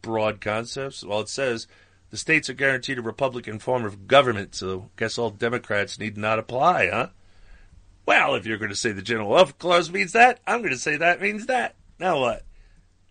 broad 0.00 0.40
concepts. 0.40 1.04
Well, 1.04 1.20
it 1.20 1.28
says 1.28 1.66
the 2.12 2.18
states 2.18 2.50
are 2.50 2.54
guaranteed 2.54 2.98
a 2.98 3.02
Republican 3.02 3.58
form 3.58 3.86
of 3.86 4.06
government, 4.06 4.54
so 4.54 4.90
guess 4.98 5.16
all 5.16 5.30
Democrats 5.30 5.98
need 5.98 6.18
not 6.18 6.38
apply, 6.38 6.90
huh? 6.90 7.08
Well, 8.04 8.34
if 8.34 8.44
you're 8.44 8.58
going 8.58 8.70
to 8.70 8.76
say 8.76 8.92
the 8.92 9.00
General 9.00 9.30
Welfare 9.30 9.54
Clause 9.58 9.90
means 9.90 10.12
that, 10.12 10.38
I'm 10.46 10.58
going 10.58 10.74
to 10.74 10.78
say 10.78 10.98
that 10.98 11.22
means 11.22 11.46
that. 11.46 11.74
Now 11.98 12.20
what? 12.20 12.44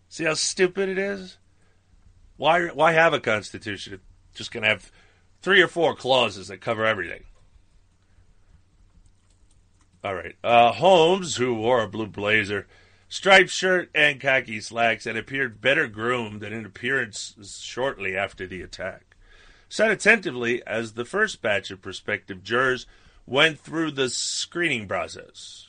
See 0.07 0.25
how 0.25 0.35
stupid 0.35 0.87
it 0.87 0.99
is? 0.99 1.39
Why 2.37 2.67
why 2.67 2.91
have 2.91 3.13
a 3.13 3.19
constitution? 3.19 3.99
Just 4.35 4.51
going 4.51 4.63
to 4.63 4.69
have 4.69 4.91
three 5.41 5.63
or 5.63 5.67
four 5.67 5.95
clauses 5.95 6.49
that 6.49 6.61
cover 6.61 6.85
everything. 6.85 7.23
All 10.03 10.13
right. 10.13 10.35
Uh, 10.43 10.73
Holmes, 10.73 11.37
who 11.37 11.55
wore 11.55 11.81
a 11.81 11.87
blue 11.87 12.07
blazer, 12.07 12.67
striped 13.11 13.49
shirt, 13.49 13.89
and 13.93 14.21
khaki 14.21 14.61
slacks, 14.61 15.05
and 15.05 15.17
appeared 15.17 15.59
better 15.59 15.85
groomed 15.85 16.39
than 16.39 16.53
in 16.53 16.65
appearance 16.65 17.35
shortly 17.61 18.15
after 18.15 18.47
the 18.47 18.61
attack, 18.61 19.17
sat 19.67 19.91
attentively 19.91 20.65
as 20.65 20.93
the 20.93 21.03
first 21.03 21.41
batch 21.41 21.69
of 21.71 21.81
prospective 21.81 22.41
jurors 22.41 22.87
went 23.27 23.59
through 23.59 23.91
the 23.91 24.09
screening 24.09 24.87
process. 24.87 25.67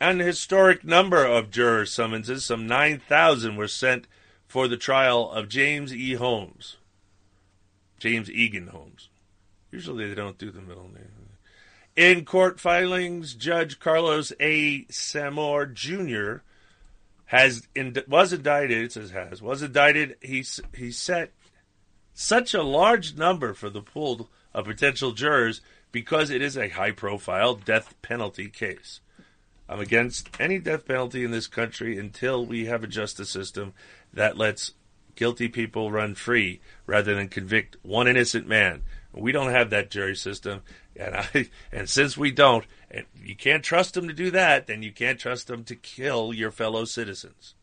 An 0.00 0.18
historic 0.18 0.84
number 0.84 1.24
of 1.24 1.52
juror 1.52 1.86
summonses, 1.86 2.44
some 2.44 2.66
9,000, 2.66 3.54
were 3.56 3.68
sent 3.68 4.08
for 4.48 4.66
the 4.66 4.76
trial 4.76 5.30
of 5.30 5.48
James 5.48 5.94
E. 5.94 6.14
Holmes. 6.14 6.78
James 8.00 8.28
Eagan 8.28 8.66
Holmes. 8.66 9.08
Usually 9.70 10.08
they 10.08 10.16
don't 10.16 10.36
do 10.36 10.50
the 10.50 10.60
middle 10.60 10.88
name. 10.88 11.23
In 11.96 12.24
court 12.24 12.58
filings, 12.58 13.34
Judge 13.34 13.78
Carlos 13.78 14.32
A. 14.40 14.84
Samour 14.90 15.66
Jr. 15.66 16.38
has 17.26 17.68
was 18.08 18.32
indicted. 18.32 18.82
It 18.82 18.92
says 18.92 19.12
has 19.12 19.40
was 19.40 19.62
indicted. 19.62 20.16
He 20.20 20.44
he 20.74 20.90
set 20.90 21.30
such 22.12 22.52
a 22.52 22.64
large 22.64 23.16
number 23.16 23.54
for 23.54 23.70
the 23.70 23.80
pool 23.80 24.28
of 24.52 24.64
potential 24.64 25.12
jurors 25.12 25.60
because 25.92 26.30
it 26.30 26.42
is 26.42 26.56
a 26.56 26.68
high-profile 26.68 27.54
death 27.56 27.94
penalty 28.02 28.48
case. 28.48 28.98
I'm 29.68 29.78
against 29.78 30.28
any 30.40 30.58
death 30.58 30.86
penalty 30.86 31.24
in 31.24 31.30
this 31.30 31.46
country 31.46 31.96
until 31.96 32.44
we 32.44 32.66
have 32.66 32.82
a 32.82 32.88
justice 32.88 33.30
system 33.30 33.72
that 34.12 34.36
lets 34.36 34.72
guilty 35.14 35.46
people 35.46 35.92
run 35.92 36.16
free 36.16 36.60
rather 36.86 37.14
than 37.14 37.28
convict 37.28 37.76
one 37.82 38.08
innocent 38.08 38.48
man. 38.48 38.82
We 39.16 39.30
don't 39.32 39.52
have 39.52 39.70
that 39.70 39.90
jury 39.90 40.16
system, 40.16 40.62
and 40.96 41.14
I 41.16 41.48
and 41.72 41.88
since 41.88 42.16
we 42.16 42.32
don't, 42.32 42.66
and 42.90 43.06
you 43.22 43.36
can't 43.36 43.62
trust 43.62 43.94
them 43.94 44.08
to 44.08 44.14
do 44.14 44.30
that, 44.32 44.66
then 44.66 44.82
you 44.82 44.92
can't 44.92 45.20
trust 45.20 45.46
them 45.46 45.62
to 45.64 45.76
kill 45.76 46.32
your 46.32 46.50
fellow 46.50 46.84
citizens. 46.84 47.54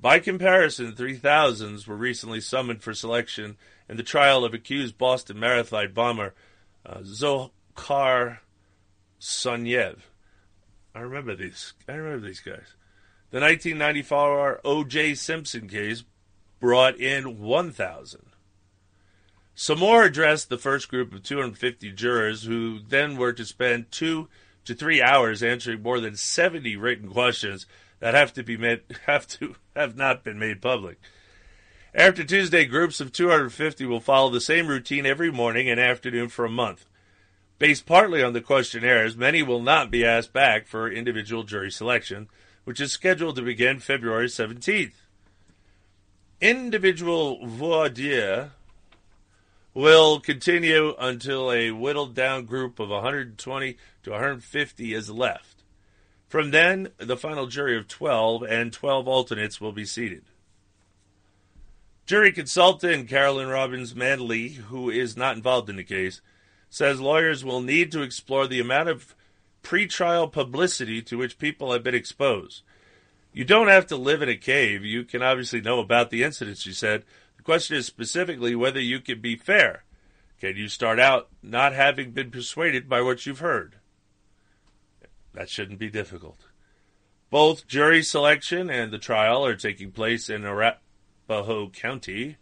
By 0.00 0.18
comparison, 0.18 0.92
3,000s 0.92 1.86
were 1.86 1.96
recently 1.96 2.40
summoned 2.40 2.82
for 2.82 2.94
selection 2.94 3.58
in 3.86 3.98
the 3.98 4.02
trial 4.02 4.46
of 4.46 4.54
accused 4.54 4.96
Boston 4.96 5.38
Marathon 5.38 5.92
bomber 5.92 6.34
uh, 6.86 6.98
Dzhokhar 6.98 8.38
Tsarnaev. 9.20 9.98
I 10.94 11.00
remember 11.00 11.34
these. 11.34 11.74
I 11.86 11.92
remember 11.92 12.26
these 12.26 12.40
guys. 12.40 12.74
The 13.30 13.40
1994 13.40 14.60
O.J. 14.64 15.14
Simpson 15.14 15.68
case 15.68 16.02
brought 16.60 16.96
in 17.00 17.40
1,000. 17.40 18.26
Samour 19.54 20.04
addressed 20.04 20.48
the 20.48 20.58
first 20.58 20.88
group 20.88 21.12
of 21.12 21.22
250 21.22 21.92
jurors 21.92 22.44
who 22.44 22.78
then 22.78 23.16
were 23.16 23.32
to 23.32 23.44
spend 23.44 23.90
two 23.90 24.28
to 24.64 24.74
three 24.74 25.02
hours 25.02 25.42
answering 25.42 25.82
more 25.82 26.00
than 26.00 26.16
70 26.16 26.76
written 26.76 27.10
questions 27.10 27.66
that 27.98 28.14
have 28.14 28.32
to 28.34 28.42
be 28.42 28.56
made, 28.56 28.82
have 29.06 29.26
to 29.26 29.56
have 29.74 29.96
not 29.96 30.24
been 30.24 30.38
made 30.38 30.62
public. 30.62 30.98
After 31.94 32.22
Tuesday, 32.22 32.64
groups 32.64 33.00
of 33.00 33.12
250 33.12 33.84
will 33.84 34.00
follow 34.00 34.30
the 34.30 34.40
same 34.40 34.68
routine 34.68 35.04
every 35.04 35.32
morning 35.32 35.68
and 35.68 35.80
afternoon 35.80 36.28
for 36.28 36.44
a 36.44 36.50
month. 36.50 36.86
Based 37.58 37.84
partly 37.84 38.22
on 38.22 38.32
the 38.32 38.40
questionnaires, 38.40 39.16
many 39.16 39.42
will 39.42 39.60
not 39.60 39.90
be 39.90 40.04
asked 40.04 40.32
back 40.32 40.66
for 40.66 40.90
individual 40.90 41.42
jury 41.42 41.70
selection, 41.70 42.28
which 42.64 42.80
is 42.80 42.92
scheduled 42.92 43.36
to 43.36 43.42
begin 43.42 43.80
February 43.80 44.28
17th. 44.28 44.99
Individual 46.40 47.46
voir 47.46 47.90
dire 47.90 48.52
will 49.74 50.20
continue 50.20 50.94
until 50.98 51.52
a 51.52 51.70
whittled 51.70 52.14
down 52.14 52.46
group 52.46 52.80
of 52.80 52.88
120 52.88 53.76
to 54.02 54.10
150 54.10 54.94
is 54.94 55.10
left. 55.10 55.62
From 56.28 56.50
then, 56.50 56.88
the 56.96 57.18
final 57.18 57.46
jury 57.46 57.76
of 57.76 57.88
12 57.88 58.42
and 58.44 58.72
12 58.72 59.06
alternates 59.06 59.60
will 59.60 59.72
be 59.72 59.84
seated. 59.84 60.24
Jury 62.06 62.32
consultant 62.32 63.08
Carolyn 63.08 63.48
Robbins 63.48 63.94
Manley, 63.94 64.48
who 64.48 64.88
is 64.88 65.18
not 65.18 65.36
involved 65.36 65.68
in 65.68 65.76
the 65.76 65.84
case, 65.84 66.22
says 66.70 67.00
lawyers 67.00 67.44
will 67.44 67.60
need 67.60 67.92
to 67.92 68.00
explore 68.00 68.46
the 68.46 68.60
amount 68.60 68.88
of 68.88 69.14
pretrial 69.62 70.32
publicity 70.32 71.02
to 71.02 71.18
which 71.18 71.38
people 71.38 71.72
have 71.72 71.82
been 71.82 71.94
exposed. 71.94 72.62
You 73.32 73.44
don't 73.44 73.68
have 73.68 73.86
to 73.88 73.96
live 73.96 74.22
in 74.22 74.28
a 74.28 74.36
cave. 74.36 74.84
You 74.84 75.04
can 75.04 75.22
obviously 75.22 75.60
know 75.60 75.78
about 75.78 76.10
the 76.10 76.22
incident, 76.22 76.58
she 76.58 76.72
said. 76.72 77.04
The 77.36 77.42
question 77.42 77.76
is 77.76 77.86
specifically 77.86 78.54
whether 78.54 78.80
you 78.80 79.00
can 79.00 79.20
be 79.20 79.36
fair. 79.36 79.84
Can 80.40 80.56
you 80.56 80.68
start 80.68 80.98
out 80.98 81.28
not 81.42 81.72
having 81.72 82.12
been 82.12 82.30
persuaded 82.30 82.88
by 82.88 83.02
what 83.02 83.26
you've 83.26 83.40
heard? 83.40 83.76
That 85.34 85.48
shouldn't 85.48 85.78
be 85.78 85.90
difficult. 85.90 86.46
Both 87.30 87.68
jury 87.68 88.02
selection 88.02 88.68
and 88.68 88.90
the 88.90 88.98
trial 88.98 89.44
are 89.46 89.54
taking 89.54 89.92
place 89.92 90.28
in 90.28 90.44
Arapahoe 90.44 91.70
County, 91.70 92.36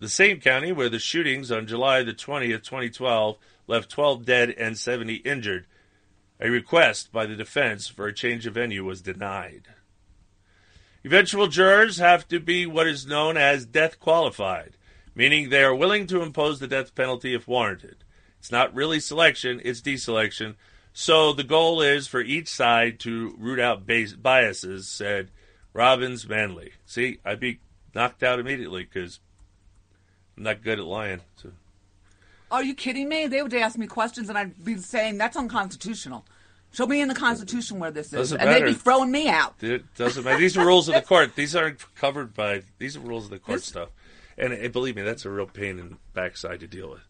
the 0.00 0.08
same 0.08 0.40
county 0.40 0.70
where 0.70 0.88
the 0.88 0.98
shootings 0.98 1.50
on 1.50 1.66
July 1.66 2.02
the 2.02 2.12
20th, 2.12 2.62
2012, 2.62 3.36
left 3.66 3.90
12 3.90 4.24
dead 4.24 4.50
and 4.50 4.78
70 4.78 5.16
injured. 5.16 5.66
A 6.40 6.50
request 6.50 7.10
by 7.10 7.26
the 7.26 7.34
defense 7.34 7.88
for 7.88 8.06
a 8.06 8.14
change 8.14 8.46
of 8.46 8.54
venue 8.54 8.84
was 8.84 9.02
denied. 9.02 9.68
Eventual 11.04 11.48
jurors 11.48 11.98
have 11.98 12.28
to 12.28 12.38
be 12.38 12.66
what 12.66 12.86
is 12.86 13.06
known 13.06 13.36
as 13.36 13.66
death 13.66 13.98
qualified, 13.98 14.76
meaning 15.14 15.48
they 15.48 15.64
are 15.64 15.74
willing 15.74 16.06
to 16.06 16.22
impose 16.22 16.60
the 16.60 16.68
death 16.68 16.94
penalty 16.94 17.34
if 17.34 17.48
warranted. 17.48 18.04
It's 18.38 18.52
not 18.52 18.74
really 18.74 19.00
selection, 19.00 19.60
it's 19.64 19.80
deselection. 19.80 20.54
So 20.92 21.32
the 21.32 21.44
goal 21.44 21.80
is 21.80 22.06
for 22.06 22.20
each 22.20 22.48
side 22.48 23.00
to 23.00 23.34
root 23.38 23.58
out 23.58 23.86
biases, 23.86 24.88
said 24.88 25.30
Robbins 25.72 26.28
Manley. 26.28 26.72
See, 26.86 27.18
I'd 27.24 27.40
be 27.40 27.60
knocked 27.94 28.22
out 28.22 28.38
immediately 28.38 28.84
because 28.84 29.20
I'm 30.36 30.44
not 30.44 30.62
good 30.62 30.78
at 30.78 30.84
lying. 30.84 31.20
So. 31.36 31.50
Are 32.50 32.62
you 32.62 32.74
kidding 32.74 33.08
me? 33.08 33.26
They 33.26 33.42
would 33.42 33.52
ask 33.54 33.76
me 33.78 33.86
questions, 33.86 34.28
and 34.28 34.38
I'd 34.38 34.64
be 34.64 34.76
saying 34.78 35.18
that's 35.18 35.36
unconstitutional. 35.36 36.24
Show 36.70 36.86
me 36.86 37.00
in 37.00 37.08
the 37.08 37.14
Constitution 37.14 37.78
where 37.78 37.90
this 37.90 38.08
is, 38.08 38.12
Doesn't 38.12 38.40
and 38.40 38.50
they'd 38.50 38.64
be 38.64 38.74
throwing 38.74 39.10
me 39.10 39.28
out. 39.28 39.54
It 39.62 39.94
doesn't 39.94 40.24
matter. 40.24 40.38
These 40.38 40.56
are 40.56 40.66
rules 40.66 40.88
of 40.88 40.94
the 40.94 41.02
court. 41.06 41.34
These 41.34 41.56
aren't 41.56 41.94
covered 41.94 42.34
by. 42.34 42.62
These 42.78 42.96
are 42.96 43.00
rules 43.00 43.24
of 43.24 43.30
the 43.30 43.38
court 43.38 43.62
stuff. 43.62 43.88
And, 44.36 44.52
and 44.52 44.72
believe 44.72 44.94
me, 44.94 45.02
that's 45.02 45.24
a 45.24 45.30
real 45.30 45.46
pain 45.46 45.78
in 45.78 45.88
the 45.90 45.96
backside 46.12 46.60
to 46.60 46.66
deal 46.66 46.90
with. 46.90 47.06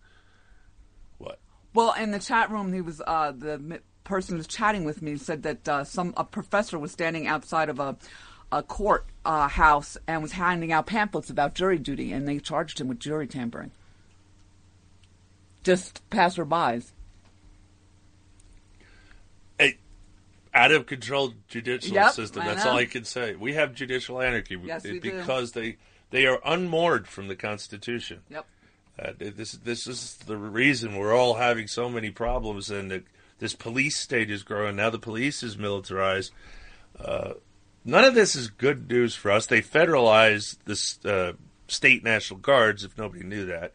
What? 1.19 1.39
Well, 1.75 1.93
in 1.95 2.13
the 2.13 2.19
chat 2.19 2.51
room, 2.51 2.73
he 2.73 2.81
was 2.81 3.03
uh, 3.07 3.33
the 3.33 3.81
person 4.05 4.35
who 4.35 4.39
was 4.39 4.47
chatting 4.47 4.85
with 4.85 5.03
me 5.03 5.17
said 5.17 5.43
that 5.43 5.69
uh, 5.69 5.85
some 5.85 6.15
a 6.17 6.25
professor 6.25 6.79
was 6.79 6.93
standing 6.93 7.27
outside 7.27 7.69
of 7.69 7.79
a 7.81 7.97
a 8.51 8.63
court 8.63 9.07
uh, 9.25 9.49
house 9.49 9.97
and 10.07 10.23
was 10.23 10.33
handing 10.33 10.73
out 10.73 10.87
pamphlets 10.87 11.31
about 11.31 11.55
jury 11.55 11.79
duty, 11.79 12.13
and 12.13 12.27
they 12.27 12.39
charged 12.39 12.81
him 12.81 12.89
with 12.89 12.99
jury 12.99 13.27
tampering. 13.27 13.71
Just 15.65 16.09
passerbys. 16.11 16.93
A 19.61 19.77
out 20.55 20.73
of 20.73 20.87
control 20.87 21.35
judicial 21.49 21.95
Yep, 21.95 22.13
system. 22.13 22.43
I 22.43 22.47
That's 22.47 22.65
know. 22.65 22.73
all 22.73 22.77
I 22.79 22.87
can 22.87 23.05
say. 23.05 23.35
We 23.35 23.55
have 23.55 23.75
judicial 23.75 24.21
anarchy 24.21 24.57
Yes, 24.65 24.85
we 24.85 24.99
do. 25.01 25.19
because 25.19 25.53
they 25.53 25.77
they 26.11 26.27
are 26.27 26.41
unmoored 26.45 27.07
from 27.09 27.29
the 27.29 27.37
Constitution. 27.37 28.23
Yep. 28.31 28.47
Uh, 28.99 29.13
this 29.19 29.53
this 29.53 29.87
is 29.87 30.17
the 30.27 30.37
reason 30.37 30.97
we're 30.97 31.15
all 31.15 31.35
having 31.35 31.67
so 31.69 31.89
many 31.89 32.11
problems, 32.11 32.71
and 32.71 32.91
the, 32.91 33.03
this 33.39 33.55
police 33.55 33.97
state 33.97 34.31
is 34.31 34.43
growing. 34.43 34.77
Now 34.77 34.91
the 34.91 34.99
police 34.99 35.43
is 35.43 35.57
militarized. 35.57 36.33
Uh, 36.99 37.35
none 37.85 38.05
of 38.05 38.15
this 38.15 38.35
is 38.35 38.49
good 38.49 38.89
news 38.91 39.15
for 39.15 39.31
us. 39.31 39.47
They 39.47 39.63
federalized 39.63 40.57
the 40.65 41.09
uh, 41.09 41.33
state 41.69 42.03
national 42.03 42.41
guards. 42.41 42.83
If 42.83 42.99
nobody 42.99 43.23
knew 43.23 43.47
that, 43.47 43.73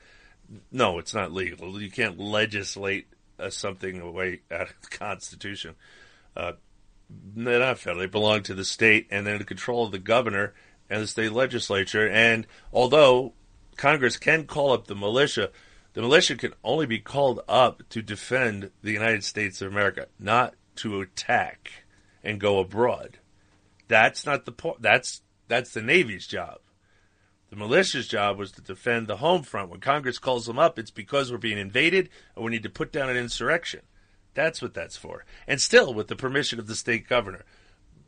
no, 0.71 0.99
it's 0.99 1.13
not 1.13 1.31
legal. 1.31 1.81
You 1.81 1.91
can't 1.91 2.19
legislate 2.19 3.07
uh, 3.39 3.49
something 3.49 3.99
away 3.99 4.41
out 4.51 4.69
of 4.69 4.75
the 4.81 4.97
Constitution. 4.97 5.75
Uh, 6.35 6.53
they're 7.35 7.59
not 7.59 7.79
federal. 7.79 7.99
They 7.99 8.07
belong 8.07 8.43
to 8.43 8.53
the 8.53 8.65
state, 8.65 9.07
and 9.11 9.25
they're 9.25 9.35
in 9.35 9.39
the 9.39 9.45
control 9.45 9.85
of 9.85 9.91
the 9.91 9.99
governor 9.99 10.53
and 10.89 11.01
the 11.01 11.07
state 11.07 11.31
legislature. 11.31 12.07
And 12.07 12.47
although 12.71 13.33
Congress 13.77 14.17
can 14.17 14.45
call 14.45 14.71
up 14.71 14.87
the 14.87 14.95
militia, 14.95 15.51
the 15.93 16.01
militia 16.01 16.35
can 16.35 16.53
only 16.63 16.85
be 16.85 16.99
called 16.99 17.41
up 17.47 17.83
to 17.89 18.01
defend 18.01 18.71
the 18.81 18.91
United 18.91 19.23
States 19.23 19.61
of 19.61 19.71
America, 19.71 20.07
not 20.19 20.55
to 20.77 21.01
attack 21.01 21.71
and 22.23 22.39
go 22.39 22.59
abroad. 22.59 23.19
That's 23.87 24.25
not 24.25 24.45
the 24.45 24.51
point. 24.51 24.81
That's 24.81 25.21
that's 25.47 25.73
the 25.73 25.81
Navy's 25.81 26.25
job. 26.25 26.59
The 27.53 27.59
militia's 27.59 28.07
job 28.07 28.39
was 28.39 28.51
to 28.53 28.61
defend 28.61 29.05
the 29.05 29.17
home 29.17 29.43
front. 29.43 29.69
When 29.69 29.79
Congress 29.79 30.17
calls 30.17 30.47
them 30.47 30.57
up, 30.57 30.79
it's 30.79 30.89
because 30.89 31.31
we're 31.31 31.37
being 31.37 31.59
invaded 31.59 32.09
and 32.35 32.43
we 32.43 32.49
need 32.49 32.63
to 32.63 32.69
put 32.69 32.91
down 32.91 33.11
an 33.11 33.15
insurrection. 33.15 33.81
That's 34.33 34.59
what 34.59 34.73
that's 34.73 34.97
for. 34.97 35.23
And 35.45 35.61
still 35.61 35.93
with 35.93 36.07
the 36.07 36.15
permission 36.15 36.57
of 36.57 36.65
the 36.65 36.73
state 36.73 37.07
governor. 37.07 37.45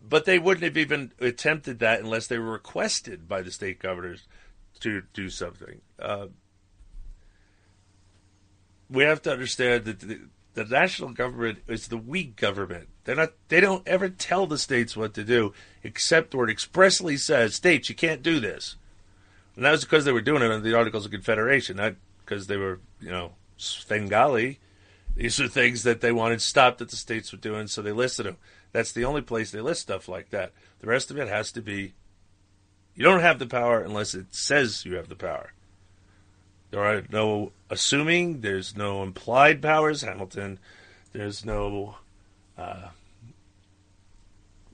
But 0.02 0.26
they 0.26 0.40
wouldn't 0.40 0.64
have 0.64 0.78
even 0.78 1.12
attempted 1.20 1.78
that 1.78 2.00
unless 2.00 2.26
they 2.26 2.40
were 2.40 2.54
requested 2.54 3.28
by 3.28 3.44
the 3.44 3.52
state 3.52 3.78
governors 3.78 4.28
to 4.80 5.04
do 5.14 5.30
something. 5.30 5.82
Uh, 6.00 6.30
we 8.90 9.04
have 9.04 9.22
to 9.22 9.32
understand 9.32 9.86
that 9.86 10.00
the, 10.00 10.22
the 10.56 10.66
national 10.66 11.12
government 11.12 11.60
is 11.68 11.90
the 11.90 11.98
weak 11.98 12.36
government. 12.36 12.90
They're 13.04 13.16
not. 13.16 13.34
They 13.50 13.60
don't 13.60 13.88
ever 13.88 14.10
tell 14.10 14.48
the 14.48 14.58
states 14.58 14.98
what 14.98 15.14
to 15.14 15.24
do, 15.24 15.54
except 15.84 16.34
where 16.34 16.48
it 16.48 16.52
expressly 16.52 17.16
says, 17.16 17.54
"States, 17.54 17.90
you 17.90 17.96
can't 17.96 18.24
do 18.24 18.40
this." 18.40 18.78
And 19.56 19.66
that 19.66 19.72
was 19.72 19.84
because 19.84 20.06
they 20.06 20.12
were 20.12 20.22
doing 20.22 20.42
it 20.42 20.52
under 20.52 20.68
the 20.68 20.78
Articles 20.78 21.06
of 21.06 21.12
Confederation, 21.12 21.78
not 21.78 21.96
because 22.24 22.48
they 22.48 22.58
were, 22.58 22.80
you 23.00 23.10
know, 23.10 23.34
Svengali. 23.58 24.60
These 25.16 25.40
are 25.40 25.48
things 25.48 25.84
that 25.84 26.02
they 26.02 26.12
wanted 26.12 26.42
stopped 26.42 26.80
that 26.80 26.90
the 26.90 26.98
states 26.98 27.32
were 27.32 27.38
doing, 27.38 27.68
so 27.68 27.82
they 27.82 27.94
listed 27.94 28.26
them. 28.26 28.38
That's 28.74 28.92
the 28.92 29.06
only 29.06 29.22
place 29.22 29.52
they 29.52 29.62
list 29.62 29.82
stuff 29.82 30.10
like 30.10 30.32
that. 30.32 30.52
The 30.80 30.88
rest 30.88 31.10
of 31.10 31.18
it 31.18 31.30
has 31.30 31.52
to 31.54 31.62
be. 31.62 31.94
You 32.96 33.04
don't 33.04 33.22
have 33.22 33.40
the 33.40 33.46
power 33.46 33.82
unless 33.82 34.14
it 34.14 34.28
says 34.32 34.86
you 34.86 34.96
have 34.96 35.08
the 35.08 35.16
power. 35.16 35.54
There 36.72 36.84
are 36.84 37.04
no 37.10 37.54
assuming. 37.70 38.42
There's 38.42 38.76
no 38.76 39.04
implied 39.04 39.62
powers, 39.62 40.02
Hamilton. 40.02 40.60
There's 41.14 41.46
no. 41.46 41.96
Uh, 42.58 42.90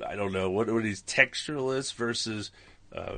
I 0.06 0.16
don't 0.16 0.32
know 0.32 0.50
what 0.50 0.68
are 0.70 0.82
these 0.82 1.04
textualists 1.04 1.94
versus 1.94 2.50
uh, 2.96 3.18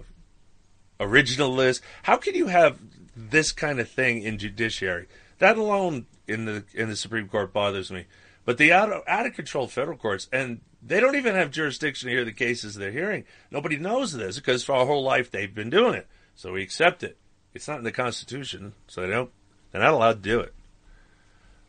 originalists. 1.00 1.82
How 2.04 2.18
can 2.18 2.36
you 2.36 2.48
have 2.48 2.80
this 3.16 3.52
kind 3.52 3.80
of 3.80 3.90
thing 3.90 4.22
in 4.22 4.38
judiciary? 4.38 5.08
That 5.40 5.58
alone 5.58 6.06
in 6.28 6.46
the 6.46 6.64
in 6.74 6.90
the 6.90 6.96
Supreme 6.96 7.28
Court 7.28 7.54
bothers 7.54 7.92
me. 7.92 8.06
But 8.46 8.58
the 8.58 8.74
out 8.74 8.92
of, 8.92 9.04
out 9.08 9.26
of 9.26 9.34
control 9.34 9.68
federal 9.68 9.98
courts, 9.98 10.28
and 10.32 10.62
they 10.82 11.00
don't 11.00 11.16
even 11.16 11.36
have 11.36 11.52
jurisdiction 11.52 12.08
to 12.08 12.14
hear 12.14 12.26
the 12.26 12.34
cases 12.34 12.76
they're 12.76 12.92
hearing. 12.92 13.24
Nobody 13.52 13.78
knows 13.78 14.14
this 14.14 14.36
because 14.36 14.64
for 14.64 14.74
our 14.74 14.86
whole 14.86 15.04
life 15.04 15.32
they've 15.32 15.54
been 15.54 15.70
doing 15.70 15.96
it, 15.96 16.08
so 16.36 16.54
we 16.54 16.62
accept 16.62 17.04
it. 17.04 17.18
It's 17.54 17.68
not 17.68 17.78
in 17.78 17.84
the 17.84 17.92
Constitution, 17.92 18.74
so 18.88 19.02
they 19.02 19.08
don't. 19.08 19.32
They're 19.72 19.82
not 19.82 19.94
allowed 19.94 20.24
to 20.24 20.30
do 20.30 20.40
it. 20.40 20.54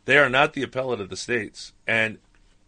They 0.05 0.19
are 0.19 0.29
not 0.29 0.53
the 0.53 0.63
appellate 0.63 1.01
of 1.01 1.11
the 1.11 1.17
states, 1.17 1.73
and 1.87 2.19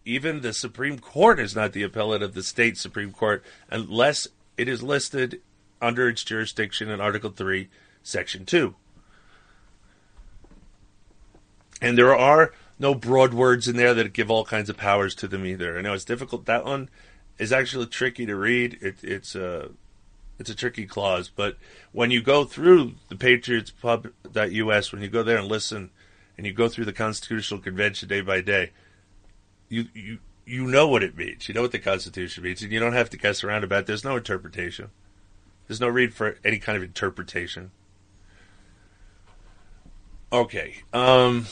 even 0.05 0.41
the 0.41 0.53
Supreme 0.53 0.99
Court 0.99 1.39
is 1.39 1.55
not 1.55 1.73
the 1.73 1.83
appellate 1.83 2.23
of 2.23 2.33
the 2.33 2.43
state 2.43 2.77
Supreme 2.77 3.11
Court 3.11 3.43
unless 3.69 4.27
it 4.55 4.69
is 4.69 4.81
listed 4.81 5.41
under 5.81 6.09
its 6.09 6.23
jurisdiction 6.23 6.89
in 6.89 7.01
Article 7.01 7.29
Three, 7.29 7.69
Section 8.03 8.45
Two. 8.45 8.75
And 11.81 11.97
there 11.97 12.15
are 12.15 12.53
no 12.79 12.95
broad 12.95 13.33
words 13.33 13.67
in 13.67 13.75
there 13.75 13.93
that 13.93 14.13
give 14.13 14.31
all 14.31 14.45
kinds 14.45 14.69
of 14.69 14.77
powers 14.77 15.15
to 15.15 15.27
them 15.27 15.45
either. 15.45 15.77
I 15.77 15.81
know 15.81 15.93
it's 15.93 16.05
difficult. 16.05 16.45
That 16.45 16.65
one 16.65 16.89
is 17.37 17.51
actually 17.51 17.85
tricky 17.87 18.25
to 18.25 18.35
read. 18.35 18.77
It, 18.81 18.97
it's 19.03 19.35
a 19.35 19.71
it's 20.39 20.49
a 20.49 20.55
tricky 20.55 20.85
clause, 20.85 21.31
but 21.35 21.57
when 21.91 22.11
you 22.11 22.21
go 22.21 22.43
through 22.43 22.93
the 23.09 23.15
Patriots 23.15 23.71
Pub.us, 23.71 24.91
when 24.91 25.01
you 25.01 25.07
go 25.07 25.23
there 25.23 25.37
and 25.37 25.47
listen, 25.47 25.89
and 26.37 26.45
you 26.45 26.53
go 26.53 26.69
through 26.69 26.85
the 26.85 26.93
Constitutional 26.93 27.59
Convention 27.59 28.07
day 28.07 28.21
by 28.21 28.41
day, 28.41 28.71
you 29.69 29.87
you 29.93 30.19
you 30.45 30.65
know 30.65 30.87
what 30.87 31.03
it 31.03 31.17
means. 31.17 31.47
You 31.47 31.53
know 31.53 31.63
what 31.63 31.71
the 31.71 31.79
Constitution 31.79 32.43
means, 32.43 32.61
and 32.61 32.71
you 32.71 32.79
don't 32.79 32.93
have 32.93 33.09
to 33.09 33.17
guess 33.17 33.43
around 33.43 33.63
about 33.63 33.81
it. 33.81 33.85
There's 33.87 34.03
no 34.03 34.15
interpretation. 34.15 34.91
There's 35.67 35.81
no 35.81 35.87
read 35.87 36.13
for 36.13 36.37
any 36.43 36.59
kind 36.59 36.77
of 36.77 36.83
interpretation. 36.83 37.71
Okay. 40.31 40.83
Um, 40.93 41.45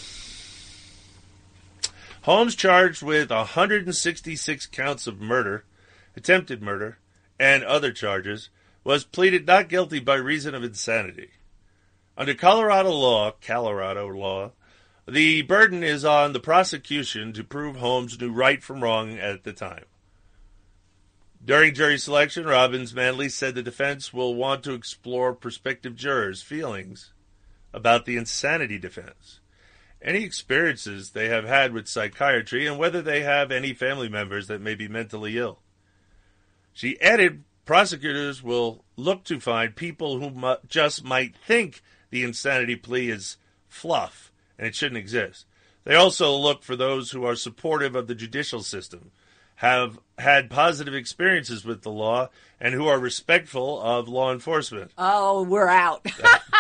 Holmes 2.24 2.56
charged 2.56 3.04
with 3.04 3.30
166 3.30 4.68
counts 4.68 5.08
of 5.08 5.22
murder, 5.22 5.64
attempted 6.16 6.62
murder, 6.62 6.98
and 7.40 7.64
other 7.64 7.92
charges, 7.92 8.50
was 8.84 9.04
pleaded 9.04 9.46
not 9.46 9.70
guilty 9.70 10.00
by 10.00 10.16
reason 10.16 10.56
of 10.56 10.64
insanity. 10.64 11.32
Under 12.18 12.34
Colorado 12.34 12.92
law, 12.92 13.34
Colorado 13.42 14.08
law, 14.08 14.52
the 15.08 15.42
burden 15.44 15.84
is 15.84 16.06
on 16.06 16.34
the 16.34 16.40
prosecution 16.40 17.34
to 17.34 17.44
prove 17.44 17.76
Holmes 17.76 18.20
knew 18.20 18.32
right 18.32 18.64
from 18.64 18.82
wrong 18.82 19.20
at 19.20 19.44
the 19.44 19.54
time. 19.54 19.86
During 21.46 21.76
jury 21.76 22.00
selection, 22.00 22.46
Robbins 22.46 22.96
Manley 22.96 23.30
said 23.30 23.54
the 23.54 23.62
defense 23.62 24.12
will 24.12 24.34
want 24.34 24.64
to 24.64 24.74
explore 24.74 25.32
prospective 25.36 25.96
jurors' 25.96 26.42
feelings 26.42 27.14
about 27.72 28.06
the 28.06 28.18
insanity 28.18 28.80
defense. 28.80 29.40
any 30.02 30.24
experiences 30.24 31.12
they 31.12 31.30
have 31.30 31.46
had 31.46 31.74
with 31.74 31.88
psychiatry 31.88 32.68
and 32.68 32.78
whether 32.78 33.02
they 33.02 33.22
have 33.22 33.52
any 33.52 33.74
family 33.74 34.08
members 34.10 34.48
that 34.48 34.62
may 34.62 34.76
be 34.76 34.88
mentally 34.88 35.38
ill. 35.38 35.60
She 36.74 37.00
added 37.02 37.44
prosecutors 37.66 38.44
will 38.44 38.84
look 38.98 39.24
to 39.24 39.40
find 39.40 39.76
people 39.76 40.20
who 40.20 40.30
mu- 40.30 40.56
just 40.68 41.04
might 41.04 41.36
think 41.36 41.82
the 42.12 42.24
insanity 42.24 42.76
plea 42.76 43.10
is 43.10 43.38
fluff 43.68 44.32
and 44.60 44.68
it 44.68 44.76
shouldn't 44.76 45.00
exist. 45.00 45.46
They 45.86 45.96
also 45.96 46.36
look 46.36 46.62
for 46.62 46.76
those 46.76 47.12
who 47.12 47.24
are 47.26 47.36
supportive 47.36 47.96
of 47.96 48.06
the 48.08 48.16
judicial 48.16 48.62
system, 48.62 49.12
have 49.56 50.00
had 50.18 50.50
positive 50.50 50.94
experiences 50.94 51.66
with 51.66 51.82
the 51.82 51.92
law, 51.92 52.30
and 52.60 52.74
who 52.74 52.88
are 52.88 53.00
respectful 53.00 53.82
of 53.82 54.08
law 54.08 54.32
enforcement. 54.32 54.92
Oh, 54.98 55.44
we're 55.44 55.68
out. 55.68 56.06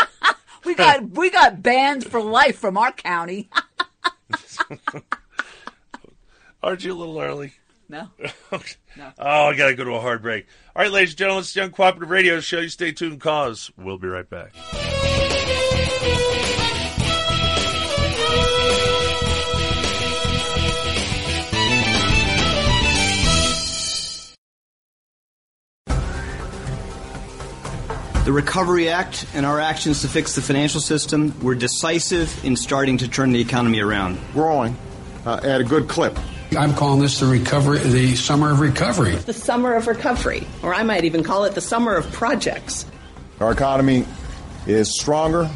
we 0.65 0.75
got 0.75 1.09
we 1.11 1.29
got 1.29 1.61
banned 1.61 2.05
for 2.05 2.21
life 2.21 2.57
from 2.57 2.77
our 2.77 2.91
county. 2.91 3.49
Aren't 6.63 6.83
you 6.83 6.93
a 6.93 6.97
little 6.97 7.19
early? 7.19 7.53
no. 7.89 8.09
No. 8.97 9.11
Oh, 9.19 9.47
I 9.47 9.57
got 9.57 9.67
to 9.67 9.75
go 9.75 9.83
to 9.83 9.95
a 9.95 9.99
hard 9.99 10.21
break. 10.21 10.47
All 10.73 10.81
right, 10.81 10.89
ladies 10.89 11.09
and 11.09 11.17
gentlemen, 11.17 11.41
it's 11.41 11.53
the 11.53 11.67
Uncooperative 11.67 12.07
Radio 12.09 12.39
Show. 12.39 12.59
You 12.61 12.69
stay 12.69 12.93
tuned, 12.93 13.19
cause 13.19 13.69
we'll 13.75 13.97
be 13.97 14.07
right 14.07 14.29
back. 14.29 14.53
The 28.25 28.31
Recovery 28.31 28.89
Act 28.89 29.27
and 29.35 29.45
our 29.45 29.59
actions 29.59 30.01
to 30.01 30.07
fix 30.07 30.33
the 30.33 30.41
financial 30.41 30.81
system 30.81 31.39
were 31.43 31.53
decisive 31.53 32.43
in 32.43 32.55
starting 32.55 32.97
to 32.97 33.07
turn 33.07 33.31
the 33.31 33.39
economy 33.39 33.81
around. 33.81 34.17
Growing 34.33 34.75
uh, 35.27 35.41
at 35.43 35.61
a 35.61 35.63
good 35.63 35.87
clip. 35.87 36.17
I'm 36.57 36.73
calling 36.73 37.01
this 37.01 37.19
the 37.19 37.27
recovery, 37.27 37.77
the 37.77 38.15
summer 38.15 38.51
of 38.51 38.61
recovery. 38.61 39.15
The 39.15 39.31
summer 39.31 39.75
of 39.75 39.85
recovery, 39.85 40.47
or 40.63 40.73
I 40.73 40.81
might 40.81 41.05
even 41.05 41.21
call 41.21 41.43
it 41.43 41.53
the 41.53 41.61
summer 41.61 41.95
of 41.95 42.11
projects. 42.13 42.87
Our 43.39 43.51
economy 43.51 44.07
is 44.65 44.99
stronger. 44.99 45.47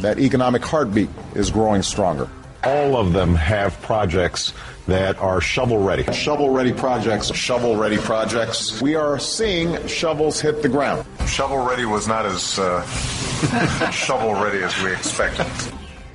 That 0.00 0.18
economic 0.18 0.64
heartbeat 0.64 1.10
is 1.36 1.50
growing 1.50 1.82
stronger. 1.82 2.28
All 2.64 2.96
of 2.96 3.12
them 3.12 3.36
have 3.36 3.80
projects 3.82 4.52
that 4.88 5.16
are 5.18 5.40
shovel 5.40 5.84
ready. 5.84 6.12
Shovel 6.12 6.50
ready 6.50 6.72
projects, 6.72 7.32
shovel 7.32 7.76
ready 7.76 7.98
projects. 7.98 8.82
We 8.82 8.96
are 8.96 9.20
seeing 9.20 9.86
shovels 9.86 10.40
hit 10.40 10.62
the 10.62 10.68
ground. 10.68 11.06
Shovel 11.28 11.58
ready 11.58 11.84
was 11.84 12.08
not 12.08 12.26
as 12.26 12.58
uh, 12.58 12.84
shovel 13.90 14.34
ready 14.34 14.62
as 14.62 14.82
we 14.82 14.92
expected. 14.92 15.46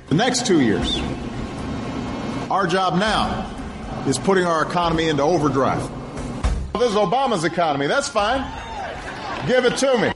The 0.08 0.14
next 0.16 0.44
two 0.44 0.60
years, 0.60 0.98
our 2.50 2.66
job 2.66 2.98
now 2.98 3.50
is 4.06 4.18
putting 4.18 4.44
our 4.44 4.62
economy 4.62 5.08
into 5.08 5.22
overdrive. 5.22 5.80
This 6.74 6.90
is 6.90 6.96
Obama's 6.96 7.44
economy. 7.44 7.86
That's 7.86 8.08
fine. 8.08 8.44
Give 9.46 9.64
it 9.64 9.76
to 9.78 9.98
me. 9.98 10.12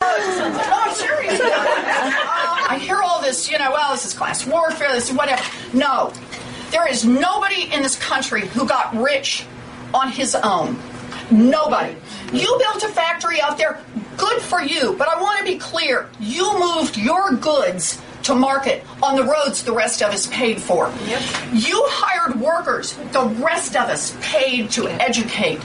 Oh, 0.00 0.94
seriously. 0.96 1.46
I 1.50 2.78
hear 2.80 2.96
all 3.02 3.20
this, 3.20 3.50
you 3.50 3.58
know, 3.58 3.70
well, 3.70 3.92
this 3.92 4.06
is 4.06 4.14
class 4.14 4.46
warfare, 4.46 4.92
this 4.92 5.10
is 5.10 5.16
whatever. 5.16 5.42
No. 5.74 6.12
There 6.70 6.88
is 6.90 7.04
nobody 7.04 7.72
in 7.72 7.82
this 7.82 7.96
country 7.96 8.48
who 8.48 8.66
got 8.66 8.96
rich 8.96 9.44
on 9.92 10.10
his 10.10 10.34
own. 10.34 10.76
Nobody. 11.30 11.96
You 12.32 12.56
built 12.58 12.82
a 12.82 12.88
factory 12.88 13.40
out 13.40 13.58
there, 13.58 13.80
good 14.16 14.40
for 14.42 14.60
you, 14.60 14.94
but 14.98 15.08
I 15.08 15.20
want 15.20 15.38
to 15.38 15.44
be 15.44 15.58
clear. 15.58 16.08
You 16.20 16.58
moved 16.58 16.96
your 16.96 17.32
goods 17.32 18.00
to 18.24 18.34
market 18.34 18.84
on 19.02 19.16
the 19.16 19.24
roads 19.24 19.62
the 19.62 19.72
rest 19.72 20.02
of 20.02 20.12
us 20.12 20.26
paid 20.28 20.60
for. 20.60 20.92
You 21.52 21.84
hired 21.88 22.40
workers 22.40 22.94
the 23.12 23.24
rest 23.42 23.76
of 23.76 23.88
us 23.88 24.16
paid 24.22 24.70
to 24.72 24.88
educate. 24.88 25.60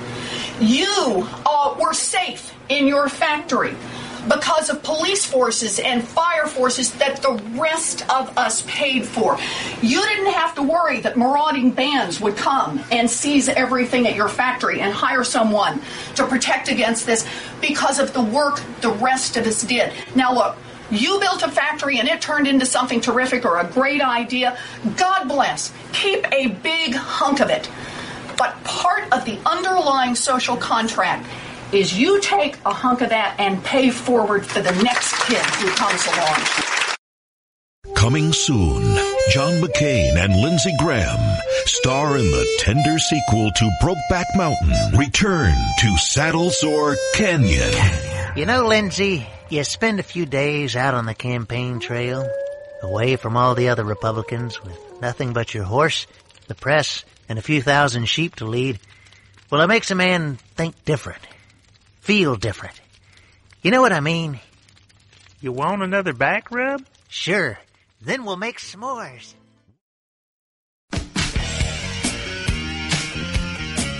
You 0.59 1.27
uh, 1.45 1.75
were 1.79 1.93
safe 1.93 2.53
in 2.67 2.87
your 2.87 3.07
factory 3.09 3.75
because 4.29 4.69
of 4.69 4.83
police 4.83 5.25
forces 5.25 5.79
and 5.79 6.03
fire 6.03 6.45
forces 6.45 6.93
that 6.93 7.21
the 7.21 7.33
rest 7.59 8.07
of 8.09 8.37
us 8.37 8.63
paid 8.67 9.05
for. 9.05 9.37
You 9.81 10.01
didn't 10.01 10.33
have 10.33 10.55
to 10.55 10.63
worry 10.63 11.01
that 11.01 11.17
marauding 11.17 11.71
bands 11.71 12.21
would 12.21 12.37
come 12.37 12.83
and 12.91 13.09
seize 13.09 13.49
everything 13.49 14.07
at 14.07 14.15
your 14.15 14.29
factory 14.29 14.81
and 14.81 14.93
hire 14.93 15.23
someone 15.23 15.81
to 16.15 16.25
protect 16.27 16.69
against 16.69 17.05
this 17.05 17.27
because 17.59 17.99
of 17.99 18.13
the 18.13 18.21
work 18.21 18.61
the 18.81 18.91
rest 18.91 19.35
of 19.35 19.45
us 19.45 19.63
did. 19.63 19.91
Now, 20.15 20.33
look. 20.33 20.57
You 20.91 21.19
built 21.19 21.43
a 21.43 21.51
factory 21.51 21.99
and 21.99 22.09
it 22.09 22.19
turned 22.19 22.47
into 22.47 22.65
something 22.65 22.99
terrific 22.99 23.45
or 23.45 23.59
a 23.59 23.63
great 23.63 24.01
idea. 24.01 24.57
God 24.97 25.27
bless. 25.27 25.71
Keep 25.93 26.25
a 26.33 26.47
big 26.47 26.95
hunk 26.95 27.41
of 27.41 27.51
it. 27.51 27.69
But 28.37 28.55
part 28.63 29.03
of 29.13 29.23
the 29.23 29.37
underlying 29.45 30.15
social 30.15 30.57
contract 30.57 31.27
is 31.71 31.97
you 31.97 32.19
take 32.21 32.57
a 32.65 32.73
hunk 32.73 33.01
of 33.01 33.09
that 33.09 33.35
and 33.39 33.63
pay 33.63 33.89
forward 33.89 34.45
for 34.45 34.61
the 34.61 34.71
next 34.83 35.13
kid 35.27 35.45
who 35.57 35.69
comes 35.69 36.05
along. 36.07 37.95
Coming 37.95 38.33
soon, 38.33 38.81
John 39.31 39.61
McCain 39.61 40.15
and 40.15 40.41
Lindsey 40.41 40.73
Graham 40.79 41.19
star 41.65 42.17
in 42.17 42.25
the 42.31 42.47
tender 42.59 42.97
sequel 42.97 43.51
to 43.51 43.69
Brokeback 43.81 44.25
Mountain. 44.35 44.97
Return 44.97 45.53
to 45.79 45.97
Saddles 45.97 46.63
or 46.63 46.95
Canyon. 47.13 47.73
You 48.35 48.45
know, 48.45 48.67
Lindsay, 48.67 49.27
you 49.49 49.63
spend 49.63 49.99
a 49.99 50.03
few 50.03 50.25
days 50.25 50.75
out 50.75 50.93
on 50.93 51.05
the 51.05 51.13
campaign 51.13 51.79
trail, 51.79 52.27
away 52.81 53.15
from 53.15 53.35
all 53.35 53.55
the 53.55 53.69
other 53.69 53.83
Republicans, 53.83 54.63
with 54.63 54.77
nothing 55.01 55.33
but 55.33 55.53
your 55.53 55.63
horse, 55.63 56.07
the 56.47 56.55
press, 56.55 57.03
and 57.27 57.37
a 57.37 57.43
few 57.43 57.61
thousand 57.61 58.05
sheep 58.05 58.35
to 58.37 58.45
lead. 58.45 58.79
Well, 59.51 59.61
it 59.61 59.67
makes 59.67 59.91
a 59.91 59.95
man 59.95 60.37
think 60.55 60.85
different, 60.85 61.21
feel 62.01 62.35
different. 62.35 62.79
You 63.61 63.71
know 63.71 63.81
what 63.81 63.93
I 63.93 63.99
mean? 63.99 64.39
You 65.41 65.51
want 65.51 65.83
another 65.83 66.13
back 66.13 66.51
rub? 66.51 66.85
Sure. 67.07 67.57
Then 68.01 68.25
we'll 68.25 68.37
make 68.37 68.59
s'mores. 68.59 69.33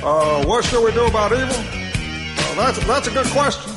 Uh, 0.01 0.45
what 0.45 0.63
should 0.63 0.83
we 0.83 0.93
do 0.93 1.05
about 1.05 1.33
evil? 1.33 1.47
Uh, 1.47 2.55
that's 2.55 2.85
that's 2.87 3.07
a 3.07 3.11
good 3.11 3.27
question. 3.27 3.73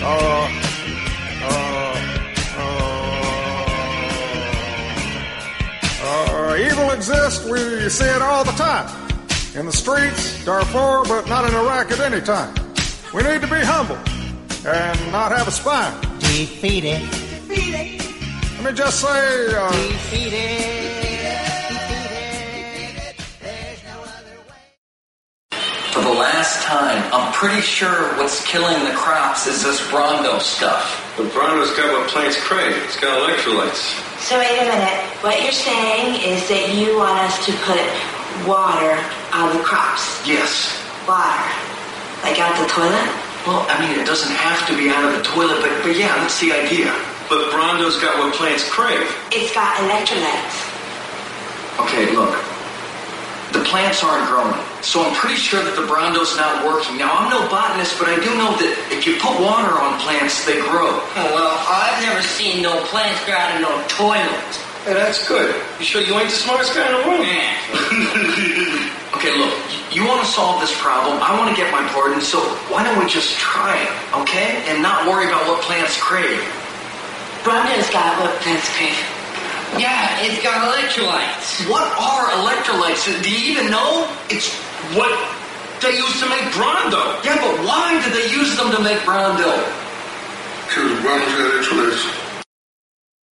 Uh, 0.00 0.48
uh, 1.42 2.08
uh, 6.04 6.56
evil 6.60 6.90
exists. 6.92 7.44
We 7.44 7.88
see 7.88 8.04
it 8.04 8.22
all 8.22 8.44
the 8.44 8.52
time 8.52 8.88
in 9.56 9.66
the 9.66 9.72
streets, 9.72 10.44
Darfur, 10.44 11.02
but 11.08 11.28
not 11.28 11.48
in 11.48 11.54
Iraq 11.56 11.90
at 11.90 11.98
any 11.98 12.20
time. 12.20 12.54
We 13.14 13.22
need 13.22 13.40
to 13.40 13.46
be 13.48 13.60
humble 13.64 13.96
and 14.68 15.12
not 15.12 15.32
have 15.32 15.48
a 15.48 15.50
spine. 15.50 15.98
Defeated. 16.18 17.00
Defeated. 17.00 18.02
Let 18.56 18.64
me 18.64 18.72
just 18.76 19.00
say, 19.00 19.54
uh, 19.56 19.70
Defeated. 19.72 20.60
Defeated. 21.72 23.14
There's 23.40 23.82
no 23.84 23.96
other 24.02 24.36
way. 24.44 25.58
For 25.92 26.02
the 26.02 26.12
last 26.12 26.62
time, 26.64 27.02
I'm 27.14 27.32
pretty 27.32 27.62
sure 27.62 28.14
what's 28.18 28.44
killing 28.44 28.84
the 28.84 28.92
crops 28.92 29.46
is 29.46 29.64
this 29.64 29.80
Brawndo 29.88 30.38
stuff. 30.38 31.16
The 31.16 31.24
Brawndo's 31.24 31.74
got 31.78 31.90
what 31.90 32.08
plants 32.10 32.38
crave. 32.42 32.76
It's 32.84 33.00
got 33.00 33.26
electrolytes. 33.26 33.96
So 34.20 34.38
wait 34.38 34.58
a 34.60 34.64
minute. 34.68 35.00
What 35.24 35.42
you're 35.42 35.52
saying 35.52 36.20
is 36.30 36.46
that 36.50 36.74
you 36.74 36.98
want 36.98 37.18
us 37.20 37.46
to 37.46 37.52
put 37.64 37.80
water 38.46 39.00
on 39.32 39.56
the 39.56 39.62
crops. 39.64 40.20
Yes. 40.28 40.76
Water. 41.08 41.77
Like 42.22 42.38
out 42.38 42.56
the 42.58 42.68
toilet? 42.68 43.08
Well, 43.46 43.64
I 43.70 43.80
mean, 43.80 43.98
it 43.98 44.06
doesn't 44.06 44.34
have 44.34 44.66
to 44.68 44.76
be 44.76 44.90
out 44.90 45.04
of 45.06 45.16
the 45.16 45.22
toilet, 45.22 45.62
but, 45.62 45.72
but 45.82 45.96
yeah, 45.96 46.12
that's 46.20 46.40
the 46.40 46.52
idea. 46.52 46.92
But 47.28 47.52
Brawndo's 47.52 48.00
got 48.00 48.18
what 48.18 48.34
plants 48.34 48.68
crave. 48.68 49.08
It's 49.32 49.54
got 49.54 49.76
electrolytes. 49.84 50.68
Okay, 51.80 52.12
look. 52.12 52.34
The 53.52 53.64
plants 53.64 54.04
aren't 54.04 54.28
growing, 54.28 54.60
so 54.82 55.00
I'm 55.00 55.14
pretty 55.16 55.36
sure 55.40 55.64
that 55.64 55.72
the 55.72 55.86
Brawndo's 55.88 56.36
not 56.36 56.68
working. 56.68 56.98
Now, 57.00 57.16
I'm 57.16 57.32
no 57.32 57.40
botanist, 57.48 57.96
but 57.96 58.08
I 58.08 58.20
do 58.20 58.28
know 58.36 58.52
that 58.60 58.72
if 58.92 59.06
you 59.08 59.16
put 59.16 59.40
water 59.40 59.72
on 59.80 59.96
plants, 60.04 60.44
they 60.44 60.60
grow. 60.60 61.00
Oh, 61.00 61.28
well, 61.32 61.56
I've 61.64 62.04
never 62.04 62.20
seen 62.20 62.60
no 62.60 62.76
plants 62.92 63.24
grow 63.24 63.32
out 63.32 63.56
of 63.56 63.64
no 63.64 63.72
toilet. 63.88 64.52
Hey, 64.84 64.92
that's 64.92 65.26
good. 65.26 65.56
You 65.80 65.84
sure 65.84 66.02
you 66.02 66.12
ain't 66.20 66.28
the 66.28 66.36
smartest 66.36 66.74
guy 66.76 66.84
in 66.84 67.00
the 67.00 67.08
world? 67.08 67.24
Okay, 69.16 69.32
look, 69.38 69.54
you 69.90 70.04
want 70.04 70.20
to 70.20 70.28
solve 70.28 70.60
this 70.60 70.74
problem. 70.80 71.16
I 71.22 71.32
want 71.38 71.48
to 71.48 71.56
get 71.56 71.72
my 71.72 71.80
part, 71.88 72.12
and 72.12 72.22
so 72.22 72.40
why 72.68 72.84
don't 72.84 72.98
we 72.98 73.08
just 73.08 73.38
try 73.38 73.72
it, 73.80 73.92
okay? 74.20 74.62
And 74.68 74.82
not 74.82 75.08
worry 75.08 75.26
about 75.26 75.48
what 75.48 75.62
plants 75.62 75.96
crave. 75.96 76.38
Brawndo's 77.42 77.88
got 77.88 78.20
what 78.20 78.36
plants 78.44 78.68
crave. 78.76 79.00
Yeah, 79.80 80.20
it's 80.20 80.42
got 80.42 80.60
electrolytes. 80.68 81.68
What 81.70 81.88
are 81.96 82.28
electrolytes? 82.44 83.08
Do 83.22 83.30
you 83.30 83.52
even 83.52 83.70
know? 83.70 84.08
It's 84.28 84.52
what 84.92 85.12
they 85.80 85.96
use 85.96 86.20
to 86.20 86.28
make 86.28 86.44
Brawndo. 86.52 87.24
Yeah, 87.24 87.36
but 87.36 87.64
why 87.64 88.00
do 88.04 88.10
they 88.12 88.30
use 88.30 88.56
them 88.56 88.70
to 88.72 88.82
make 88.82 88.98
Brawndo? 89.08 89.56
Because 90.68 91.00
Brawndo's 91.00 91.32
got 91.32 91.64
electrolytes. 91.64 92.28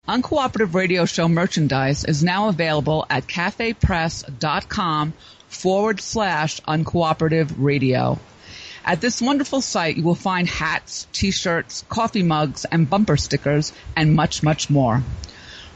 Uncooperative 0.08 0.76
Radio 0.76 1.06
Show 1.06 1.28
merchandise 1.28 2.06
is 2.06 2.24
now 2.24 2.50
available 2.50 3.08
at 3.10 3.26
cafepress.com 3.26 5.14
forward 5.56 6.02
slash 6.02 6.60
uncooperative 6.68 7.54
radio. 7.58 8.20
At 8.84 9.02
this 9.02 9.22
wonderful 9.22 9.62
site, 9.62 9.98
you 9.98 10.04
will 10.04 10.14
find 10.14 10.48
hats, 10.48 11.08
t-shirts, 11.12 11.84
coffee 11.90 12.22
mugs, 12.22 12.66
and 12.66 12.90
bumper 12.90 13.18
stickers, 13.18 13.74
and 13.96 14.14
much, 14.14 14.44
much 14.44 14.70
more. 14.70 15.02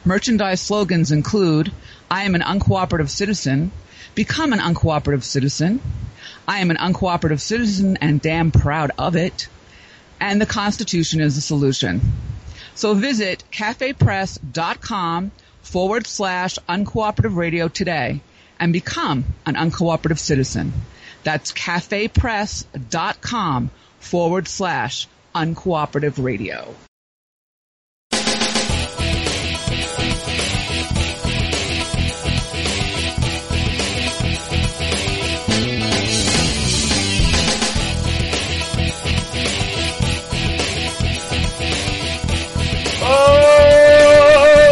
Merchandise 0.04 0.60
slogans 0.60 1.10
include, 1.10 1.72
I 2.10 2.24
am 2.24 2.34
an 2.34 2.42
uncooperative 2.42 3.08
citizen, 3.08 3.72
become 4.14 4.52
an 4.52 4.60
uncooperative 4.60 5.24
citizen, 5.24 5.80
I 6.46 6.58
am 6.58 6.70
an 6.70 6.76
uncooperative 6.76 7.40
citizen 7.40 7.96
and 8.00 8.20
damn 8.20 8.52
proud 8.52 8.92
of 8.98 9.16
it, 9.16 9.48
and 10.20 10.40
the 10.40 10.46
Constitution 10.46 11.20
is 11.20 11.34
the 11.34 11.40
solution. 11.40 12.00
So 12.74 12.94
visit 12.94 13.42
cafepress.com 13.50 15.32
forward 15.62 16.06
slash 16.06 16.58
uncooperative 16.68 17.34
radio 17.34 17.68
today 17.68 18.20
and 18.60 18.72
become 18.72 19.24
an 19.46 19.56
uncooperative 19.56 20.18
citizen. 20.18 20.72
That's 21.24 21.52
cafepress.com 21.52 23.70
forward 23.98 24.46
slash 24.46 25.08
uncooperative 25.34 26.22
radio. 26.22 26.74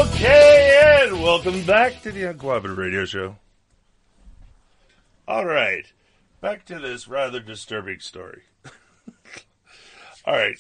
Okay, 0.01 1.01
and 1.03 1.23
welcome 1.23 1.65
back 1.65 2.03
to 2.03 2.13
the 2.13 2.23
Uncooperative 2.23 2.77
Radio 2.77 3.05
Show. 3.05 3.37
All 5.29 5.45
right, 5.45 5.85
back 6.41 6.65
to 6.65 6.79
this 6.79 7.07
rather 7.07 7.39
disturbing 7.39 8.01
story. 8.01 8.45
All 10.25 10.33
right. 10.35 10.57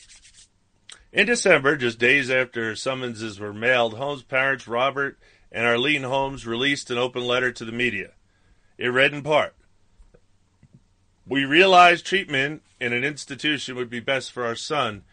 In 1.10 1.24
December, 1.24 1.74
just 1.78 1.98
days 1.98 2.28
after 2.30 2.76
summonses 2.76 3.40
were 3.40 3.54
mailed, 3.54 3.94
Holmes' 3.94 4.24
parents, 4.24 4.68
Robert 4.68 5.18
and 5.50 5.64
Arlene 5.64 6.02
Holmes, 6.02 6.46
released 6.46 6.90
an 6.90 6.98
open 6.98 7.26
letter 7.26 7.50
to 7.50 7.64
the 7.64 7.72
media. 7.72 8.10
It 8.76 8.88
read 8.88 9.14
in 9.14 9.22
part 9.22 9.54
We 11.26 11.46
realized 11.46 12.04
treatment 12.04 12.60
in 12.78 12.92
an 12.92 13.04
institution 13.04 13.74
would 13.74 13.88
be 13.88 14.00
best 14.00 14.32
for 14.32 14.44
our 14.44 14.54
son. 14.54 15.04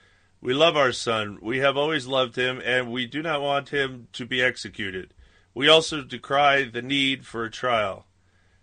We 0.42 0.54
love 0.54 0.76
our 0.76 0.92
son. 0.92 1.40
We 1.42 1.60
have 1.60 1.78
always 1.78 2.08
loved 2.08 2.36
him, 2.36 2.62
and 2.66 2.92
we 2.92 3.06
do 3.06 3.22
not 3.22 3.42
want 3.42 3.70
him 3.70 4.10
to 4.12 4.26
be 4.26 4.42
executed. 4.42 5.14
We 5.54 5.70
also 5.70 6.02
decry 6.02 6.66
the 6.66 6.82
need 6.82 7.26
for 7.26 7.46
a 7.46 7.50
trial. 7.50 8.05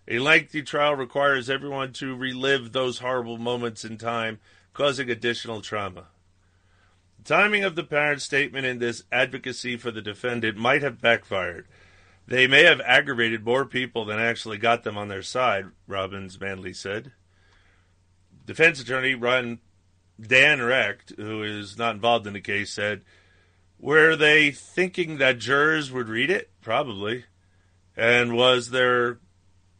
A 0.07 0.19
lengthy 0.19 0.61
trial 0.61 0.95
requires 0.95 1.49
everyone 1.49 1.93
to 1.93 2.15
relive 2.15 2.71
those 2.71 2.99
horrible 2.99 3.37
moments 3.37 3.85
in 3.85 3.97
time, 3.97 4.39
causing 4.73 5.09
additional 5.09 5.61
trauma. 5.61 6.07
The 7.19 7.35
timing 7.35 7.63
of 7.63 7.75
the 7.75 7.83
parent's 7.83 8.25
statement 8.25 8.65
in 8.65 8.79
this 8.79 9.03
advocacy 9.11 9.77
for 9.77 9.91
the 9.91 10.01
defendant 10.01 10.57
might 10.57 10.81
have 10.81 10.99
backfired. 10.99 11.67
They 12.27 12.47
may 12.47 12.63
have 12.63 12.81
aggravated 12.81 13.45
more 13.45 13.65
people 13.65 14.03
than 14.05 14.19
actually 14.19 14.57
got 14.57 14.83
them 14.83 14.97
on 14.97 15.07
their 15.07 15.21
side, 15.21 15.67
Robbins 15.87 16.39
Manley 16.39 16.73
said. 16.73 17.13
Defense 18.45 18.81
attorney 18.81 19.15
Ron 19.15 19.59
Dan 20.19 20.61
Recht, 20.61 21.13
who 21.15 21.43
is 21.43 21.77
not 21.77 21.95
involved 21.95 22.27
in 22.27 22.33
the 22.33 22.41
case, 22.41 22.71
said, 22.71 23.03
Were 23.79 24.17
they 24.17 24.51
thinking 24.51 25.17
that 25.17 25.39
jurors 25.39 25.91
would 25.91 26.09
read 26.09 26.29
it? 26.29 26.51
Probably. 26.61 27.25
And 27.95 28.35
was 28.35 28.71
there 28.71 29.19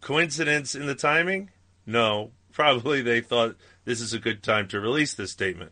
coincidence 0.04 0.76
in 0.76 0.86
the 0.86 0.96
timing? 0.96 1.50
No. 1.86 2.32
Probably 2.52 3.02
they 3.02 3.22
thought 3.22 3.56
this 3.86 4.00
is 4.00 4.14
a 4.14 4.20
good 4.20 4.44
time 4.44 4.68
to 4.68 4.80
release 4.80 5.14
this 5.14 5.32
statement. 5.32 5.72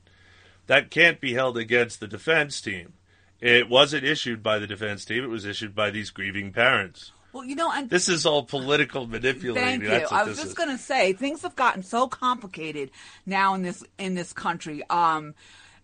That 0.67 0.89
can't 0.89 1.21
be 1.21 1.33
held 1.33 1.57
against 1.57 1.99
the 1.99 2.07
defense 2.07 2.59
team. 2.61 2.93
It 3.39 3.69
wasn't 3.69 4.03
issued 4.03 4.41
by 4.41 4.59
the 4.59 4.67
defense 4.67 5.05
team, 5.05 5.23
it 5.23 5.29
was 5.29 5.45
issued 5.45 5.75
by 5.75 5.89
these 5.91 6.11
grieving 6.11 6.53
parents. 6.53 7.11
Well, 7.33 7.45
you 7.45 7.55
know, 7.55 7.71
and 7.71 7.89
This 7.89 8.09
is 8.09 8.25
all 8.25 8.43
political 8.43 9.07
manipulation. 9.07 9.81
Thank 9.81 9.83
you. 9.83 10.07
I 10.11 10.23
was 10.23 10.37
just 10.37 10.57
going 10.57 10.69
to 10.69 10.77
say 10.77 11.13
things 11.13 11.43
have 11.43 11.55
gotten 11.55 11.81
so 11.81 12.07
complicated 12.07 12.91
now 13.25 13.53
in 13.53 13.61
this 13.61 13.83
in 13.97 14.15
this 14.15 14.33
country. 14.33 14.83
Um, 14.89 15.33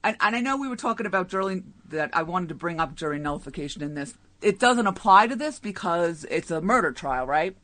and, 0.03 0.18
and 0.19 0.36
I 0.36 0.41
know 0.41 0.57
we 0.57 0.68
were 0.68 0.76
talking 0.76 1.06
about 1.06 1.30
jury 1.30 1.64
that 1.90 2.10
I 2.14 2.24
wanted 2.24 2.49
to 2.49 2.56
bring 2.56 2.80
up 2.80 2.95
jury 2.95 3.18
nullification 3.18 3.82
in 3.82 3.94
this. 3.94 4.14
It 4.41 4.60
doesn't 4.60 4.88
apply 4.88 5.28
to 5.28 5.36
this 5.36 5.57
because 5.57 6.26
it's 6.30 6.52
a 6.52 6.61
murder 6.61 6.91
trial, 6.91 7.26
right? 7.26 7.56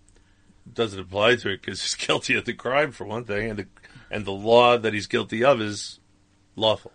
Doesn't 0.71 0.99
apply 0.99 1.35
to 1.37 1.49
it 1.49 1.61
because 1.61 1.81
he's 1.81 1.95
guilty 2.07 2.35
of 2.35 2.45
the 2.45 2.53
crime 2.53 2.91
for 2.91 3.05
one 3.05 3.25
thing, 3.25 3.49
and 3.49 3.59
the 3.59 3.67
and 4.11 4.25
the 4.25 4.31
law 4.31 4.77
that 4.77 4.93
he's 4.93 5.07
guilty 5.07 5.43
of 5.43 5.61
is 5.61 5.99
lawful. 6.55 6.91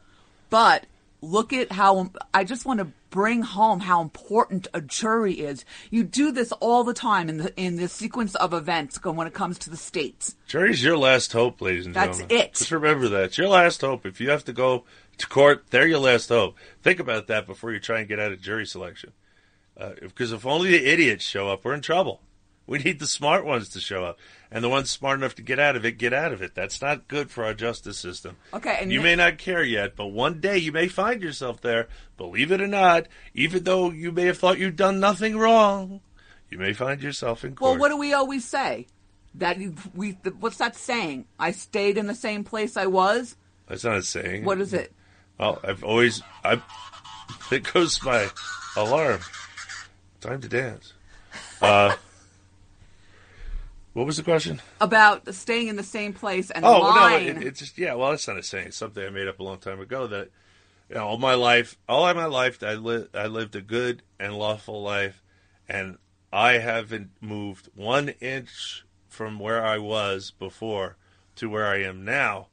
But 0.51 0.87
look 1.21 1.53
at 1.53 1.73
how 1.73 2.11
I 2.33 2.45
just 2.45 2.65
want 2.65 2.81
to 2.81 2.89
bring 3.11 3.43
home 3.43 3.81
how 3.81 4.03
important 4.03 4.69
a 4.75 4.81
jury 4.81 5.35
is. 5.35 5.65
You 5.91 6.05
do 6.05 6.31
this 6.31 6.53
all 6.53 6.85
the 6.85 6.95
time 6.95 7.29
in 7.29 7.39
the 7.39 7.61
in 7.61 7.77
the 7.77 7.89
sequence 7.89 8.35
of 8.37 8.53
events 8.53 9.03
when 9.03 9.27
it 9.27 9.35
comes 9.35 9.59
to 9.61 9.71
the 9.71 9.77
states. 9.77 10.37
Jury's 10.47 10.83
your 10.83 10.97
last 10.99 11.33
hope, 11.33 11.61
ladies 11.61 11.87
and 11.87 11.95
That's 11.95 12.19
gentlemen. 12.19 12.45
it. 12.45 12.55
Just 12.55 12.71
remember 12.71 13.09
that. 13.09 13.25
It's 13.25 13.39
your 13.39 13.49
last 13.49 13.81
hope. 13.81 14.07
If 14.07 14.21
you 14.21 14.31
have 14.31 14.45
to 14.45 14.53
go 14.53 14.85
to 15.19 15.27
court, 15.27 15.65
they're 15.71 15.87
your 15.87 15.99
last 15.99 16.29
hope. 16.29 16.57
Think 16.83 17.01
about 17.01 17.27
that 17.27 17.47
before 17.47 17.73
you 17.73 17.81
try 17.81 18.01
and 18.01 18.09
get 18.09 18.21
out 18.21 18.33
of 18.33 18.41
jury 18.41 18.67
selection. 18.67 19.13
Uh, 19.77 19.93
because 20.01 20.33
if 20.33 20.45
only 20.45 20.71
the 20.71 20.87
idiots 20.87 21.25
show 21.25 21.49
up, 21.49 21.65
we're 21.65 21.75
in 21.75 21.81
trouble. 21.81 22.21
We 22.69 22.79
need 22.79 22.99
the 22.99 23.07
smart 23.07 23.47
ones 23.47 23.71
to 23.71 23.81
show 23.81 24.05
up. 24.05 24.19
And 24.51 24.63
the 24.63 24.69
ones 24.69 24.91
smart 24.91 25.19
enough 25.19 25.35
to 25.37 25.43
get 25.43 25.59
out 25.59 25.75
of 25.75 25.87
it, 25.87 25.93
get 25.93 26.13
out 26.13 26.33
of 26.33 26.43
it. 26.43 26.55
That's 26.55 26.83
not 26.83 27.09
good 27.09 27.31
for 27.31 27.45
our 27.45 27.55
justice 27.55 27.99
system. 27.99 28.37
Okay, 28.53 28.77
and 28.81 28.93
you 28.93 29.01
may 29.01 29.17
not 29.17 29.39
care 29.39 29.63
yet, 29.63 29.97
but 29.97 30.09
one 30.09 30.39
day 30.41 30.59
you 30.59 30.71
may 30.71 30.87
find 30.87 31.23
yourself 31.23 31.63
there. 31.63 31.89
Believe 32.19 32.53
it 32.53 32.61
or 32.61 32.67
not, 32.67 33.09
even 33.35 33.65
though 33.65 33.91
you 33.91 34.13
may 34.13 34.25
have 34.27 34.37
thought 34.37 34.59
you'd 34.59 34.77
done 34.77 35.01
nothing 35.01 35.39
wrong, 35.39 36.01
you 36.51 36.59
may 36.59 36.75
find 36.75 37.03
yourself 37.03 37.43
in 37.43 37.55
court. 37.55 37.73
Well, 37.73 37.81
what 37.81 37.89
do 37.89 37.97
we 37.97 38.13
always 38.13 38.45
say? 38.45 38.87
That 39.35 39.59
you- 39.59 39.75
we 39.95 40.19
what's 40.39 40.59
that 40.59 40.77
saying? 40.77 41.25
I 41.39 41.53
stayed 41.53 41.97
in 41.97 42.07
the 42.07 42.15
same 42.15 42.45
place 42.45 42.77
I 42.77 42.87
was. 42.87 43.35
That's 43.67 43.85
not 43.85 43.97
a 43.97 44.03
saying. 44.03 44.45
What 44.45 44.61
is 44.61 44.75
it? 44.75 44.93
Well, 45.41 45.59
I've 45.65 45.83
always 45.85 46.23
I. 46.45 46.61
It 47.51 47.73
goes 47.73 48.03
my 48.03 48.29
alarm. 48.77 49.21
Time 50.21 50.41
to 50.43 50.49
dance. 50.49 50.93
Uh, 51.63 51.95
what 53.99 54.07
was 54.07 54.17
the 54.17 54.23
question? 54.23 54.63
About 54.81 55.35
staying 55.35 55.67
in 55.67 55.75
the 55.75 55.83
same 55.83 56.13
place 56.13 56.53
and 56.53 56.65
oh 56.65 56.79
lying. 56.83 57.35
no, 57.35 57.41
it, 57.41 57.47
it's 57.49 57.59
just 57.59 57.77
yeah. 57.77 57.95
Well, 57.95 58.11
that's 58.11 58.29
not 58.29 58.39
a 58.39 58.45
saying. 58.45 58.69
It's 58.69 58.77
something 58.77 59.05
I 59.05 59.11
made 59.11 59.27
up 59.27 59.41
a 59.41 59.43
long 59.43 59.59
time 59.59 59.81
ago. 59.81 60.07
That 60.07 60.31
you 60.89 60.95
know, 60.95 61.05
all 61.05 61.19
my 61.19 61.35
life, 61.35 61.77
all 61.89 62.07
of 62.07 62.15
my 62.15 62.27
life, 62.27 62.63
I 62.63 62.75
lived 62.75 63.17
I 63.17 63.27
lived 63.27 63.57
a 63.57 63.61
good 63.61 64.05
and 64.21 64.39
lawful 64.39 64.81
life, 64.81 65.21
and 65.69 65.99
I 66.33 66.59
haven't 66.59 67.11
moved 67.21 67.71
one 67.75 68.11
inch 68.21 68.85
from 69.09 69.41
where 69.41 69.67
I 69.67 69.79
was 69.79 70.31
before 70.31 70.97
to 71.35 71.51
where 71.51 71.67
I 71.67 71.83
am 71.83 72.05
now, 72.05 72.51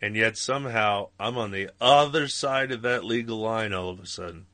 and 0.00 0.16
yet 0.16 0.38
somehow 0.38 1.10
I'm 1.20 1.36
on 1.36 1.50
the 1.50 1.68
other 1.82 2.28
side 2.28 2.72
of 2.72 2.80
that 2.80 3.04
legal 3.04 3.38
line 3.38 3.74
all 3.74 3.90
of 3.90 4.00
a 4.00 4.06
sudden. 4.06 4.46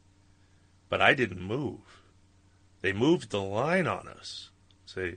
But 0.89 1.01
I 1.01 1.15
didn't 1.15 1.43
move. 1.43 2.03
They 2.81 2.93
moved 2.93 3.31
the 3.31 3.41
line 3.41 3.87
on 3.87 4.09
us. 4.09 4.51
See? 4.85 5.15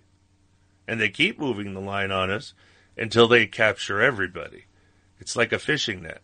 And 0.87 0.99
they 1.01 1.09
keep 1.09 1.39
moving 1.39 1.73
the 1.73 1.81
line 1.81 2.11
on 2.11 2.31
us 2.31 2.53
until 2.95 3.27
they 3.27 3.45
capture 3.45 4.01
everybody. 4.01 4.65
It's 5.19 5.35
like 5.35 5.51
a 5.51 5.59
fishing 5.59 6.03
net. 6.03 6.21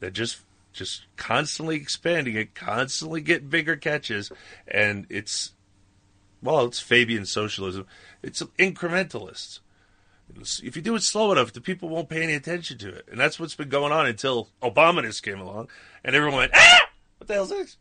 They're 0.00 0.10
just 0.10 0.38
just 0.72 1.06
constantly 1.16 1.76
expanding 1.76 2.34
it, 2.34 2.54
constantly 2.54 3.20
getting 3.20 3.48
bigger 3.48 3.76
catches, 3.76 4.30
and 4.66 5.06
it's 5.08 5.52
well, 6.42 6.66
it's 6.66 6.80
Fabian 6.80 7.24
socialism. 7.24 7.86
It's 8.22 8.42
incrementalists. 8.58 9.60
If 10.62 10.76
you 10.76 10.82
do 10.82 10.94
it 10.94 11.02
slow 11.02 11.32
enough, 11.32 11.52
the 11.52 11.60
people 11.60 11.88
won't 11.88 12.08
pay 12.08 12.22
any 12.22 12.34
attention 12.34 12.76
to 12.78 12.88
it, 12.88 13.06
and 13.10 13.18
that's 13.18 13.38
what's 13.38 13.54
been 13.54 13.68
going 13.68 13.92
on 13.92 14.06
until 14.06 14.48
Obama 14.62 15.22
came 15.22 15.40
along, 15.40 15.68
and 16.02 16.16
everyone 16.16 16.38
went, 16.38 16.52
"Ah, 16.54 16.88
what 17.18 17.28
the 17.28 17.34
hell's 17.34 17.50
this?" 17.50 17.76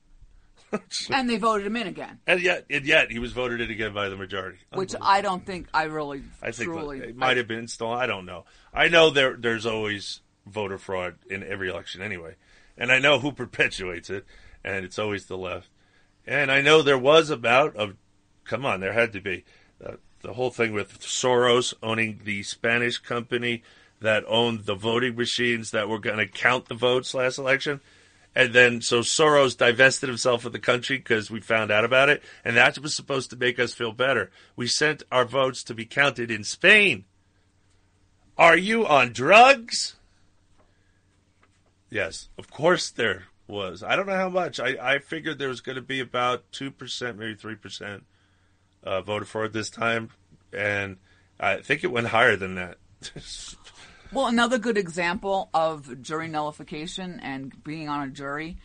and 1.11 1.29
they 1.29 1.37
voted 1.37 1.67
him 1.67 1.75
in 1.75 1.87
again, 1.87 2.19
And 2.27 2.41
yet, 2.41 2.65
and 2.69 2.85
yet, 2.85 3.11
he 3.11 3.19
was 3.19 3.33
voted 3.33 3.61
in 3.61 3.69
again 3.69 3.93
by 3.93 4.09
the 4.09 4.15
majority. 4.17 4.59
which 4.73 4.93
I 5.01 5.21
don't 5.21 5.45
think 5.45 5.67
I 5.73 5.83
really 5.83 6.23
I 6.41 6.51
think 6.51 6.69
truly. 6.71 6.99
it 6.99 7.15
might 7.15 7.37
have 7.37 7.47
been 7.47 7.67
stolen. 7.67 7.99
I 7.99 8.05
don't 8.07 8.25
know. 8.25 8.45
I 8.73 8.87
know 8.87 9.09
there 9.09 9.35
there's 9.35 9.65
always 9.65 10.21
voter 10.45 10.77
fraud 10.77 11.15
in 11.29 11.43
every 11.43 11.69
election 11.69 12.01
anyway, 12.01 12.35
and 12.77 12.91
I 12.91 12.99
know 12.99 13.19
who 13.19 13.31
perpetuates 13.31 14.09
it, 14.09 14.25
and 14.63 14.83
it's 14.85 14.99
always 14.99 15.25
the 15.25 15.37
left. 15.37 15.69
And 16.25 16.51
I 16.51 16.61
know 16.61 16.81
there 16.81 16.97
was 16.97 17.29
a 17.29 17.37
bout 17.37 17.75
of, 17.75 17.95
come 18.45 18.65
on, 18.65 18.79
there 18.79 18.93
had 18.93 19.11
to 19.13 19.21
be 19.21 19.43
uh, 19.85 19.95
the 20.21 20.33
whole 20.33 20.51
thing 20.51 20.71
with 20.73 20.99
Soros 21.01 21.73
owning 21.83 22.21
the 22.23 22.43
Spanish 22.43 22.97
company 22.97 23.63
that 23.99 24.23
owned 24.27 24.65
the 24.65 24.75
voting 24.75 25.15
machines 25.15 25.71
that 25.71 25.87
were 25.89 25.99
going 25.99 26.17
to 26.17 26.27
count 26.27 26.67
the 26.67 26.75
votes 26.75 27.13
last 27.13 27.37
election. 27.37 27.81
And 28.35 28.53
then, 28.53 28.81
so 28.81 29.01
Soros 29.01 29.55
divested 29.55 30.09
himself 30.09 30.45
of 30.45 30.53
the 30.53 30.59
country 30.59 30.97
because 30.97 31.29
we 31.29 31.39
found 31.39 31.71
out 31.71 31.85
about 31.85 32.09
it, 32.09 32.23
and 32.43 32.57
that 32.57 32.79
was 32.79 32.95
supposed 32.95 33.29
to 33.29 33.35
make 33.35 33.59
us 33.59 33.73
feel 33.73 33.91
better. 33.91 34.31
We 34.55 34.65
sent 34.67 35.03
our 35.11 35.25
votes 35.25 35.63
to 35.65 35.75
be 35.75 35.85
counted 35.85 36.31
in 36.31 36.43
Spain. 36.43 37.05
Are 38.37 38.57
you 38.57 38.87
on 38.87 39.13
drugs? 39.13 39.95
Yes, 41.91 42.29
of 42.39 42.49
course 42.49 42.89
there 42.89 43.25
was. 43.47 43.83
I 43.83 43.95
don't 43.95 44.07
know 44.07 44.15
how 44.15 44.29
much. 44.29 44.59
I, 44.59 44.75
I 44.81 44.99
figured 44.99 45.37
there 45.37 45.49
was 45.49 45.61
going 45.61 45.75
to 45.75 45.81
be 45.81 45.99
about 45.99 46.51
2%, 46.53 47.17
maybe 47.17 47.35
3% 47.35 48.01
uh, 48.83 49.01
voted 49.01 49.27
for 49.27 49.45
it 49.45 49.53
this 49.53 49.69
time, 49.69 50.09
and 50.51 50.97
I 51.39 51.57
think 51.57 51.83
it 51.83 51.91
went 51.91 52.07
higher 52.07 52.35
than 52.35 52.55
that. 52.55 52.77
Well, 54.13 54.27
another 54.27 54.59
good 54.59 54.77
example 54.77 55.49
of 55.55 56.03
jury 56.03 56.27
nullification 56.27 57.19
and 57.21 57.51
being 57.63 57.89
on 57.89 58.07
a 58.07 58.11
jury 58.11 58.57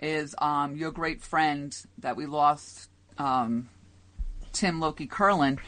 is 0.00 0.32
um, 0.38 0.76
your 0.76 0.92
great 0.92 1.22
friend 1.22 1.76
that 1.98 2.14
we 2.16 2.26
lost, 2.26 2.88
um, 3.18 3.68
Tim 4.52 4.78
Loki 4.78 5.06
Curlin. 5.06 5.58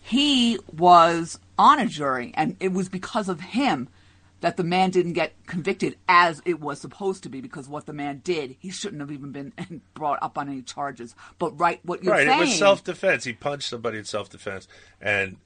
He 0.00 0.58
was 0.74 1.38
on 1.58 1.78
a 1.80 1.86
jury, 1.86 2.32
and 2.34 2.56
it 2.60 2.72
was 2.72 2.88
because 2.88 3.28
of 3.28 3.40
him 3.40 3.88
that 4.40 4.56
the 4.56 4.64
man 4.64 4.88
didn't 4.88 5.12
get 5.12 5.34
convicted 5.46 5.96
as 6.08 6.40
it 6.46 6.58
was 6.58 6.80
supposed 6.80 7.24
to 7.24 7.28
be. 7.28 7.42
Because 7.42 7.68
what 7.68 7.84
the 7.84 7.92
man 7.92 8.22
did, 8.24 8.56
he 8.58 8.70
shouldn't 8.70 9.02
have 9.02 9.12
even 9.12 9.32
been 9.32 9.52
brought 9.94 10.18
up 10.22 10.38
on 10.38 10.48
any 10.48 10.62
charges. 10.62 11.14
But 11.38 11.60
right, 11.60 11.78
what 11.82 12.02
you're 12.02 12.14
right, 12.14 12.26
saying, 12.26 12.38
it 12.38 12.40
was 12.40 12.58
self 12.58 12.84
defense. 12.84 13.24
He 13.24 13.34
punched 13.34 13.68
somebody 13.68 13.98
in 13.98 14.04
self 14.04 14.30
defense, 14.30 14.66
and 14.98 15.36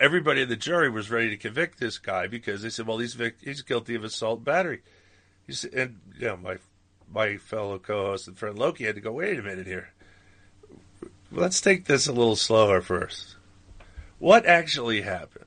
everybody 0.00 0.42
in 0.42 0.48
the 0.48 0.56
jury 0.56 0.88
was 0.88 1.10
ready 1.10 1.30
to 1.30 1.36
convict 1.36 1.78
this 1.78 1.98
guy 1.98 2.26
because 2.26 2.62
they 2.62 2.70
said, 2.70 2.86
"Well, 2.86 2.98
he's 2.98 3.14
vic- 3.14 3.42
he's 3.42 3.62
guilty 3.62 3.94
of 3.94 4.04
assault 4.04 4.44
battery." 4.44 4.82
And 5.72 5.98
you 6.18 6.26
know, 6.26 6.36
my 6.36 6.58
my 7.12 7.36
fellow 7.36 7.78
co-host 7.78 8.28
and 8.28 8.38
friend 8.38 8.58
Loki 8.58 8.84
had 8.84 8.94
to 8.96 9.00
go. 9.00 9.12
Wait 9.12 9.38
a 9.38 9.42
minute 9.42 9.66
here. 9.66 9.90
Let's 11.30 11.60
take 11.60 11.84
this 11.84 12.06
a 12.06 12.12
little 12.12 12.36
slower 12.36 12.80
first. 12.80 13.36
What 14.18 14.46
actually 14.46 15.02
happened? 15.02 15.44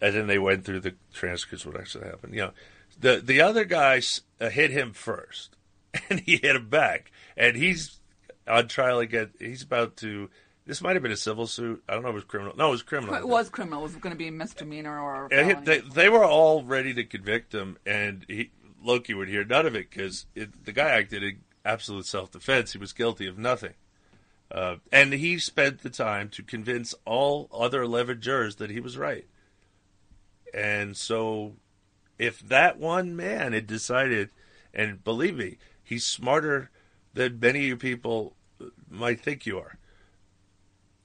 And 0.00 0.14
then 0.14 0.26
they 0.26 0.38
went 0.38 0.64
through 0.64 0.80
the 0.80 0.94
transcripts. 1.12 1.66
What 1.66 1.78
actually 1.78 2.06
happened? 2.06 2.34
You 2.34 2.40
know, 2.40 2.52
the 3.00 3.20
the 3.24 3.40
other 3.40 3.64
guy 3.64 4.00
uh, 4.40 4.48
hit 4.48 4.70
him 4.70 4.92
first, 4.92 5.56
and 6.10 6.20
he 6.20 6.36
hit 6.36 6.56
him 6.56 6.68
back, 6.68 7.10
and 7.36 7.56
he's 7.56 7.98
on 8.46 8.68
trial 8.68 9.00
again. 9.00 9.30
He's 9.38 9.62
about 9.62 9.96
to. 9.98 10.30
This 10.68 10.82
might 10.82 10.96
have 10.96 11.02
been 11.02 11.12
a 11.12 11.16
civil 11.16 11.46
suit. 11.46 11.82
I 11.88 11.94
don't 11.94 12.02
know 12.02 12.10
if 12.10 12.12
it 12.12 12.16
was 12.16 12.24
criminal. 12.24 12.54
No, 12.54 12.68
it 12.68 12.72
was 12.72 12.82
criminal. 12.82 13.14
it 13.14 13.26
was 13.26 13.48
criminal. 13.48 13.80
It 13.80 13.84
was 13.84 13.96
going 13.96 14.12
to 14.12 14.18
be 14.18 14.28
a 14.28 14.32
misdemeanor 14.32 15.00
or. 15.00 15.28
A 15.32 15.54
they, 15.64 15.78
they 15.78 16.10
were 16.10 16.26
all 16.26 16.62
ready 16.62 16.92
to 16.92 17.04
convict 17.04 17.54
him, 17.54 17.78
and 17.86 18.26
he, 18.28 18.50
Loki 18.84 19.14
would 19.14 19.28
hear 19.28 19.46
none 19.46 19.64
of 19.64 19.74
it 19.74 19.88
because 19.88 20.26
the 20.34 20.72
guy 20.72 20.90
acted 20.90 21.22
in 21.22 21.38
absolute 21.64 22.04
self 22.04 22.30
defense. 22.30 22.72
He 22.72 22.78
was 22.78 22.92
guilty 22.92 23.26
of 23.26 23.38
nothing. 23.38 23.72
Uh, 24.52 24.76
and 24.92 25.14
he 25.14 25.38
spent 25.38 25.80
the 25.80 25.88
time 25.88 26.28
to 26.28 26.42
convince 26.42 26.94
all 27.06 27.48
other 27.50 27.80
11 27.80 28.20
jurors 28.20 28.56
that 28.56 28.68
he 28.68 28.78
was 28.78 28.98
right. 28.98 29.26
And 30.52 30.98
so, 30.98 31.54
if 32.18 32.40
that 32.40 32.78
one 32.78 33.16
man 33.16 33.54
had 33.54 33.66
decided, 33.66 34.28
and 34.74 35.02
believe 35.02 35.34
me, 35.34 35.56
he's 35.82 36.04
smarter 36.04 36.70
than 37.14 37.40
many 37.40 37.60
of 37.60 37.64
you 37.64 37.76
people 37.78 38.34
might 38.90 39.22
think 39.22 39.46
you 39.46 39.58
are. 39.58 39.78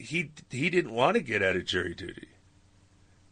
He 0.03 0.31
he 0.49 0.69
didn't 0.69 0.91
want 0.93 1.15
to 1.15 1.21
get 1.21 1.41
out 1.41 1.55
of 1.55 1.65
jury 1.65 1.93
duty 1.95 2.27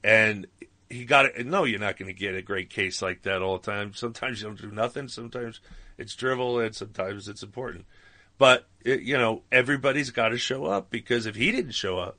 and 0.04 0.48
he 0.90 1.06
got 1.06 1.26
it. 1.26 1.46
No, 1.46 1.64
you're 1.64 1.80
not 1.80 1.98
going 1.98 2.08
to 2.08 2.18
get 2.18 2.36
a 2.36 2.42
great 2.42 2.70
case 2.70 3.02
like 3.02 3.22
that 3.24 3.42
all 3.42 3.58
the 3.58 3.72
time. 3.72 3.94
Sometimes 3.94 4.42
you 4.42 4.48
don't 4.48 4.62
do 4.62 4.72
nothing. 4.72 5.08
Sometimes 5.08 5.60
it's 5.98 6.16
drivel, 6.16 6.60
and 6.60 6.76
sometimes 6.76 7.28
it's 7.30 7.44
important. 7.44 7.86
But 8.38 8.68
it, 8.84 9.02
you 9.02 9.18
know, 9.18 9.44
everybody's 9.52 10.10
got 10.12 10.30
to 10.30 10.38
show 10.38 10.66
up 10.66 10.90
because 10.90 11.26
if 11.26 11.36
he 11.36 11.52
didn't 11.52 11.72
show 11.74 12.00
up, 12.00 12.18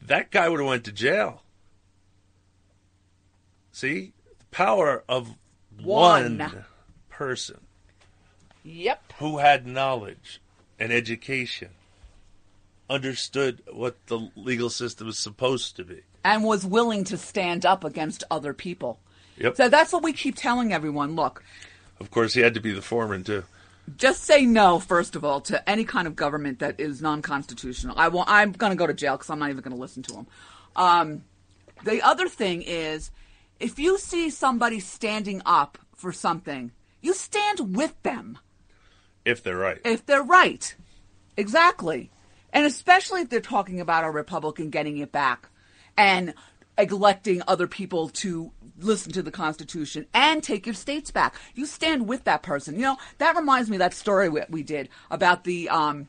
that 0.00 0.30
guy 0.30 0.48
would 0.48 0.60
have 0.60 0.68
went 0.68 0.84
to 0.84 0.92
jail. 0.92 1.42
See, 3.72 4.12
the 4.38 4.44
power 4.50 5.04
of 5.08 5.34
one, 5.82 6.38
One. 6.38 6.64
person 7.10 7.60
Yep. 8.64 9.12
who 9.18 9.38
had 9.38 9.66
knowledge 9.66 10.40
and 10.78 10.92
education, 10.92 11.70
understood 12.90 13.62
what 13.72 13.96
the 14.06 14.30
legal 14.36 14.70
system 14.70 15.08
is 15.08 15.18
supposed 15.18 15.76
to 15.76 15.84
be. 15.84 16.00
and 16.24 16.42
was 16.44 16.64
willing 16.66 17.04
to 17.04 17.16
stand 17.16 17.64
up 17.64 17.84
against 17.84 18.24
other 18.30 18.52
people. 18.52 18.98
Yep. 19.38 19.56
So 19.56 19.68
that's 19.68 19.92
what 19.92 20.02
we 20.02 20.12
keep 20.12 20.34
telling 20.36 20.72
everyone. 20.72 21.14
Look, 21.14 21.44
Of 22.00 22.10
course, 22.10 22.34
he 22.34 22.40
had 22.40 22.54
to 22.54 22.60
be 22.60 22.72
the 22.72 22.82
foreman 22.82 23.22
too. 23.24 23.44
just 23.96 24.24
say 24.24 24.44
no 24.44 24.78
first 24.80 25.16
of 25.16 25.24
all 25.24 25.40
to 25.42 25.68
any 25.68 25.84
kind 25.84 26.06
of 26.06 26.14
government 26.16 26.58
that 26.58 26.78
is 26.80 27.00
non-constitutional. 27.00 27.94
I 27.98 28.08
will, 28.08 28.24
I'm 28.26 28.52
going 28.52 28.70
to 28.72 28.76
go 28.76 28.86
to 28.86 28.92
jail 28.94 29.16
because 29.16 29.30
I'm 29.30 29.38
not 29.38 29.50
even 29.50 29.62
going 29.62 29.74
to 29.76 29.80
listen 29.80 30.02
to 30.04 30.12
them. 30.12 30.26
Um, 30.76 31.24
the 31.84 32.02
other 32.02 32.28
thing 32.28 32.62
is, 32.62 33.10
if 33.60 33.78
you 33.78 33.98
see 33.98 34.28
somebody 34.30 34.80
standing 34.80 35.40
up 35.46 35.78
for 35.94 36.12
something, 36.12 36.72
you 37.00 37.14
stand 37.14 37.76
with 37.76 38.00
them 38.02 38.38
If 39.24 39.42
they're 39.42 39.56
right. 39.56 39.80
if 39.84 40.04
they're 40.04 40.22
right. 40.22 40.74
Exactly. 41.36 42.10
And 42.52 42.64
especially 42.66 43.22
if 43.22 43.30
they're 43.30 43.40
talking 43.40 43.80
about 43.80 44.04
a 44.04 44.10
Republican 44.10 44.70
getting 44.70 44.98
it 44.98 45.12
back 45.12 45.48
and 45.96 46.34
electing 46.78 47.42
other 47.46 47.66
people 47.66 48.08
to 48.08 48.52
listen 48.78 49.12
to 49.12 49.22
the 49.22 49.30
Constitution 49.30 50.06
and 50.14 50.42
take 50.42 50.66
your 50.66 50.74
states 50.74 51.10
back. 51.10 51.34
You 51.54 51.66
stand 51.66 52.08
with 52.08 52.24
that 52.24 52.42
person. 52.42 52.76
You 52.76 52.82
know, 52.82 52.96
that 53.18 53.36
reminds 53.36 53.68
me 53.68 53.76
of 53.76 53.80
that 53.80 53.94
story 53.94 54.28
we, 54.28 54.42
we 54.48 54.62
did 54.62 54.88
about 55.10 55.44
the 55.44 55.68
um, 55.68 56.08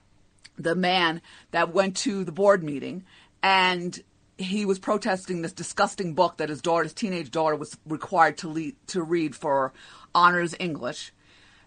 the 0.57 0.75
man 0.75 1.21
that 1.51 1.73
went 1.73 1.95
to 1.95 2.23
the 2.23 2.31
board 2.31 2.63
meeting 2.63 3.05
and 3.41 4.01
he 4.37 4.65
was 4.65 4.79
protesting 4.79 5.41
this 5.41 5.51
disgusting 5.51 6.13
book 6.13 6.37
that 6.37 6.49
his 6.49 6.61
daughter, 6.61 6.83
his 6.83 6.93
teenage 6.93 7.29
daughter, 7.29 7.55
was 7.55 7.77
required 7.85 8.37
to 8.37 8.47
lead, 8.47 8.75
to 8.87 9.01
read 9.01 9.35
for 9.35 9.73
honors 10.15 10.55
English. 10.59 11.11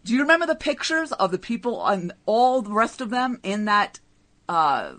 Do 0.04 0.14
you 0.14 0.20
remember 0.20 0.46
the 0.46 0.54
pictures 0.54 1.12
of 1.12 1.30
the 1.30 1.38
people 1.38 1.84
and 1.86 2.12
all 2.26 2.62
the 2.62 2.72
rest 2.72 3.00
of 3.00 3.10
them 3.10 3.38
in 3.42 3.66
that 3.66 4.00
uh, 4.48 4.92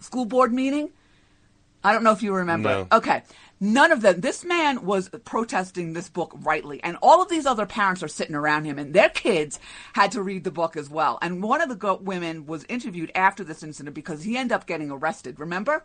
school 0.00 0.24
board 0.24 0.52
meeting? 0.52 0.90
I 1.84 1.92
don't 1.92 2.02
know 2.02 2.12
if 2.12 2.22
you 2.22 2.32
remember. 2.34 2.68
No. 2.68 2.88
Okay. 2.98 3.22
None 3.60 3.90
of 3.92 4.02
them. 4.02 4.20
This 4.20 4.44
man 4.44 4.84
was 4.84 5.08
protesting 5.24 5.92
this 5.92 6.08
book 6.08 6.32
rightly, 6.42 6.82
and 6.82 6.96
all 7.02 7.20
of 7.22 7.28
these 7.28 7.46
other 7.46 7.66
parents 7.66 8.02
are 8.02 8.08
sitting 8.08 8.34
around 8.36 8.64
him, 8.64 8.78
and 8.78 8.94
their 8.94 9.08
kids 9.08 9.58
had 9.94 10.12
to 10.12 10.22
read 10.22 10.44
the 10.44 10.50
book 10.50 10.76
as 10.76 10.88
well. 10.88 11.18
And 11.22 11.42
one 11.42 11.60
of 11.60 11.68
the 11.68 11.74
go- 11.74 11.96
women 11.96 12.46
was 12.46 12.64
interviewed 12.68 13.10
after 13.16 13.42
this 13.42 13.62
incident 13.62 13.94
because 13.94 14.22
he 14.22 14.36
ended 14.36 14.54
up 14.54 14.66
getting 14.66 14.90
arrested. 14.90 15.40
Remember? 15.40 15.84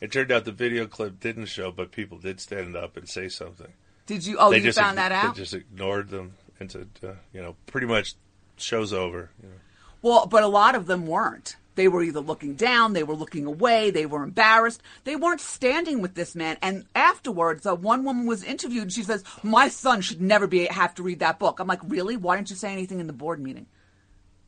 It 0.00 0.12
turned 0.12 0.30
out 0.30 0.44
the 0.44 0.52
video 0.52 0.86
clip 0.86 1.18
didn't 1.18 1.46
show, 1.46 1.72
but 1.72 1.90
people 1.90 2.18
did 2.18 2.40
stand 2.40 2.76
up 2.76 2.96
and 2.96 3.08
say 3.08 3.28
something. 3.28 3.72
Did 4.06 4.24
you? 4.24 4.36
Oh, 4.38 4.50
They 4.50 4.58
you 4.58 4.64
just 4.64 4.78
found 4.78 4.94
ign- 4.94 4.96
that 5.08 5.12
out? 5.12 5.34
They 5.34 5.42
just 5.42 5.54
ignored 5.54 6.10
them 6.10 6.34
and 6.60 6.70
said, 6.70 6.88
uh, 7.02 7.12
you 7.32 7.42
know, 7.42 7.56
pretty 7.66 7.88
much 7.88 8.14
show's 8.56 8.92
over. 8.92 9.30
You 9.42 9.48
know. 9.48 9.54
Well, 10.02 10.26
but 10.26 10.44
a 10.44 10.48
lot 10.48 10.76
of 10.76 10.86
them 10.86 11.06
weren't. 11.06 11.56
They 11.78 11.86
were 11.86 12.02
either 12.02 12.18
looking 12.18 12.56
down, 12.56 12.92
they 12.92 13.04
were 13.04 13.14
looking 13.14 13.46
away, 13.46 13.92
they 13.92 14.04
were 14.04 14.24
embarrassed. 14.24 14.82
They 15.04 15.14
weren't 15.14 15.40
standing 15.40 16.02
with 16.02 16.14
this 16.14 16.34
man. 16.34 16.58
And 16.60 16.86
afterwards, 16.92 17.64
uh, 17.64 17.76
one 17.76 18.02
woman 18.02 18.26
was 18.26 18.42
interviewed 18.42 18.82
and 18.82 18.92
she 18.92 19.04
says, 19.04 19.22
"My 19.44 19.68
son 19.68 20.00
should 20.00 20.20
never 20.20 20.48
be 20.48 20.66
have 20.66 20.92
to 20.96 21.04
read 21.04 21.20
that 21.20 21.38
book." 21.38 21.60
I'm 21.60 21.68
like, 21.68 21.78
"Really? 21.84 22.16
Why 22.16 22.34
didn't 22.34 22.50
you 22.50 22.56
say 22.56 22.72
anything 22.72 22.98
in 22.98 23.06
the 23.06 23.12
board 23.12 23.38
meeting, 23.38 23.66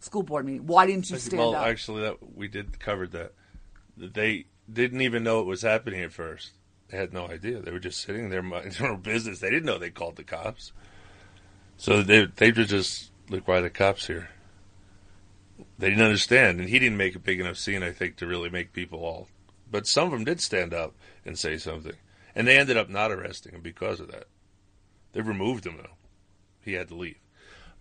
school 0.00 0.24
board 0.24 0.44
meeting? 0.44 0.66
Why 0.66 0.86
didn't 0.86 1.08
you 1.08 1.18
stand 1.18 1.38
well, 1.38 1.54
up?" 1.54 1.68
actually, 1.68 2.02
that 2.02 2.16
we 2.34 2.48
did 2.48 2.80
cover 2.80 3.06
that. 3.06 3.32
They 3.96 4.46
didn't 4.68 5.00
even 5.00 5.22
know 5.22 5.38
it 5.38 5.46
was 5.46 5.62
happening 5.62 6.02
at 6.02 6.12
first. 6.12 6.54
They 6.88 6.96
had 6.96 7.12
no 7.12 7.28
idea. 7.28 7.60
They 7.60 7.70
were 7.70 7.78
just 7.78 8.00
sitting 8.00 8.30
there 8.30 8.42
minding 8.42 8.72
their 8.72 8.90
own 8.90 9.02
business. 9.02 9.38
They 9.38 9.50
didn't 9.50 9.66
know 9.66 9.78
they 9.78 9.90
called 9.90 10.16
the 10.16 10.24
cops. 10.24 10.72
So 11.76 12.02
they 12.02 12.24
they 12.24 12.50
were 12.50 12.64
just 12.64 13.12
look 13.28 13.46
why 13.46 13.60
the 13.60 13.70
cops 13.70 14.08
here. 14.08 14.30
They 15.80 15.88
didn't 15.88 16.04
understand, 16.04 16.60
and 16.60 16.68
he 16.68 16.78
didn't 16.78 16.98
make 16.98 17.16
a 17.16 17.18
big 17.18 17.40
enough 17.40 17.56
scene, 17.56 17.82
I 17.82 17.90
think, 17.90 18.16
to 18.16 18.26
really 18.26 18.50
make 18.50 18.74
people 18.74 18.98
all. 18.98 19.28
But 19.70 19.86
some 19.86 20.04
of 20.04 20.12
them 20.12 20.24
did 20.24 20.42
stand 20.42 20.74
up 20.74 20.94
and 21.24 21.38
say 21.38 21.56
something, 21.56 21.94
and 22.34 22.46
they 22.46 22.58
ended 22.58 22.76
up 22.76 22.90
not 22.90 23.10
arresting 23.10 23.52
him 23.52 23.62
because 23.62 23.98
of 23.98 24.12
that. 24.12 24.24
They 25.12 25.22
removed 25.22 25.64
him 25.64 25.78
though. 25.78 25.96
He 26.62 26.74
had 26.74 26.88
to 26.88 26.94
leave, 26.94 27.16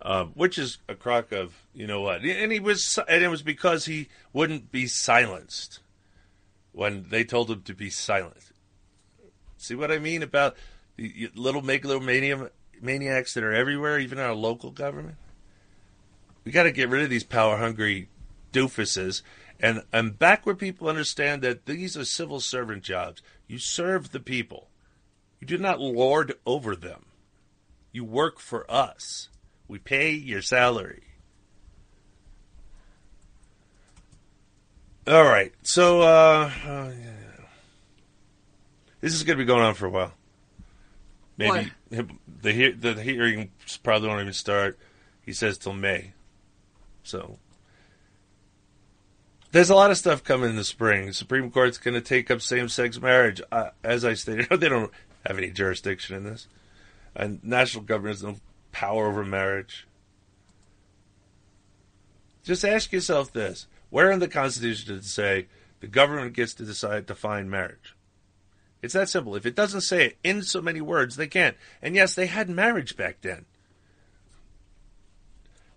um, 0.00 0.32
which 0.34 0.58
is 0.58 0.78
a 0.88 0.94
crock 0.94 1.30
of 1.30 1.66
you 1.74 1.86
know 1.86 2.00
what, 2.00 2.22
and 2.22 2.50
he 2.50 2.58
was, 2.58 2.98
and 3.06 3.22
it 3.22 3.28
was 3.28 3.42
because 3.42 3.84
he 3.84 4.08
wouldn't 4.32 4.72
be 4.72 4.86
silenced 4.86 5.80
when 6.72 7.04
they 7.10 7.22
told 7.22 7.50
him 7.50 7.60
to 7.62 7.74
be 7.74 7.90
silent. 7.90 8.50
See 9.58 9.74
what 9.74 9.92
I 9.92 9.98
mean 9.98 10.22
about 10.22 10.56
the 10.96 11.30
little 11.34 11.60
megalomania 11.60 12.50
maniacs 12.80 13.34
that 13.34 13.44
are 13.44 13.52
everywhere, 13.52 13.98
even 13.98 14.18
in 14.18 14.24
our 14.24 14.32
local 14.34 14.70
government? 14.70 15.16
We 16.44 16.52
got 16.52 16.64
to 16.64 16.72
get 16.72 16.88
rid 16.88 17.02
of 17.02 17.10
these 17.10 17.24
power 17.24 17.56
hungry 17.56 18.08
doofuses 18.52 19.22
and, 19.60 19.82
and 19.92 20.18
back 20.18 20.46
where 20.46 20.54
people 20.54 20.88
understand 20.88 21.42
that 21.42 21.66
these 21.66 21.96
are 21.96 22.04
civil 22.04 22.40
servant 22.40 22.82
jobs. 22.82 23.22
You 23.46 23.58
serve 23.58 24.12
the 24.12 24.20
people, 24.20 24.68
you 25.40 25.46
do 25.46 25.58
not 25.58 25.80
lord 25.80 26.34
over 26.46 26.74
them. 26.76 27.06
You 27.92 28.04
work 28.04 28.38
for 28.38 28.70
us. 28.70 29.28
We 29.66 29.78
pay 29.78 30.12
your 30.12 30.42
salary. 30.42 31.02
All 35.06 35.24
right. 35.24 35.52
So 35.62 36.02
uh, 36.02 36.50
uh, 36.64 36.92
yeah. 37.00 37.44
this 39.00 39.14
is 39.14 39.24
going 39.24 39.38
to 39.38 39.42
be 39.42 39.46
going 39.46 39.62
on 39.62 39.74
for 39.74 39.86
a 39.86 39.90
while. 39.90 40.12
Maybe 41.36 41.72
the 41.90 42.52
he- 42.52 42.72
the 42.72 42.94
hearings 42.94 43.78
probably 43.82 44.08
won't 44.08 44.20
even 44.20 44.32
start. 44.32 44.78
He 45.24 45.32
says 45.32 45.58
till 45.58 45.72
May. 45.72 46.12
So 47.02 47.38
there's 49.52 49.70
a 49.70 49.74
lot 49.74 49.90
of 49.90 49.98
stuff 49.98 50.22
coming 50.22 50.50
in 50.50 50.56
the 50.56 50.64
spring. 50.64 51.06
The 51.06 51.12
Supreme 51.12 51.50
Court's 51.50 51.78
going 51.78 51.94
to 51.94 52.00
take 52.00 52.30
up 52.30 52.40
same-sex 52.40 53.00
marriage. 53.00 53.40
Uh, 53.50 53.70
as 53.82 54.04
I 54.04 54.14
stated, 54.14 54.48
they 54.60 54.68
don't 54.68 54.92
have 55.26 55.38
any 55.38 55.50
jurisdiction 55.50 56.16
in 56.16 56.24
this, 56.24 56.46
and 57.14 57.42
national 57.42 57.84
government 57.84 58.16
has 58.16 58.22
no 58.22 58.36
power 58.72 59.08
over 59.08 59.24
marriage. 59.24 59.86
Just 62.42 62.64
ask 62.64 62.92
yourself 62.92 63.32
this: 63.32 63.66
Where 63.90 64.10
in 64.10 64.20
the 64.20 64.28
Constitution 64.28 64.94
does 64.94 65.06
it 65.06 65.08
say 65.08 65.46
the 65.80 65.86
government 65.86 66.34
gets 66.34 66.54
to 66.54 66.64
decide 66.64 67.06
to 67.06 67.14
define 67.14 67.50
marriage? 67.50 67.94
It's 68.82 68.94
that 68.94 69.10
simple. 69.10 69.36
If 69.36 69.44
it 69.44 69.54
doesn't 69.54 69.82
say 69.82 70.06
it 70.06 70.18
in 70.24 70.42
so 70.42 70.62
many 70.62 70.80
words, 70.80 71.16
they 71.16 71.26
can't. 71.26 71.56
And 71.82 71.94
yes, 71.94 72.14
they 72.14 72.26
had 72.26 72.48
marriage 72.48 72.96
back 72.96 73.20
then. 73.20 73.44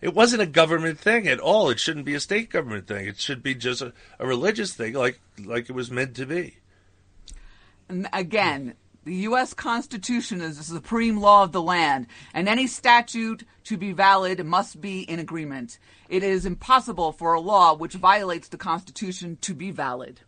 It 0.04 0.14
wasn't 0.14 0.42
a 0.42 0.46
government 0.46 1.00
thing 1.00 1.30
at 1.30 1.40
all. 1.40 1.70
It 1.70 1.80
shouldn't 1.80 2.06
be 2.06 2.14
a 2.14 2.20
state 2.20 2.50
government 2.50 2.88
thing. 2.88 3.08
It 3.08 3.22
should 3.22 3.42
be 3.42 3.56
just 3.56 3.82
a, 3.82 3.94
a 4.20 4.28
religious 4.28 4.74
thing, 4.74 4.96
like 4.96 5.22
like 5.40 5.70
it 5.70 5.74
was 5.74 5.90
meant 5.90 6.14
to 6.18 6.26
be. 6.26 6.58
And 7.88 8.10
again, 8.12 8.74
the 9.06 9.16
U.S. 9.28 9.54
Constitution 9.54 10.42
is 10.42 10.58
the 10.58 10.64
supreme 10.66 11.22
law 11.22 11.44
of 11.44 11.54
the 11.54 11.62
land, 11.62 12.08
and 12.34 12.50
any 12.50 12.68
statute 12.68 13.46
to 13.64 13.78
be 13.78 13.94
valid 13.94 14.46
must 14.46 14.82
be 14.82 15.04
in 15.04 15.20
agreement. 15.20 15.80
It 16.10 16.22
is 16.22 16.46
impossible 16.46 17.14
for 17.14 17.34
a 17.34 17.40
law 17.40 17.74
which 17.74 17.94
violates 17.94 18.50
the 18.50 18.58
Constitution 18.58 19.38
to 19.40 19.54
be 19.54 19.72
valid. 19.72 20.20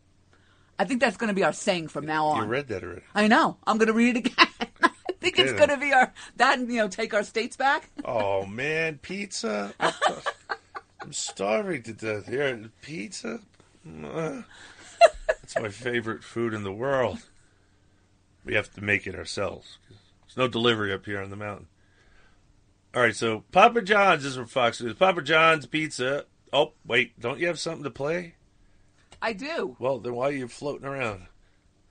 I 0.79 0.85
think 0.85 1.01
that's 1.01 1.17
going 1.17 1.27
to 1.27 1.33
be 1.33 1.43
our 1.43 1.51
saying 1.51 1.89
from 1.89 2.05
now 2.05 2.27
on. 2.27 2.43
You 2.43 2.49
read 2.49 2.69
that 2.69 2.81
already. 2.81 3.01
I 3.13 3.27
know. 3.27 3.57
I'm 3.67 3.77
going 3.77 3.87
to 3.87 3.93
read 3.93 4.15
it 4.15 4.25
again. 4.27 4.47
Think 5.25 5.39
it's 5.39 5.53
going 5.53 5.69
to 5.69 5.77
be 5.77 5.91
our 5.91 6.13
that 6.35 6.59
and, 6.59 6.71
you 6.71 6.77
know 6.77 6.87
take 6.87 7.15
our 7.15 7.23
states 7.23 7.57
back. 7.57 7.89
Oh 8.05 8.45
man, 8.45 8.99
pizza! 9.01 9.73
I'm 9.79 11.11
starving 11.11 11.81
to 11.83 11.93
death 11.93 12.27
here. 12.27 12.69
Pizza? 12.83 13.39
That's 13.83 15.59
my 15.59 15.69
favorite 15.69 16.23
food 16.23 16.53
in 16.53 16.63
the 16.63 16.71
world. 16.71 17.17
We 18.43 18.53
have 18.53 18.71
to 18.75 18.83
make 18.83 19.07
it 19.07 19.15
ourselves. 19.15 19.79
There's 19.89 20.37
no 20.37 20.47
delivery 20.47 20.93
up 20.93 21.05
here 21.07 21.19
on 21.19 21.31
the 21.31 21.35
mountain. 21.35 21.67
All 22.93 23.01
right, 23.01 23.15
so 23.15 23.43
Papa 23.51 23.81
John's 23.81 24.23
is 24.23 24.35
from 24.35 24.45
Fox 24.45 24.79
News. 24.79 24.93
Papa 24.93 25.23
John's 25.23 25.65
Pizza. 25.65 26.25
Oh, 26.53 26.73
wait, 26.85 27.19
don't 27.19 27.39
you 27.39 27.47
have 27.47 27.59
something 27.59 27.83
to 27.83 27.89
play? 27.89 28.35
I 29.21 29.33
do. 29.33 29.75
Well, 29.79 29.97
then 29.97 30.13
why 30.13 30.27
are 30.27 30.31
you 30.31 30.47
floating 30.47 30.85
around? 30.85 31.25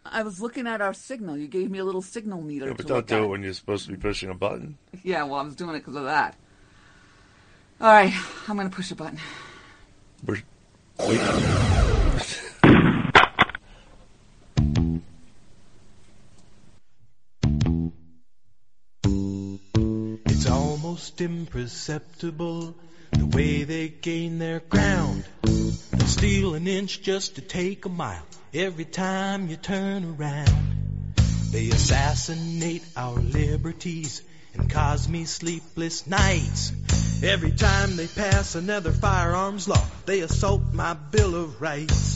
I 0.04 0.22
was 0.22 0.40
looking 0.40 0.66
at 0.66 0.80
our 0.80 0.92
signal. 0.94 1.36
You 1.36 1.48
gave 1.48 1.70
me 1.70 1.78
a 1.78 1.84
little 1.84 2.02
signal 2.02 2.42
meter. 2.42 2.66
Yeah, 2.66 2.72
to 2.72 2.76
but 2.76 2.86
don't 2.86 2.96
look 2.98 3.06
do 3.06 3.14
at. 3.16 3.22
it 3.22 3.26
when 3.26 3.42
you're 3.42 3.52
supposed 3.54 3.86
to 3.86 3.92
be 3.92 3.96
pushing 3.98 4.30
a 4.30 4.34
button. 4.34 4.78
Yeah, 5.02 5.24
well, 5.24 5.34
I 5.40 5.42
was 5.42 5.54
doing 5.54 5.74
it 5.74 5.80
because 5.80 5.96
of 5.96 6.04
that. 6.04 6.36
All 7.80 7.92
right, 7.92 8.14
I'm 8.48 8.56
going 8.56 8.70
to 8.70 8.74
push 8.74 8.90
a 8.90 8.94
button. 8.94 9.18
We're, 10.24 10.42
wait. 11.00 11.20
It's 20.26 20.48
almost 20.48 21.20
imperceptible 21.20 22.74
the 23.14 23.26
way 23.26 23.64
they 23.64 23.88
gain 23.88 24.38
their 24.38 24.60
ground. 24.60 25.24
They 25.42 26.04
steal 26.04 26.54
an 26.54 26.66
inch 26.66 27.02
just 27.02 27.36
to 27.36 27.40
take 27.40 27.84
a 27.84 27.88
mile 27.88 28.26
every 28.52 28.84
time 28.84 29.48
you 29.48 29.56
turn 29.56 30.04
around. 30.04 31.14
They 31.50 31.68
assassinate 31.70 32.84
our 32.96 33.14
liberties 33.14 34.22
and 34.54 34.70
cause 34.70 35.08
me 35.08 35.24
sleepless 35.24 36.06
nights. 36.06 36.72
Every 37.22 37.52
time 37.52 37.96
they 37.96 38.06
pass 38.06 38.54
another 38.54 38.92
firearms 38.92 39.68
law, 39.68 39.84
they 40.04 40.20
assault 40.20 40.72
my 40.72 40.94
Bill 40.94 41.34
of 41.34 41.60
Rights. 41.60 42.13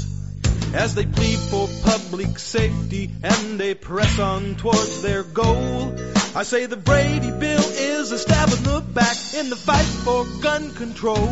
As 0.74 0.94
they 0.94 1.06
plead 1.06 1.38
for 1.38 1.68
public 1.82 2.38
safety 2.38 3.10
and 3.22 3.58
they 3.58 3.74
press 3.74 4.18
on 4.18 4.54
towards 4.56 5.02
their 5.02 5.22
goal, 5.22 5.94
I 6.36 6.42
say 6.42 6.66
the 6.66 6.76
Brady 6.76 7.30
Bill 7.30 7.58
is 7.58 8.12
a 8.12 8.18
stab 8.18 8.50
in 8.50 8.62
the 8.62 8.80
back 8.94 9.16
in 9.34 9.48
the 9.48 9.56
fight 9.56 9.86
for 10.04 10.26
gun 10.42 10.74
control. 10.74 11.26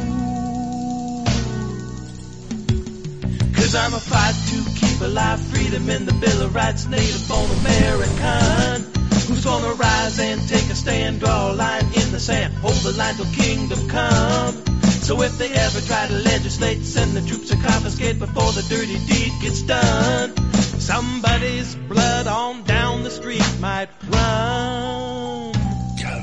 Cause 3.54 3.74
I'm 3.74 3.94
a 3.94 4.00
fight 4.00 4.34
to 4.52 4.80
keep 4.80 5.00
alive 5.00 5.40
freedom 5.40 5.90
in 5.90 6.06
the 6.06 6.14
Bill 6.14 6.42
of 6.42 6.54
Rights, 6.54 6.86
native 6.86 7.28
born 7.28 7.50
American. 7.50 8.92
Who's 9.26 9.44
gonna 9.44 9.74
rise 9.74 10.18
and 10.18 10.48
take 10.48 10.70
a 10.70 10.74
stand, 10.74 11.20
draw 11.20 11.50
a 11.50 11.52
line 11.52 11.84
in 11.84 12.10
the 12.10 12.20
sand, 12.20 12.54
hold 12.54 12.76
the 12.76 12.92
line 12.92 13.16
till 13.16 13.26
kingdom 13.26 13.88
come. 13.88 14.75
So 15.02 15.22
if 15.22 15.38
they 15.38 15.50
ever 15.50 15.80
try 15.82 16.08
to 16.08 16.14
legislate, 16.14 16.82
send 16.84 17.16
the 17.16 17.22
troops 17.22 17.50
to 17.50 17.56
confiscate 17.56 18.18
before 18.18 18.50
the 18.52 18.62
dirty 18.68 18.98
deed 19.06 19.32
gets 19.40 19.62
done. 19.62 20.36
Somebody's 20.52 21.74
blood 21.74 22.26
on 22.26 22.64
down 22.64 23.04
the 23.04 23.10
street 23.10 23.44
might 23.60 23.88
run. 24.08 25.52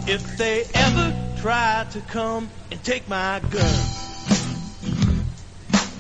If 0.06 0.38
they 0.38 0.66
ever 0.74 1.38
try 1.42 1.88
to 1.92 2.02
come 2.02 2.50
and 2.72 2.84
take 2.84 3.08
my 3.08 3.40
gun, 3.40 3.80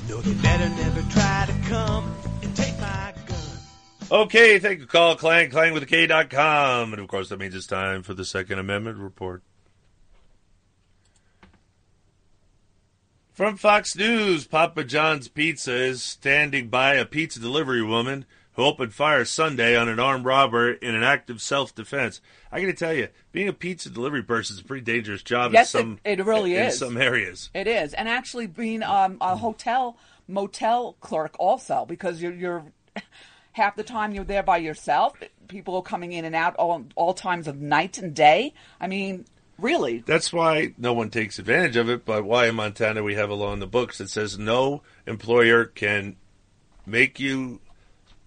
no, 0.10 0.20
they 0.20 0.34
better 0.34 0.68
never 0.70 1.02
try 1.10 1.46
to 1.48 1.70
come 1.70 2.14
and 2.42 2.54
take 2.54 2.78
my 2.82 3.14
gun. 3.26 3.38
Okay, 4.12 4.60
thank 4.60 4.82
you. 4.82 4.88
Call 4.88 5.16
Clang, 5.16 5.50
Clang 5.52 5.74
with 5.74 5.84
a 5.84 5.86
K 5.86 6.06
dot 6.06 6.30
com. 6.30 6.92
And 6.92 7.02
of 7.02 7.08
course, 7.08 7.30
that 7.30 7.40
means 7.40 7.56
it's 7.56 7.66
time 7.66 8.04
for 8.04 8.14
the 8.14 8.26
Second 8.26 8.60
Amendment 8.60 8.98
report. 8.98 9.42
From 13.34 13.58
Fox 13.58 13.96
News, 13.96 14.46
Papa 14.46 14.84
John's 14.84 15.28
Pizza 15.28 15.74
is 15.74 16.04
standing 16.04 16.68
by 16.68 16.94
a 16.94 17.04
pizza 17.04 17.40
delivery 17.40 17.82
woman 17.82 18.26
who 18.52 18.64
opened 18.64 18.94
fire 18.94 19.26
Sunday 19.26 19.76
on 19.76 19.90
an 19.90 20.00
armed 20.00 20.24
robber 20.24 20.74
in 20.74 20.94
an 20.94 21.02
act 21.02 21.32
of 21.32 21.42
self-defense. 21.42 22.22
I 22.52 22.62
got 22.62 22.68
to 22.68 22.74
tell 22.74 22.94
you, 22.94 23.08
being 23.32 23.48
a 23.48 23.54
pizza 23.54 23.90
delivery 23.90 24.22
person 24.22 24.56
is 24.56 24.62
a 24.62 24.64
pretty 24.64 24.84
dangerous 24.84 25.24
job 25.24 25.52
Yes, 25.52 25.74
in 25.74 25.82
some 25.82 26.00
it, 26.06 26.20
it 26.20 26.26
really 26.28 26.56
in 26.56 26.68
is. 26.68 26.78
some 26.78 26.96
areas. 26.96 27.50
It 27.56 27.66
is, 27.66 27.96
and 27.96 28.08
actually 28.08 28.46
being 28.46 28.84
um, 28.84 29.18
a 29.20 29.36
hotel 29.36 29.98
motel 30.28 30.96
clerk 31.02 31.36
also 31.40 31.86
because 31.88 32.22
you're 32.22 32.34
you're 32.34 32.64
half 33.54 33.76
the 33.76 33.82
time 33.82 34.14
you're 34.14 34.26
there 34.26 34.44
by 34.44 34.58
yourself. 34.58 35.14
People 35.48 35.76
are 35.78 35.82
coming 35.82 36.12
in 36.14 36.24
and 36.24 36.36
out 36.36 36.56
all 36.58 36.86
all 36.96 37.16
times 37.16 37.48
of 37.48 37.60
night 37.60 37.98
and 37.98 38.14
day. 38.14 38.54
I 38.80 38.86
mean, 38.86 39.26
really. 39.58 40.00
That's 40.00 40.32
why 40.32 40.74
no 40.78 40.94
one 40.94 41.10
takes 41.10 41.40
advantage 41.40 41.76
of 41.76 41.90
it, 41.90 42.06
but 42.06 42.24
why 42.24 42.48
in 42.48 42.56
Montana 42.56 43.04
we 43.04 43.16
have 43.16 43.30
a 43.30 43.36
law 43.36 43.54
in 43.54 43.60
the 43.60 43.68
books 43.68 43.98
that 43.98 44.10
says 44.10 44.38
no 44.38 44.82
employer 45.06 45.66
can 45.66 46.16
make 46.86 47.20
you 47.20 47.62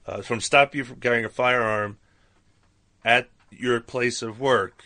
uh, 0.06 0.22
from 0.22 0.40
stop 0.40 0.74
you 0.74 0.84
from 0.84 1.00
carrying 1.00 1.24
a 1.24 1.30
firearm 1.30 1.98
at 3.04 3.28
your 3.50 3.80
place 3.80 4.22
of 4.22 4.40
work 4.40 4.84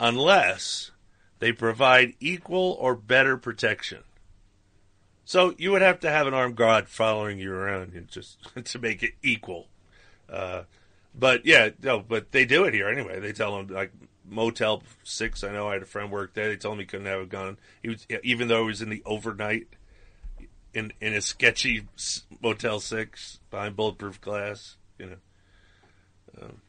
unless 0.00 0.90
they 1.38 1.52
provide 1.52 2.14
equal 2.20 2.76
or 2.80 2.94
better 2.94 3.36
protection. 3.36 4.02
So 5.24 5.54
you 5.58 5.72
would 5.72 5.82
have 5.82 6.00
to 6.00 6.10
have 6.10 6.26
an 6.26 6.34
armed 6.34 6.56
guard 6.56 6.88
following 6.88 7.38
you 7.38 7.52
around 7.52 8.08
just 8.10 8.38
to 8.64 8.78
make 8.78 9.02
it 9.02 9.14
equal. 9.22 9.68
Uh, 10.30 10.62
but 11.14 11.44
yeah, 11.44 11.70
no, 11.82 12.00
but 12.00 12.32
they 12.32 12.44
do 12.44 12.64
it 12.64 12.74
here 12.74 12.88
anyway. 12.88 13.20
They 13.20 13.32
tell 13.32 13.56
them 13.56 13.74
like 13.74 13.92
Motel 14.28 14.82
Six. 15.04 15.44
I 15.44 15.52
know 15.52 15.68
I 15.68 15.74
had 15.74 15.82
a 15.82 15.86
friend 15.86 16.10
work 16.10 16.34
there. 16.34 16.48
They 16.48 16.56
told 16.56 16.74
him 16.74 16.80
he 16.80 16.86
couldn't 16.86 17.06
have 17.06 17.20
a 17.20 17.26
gun. 17.26 17.58
He 17.82 17.88
was 17.88 18.06
even 18.22 18.48
though 18.48 18.62
he 18.62 18.68
was 18.68 18.82
in 18.82 18.90
the 18.90 19.02
overnight 19.04 19.68
in 20.74 20.92
in 21.00 21.14
a 21.14 21.20
sketchy 21.20 21.86
Motel 22.42 22.80
Six 22.80 23.40
behind 23.50 23.76
bulletproof 23.76 24.20
glass. 24.20 24.76
You 24.98 25.06
know, 25.06 25.16
um, 26.42 26.60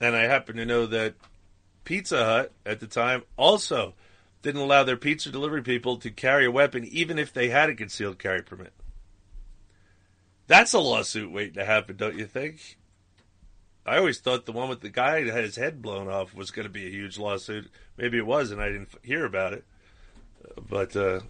and 0.00 0.16
I 0.16 0.22
happen 0.22 0.56
to 0.56 0.66
know 0.66 0.86
that 0.86 1.14
Pizza 1.84 2.24
Hut 2.24 2.52
at 2.64 2.80
the 2.80 2.86
time 2.86 3.22
also 3.36 3.94
didn't 4.42 4.60
allow 4.60 4.82
their 4.82 4.96
pizza 4.96 5.30
delivery 5.30 5.62
people 5.62 5.96
to 5.98 6.10
carry 6.10 6.46
a 6.46 6.50
weapon 6.50 6.84
even 6.84 7.18
if 7.18 7.32
they 7.32 7.48
had 7.48 7.70
a 7.70 7.74
concealed 7.74 8.18
carry 8.18 8.42
permit. 8.42 8.72
That's 10.48 10.72
a 10.72 10.80
lawsuit 10.80 11.30
waiting 11.30 11.54
to 11.54 11.64
happen, 11.64 11.96
don't 11.96 12.18
you 12.18 12.26
think? 12.26 12.76
I 13.84 13.98
always 13.98 14.20
thought 14.20 14.46
the 14.46 14.52
one 14.52 14.68
with 14.68 14.80
the 14.80 14.90
guy 14.90 15.24
that 15.24 15.34
had 15.34 15.44
his 15.44 15.56
head 15.56 15.82
blown 15.82 16.08
off 16.08 16.34
was 16.34 16.50
going 16.50 16.66
to 16.66 16.72
be 16.72 16.86
a 16.86 16.90
huge 16.90 17.18
lawsuit. 17.18 17.70
Maybe 17.96 18.16
it 18.16 18.26
was, 18.26 18.50
and 18.50 18.60
I 18.60 18.68
didn't 18.68 18.90
hear 19.02 19.24
about 19.24 19.52
it. 19.52 19.64
But 20.68 20.94
uh, 20.94 21.20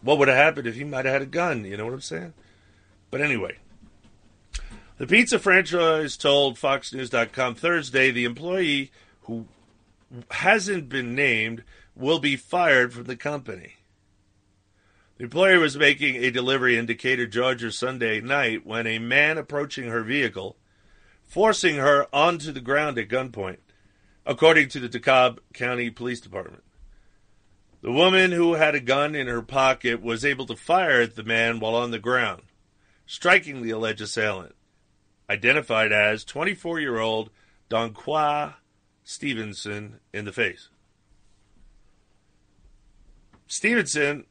what 0.00 0.18
would 0.18 0.28
have 0.28 0.36
happened 0.36 0.66
if 0.66 0.74
he 0.74 0.84
might 0.84 1.04
have 1.04 1.12
had 1.12 1.22
a 1.22 1.26
gun? 1.26 1.64
You 1.64 1.76
know 1.76 1.84
what 1.84 1.94
I'm 1.94 2.00
saying? 2.00 2.32
But 3.10 3.20
anyway, 3.20 3.56
the 4.98 5.06
pizza 5.06 5.38
franchise 5.38 6.16
told 6.16 6.56
FoxNews.com 6.56 7.54
Thursday 7.56 8.10
the 8.10 8.24
employee 8.24 8.90
who 9.22 9.46
hasn't 10.30 10.88
been 10.88 11.14
named 11.14 11.62
will 11.94 12.18
be 12.18 12.36
fired 12.36 12.92
from 12.92 13.04
the 13.04 13.16
company. 13.16 13.74
The 15.18 15.24
employee 15.24 15.58
was 15.58 15.76
making 15.76 16.16
a 16.16 16.30
delivery 16.30 16.76
in 16.76 16.86
Decatur, 16.86 17.26
Georgia 17.26 17.72
Sunday 17.72 18.20
night 18.20 18.66
when 18.66 18.86
a 18.86 18.98
man 18.98 19.38
approaching 19.38 19.88
her 19.88 20.02
vehicle, 20.02 20.56
forcing 21.26 21.76
her 21.76 22.06
onto 22.12 22.52
the 22.52 22.60
ground 22.60 22.98
at 22.98 23.08
gunpoint, 23.08 23.58
according 24.24 24.68
to 24.70 24.80
the 24.80 24.88
DeKalb 24.88 25.38
County 25.52 25.90
Police 25.90 26.20
Department. 26.20 26.62
The 27.82 27.92
woman 27.92 28.32
who 28.32 28.54
had 28.54 28.74
a 28.74 28.80
gun 28.80 29.14
in 29.14 29.26
her 29.26 29.42
pocket 29.42 30.02
was 30.02 30.24
able 30.24 30.46
to 30.46 30.56
fire 30.56 31.02
at 31.02 31.14
the 31.14 31.22
man 31.22 31.60
while 31.60 31.74
on 31.74 31.90
the 31.90 31.98
ground, 31.98 32.42
striking 33.06 33.62
the 33.62 33.70
alleged 33.70 34.00
assailant, 34.00 34.54
identified 35.28 35.92
as 35.92 36.24
24 36.24 36.80
year 36.80 36.98
old 36.98 37.30
Donqua 37.68 38.54
Stevenson, 39.08 40.00
in 40.12 40.24
the 40.24 40.32
face. 40.32 40.68
Stevenson 43.46 44.26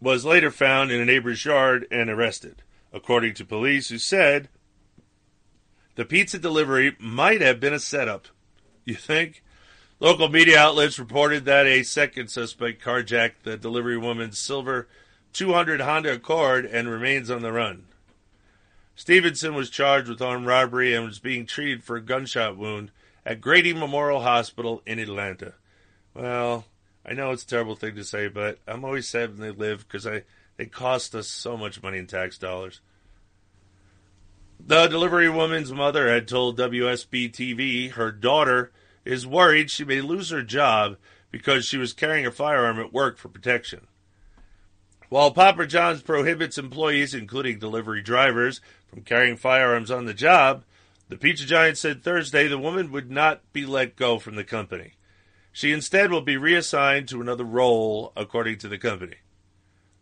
was 0.00 0.24
later 0.24 0.50
found 0.50 0.90
in 0.90 1.02
a 1.02 1.04
neighbor's 1.04 1.44
yard 1.44 1.86
and 1.90 2.08
arrested, 2.08 2.62
according 2.94 3.34
to 3.34 3.44
police 3.44 3.90
who 3.90 3.98
said 3.98 4.48
the 6.00 6.06
pizza 6.06 6.38
delivery 6.38 6.96
might 6.98 7.42
have 7.42 7.60
been 7.60 7.74
a 7.74 7.78
setup. 7.78 8.28
You 8.86 8.94
think? 8.94 9.44
Local 10.00 10.30
media 10.30 10.58
outlets 10.58 10.98
reported 10.98 11.44
that 11.44 11.66
a 11.66 11.82
second 11.82 12.28
suspect 12.28 12.82
carjacked 12.82 13.42
the 13.42 13.58
delivery 13.58 13.98
woman's 13.98 14.38
silver 14.38 14.88
200 15.34 15.82
Honda 15.82 16.14
Accord 16.14 16.64
and 16.64 16.88
remains 16.88 17.30
on 17.30 17.42
the 17.42 17.52
run. 17.52 17.84
Stevenson 18.94 19.54
was 19.54 19.68
charged 19.68 20.08
with 20.08 20.22
armed 20.22 20.46
robbery 20.46 20.94
and 20.94 21.04
was 21.04 21.18
being 21.18 21.44
treated 21.44 21.84
for 21.84 21.96
a 21.96 22.02
gunshot 22.02 22.56
wound 22.56 22.92
at 23.26 23.42
Grady 23.42 23.74
Memorial 23.74 24.22
Hospital 24.22 24.80
in 24.86 24.98
Atlanta. 24.98 25.52
Well, 26.14 26.64
I 27.04 27.12
know 27.12 27.32
it's 27.32 27.42
a 27.42 27.46
terrible 27.46 27.76
thing 27.76 27.94
to 27.96 28.04
say, 28.04 28.28
but 28.28 28.58
I'm 28.66 28.86
always 28.86 29.06
sad 29.06 29.32
when 29.32 29.40
they 29.40 29.50
live 29.50 29.86
because 29.86 30.04
they 30.56 30.64
cost 30.64 31.14
us 31.14 31.28
so 31.28 31.58
much 31.58 31.82
money 31.82 31.98
in 31.98 32.06
tax 32.06 32.38
dollars. 32.38 32.80
The 34.66 34.86
delivery 34.86 35.28
woman's 35.28 35.72
mother 35.72 36.12
had 36.12 36.28
told 36.28 36.58
WSB 36.58 37.32
TV 37.32 37.92
her 37.92 38.12
daughter 38.12 38.72
is 39.04 39.26
worried 39.26 39.70
she 39.70 39.84
may 39.84 40.00
lose 40.00 40.30
her 40.30 40.42
job 40.42 40.96
because 41.30 41.64
she 41.64 41.78
was 41.78 41.92
carrying 41.92 42.26
a 42.26 42.30
firearm 42.30 42.78
at 42.78 42.92
work 42.92 43.18
for 43.18 43.28
protection. 43.28 43.86
While 45.08 45.32
Papa 45.32 45.66
John's 45.66 46.02
prohibits 46.02 46.58
employees, 46.58 47.14
including 47.14 47.58
delivery 47.58 48.02
drivers, 48.02 48.60
from 48.86 49.02
carrying 49.02 49.36
firearms 49.36 49.90
on 49.90 50.04
the 50.04 50.14
job, 50.14 50.64
the 51.08 51.16
Pizza 51.16 51.46
Giant 51.46 51.78
said 51.78 52.02
Thursday 52.02 52.46
the 52.46 52.58
woman 52.58 52.92
would 52.92 53.10
not 53.10 53.42
be 53.52 53.66
let 53.66 53.96
go 53.96 54.18
from 54.18 54.36
the 54.36 54.44
company. 54.44 54.92
She 55.52 55.72
instead 55.72 56.12
will 56.12 56.20
be 56.20 56.36
reassigned 56.36 57.08
to 57.08 57.20
another 57.20 57.44
role, 57.44 58.12
according 58.16 58.58
to 58.58 58.68
the 58.68 58.78
company. 58.78 59.16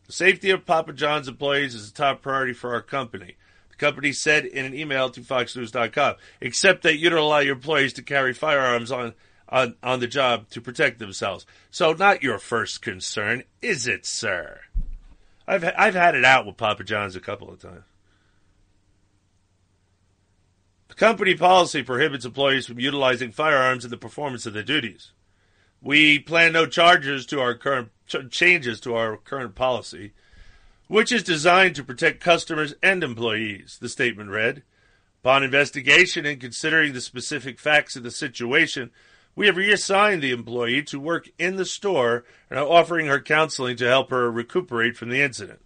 The 0.07 0.13
safety 0.13 0.51
of 0.51 0.67
Papa 0.67 0.93
John's 0.93 1.29
employees 1.29 1.75
is 1.75 1.89
a 1.89 1.95
top 1.95 2.21
priority 2.21 2.53
for 2.53 2.75
our 2.75 2.83
company. 2.83 3.37
Company 3.79 4.13
said 4.13 4.45
in 4.45 4.65
an 4.65 4.75
email 4.75 5.09
to 5.11 5.21
FoxNews.com, 5.21 6.17
except 6.41 6.83
that 6.83 6.99
you 6.99 7.09
don't 7.09 7.21
allow 7.21 7.39
your 7.39 7.55
employees 7.55 7.93
to 7.95 8.03
carry 8.03 8.35
firearms 8.35 8.91
on, 8.91 9.15
on, 9.49 9.77
on 9.83 10.01
the 10.01 10.07
job 10.07 10.49
to 10.51 10.61
protect 10.61 10.99
themselves. 10.99 11.47
So, 11.71 11.93
not 11.93 12.23
your 12.23 12.39
first 12.39 12.83
concern, 12.83 13.45
is 13.63 13.87
it, 13.87 14.05
sir? 14.05 14.61
I've, 15.47 15.65
I've 15.79 15.95
had 15.95 16.15
it 16.15 16.25
out 16.25 16.45
with 16.45 16.57
Papa 16.57 16.85
John's 16.85 17.17
a 17.17 17.21
couple 17.21 17.51
of 17.51 17.61
times. 17.61 17.85
The 20.89 20.95
company 20.95 21.35
policy 21.35 21.83
prohibits 21.83 22.25
employees 22.25 22.67
from 22.67 22.81
utilizing 22.81 23.31
firearms 23.31 23.85
in 23.85 23.91
the 23.91 23.97
performance 23.97 24.45
of 24.45 24.53
their 24.53 24.63
duties. 24.63 25.13
We 25.81 26.19
plan 26.19 26.53
no 26.53 26.67
charges 26.67 27.25
to 27.27 27.41
our 27.41 27.55
current 27.55 27.91
ch- 28.07 28.29
changes 28.31 28.81
to 28.81 28.95
our 28.97 29.17
current 29.17 29.55
policy, 29.55 30.13
which 30.89 31.13
is 31.13 31.23
designed 31.23 31.77
to 31.77 31.85
protect 31.85 32.21
customers 32.21 32.75
and 32.83 33.05
employees, 33.05 33.79
the 33.81 33.89
statement 33.89 34.31
read. 34.31 34.63
Upon 35.23 35.43
investigation 35.43 36.27
and 36.27 36.41
considering 36.41 36.93
the 36.93 37.01
specific 37.01 37.59
facts 37.59 37.95
of 37.97 38.03
the 38.03 38.11
situation, 38.11 38.91
we 39.37 39.47
have 39.47 39.57
reassigned 39.57 40.23
the 40.23 40.33
employee 40.33 40.83
to 40.85 40.99
work 40.99 41.29
in 41.39 41.57
the 41.57 41.65
store 41.65 42.25
and 42.51 42.59
are 42.59 42.67
offering 42.67 43.07
her 43.07 43.21
counseling 43.21 43.77
to 43.77 43.87
help 43.87 44.11
her 44.11 44.31
recuperate 44.31 44.97
from 44.97 45.11
the 45.11 45.23
incident. 45.23 45.61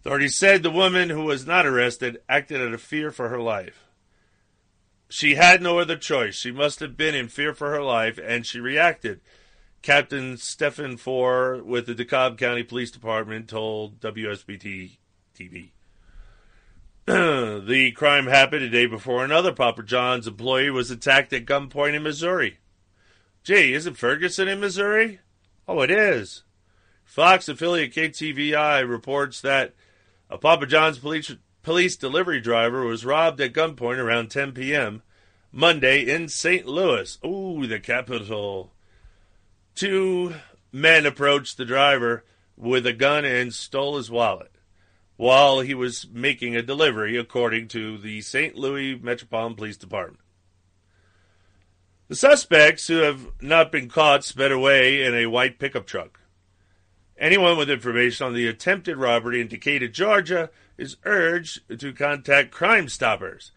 Authorities 0.00 0.36
said 0.36 0.62
the 0.62 0.70
woman 0.70 1.08
who 1.08 1.22
was 1.24 1.46
not 1.46 1.64
arrested 1.64 2.20
acted 2.28 2.60
out 2.60 2.74
of 2.74 2.82
fear 2.82 3.10
for 3.10 3.30
her 3.30 3.40
life. 3.40 3.84
She 5.08 5.36
had 5.36 5.62
no 5.62 5.78
other 5.78 5.96
choice. 5.96 6.34
She 6.34 6.50
must 6.50 6.80
have 6.80 6.96
been 6.96 7.14
in 7.14 7.28
fear 7.28 7.54
for 7.54 7.70
her 7.70 7.82
life, 7.82 8.18
and 8.22 8.44
she 8.44 8.60
reacted. 8.60 9.20
Captain 9.84 10.38
Stephen 10.38 10.96
Four 10.96 11.62
with 11.62 11.84
the 11.84 11.94
DeKalb 11.94 12.38
County 12.38 12.62
Police 12.62 12.90
Department 12.90 13.50
told 13.50 14.00
WSBT 14.00 14.96
TV. 15.38 15.72
the 17.04 17.92
crime 17.94 18.26
happened 18.26 18.62
a 18.62 18.70
day 18.70 18.86
before 18.86 19.22
another 19.22 19.52
Papa 19.52 19.82
John's 19.82 20.26
employee 20.26 20.70
was 20.70 20.90
attacked 20.90 21.34
at 21.34 21.44
gunpoint 21.44 21.92
in 21.92 22.02
Missouri. 22.02 22.60
Gee, 23.42 23.74
isn't 23.74 23.98
Ferguson 23.98 24.48
in 24.48 24.58
Missouri? 24.58 25.20
Oh, 25.68 25.82
it 25.82 25.90
is. 25.90 26.44
Fox 27.04 27.46
affiliate 27.46 27.92
KTVI 27.92 28.88
reports 28.88 29.42
that 29.42 29.74
a 30.30 30.38
Papa 30.38 30.64
John's 30.64 30.98
police, 30.98 31.30
police 31.62 31.94
delivery 31.94 32.40
driver 32.40 32.86
was 32.86 33.04
robbed 33.04 33.38
at 33.42 33.52
gunpoint 33.52 33.98
around 33.98 34.30
10 34.30 34.52
p.m. 34.52 35.02
Monday 35.52 36.08
in 36.08 36.30
St. 36.30 36.64
Louis. 36.64 37.18
Ooh, 37.22 37.66
the 37.66 37.78
capital. 37.78 38.70
Two 39.74 40.34
men 40.70 41.06
approached 41.06 41.56
the 41.56 41.64
driver 41.64 42.24
with 42.56 42.86
a 42.86 42.92
gun 42.92 43.24
and 43.24 43.52
stole 43.52 43.96
his 43.96 44.10
wallet 44.10 44.52
while 45.16 45.60
he 45.60 45.74
was 45.74 46.08
making 46.12 46.56
a 46.56 46.62
delivery, 46.62 47.16
according 47.16 47.68
to 47.68 47.98
the 47.98 48.20
St. 48.20 48.56
Louis 48.56 48.96
Metropolitan 48.96 49.56
Police 49.56 49.76
Department. 49.76 50.20
The 52.08 52.16
suspects, 52.16 52.86
who 52.88 52.98
have 52.98 53.28
not 53.40 53.72
been 53.72 53.88
caught, 53.88 54.24
sped 54.24 54.52
away 54.52 55.02
in 55.02 55.14
a 55.14 55.26
white 55.26 55.58
pickup 55.58 55.86
truck. 55.86 56.20
Anyone 57.16 57.56
with 57.56 57.70
information 57.70 58.26
on 58.26 58.34
the 58.34 58.48
attempted 58.48 58.96
robbery 58.96 59.40
in 59.40 59.46
Decatur, 59.46 59.88
Georgia, 59.88 60.50
is 60.76 60.96
urged 61.04 61.80
to 61.80 61.92
contact 61.92 62.50
Crime 62.50 62.88
Stoppers 62.88 63.52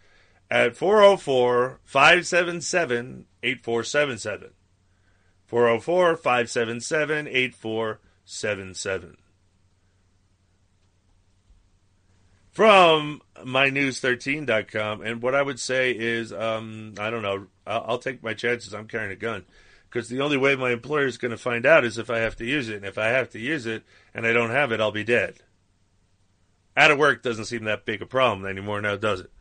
at 0.50 0.78
404 0.78 1.80
577 1.84 3.26
8477. 3.42 4.52
404 5.48 6.18
577 6.18 7.28
8477. 7.28 9.18
From 12.52 13.22
mynews13.com, 13.38 15.02
and 15.02 15.22
what 15.22 15.36
I 15.36 15.42
would 15.42 15.60
say 15.60 15.92
is, 15.92 16.34
um, 16.34 16.96
I 17.00 17.10
don't 17.10 17.22
know, 17.22 17.48
I'll, 17.68 17.86
I'll 17.88 18.00
take 18.00 18.24
my 18.24 18.34
chances. 18.34 18.74
I'm 18.74 18.88
carrying 18.88 19.12
a 19.12 19.16
gun 19.16 19.46
because 19.90 20.10
the 20.10 20.22
only 20.22 20.38
way 20.38 20.56
my 20.56 20.72
employer 20.72 21.06
is 21.06 21.18
going 21.18 21.32
to 21.32 21.38
find 21.38 21.66
out 21.66 21.86
is 21.86 21.98
if 21.98 22.10
I 22.10 22.18
have 22.20 22.36
to 22.38 22.46
use 22.46 22.68
it. 22.70 22.78
And 22.78 22.86
if 22.86 22.98
I 22.98 23.08
have 23.08 23.30
to 23.32 23.40
use 23.40 23.66
it 23.66 23.84
and 24.14 24.26
I 24.26 24.34
don't 24.34 24.50
have 24.50 24.72
it, 24.72 24.82
I'll 24.82 24.92
be 24.92 25.04
dead. 25.04 25.36
Out 26.76 26.92
of 26.92 26.98
work 26.98 27.24
doesn't 27.24 27.46
seem 27.46 27.64
that 27.66 27.86
big 27.86 28.02
a 28.02 28.06
problem 28.06 28.46
anymore 28.48 28.82
now, 28.82 28.96
does 28.96 29.22
it? 29.22 29.32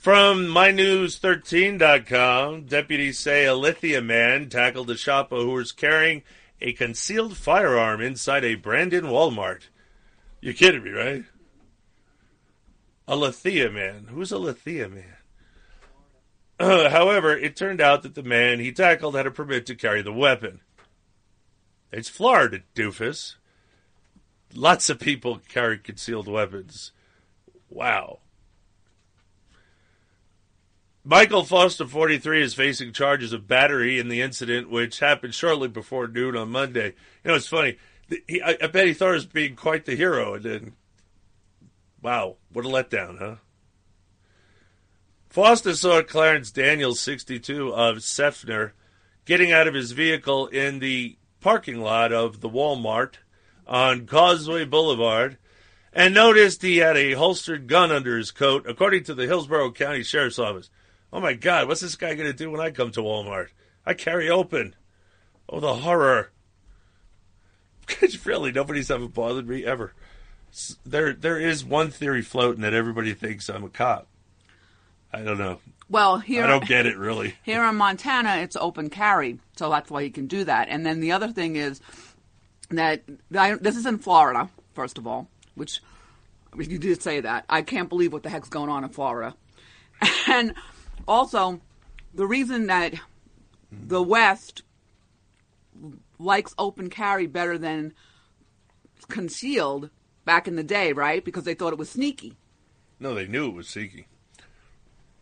From 0.00 0.46
mynews13.com, 0.46 2.64
deputies 2.64 3.18
say 3.18 3.44
a 3.44 3.54
Lithia 3.54 4.00
man 4.00 4.48
tackled 4.48 4.88
a 4.88 4.96
shopper 4.96 5.36
who 5.36 5.50
was 5.50 5.72
carrying 5.72 6.22
a 6.58 6.72
concealed 6.72 7.36
firearm 7.36 8.00
inside 8.00 8.42
a 8.42 8.54
Brandon 8.54 9.04
Walmart. 9.04 9.64
You're 10.40 10.54
kidding 10.54 10.84
me, 10.84 10.90
right? 10.92 11.26
A 13.06 13.14
Lithia 13.14 13.70
man. 13.70 14.06
Who's 14.08 14.32
a 14.32 14.38
Lithia 14.38 14.88
man? 14.88 15.18
Uh, 16.58 16.88
however, 16.88 17.36
it 17.36 17.54
turned 17.54 17.82
out 17.82 18.02
that 18.02 18.14
the 18.14 18.22
man 18.22 18.58
he 18.58 18.72
tackled 18.72 19.14
had 19.14 19.26
a 19.26 19.30
permit 19.30 19.66
to 19.66 19.74
carry 19.74 20.00
the 20.00 20.14
weapon. 20.14 20.60
It's 21.92 22.08
Florida, 22.08 22.60
doofus. 22.74 23.34
Lots 24.54 24.88
of 24.88 24.98
people 24.98 25.42
carry 25.46 25.76
concealed 25.76 26.26
weapons. 26.26 26.92
Wow. 27.68 28.20
Michael 31.04 31.44
Foster, 31.44 31.86
43, 31.86 32.42
is 32.42 32.54
facing 32.54 32.92
charges 32.92 33.32
of 33.32 33.48
battery 33.48 33.98
in 33.98 34.08
the 34.08 34.20
incident, 34.20 34.68
which 34.68 35.00
happened 35.00 35.34
shortly 35.34 35.68
before 35.68 36.06
noon 36.06 36.36
on 36.36 36.50
Monday. 36.50 36.94
You 37.24 37.30
know, 37.30 37.34
it's 37.34 37.46
funny. 37.46 37.78
He, 38.28 38.42
I, 38.42 38.58
I, 38.62 38.66
bet 38.66 38.86
he 38.86 38.92
thought 38.92 39.08
he 39.08 39.14
was 39.14 39.26
being 39.26 39.56
quite 39.56 39.86
the 39.86 39.96
hero, 39.96 40.34
and 40.34 40.44
then, 40.44 40.72
wow, 42.02 42.36
what 42.52 42.66
a 42.66 42.68
letdown, 42.68 43.18
huh? 43.18 43.36
Foster 45.30 45.74
saw 45.74 46.02
Clarence 46.02 46.50
Daniels, 46.50 47.00
62, 47.00 47.72
of 47.72 47.98
Seffner, 47.98 48.72
getting 49.24 49.52
out 49.52 49.68
of 49.68 49.74
his 49.74 49.92
vehicle 49.92 50.48
in 50.48 50.80
the 50.80 51.16
parking 51.40 51.80
lot 51.80 52.12
of 52.12 52.40
the 52.40 52.50
Walmart 52.50 53.14
on 53.66 54.06
Causeway 54.06 54.64
Boulevard 54.64 55.38
and 55.92 56.12
noticed 56.12 56.62
he 56.62 56.78
had 56.78 56.96
a 56.96 57.12
holstered 57.12 57.66
gun 57.66 57.90
under 57.90 58.16
his 58.18 58.30
coat, 58.30 58.66
according 58.68 59.04
to 59.04 59.14
the 59.14 59.26
Hillsborough 59.26 59.72
County 59.72 60.02
Sheriff's 60.02 60.38
Office. 60.38 60.68
Oh 61.12 61.20
my 61.20 61.34
God, 61.34 61.68
what's 61.68 61.80
this 61.80 61.96
guy 61.96 62.14
going 62.14 62.30
to 62.30 62.36
do 62.36 62.50
when 62.50 62.60
I 62.60 62.70
come 62.70 62.90
to 62.92 63.00
Walmart? 63.00 63.48
I 63.84 63.94
carry 63.94 64.30
open. 64.30 64.74
Oh, 65.48 65.60
the 65.60 65.74
horror! 65.74 66.30
Really, 68.24 68.52
nobody's 68.52 68.90
ever 68.90 69.08
bothered 69.08 69.48
me 69.48 69.64
ever. 69.64 69.92
There, 70.86 71.12
there 71.12 71.40
is 71.40 71.64
one 71.64 71.90
theory 71.90 72.22
floating 72.22 72.62
that 72.62 72.72
everybody 72.72 73.14
thinks 73.14 73.48
I'm 73.48 73.64
a 73.64 73.68
cop. 73.68 74.06
I 75.12 75.22
don't 75.22 75.38
know. 75.38 75.58
Well, 75.88 76.18
here 76.18 76.44
I 76.44 76.46
don't 76.46 76.66
get 76.66 76.86
it 76.86 76.96
really. 76.96 77.34
Here 77.42 77.64
in 77.64 77.74
Montana, 77.74 78.36
it's 78.36 78.54
open 78.54 78.90
carry, 78.90 79.40
so 79.56 79.68
that's 79.70 79.90
why 79.90 80.02
you 80.02 80.10
can 80.12 80.28
do 80.28 80.44
that. 80.44 80.68
And 80.68 80.86
then 80.86 81.00
the 81.00 81.12
other 81.12 81.28
thing 81.28 81.56
is 81.56 81.80
that 82.70 83.02
I, 83.36 83.54
this 83.54 83.76
is 83.76 83.86
in 83.86 83.98
Florida, 83.98 84.48
first 84.74 84.98
of 84.98 85.08
all, 85.08 85.28
which 85.56 85.80
you 86.56 86.78
did 86.78 87.02
say 87.02 87.20
that. 87.20 87.44
I 87.48 87.62
can't 87.62 87.88
believe 87.88 88.12
what 88.12 88.22
the 88.22 88.30
heck's 88.30 88.48
going 88.48 88.70
on 88.70 88.84
in 88.84 88.90
Florida. 88.90 89.34
And 90.28 90.54
also, 91.06 91.60
the 92.14 92.26
reason 92.26 92.66
that 92.66 92.94
the 93.70 94.02
West 94.02 94.62
likes 96.18 96.54
open 96.58 96.90
carry 96.90 97.26
better 97.26 97.56
than 97.56 97.94
concealed 99.08 99.90
back 100.24 100.46
in 100.46 100.56
the 100.56 100.62
day, 100.62 100.92
right? 100.92 101.24
Because 101.24 101.44
they 101.44 101.54
thought 101.54 101.72
it 101.72 101.78
was 101.78 101.90
sneaky. 101.90 102.36
No, 102.98 103.14
they 103.14 103.26
knew 103.26 103.48
it 103.48 103.54
was 103.54 103.68
sneaky. 103.68 104.06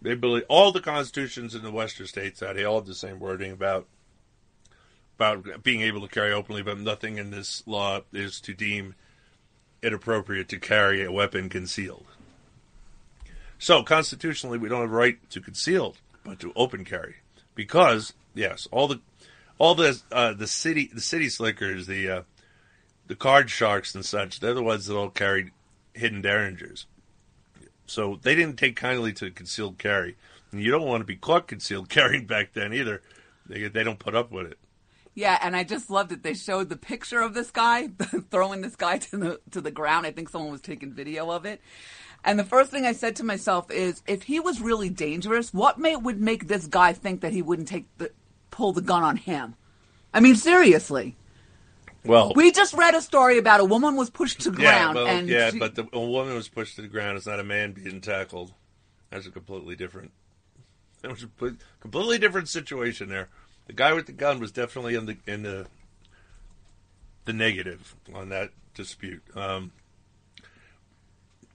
They 0.00 0.14
believe 0.14 0.44
all 0.48 0.72
the 0.72 0.80
constitutions 0.80 1.54
in 1.54 1.62
the 1.62 1.70
western 1.70 2.06
states 2.06 2.40
that 2.40 2.56
they 2.56 2.64
all 2.64 2.76
have 2.76 2.86
the 2.86 2.94
same 2.94 3.18
wording 3.18 3.52
about 3.52 3.86
about 5.18 5.64
being 5.64 5.80
able 5.80 6.00
to 6.00 6.06
carry 6.06 6.32
openly, 6.32 6.62
but 6.62 6.78
nothing 6.78 7.18
in 7.18 7.32
this 7.32 7.64
law 7.66 8.00
is 8.12 8.40
to 8.40 8.54
deem 8.54 8.94
it 9.82 9.92
appropriate 9.92 10.48
to 10.48 10.60
carry 10.60 11.02
a 11.02 11.10
weapon 11.10 11.48
concealed. 11.48 12.06
So 13.58 13.82
constitutionally, 13.82 14.58
we 14.58 14.68
don't 14.68 14.80
have 14.80 14.90
a 14.90 14.94
right 14.94 15.18
to 15.30 15.40
concealed, 15.40 15.98
but 16.24 16.38
to 16.40 16.52
open 16.54 16.84
carry, 16.84 17.16
because 17.54 18.12
yes, 18.34 18.68
all 18.70 18.88
the 18.88 19.00
all 19.58 19.74
the 19.74 20.00
uh, 20.12 20.32
the 20.32 20.46
city 20.46 20.90
the 20.92 21.00
city 21.00 21.28
slickers, 21.28 21.86
the 21.86 22.08
uh, 22.08 22.22
the 23.08 23.16
card 23.16 23.50
sharks 23.50 23.94
and 23.94 24.04
such, 24.04 24.40
they're 24.40 24.54
the 24.54 24.62
ones 24.62 24.86
that 24.86 24.96
all 24.96 25.10
carried 25.10 25.50
hidden 25.94 26.22
derringers. 26.22 26.86
So 27.86 28.18
they 28.22 28.34
didn't 28.34 28.58
take 28.58 28.76
kindly 28.76 29.12
to 29.14 29.30
concealed 29.30 29.78
carry. 29.78 30.16
And 30.52 30.62
you 30.62 30.70
don't 30.70 30.86
want 30.86 31.00
to 31.00 31.06
be 31.06 31.16
caught 31.16 31.48
concealed 31.48 31.88
carrying 31.88 32.26
back 32.26 32.52
then 32.52 32.72
either. 32.72 33.02
They, 33.46 33.66
they 33.68 33.82
don't 33.82 33.98
put 33.98 34.14
up 34.14 34.30
with 34.30 34.46
it. 34.46 34.58
Yeah, 35.14 35.36
and 35.42 35.56
I 35.56 35.64
just 35.64 35.90
loved 35.90 36.10
that 36.10 36.22
they 36.22 36.34
showed 36.34 36.68
the 36.68 36.76
picture 36.76 37.20
of 37.20 37.34
this 37.34 37.50
guy 37.50 37.88
throwing 38.30 38.60
this 38.60 38.76
guy 38.76 38.98
to 38.98 39.16
the 39.16 39.40
to 39.50 39.60
the 39.60 39.72
ground. 39.72 40.06
I 40.06 40.12
think 40.12 40.28
someone 40.28 40.52
was 40.52 40.60
taking 40.60 40.92
video 40.92 41.32
of 41.32 41.44
it. 41.44 41.60
And 42.24 42.38
the 42.38 42.44
first 42.44 42.70
thing 42.70 42.84
I 42.84 42.92
said 42.92 43.16
to 43.16 43.24
myself 43.24 43.70
is, 43.70 44.02
if 44.06 44.24
he 44.24 44.40
was 44.40 44.60
really 44.60 44.90
dangerous, 44.90 45.54
what 45.54 45.78
may, 45.78 45.96
would 45.96 46.20
make 46.20 46.48
this 46.48 46.66
guy 46.66 46.92
think 46.92 47.20
that 47.20 47.32
he 47.32 47.42
wouldn't 47.42 47.68
take 47.68 47.86
the 47.98 48.10
pull 48.50 48.72
the 48.72 48.80
gun 48.82 49.02
on 49.02 49.16
him? 49.16 49.54
I 50.12 50.20
mean, 50.20 50.36
seriously. 50.36 51.16
Well, 52.04 52.32
We 52.34 52.52
just 52.52 52.74
read 52.74 52.94
a 52.94 53.00
story 53.00 53.38
about 53.38 53.60
a 53.60 53.64
woman 53.64 53.96
was 53.96 54.08
pushed 54.10 54.40
to 54.42 54.50
yeah, 54.50 54.56
ground, 54.56 54.94
well, 54.96 55.06
and 55.06 55.28
yeah, 55.28 55.50
she- 55.50 55.58
but 55.58 55.74
the, 55.74 55.88
a 55.92 56.00
woman 56.00 56.34
was 56.34 56.48
pushed 56.48 56.76
to 56.76 56.82
the 56.82 56.88
ground. 56.88 57.16
It's 57.16 57.26
not 57.26 57.40
a 57.40 57.44
man 57.44 57.72
being 57.72 58.00
tackled. 58.00 58.52
That's 59.10 59.26
a 59.26 59.30
completely 59.30 59.76
different. 59.76 60.12
That 61.02 61.12
was 61.12 61.22
a 61.22 61.54
completely 61.78 62.18
different 62.18 62.48
situation 62.48 63.08
there. 63.08 63.28
The 63.68 63.72
guy 63.72 63.92
with 63.92 64.06
the 64.06 64.12
gun 64.12 64.40
was 64.40 64.50
definitely 64.50 64.96
in 64.96 65.06
the 65.06 65.16
in 65.28 65.44
the 65.44 65.66
the 67.24 67.32
negative 67.32 67.94
on 68.12 68.30
that 68.30 68.50
dispute. 68.74 69.22
Um, 69.36 69.70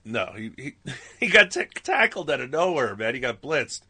no, 0.06 0.32
he 0.36 0.52
he, 0.58 0.76
he 1.20 1.28
got 1.28 1.52
t- 1.52 1.66
tackled 1.84 2.30
out 2.30 2.42
of 2.42 2.50
nowhere, 2.50 2.96
man. 2.96 3.14
He 3.14 3.20
got 3.20 3.42
blitzed. 3.42 3.82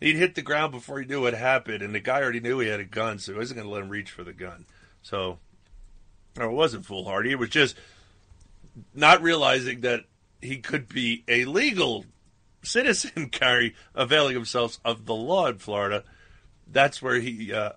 He'd 0.00 0.16
hit 0.16 0.34
the 0.34 0.42
ground 0.42 0.72
before 0.72 1.00
he 1.00 1.06
knew 1.06 1.22
what 1.22 1.34
happened, 1.34 1.82
and 1.82 1.94
the 1.94 2.00
guy 2.00 2.20
already 2.20 2.40
knew 2.40 2.58
he 2.58 2.68
had 2.68 2.80
a 2.80 2.84
gun, 2.84 3.18
so 3.18 3.32
he 3.32 3.38
wasn't 3.38 3.58
going 3.58 3.68
to 3.68 3.72
let 3.72 3.84
him 3.84 3.88
reach 3.88 4.10
for 4.10 4.24
the 4.24 4.32
gun. 4.32 4.66
So, 5.00 5.38
no, 6.36 6.50
it 6.50 6.52
wasn't 6.52 6.86
foolhardy. 6.86 7.30
It 7.30 7.38
was 7.38 7.50
just 7.50 7.76
not 8.94 9.22
realizing 9.22 9.82
that 9.82 10.04
he 10.40 10.58
could 10.58 10.88
be 10.88 11.22
a 11.28 11.44
legal 11.44 12.04
citizen 12.62 13.28
carry 13.32 13.76
availing 13.94 14.34
himself 14.34 14.78
of 14.84 15.06
the 15.06 15.14
law 15.14 15.46
in 15.46 15.58
Florida. 15.58 16.02
That's 16.66 17.00
where 17.00 17.20
he 17.20 17.52
uh, 17.52 17.72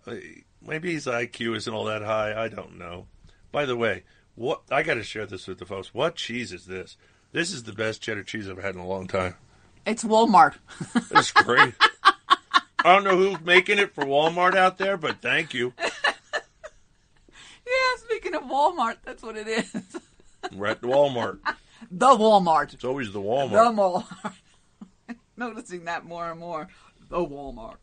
maybe 0.65 0.93
his 0.93 1.05
IQ 1.05 1.57
isn't 1.57 1.73
all 1.73 1.85
that 1.85 2.01
high. 2.01 2.33
I 2.33 2.47
don't 2.47 2.77
know. 2.77 3.07
By 3.51 3.65
the 3.65 3.77
way, 3.77 4.03
what 4.35 4.61
I 4.72 4.83
got 4.83 4.95
to 4.95 5.03
share 5.03 5.25
this 5.25 5.47
with 5.47 5.59
the 5.59 5.65
folks. 5.65 5.93
What 5.93 6.15
cheese 6.15 6.51
is 6.51 6.65
this? 6.65 6.97
This 7.35 7.51
is 7.51 7.64
the 7.64 7.73
best 7.73 8.01
cheddar 8.01 8.23
cheese 8.23 8.49
I've 8.49 8.64
had 8.64 8.75
in 8.75 8.80
a 8.80 8.88
long 8.88 9.07
time. 9.07 9.35
it's 9.85 10.05
Walmart. 10.05 10.55
It's 11.11 11.33
great. 11.33 11.73
I 12.01 12.95
don't 12.95 13.03
know 13.03 13.17
who's 13.17 13.41
making 13.41 13.77
it 13.77 13.93
for 13.93 14.05
Walmart 14.05 14.55
out 14.55 14.77
there, 14.77 14.95
but 14.95 15.22
thank 15.22 15.53
you. 15.53 15.73
yeah, 15.77 15.91
speaking 17.97 18.35
of 18.35 18.43
Walmart, 18.43 18.99
that's 19.03 19.22
what 19.22 19.35
it 19.35 19.49
is. 19.49 19.75
We're 20.55 20.67
at 20.67 20.80
the 20.80 20.88
Walmart. 20.88 21.39
the 21.91 22.05
Walmart. 22.07 22.73
It's 22.73 22.85
always 22.85 23.11
the 23.11 23.19
Walmart. 23.19 23.49
The 23.49 23.81
Walmart. 23.81 24.05
Walmart. 25.09 25.17
Noticing 25.35 25.83
that 25.85 26.05
more 26.05 26.31
and 26.31 26.39
more. 26.39 26.69
The 27.09 27.17
Walmart. 27.17 27.80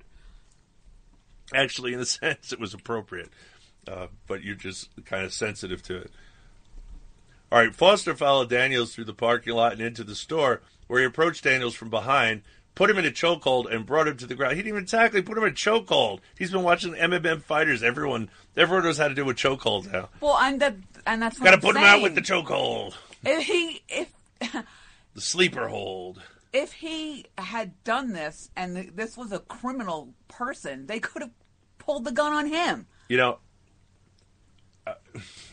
Actually, 1.54 1.92
in 1.92 2.00
a 2.00 2.06
sense, 2.06 2.54
it 2.54 2.58
was 2.58 2.72
appropriate, 2.72 3.28
uh, 3.86 4.06
but 4.26 4.42
you're 4.42 4.54
just 4.54 4.88
kind 5.04 5.26
of 5.26 5.32
sensitive 5.34 5.82
to 5.82 5.96
it. 5.98 6.10
All 7.52 7.58
right, 7.58 7.74
Foster 7.74 8.14
followed 8.14 8.48
Daniels 8.48 8.94
through 8.94 9.04
the 9.04 9.12
parking 9.12 9.52
lot 9.52 9.72
and 9.72 9.82
into 9.82 10.04
the 10.04 10.14
store, 10.14 10.62
where 10.86 11.00
he 11.00 11.04
approached 11.04 11.44
Daniels 11.44 11.74
from 11.74 11.90
behind, 11.90 12.40
put 12.74 12.88
him 12.88 12.96
in 12.96 13.04
a 13.04 13.10
chokehold, 13.10 13.70
and 13.70 13.84
brought 13.84 14.08
him 14.08 14.16
to 14.16 14.26
the 14.26 14.34
ground. 14.34 14.56
He 14.56 14.62
didn't 14.62 14.74
even 14.74 14.86
tackle; 14.86 15.16
he 15.16 15.22
put 15.22 15.36
him 15.36 15.44
in 15.44 15.50
a 15.50 15.54
chokehold. 15.54 16.20
He's 16.38 16.50
been 16.50 16.62
watching 16.62 16.94
MMM 16.94 17.42
fighters. 17.42 17.82
Everyone, 17.82 18.30
everyone 18.56 18.84
knows 18.84 18.96
how 18.96 19.08
to 19.08 19.14
do 19.14 19.28
a 19.28 19.34
chokehold 19.34 19.92
now. 19.92 20.08
Well, 20.22 20.38
and 20.38 20.62
that 20.62 20.76
and 21.06 21.20
that's 21.20 21.38
Got 21.38 21.50
to 21.50 21.58
put 21.58 21.76
him 21.76 21.82
out 21.82 22.00
with 22.00 22.14
the 22.14 22.22
chokehold, 22.22 22.94
If 23.22 23.44
he 23.44 23.82
if 23.86 24.10
the 24.40 25.20
sleeper 25.20 25.68
hold. 25.68 26.22
if 26.54 26.72
he 26.72 27.26
had 27.36 27.84
done 27.84 28.14
this 28.14 28.48
and 28.56 28.76
th- 28.76 28.92
this 28.94 29.14
was 29.14 29.30
a 29.30 29.40
criminal 29.40 30.14
person, 30.26 30.86
they 30.86 31.00
could 31.00 31.20
have 31.20 31.32
pulled 31.76 32.06
the 32.06 32.12
gun 32.12 32.32
on 32.32 32.46
him. 32.46 32.86
You 33.10 33.18
know, 33.18 33.40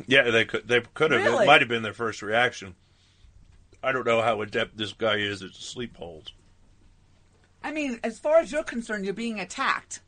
yeah, 0.08 0.30
they 0.30 0.46
could. 0.46 0.68
They 0.68 0.82
could 0.94 1.12
have. 1.12 1.24
Really? 1.24 1.44
It 1.44 1.48
might 1.48 1.62
have 1.62 1.70
been 1.70 1.84
their 1.84 1.94
first 1.94 2.22
reaction. 2.22 2.76
I 3.82 3.92
don't 3.92 4.06
know 4.06 4.22
how 4.22 4.42
adept 4.42 4.78
this 4.78 4.94
guy 4.94 5.16
is 5.16 5.42
at 5.42 5.52
sleep 5.54 5.96
holds. 5.98 6.34
I 7.64 7.72
mean, 7.72 8.00
as 8.04 8.20
far 8.20 8.38
as 8.40 8.52
you're 8.52 8.64
concerned, 8.64 9.06
you're 9.06 9.14
being 9.14 9.40
attacked. 9.40 10.02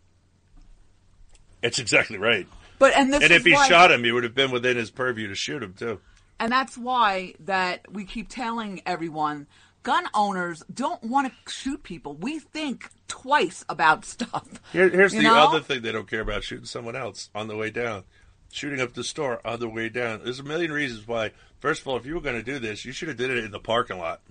It's 1.61 1.79
exactly 1.79 2.17
right. 2.17 2.47
But 2.79 2.95
and 2.95 3.13
this 3.13 3.23
and 3.23 3.31
if 3.31 3.45
he 3.45 3.53
why, 3.53 3.67
shot 3.67 3.91
him, 3.91 4.03
he 4.03 4.11
would 4.11 4.23
have 4.23 4.33
been 4.33 4.51
within 4.51 4.77
his 4.77 4.89
purview 4.89 5.27
to 5.27 5.35
shoot 5.35 5.61
him 5.61 5.73
too. 5.73 5.99
and 6.39 6.51
that's 6.51 6.77
why 6.77 7.33
that 7.41 7.91
we 7.91 8.05
keep 8.05 8.27
telling 8.29 8.81
everyone, 8.85 9.45
gun 9.83 10.05
owners 10.13 10.63
don't 10.73 11.03
want 11.03 11.31
to 11.31 11.51
shoot 11.51 11.83
people. 11.83 12.15
We 12.15 12.39
think 12.39 12.89
twice 13.07 13.63
about 13.69 14.05
stuff. 14.05 14.47
Here, 14.73 14.89
here's 14.89 15.13
the 15.13 15.21
know? 15.21 15.35
other 15.35 15.59
thing 15.59 15.81
they 15.83 15.91
don't 15.91 16.09
care 16.09 16.21
about: 16.21 16.43
shooting 16.43 16.65
someone 16.65 16.95
else 16.95 17.29
on 17.35 17.47
the 17.47 17.55
way 17.55 17.69
down, 17.69 18.03
shooting 18.51 18.81
up 18.81 18.93
the 18.93 19.03
store 19.03 19.45
on 19.45 19.59
the 19.59 19.69
way 19.69 19.89
down. 19.89 20.21
There's 20.23 20.39
a 20.39 20.43
million 20.43 20.71
reasons 20.71 21.07
why. 21.07 21.31
First 21.59 21.81
of 21.81 21.87
all, 21.87 21.97
if 21.97 22.05
you 22.05 22.15
were 22.15 22.21
going 22.21 22.35
to 22.35 22.43
do 22.43 22.59
this, 22.59 22.85
you 22.85 22.91
should 22.91 23.07
have 23.07 23.17
did 23.17 23.29
it 23.29 23.43
in 23.43 23.51
the 23.51 23.59
parking 23.59 23.97
lot, 23.97 24.21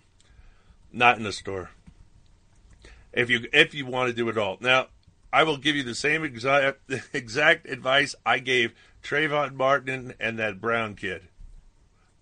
not 0.93 1.17
in 1.17 1.23
the 1.23 1.33
store. 1.33 1.71
If 3.13 3.31
you 3.31 3.47
if 3.53 3.75
you 3.75 3.87
want 3.87 4.09
to 4.09 4.15
do 4.15 4.29
it 4.29 4.39
all, 4.39 4.59
now 4.61 4.87
I 5.33 5.43
will 5.45 5.57
give 5.57 5.77
you 5.77 5.83
the 5.83 5.95
same 5.95 6.25
exact 6.25 6.81
exact 7.13 7.69
advice 7.69 8.15
I 8.25 8.39
gave 8.39 8.75
Trayvon 9.03 9.55
Martin 9.55 10.15
and 10.21 10.39
that 10.39 10.61
Brown 10.61 10.95
kid. 10.95 11.23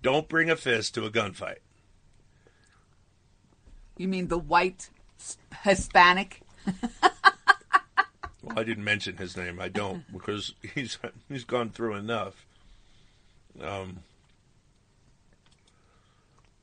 Don't 0.01 0.29
bring 0.29 0.49
a 0.49 0.57
fist 0.57 0.95
to 0.95 1.05
a 1.05 1.11
gunfight. 1.11 1.59
You 3.97 4.09
mean 4.09 4.29
the 4.29 4.39
white 4.39 4.91
Hispanic? 5.65 6.43
Well, 8.49 8.59
I 8.59 8.65
didn't 8.65 8.85
mention 8.85 9.17
his 9.17 9.37
name. 9.37 9.61
I 9.61 9.69
don't 9.69 10.05
because 10.13 10.55
he's 10.75 10.99
he's 11.29 11.45
gone 11.45 11.71
through 11.71 11.95
enough. 11.95 12.47
Um, 13.61 14.01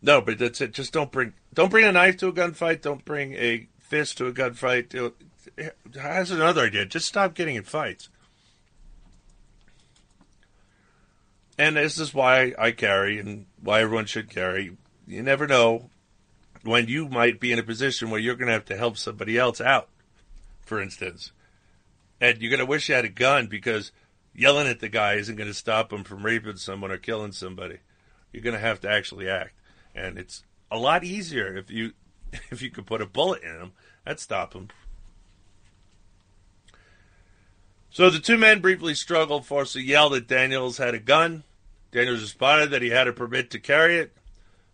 no, 0.02 0.22
but 0.22 0.38
that's 0.38 0.62
it. 0.62 0.74
Just 0.74 0.94
don't 0.94 1.12
bring 1.12 1.34
don't 1.54 1.70
bring 1.70 1.86
a 1.86 1.92
knife 1.92 2.18
to 2.18 2.28
a 2.28 2.34
gunfight. 2.34 2.82
Don't 2.82 3.04
bring 3.06 3.34
a 3.34 3.68
fist 3.80 4.18
to 4.18 4.28
a 4.28 4.34
gunfight. 4.34 5.14
Has 6.00 6.32
another 6.32 6.62
idea. 6.62 6.86
Just 6.86 7.08
stop 7.08 7.34
getting 7.34 7.56
in 7.56 7.64
fights. 7.64 8.10
And 11.58 11.78
this 11.78 12.00
is 12.00 12.14
why 12.14 12.54
I 12.60 12.72
carry, 12.72 13.18
and 13.18 13.46
why 13.62 13.82
everyone 13.82 14.06
should 14.06 14.30
carry. 14.30 14.76
You 15.08 15.24
never 15.24 15.48
know 15.48 15.90
when 16.64 16.88
you 16.88 17.08
might 17.08 17.40
be 17.40 17.52
in 17.54 17.60
a 17.60 17.64
position 17.64 18.10
where 18.10 18.20
you're 18.20 18.36
going 18.36 18.48
to 18.48 18.54
have 18.54 18.66
to 18.66 18.76
help 18.76 18.98
somebody 18.98 19.38
else 19.38 19.62
out. 19.62 19.88
For 20.66 20.82
instance, 20.82 21.32
and 22.22 22.42
you're 22.42 22.50
to 22.60 22.66
wish 22.66 22.90
you 22.90 22.96
had 22.96 23.06
a 23.06 23.10
gun 23.10 23.48
because 23.48 23.92
yelling 24.34 24.68
at 24.68 24.80
the 24.80 24.90
guy 24.90 25.14
isn't 25.14 25.36
to 25.48 25.54
stop 25.54 25.92
him 25.92 26.04
from 26.04 26.26
raping 26.26 26.58
someone 26.58 26.92
or 26.92 26.98
killing 26.98 27.32
somebody. 27.32 27.80
You're 28.32 28.44
to 28.54 28.60
have 28.60 28.82
to 28.82 28.90
actually 28.90 29.30
act, 29.30 29.54
and 29.94 30.18
it's 30.18 30.44
a 30.70 30.78
lot 30.78 31.04
easier 31.04 31.56
if 31.56 31.72
you 31.72 31.94
if 32.52 32.62
you 32.62 32.70
could 32.70 32.86
put 32.86 33.02
a 33.02 33.06
bullet 33.06 33.44
in 33.44 33.56
him. 33.56 33.72
That'd 34.04 34.20
stop 34.20 34.54
him. 34.54 34.70
So 37.90 38.10
the 38.10 38.20
two 38.20 38.38
men 38.38 38.60
briefly 38.60 38.94
struggled. 38.94 39.46
Foster 39.46 39.80
yelled 39.80 40.14
that 40.14 40.28
Daniels 40.28 40.78
had 40.78 40.94
a 40.94 41.00
gun. 41.00 41.44
Daniels 41.92 42.22
responded 42.22 42.72
that 42.72 42.82
he 42.82 42.90
had 42.90 43.08
a 43.08 43.14
permit 43.14 43.50
to 43.52 43.60
carry 43.60 43.98
it. 43.98 44.12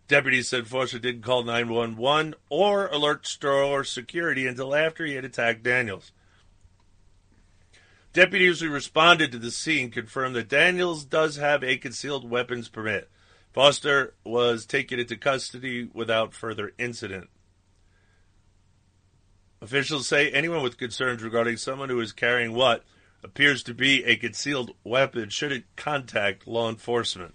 Deputies 0.08 0.48
said 0.48 0.66
Foster 0.66 0.98
didn't 0.98 1.22
call 1.22 1.44
911 1.44 2.34
or 2.48 2.88
alert 2.88 3.26
store 3.26 3.62
or 3.62 3.84
security 3.84 4.46
until 4.48 4.74
after 4.74 5.06
he 5.06 5.14
had 5.14 5.24
attacked 5.24 5.62
Daniels. 5.62 6.10
Deputies 8.12 8.60
who 8.60 8.68
responded 8.68 9.32
to 9.32 9.38
the 9.38 9.50
scene 9.50 9.90
confirmed 9.90 10.36
that 10.36 10.48
Daniels 10.48 11.04
does 11.04 11.36
have 11.36 11.64
a 11.64 11.78
concealed 11.78 12.28
weapons 12.28 12.68
permit. 12.68 13.08
Foster 13.52 14.14
was 14.24 14.66
taken 14.66 14.98
into 14.98 15.16
custody 15.16 15.88
without 15.92 16.34
further 16.34 16.72
incident. 16.78 17.30
Officials 19.62 20.08
say 20.08 20.30
anyone 20.30 20.62
with 20.62 20.76
concerns 20.76 21.22
regarding 21.22 21.56
someone 21.56 21.88
who 21.88 22.00
is 22.00 22.12
carrying 22.12 22.52
what 22.52 22.84
appears 23.22 23.62
to 23.62 23.74
be 23.74 24.04
a 24.04 24.16
concealed 24.16 24.72
weapon 24.84 25.28
should 25.28 25.64
contact 25.76 26.46
law 26.46 26.68
enforcement. 26.68 27.34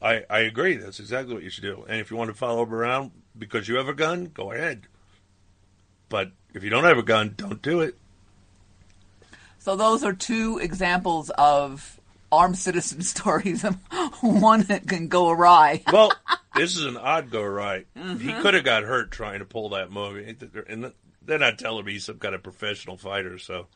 I, 0.00 0.24
I 0.28 0.40
agree. 0.40 0.76
That's 0.76 0.98
exactly 0.98 1.34
what 1.34 1.44
you 1.44 1.50
should 1.50 1.62
do. 1.62 1.84
And 1.88 2.00
if 2.00 2.10
you 2.10 2.16
want 2.16 2.30
to 2.30 2.34
follow 2.34 2.64
around 2.64 3.12
because 3.38 3.68
you 3.68 3.76
have 3.76 3.88
a 3.88 3.94
gun, 3.94 4.30
go 4.34 4.50
ahead. 4.50 4.88
But 6.08 6.32
if 6.54 6.64
you 6.64 6.70
don't 6.70 6.84
have 6.84 6.98
a 6.98 7.02
gun, 7.02 7.34
don't 7.36 7.62
do 7.62 7.80
it. 7.80 7.96
So 9.62 9.76
those 9.76 10.02
are 10.02 10.12
two 10.12 10.58
examples 10.58 11.30
of 11.30 12.00
armed 12.32 12.58
citizen 12.58 13.02
stories. 13.02 13.62
One 14.20 14.62
that 14.62 14.88
can 14.88 15.06
go 15.06 15.30
awry. 15.30 15.84
well, 15.92 16.12
this 16.56 16.76
is 16.76 16.84
an 16.84 16.96
odd 16.96 17.30
go 17.30 17.42
awry. 17.42 17.84
Mm-hmm. 17.96 18.28
He 18.28 18.32
could 18.42 18.54
have 18.54 18.64
got 18.64 18.82
hurt 18.82 19.12
trying 19.12 19.38
to 19.38 19.44
pull 19.44 19.68
that 19.68 19.92
movie, 19.92 20.36
and 20.68 20.92
they're 21.24 21.38
not 21.38 21.60
telling 21.60 21.84
me 21.84 21.92
he's 21.92 22.06
some 22.06 22.18
kind 22.18 22.34
of 22.34 22.42
professional 22.42 22.96
fighter. 22.96 23.38
So, 23.38 23.68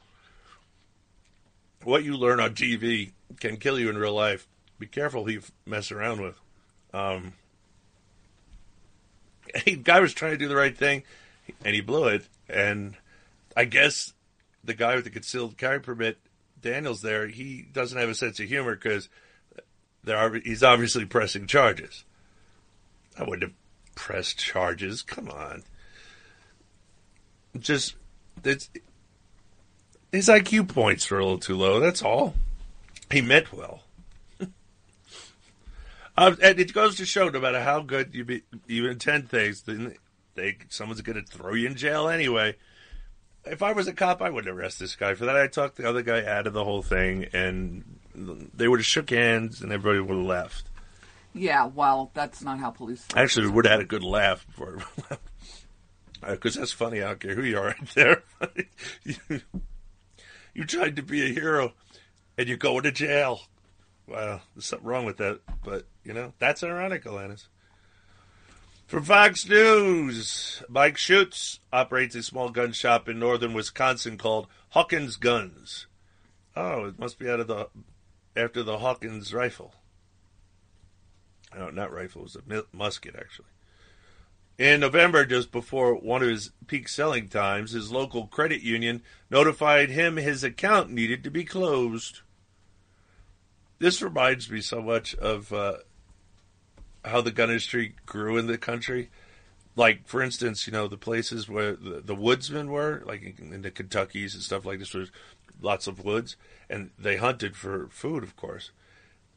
what 1.85 2.03
you 2.03 2.17
learn 2.17 2.41
on 2.41 2.57
TV 2.57 3.13
can 3.39 3.57
kill 3.57 3.79
you 3.79 3.89
in 3.89 3.97
real 3.97 4.13
life. 4.13 4.49
Be 4.81 4.89
careful 4.89 5.25
who 5.25 5.31
you 5.31 5.43
mess 5.67 5.93
around 5.93 6.21
with. 6.21 6.41
Um, 6.93 7.33
the 9.65 9.77
guy 9.77 10.01
was 10.01 10.13
trying 10.13 10.33
to 10.33 10.37
do 10.37 10.49
the 10.49 10.57
right 10.57 10.77
thing, 10.77 11.05
and 11.65 11.77
he 11.77 11.81
blew 11.81 12.09
it. 12.09 12.27
And 12.49 12.97
I 13.57 13.67
guess 13.67 14.13
the 14.67 14.75
guy 14.75 14.97
with 14.97 15.05
the 15.05 15.11
concealed 15.11 15.57
carry 15.57 15.81
permit, 15.81 16.19
Daniels, 16.61 17.03
there, 17.03 17.28
he 17.28 17.62
doesn't 17.73 17.99
have 17.99 18.09
a 18.09 18.15
sense 18.15 18.41
of 18.41 18.49
humor 18.49 18.75
because 18.75 19.09
there 20.05 20.17
are 20.17 20.35
he's 20.35 20.62
obviously 20.62 21.05
pressing 21.05 21.47
charges. 21.47 22.05
I 23.19 23.25
wouldn't 23.25 23.43
have 23.43 23.53
pressed 23.95 24.39
charges. 24.39 25.03
Come 25.03 25.28
on. 25.28 25.65
Just 27.59 27.97
it's 28.45 28.70
his 30.12 30.28
IQ 30.28 30.69
points 30.69 31.11
were 31.11 31.19
a 31.19 31.25
little 31.25 31.39
too 31.39 31.57
low. 31.57 31.81
That's 31.81 32.03
all. 32.03 32.35
He 33.11 33.20
meant 33.20 33.53
well. 33.53 33.83
um, 34.41 36.36
and 36.43 36.59
it 36.59 36.73
goes 36.73 36.97
to 36.97 37.05
show, 37.05 37.28
no 37.28 37.41
matter 37.41 37.62
how 37.62 37.81
good 37.81 38.15
you 38.15 38.25
be, 38.25 38.43
you 38.67 38.89
intend 38.89 39.28
things, 39.28 39.62
then 39.62 39.97
they 40.35 40.59
someone's 40.69 41.01
going 41.03 41.23
to 41.23 41.31
throw 41.31 41.55
you 41.55 41.67
in 41.67 41.75
jail 41.75 42.09
anyway. 42.09 42.57
If 43.47 43.62
I 43.62 43.73
was 43.73 43.86
a 43.86 43.92
cop, 43.92 44.20
I 44.20 44.31
wouldn't 44.31 44.55
arrest 44.55 44.78
this 44.78 44.97
guy 44.97 45.15
for 45.15 45.26
that. 45.26 45.36
I 45.36 45.47
talked 45.47 45.76
the 45.76 45.89
other 45.89 46.02
guy 46.02 46.25
out 46.25 46.47
of 46.47 46.52
the 46.52 46.65
whole 46.65 46.83
thing, 46.83 47.26
and 47.33 47.84
they 48.15 48.68
would 48.68 48.81
have 48.81 48.86
shook 48.86 49.10
hands, 49.10 49.62
and 49.62 49.73
everybody 49.73 50.00
would 50.00 50.16
have 50.16 50.26
left. 50.26 50.65
Yeah, 51.33 51.66
well, 51.66 52.10
that's 52.15 52.42
not 52.42 52.58
how 52.58 52.70
police. 52.70 53.07
Actually, 53.15 53.47
we 53.47 53.52
would 53.52 53.66
have 53.66 53.73
had 53.73 53.81
a 53.81 53.84
good 53.84 54.02
laugh 54.02 54.47
before. 54.47 54.78
Because 56.23 56.57
uh, 56.57 56.60
that's 56.60 56.73
funny. 56.73 57.02
I 57.02 57.08
don't 57.08 57.20
care 57.20 57.34
who 57.34 57.42
you 57.42 57.58
are 57.58 57.66
right 57.66 57.94
there. 57.94 58.23
you, 59.05 59.15
you 60.55 60.65
tried 60.65 60.97
to 60.97 61.02
be 61.02 61.25
a 61.25 61.33
hero, 61.33 61.75
and 62.39 62.49
you're 62.49 62.57
going 62.57 62.84
to 62.84 62.92
jail. 62.92 63.42
Wow, 64.08 64.41
there's 64.55 64.66
something 64.66 64.89
wrong 64.89 65.05
with 65.05 65.18
that. 65.18 65.41
But, 65.62 65.84
you 66.05 66.15
know, 66.15 66.33
that's 66.39 66.62
ironic, 66.62 67.05
Alanis. 67.05 67.49
From 68.87 69.03
Fox 69.03 69.49
News, 69.49 70.63
Mike 70.69 70.97
Schutz 70.97 71.59
operates 71.73 72.15
a 72.15 72.23
small 72.23 72.51
gun 72.51 72.71
shop 72.71 73.09
in 73.09 73.19
northern 73.19 73.53
Wisconsin 73.53 74.17
called 74.17 74.47
Hawkins 74.69 75.17
Guns. 75.17 75.89
Oh, 76.55 76.85
it 76.85 76.97
must 76.97 77.19
be 77.19 77.29
out 77.29 77.41
of 77.41 77.49
the 77.49 77.69
after 78.37 78.63
the 78.63 78.79
Hawkins 78.79 79.35
rifle. 79.35 79.75
No, 81.53 81.69
not 81.71 81.93
rifle. 81.93 82.23
It 82.23 82.25
was 82.25 82.37
a 82.37 82.65
musket, 82.73 83.17
actually. 83.19 83.49
In 84.57 84.79
November, 84.81 85.25
just 85.25 85.51
before 85.51 85.97
one 85.97 86.23
of 86.23 86.29
his 86.29 86.53
peak 86.69 86.89
selling 86.89 87.27
times, 87.27 87.73
his 87.73 87.91
local 87.91 88.29
credit 88.29 88.63
union 88.63 89.03
notified 89.31 89.91
him 89.91 90.17
his 90.17 90.45
account 90.45 90.91
needed 90.91 91.25
to 91.25 91.31
be 91.31 91.43
closed. 91.43 92.21
This 93.81 94.01
reminds 94.01 94.49
me 94.49 94.61
so 94.61 94.81
much 94.81 95.17
of 95.17 95.53
uh, 95.53 95.79
how 97.07 97.20
the 97.20 97.31
gun 97.31 97.51
industry 97.51 97.94
grew 98.05 98.36
in 98.36 98.47
the 98.47 98.59
country. 98.59 99.09
Like, 99.76 100.07
for 100.07 100.23
instance, 100.23 100.67
you 100.67 100.73
know, 100.73 100.89
the 100.89 100.97
places 100.97 101.49
where 101.49 101.73
the, 101.73 102.01
the 102.05 102.15
woodsmen 102.15 102.70
were, 102.70 103.02
like 103.07 103.23
in, 103.23 103.52
in 103.52 103.62
the 103.62 103.70
Kentuckys 103.70 104.35
and 104.35 104.43
stuff 104.43 104.65
like 104.65 104.78
this, 104.78 104.94
was 104.94 105.10
lots 105.60 105.86
of 105.86 106.05
woods, 106.05 106.36
and 106.68 106.91
they 106.99 107.17
hunted 107.17 107.57
for 107.57 107.89
food, 107.91 108.23
of 108.23 108.36
course. 108.36 108.70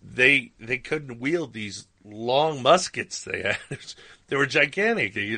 They 0.02 0.54
they 0.60 0.78
couldn't 0.78 1.20
wield 1.20 1.54
these 1.54 1.88
long 2.06 2.64
muskets 2.64 3.24
they 3.24 3.42
had. 3.42 3.58
they 4.28 4.38
were 4.38 4.46
gigantic. 4.46 5.14
They 5.14 5.38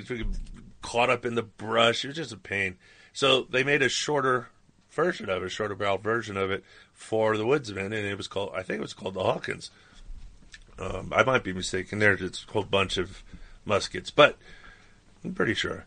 caught 0.81 1.09
up 1.09 1.25
in 1.25 1.35
the 1.35 1.43
brush. 1.43 2.05
It 2.05 2.09
was 2.09 2.17
just 2.17 2.33
a 2.33 2.37
pain. 2.37 2.77
So 3.13 3.43
they 3.49 3.63
made 3.63 3.81
a 3.81 3.89
shorter 3.89 4.49
version 4.91 5.29
of 5.29 5.41
it, 5.41 5.47
a 5.47 5.49
shorter 5.49 5.75
barrel 5.75 5.97
version 5.97 6.37
of 6.37 6.51
it 6.51 6.63
for 6.93 7.37
the 7.37 7.45
woodsmen, 7.45 7.91
and 7.91 8.05
it 8.05 8.17
was 8.17 8.27
called. 8.27 8.51
I 8.55 8.61
think 8.61 8.77
it 8.77 8.83
was 8.83 8.93
called 8.93 9.15
the 9.15 9.23
Hawkins. 9.23 9.71
Um, 10.81 11.13
I 11.15 11.23
might 11.23 11.43
be 11.43 11.53
mistaken. 11.53 11.99
There's 11.99 12.21
a 12.21 12.51
whole 12.51 12.63
bunch 12.63 12.97
of 12.97 13.23
muskets, 13.65 14.09
but 14.09 14.37
I'm 15.23 15.33
pretty 15.33 15.53
sure. 15.53 15.85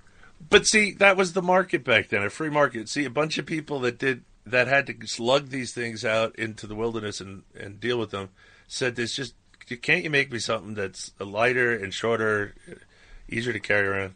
But 0.49 0.67
see, 0.67 0.93
that 0.93 1.17
was 1.17 1.33
the 1.33 1.43
market 1.43 1.85
back 1.85 2.09
then, 2.09 2.23
a 2.23 2.31
free 2.31 2.51
market. 2.51 2.89
See, 2.89 3.05
a 3.05 3.11
bunch 3.11 3.39
of 3.39 3.47
people 3.47 3.81
that 3.81 3.99
did 3.99 4.23
that 4.47 4.69
had 4.69 4.87
to 4.87 5.07
slug 5.07 5.49
these 5.49 5.73
things 5.73 6.05
out 6.05 6.37
into 6.37 6.67
the 6.67 6.75
wilderness 6.75 7.21
and, 7.21 7.43
and 7.59 7.81
deal 7.81 7.99
with 7.99 8.11
them 8.11 8.29
said, 8.69 8.95
"There's 8.95 9.15
just 9.15 9.35
can't 9.83 10.05
you 10.05 10.11
make 10.11 10.31
me 10.31 10.39
something 10.39 10.75
that's 10.75 11.13
lighter 11.19 11.73
and 11.73 11.93
shorter, 11.93 12.55
easier 13.29 13.53
to 13.53 13.61
carry 13.61 13.89
around?" 13.89 14.15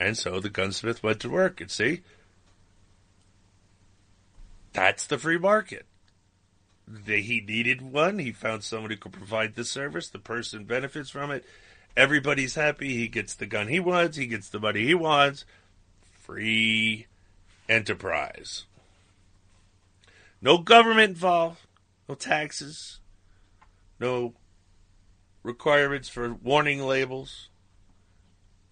And 0.00 0.16
so 0.16 0.40
the 0.40 0.50
gunsmith 0.50 1.02
went 1.02 1.20
to 1.20 1.28
work, 1.28 1.60
and 1.60 1.70
see, 1.70 2.02
that's 4.72 5.06
the 5.06 5.18
free 5.18 5.38
market. 5.38 5.86
He 7.06 7.42
needed 7.46 7.82
one. 7.82 8.18
He 8.18 8.32
found 8.32 8.62
someone 8.62 8.90
who 8.90 8.96
could 8.96 9.12
provide 9.12 9.54
the 9.54 9.64
service. 9.64 10.08
The 10.08 10.18
person 10.18 10.64
benefits 10.64 11.10
from 11.10 11.30
it. 11.30 11.44
Everybody's 11.96 12.54
happy. 12.54 12.94
He 12.94 13.08
gets 13.08 13.34
the 13.34 13.46
gun 13.46 13.68
he 13.68 13.80
wants. 13.80 14.16
He 14.16 14.26
gets 14.26 14.48
the 14.48 14.60
money 14.60 14.84
he 14.84 14.94
wants. 14.94 15.44
Free 16.22 17.06
enterprise. 17.68 18.64
No 20.40 20.58
government 20.58 21.10
involved. 21.10 21.60
No 22.08 22.14
taxes. 22.14 23.00
No 23.98 24.34
requirements 25.42 26.08
for 26.08 26.34
warning 26.34 26.82
labels. 26.82 27.48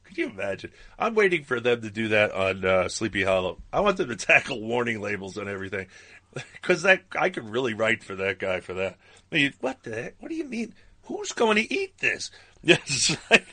Could 0.04 0.18
you 0.18 0.28
imagine? 0.28 0.70
I'm 0.98 1.14
waiting 1.14 1.44
for 1.44 1.60
them 1.60 1.80
to 1.80 1.90
do 1.90 2.08
that 2.08 2.30
on 2.32 2.64
uh, 2.64 2.88
Sleepy 2.88 3.22
Hollow. 3.22 3.58
I 3.72 3.80
want 3.80 3.96
them 3.96 4.08
to 4.08 4.16
tackle 4.26 4.60
warning 4.60 5.00
labels 5.00 5.38
on 5.38 5.48
everything, 5.48 5.86
because 6.52 6.82
that 6.82 7.02
I 7.18 7.30
could 7.30 7.48
really 7.48 7.74
write 7.74 8.02
for 8.02 8.14
that 8.16 8.38
guy 8.38 8.60
for 8.60 8.74
that. 8.74 8.96
I 9.30 9.34
mean, 9.34 9.54
what 9.60 9.82
the 9.82 9.94
heck? 9.94 10.14
What 10.20 10.28
do 10.28 10.34
you 10.34 10.44
mean? 10.44 10.74
Who's 11.04 11.32
going 11.32 11.56
to 11.56 11.74
eat 11.74 11.98
this? 11.98 12.30
Yes, 12.66 13.14
like, 13.30 13.46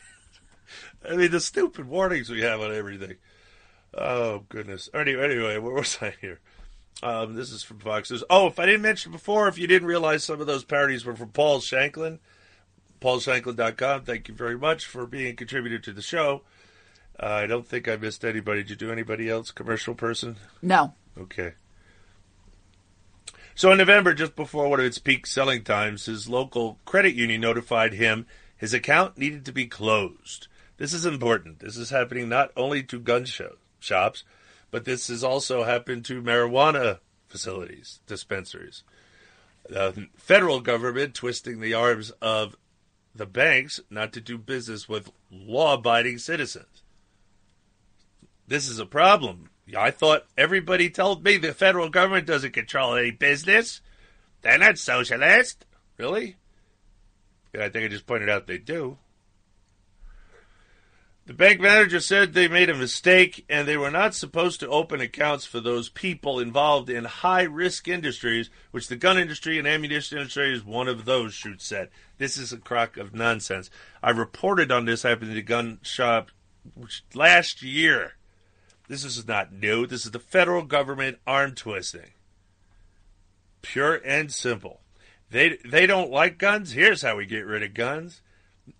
I 1.05 1.17
mean 1.17 1.31
the 1.31 1.41
stupid 1.41 1.85
warnings 1.85 2.29
we 2.29 2.43
have 2.43 2.61
on 2.61 2.73
everything. 2.73 3.15
Oh 3.93 4.45
goodness. 4.47 4.87
Anyway, 4.93 5.21
anyway, 5.21 5.57
where 5.57 5.73
was 5.73 5.97
I 5.99 6.13
here? 6.21 6.39
Um, 7.03 7.35
this 7.35 7.51
is 7.51 7.61
from 7.61 7.79
Fox 7.79 8.09
News. 8.09 8.23
Oh, 8.29 8.47
if 8.47 8.57
I 8.57 8.65
didn't 8.65 8.83
mention 8.83 9.11
before, 9.11 9.49
if 9.49 9.57
you 9.57 9.67
didn't 9.67 9.89
realize 9.89 10.23
some 10.23 10.39
of 10.39 10.47
those 10.47 10.63
parodies 10.63 11.03
were 11.03 11.17
from 11.17 11.31
Paul 11.31 11.59
Shanklin, 11.59 12.19
paulshanklin.com. 13.01 14.03
Thank 14.03 14.27
you 14.27 14.33
very 14.33 14.57
much 14.57 14.85
for 14.85 15.05
being 15.05 15.33
a 15.33 15.35
contributor 15.35 15.79
to 15.79 15.91
the 15.91 16.01
show. 16.01 16.43
Uh, 17.21 17.25
I 17.25 17.47
don't 17.47 17.67
think 17.67 17.87
I 17.87 17.95
missed 17.97 18.23
anybody. 18.23 18.61
Did 18.61 18.69
you 18.69 18.75
do 18.75 18.91
anybody 18.91 19.29
else? 19.29 19.51
Commercial 19.51 19.95
person? 19.95 20.37
No. 20.61 20.93
Okay. 21.19 21.53
So 23.61 23.71
in 23.71 23.77
November, 23.77 24.15
just 24.15 24.35
before 24.35 24.67
one 24.67 24.79
of 24.79 24.87
its 24.87 24.97
peak 24.97 25.27
selling 25.27 25.63
times, 25.63 26.07
his 26.07 26.27
local 26.27 26.79
credit 26.83 27.13
union 27.13 27.41
notified 27.41 27.93
him 27.93 28.25
his 28.57 28.73
account 28.73 29.19
needed 29.19 29.45
to 29.45 29.51
be 29.51 29.67
closed. 29.67 30.47
This 30.77 30.95
is 30.95 31.05
important. 31.05 31.59
This 31.59 31.77
is 31.77 31.91
happening 31.91 32.27
not 32.27 32.49
only 32.57 32.81
to 32.81 32.99
gun 32.99 33.25
show, 33.25 33.57
shops, 33.79 34.23
but 34.71 34.85
this 34.85 35.09
has 35.09 35.23
also 35.23 35.63
happened 35.63 36.05
to 36.05 36.23
marijuana 36.23 37.01
facilities, 37.27 37.99
dispensaries. 38.07 38.81
The 39.69 40.07
federal 40.15 40.61
government 40.61 41.13
twisting 41.13 41.61
the 41.61 41.75
arms 41.75 42.09
of 42.19 42.57
the 43.13 43.27
banks 43.27 43.79
not 43.91 44.11
to 44.13 44.21
do 44.21 44.39
business 44.39 44.89
with 44.89 45.11
law 45.29 45.75
abiding 45.75 46.17
citizens. 46.17 46.81
This 48.47 48.67
is 48.67 48.79
a 48.79 48.87
problem, 48.87 49.50
I 49.75 49.91
thought 49.91 50.25
everybody 50.37 50.89
told 50.89 51.23
me 51.23 51.37
the 51.37 51.53
federal 51.53 51.89
government 51.89 52.27
doesn't 52.27 52.53
control 52.53 52.95
any 52.95 53.11
business. 53.11 53.81
They're 54.41 54.57
not 54.57 54.77
socialist. 54.77 55.65
Really? 55.97 56.37
Yeah, 57.53 57.65
I 57.65 57.69
think 57.69 57.85
I 57.85 57.87
just 57.87 58.07
pointed 58.07 58.29
out 58.29 58.47
they 58.47 58.57
do. 58.57 58.97
The 61.27 61.33
bank 61.33 61.61
manager 61.61 61.99
said 61.99 62.33
they 62.33 62.47
made 62.47 62.69
a 62.69 62.75
mistake 62.75 63.45
and 63.47 63.67
they 63.67 63.77
were 63.77 63.91
not 63.91 64.15
supposed 64.15 64.59
to 64.59 64.67
open 64.67 64.99
accounts 64.99 65.45
for 65.45 65.59
those 65.59 65.87
people 65.87 66.39
involved 66.39 66.89
in 66.89 67.05
high 67.05 67.43
risk 67.43 67.87
industries, 67.87 68.49
which 68.71 68.87
the 68.87 68.95
gun 68.95 69.19
industry 69.19 69.59
and 69.59 69.67
ammunition 69.67 70.17
industry 70.17 70.51
is 70.53 70.65
one 70.65 70.87
of 70.87 71.05
those, 71.05 71.33
Schutz 71.33 71.65
said. 71.65 71.89
This 72.17 72.37
is 72.37 72.51
a 72.51 72.57
crock 72.57 72.97
of 72.97 73.13
nonsense. 73.13 73.69
I 74.01 74.09
reported 74.09 74.71
on 74.71 74.85
this 74.85 75.03
happening 75.03 75.31
at 75.31 75.37
a 75.37 75.43
gun 75.43 75.79
shop 75.83 76.31
last 77.13 77.61
year. 77.61 78.15
This 78.87 79.05
is 79.05 79.27
not 79.27 79.53
new. 79.53 79.87
This 79.87 80.05
is 80.05 80.11
the 80.11 80.19
federal 80.19 80.63
government 80.63 81.19
arm 81.25 81.55
twisting. 81.55 82.11
Pure 83.61 84.01
and 84.05 84.31
simple. 84.31 84.81
They 85.29 85.57
they 85.63 85.85
don't 85.85 86.11
like 86.11 86.37
guns. 86.37 86.73
Here's 86.73 87.01
how 87.01 87.15
we 87.15 87.25
get 87.25 87.45
rid 87.45 87.63
of 87.63 87.73
guns. 87.73 88.21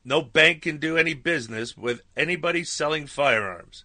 No 0.04 0.22
bank 0.22 0.64
can 0.64 0.78
do 0.78 0.98
any 0.98 1.14
business 1.14 1.78
with 1.78 2.02
anybody 2.16 2.64
selling 2.64 3.08
firearms. 3.08 3.84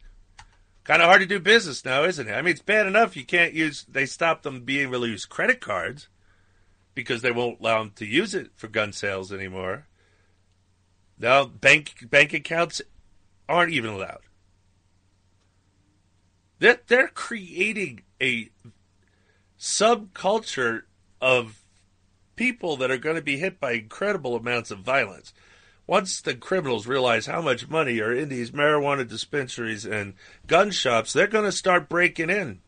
Kind 0.84 1.02
of 1.02 1.08
hard 1.08 1.20
to 1.20 1.26
do 1.26 1.40
business 1.40 1.84
now, 1.84 2.04
isn't 2.04 2.28
it? 2.28 2.32
I 2.32 2.42
mean, 2.42 2.52
it's 2.52 2.62
bad 2.62 2.86
enough 2.86 3.16
you 3.16 3.24
can't 3.24 3.54
use. 3.54 3.84
They 3.88 4.06
stopped 4.06 4.44
them 4.44 4.60
being 4.64 4.88
able 4.88 5.00
to 5.00 5.08
use 5.08 5.24
credit 5.24 5.60
cards 5.60 6.08
because 6.94 7.22
they 7.22 7.32
won't 7.32 7.60
allow 7.60 7.78
them 7.78 7.92
to 7.96 8.06
use 8.06 8.34
it 8.34 8.50
for 8.56 8.68
gun 8.68 8.92
sales 8.92 9.32
anymore. 9.32 9.86
Now 11.18 11.44
bank 11.44 12.08
bank 12.10 12.32
accounts 12.32 12.82
aren't 13.48 13.72
even 13.72 13.90
allowed. 13.90 14.25
They're, 16.58 16.80
they're 16.86 17.08
creating 17.08 18.02
a 18.20 18.50
subculture 19.58 20.82
of 21.20 21.62
people 22.36 22.76
that 22.76 22.90
are 22.90 22.98
going 22.98 23.16
to 23.16 23.22
be 23.22 23.38
hit 23.38 23.58
by 23.58 23.72
incredible 23.72 24.36
amounts 24.36 24.70
of 24.70 24.78
violence. 24.80 25.32
Once 25.86 26.20
the 26.20 26.34
criminals 26.34 26.86
realize 26.86 27.26
how 27.26 27.40
much 27.40 27.68
money 27.68 28.00
are 28.00 28.12
in 28.12 28.28
these 28.28 28.50
marijuana 28.50 29.08
dispensaries 29.08 29.84
and 29.84 30.14
gun 30.46 30.70
shops, 30.70 31.12
they're 31.12 31.26
going 31.26 31.44
to 31.44 31.52
start 31.52 31.88
breaking 31.88 32.28
in. 32.28 32.60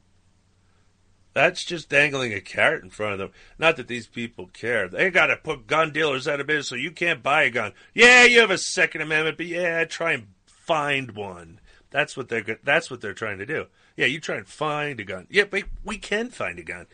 That's 1.34 1.64
just 1.64 1.88
dangling 1.88 2.32
a 2.32 2.40
carrot 2.40 2.82
in 2.82 2.90
front 2.90 3.12
of 3.12 3.18
them. 3.18 3.30
Not 3.58 3.76
that 3.76 3.86
these 3.86 4.06
people 4.06 4.46
care. 4.48 4.88
They 4.88 5.10
got 5.10 5.26
to 5.26 5.36
put 5.36 5.66
gun 5.66 5.92
dealers 5.92 6.26
out 6.26 6.40
of 6.40 6.46
business 6.46 6.68
so 6.68 6.74
you 6.74 6.90
can't 6.90 7.22
buy 7.22 7.44
a 7.44 7.50
gun. 7.50 7.74
Yeah, 7.94 8.24
you 8.24 8.40
have 8.40 8.50
a 8.50 8.58
Second 8.58 9.02
Amendment, 9.02 9.36
but 9.36 9.46
yeah, 9.46 9.84
try 9.84 10.12
and 10.12 10.28
find 10.46 11.12
one. 11.12 11.60
That's 11.90 12.16
what 12.16 12.28
they're 12.28 12.58
that's 12.62 12.90
what 12.90 13.00
they're 13.00 13.14
trying 13.14 13.38
to 13.38 13.46
do. 13.46 13.66
Yeah, 13.96 14.06
you 14.06 14.20
try 14.20 14.36
and 14.36 14.46
find 14.46 15.00
a 15.00 15.04
gun. 15.04 15.26
Yeah, 15.30 15.44
but 15.50 15.64
we 15.84 15.98
can 15.98 16.30
find 16.30 16.58
a 16.58 16.62
gun. 16.62 16.86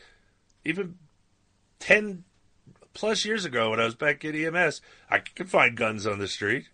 Even 0.63 0.95
ten 1.79 2.23
plus 2.93 3.25
years 3.25 3.45
ago, 3.45 3.71
when 3.71 3.79
I 3.79 3.85
was 3.85 3.95
back 3.95 4.23
at 4.23 4.35
EMS, 4.35 4.81
I 5.09 5.19
could 5.19 5.49
find 5.49 5.75
guns 5.75 6.07
on 6.07 6.19
the 6.19 6.27
street. 6.27 6.69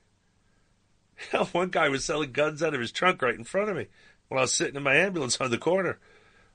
One 1.51 1.69
guy 1.69 1.89
was 1.89 2.05
selling 2.05 2.31
guns 2.31 2.61
out 2.63 2.73
of 2.73 2.79
his 2.79 2.91
trunk 2.91 3.21
right 3.21 3.35
in 3.35 3.43
front 3.43 3.69
of 3.69 3.75
me 3.75 3.87
when 4.27 4.37
I 4.37 4.43
was 4.43 4.53
sitting 4.53 4.75
in 4.75 4.83
my 4.83 4.95
ambulance 4.95 5.39
on 5.41 5.51
the 5.51 5.57
corner. 5.57 5.99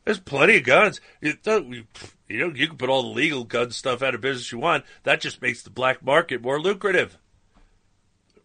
There's 0.04 0.20
plenty 0.20 0.58
of 0.58 0.64
guns. 0.64 1.00
You, 1.20 1.34
you 1.44 2.38
know, 2.38 2.52
you 2.54 2.68
can 2.68 2.76
put 2.76 2.88
all 2.88 3.02
the 3.02 3.08
legal 3.08 3.42
gun 3.42 3.72
stuff 3.72 4.02
out 4.02 4.14
of 4.14 4.20
business 4.20 4.52
you 4.52 4.58
want. 4.58 4.84
That 5.02 5.20
just 5.20 5.42
makes 5.42 5.62
the 5.64 5.70
black 5.70 6.02
market 6.02 6.42
more 6.42 6.60
lucrative. 6.60 7.18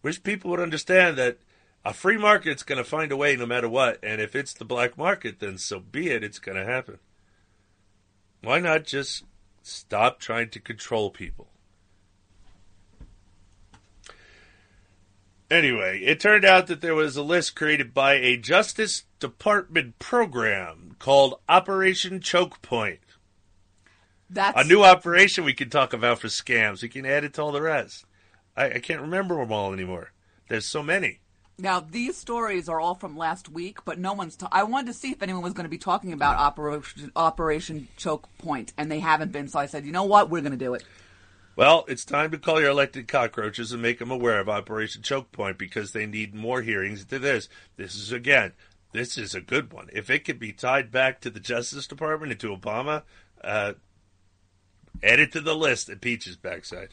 Wish 0.02 0.22
people 0.24 0.50
would 0.50 0.60
understand 0.60 1.16
that 1.18 1.38
a 1.84 1.92
free 1.92 2.16
market's 2.16 2.62
going 2.62 2.78
to 2.78 2.88
find 2.88 3.10
a 3.12 3.16
way 3.16 3.36
no 3.36 3.46
matter 3.46 3.68
what. 3.68 3.98
And 4.02 4.20
if 4.20 4.36
it's 4.36 4.54
the 4.54 4.64
black 4.64 4.96
market, 4.96 5.40
then 5.40 5.58
so 5.58 5.80
be 5.80 6.10
it. 6.10 6.22
It's 6.22 6.38
going 6.38 6.56
to 6.56 6.64
happen. 6.64 6.98
Why 8.42 8.60
not 8.60 8.84
just 8.84 9.24
stop 9.62 10.18
trying 10.18 10.50
to 10.50 10.60
control 10.60 11.10
people? 11.10 11.48
Anyway, 15.50 16.00
it 16.00 16.18
turned 16.18 16.46
out 16.46 16.66
that 16.68 16.80
there 16.80 16.94
was 16.94 17.16
a 17.16 17.22
list 17.22 17.54
created 17.54 17.92
by 17.92 18.14
a 18.14 18.38
Justice 18.38 19.04
Department 19.20 19.98
program 19.98 20.96
called 20.98 21.38
Operation 21.46 22.20
Choke 22.20 22.62
Point. 22.62 23.00
That's 24.30 24.58
a 24.58 24.64
new 24.64 24.82
operation 24.82 25.44
we 25.44 25.52
can 25.52 25.68
talk 25.68 25.92
about 25.92 26.20
for 26.20 26.28
scams. 26.28 26.80
We 26.80 26.88
can 26.88 27.04
add 27.04 27.24
it 27.24 27.34
to 27.34 27.42
all 27.42 27.52
the 27.52 27.60
rest. 27.60 28.06
I, 28.56 28.70
I 28.70 28.78
can't 28.78 29.02
remember 29.02 29.36
them 29.36 29.52
all 29.52 29.74
anymore. 29.74 30.12
There's 30.48 30.64
so 30.64 30.82
many. 30.82 31.20
Now 31.62 31.78
these 31.78 32.16
stories 32.16 32.68
are 32.68 32.80
all 32.80 32.96
from 32.96 33.16
last 33.16 33.48
week, 33.48 33.84
but 33.84 33.96
no 33.96 34.14
one's. 34.14 34.34
Ta- 34.34 34.48
I 34.50 34.64
wanted 34.64 34.88
to 34.88 34.94
see 34.94 35.12
if 35.12 35.22
anyone 35.22 35.42
was 35.44 35.52
going 35.52 35.64
to 35.64 35.70
be 35.70 35.78
talking 35.78 36.12
about 36.12 36.36
Operation 36.36 37.12
Operation 37.14 37.86
Choke 37.96 38.28
Point, 38.38 38.72
and 38.76 38.90
they 38.90 38.98
haven't 38.98 39.30
been. 39.30 39.46
So 39.46 39.60
I 39.60 39.66
said, 39.66 39.86
you 39.86 39.92
know 39.92 40.02
what, 40.02 40.28
we're 40.28 40.40
going 40.40 40.50
to 40.50 40.58
do 40.58 40.74
it. 40.74 40.82
Well, 41.54 41.84
it's 41.86 42.04
time 42.04 42.32
to 42.32 42.38
call 42.38 42.60
your 42.60 42.70
elected 42.70 43.06
cockroaches 43.06 43.70
and 43.70 43.80
make 43.80 44.00
them 44.00 44.10
aware 44.10 44.40
of 44.40 44.48
Operation 44.48 45.02
Choke 45.02 45.30
Point 45.30 45.56
because 45.56 45.92
they 45.92 46.04
need 46.04 46.34
more 46.34 46.62
hearings 46.62 47.04
to 47.04 47.20
this. 47.20 47.48
This 47.76 47.94
is 47.94 48.10
again, 48.10 48.54
this 48.90 49.16
is 49.16 49.36
a 49.36 49.40
good 49.40 49.72
one. 49.72 49.88
If 49.92 50.10
it 50.10 50.24
could 50.24 50.40
be 50.40 50.52
tied 50.52 50.90
back 50.90 51.20
to 51.20 51.30
the 51.30 51.38
Justice 51.38 51.86
Department 51.86 52.32
and 52.32 52.40
to 52.40 52.56
Obama, 52.56 53.02
uh, 53.44 53.74
add 55.00 55.20
it 55.20 55.30
to 55.32 55.40
the 55.40 55.54
list 55.54 55.88
at 55.88 56.00
Peach's 56.00 56.36
backside. 56.36 56.88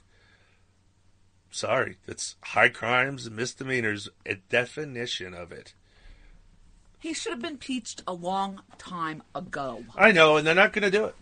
Sorry, 1.51 1.97
that's 2.05 2.35
high 2.41 2.69
crimes 2.69 3.25
and 3.25 3.35
misdemeanors, 3.35 4.09
a 4.25 4.35
definition 4.35 5.33
of 5.33 5.51
it. 5.51 5.73
He 6.99 7.13
should 7.13 7.31
have 7.31 7.41
been 7.41 7.57
peached 7.57 8.03
a 8.05 8.13
long 8.13 8.61
time 8.77 9.23
ago. 9.33 9.85
I 9.95 10.11
know, 10.11 10.37
and 10.37 10.45
they're 10.45 10.53
not 10.53 10.73
going 10.73 10.83
to 10.83 10.91
do 10.91 11.05
it. 11.05 11.15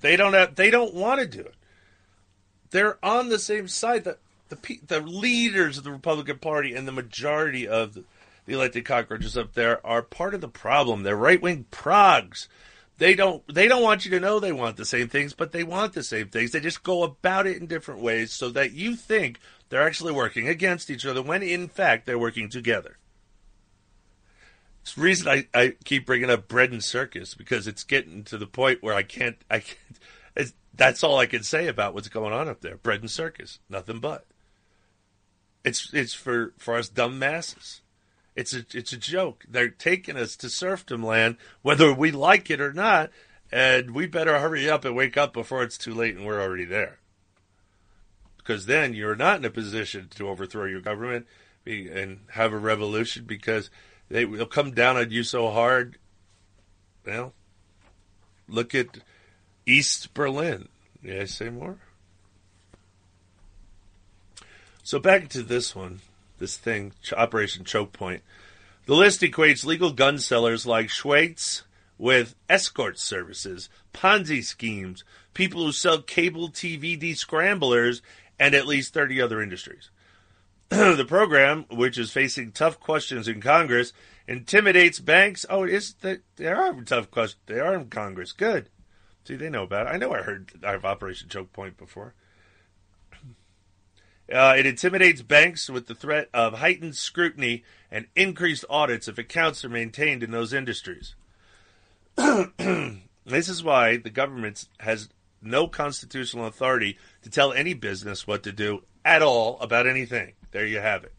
They 0.00 0.16
don't 0.16 0.34
have. 0.34 0.54
They 0.54 0.70
don't 0.70 0.94
want 0.94 1.20
to 1.20 1.26
do 1.26 1.40
it. 1.40 1.54
They're 2.70 2.98
on 3.04 3.28
the 3.28 3.38
same 3.38 3.66
side. 3.66 4.04
The 4.04 4.18
the 4.50 4.80
the 4.86 5.00
leaders 5.00 5.78
of 5.78 5.84
the 5.84 5.90
Republican 5.90 6.38
Party 6.38 6.74
and 6.74 6.86
the 6.86 6.92
majority 6.92 7.66
of 7.66 7.94
the, 7.94 8.04
the 8.44 8.52
elected 8.52 8.84
cockroaches 8.84 9.36
up 9.36 9.54
there 9.54 9.84
are 9.86 10.02
part 10.02 10.34
of 10.34 10.42
the 10.42 10.48
problem. 10.48 11.02
They're 11.02 11.16
right 11.16 11.40
wing 11.40 11.64
progs. 11.70 12.46
They 12.98 13.14
don't 13.14 13.42
they 13.52 13.68
don't 13.68 13.82
want 13.82 14.04
you 14.04 14.10
to 14.12 14.20
know 14.20 14.38
they 14.38 14.52
want 14.52 14.76
the 14.76 14.84
same 14.84 15.08
things, 15.08 15.34
but 15.34 15.52
they 15.52 15.64
want 15.64 15.92
the 15.92 16.02
same 16.02 16.28
things. 16.28 16.52
They 16.52 16.60
just 16.60 16.82
go 16.82 17.02
about 17.02 17.46
it 17.46 17.56
in 17.56 17.66
different 17.66 18.00
ways 18.00 18.32
so 18.32 18.50
that 18.50 18.72
you 18.72 18.96
think 18.96 19.38
they're 19.68 19.86
actually 19.86 20.12
working 20.12 20.48
against 20.48 20.90
each 20.90 21.06
other 21.06 21.22
when 21.22 21.42
in 21.42 21.68
fact 21.68 22.06
they're 22.06 22.18
working 22.18 22.48
together. 22.48 22.98
It's 24.82 24.94
the 24.94 25.02
reason 25.02 25.28
I, 25.28 25.48
I 25.52 25.74
keep 25.84 26.06
bringing 26.06 26.30
up 26.30 26.46
bread 26.46 26.70
and 26.70 26.82
circus 26.82 27.34
because 27.34 27.66
it's 27.66 27.82
getting 27.82 28.22
to 28.24 28.38
the 28.38 28.46
point 28.46 28.82
where 28.82 28.94
I 28.94 29.02
can't 29.02 29.36
I 29.50 29.60
can't 29.60 29.80
that's 30.76 31.02
all 31.02 31.18
I 31.18 31.26
can 31.26 31.42
say 31.42 31.66
about 31.68 31.94
what's 31.94 32.08
going 32.08 32.32
on 32.32 32.48
up 32.48 32.60
there. 32.60 32.76
Bread 32.76 33.00
and 33.00 33.10
circus, 33.10 33.58
nothing 33.68 33.98
but. 33.98 34.26
It's 35.64 35.92
it's 35.92 36.14
for 36.14 36.52
for 36.58 36.76
us 36.76 36.88
dumb 36.88 37.18
masses. 37.18 37.80
It's 38.36 38.54
a 38.54 38.64
it's 38.72 38.92
a 38.92 38.98
joke. 38.98 39.44
They're 39.48 39.70
taking 39.70 40.16
us 40.16 40.36
to 40.36 40.50
serfdom 40.50 41.02
land, 41.02 41.38
whether 41.62 41.92
we 41.92 42.12
like 42.12 42.50
it 42.50 42.60
or 42.60 42.72
not, 42.72 43.10
and 43.50 43.92
we 43.92 44.06
better 44.06 44.38
hurry 44.38 44.68
up 44.68 44.84
and 44.84 44.94
wake 44.94 45.16
up 45.16 45.32
before 45.32 45.62
it's 45.62 45.78
too 45.78 45.94
late 45.94 46.14
and 46.14 46.26
we're 46.26 46.40
already 46.40 46.64
there 46.64 46.98
because 48.46 48.66
then 48.66 48.94
you're 48.94 49.16
not 49.16 49.38
in 49.38 49.44
a 49.44 49.50
position 49.50 50.08
to 50.14 50.28
overthrow 50.28 50.66
your 50.66 50.80
government 50.80 51.26
and 51.66 52.20
have 52.30 52.52
a 52.52 52.58
revolution 52.58 53.24
because 53.26 53.70
they 54.08 54.24
will 54.24 54.46
come 54.46 54.70
down 54.70 54.96
on 54.96 55.10
you 55.10 55.24
so 55.24 55.50
hard. 55.50 55.98
Well, 57.04 57.32
look 58.48 58.72
at 58.74 58.98
East 59.66 60.14
Berlin. 60.14 60.68
May 61.02 61.22
I 61.22 61.24
say 61.24 61.50
more? 61.50 61.78
So 64.84 65.00
back 65.00 65.28
to 65.30 65.42
this 65.42 65.74
one, 65.74 66.00
this 66.38 66.56
thing, 66.56 66.92
Operation 67.16 67.64
Choke 67.64 67.92
Point. 67.92 68.22
The 68.86 68.94
list 68.94 69.22
equates 69.22 69.64
legal 69.64 69.90
gun 69.90 70.20
sellers 70.20 70.64
like 70.64 70.86
Schweitz 70.86 71.62
with 71.98 72.36
escort 72.48 73.00
services, 73.00 73.68
Ponzi 73.92 74.44
schemes, 74.44 75.02
people 75.34 75.64
who 75.64 75.72
sell 75.72 76.00
cable 76.00 76.48
TV 76.48 77.00
descramblers, 77.00 78.00
and 78.38 78.54
at 78.54 78.66
least 78.66 78.94
30 78.94 79.20
other 79.20 79.40
industries. 79.40 79.90
the 80.68 81.04
program, 81.06 81.64
which 81.70 81.96
is 81.96 82.10
facing 82.10 82.50
tough 82.50 82.80
questions 82.80 83.28
in 83.28 83.40
Congress, 83.40 83.92
intimidates 84.26 84.98
banks. 84.98 85.46
Oh, 85.48 85.64
is 85.64 85.94
that 86.00 86.22
there 86.36 86.56
are 86.56 86.74
tough 86.82 87.10
questions. 87.10 87.40
They 87.46 87.60
are 87.60 87.74
in 87.74 87.88
Congress. 87.88 88.32
Good. 88.32 88.68
See, 89.24 89.36
they 89.36 89.48
know 89.48 89.62
about 89.62 89.86
it. 89.86 89.90
I 89.90 89.96
know 89.96 90.12
I 90.12 90.22
heard 90.22 90.52
of 90.62 90.84
Operation 90.84 91.28
Choke 91.28 91.52
Point 91.52 91.76
before. 91.76 92.14
Uh, 94.28 94.56
it 94.58 94.66
intimidates 94.66 95.22
banks 95.22 95.70
with 95.70 95.86
the 95.86 95.94
threat 95.94 96.28
of 96.34 96.54
heightened 96.54 96.96
scrutiny 96.96 97.62
and 97.92 98.08
increased 98.16 98.64
audits 98.68 99.06
if 99.06 99.18
accounts 99.18 99.64
are 99.64 99.68
maintained 99.68 100.20
in 100.20 100.32
those 100.32 100.52
industries. 100.52 101.14
this 102.16 103.48
is 103.48 103.62
why 103.62 103.96
the 103.98 104.10
government 104.10 104.66
has 104.80 105.08
no 105.42 105.68
constitutional 105.68 106.46
authority 106.46 106.98
to 107.22 107.30
tell 107.30 107.52
any 107.52 107.74
business 107.74 108.26
what 108.26 108.42
to 108.44 108.52
do 108.52 108.82
at 109.04 109.22
all 109.22 109.58
about 109.60 109.86
anything. 109.86 110.32
There 110.50 110.66
you 110.66 110.80
have 110.80 111.04
it. 111.04 111.14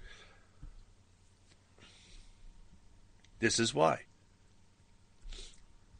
This 3.39 3.59
is 3.59 3.73
why. 3.73 4.01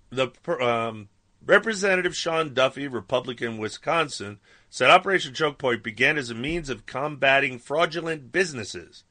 the 0.10 0.32
um, 0.60 1.10
Representative 1.46 2.16
Sean 2.16 2.54
Duffy, 2.54 2.88
Republican, 2.88 3.58
Wisconsin, 3.58 4.40
said 4.70 4.90
Operation 4.90 5.34
Choke 5.34 5.58
Point 5.58 5.84
began 5.84 6.18
as 6.18 6.30
a 6.30 6.36
means 6.36 6.70
of 6.70 6.86
combating 6.86 7.58
fraudulent 7.58 8.32
businesses, 8.32 9.04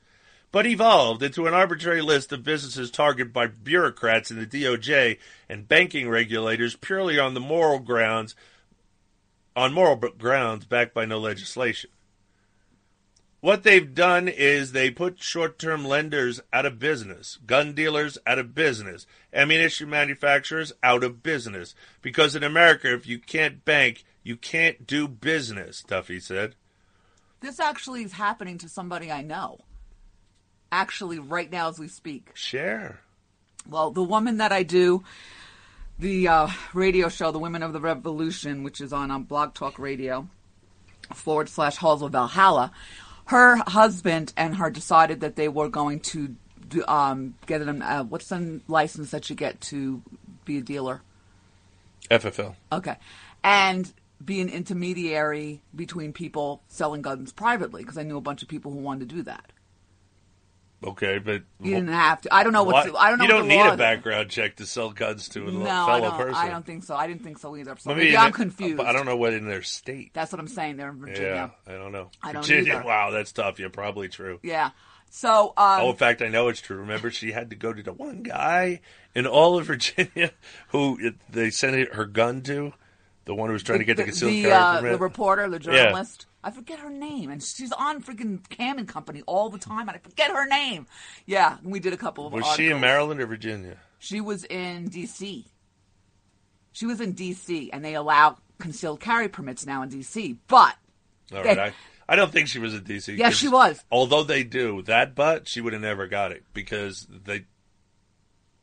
but 0.52 0.66
evolved 0.66 1.22
into 1.22 1.46
an 1.46 1.54
arbitrary 1.54 2.02
list 2.02 2.32
of 2.32 2.44
businesses 2.44 2.90
targeted 2.90 3.32
by 3.32 3.46
bureaucrats 3.46 4.30
in 4.30 4.38
the 4.38 4.46
DOJ 4.46 5.18
and 5.48 5.68
banking 5.68 6.10
regulators 6.10 6.76
purely 6.76 7.18
on 7.18 7.34
the 7.34 7.40
moral 7.40 7.78
grounds, 7.78 8.34
on 9.56 9.72
moral 9.72 9.96
grounds 9.96 10.66
backed 10.66 10.94
by 10.94 11.06
no 11.06 11.18
legislation. 11.18 11.90
What 13.40 13.62
they've 13.62 13.94
done 13.94 14.28
is 14.28 14.72
they 14.72 14.90
put 14.90 15.22
short 15.22 15.58
term 15.58 15.84
lenders 15.84 16.40
out 16.52 16.66
of 16.66 16.78
business, 16.78 17.38
gun 17.46 17.74
dealers 17.74 18.18
out 18.26 18.38
of 18.38 18.54
business, 18.54 19.06
ammunition 19.32 19.88
manufacturers 19.88 20.72
out 20.82 21.04
of 21.04 21.22
business. 21.22 21.74
Because 22.02 22.34
in 22.34 22.42
America, 22.42 22.92
if 22.92 23.06
you 23.06 23.18
can't 23.18 23.64
bank, 23.64 24.04
you 24.22 24.36
can't 24.36 24.86
do 24.86 25.06
business, 25.06 25.82
Duffy 25.82 26.20
said. 26.20 26.54
This 27.40 27.60
actually 27.60 28.02
is 28.02 28.12
happening 28.12 28.58
to 28.58 28.68
somebody 28.68 29.12
I 29.12 29.22
know. 29.22 29.60
Actually, 30.72 31.18
right 31.18 31.50
now 31.50 31.68
as 31.68 31.78
we 31.78 31.86
speak. 31.86 32.30
Share. 32.34 33.00
Well, 33.68 33.90
the 33.90 34.02
woman 34.02 34.38
that 34.38 34.50
I 34.50 34.64
do 34.64 35.04
the 35.98 36.28
uh, 36.28 36.48
radio 36.74 37.08
show, 37.08 37.30
The 37.30 37.38
Women 37.38 37.62
of 37.62 37.72
the 37.72 37.80
Revolution, 37.80 38.62
which 38.62 38.80
is 38.80 38.92
on, 38.92 39.10
on 39.10 39.24
Blog 39.24 39.54
Talk 39.54 39.78
Radio 39.78 40.28
forward 41.14 41.48
slash 41.48 41.76
Halls 41.76 42.02
of 42.02 42.12
Valhalla, 42.12 42.72
her 43.26 43.56
husband 43.66 44.32
and 44.36 44.56
her 44.56 44.70
decided 44.70 45.20
that 45.20 45.36
they 45.36 45.48
were 45.48 45.68
going 45.68 46.00
to 46.00 46.36
do, 46.68 46.84
um, 46.86 47.34
get 47.46 47.62
an 47.62 47.82
uh, 47.82 48.04
what's 48.04 48.28
the 48.28 48.60
license 48.68 49.10
that 49.10 49.30
you 49.30 49.36
get 49.36 49.60
to 49.62 50.02
be 50.44 50.58
a 50.58 50.60
dealer? 50.60 51.02
FFL. 52.10 52.54
Okay, 52.72 52.96
and 53.42 53.92
be 54.24 54.40
an 54.40 54.48
intermediary 54.48 55.60
between 55.74 56.12
people 56.12 56.62
selling 56.68 57.02
guns 57.02 57.32
privately 57.32 57.82
because 57.82 57.98
I 57.98 58.02
knew 58.02 58.16
a 58.16 58.20
bunch 58.20 58.42
of 58.42 58.48
people 58.48 58.72
who 58.72 58.78
wanted 58.78 59.08
to 59.08 59.14
do 59.16 59.22
that. 59.22 59.52
Okay, 60.84 61.18
but 61.18 61.42
you 61.60 61.74
didn't 61.74 61.88
have 61.88 62.20
to. 62.22 62.34
I 62.34 62.44
don't 62.44 62.52
know 62.52 62.62
what. 62.62 62.94
I 62.96 63.08
don't 63.08 63.18
know. 63.18 63.24
You 63.24 63.30
don't 63.30 63.48
need 63.48 63.64
a 63.64 63.76
background 63.76 64.28
check 64.28 64.56
to 64.56 64.66
sell 64.66 64.90
guns 64.90 65.28
to 65.30 65.48
a 65.48 65.50
no, 65.50 65.64
fellow 65.64 65.90
I 65.92 66.00
don't, 66.00 66.16
person. 66.16 66.34
I 66.34 66.48
don't 66.50 66.66
think 66.66 66.84
so. 66.84 66.94
I 66.94 67.06
didn't 67.06 67.22
think 67.22 67.38
so 67.38 67.56
either. 67.56 67.76
So 67.78 67.90
maybe, 67.90 68.04
maybe 68.04 68.16
I'm 68.18 68.32
confused. 68.32 68.82
I 68.82 68.92
don't 68.92 69.06
know 69.06 69.16
what 69.16 69.32
in 69.32 69.48
their 69.48 69.62
state. 69.62 70.12
That's 70.12 70.32
what 70.32 70.38
I'm 70.38 70.48
saying. 70.48 70.76
They're 70.76 70.90
in 70.90 70.98
Virginia. 70.98 71.50
Yeah, 71.66 71.74
I 71.74 71.78
don't 71.78 71.92
know. 71.92 72.10
I 72.22 72.32
don't 72.32 72.42
Virginia. 72.42 72.74
either. 72.74 72.82
Wow, 72.86 73.10
that's 73.10 73.32
tough. 73.32 73.58
Yeah, 73.58 73.68
probably 73.72 74.08
true. 74.08 74.38
Yeah. 74.42 74.70
So. 75.08 75.54
Um, 75.56 75.80
oh, 75.80 75.90
in 75.90 75.96
fact, 75.96 76.20
I 76.20 76.28
know 76.28 76.48
it's 76.48 76.60
true. 76.60 76.76
Remember, 76.76 77.10
she 77.10 77.32
had 77.32 77.50
to 77.50 77.56
go 77.56 77.72
to 77.72 77.82
the 77.82 77.92
one 77.92 78.22
guy 78.22 78.80
in 79.14 79.26
all 79.26 79.58
of 79.58 79.66
Virginia 79.66 80.30
who 80.68 81.12
they 81.30 81.48
sent 81.50 81.94
her 81.94 82.04
gun 82.04 82.42
to, 82.42 82.74
the 83.24 83.34
one 83.34 83.48
who 83.48 83.54
was 83.54 83.62
trying 83.62 83.78
to 83.78 83.84
get 83.86 83.96
the, 83.96 84.04
concealed 84.04 84.32
the, 84.32 84.42
carry 84.42 84.52
uh, 84.52 84.76
permit. 84.76 84.92
the 84.92 84.98
reporter, 84.98 85.48
the 85.48 85.72
Yeah. 85.72 86.04
I 86.46 86.52
forget 86.52 86.78
her 86.78 86.90
name, 86.90 87.28
and 87.32 87.42
she's 87.42 87.72
on 87.72 88.00
freaking 88.00 88.48
Cam 88.48 88.78
and 88.78 88.86
Company 88.86 89.20
all 89.26 89.50
the 89.50 89.58
time, 89.58 89.88
and 89.88 89.90
I 89.90 89.98
forget 89.98 90.30
her 90.30 90.46
name. 90.46 90.86
Yeah, 91.26 91.58
and 91.60 91.72
we 91.72 91.80
did 91.80 91.92
a 91.92 91.96
couple 91.96 92.24
of. 92.24 92.32
Was 92.32 92.46
she 92.54 92.70
in. 92.70 92.78
Maryland 92.78 93.20
or 93.20 93.26
Virginia? 93.26 93.78
She 93.98 94.20
was 94.20 94.44
in 94.44 94.86
D.C. 94.86 95.44
She 96.70 96.86
was 96.86 97.00
in 97.00 97.12
D.C. 97.12 97.70
and 97.72 97.84
they 97.84 97.96
allow 97.96 98.36
concealed 98.60 99.00
carry 99.00 99.28
permits 99.28 99.66
now 99.66 99.82
in 99.82 99.88
D.C. 99.88 100.38
But 100.46 100.76
All 101.34 101.42
they- 101.42 101.58
I, 101.58 101.72
I 102.08 102.14
don't 102.14 102.30
think 102.30 102.46
she 102.46 102.60
was 102.60 102.74
in 102.74 102.84
D.C. 102.84 103.16
Yes, 103.16 103.34
she 103.34 103.48
was. 103.48 103.82
Although 103.90 104.22
they 104.22 104.44
do 104.44 104.82
that, 104.82 105.16
but 105.16 105.48
she 105.48 105.60
would 105.60 105.72
have 105.72 105.82
never 105.82 106.06
got 106.06 106.30
it 106.30 106.44
because 106.54 107.08
they 107.24 107.46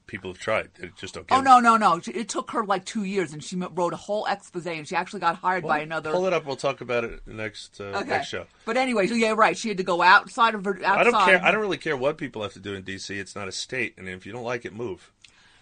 people 0.08 0.32
have 0.32 0.40
tried. 0.40 0.70
They 0.80 0.90
just 0.98 1.14
don't 1.14 1.28
get 1.28 1.38
oh 1.38 1.42
no 1.42 1.60
no 1.60 1.78
no! 1.78 2.00
It 2.06 2.30
took 2.30 2.52
her 2.52 2.66
like 2.66 2.86
two 2.86 3.04
years, 3.04 3.34
and 3.34 3.44
she 3.44 3.56
wrote 3.56 3.94
a 3.94 3.98
whole 3.98 4.26
expose, 4.26 4.68
and 4.68 4.88
she 4.88 4.96
actually 4.96 5.20
got 5.22 5.36
hired 5.36 5.64
by 5.64 5.80
another. 5.80 6.12
Pull 6.12 6.26
it 6.26 6.34
up. 6.34 6.46
We'll 6.46 6.56
talk 6.56 6.82
about 6.82 7.04
it 7.04 7.26
next 7.28 7.80
uh, 7.80 7.86
Okay. 7.86 8.10
next 8.10 8.28
show. 8.28 8.46
But 8.66 8.78
anyway, 8.78 9.08
so 9.08 9.16
yeah, 9.16 9.34
right. 9.36 9.58
She 9.58 9.70
had 9.70 9.78
to 9.78 9.84
go 9.84 10.02
outside 10.02 10.56
of 10.56 10.66
her. 10.66 10.76
Outside. 10.84 11.00
I 11.00 11.04
don't 11.04 11.26
care. 11.26 11.42
I 11.44 11.52
don't 11.52 11.62
really 11.62 11.78
care 11.78 11.98
what 11.98 12.18
people 12.18 12.42
have 12.44 12.54
to 12.54 12.60
do 12.60 12.74
in 12.74 12.84
D.C. 12.84 13.18
It's 13.18 13.36
not 13.36 13.48
a 13.48 13.52
state, 13.52 13.96
and 13.98 14.08
if 14.08 14.26
you 14.26 14.32
don't 14.32 14.44
like 14.44 14.66
it, 14.66 14.74
move. 14.74 15.12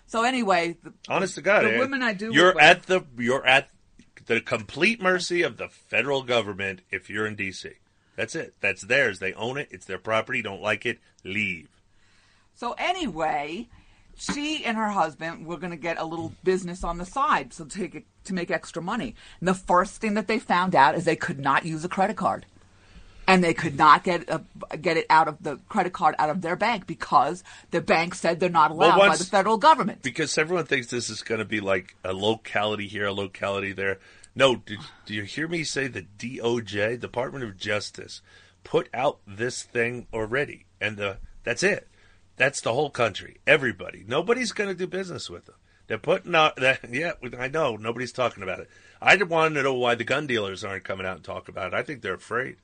So 0.08 0.24
anyway, 0.24 0.76
the, 0.84 0.94
Honest 1.08 1.36
to 1.36 1.42
God, 1.42 1.64
the 1.64 1.76
eh, 1.76 1.80
women 1.80 2.04
I 2.04 2.14
do. 2.14 2.34
You're 2.34 2.60
at 2.60 2.84
the 2.84 3.06
you're 3.18 3.46
at 3.46 3.70
the 4.26 4.42
complete 4.42 5.02
mercy 5.02 5.42
of 5.42 5.58
the 5.58 5.70
federal 5.70 6.24
government 6.24 6.82
if 6.92 7.10
you're 7.10 7.26
in 7.26 7.36
D.C. 7.36 7.70
That's 8.16 8.36
it. 8.36 8.56
That's 8.60 8.82
theirs. 8.82 9.20
They 9.20 9.34
own 9.34 9.58
it. 9.58 9.70
It's 9.72 9.86
their 9.86 9.98
property. 9.98 10.42
Don't 10.42 10.62
like 10.62 10.86
it? 10.86 11.00
Leave. 11.24 11.70
So 12.54 12.76
anyway, 12.78 13.70
she 14.18 14.64
and 14.66 14.78
her 14.78 14.90
husband 14.90 15.46
were 15.46 15.58
going 15.58 15.72
to 15.72 15.78
get 15.78 16.00
a 16.00 16.06
little 16.06 16.34
business 16.44 16.84
on 16.84 16.98
the 16.98 17.06
side, 17.06 17.54
so 17.54 17.66
to 17.66 17.80
take 17.80 18.06
to 18.26 18.34
make 18.34 18.52
extra 18.52 18.82
money. 18.82 19.16
And 19.40 19.48
the 19.48 19.54
first 19.54 20.00
thing 20.02 20.14
that 20.14 20.28
they 20.28 20.40
found 20.40 20.76
out 20.76 20.96
is 20.96 21.06
they 21.06 21.16
could 21.16 21.40
not 21.40 21.66
use 21.66 21.84
a 21.84 21.90
credit 21.90 22.18
card, 22.18 22.46
and 23.28 23.44
they 23.44 23.54
could 23.54 23.78
not 23.78 24.04
get 24.04 24.30
a, 24.30 24.42
get 24.78 24.98
it 24.98 25.06
out 25.10 25.28
of 25.28 25.42
the 25.42 25.58
credit 25.70 25.94
card 25.94 26.16
out 26.20 26.30
of 26.30 26.42
their 26.42 26.56
bank 26.56 26.88
because 26.88 27.44
the 27.72 27.82
bank 27.82 28.16
said 28.16 28.40
they're 28.40 28.50
not 28.50 28.76
Well, 28.76 28.90
allowed 28.90 29.10
by 29.10 29.18
the 29.18 29.24
federal 29.24 29.58
government. 29.58 30.02
Because 30.04 30.38
everyone 30.38 30.66
thinks 30.66 30.88
this 30.88 31.10
is 31.10 31.22
going 31.22 31.40
to 31.40 31.46
be 31.46 31.60
like 31.60 31.96
a 32.04 32.14
locality 32.14 32.88
here, 32.88 33.06
a 33.06 33.14
locality 33.14 33.74
there. 33.74 34.00
No, 34.36 34.56
did, 34.56 34.80
do 35.06 35.14
you 35.14 35.24
hear 35.24 35.48
me 35.48 35.64
say 35.64 35.88
the 35.88 36.06
DOJ, 36.18 37.00
Department 37.00 37.44
of 37.44 37.58
Justice, 37.58 38.22
put 38.64 38.88
out 38.94 39.20
this 39.28 39.64
thing 39.64 40.08
already, 40.14 40.66
and 40.80 40.98
the 40.98 41.18
that's 41.44 41.64
it. 41.64 41.88
That's 42.42 42.62
the 42.62 42.74
whole 42.74 42.90
country. 42.90 43.38
Everybody. 43.46 44.04
Nobody's 44.08 44.52
going 44.52 44.68
to 44.68 44.74
do 44.76 44.88
business 44.88 45.30
with 45.30 45.46
them. 45.46 45.58
They're 45.86 46.00
putting 46.00 46.34
out 46.34 46.56
that. 46.56 46.80
Yeah, 46.92 47.12
I 47.38 47.48
know. 47.50 47.76
Nobody's 47.76 48.12
talking 48.12 48.42
about 48.42 48.62
it. 48.62 48.70
I 49.00 49.16
want 49.16 49.54
to 49.54 49.62
know 49.62 49.76
why 49.76 49.94
the 49.94 50.04
gun 50.04 50.26
dealers 50.26 50.64
aren't 50.64 50.84
coming 50.84 51.06
out 51.06 51.18
and 51.18 51.24
talk 51.24 51.50
about 51.50 51.72
it. 51.72 51.76
I 51.76 51.84
think 51.84 52.02
they're 52.02 52.16
afraid. 52.16 52.56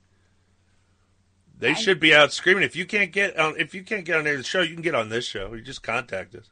They 1.56 1.74
should 1.74 2.00
be 2.00 2.12
out 2.12 2.32
screaming. 2.32 2.64
If 2.64 2.74
you 2.74 2.86
can't 2.86 3.12
get 3.12 3.38
on, 3.38 3.54
if 3.56 3.72
you 3.72 3.84
can't 3.84 4.04
get 4.04 4.16
on 4.16 4.24
the 4.24 4.42
show, 4.42 4.62
you 4.62 4.74
can 4.74 4.82
get 4.82 4.96
on 4.96 5.10
this 5.10 5.24
show. 5.24 5.54
You 5.54 5.62
just 5.62 5.84
contact 5.84 6.34
us. 6.34 6.50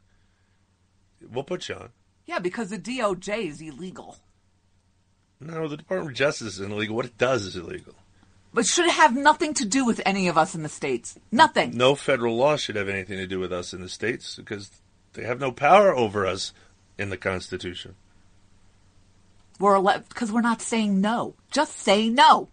We'll 1.29 1.43
put 1.43 1.67
you 1.67 1.75
on. 1.75 1.89
Yeah, 2.27 2.39
because 2.39 2.69
the 2.69 2.79
DOJ 2.79 3.49
is 3.49 3.59
illegal, 3.59 4.19
No, 5.41 5.67
the 5.67 5.75
Department 5.75 6.11
of 6.11 6.17
Justice 6.17 6.53
is 6.53 6.61
illegal. 6.61 6.95
What 6.95 7.05
it 7.05 7.17
does 7.17 7.43
is 7.43 7.57
illegal. 7.57 7.95
But 8.53 8.65
should 8.65 8.89
have 8.89 9.15
nothing 9.15 9.53
to 9.55 9.65
do 9.65 9.85
with 9.85 10.01
any 10.05 10.27
of 10.27 10.37
us 10.37 10.55
in 10.55 10.63
the 10.63 10.69
states. 10.69 11.17
Nothing. 11.31 11.77
No 11.77 11.95
federal 11.95 12.35
law 12.35 12.57
should 12.57 12.75
have 12.75 12.89
anything 12.89 13.17
to 13.17 13.27
do 13.27 13.39
with 13.39 13.53
us 13.53 13.73
in 13.73 13.81
the 13.81 13.89
states 13.89 14.35
because 14.35 14.71
they 15.13 15.23
have 15.23 15.39
no 15.39 15.51
power 15.51 15.95
over 15.95 16.25
us 16.25 16.53
in 16.97 17.09
the 17.09 17.17
Constitution. 17.17 17.95
We're 19.59 19.81
because 19.99 20.31
we're 20.31 20.41
not 20.41 20.61
saying 20.61 21.01
no. 21.01 21.35
Just 21.51 21.77
say 21.77 22.09
no. 22.09 22.49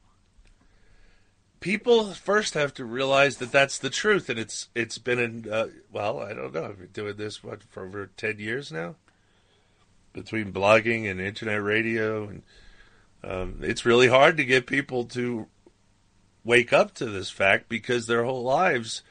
People 1.60 2.12
first 2.12 2.54
have 2.54 2.74
to 2.74 2.84
realize 2.84 3.38
that 3.38 3.52
that's 3.52 3.78
the 3.78 3.90
truth, 3.90 4.28
and 4.28 4.38
it's 4.38 4.68
it's 4.74 4.98
been 4.98 5.18
in 5.18 5.50
uh, 5.50 5.68
well, 5.92 6.20
I 6.20 6.32
don't 6.32 6.52
know. 6.52 6.64
I've 6.64 6.78
been 6.78 6.88
doing 6.92 7.16
this 7.16 7.42
what 7.42 7.62
for 7.62 7.84
over 7.84 8.10
ten 8.16 8.38
years 8.38 8.72
now, 8.72 8.96
between 10.12 10.52
blogging 10.52 11.10
and 11.10 11.20
internet 11.20 11.62
radio, 11.62 12.28
and 12.28 12.42
um, 13.22 13.58
it's 13.62 13.86
really 13.86 14.08
hard 14.08 14.36
to 14.38 14.44
get 14.44 14.66
people 14.66 15.04
to 15.06 15.46
wake 16.44 16.72
up 16.72 16.94
to 16.94 17.06
this 17.06 17.30
fact 17.30 17.68
because 17.68 18.06
their 18.06 18.24
whole 18.24 18.42
lives. 18.42 19.02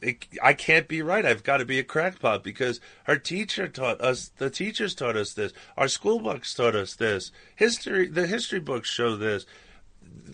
It, 0.00 0.26
I 0.42 0.52
can't 0.52 0.88
be 0.88 1.00
right. 1.00 1.24
I've 1.24 1.44
got 1.44 1.58
to 1.58 1.64
be 1.64 1.78
a 1.78 1.84
crackpot 1.84 2.42
because 2.42 2.80
our 3.06 3.16
teacher 3.16 3.68
taught 3.68 4.00
us. 4.00 4.32
The 4.36 4.50
teachers 4.50 4.94
taught 4.94 5.16
us 5.16 5.32
this. 5.32 5.52
Our 5.76 5.86
school 5.86 6.18
books 6.18 6.52
taught 6.54 6.74
us 6.74 6.94
this. 6.94 7.30
History. 7.54 8.08
The 8.08 8.26
history 8.26 8.58
books 8.58 8.90
show 8.90 9.16
this 9.16 9.46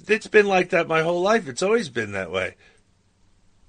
it's 0.06 0.26
been 0.26 0.46
like 0.46 0.70
that 0.70 0.88
my 0.88 1.02
whole 1.02 1.20
life. 1.20 1.48
It's 1.48 1.62
always 1.62 1.88
been 1.88 2.12
that 2.12 2.30
way. 2.30 2.56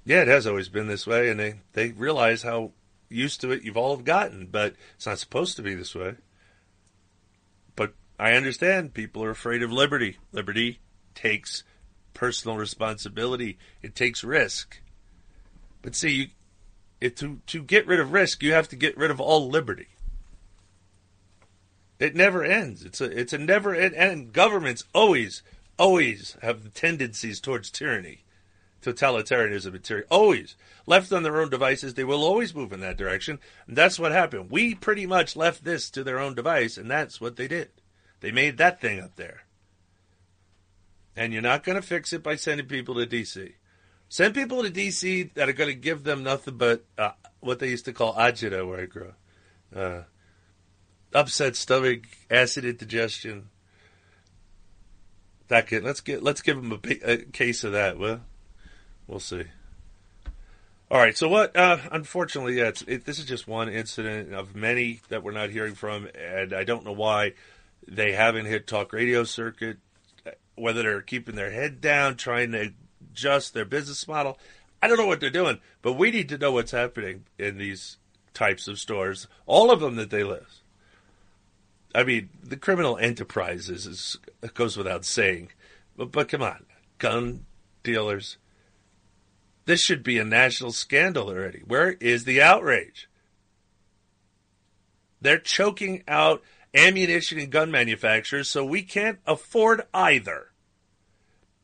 Yeah, 0.04 0.22
it 0.22 0.28
has 0.28 0.46
always 0.46 0.68
been 0.68 0.88
this 0.88 1.06
way, 1.06 1.28
and 1.28 1.38
they, 1.38 1.54
they 1.72 1.90
realize 1.90 2.42
how 2.42 2.72
used 3.08 3.40
to 3.42 3.50
it 3.50 3.62
you've 3.62 3.76
all 3.76 3.96
gotten, 3.96 4.46
but 4.46 4.74
it's 4.96 5.06
not 5.06 5.18
supposed 5.18 5.56
to 5.56 5.62
be 5.62 5.74
this 5.74 5.94
way. 5.94 6.14
But 7.76 7.94
I 8.18 8.32
understand 8.32 8.94
people 8.94 9.22
are 9.24 9.30
afraid 9.30 9.62
of 9.62 9.72
liberty. 9.72 10.18
Liberty 10.32 10.80
takes 11.14 11.64
personal 12.14 12.56
responsibility. 12.56 13.58
It 13.82 13.94
takes 13.94 14.24
risk. 14.24 14.80
But 15.82 15.94
see, 15.94 16.10
you, 16.10 16.26
it, 17.00 17.16
to 17.18 17.40
to 17.46 17.62
get 17.62 17.86
rid 17.86 18.00
of 18.00 18.12
risk, 18.12 18.42
you 18.42 18.52
have 18.52 18.68
to 18.68 18.76
get 18.76 18.96
rid 18.96 19.10
of 19.10 19.20
all 19.20 19.48
liberty. 19.48 19.88
It 21.98 22.14
never 22.14 22.42
ends. 22.42 22.84
It's 22.84 23.00
a 23.00 23.04
it's 23.04 23.32
a 23.32 23.38
never 23.38 23.74
end. 23.74 24.32
Governments 24.32 24.84
always 24.94 25.42
always 25.78 26.36
have 26.42 26.74
tendencies 26.74 27.40
towards 27.40 27.70
tyranny, 27.70 28.24
totalitarianism, 28.82 29.74
and 29.74 29.84
tyranny. 29.84 30.06
Always 30.10 30.56
left 30.86 31.12
on 31.12 31.22
their 31.22 31.40
own 31.40 31.48
devices, 31.48 31.94
they 31.94 32.04
will 32.04 32.22
always 32.22 32.54
move 32.54 32.72
in 32.72 32.80
that 32.80 32.98
direction. 32.98 33.38
And 33.66 33.76
that's 33.76 33.98
what 33.98 34.12
happened. 34.12 34.50
We 34.50 34.74
pretty 34.74 35.06
much 35.06 35.36
left 35.36 35.64
this 35.64 35.90
to 35.90 36.04
their 36.04 36.18
own 36.18 36.34
device, 36.34 36.76
and 36.76 36.90
that's 36.90 37.20
what 37.20 37.36
they 37.36 37.48
did. 37.48 37.70
They 38.20 38.30
made 38.30 38.58
that 38.58 38.80
thing 38.80 39.00
up 39.00 39.16
there. 39.16 39.44
And 41.16 41.32
you're 41.32 41.42
not 41.42 41.64
going 41.64 41.76
to 41.76 41.86
fix 41.86 42.12
it 42.12 42.22
by 42.22 42.36
sending 42.36 42.66
people 42.66 42.94
to 42.94 43.06
D.C. 43.06 43.54
Send 44.08 44.34
people 44.34 44.62
to 44.62 44.70
D.C. 44.70 45.30
that 45.34 45.48
are 45.48 45.52
going 45.52 45.70
to 45.70 45.74
give 45.74 46.04
them 46.04 46.22
nothing 46.22 46.56
but 46.56 46.84
uh, 46.98 47.12
what 47.40 47.58
they 47.58 47.68
used 47.68 47.84
to 47.86 47.92
call 47.92 48.14
agita 48.14 48.66
where 48.66 48.80
I 48.80 48.86
grew 48.86 49.08
up. 49.08 49.16
Uh, 49.74 50.02
upset 51.14 51.56
stomach, 51.56 52.04
acid 52.30 52.64
indigestion. 52.64 53.48
That 55.48 55.66
could, 55.66 55.82
let's 55.82 56.00
get 56.00 56.22
let's 56.22 56.42
give 56.42 56.58
him 56.58 56.72
a, 56.72 57.12
a 57.12 57.16
case 57.18 57.64
of 57.64 57.72
that. 57.72 57.98
Well, 57.98 58.20
we'll 59.06 59.20
see. 59.20 59.44
All 60.90 60.98
right. 60.98 61.16
So 61.16 61.28
what? 61.28 61.56
Uh, 61.56 61.78
unfortunately, 61.92 62.58
yeah, 62.58 62.72
it, 62.86 63.04
this 63.04 63.18
is 63.18 63.24
just 63.24 63.46
one 63.46 63.68
incident 63.68 64.34
of 64.34 64.54
many 64.56 65.00
that 65.08 65.22
we're 65.22 65.32
not 65.32 65.50
hearing 65.50 65.74
from, 65.74 66.08
and 66.14 66.52
I 66.52 66.64
don't 66.64 66.84
know 66.84 66.92
why 66.92 67.34
they 67.86 68.12
haven't 68.12 68.46
hit 68.46 68.66
talk 68.66 68.92
radio 68.92 69.24
circuit. 69.24 69.78
Whether 70.60 70.82
they're 70.82 71.02
keeping 71.02 71.34
their 71.34 71.50
head 71.50 71.80
down, 71.80 72.16
trying 72.16 72.52
to 72.52 72.72
adjust 73.12 73.54
their 73.54 73.64
business 73.64 74.06
model, 74.06 74.38
I 74.82 74.88
don't 74.88 74.98
know 74.98 75.06
what 75.06 75.20
they're 75.20 75.30
doing. 75.30 75.60
But 75.82 75.94
we 75.94 76.10
need 76.10 76.28
to 76.30 76.38
know 76.38 76.52
what's 76.52 76.72
happening 76.72 77.24
in 77.38 77.58
these 77.58 77.98
types 78.34 78.68
of 78.68 78.78
stores, 78.78 79.26
all 79.46 79.70
of 79.70 79.80
them 79.80 79.96
that 79.96 80.10
they 80.10 80.24
list. 80.24 80.62
I 81.94 82.04
mean, 82.04 82.30
the 82.42 82.56
criminal 82.56 82.96
enterprises 82.96 83.86
is, 83.86 84.16
goes 84.54 84.76
without 84.76 85.04
saying, 85.04 85.50
but 85.96 86.12
but 86.12 86.28
come 86.28 86.42
on, 86.42 86.64
gun 86.98 87.46
dealers. 87.82 88.36
This 89.66 89.80
should 89.80 90.02
be 90.02 90.18
a 90.18 90.24
national 90.24 90.72
scandal 90.72 91.28
already. 91.28 91.62
Where 91.66 91.92
is 91.92 92.24
the 92.24 92.40
outrage? 92.40 93.08
They're 95.20 95.38
choking 95.38 96.02
out 96.08 96.42
ammunition 96.74 97.38
and 97.38 97.50
gun 97.50 97.70
manufacturers, 97.70 98.48
so 98.48 98.64
we 98.64 98.82
can't 98.82 99.18
afford 99.26 99.82
either. 99.92 100.49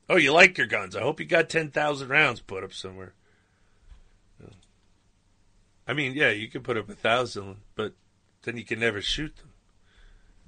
Oh, 0.08 0.16
you 0.16 0.32
like 0.32 0.56
your 0.56 0.66
guns? 0.66 0.94
I 0.94 1.00
hope 1.00 1.18
you 1.20 1.26
got 1.26 1.48
ten 1.48 1.70
thousand 1.70 2.08
rounds 2.08 2.40
put 2.40 2.62
up 2.62 2.72
somewhere. 2.72 3.12
I 5.88 5.92
mean, 5.92 6.14
yeah, 6.14 6.30
you 6.30 6.48
can 6.48 6.62
put 6.62 6.76
up 6.76 6.88
a 6.88 6.94
thousand, 6.94 7.56
but 7.76 7.92
then 8.42 8.56
you 8.56 8.64
can 8.64 8.80
never 8.80 9.00
shoot 9.00 9.36
them. 9.36 9.50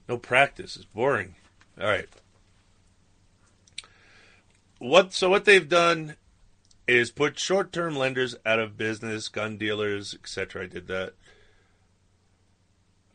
No 0.09 0.19
practice. 0.19 0.77
It's 0.77 0.85
boring. 0.85 1.37
All 1.81 1.87
right. 1.87 2.09
What 4.79 5.13
so 5.13 5.29
what 5.29 5.45
they've 5.45 5.69
done 5.69 6.17
is 6.87 7.11
put 7.11 7.39
short-term 7.39 7.95
lenders 7.97 8.35
out 8.47 8.59
of 8.59 8.79
business, 8.79 9.29
gun 9.29 9.59
dealers, 9.59 10.15
etc. 10.15 10.63
I 10.63 10.67
did 10.67 10.87
that. 10.89 11.13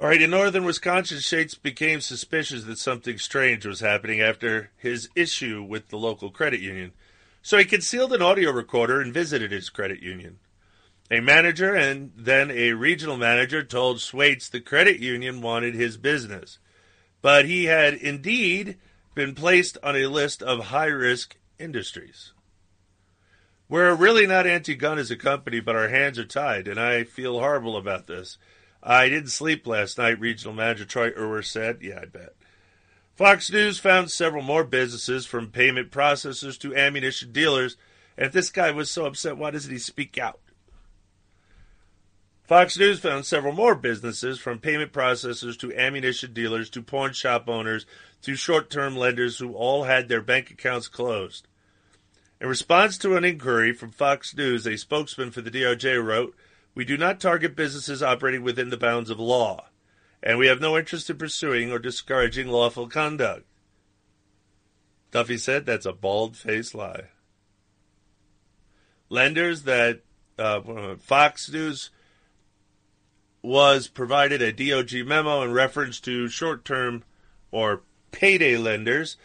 All 0.03 0.09
right, 0.09 0.21
in 0.21 0.31
northern 0.31 0.65
Wisconsin, 0.65 1.19
Schweitz 1.19 1.55
became 1.55 2.01
suspicious 2.01 2.65
that 2.65 2.77
something 2.77 3.17
strange 3.17 3.65
was 3.65 3.79
happening 3.79 4.19
after 4.19 4.69
his 4.75 5.09
issue 5.15 5.63
with 5.63 5.87
the 5.87 5.97
local 5.97 6.29
credit 6.29 6.59
union. 6.59 6.91
So 7.41 7.57
he 7.57 7.63
concealed 7.63 8.11
an 8.11 8.21
audio 8.21 8.51
recorder 8.51 8.99
and 8.99 9.13
visited 9.13 9.51
his 9.51 9.69
credit 9.69 10.01
union. 10.01 10.39
A 11.09 11.21
manager 11.21 11.73
and 11.73 12.11
then 12.17 12.51
a 12.51 12.73
regional 12.73 13.15
manager 13.15 13.63
told 13.63 14.01
Schweitz 14.01 14.49
the 14.49 14.59
credit 14.59 14.99
union 14.99 15.41
wanted 15.41 15.73
his 15.73 15.97
business 15.97 16.59
but 17.23 17.45
he 17.45 17.63
had 17.65 17.95
indeed 17.95 18.77
been 19.15 19.33
placed 19.33 19.77
on 19.81 19.95
a 19.95 20.07
list 20.07 20.43
of 20.43 20.65
high 20.65 20.87
risk 20.87 21.37
industries. 21.57 22.33
We're 23.69 23.95
really 23.95 24.27
not 24.27 24.45
anti 24.45 24.75
gun 24.75 24.99
as 24.99 25.09
a 25.09 25.15
company, 25.15 25.61
but 25.61 25.75
our 25.75 25.87
hands 25.87 26.19
are 26.19 26.25
tied, 26.25 26.67
and 26.67 26.77
I 26.77 27.05
feel 27.05 27.39
horrible 27.39 27.77
about 27.77 28.07
this. 28.07 28.37
I 28.85 29.07
didn't 29.07 29.29
sleep 29.29 29.65
last 29.65 29.97
night, 29.97 30.19
regional 30.19 30.53
manager 30.53 30.83
Troy 30.83 31.11
Urwer 31.11 31.43
said. 31.43 31.79
Yeah, 31.81 31.99
I 32.01 32.05
bet. 32.05 32.35
Fox 33.15 33.49
News 33.51 33.79
found 33.79 34.11
several 34.11 34.43
more 34.43 34.63
businesses 34.63 35.25
from 35.25 35.51
payment 35.51 35.89
processors 35.89 36.59
to 36.59 36.75
ammunition 36.75 37.31
dealers. 37.31 37.77
And 38.17 38.27
if 38.27 38.33
this 38.33 38.49
guy 38.49 38.71
was 38.71 38.91
so 38.91 39.05
upset, 39.05 39.37
why 39.37 39.51
doesn't 39.51 39.71
he 39.71 39.77
speak 39.77 40.17
out? 40.17 40.39
Fox 42.43 42.77
News 42.77 42.99
found 42.99 43.25
several 43.25 43.53
more 43.53 43.73
businesses, 43.73 44.37
from 44.37 44.59
payment 44.59 44.91
processors 44.91 45.57
to 45.59 45.73
ammunition 45.77 46.33
dealers 46.33 46.69
to 46.71 46.81
pawn 46.81 47.13
shop 47.13 47.47
owners 47.47 47.85
to 48.23 48.35
short 48.35 48.69
term 48.69 48.97
lenders 48.97 49.37
who 49.37 49.53
all 49.53 49.83
had 49.83 50.09
their 50.09 50.21
bank 50.21 50.51
accounts 50.51 50.89
closed. 50.89 51.47
In 52.41 52.47
response 52.49 52.97
to 52.97 53.15
an 53.15 53.23
inquiry 53.23 53.71
from 53.71 53.91
Fox 53.91 54.35
News, 54.35 54.67
a 54.67 54.77
spokesman 54.77 55.31
for 55.31 55.39
the 55.39 55.51
DOJ 55.51 56.03
wrote, 56.03 56.35
We 56.75 56.85
do 56.85 56.97
not 56.97 57.19
target 57.19 57.55
businesses 57.55 58.01
operating 58.01 58.43
within 58.43 58.69
the 58.69 58.77
bounds 58.77 59.09
of 59.09 59.19
law, 59.19 59.67
and 60.21 60.37
we 60.37 60.47
have 60.47 60.59
no 60.59 60.77
interest 60.77 61.09
in 61.09 61.17
pursuing 61.17 61.71
or 61.71 61.79
discouraging 61.79 62.47
lawful 62.47 62.87
conduct. 62.87 63.45
Duffy 65.11 65.37
said 65.37 65.65
that's 65.65 65.85
a 65.85 65.93
bald 65.93 66.35
faced 66.35 66.73
lie. 66.73 67.09
Lenders 69.09 69.63
that 69.63 70.01
uh, 70.39 70.95
Fox 70.99 71.51
News 71.51 71.91
was 73.43 73.87
provided 73.87 74.41
a 74.41 74.53
DOJ 74.53 75.05
memo 75.05 75.43
in 75.43 75.51
reference 75.51 75.99
to 75.99 76.27
short 76.29 76.65
term 76.65 77.03
or 77.51 77.83
payday 78.11 78.57
lenders 78.57 79.17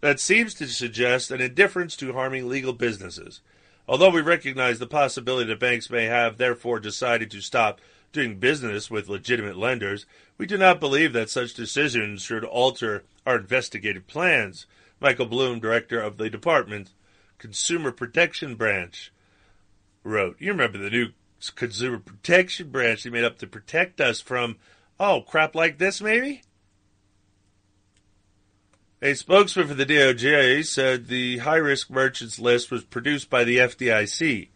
that 0.00 0.20
seems 0.20 0.52
to 0.54 0.66
suggest 0.68 1.30
an 1.30 1.40
indifference 1.40 1.96
to 1.96 2.12
harming 2.12 2.48
legal 2.48 2.72
businesses. 2.72 3.40
Although 3.88 4.10
we 4.10 4.20
recognize 4.20 4.78
the 4.78 4.86
possibility 4.86 5.48
that 5.48 5.60
banks 5.60 5.90
may 5.90 6.06
have 6.06 6.38
therefore 6.38 6.80
decided 6.80 7.30
to 7.30 7.40
stop 7.40 7.80
doing 8.12 8.38
business 8.38 8.90
with 8.90 9.08
legitimate 9.08 9.56
lenders, 9.56 10.06
we 10.38 10.46
do 10.46 10.58
not 10.58 10.80
believe 10.80 11.12
that 11.12 11.30
such 11.30 11.54
decisions 11.54 12.22
should 12.22 12.44
alter 12.44 13.04
our 13.24 13.36
investigative 13.36 14.06
plans. 14.06 14.66
Michael 15.00 15.26
Blume, 15.26 15.60
director 15.60 16.00
of 16.00 16.16
the 16.16 16.30
department's 16.30 16.92
Consumer 17.38 17.92
Protection 17.92 18.54
Branch, 18.54 19.12
wrote. 20.02 20.36
You 20.40 20.52
remember 20.52 20.78
the 20.78 20.90
new 20.90 21.08
consumer 21.54 21.98
protection 21.98 22.70
branch 22.70 23.04
they 23.04 23.10
made 23.10 23.24
up 23.24 23.38
to 23.38 23.46
protect 23.46 24.00
us 24.00 24.20
from, 24.20 24.56
oh, 24.98 25.20
crap 25.20 25.54
like 25.54 25.78
this, 25.78 26.00
maybe? 26.00 26.42
A 29.06 29.14
spokesman 29.14 29.68
for 29.68 29.74
the 29.74 29.86
DOJ 29.86 30.66
said 30.66 31.06
the 31.06 31.38
high 31.38 31.58
risk 31.58 31.90
merchants 31.90 32.40
list 32.40 32.72
was 32.72 32.82
produced 32.82 33.30
by 33.30 33.44
the 33.44 33.58
FDIC. 33.58 34.48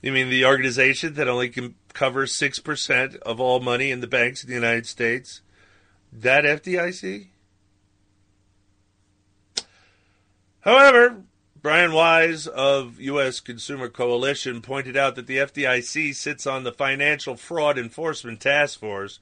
You 0.00 0.12
mean 0.12 0.30
the 0.30 0.46
organization 0.46 1.12
that 1.12 1.28
only 1.28 1.50
can 1.50 1.74
cover 1.92 2.24
6% 2.24 3.16
of 3.16 3.38
all 3.38 3.60
money 3.60 3.90
in 3.90 4.00
the 4.00 4.06
banks 4.06 4.42
in 4.42 4.48
the 4.48 4.54
United 4.54 4.86
States? 4.86 5.42
That 6.10 6.44
FDIC? 6.44 7.26
However, 10.60 11.24
Brian 11.60 11.92
Wise 11.92 12.46
of 12.46 12.98
U.S. 12.98 13.40
Consumer 13.40 13.90
Coalition 13.90 14.62
pointed 14.62 14.96
out 14.96 15.16
that 15.16 15.26
the 15.26 15.36
FDIC 15.36 16.14
sits 16.14 16.46
on 16.46 16.64
the 16.64 16.72
Financial 16.72 17.36
Fraud 17.36 17.78
Enforcement 17.78 18.40
Task 18.40 18.80
Force, 18.80 19.18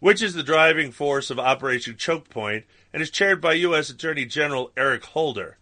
which 0.00 0.20
is 0.20 0.34
the 0.34 0.42
driving 0.42 0.90
force 0.90 1.30
of 1.30 1.38
Operation 1.38 1.96
Choke 1.96 2.28
Point 2.28 2.64
and 2.92 3.02
is 3.02 3.10
chaired 3.10 3.40
by 3.40 3.54
U.S. 3.54 3.90
Attorney 3.90 4.24
General 4.24 4.70
Eric 4.76 5.04
Holder. 5.04 5.58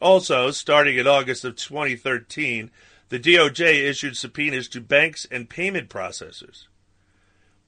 Also, 0.00 0.50
starting 0.50 0.96
in 0.96 1.06
August 1.06 1.44
of 1.44 1.56
2013, 1.56 2.70
the 3.10 3.18
DOJ 3.18 3.88
issued 3.88 4.16
subpoenas 4.16 4.68
to 4.68 4.80
banks 4.80 5.26
and 5.30 5.50
payment 5.50 5.90
processors. 5.90 6.66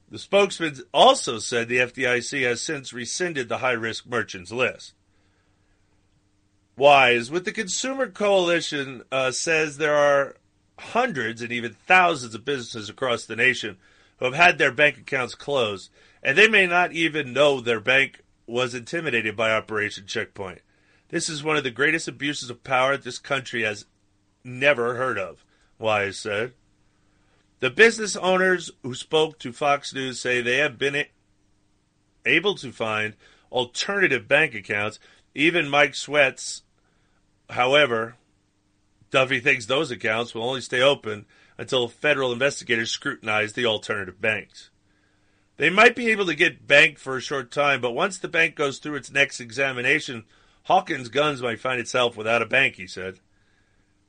The 0.09 0.19
spokesman 0.19 0.77
also 0.93 1.39
said 1.39 1.67
the 1.67 1.77
FDIC 1.77 2.43
has 2.43 2.61
since 2.61 2.93
rescinded 2.93 3.49
the 3.49 3.59
high 3.59 3.71
risk 3.71 4.05
merchants 4.05 4.51
list. 4.51 4.93
Wise 6.75 7.29
with 7.29 7.45
the 7.45 7.51
Consumer 7.51 8.07
Coalition 8.07 9.03
uh, 9.11 9.31
says 9.31 9.77
there 9.77 9.95
are 9.95 10.35
hundreds 10.79 11.41
and 11.41 11.51
even 11.51 11.73
thousands 11.73 12.33
of 12.33 12.45
businesses 12.45 12.89
across 12.89 13.25
the 13.25 13.35
nation 13.35 13.77
who 14.17 14.25
have 14.25 14.33
had 14.33 14.57
their 14.57 14.71
bank 14.71 14.97
accounts 14.97 15.35
closed, 15.35 15.91
and 16.23 16.37
they 16.37 16.47
may 16.47 16.65
not 16.65 16.91
even 16.93 17.33
know 17.33 17.59
their 17.59 17.79
bank 17.79 18.22
was 18.45 18.73
intimidated 18.73 19.35
by 19.35 19.51
Operation 19.51 20.05
Choke 20.05 20.33
Point. 20.33 20.59
This 21.09 21.29
is 21.29 21.43
one 21.43 21.57
of 21.57 21.63
the 21.63 21.71
greatest 21.71 22.07
abuses 22.07 22.49
of 22.49 22.63
power 22.63 22.97
this 22.97 23.19
country 23.19 23.63
has 23.63 23.85
never 24.43 24.95
heard 24.95 25.17
of, 25.17 25.45
Wise 25.77 26.17
said. 26.17 26.53
The 27.59 27.69
business 27.69 28.15
owners 28.15 28.71
who 28.81 28.93
spoke 28.93 29.39
to 29.39 29.53
Fox 29.53 29.93
News 29.93 30.19
say 30.19 30.41
they 30.41 30.57
have 30.57 30.77
been 30.77 31.05
able 32.25 32.55
to 32.55 32.71
find 32.71 33.15
alternative 33.51 34.27
bank 34.27 34.53
accounts 34.55 34.99
even 35.35 35.69
Mike 35.69 35.93
Schweitz, 35.93 36.61
however, 37.49 38.15
Duffy 39.09 39.39
thinks 39.39 39.65
those 39.65 39.91
accounts 39.91 40.33
will 40.33 40.43
only 40.43 40.61
stay 40.61 40.81
open 40.81 41.25
until 41.57 41.87
federal 41.87 42.31
investigators 42.31 42.91
scrutinize 42.91 43.53
the 43.53 43.65
alternative 43.65 44.19
banks. 44.19 44.69
They 45.57 45.69
might 45.69 45.95
be 45.95 46.09
able 46.09 46.25
to 46.25 46.35
get 46.35 46.67
banked 46.67 46.99
for 46.99 47.15
a 47.15 47.21
short 47.21 47.51
time, 47.51 47.79
but 47.81 47.91
once 47.91 48.17
the 48.17 48.27
bank 48.27 48.55
goes 48.55 48.79
through 48.79 48.95
its 48.95 49.11
next 49.11 49.39
examination, 49.39 50.25
Hawkins 50.63 51.09
Guns 51.09 51.41
might 51.41 51.59
find 51.59 51.79
itself 51.79 52.17
without 52.17 52.41
a 52.41 52.47
bank, 52.47 52.75
he 52.75 52.87
said. 52.87 53.19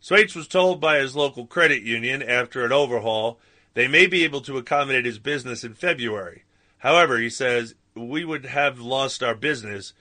Schweitz 0.01 0.35
was 0.35 0.49
told 0.49 0.81
by 0.81 0.99
his 0.99 1.17
local 1.17 1.47
credit 1.47 1.83
union 1.83 2.23
after 2.23 2.65
an 2.65 2.73
overhaul 2.73 3.41
they 3.75 3.89
may 3.89 4.07
be 4.07 4.25
able 4.25 4.41
to 4.43 4.57
accommodate 4.57 5.05
his 5.05 5.19
business 5.19 5.65
in 5.65 5.75
February. 5.75 6.45
However, 6.79 7.19
he 7.19 7.29
says, 7.29 7.75
we 7.95 8.25
would 8.25 8.47
have 8.47 8.79
lost 8.79 9.23
our 9.23 9.35
business 9.35 9.93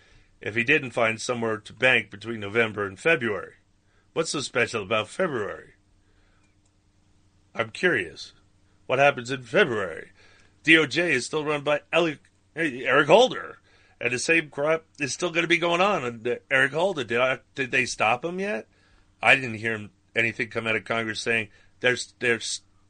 if 0.42 0.56
he 0.56 0.64
didn't 0.64 0.92
find 0.92 1.20
somewhere 1.20 1.58
to 1.58 1.74
bank 1.74 2.12
between 2.12 2.40
November 2.40 2.86
and 2.86 3.00
February. 3.00 3.54
What's 4.14 4.32
so 4.32 4.42
special 4.42 4.84
about 4.84 5.08
February? 5.08 5.74
I'm 7.56 7.70
curious. 7.70 8.34
What 8.86 9.00
happens 9.00 9.32
in 9.32 9.44
February? 9.44 10.12
DOJ 10.64 11.09
is 11.09 11.25
still 11.25 11.43
run 11.45 11.61
by 11.61 11.82
Eric 11.92 13.08
Holder. 13.08 13.58
And 14.00 14.11
the 14.11 14.19
same 14.19 14.50
crap 14.50 14.83
is 15.00 15.14
still 15.14 15.30
going 15.30 15.43
to 15.43 15.48
be 15.48 15.58
going 15.58 15.80
on. 15.80 16.03
And 16.03 16.27
uh, 16.27 16.35
Eric 16.51 16.74
Holder, 16.74 17.03
did 17.06 17.19
I, 17.19 17.40
did 17.56 17.72
they 17.72 17.85
stop 17.85 18.25
him 18.25 18.40
yet? 18.40 18.67
I 19.22 19.35
didn't 19.35 19.56
hear 19.56 19.90
anything 20.16 20.50
come 20.50 20.67
out 20.67 20.75
of 20.75 20.83
Congress 20.83 21.22
saying 21.22 21.48
they're 21.80 21.98
they're 22.19 22.40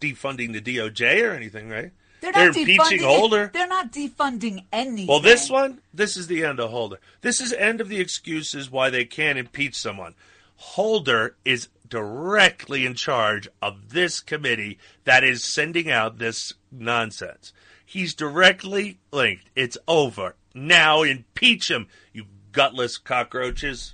defunding 0.01 0.53
the 0.53 0.61
DOJ 0.61 1.29
or 1.29 1.33
anything, 1.33 1.69
right? 1.69 1.91
They're 2.21 2.31
not 2.31 2.47
impeaching 2.47 2.77
defunding 2.77 3.03
Holder. 3.03 3.51
They're 3.53 3.67
not 3.67 3.91
defunding 3.91 4.63
anything. 4.71 5.07
Well, 5.07 5.19
this 5.19 5.49
one, 5.49 5.81
this 5.93 6.15
is 6.15 6.27
the 6.27 6.45
end 6.45 6.59
of 6.59 6.71
Holder. 6.71 6.99
This 7.21 7.41
is 7.41 7.51
end 7.53 7.81
of 7.81 7.89
the 7.89 7.99
excuses 7.99 8.71
why 8.71 8.89
they 8.89 9.05
can't 9.05 9.37
impeach 9.37 9.75
someone. 9.75 10.15
Holder 10.55 11.35
is 11.43 11.67
directly 11.87 12.85
in 12.85 12.93
charge 12.93 13.47
of 13.61 13.89
this 13.89 14.19
committee 14.21 14.79
that 15.03 15.23
is 15.23 15.43
sending 15.43 15.91
out 15.91 16.17
this 16.17 16.53
nonsense. 16.71 17.51
He's 17.93 18.15
directly 18.15 18.97
linked. 19.11 19.51
It's 19.55 19.77
over. 19.87 20.33
Now 20.55 21.03
impeach 21.03 21.69
him, 21.69 21.87
you 22.11 22.25
gutless 22.51 22.97
cockroaches. 22.97 23.93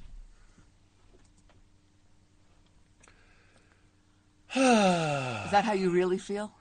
Is 4.56 4.62
that 5.52 5.64
how 5.66 5.74
you 5.74 5.90
really 5.90 6.18
feel? 6.18 6.54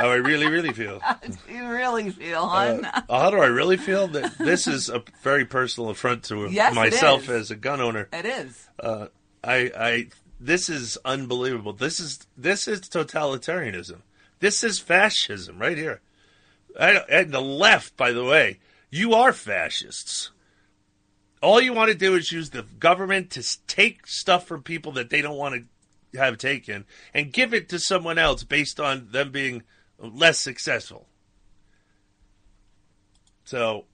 How 0.00 0.10
I 0.10 0.16
really, 0.16 0.48
really 0.48 0.72
feel. 0.72 0.98
How 1.04 1.14
do 1.14 1.54
you 1.54 1.68
really 1.68 2.10
feel, 2.10 2.42
Uh, 2.42 3.02
how 3.08 3.30
do 3.30 3.38
I 3.38 3.46
really 3.46 3.76
feel? 3.76 4.08
That 4.08 4.36
this 4.38 4.66
is 4.66 4.88
a 4.88 5.02
very 5.22 5.44
personal 5.44 5.90
affront 5.90 6.24
to 6.24 6.46
Yes, 6.50 6.74
myself 6.74 7.28
as 7.28 7.52
a 7.52 7.56
gun 7.56 7.80
owner. 7.80 8.08
it 8.12 8.24
is. 8.26 8.68
Uh, 8.80 9.06
I, 9.44 9.70
I, 9.78 10.06
this 10.40 10.68
is 10.68 10.98
unbelievable. 11.04 11.72
This 11.72 12.00
is 12.00 12.26
this 12.36 12.66
is 12.66 12.80
totalitarianism. 12.80 13.98
This 14.40 14.64
is 14.64 14.80
fascism 14.80 15.58
right 15.60 15.78
here. 15.78 16.00
And 16.78 17.32
the 17.32 17.40
left, 17.40 17.96
by 17.96 18.12
the 18.12 18.24
way, 18.24 18.58
you 18.90 19.14
are 19.14 19.32
fascists. 19.32 20.30
All 21.42 21.60
you 21.60 21.72
want 21.72 21.90
to 21.90 21.96
do 21.96 22.14
is 22.14 22.32
use 22.32 22.50
the 22.50 22.62
government 22.62 23.30
to 23.30 23.66
take 23.66 24.06
stuff 24.06 24.46
from 24.46 24.62
people 24.62 24.92
that 24.92 25.10
they 25.10 25.20
don't 25.20 25.36
want 25.36 25.54
to 26.12 26.18
have 26.18 26.38
taken 26.38 26.84
and 27.14 27.32
give 27.32 27.54
it 27.54 27.68
to 27.68 27.78
someone 27.78 28.18
else 28.18 28.42
based 28.42 28.80
on 28.80 29.08
them 29.10 29.30
being 29.30 29.62
less 29.98 30.40
successful. 30.40 31.06
So, 33.44 33.84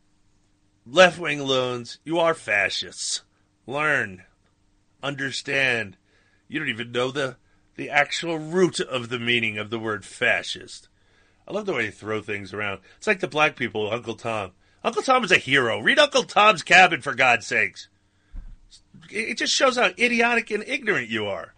left 0.87 1.19
wing 1.19 1.41
loans, 1.41 1.99
you 2.05 2.19
are 2.19 2.35
fascists. 2.35 3.23
Learn, 3.67 4.25
understand. 5.03 5.97
You 6.49 6.61
don't 6.61 6.69
even 6.69 6.93
know 6.93 7.11
the, 7.11 7.37
the 7.77 7.91
actual 7.91 8.39
root 8.39 8.81
of 8.81 9.09
the 9.09 9.19
meaning 9.19 9.59
of 9.59 9.71
the 9.71 9.79
word 9.79 10.05
fascist. 10.05 10.89
I 11.47 11.53
love 11.53 11.67
the 11.67 11.75
way 11.75 11.85
they 11.87 11.91
throw 11.91 12.23
things 12.23 12.53
around. 12.55 12.81
It's 12.97 13.07
like 13.07 13.21
the 13.21 13.29
black 13.29 13.57
people, 13.57 13.91
Uncle 13.93 14.15
Tom. 14.15 14.53
Uncle 14.83 15.03
Tom 15.03 15.25
is 15.25 15.33
a 15.33 15.37
hero. 15.39 15.79
Read 15.81 15.99
Uncle 15.99 16.25
Tom's 16.25 16.63
Cabin, 16.63 17.01
for 17.01 17.15
God's 17.15 17.47
sakes. 17.47 17.89
It 19.11 19.39
just 19.39 19.53
shows 19.53 19.77
how 19.77 19.91
idiotic 19.99 20.51
and 20.51 20.65
ignorant 20.67 21.09
you 21.09 21.27
are. 21.27 21.55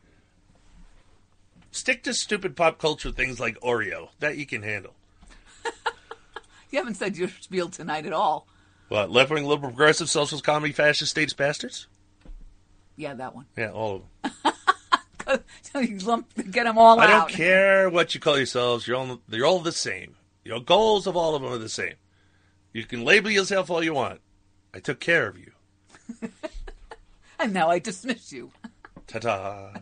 Stick 1.71 2.03
to 2.05 2.15
stupid 2.15 2.57
pop 2.57 2.79
culture 2.79 3.13
things 3.13 3.39
like 3.39 3.61
Oreo. 3.61 4.09
That 4.21 4.37
you 4.37 4.47
can 4.47 4.63
handle. 4.63 4.95
You 6.71 6.81
haven't 6.81 6.97
said 6.97 7.17
your 7.17 7.29
spiel 7.41 7.69
tonight 7.69 8.07
at 8.07 8.13
all. 8.13 8.49
What, 8.89 9.11
left 9.11 9.31
wing, 9.31 9.45
liberal, 9.45 9.71
progressive, 9.71 10.11
socialist, 10.11 10.45
comedy, 10.45 10.73
fascist, 10.73 11.13
states, 11.13 11.33
bastards? 11.33 11.87
Yeah, 12.97 13.15
that 13.15 13.37
one. 13.37 13.47
Yeah, 13.57 13.71
all 13.71 14.03
of 14.23 14.33
them. 14.43 14.53
So 15.63 15.79
you 15.81 15.99
lump, 15.99 16.33
get 16.51 16.65
them 16.65 16.79
all 16.79 16.99
I 17.01 17.05
out. 17.05 17.29
don't 17.29 17.31
care 17.31 17.89
what 17.91 18.15
you 18.15 18.21
call 18.21 18.37
yourselves. 18.37 18.87
You're 18.87 18.97
all 18.97 19.21
you're 19.31 19.47
all 19.47 19.61
the 19.61 19.73
same. 19.73 20.17
Your 20.45 20.61
goals 20.61 21.07
of 21.07 21.17
all 21.17 21.35
of 21.35 21.43
them 21.43 21.53
are 21.53 21.59
the 21.59 21.69
same. 21.69 21.95
You 22.73 22.85
can 22.85 23.05
label 23.05 23.31
yourself 23.31 23.71
all 23.71 23.83
you 23.83 23.95
want. 23.95 24.21
I 24.75 24.81
took 24.81 25.01
care 25.01 25.27
of 25.29 25.39
you. 25.39 25.51
And 27.39 27.53
now 27.53 27.69
I 27.69 27.79
dismiss 27.79 28.33
you. 28.33 28.51
Ta 29.07 29.19
ta. 29.19 29.73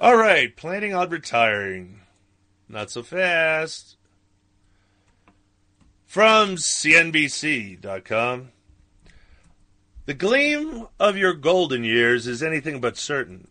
all 0.00 0.16
right, 0.16 0.54
planning 0.56 0.92
on 0.92 1.08
retiring. 1.08 2.00
Not 2.68 2.90
so 2.90 3.02
fast. 3.04 3.96
From 6.04 6.56
CNBC.com. 6.56 8.48
The 10.06 10.14
gleam 10.14 10.86
of 11.00 11.16
your 11.16 11.34
golden 11.34 11.82
years 11.82 12.28
is 12.28 12.40
anything 12.40 12.80
but 12.80 12.96
certain. 12.96 13.48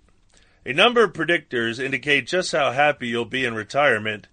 A 0.65 0.71
number 0.71 1.03
of 1.03 1.11
predictors 1.11 1.83
indicate 1.83 2.27
just 2.27 2.53
how 2.53 2.71
happy 2.71 3.09
you'll 3.09 3.25
be 3.25 3.43
in 3.43 3.53
retirement. 3.55 4.27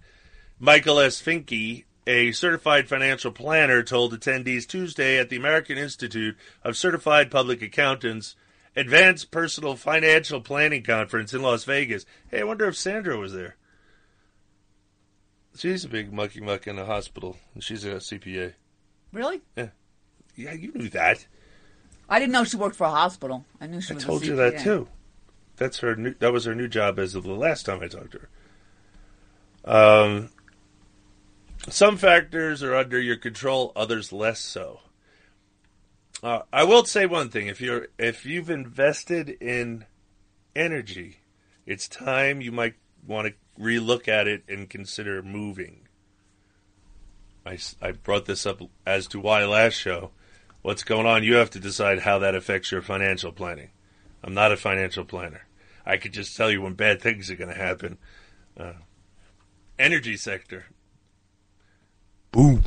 Michael 0.57 1.01
S. 1.01 1.21
Finke, 1.21 1.83
a 2.07 2.31
certified 2.31 2.87
financial 2.87 3.33
planner, 3.33 3.83
told 3.83 4.17
attendees 4.17 4.65
Tuesday 4.65 5.19
at 5.19 5.29
the 5.29 5.35
American 5.35 5.77
Institute 5.77 6.37
of 6.63 6.77
Certified 6.77 7.29
Public 7.29 7.61
Accountants 7.61 8.37
Advanced 8.73 9.29
Personal 9.29 9.75
Financial 9.75 10.39
Planning 10.39 10.83
Conference 10.83 11.33
in 11.33 11.41
Las 11.41 11.65
Vegas. 11.65 12.05
Hey, 12.31 12.39
I 12.39 12.43
wonder 12.43 12.69
if 12.69 12.77
Sandra 12.77 13.17
was 13.17 13.33
there. 13.33 13.57
She's 15.57 15.83
a 15.83 15.89
big 15.89 16.13
mucky 16.13 16.39
muck 16.39 16.67
in 16.67 16.77
the 16.77 16.85
hospital, 16.85 17.35
and 17.53 17.61
she's 17.61 17.83
a 17.83 17.95
CPA. 17.95 18.53
Really? 19.11 19.41
Yeah, 19.57 19.69
yeah, 20.37 20.53
you 20.53 20.71
knew 20.71 20.87
that. 20.89 21.27
I 22.09 22.19
didn't 22.19 22.31
know 22.33 22.43
she 22.43 22.57
worked 22.57 22.75
for 22.75 22.85
a 22.85 22.91
hospital. 22.91 23.45
I 23.59 23.67
knew 23.67 23.81
she 23.81 23.93
I 23.93 23.95
was. 23.95 24.03
told 24.03 24.23
a 24.23 24.25
you 24.25 24.35
that 24.35 24.55
CPA. 24.55 24.63
too. 24.63 24.87
That's 25.57 25.79
her. 25.79 25.95
New, 25.95 26.13
that 26.19 26.33
was 26.33 26.45
her 26.45 26.55
new 26.55 26.67
job 26.67 26.99
as 26.99 27.15
of 27.15 27.23
the 27.23 27.33
last 27.33 27.65
time 27.65 27.81
I 27.81 27.87
talked 27.87 28.11
to 28.11 28.19
her. 28.19 28.29
Um, 29.65 30.29
some 31.69 31.97
factors 31.97 32.61
are 32.63 32.75
under 32.75 32.99
your 32.99 33.15
control, 33.15 33.71
others 33.75 34.11
less 34.11 34.39
so. 34.39 34.81
Uh, 36.21 36.41
I 36.51 36.63
will 36.63 36.85
say 36.85 37.05
one 37.05 37.29
thing: 37.29 37.47
if 37.47 37.61
you're 37.61 37.87
if 37.97 38.25
you've 38.25 38.49
invested 38.49 39.29
in 39.29 39.85
energy, 40.55 41.17
it's 41.65 41.87
time 41.87 42.41
you 42.41 42.51
might 42.51 42.75
want 43.05 43.27
to 43.27 43.61
relook 43.61 44.07
at 44.07 44.27
it 44.27 44.43
and 44.47 44.69
consider 44.69 45.21
moving. 45.21 45.87
I, 47.45 47.57
I 47.81 47.91
brought 47.91 48.25
this 48.25 48.45
up 48.45 48.61
as 48.85 49.05
to 49.07 49.19
why 49.19 49.43
last 49.45 49.73
show. 49.73 50.11
What's 50.63 50.83
going 50.85 51.05
on? 51.05 51.25
You 51.25 51.35
have 51.35 51.49
to 51.51 51.59
decide 51.59 51.99
how 51.99 52.19
that 52.19 52.35
affects 52.35 52.71
your 52.71 52.81
financial 52.81 53.33
planning. 53.33 53.69
I'm 54.23 54.33
not 54.33 54.53
a 54.53 54.57
financial 54.57 55.03
planner. 55.03 55.45
I 55.85 55.97
could 55.97 56.13
just 56.13 56.37
tell 56.37 56.49
you 56.49 56.61
when 56.61 56.73
bad 56.73 57.01
things 57.01 57.29
are 57.29 57.35
going 57.35 57.53
to 57.53 57.61
happen. 57.61 57.97
Uh, 58.57 58.73
energy 59.77 60.15
sector. 60.15 60.67
Boom. 62.31 62.63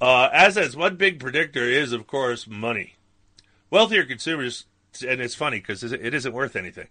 Uh, 0.00 0.30
as 0.32 0.56
as 0.56 0.76
one 0.76 0.94
big 0.94 1.18
predictor 1.18 1.64
is, 1.64 1.92
of 1.92 2.06
course, 2.06 2.46
money. 2.46 2.94
Wealthier 3.68 4.04
consumers, 4.04 4.66
and 5.06 5.20
it's 5.20 5.34
funny 5.34 5.58
because 5.58 5.82
it 5.82 6.14
isn't 6.14 6.32
worth 6.32 6.54
anything. 6.54 6.86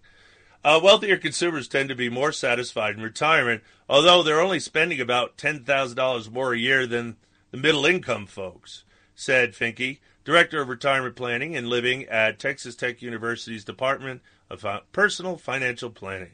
Uh, 0.62 0.78
wealthier 0.82 1.16
consumers 1.16 1.66
tend 1.66 1.88
to 1.88 1.94
be 1.94 2.10
more 2.10 2.30
satisfied 2.30 2.96
in 2.96 3.02
retirement, 3.02 3.62
although 3.88 4.22
they're 4.22 4.42
only 4.42 4.60
spending 4.60 5.00
about 5.00 5.38
$10,000 5.38 6.30
more 6.30 6.52
a 6.52 6.58
year 6.58 6.86
than 6.86 7.16
the 7.50 7.56
middle 7.56 7.86
income 7.86 8.26
folks, 8.26 8.84
said 9.20 9.52
Finke, 9.52 9.98
Director 10.24 10.62
of 10.62 10.68
Retirement 10.70 11.14
Planning 11.14 11.54
and 11.54 11.68
Living 11.68 12.04
at 12.06 12.38
Texas 12.38 12.74
Tech 12.74 13.02
University's 13.02 13.64
Department 13.64 14.22
of 14.48 14.64
Personal 14.92 15.36
Financial 15.36 15.90
Planning. 15.90 16.32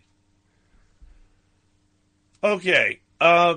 Okay. 2.44 3.00
Uh, 3.20 3.56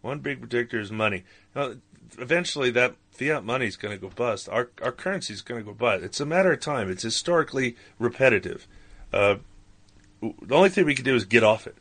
one 0.00 0.18
big 0.18 0.40
predictor 0.40 0.80
is 0.80 0.90
money. 0.90 1.22
Now, 1.54 1.74
eventually, 2.18 2.70
that 2.72 2.96
fiat 3.12 3.44
money 3.44 3.66
is 3.66 3.76
going 3.76 3.94
to 3.94 4.00
go 4.00 4.12
bust. 4.12 4.48
Our 4.48 4.70
our 4.82 4.90
currency 4.90 5.32
is 5.32 5.42
going 5.42 5.60
to 5.60 5.64
go 5.64 5.74
bust. 5.74 6.02
It's 6.02 6.18
a 6.18 6.26
matter 6.26 6.52
of 6.52 6.58
time. 6.58 6.90
It's 6.90 7.04
historically 7.04 7.76
repetitive. 8.00 8.66
Uh, 9.12 9.36
the 10.20 10.56
only 10.56 10.70
thing 10.70 10.86
we 10.86 10.96
can 10.96 11.04
do 11.04 11.14
is 11.14 11.24
get 11.24 11.44
off 11.44 11.68
it. 11.68 11.76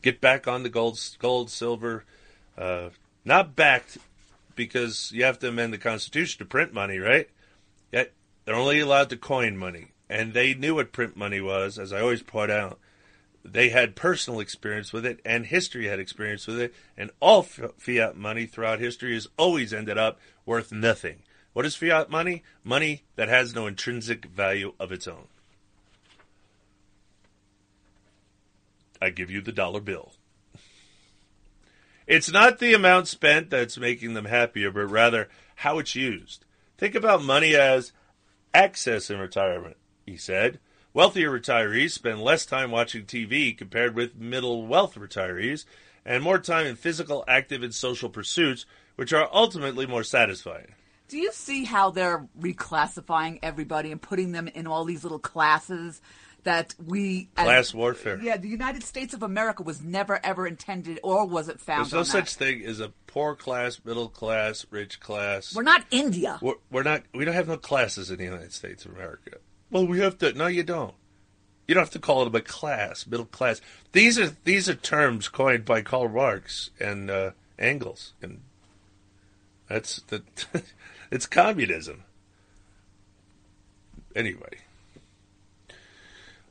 Get 0.00 0.22
back 0.22 0.48
on 0.48 0.62
the 0.62 0.70
gold, 0.70 0.98
gold, 1.18 1.50
silver. 1.50 2.04
Uh, 2.58 2.90
not 3.24 3.54
backed 3.54 3.98
because 4.56 5.12
you 5.12 5.24
have 5.24 5.38
to 5.38 5.48
amend 5.48 5.72
the 5.72 5.78
Constitution 5.78 6.40
to 6.40 6.44
print 6.44 6.74
money, 6.74 6.98
right? 6.98 7.28
Yet 7.92 8.12
they're 8.44 8.56
only 8.56 8.80
allowed 8.80 9.10
to 9.10 9.16
coin 9.16 9.56
money, 9.56 9.92
and 10.10 10.34
they 10.34 10.54
knew 10.54 10.74
what 10.74 10.92
print 10.92 11.16
money 11.16 11.40
was. 11.40 11.78
As 11.78 11.92
I 11.92 12.00
always 12.00 12.22
point 12.22 12.50
out, 12.50 12.80
they 13.44 13.68
had 13.68 13.94
personal 13.94 14.40
experience 14.40 14.92
with 14.92 15.06
it, 15.06 15.20
and 15.24 15.46
history 15.46 15.86
had 15.86 16.00
experience 16.00 16.46
with 16.48 16.58
it, 16.58 16.74
and 16.96 17.12
all 17.20 17.42
fiat 17.42 18.16
money 18.16 18.46
throughout 18.46 18.80
history 18.80 19.14
has 19.14 19.28
always 19.36 19.72
ended 19.72 19.96
up 19.96 20.18
worth 20.44 20.72
nothing. 20.72 21.22
What 21.52 21.64
is 21.64 21.76
fiat 21.76 22.10
money? 22.10 22.42
Money 22.64 23.04
that 23.14 23.28
has 23.28 23.54
no 23.54 23.66
intrinsic 23.66 24.26
value 24.26 24.74
of 24.80 24.90
its 24.90 25.06
own. 25.06 25.28
I 29.00 29.10
give 29.10 29.30
you 29.30 29.40
the 29.40 29.52
dollar 29.52 29.80
bill. 29.80 30.12
It's 32.08 32.32
not 32.32 32.58
the 32.58 32.72
amount 32.72 33.06
spent 33.06 33.50
that's 33.50 33.76
making 33.76 34.14
them 34.14 34.24
happier, 34.24 34.70
but 34.70 34.86
rather 34.86 35.28
how 35.56 35.78
it's 35.78 35.94
used. 35.94 36.46
Think 36.78 36.94
about 36.94 37.22
money 37.22 37.54
as 37.54 37.92
access 38.54 39.10
in 39.10 39.18
retirement, 39.18 39.76
he 40.06 40.16
said. 40.16 40.58
Wealthier 40.94 41.30
retirees 41.30 41.90
spend 41.90 42.22
less 42.22 42.46
time 42.46 42.70
watching 42.70 43.04
TV 43.04 43.56
compared 43.56 43.94
with 43.94 44.16
middle 44.16 44.66
wealth 44.66 44.94
retirees 44.94 45.66
and 46.02 46.24
more 46.24 46.38
time 46.38 46.66
in 46.66 46.76
physical, 46.76 47.24
active, 47.28 47.62
and 47.62 47.74
social 47.74 48.08
pursuits, 48.08 48.64
which 48.96 49.12
are 49.12 49.28
ultimately 49.30 49.84
more 49.84 50.02
satisfying. 50.02 50.72
Do 51.08 51.18
you 51.18 51.30
see 51.32 51.64
how 51.64 51.90
they're 51.90 52.26
reclassifying 52.40 53.38
everybody 53.42 53.92
and 53.92 54.00
putting 54.00 54.32
them 54.32 54.48
in 54.48 54.66
all 54.66 54.86
these 54.86 55.02
little 55.02 55.18
classes 55.18 56.00
that 56.48 56.74
we 56.82 57.28
as- 57.36 57.44
Class 57.44 57.74
warfare. 57.74 58.18
Yeah, 58.22 58.38
the 58.38 58.48
United 58.48 58.82
States 58.82 59.12
of 59.12 59.22
America 59.22 59.62
was 59.62 59.82
never 59.82 60.18
ever 60.24 60.46
intended, 60.46 60.98
or 61.02 61.26
was 61.26 61.50
it 61.50 61.60
found? 61.60 61.84
There's 61.84 61.92
no 61.92 61.98
on 61.98 62.04
such 62.06 62.36
thing 62.36 62.64
as 62.64 62.80
a 62.80 62.88
poor 63.06 63.34
class, 63.34 63.78
middle 63.84 64.08
class, 64.08 64.64
rich 64.70 64.98
class. 64.98 65.54
We're 65.54 65.62
not 65.62 65.84
India. 65.90 66.38
We're, 66.40 66.54
we're 66.70 66.84
not. 66.84 67.02
We 67.12 67.26
don't 67.26 67.34
have 67.34 67.48
no 67.48 67.58
classes 67.58 68.10
in 68.10 68.16
the 68.16 68.24
United 68.24 68.54
States 68.54 68.86
of 68.86 68.92
America. 68.92 69.32
Well, 69.70 69.86
we 69.86 70.00
have 70.00 70.16
to. 70.18 70.32
No, 70.32 70.46
you 70.46 70.62
don't. 70.62 70.94
You 71.66 71.74
don't 71.74 71.82
have 71.82 71.90
to 71.90 71.98
call 71.98 72.26
it 72.26 72.34
a 72.34 72.40
class, 72.40 73.06
middle 73.06 73.26
class. 73.26 73.60
These 73.92 74.18
are 74.18 74.34
these 74.44 74.70
are 74.70 74.74
terms 74.74 75.28
coined 75.28 75.66
by 75.66 75.82
Karl 75.82 76.08
Marx 76.08 76.70
and 76.80 77.10
uh, 77.10 77.32
Engels, 77.58 78.14
and 78.22 78.40
that's 79.68 80.00
the. 80.06 80.22
it's 81.10 81.26
communism. 81.26 82.04
Anyway. 84.16 84.60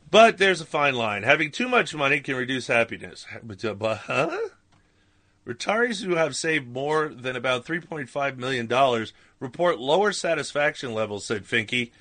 But 0.10 0.38
there's 0.38 0.62
a 0.62 0.66
fine 0.66 0.96
line. 0.96 1.24
Having 1.24 1.52
too 1.52 1.68
much 1.68 1.94
money 1.94 2.22
can 2.22 2.36
reduce 2.36 2.68
happiness. 2.68 3.26
But, 3.44 3.64
uh, 3.66 3.74
but, 3.74 3.98
huh? 3.98 4.38
Retirees 5.46 6.04
who 6.04 6.16
have 6.16 6.36
saved 6.36 6.68
more 6.68 7.10
than 7.10 7.36
about 7.36 7.66
$3.5 7.66 8.38
million 8.38 9.06
report 9.40 9.80
lower 9.80 10.12
satisfaction 10.12 10.94
levels, 10.94 11.26
said 11.26 11.46
Finke. 11.46 11.92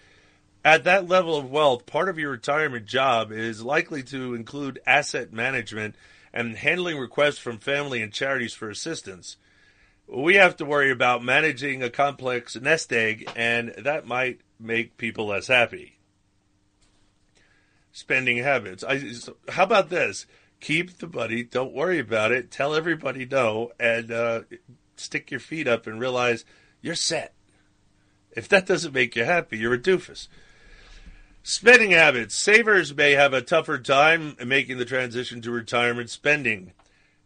At 0.65 0.85
that 0.85 1.09
level 1.09 1.37
of 1.37 1.51
wealth, 1.51 1.87
part 1.87 2.09
of 2.09 2.19
your 2.19 2.33
retirement 2.33 2.87
job 2.87 3.31
is 3.31 3.63
likely 3.63 4.03
to 4.05 4.35
include 4.35 4.81
asset 4.85 5.33
management 5.33 5.95
and 6.33 6.57
handling 6.57 6.99
requests 6.99 7.39
from 7.39 7.59
family 7.59 8.03
and 8.03 8.13
charities 8.13 8.53
for 8.53 8.69
assistance. 8.69 9.37
We 10.09 10.35
have 10.37 10.57
to 10.57 10.65
worry 10.65 10.91
about 10.91 11.25
managing 11.25 11.83
a 11.83 11.91
complex 11.91 12.57
nest 12.57 12.93
egg, 12.93 13.31
and 13.37 13.75
that 13.79 14.07
might 14.07 14.41
make 14.59 14.97
people 14.97 15.27
less 15.27 15.47
happy. 15.47 15.96
Spending 17.97 18.37
habits. 18.37 18.85
I, 18.85 19.01
how 19.49 19.63
about 19.63 19.89
this? 19.89 20.27
Keep 20.61 20.99
the 20.99 21.09
money. 21.09 21.43
Don't 21.43 21.73
worry 21.73 21.99
about 21.99 22.31
it. 22.31 22.51
Tell 22.51 22.75
everybody 22.75 23.25
no, 23.25 23.73
and 23.81 24.13
uh, 24.13 24.41
stick 24.97 25.31
your 25.31 25.41
feet 25.41 25.67
up 25.67 25.87
and 25.87 25.99
realize 25.99 26.45
you're 26.83 26.95
set. 26.95 27.33
If 28.33 28.51
that 28.51 28.67
doesn't 28.67 28.93
make 28.93 29.17
you 29.17 29.25
happy, 29.25 29.57
you're 29.57 29.73
a 29.73 29.79
doofus. 29.79 30.29
Spending 31.43 31.93
habits. 31.93 32.35
Savers 32.35 32.95
may 32.95 33.13
have 33.13 33.33
a 33.33 33.41
tougher 33.41 33.79
time 33.79 34.37
making 34.45 34.77
the 34.77 34.85
transition 34.85 35.41
to 35.41 35.51
retirement 35.51 36.11
spending. 36.11 36.75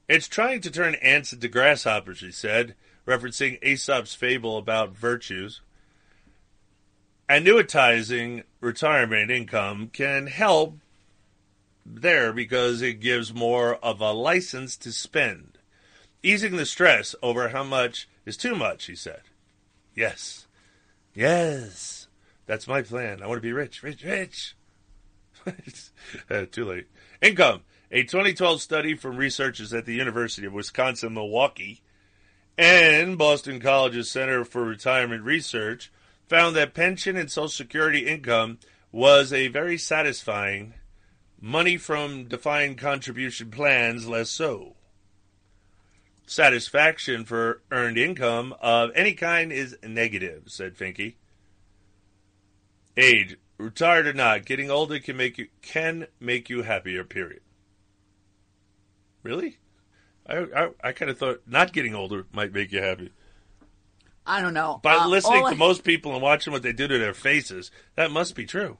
It's 0.08 0.28
trying 0.28 0.60
to 0.60 0.70
turn 0.70 0.94
ants 1.02 1.32
into 1.32 1.48
grasshoppers, 1.48 2.20
he 2.20 2.30
said, 2.30 2.76
referencing 3.08 3.60
Aesop's 3.60 4.14
fable 4.14 4.56
about 4.56 4.96
virtues. 4.96 5.62
Annuitizing 7.30 8.42
retirement 8.60 9.30
income 9.30 9.88
can 9.92 10.26
help 10.26 10.78
there 11.86 12.32
because 12.32 12.82
it 12.82 12.94
gives 12.94 13.32
more 13.32 13.76
of 13.76 14.00
a 14.00 14.10
license 14.10 14.76
to 14.78 14.90
spend, 14.90 15.56
easing 16.24 16.56
the 16.56 16.66
stress 16.66 17.14
over 17.22 17.50
how 17.50 17.62
much 17.62 18.08
is 18.26 18.36
too 18.36 18.56
much, 18.56 18.86
he 18.86 18.96
said. 18.96 19.20
Yes. 19.94 20.48
Yes. 21.14 22.08
That's 22.46 22.66
my 22.66 22.82
plan. 22.82 23.22
I 23.22 23.28
want 23.28 23.38
to 23.38 23.42
be 23.42 23.52
rich, 23.52 23.84
rich, 23.84 24.02
rich. 24.02 24.56
uh, 26.28 26.46
too 26.50 26.64
late. 26.64 26.88
Income. 27.22 27.62
A 27.92 28.02
2012 28.02 28.60
study 28.60 28.94
from 28.94 29.16
researchers 29.16 29.72
at 29.72 29.84
the 29.84 29.94
University 29.94 30.48
of 30.48 30.52
Wisconsin 30.52 31.14
Milwaukee 31.14 31.80
and 32.58 33.16
Boston 33.16 33.60
College's 33.60 34.10
Center 34.10 34.44
for 34.44 34.64
Retirement 34.64 35.22
Research 35.22 35.92
found 36.30 36.54
that 36.54 36.74
pension 36.74 37.16
and 37.16 37.28
Social 37.28 37.48
Security 37.48 38.06
income 38.06 38.60
was 38.92 39.32
a 39.32 39.48
very 39.48 39.76
satisfying, 39.76 40.74
money 41.40 41.76
from 41.76 42.26
defined 42.26 42.78
contribution 42.78 43.50
plans 43.50 44.06
less 44.06 44.30
so. 44.30 44.76
Satisfaction 46.26 47.24
for 47.24 47.62
earned 47.72 47.98
income 47.98 48.54
of 48.60 48.92
any 48.94 49.12
kind 49.12 49.52
is 49.52 49.76
negative, 49.82 50.44
said 50.46 50.76
Finke. 50.76 51.14
Age, 52.96 53.36
retired 53.58 54.06
or 54.06 54.12
not, 54.12 54.44
getting 54.44 54.70
older 54.70 55.00
can 55.00 55.16
make 55.16 55.36
you 55.36 55.48
can 55.62 56.06
make 56.20 56.48
you 56.48 56.62
happier. 56.62 57.02
Period. 57.02 57.40
Really? 59.24 59.58
I 60.28 60.36
I, 60.36 60.68
I 60.84 60.92
kind 60.92 61.10
of 61.10 61.18
thought 61.18 61.42
not 61.44 61.72
getting 61.72 61.96
older 61.96 62.26
might 62.32 62.52
make 62.52 62.70
you 62.70 62.80
happy. 62.80 63.10
I 64.26 64.40
don't 64.40 64.54
know. 64.54 64.80
By 64.82 64.96
Uh, 64.96 65.08
listening 65.08 65.42
to 65.44 65.50
I- 65.50 65.54
most 65.54 65.82
people 65.84 66.12
and 66.12 66.22
watching 66.22 66.52
what 66.52 66.62
they 66.62 66.72
do 66.72 66.86
to 66.86 66.98
their 66.98 67.14
faces, 67.14 67.70
that 67.96 68.10
must 68.10 68.34
be 68.34 68.46
true. 68.46 68.78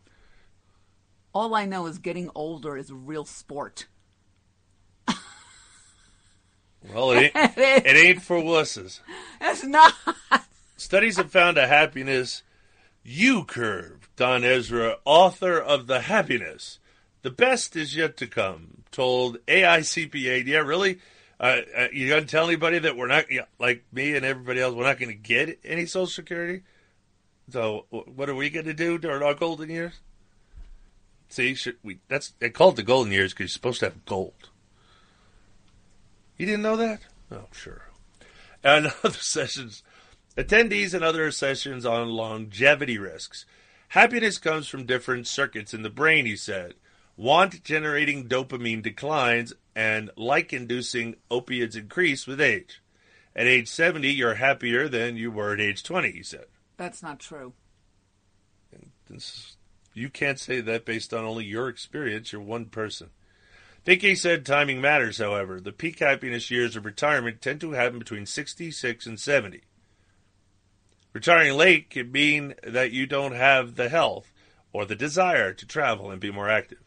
All 1.32 1.54
I 1.54 1.64
know 1.64 1.86
is 1.86 1.98
getting 1.98 2.30
older 2.34 2.76
is 2.76 2.90
a 2.90 2.94
real 2.94 3.24
sport. 3.24 3.86
Well, 6.92 7.10
it 7.12 7.24
ain't, 7.24 7.32
it 7.58 7.96
ain't 7.96 8.22
for 8.22 8.36
wusses. 8.38 9.00
It's 9.40 9.64
not. 9.64 9.94
Studies 10.76 11.18
have 11.18 11.30
found 11.30 11.58
a 11.58 11.66
happiness 11.66 12.42
U 13.02 13.44
curve. 13.44 14.08
Don 14.16 14.44
Ezra, 14.44 14.96
author 15.04 15.58
of 15.58 15.86
The 15.86 16.00
Happiness. 16.00 16.78
The 17.22 17.30
best 17.30 17.76
is 17.76 17.94
yet 17.94 18.16
to 18.18 18.26
come, 18.26 18.84
told 18.90 19.38
AICPA. 19.46 20.46
Yeah, 20.46 20.58
really? 20.58 21.00
Uh, 21.40 21.62
uh, 21.74 21.86
you 21.90 22.06
going 22.06 22.26
to 22.26 22.30
tell 22.30 22.46
anybody 22.46 22.78
that 22.80 22.98
we're 22.98 23.06
not, 23.06 23.24
like 23.58 23.82
me 23.92 24.14
and 24.14 24.26
everybody 24.26 24.60
else, 24.60 24.74
we're 24.74 24.84
not 24.84 24.98
going 24.98 25.08
to 25.08 25.14
get 25.14 25.58
any 25.64 25.86
Social 25.86 26.06
Security? 26.06 26.62
So, 27.50 27.86
what 27.90 28.28
are 28.28 28.34
we 28.34 28.50
going 28.50 28.66
to 28.66 28.74
do 28.74 28.98
during 28.98 29.22
our 29.22 29.34
golden 29.34 29.70
years? 29.70 29.94
See, 31.30 31.56
we, 31.82 31.98
that's 32.08 32.34
they 32.40 32.50
call 32.50 32.70
it 32.70 32.76
the 32.76 32.82
golden 32.82 33.12
years 33.12 33.32
because 33.32 33.44
you're 33.44 33.48
supposed 33.48 33.80
to 33.80 33.86
have 33.86 34.04
gold. 34.04 34.50
You 36.36 36.44
didn't 36.44 36.62
know 36.62 36.76
that? 36.76 37.00
Oh, 37.32 37.46
sure. 37.52 37.86
And 38.62 38.86
other 39.04 39.10
sessions, 39.10 39.82
attendees 40.36 40.92
and 40.92 41.02
other 41.02 41.30
sessions 41.30 41.86
on 41.86 42.08
longevity 42.08 42.98
risks. 42.98 43.46
Happiness 43.88 44.38
comes 44.38 44.68
from 44.68 44.86
different 44.86 45.26
circuits 45.26 45.72
in 45.72 45.82
the 45.82 45.90
brain, 45.90 46.26
he 46.26 46.36
said. 46.36 46.74
Want 47.16 47.64
generating 47.64 48.28
dopamine 48.28 48.82
declines 48.82 49.52
and 49.74 50.10
like 50.16 50.52
inducing 50.52 51.16
opiates 51.31 51.76
increase 51.76 52.26
with 52.26 52.40
age. 52.40 52.82
At 53.34 53.47
age 53.47 53.68
70, 53.68 54.10
you're 54.10 54.34
happier 54.34 54.89
than 54.89 55.16
you 55.16 55.31
were 55.31 55.52
at 55.52 55.60
age 55.60 55.82
20, 55.82 56.10
he 56.10 56.23
said. 56.23 56.47
That's 56.76 57.02
not 57.02 57.20
true. 57.20 57.52
This, 59.08 59.57
you 59.92 60.08
can't 60.08 60.39
say 60.39 60.60
that 60.60 60.84
based 60.84 61.12
on 61.12 61.24
only 61.24 61.44
your 61.44 61.68
experience. 61.68 62.32
You're 62.32 62.40
one 62.40 62.66
person. 62.66 63.10
Finke 63.84 64.16
said 64.16 64.47
timing 64.47 64.81
matters, 64.81 65.18
however. 65.18 65.60
The 65.60 65.73
peak 65.73 65.99
happiness 65.99 66.50
years 66.50 66.76
of 66.76 66.84
retirement 66.84 67.40
tend 67.40 67.60
to 67.62 67.73
happen 67.73 67.99
between 67.99 68.26
66 68.26 69.07
and 69.07 69.18
70. 69.18 69.62
Retiring 71.12 71.57
late 71.57 71.90
can 71.90 72.12
mean 72.12 72.55
that 72.62 72.92
you 72.92 73.07
don't 73.07 73.34
have 73.34 73.74
the 73.74 73.89
health 73.89 74.32
or 74.73 74.84
the 74.84 74.94
desire 74.94 75.52
to 75.52 75.66
travel 75.66 76.10
and 76.10 76.20
be 76.20 76.31
more 76.31 76.49
active. 76.49 76.78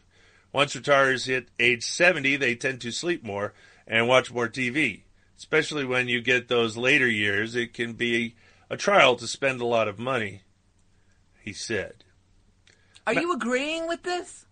Once 0.54 0.76
retirees 0.76 1.26
hit 1.26 1.48
age 1.58 1.82
70, 1.82 2.36
they 2.36 2.54
tend 2.54 2.80
to 2.80 2.92
sleep 2.92 3.24
more 3.24 3.52
and 3.88 4.06
watch 4.06 4.32
more 4.32 4.48
TV. 4.48 5.02
Especially 5.36 5.84
when 5.84 6.06
you 6.06 6.22
get 6.22 6.46
those 6.46 6.76
later 6.76 7.08
years, 7.08 7.56
it 7.56 7.74
can 7.74 7.94
be 7.94 8.36
a 8.70 8.76
trial 8.76 9.16
to 9.16 9.26
spend 9.26 9.60
a 9.60 9.66
lot 9.66 9.88
of 9.88 9.98
money, 9.98 10.42
he 11.40 11.52
said. 11.52 12.04
Are 13.04 13.12
you 13.12 13.32
agreeing 13.32 13.88
with 13.88 14.04
this? 14.04 14.46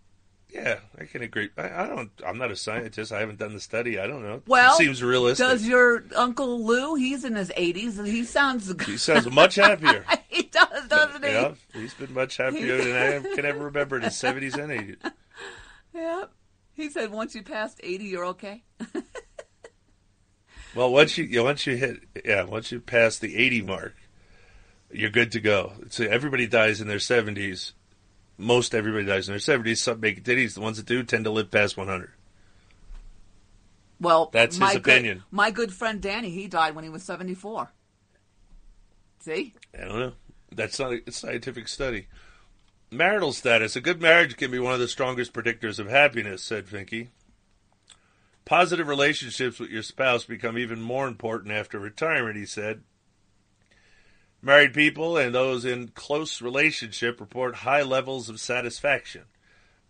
Yeah, 0.50 0.80
I 0.98 1.04
can 1.04 1.22
agree. 1.22 1.50
I, 1.56 1.84
I 1.84 1.86
don't. 1.86 2.10
I'm 2.26 2.36
not 2.36 2.50
a 2.50 2.56
scientist. 2.56 3.12
I 3.12 3.20
haven't 3.20 3.38
done 3.38 3.54
the 3.54 3.60
study. 3.60 3.98
I 3.98 4.08
don't 4.08 4.22
know. 4.22 4.42
Well, 4.46 4.74
it 4.74 4.78
seems 4.78 5.02
realistic. 5.04 5.46
Does 5.46 5.66
your 5.66 6.04
Uncle 6.16 6.66
Lou? 6.66 6.96
He's 6.96 7.24
in 7.24 7.36
his 7.36 7.50
80s, 7.50 7.98
and 7.98 8.08
he 8.08 8.24
sounds. 8.24 8.70
He 8.84 8.98
sounds 8.98 9.30
much 9.30 9.54
happier. 9.54 10.04
he 10.28 10.42
does, 10.42 10.88
doesn't 10.88 11.24
he? 11.24 11.30
yeah, 11.30 11.54
he's 11.72 11.94
been 11.94 12.12
much 12.12 12.36
happier 12.36 12.76
than 12.76 13.24
I 13.30 13.34
can 13.34 13.46
ever 13.46 13.60
remember 13.60 13.96
in 13.96 14.02
his 14.02 14.14
70s 14.14 14.58
and 14.58 14.72
80s. 14.72 15.12
Yep. 15.94 16.32
He 16.74 16.88
said 16.90 17.10
once 17.10 17.34
you 17.34 17.42
passed 17.42 17.80
80, 17.82 18.04
you're 18.04 18.24
okay. 18.26 18.64
Well, 20.74 20.90
once 20.90 21.18
you, 21.18 21.44
once 21.44 21.66
you 21.66 21.76
hit, 21.76 22.00
yeah, 22.24 22.44
once 22.44 22.72
you 22.72 22.80
pass 22.80 23.18
the 23.18 23.36
80 23.36 23.62
mark, 23.62 23.94
you're 24.90 25.10
good 25.10 25.32
to 25.32 25.40
go. 25.40 25.72
So 25.90 26.04
everybody 26.04 26.46
dies 26.46 26.80
in 26.80 26.88
their 26.88 26.98
70s. 26.98 27.72
Most 28.38 28.74
everybody 28.74 29.04
dies 29.04 29.28
in 29.28 29.32
their 29.32 29.58
70s. 29.58 29.78
Some 29.78 30.00
make 30.00 30.18
it 30.18 30.24
ditties. 30.24 30.54
The 30.54 30.60
ones 30.60 30.78
that 30.78 30.86
do 30.86 31.02
tend 31.02 31.24
to 31.24 31.30
live 31.30 31.50
past 31.50 31.76
100. 31.76 32.10
Well, 34.00 34.30
That's 34.32 34.56
his 34.56 34.76
opinion. 34.76 35.18
Good, 35.18 35.24
my 35.30 35.50
good 35.50 35.72
friend 35.72 36.00
Danny, 36.00 36.30
he 36.30 36.48
died 36.48 36.74
when 36.74 36.84
he 36.84 36.90
was 36.90 37.04
74. 37.04 37.70
See? 39.20 39.54
I 39.78 39.84
don't 39.84 39.98
know. 39.98 40.12
That's 40.50 40.78
not 40.78 40.92
a 41.06 41.12
scientific 41.12 41.68
study. 41.68 42.08
Marital 42.92 43.32
status. 43.32 43.74
A 43.74 43.80
good 43.80 44.02
marriage 44.02 44.36
can 44.36 44.50
be 44.50 44.58
one 44.58 44.74
of 44.74 44.80
the 44.80 44.86
strongest 44.86 45.32
predictors 45.32 45.78
of 45.78 45.88
happiness, 45.88 46.42
said 46.42 46.66
Finke. 46.66 47.08
Positive 48.44 48.86
relationships 48.86 49.58
with 49.58 49.70
your 49.70 49.82
spouse 49.82 50.24
become 50.24 50.58
even 50.58 50.82
more 50.82 51.08
important 51.08 51.54
after 51.54 51.78
retirement, 51.78 52.36
he 52.36 52.44
said. 52.44 52.82
Married 54.42 54.74
people 54.74 55.16
and 55.16 55.34
those 55.34 55.64
in 55.64 55.88
close 55.88 56.42
relationship 56.42 57.18
report 57.18 57.56
high 57.56 57.82
levels 57.82 58.28
of 58.28 58.40
satisfaction. 58.40 59.22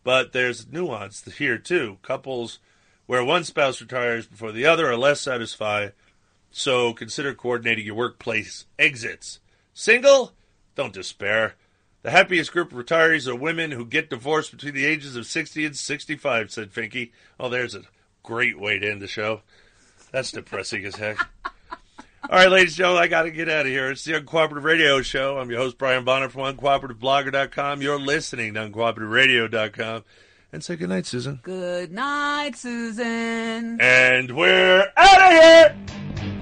But 0.05 0.33
there's 0.33 0.71
nuance 0.71 1.25
here 1.39 1.59
too. 1.59 1.99
Couples 2.03 2.61
where 3.07 3.25
one 3.25 3.45
spouse 3.45 3.81
retires 3.81 4.27
before 4.27 4.53
the 4.53 4.67
other 4.67 4.89
are 4.89 4.97
less 4.97 5.21
satisfied, 5.21 5.93
so 6.51 6.93
consider 6.93 7.35
coordinating 7.35 7.87
your 7.87 7.95
workplace 7.95 8.67
exits. 8.79 9.41
Single? 9.75 10.35
Don't 10.77 10.93
despair. 10.93 11.57
The 12.03 12.11
happiest 12.11 12.53
group 12.53 12.73
of 12.73 12.85
retirees 12.85 13.29
are 13.29 13.35
women 13.35 13.71
who 13.71 13.85
get 13.85 14.11
divorced 14.11 14.51
between 14.51 14.75
the 14.75 14.85
ages 14.85 15.15
of 15.15 15.25
60 15.25 15.67
and 15.67 15.77
65, 15.77 16.51
said 16.51 16.73
Finke. 16.73 17.13
Oh, 17.39 17.49
there's 17.49 17.77
a 17.77 17.83
great 18.25 18.59
way 18.59 18.79
to 18.79 18.91
end 18.91 19.01
the 19.01 19.07
show. 19.07 19.43
That's 20.11 20.33
depressing 20.33 20.85
as 20.85 20.97
heck. 20.97 21.19
All 22.29 22.39
right, 22.39 22.51
ladies 22.51 22.73
and 22.73 22.79
gentlemen, 22.79 23.03
I 23.05 23.09
got 23.09 23.23
to 23.23 23.31
get 23.31 23.49
out 23.49 23.67
of 23.67 23.73
here. 23.73 23.91
It's 23.91 24.05
the 24.05 24.13
Uncooperative 24.13 24.63
Radio 24.63 25.03
Show. 25.03 25.39
I'm 25.39 25.51
your 25.51 25.59
host, 25.59 25.79
Brian 25.79 26.05
Bonner 26.05 26.29
from 26.29 26.57
UncooperativeBlogger.com. 26.57 27.83
You're 27.83 27.99
listening 27.99 28.55
to 28.55 28.69
UncooperativeRadio.com. 28.69 30.05
And 30.53 30.63
say 30.63 30.77
goodnight, 30.77 31.07
Susan. 31.07 31.41
Good 31.43 31.93
night, 31.93 32.57
Susan. 32.57 33.81
And 33.81 34.37
we're 34.37 34.87
out 34.97 35.23
of 35.23 35.33
here! 35.33 36.42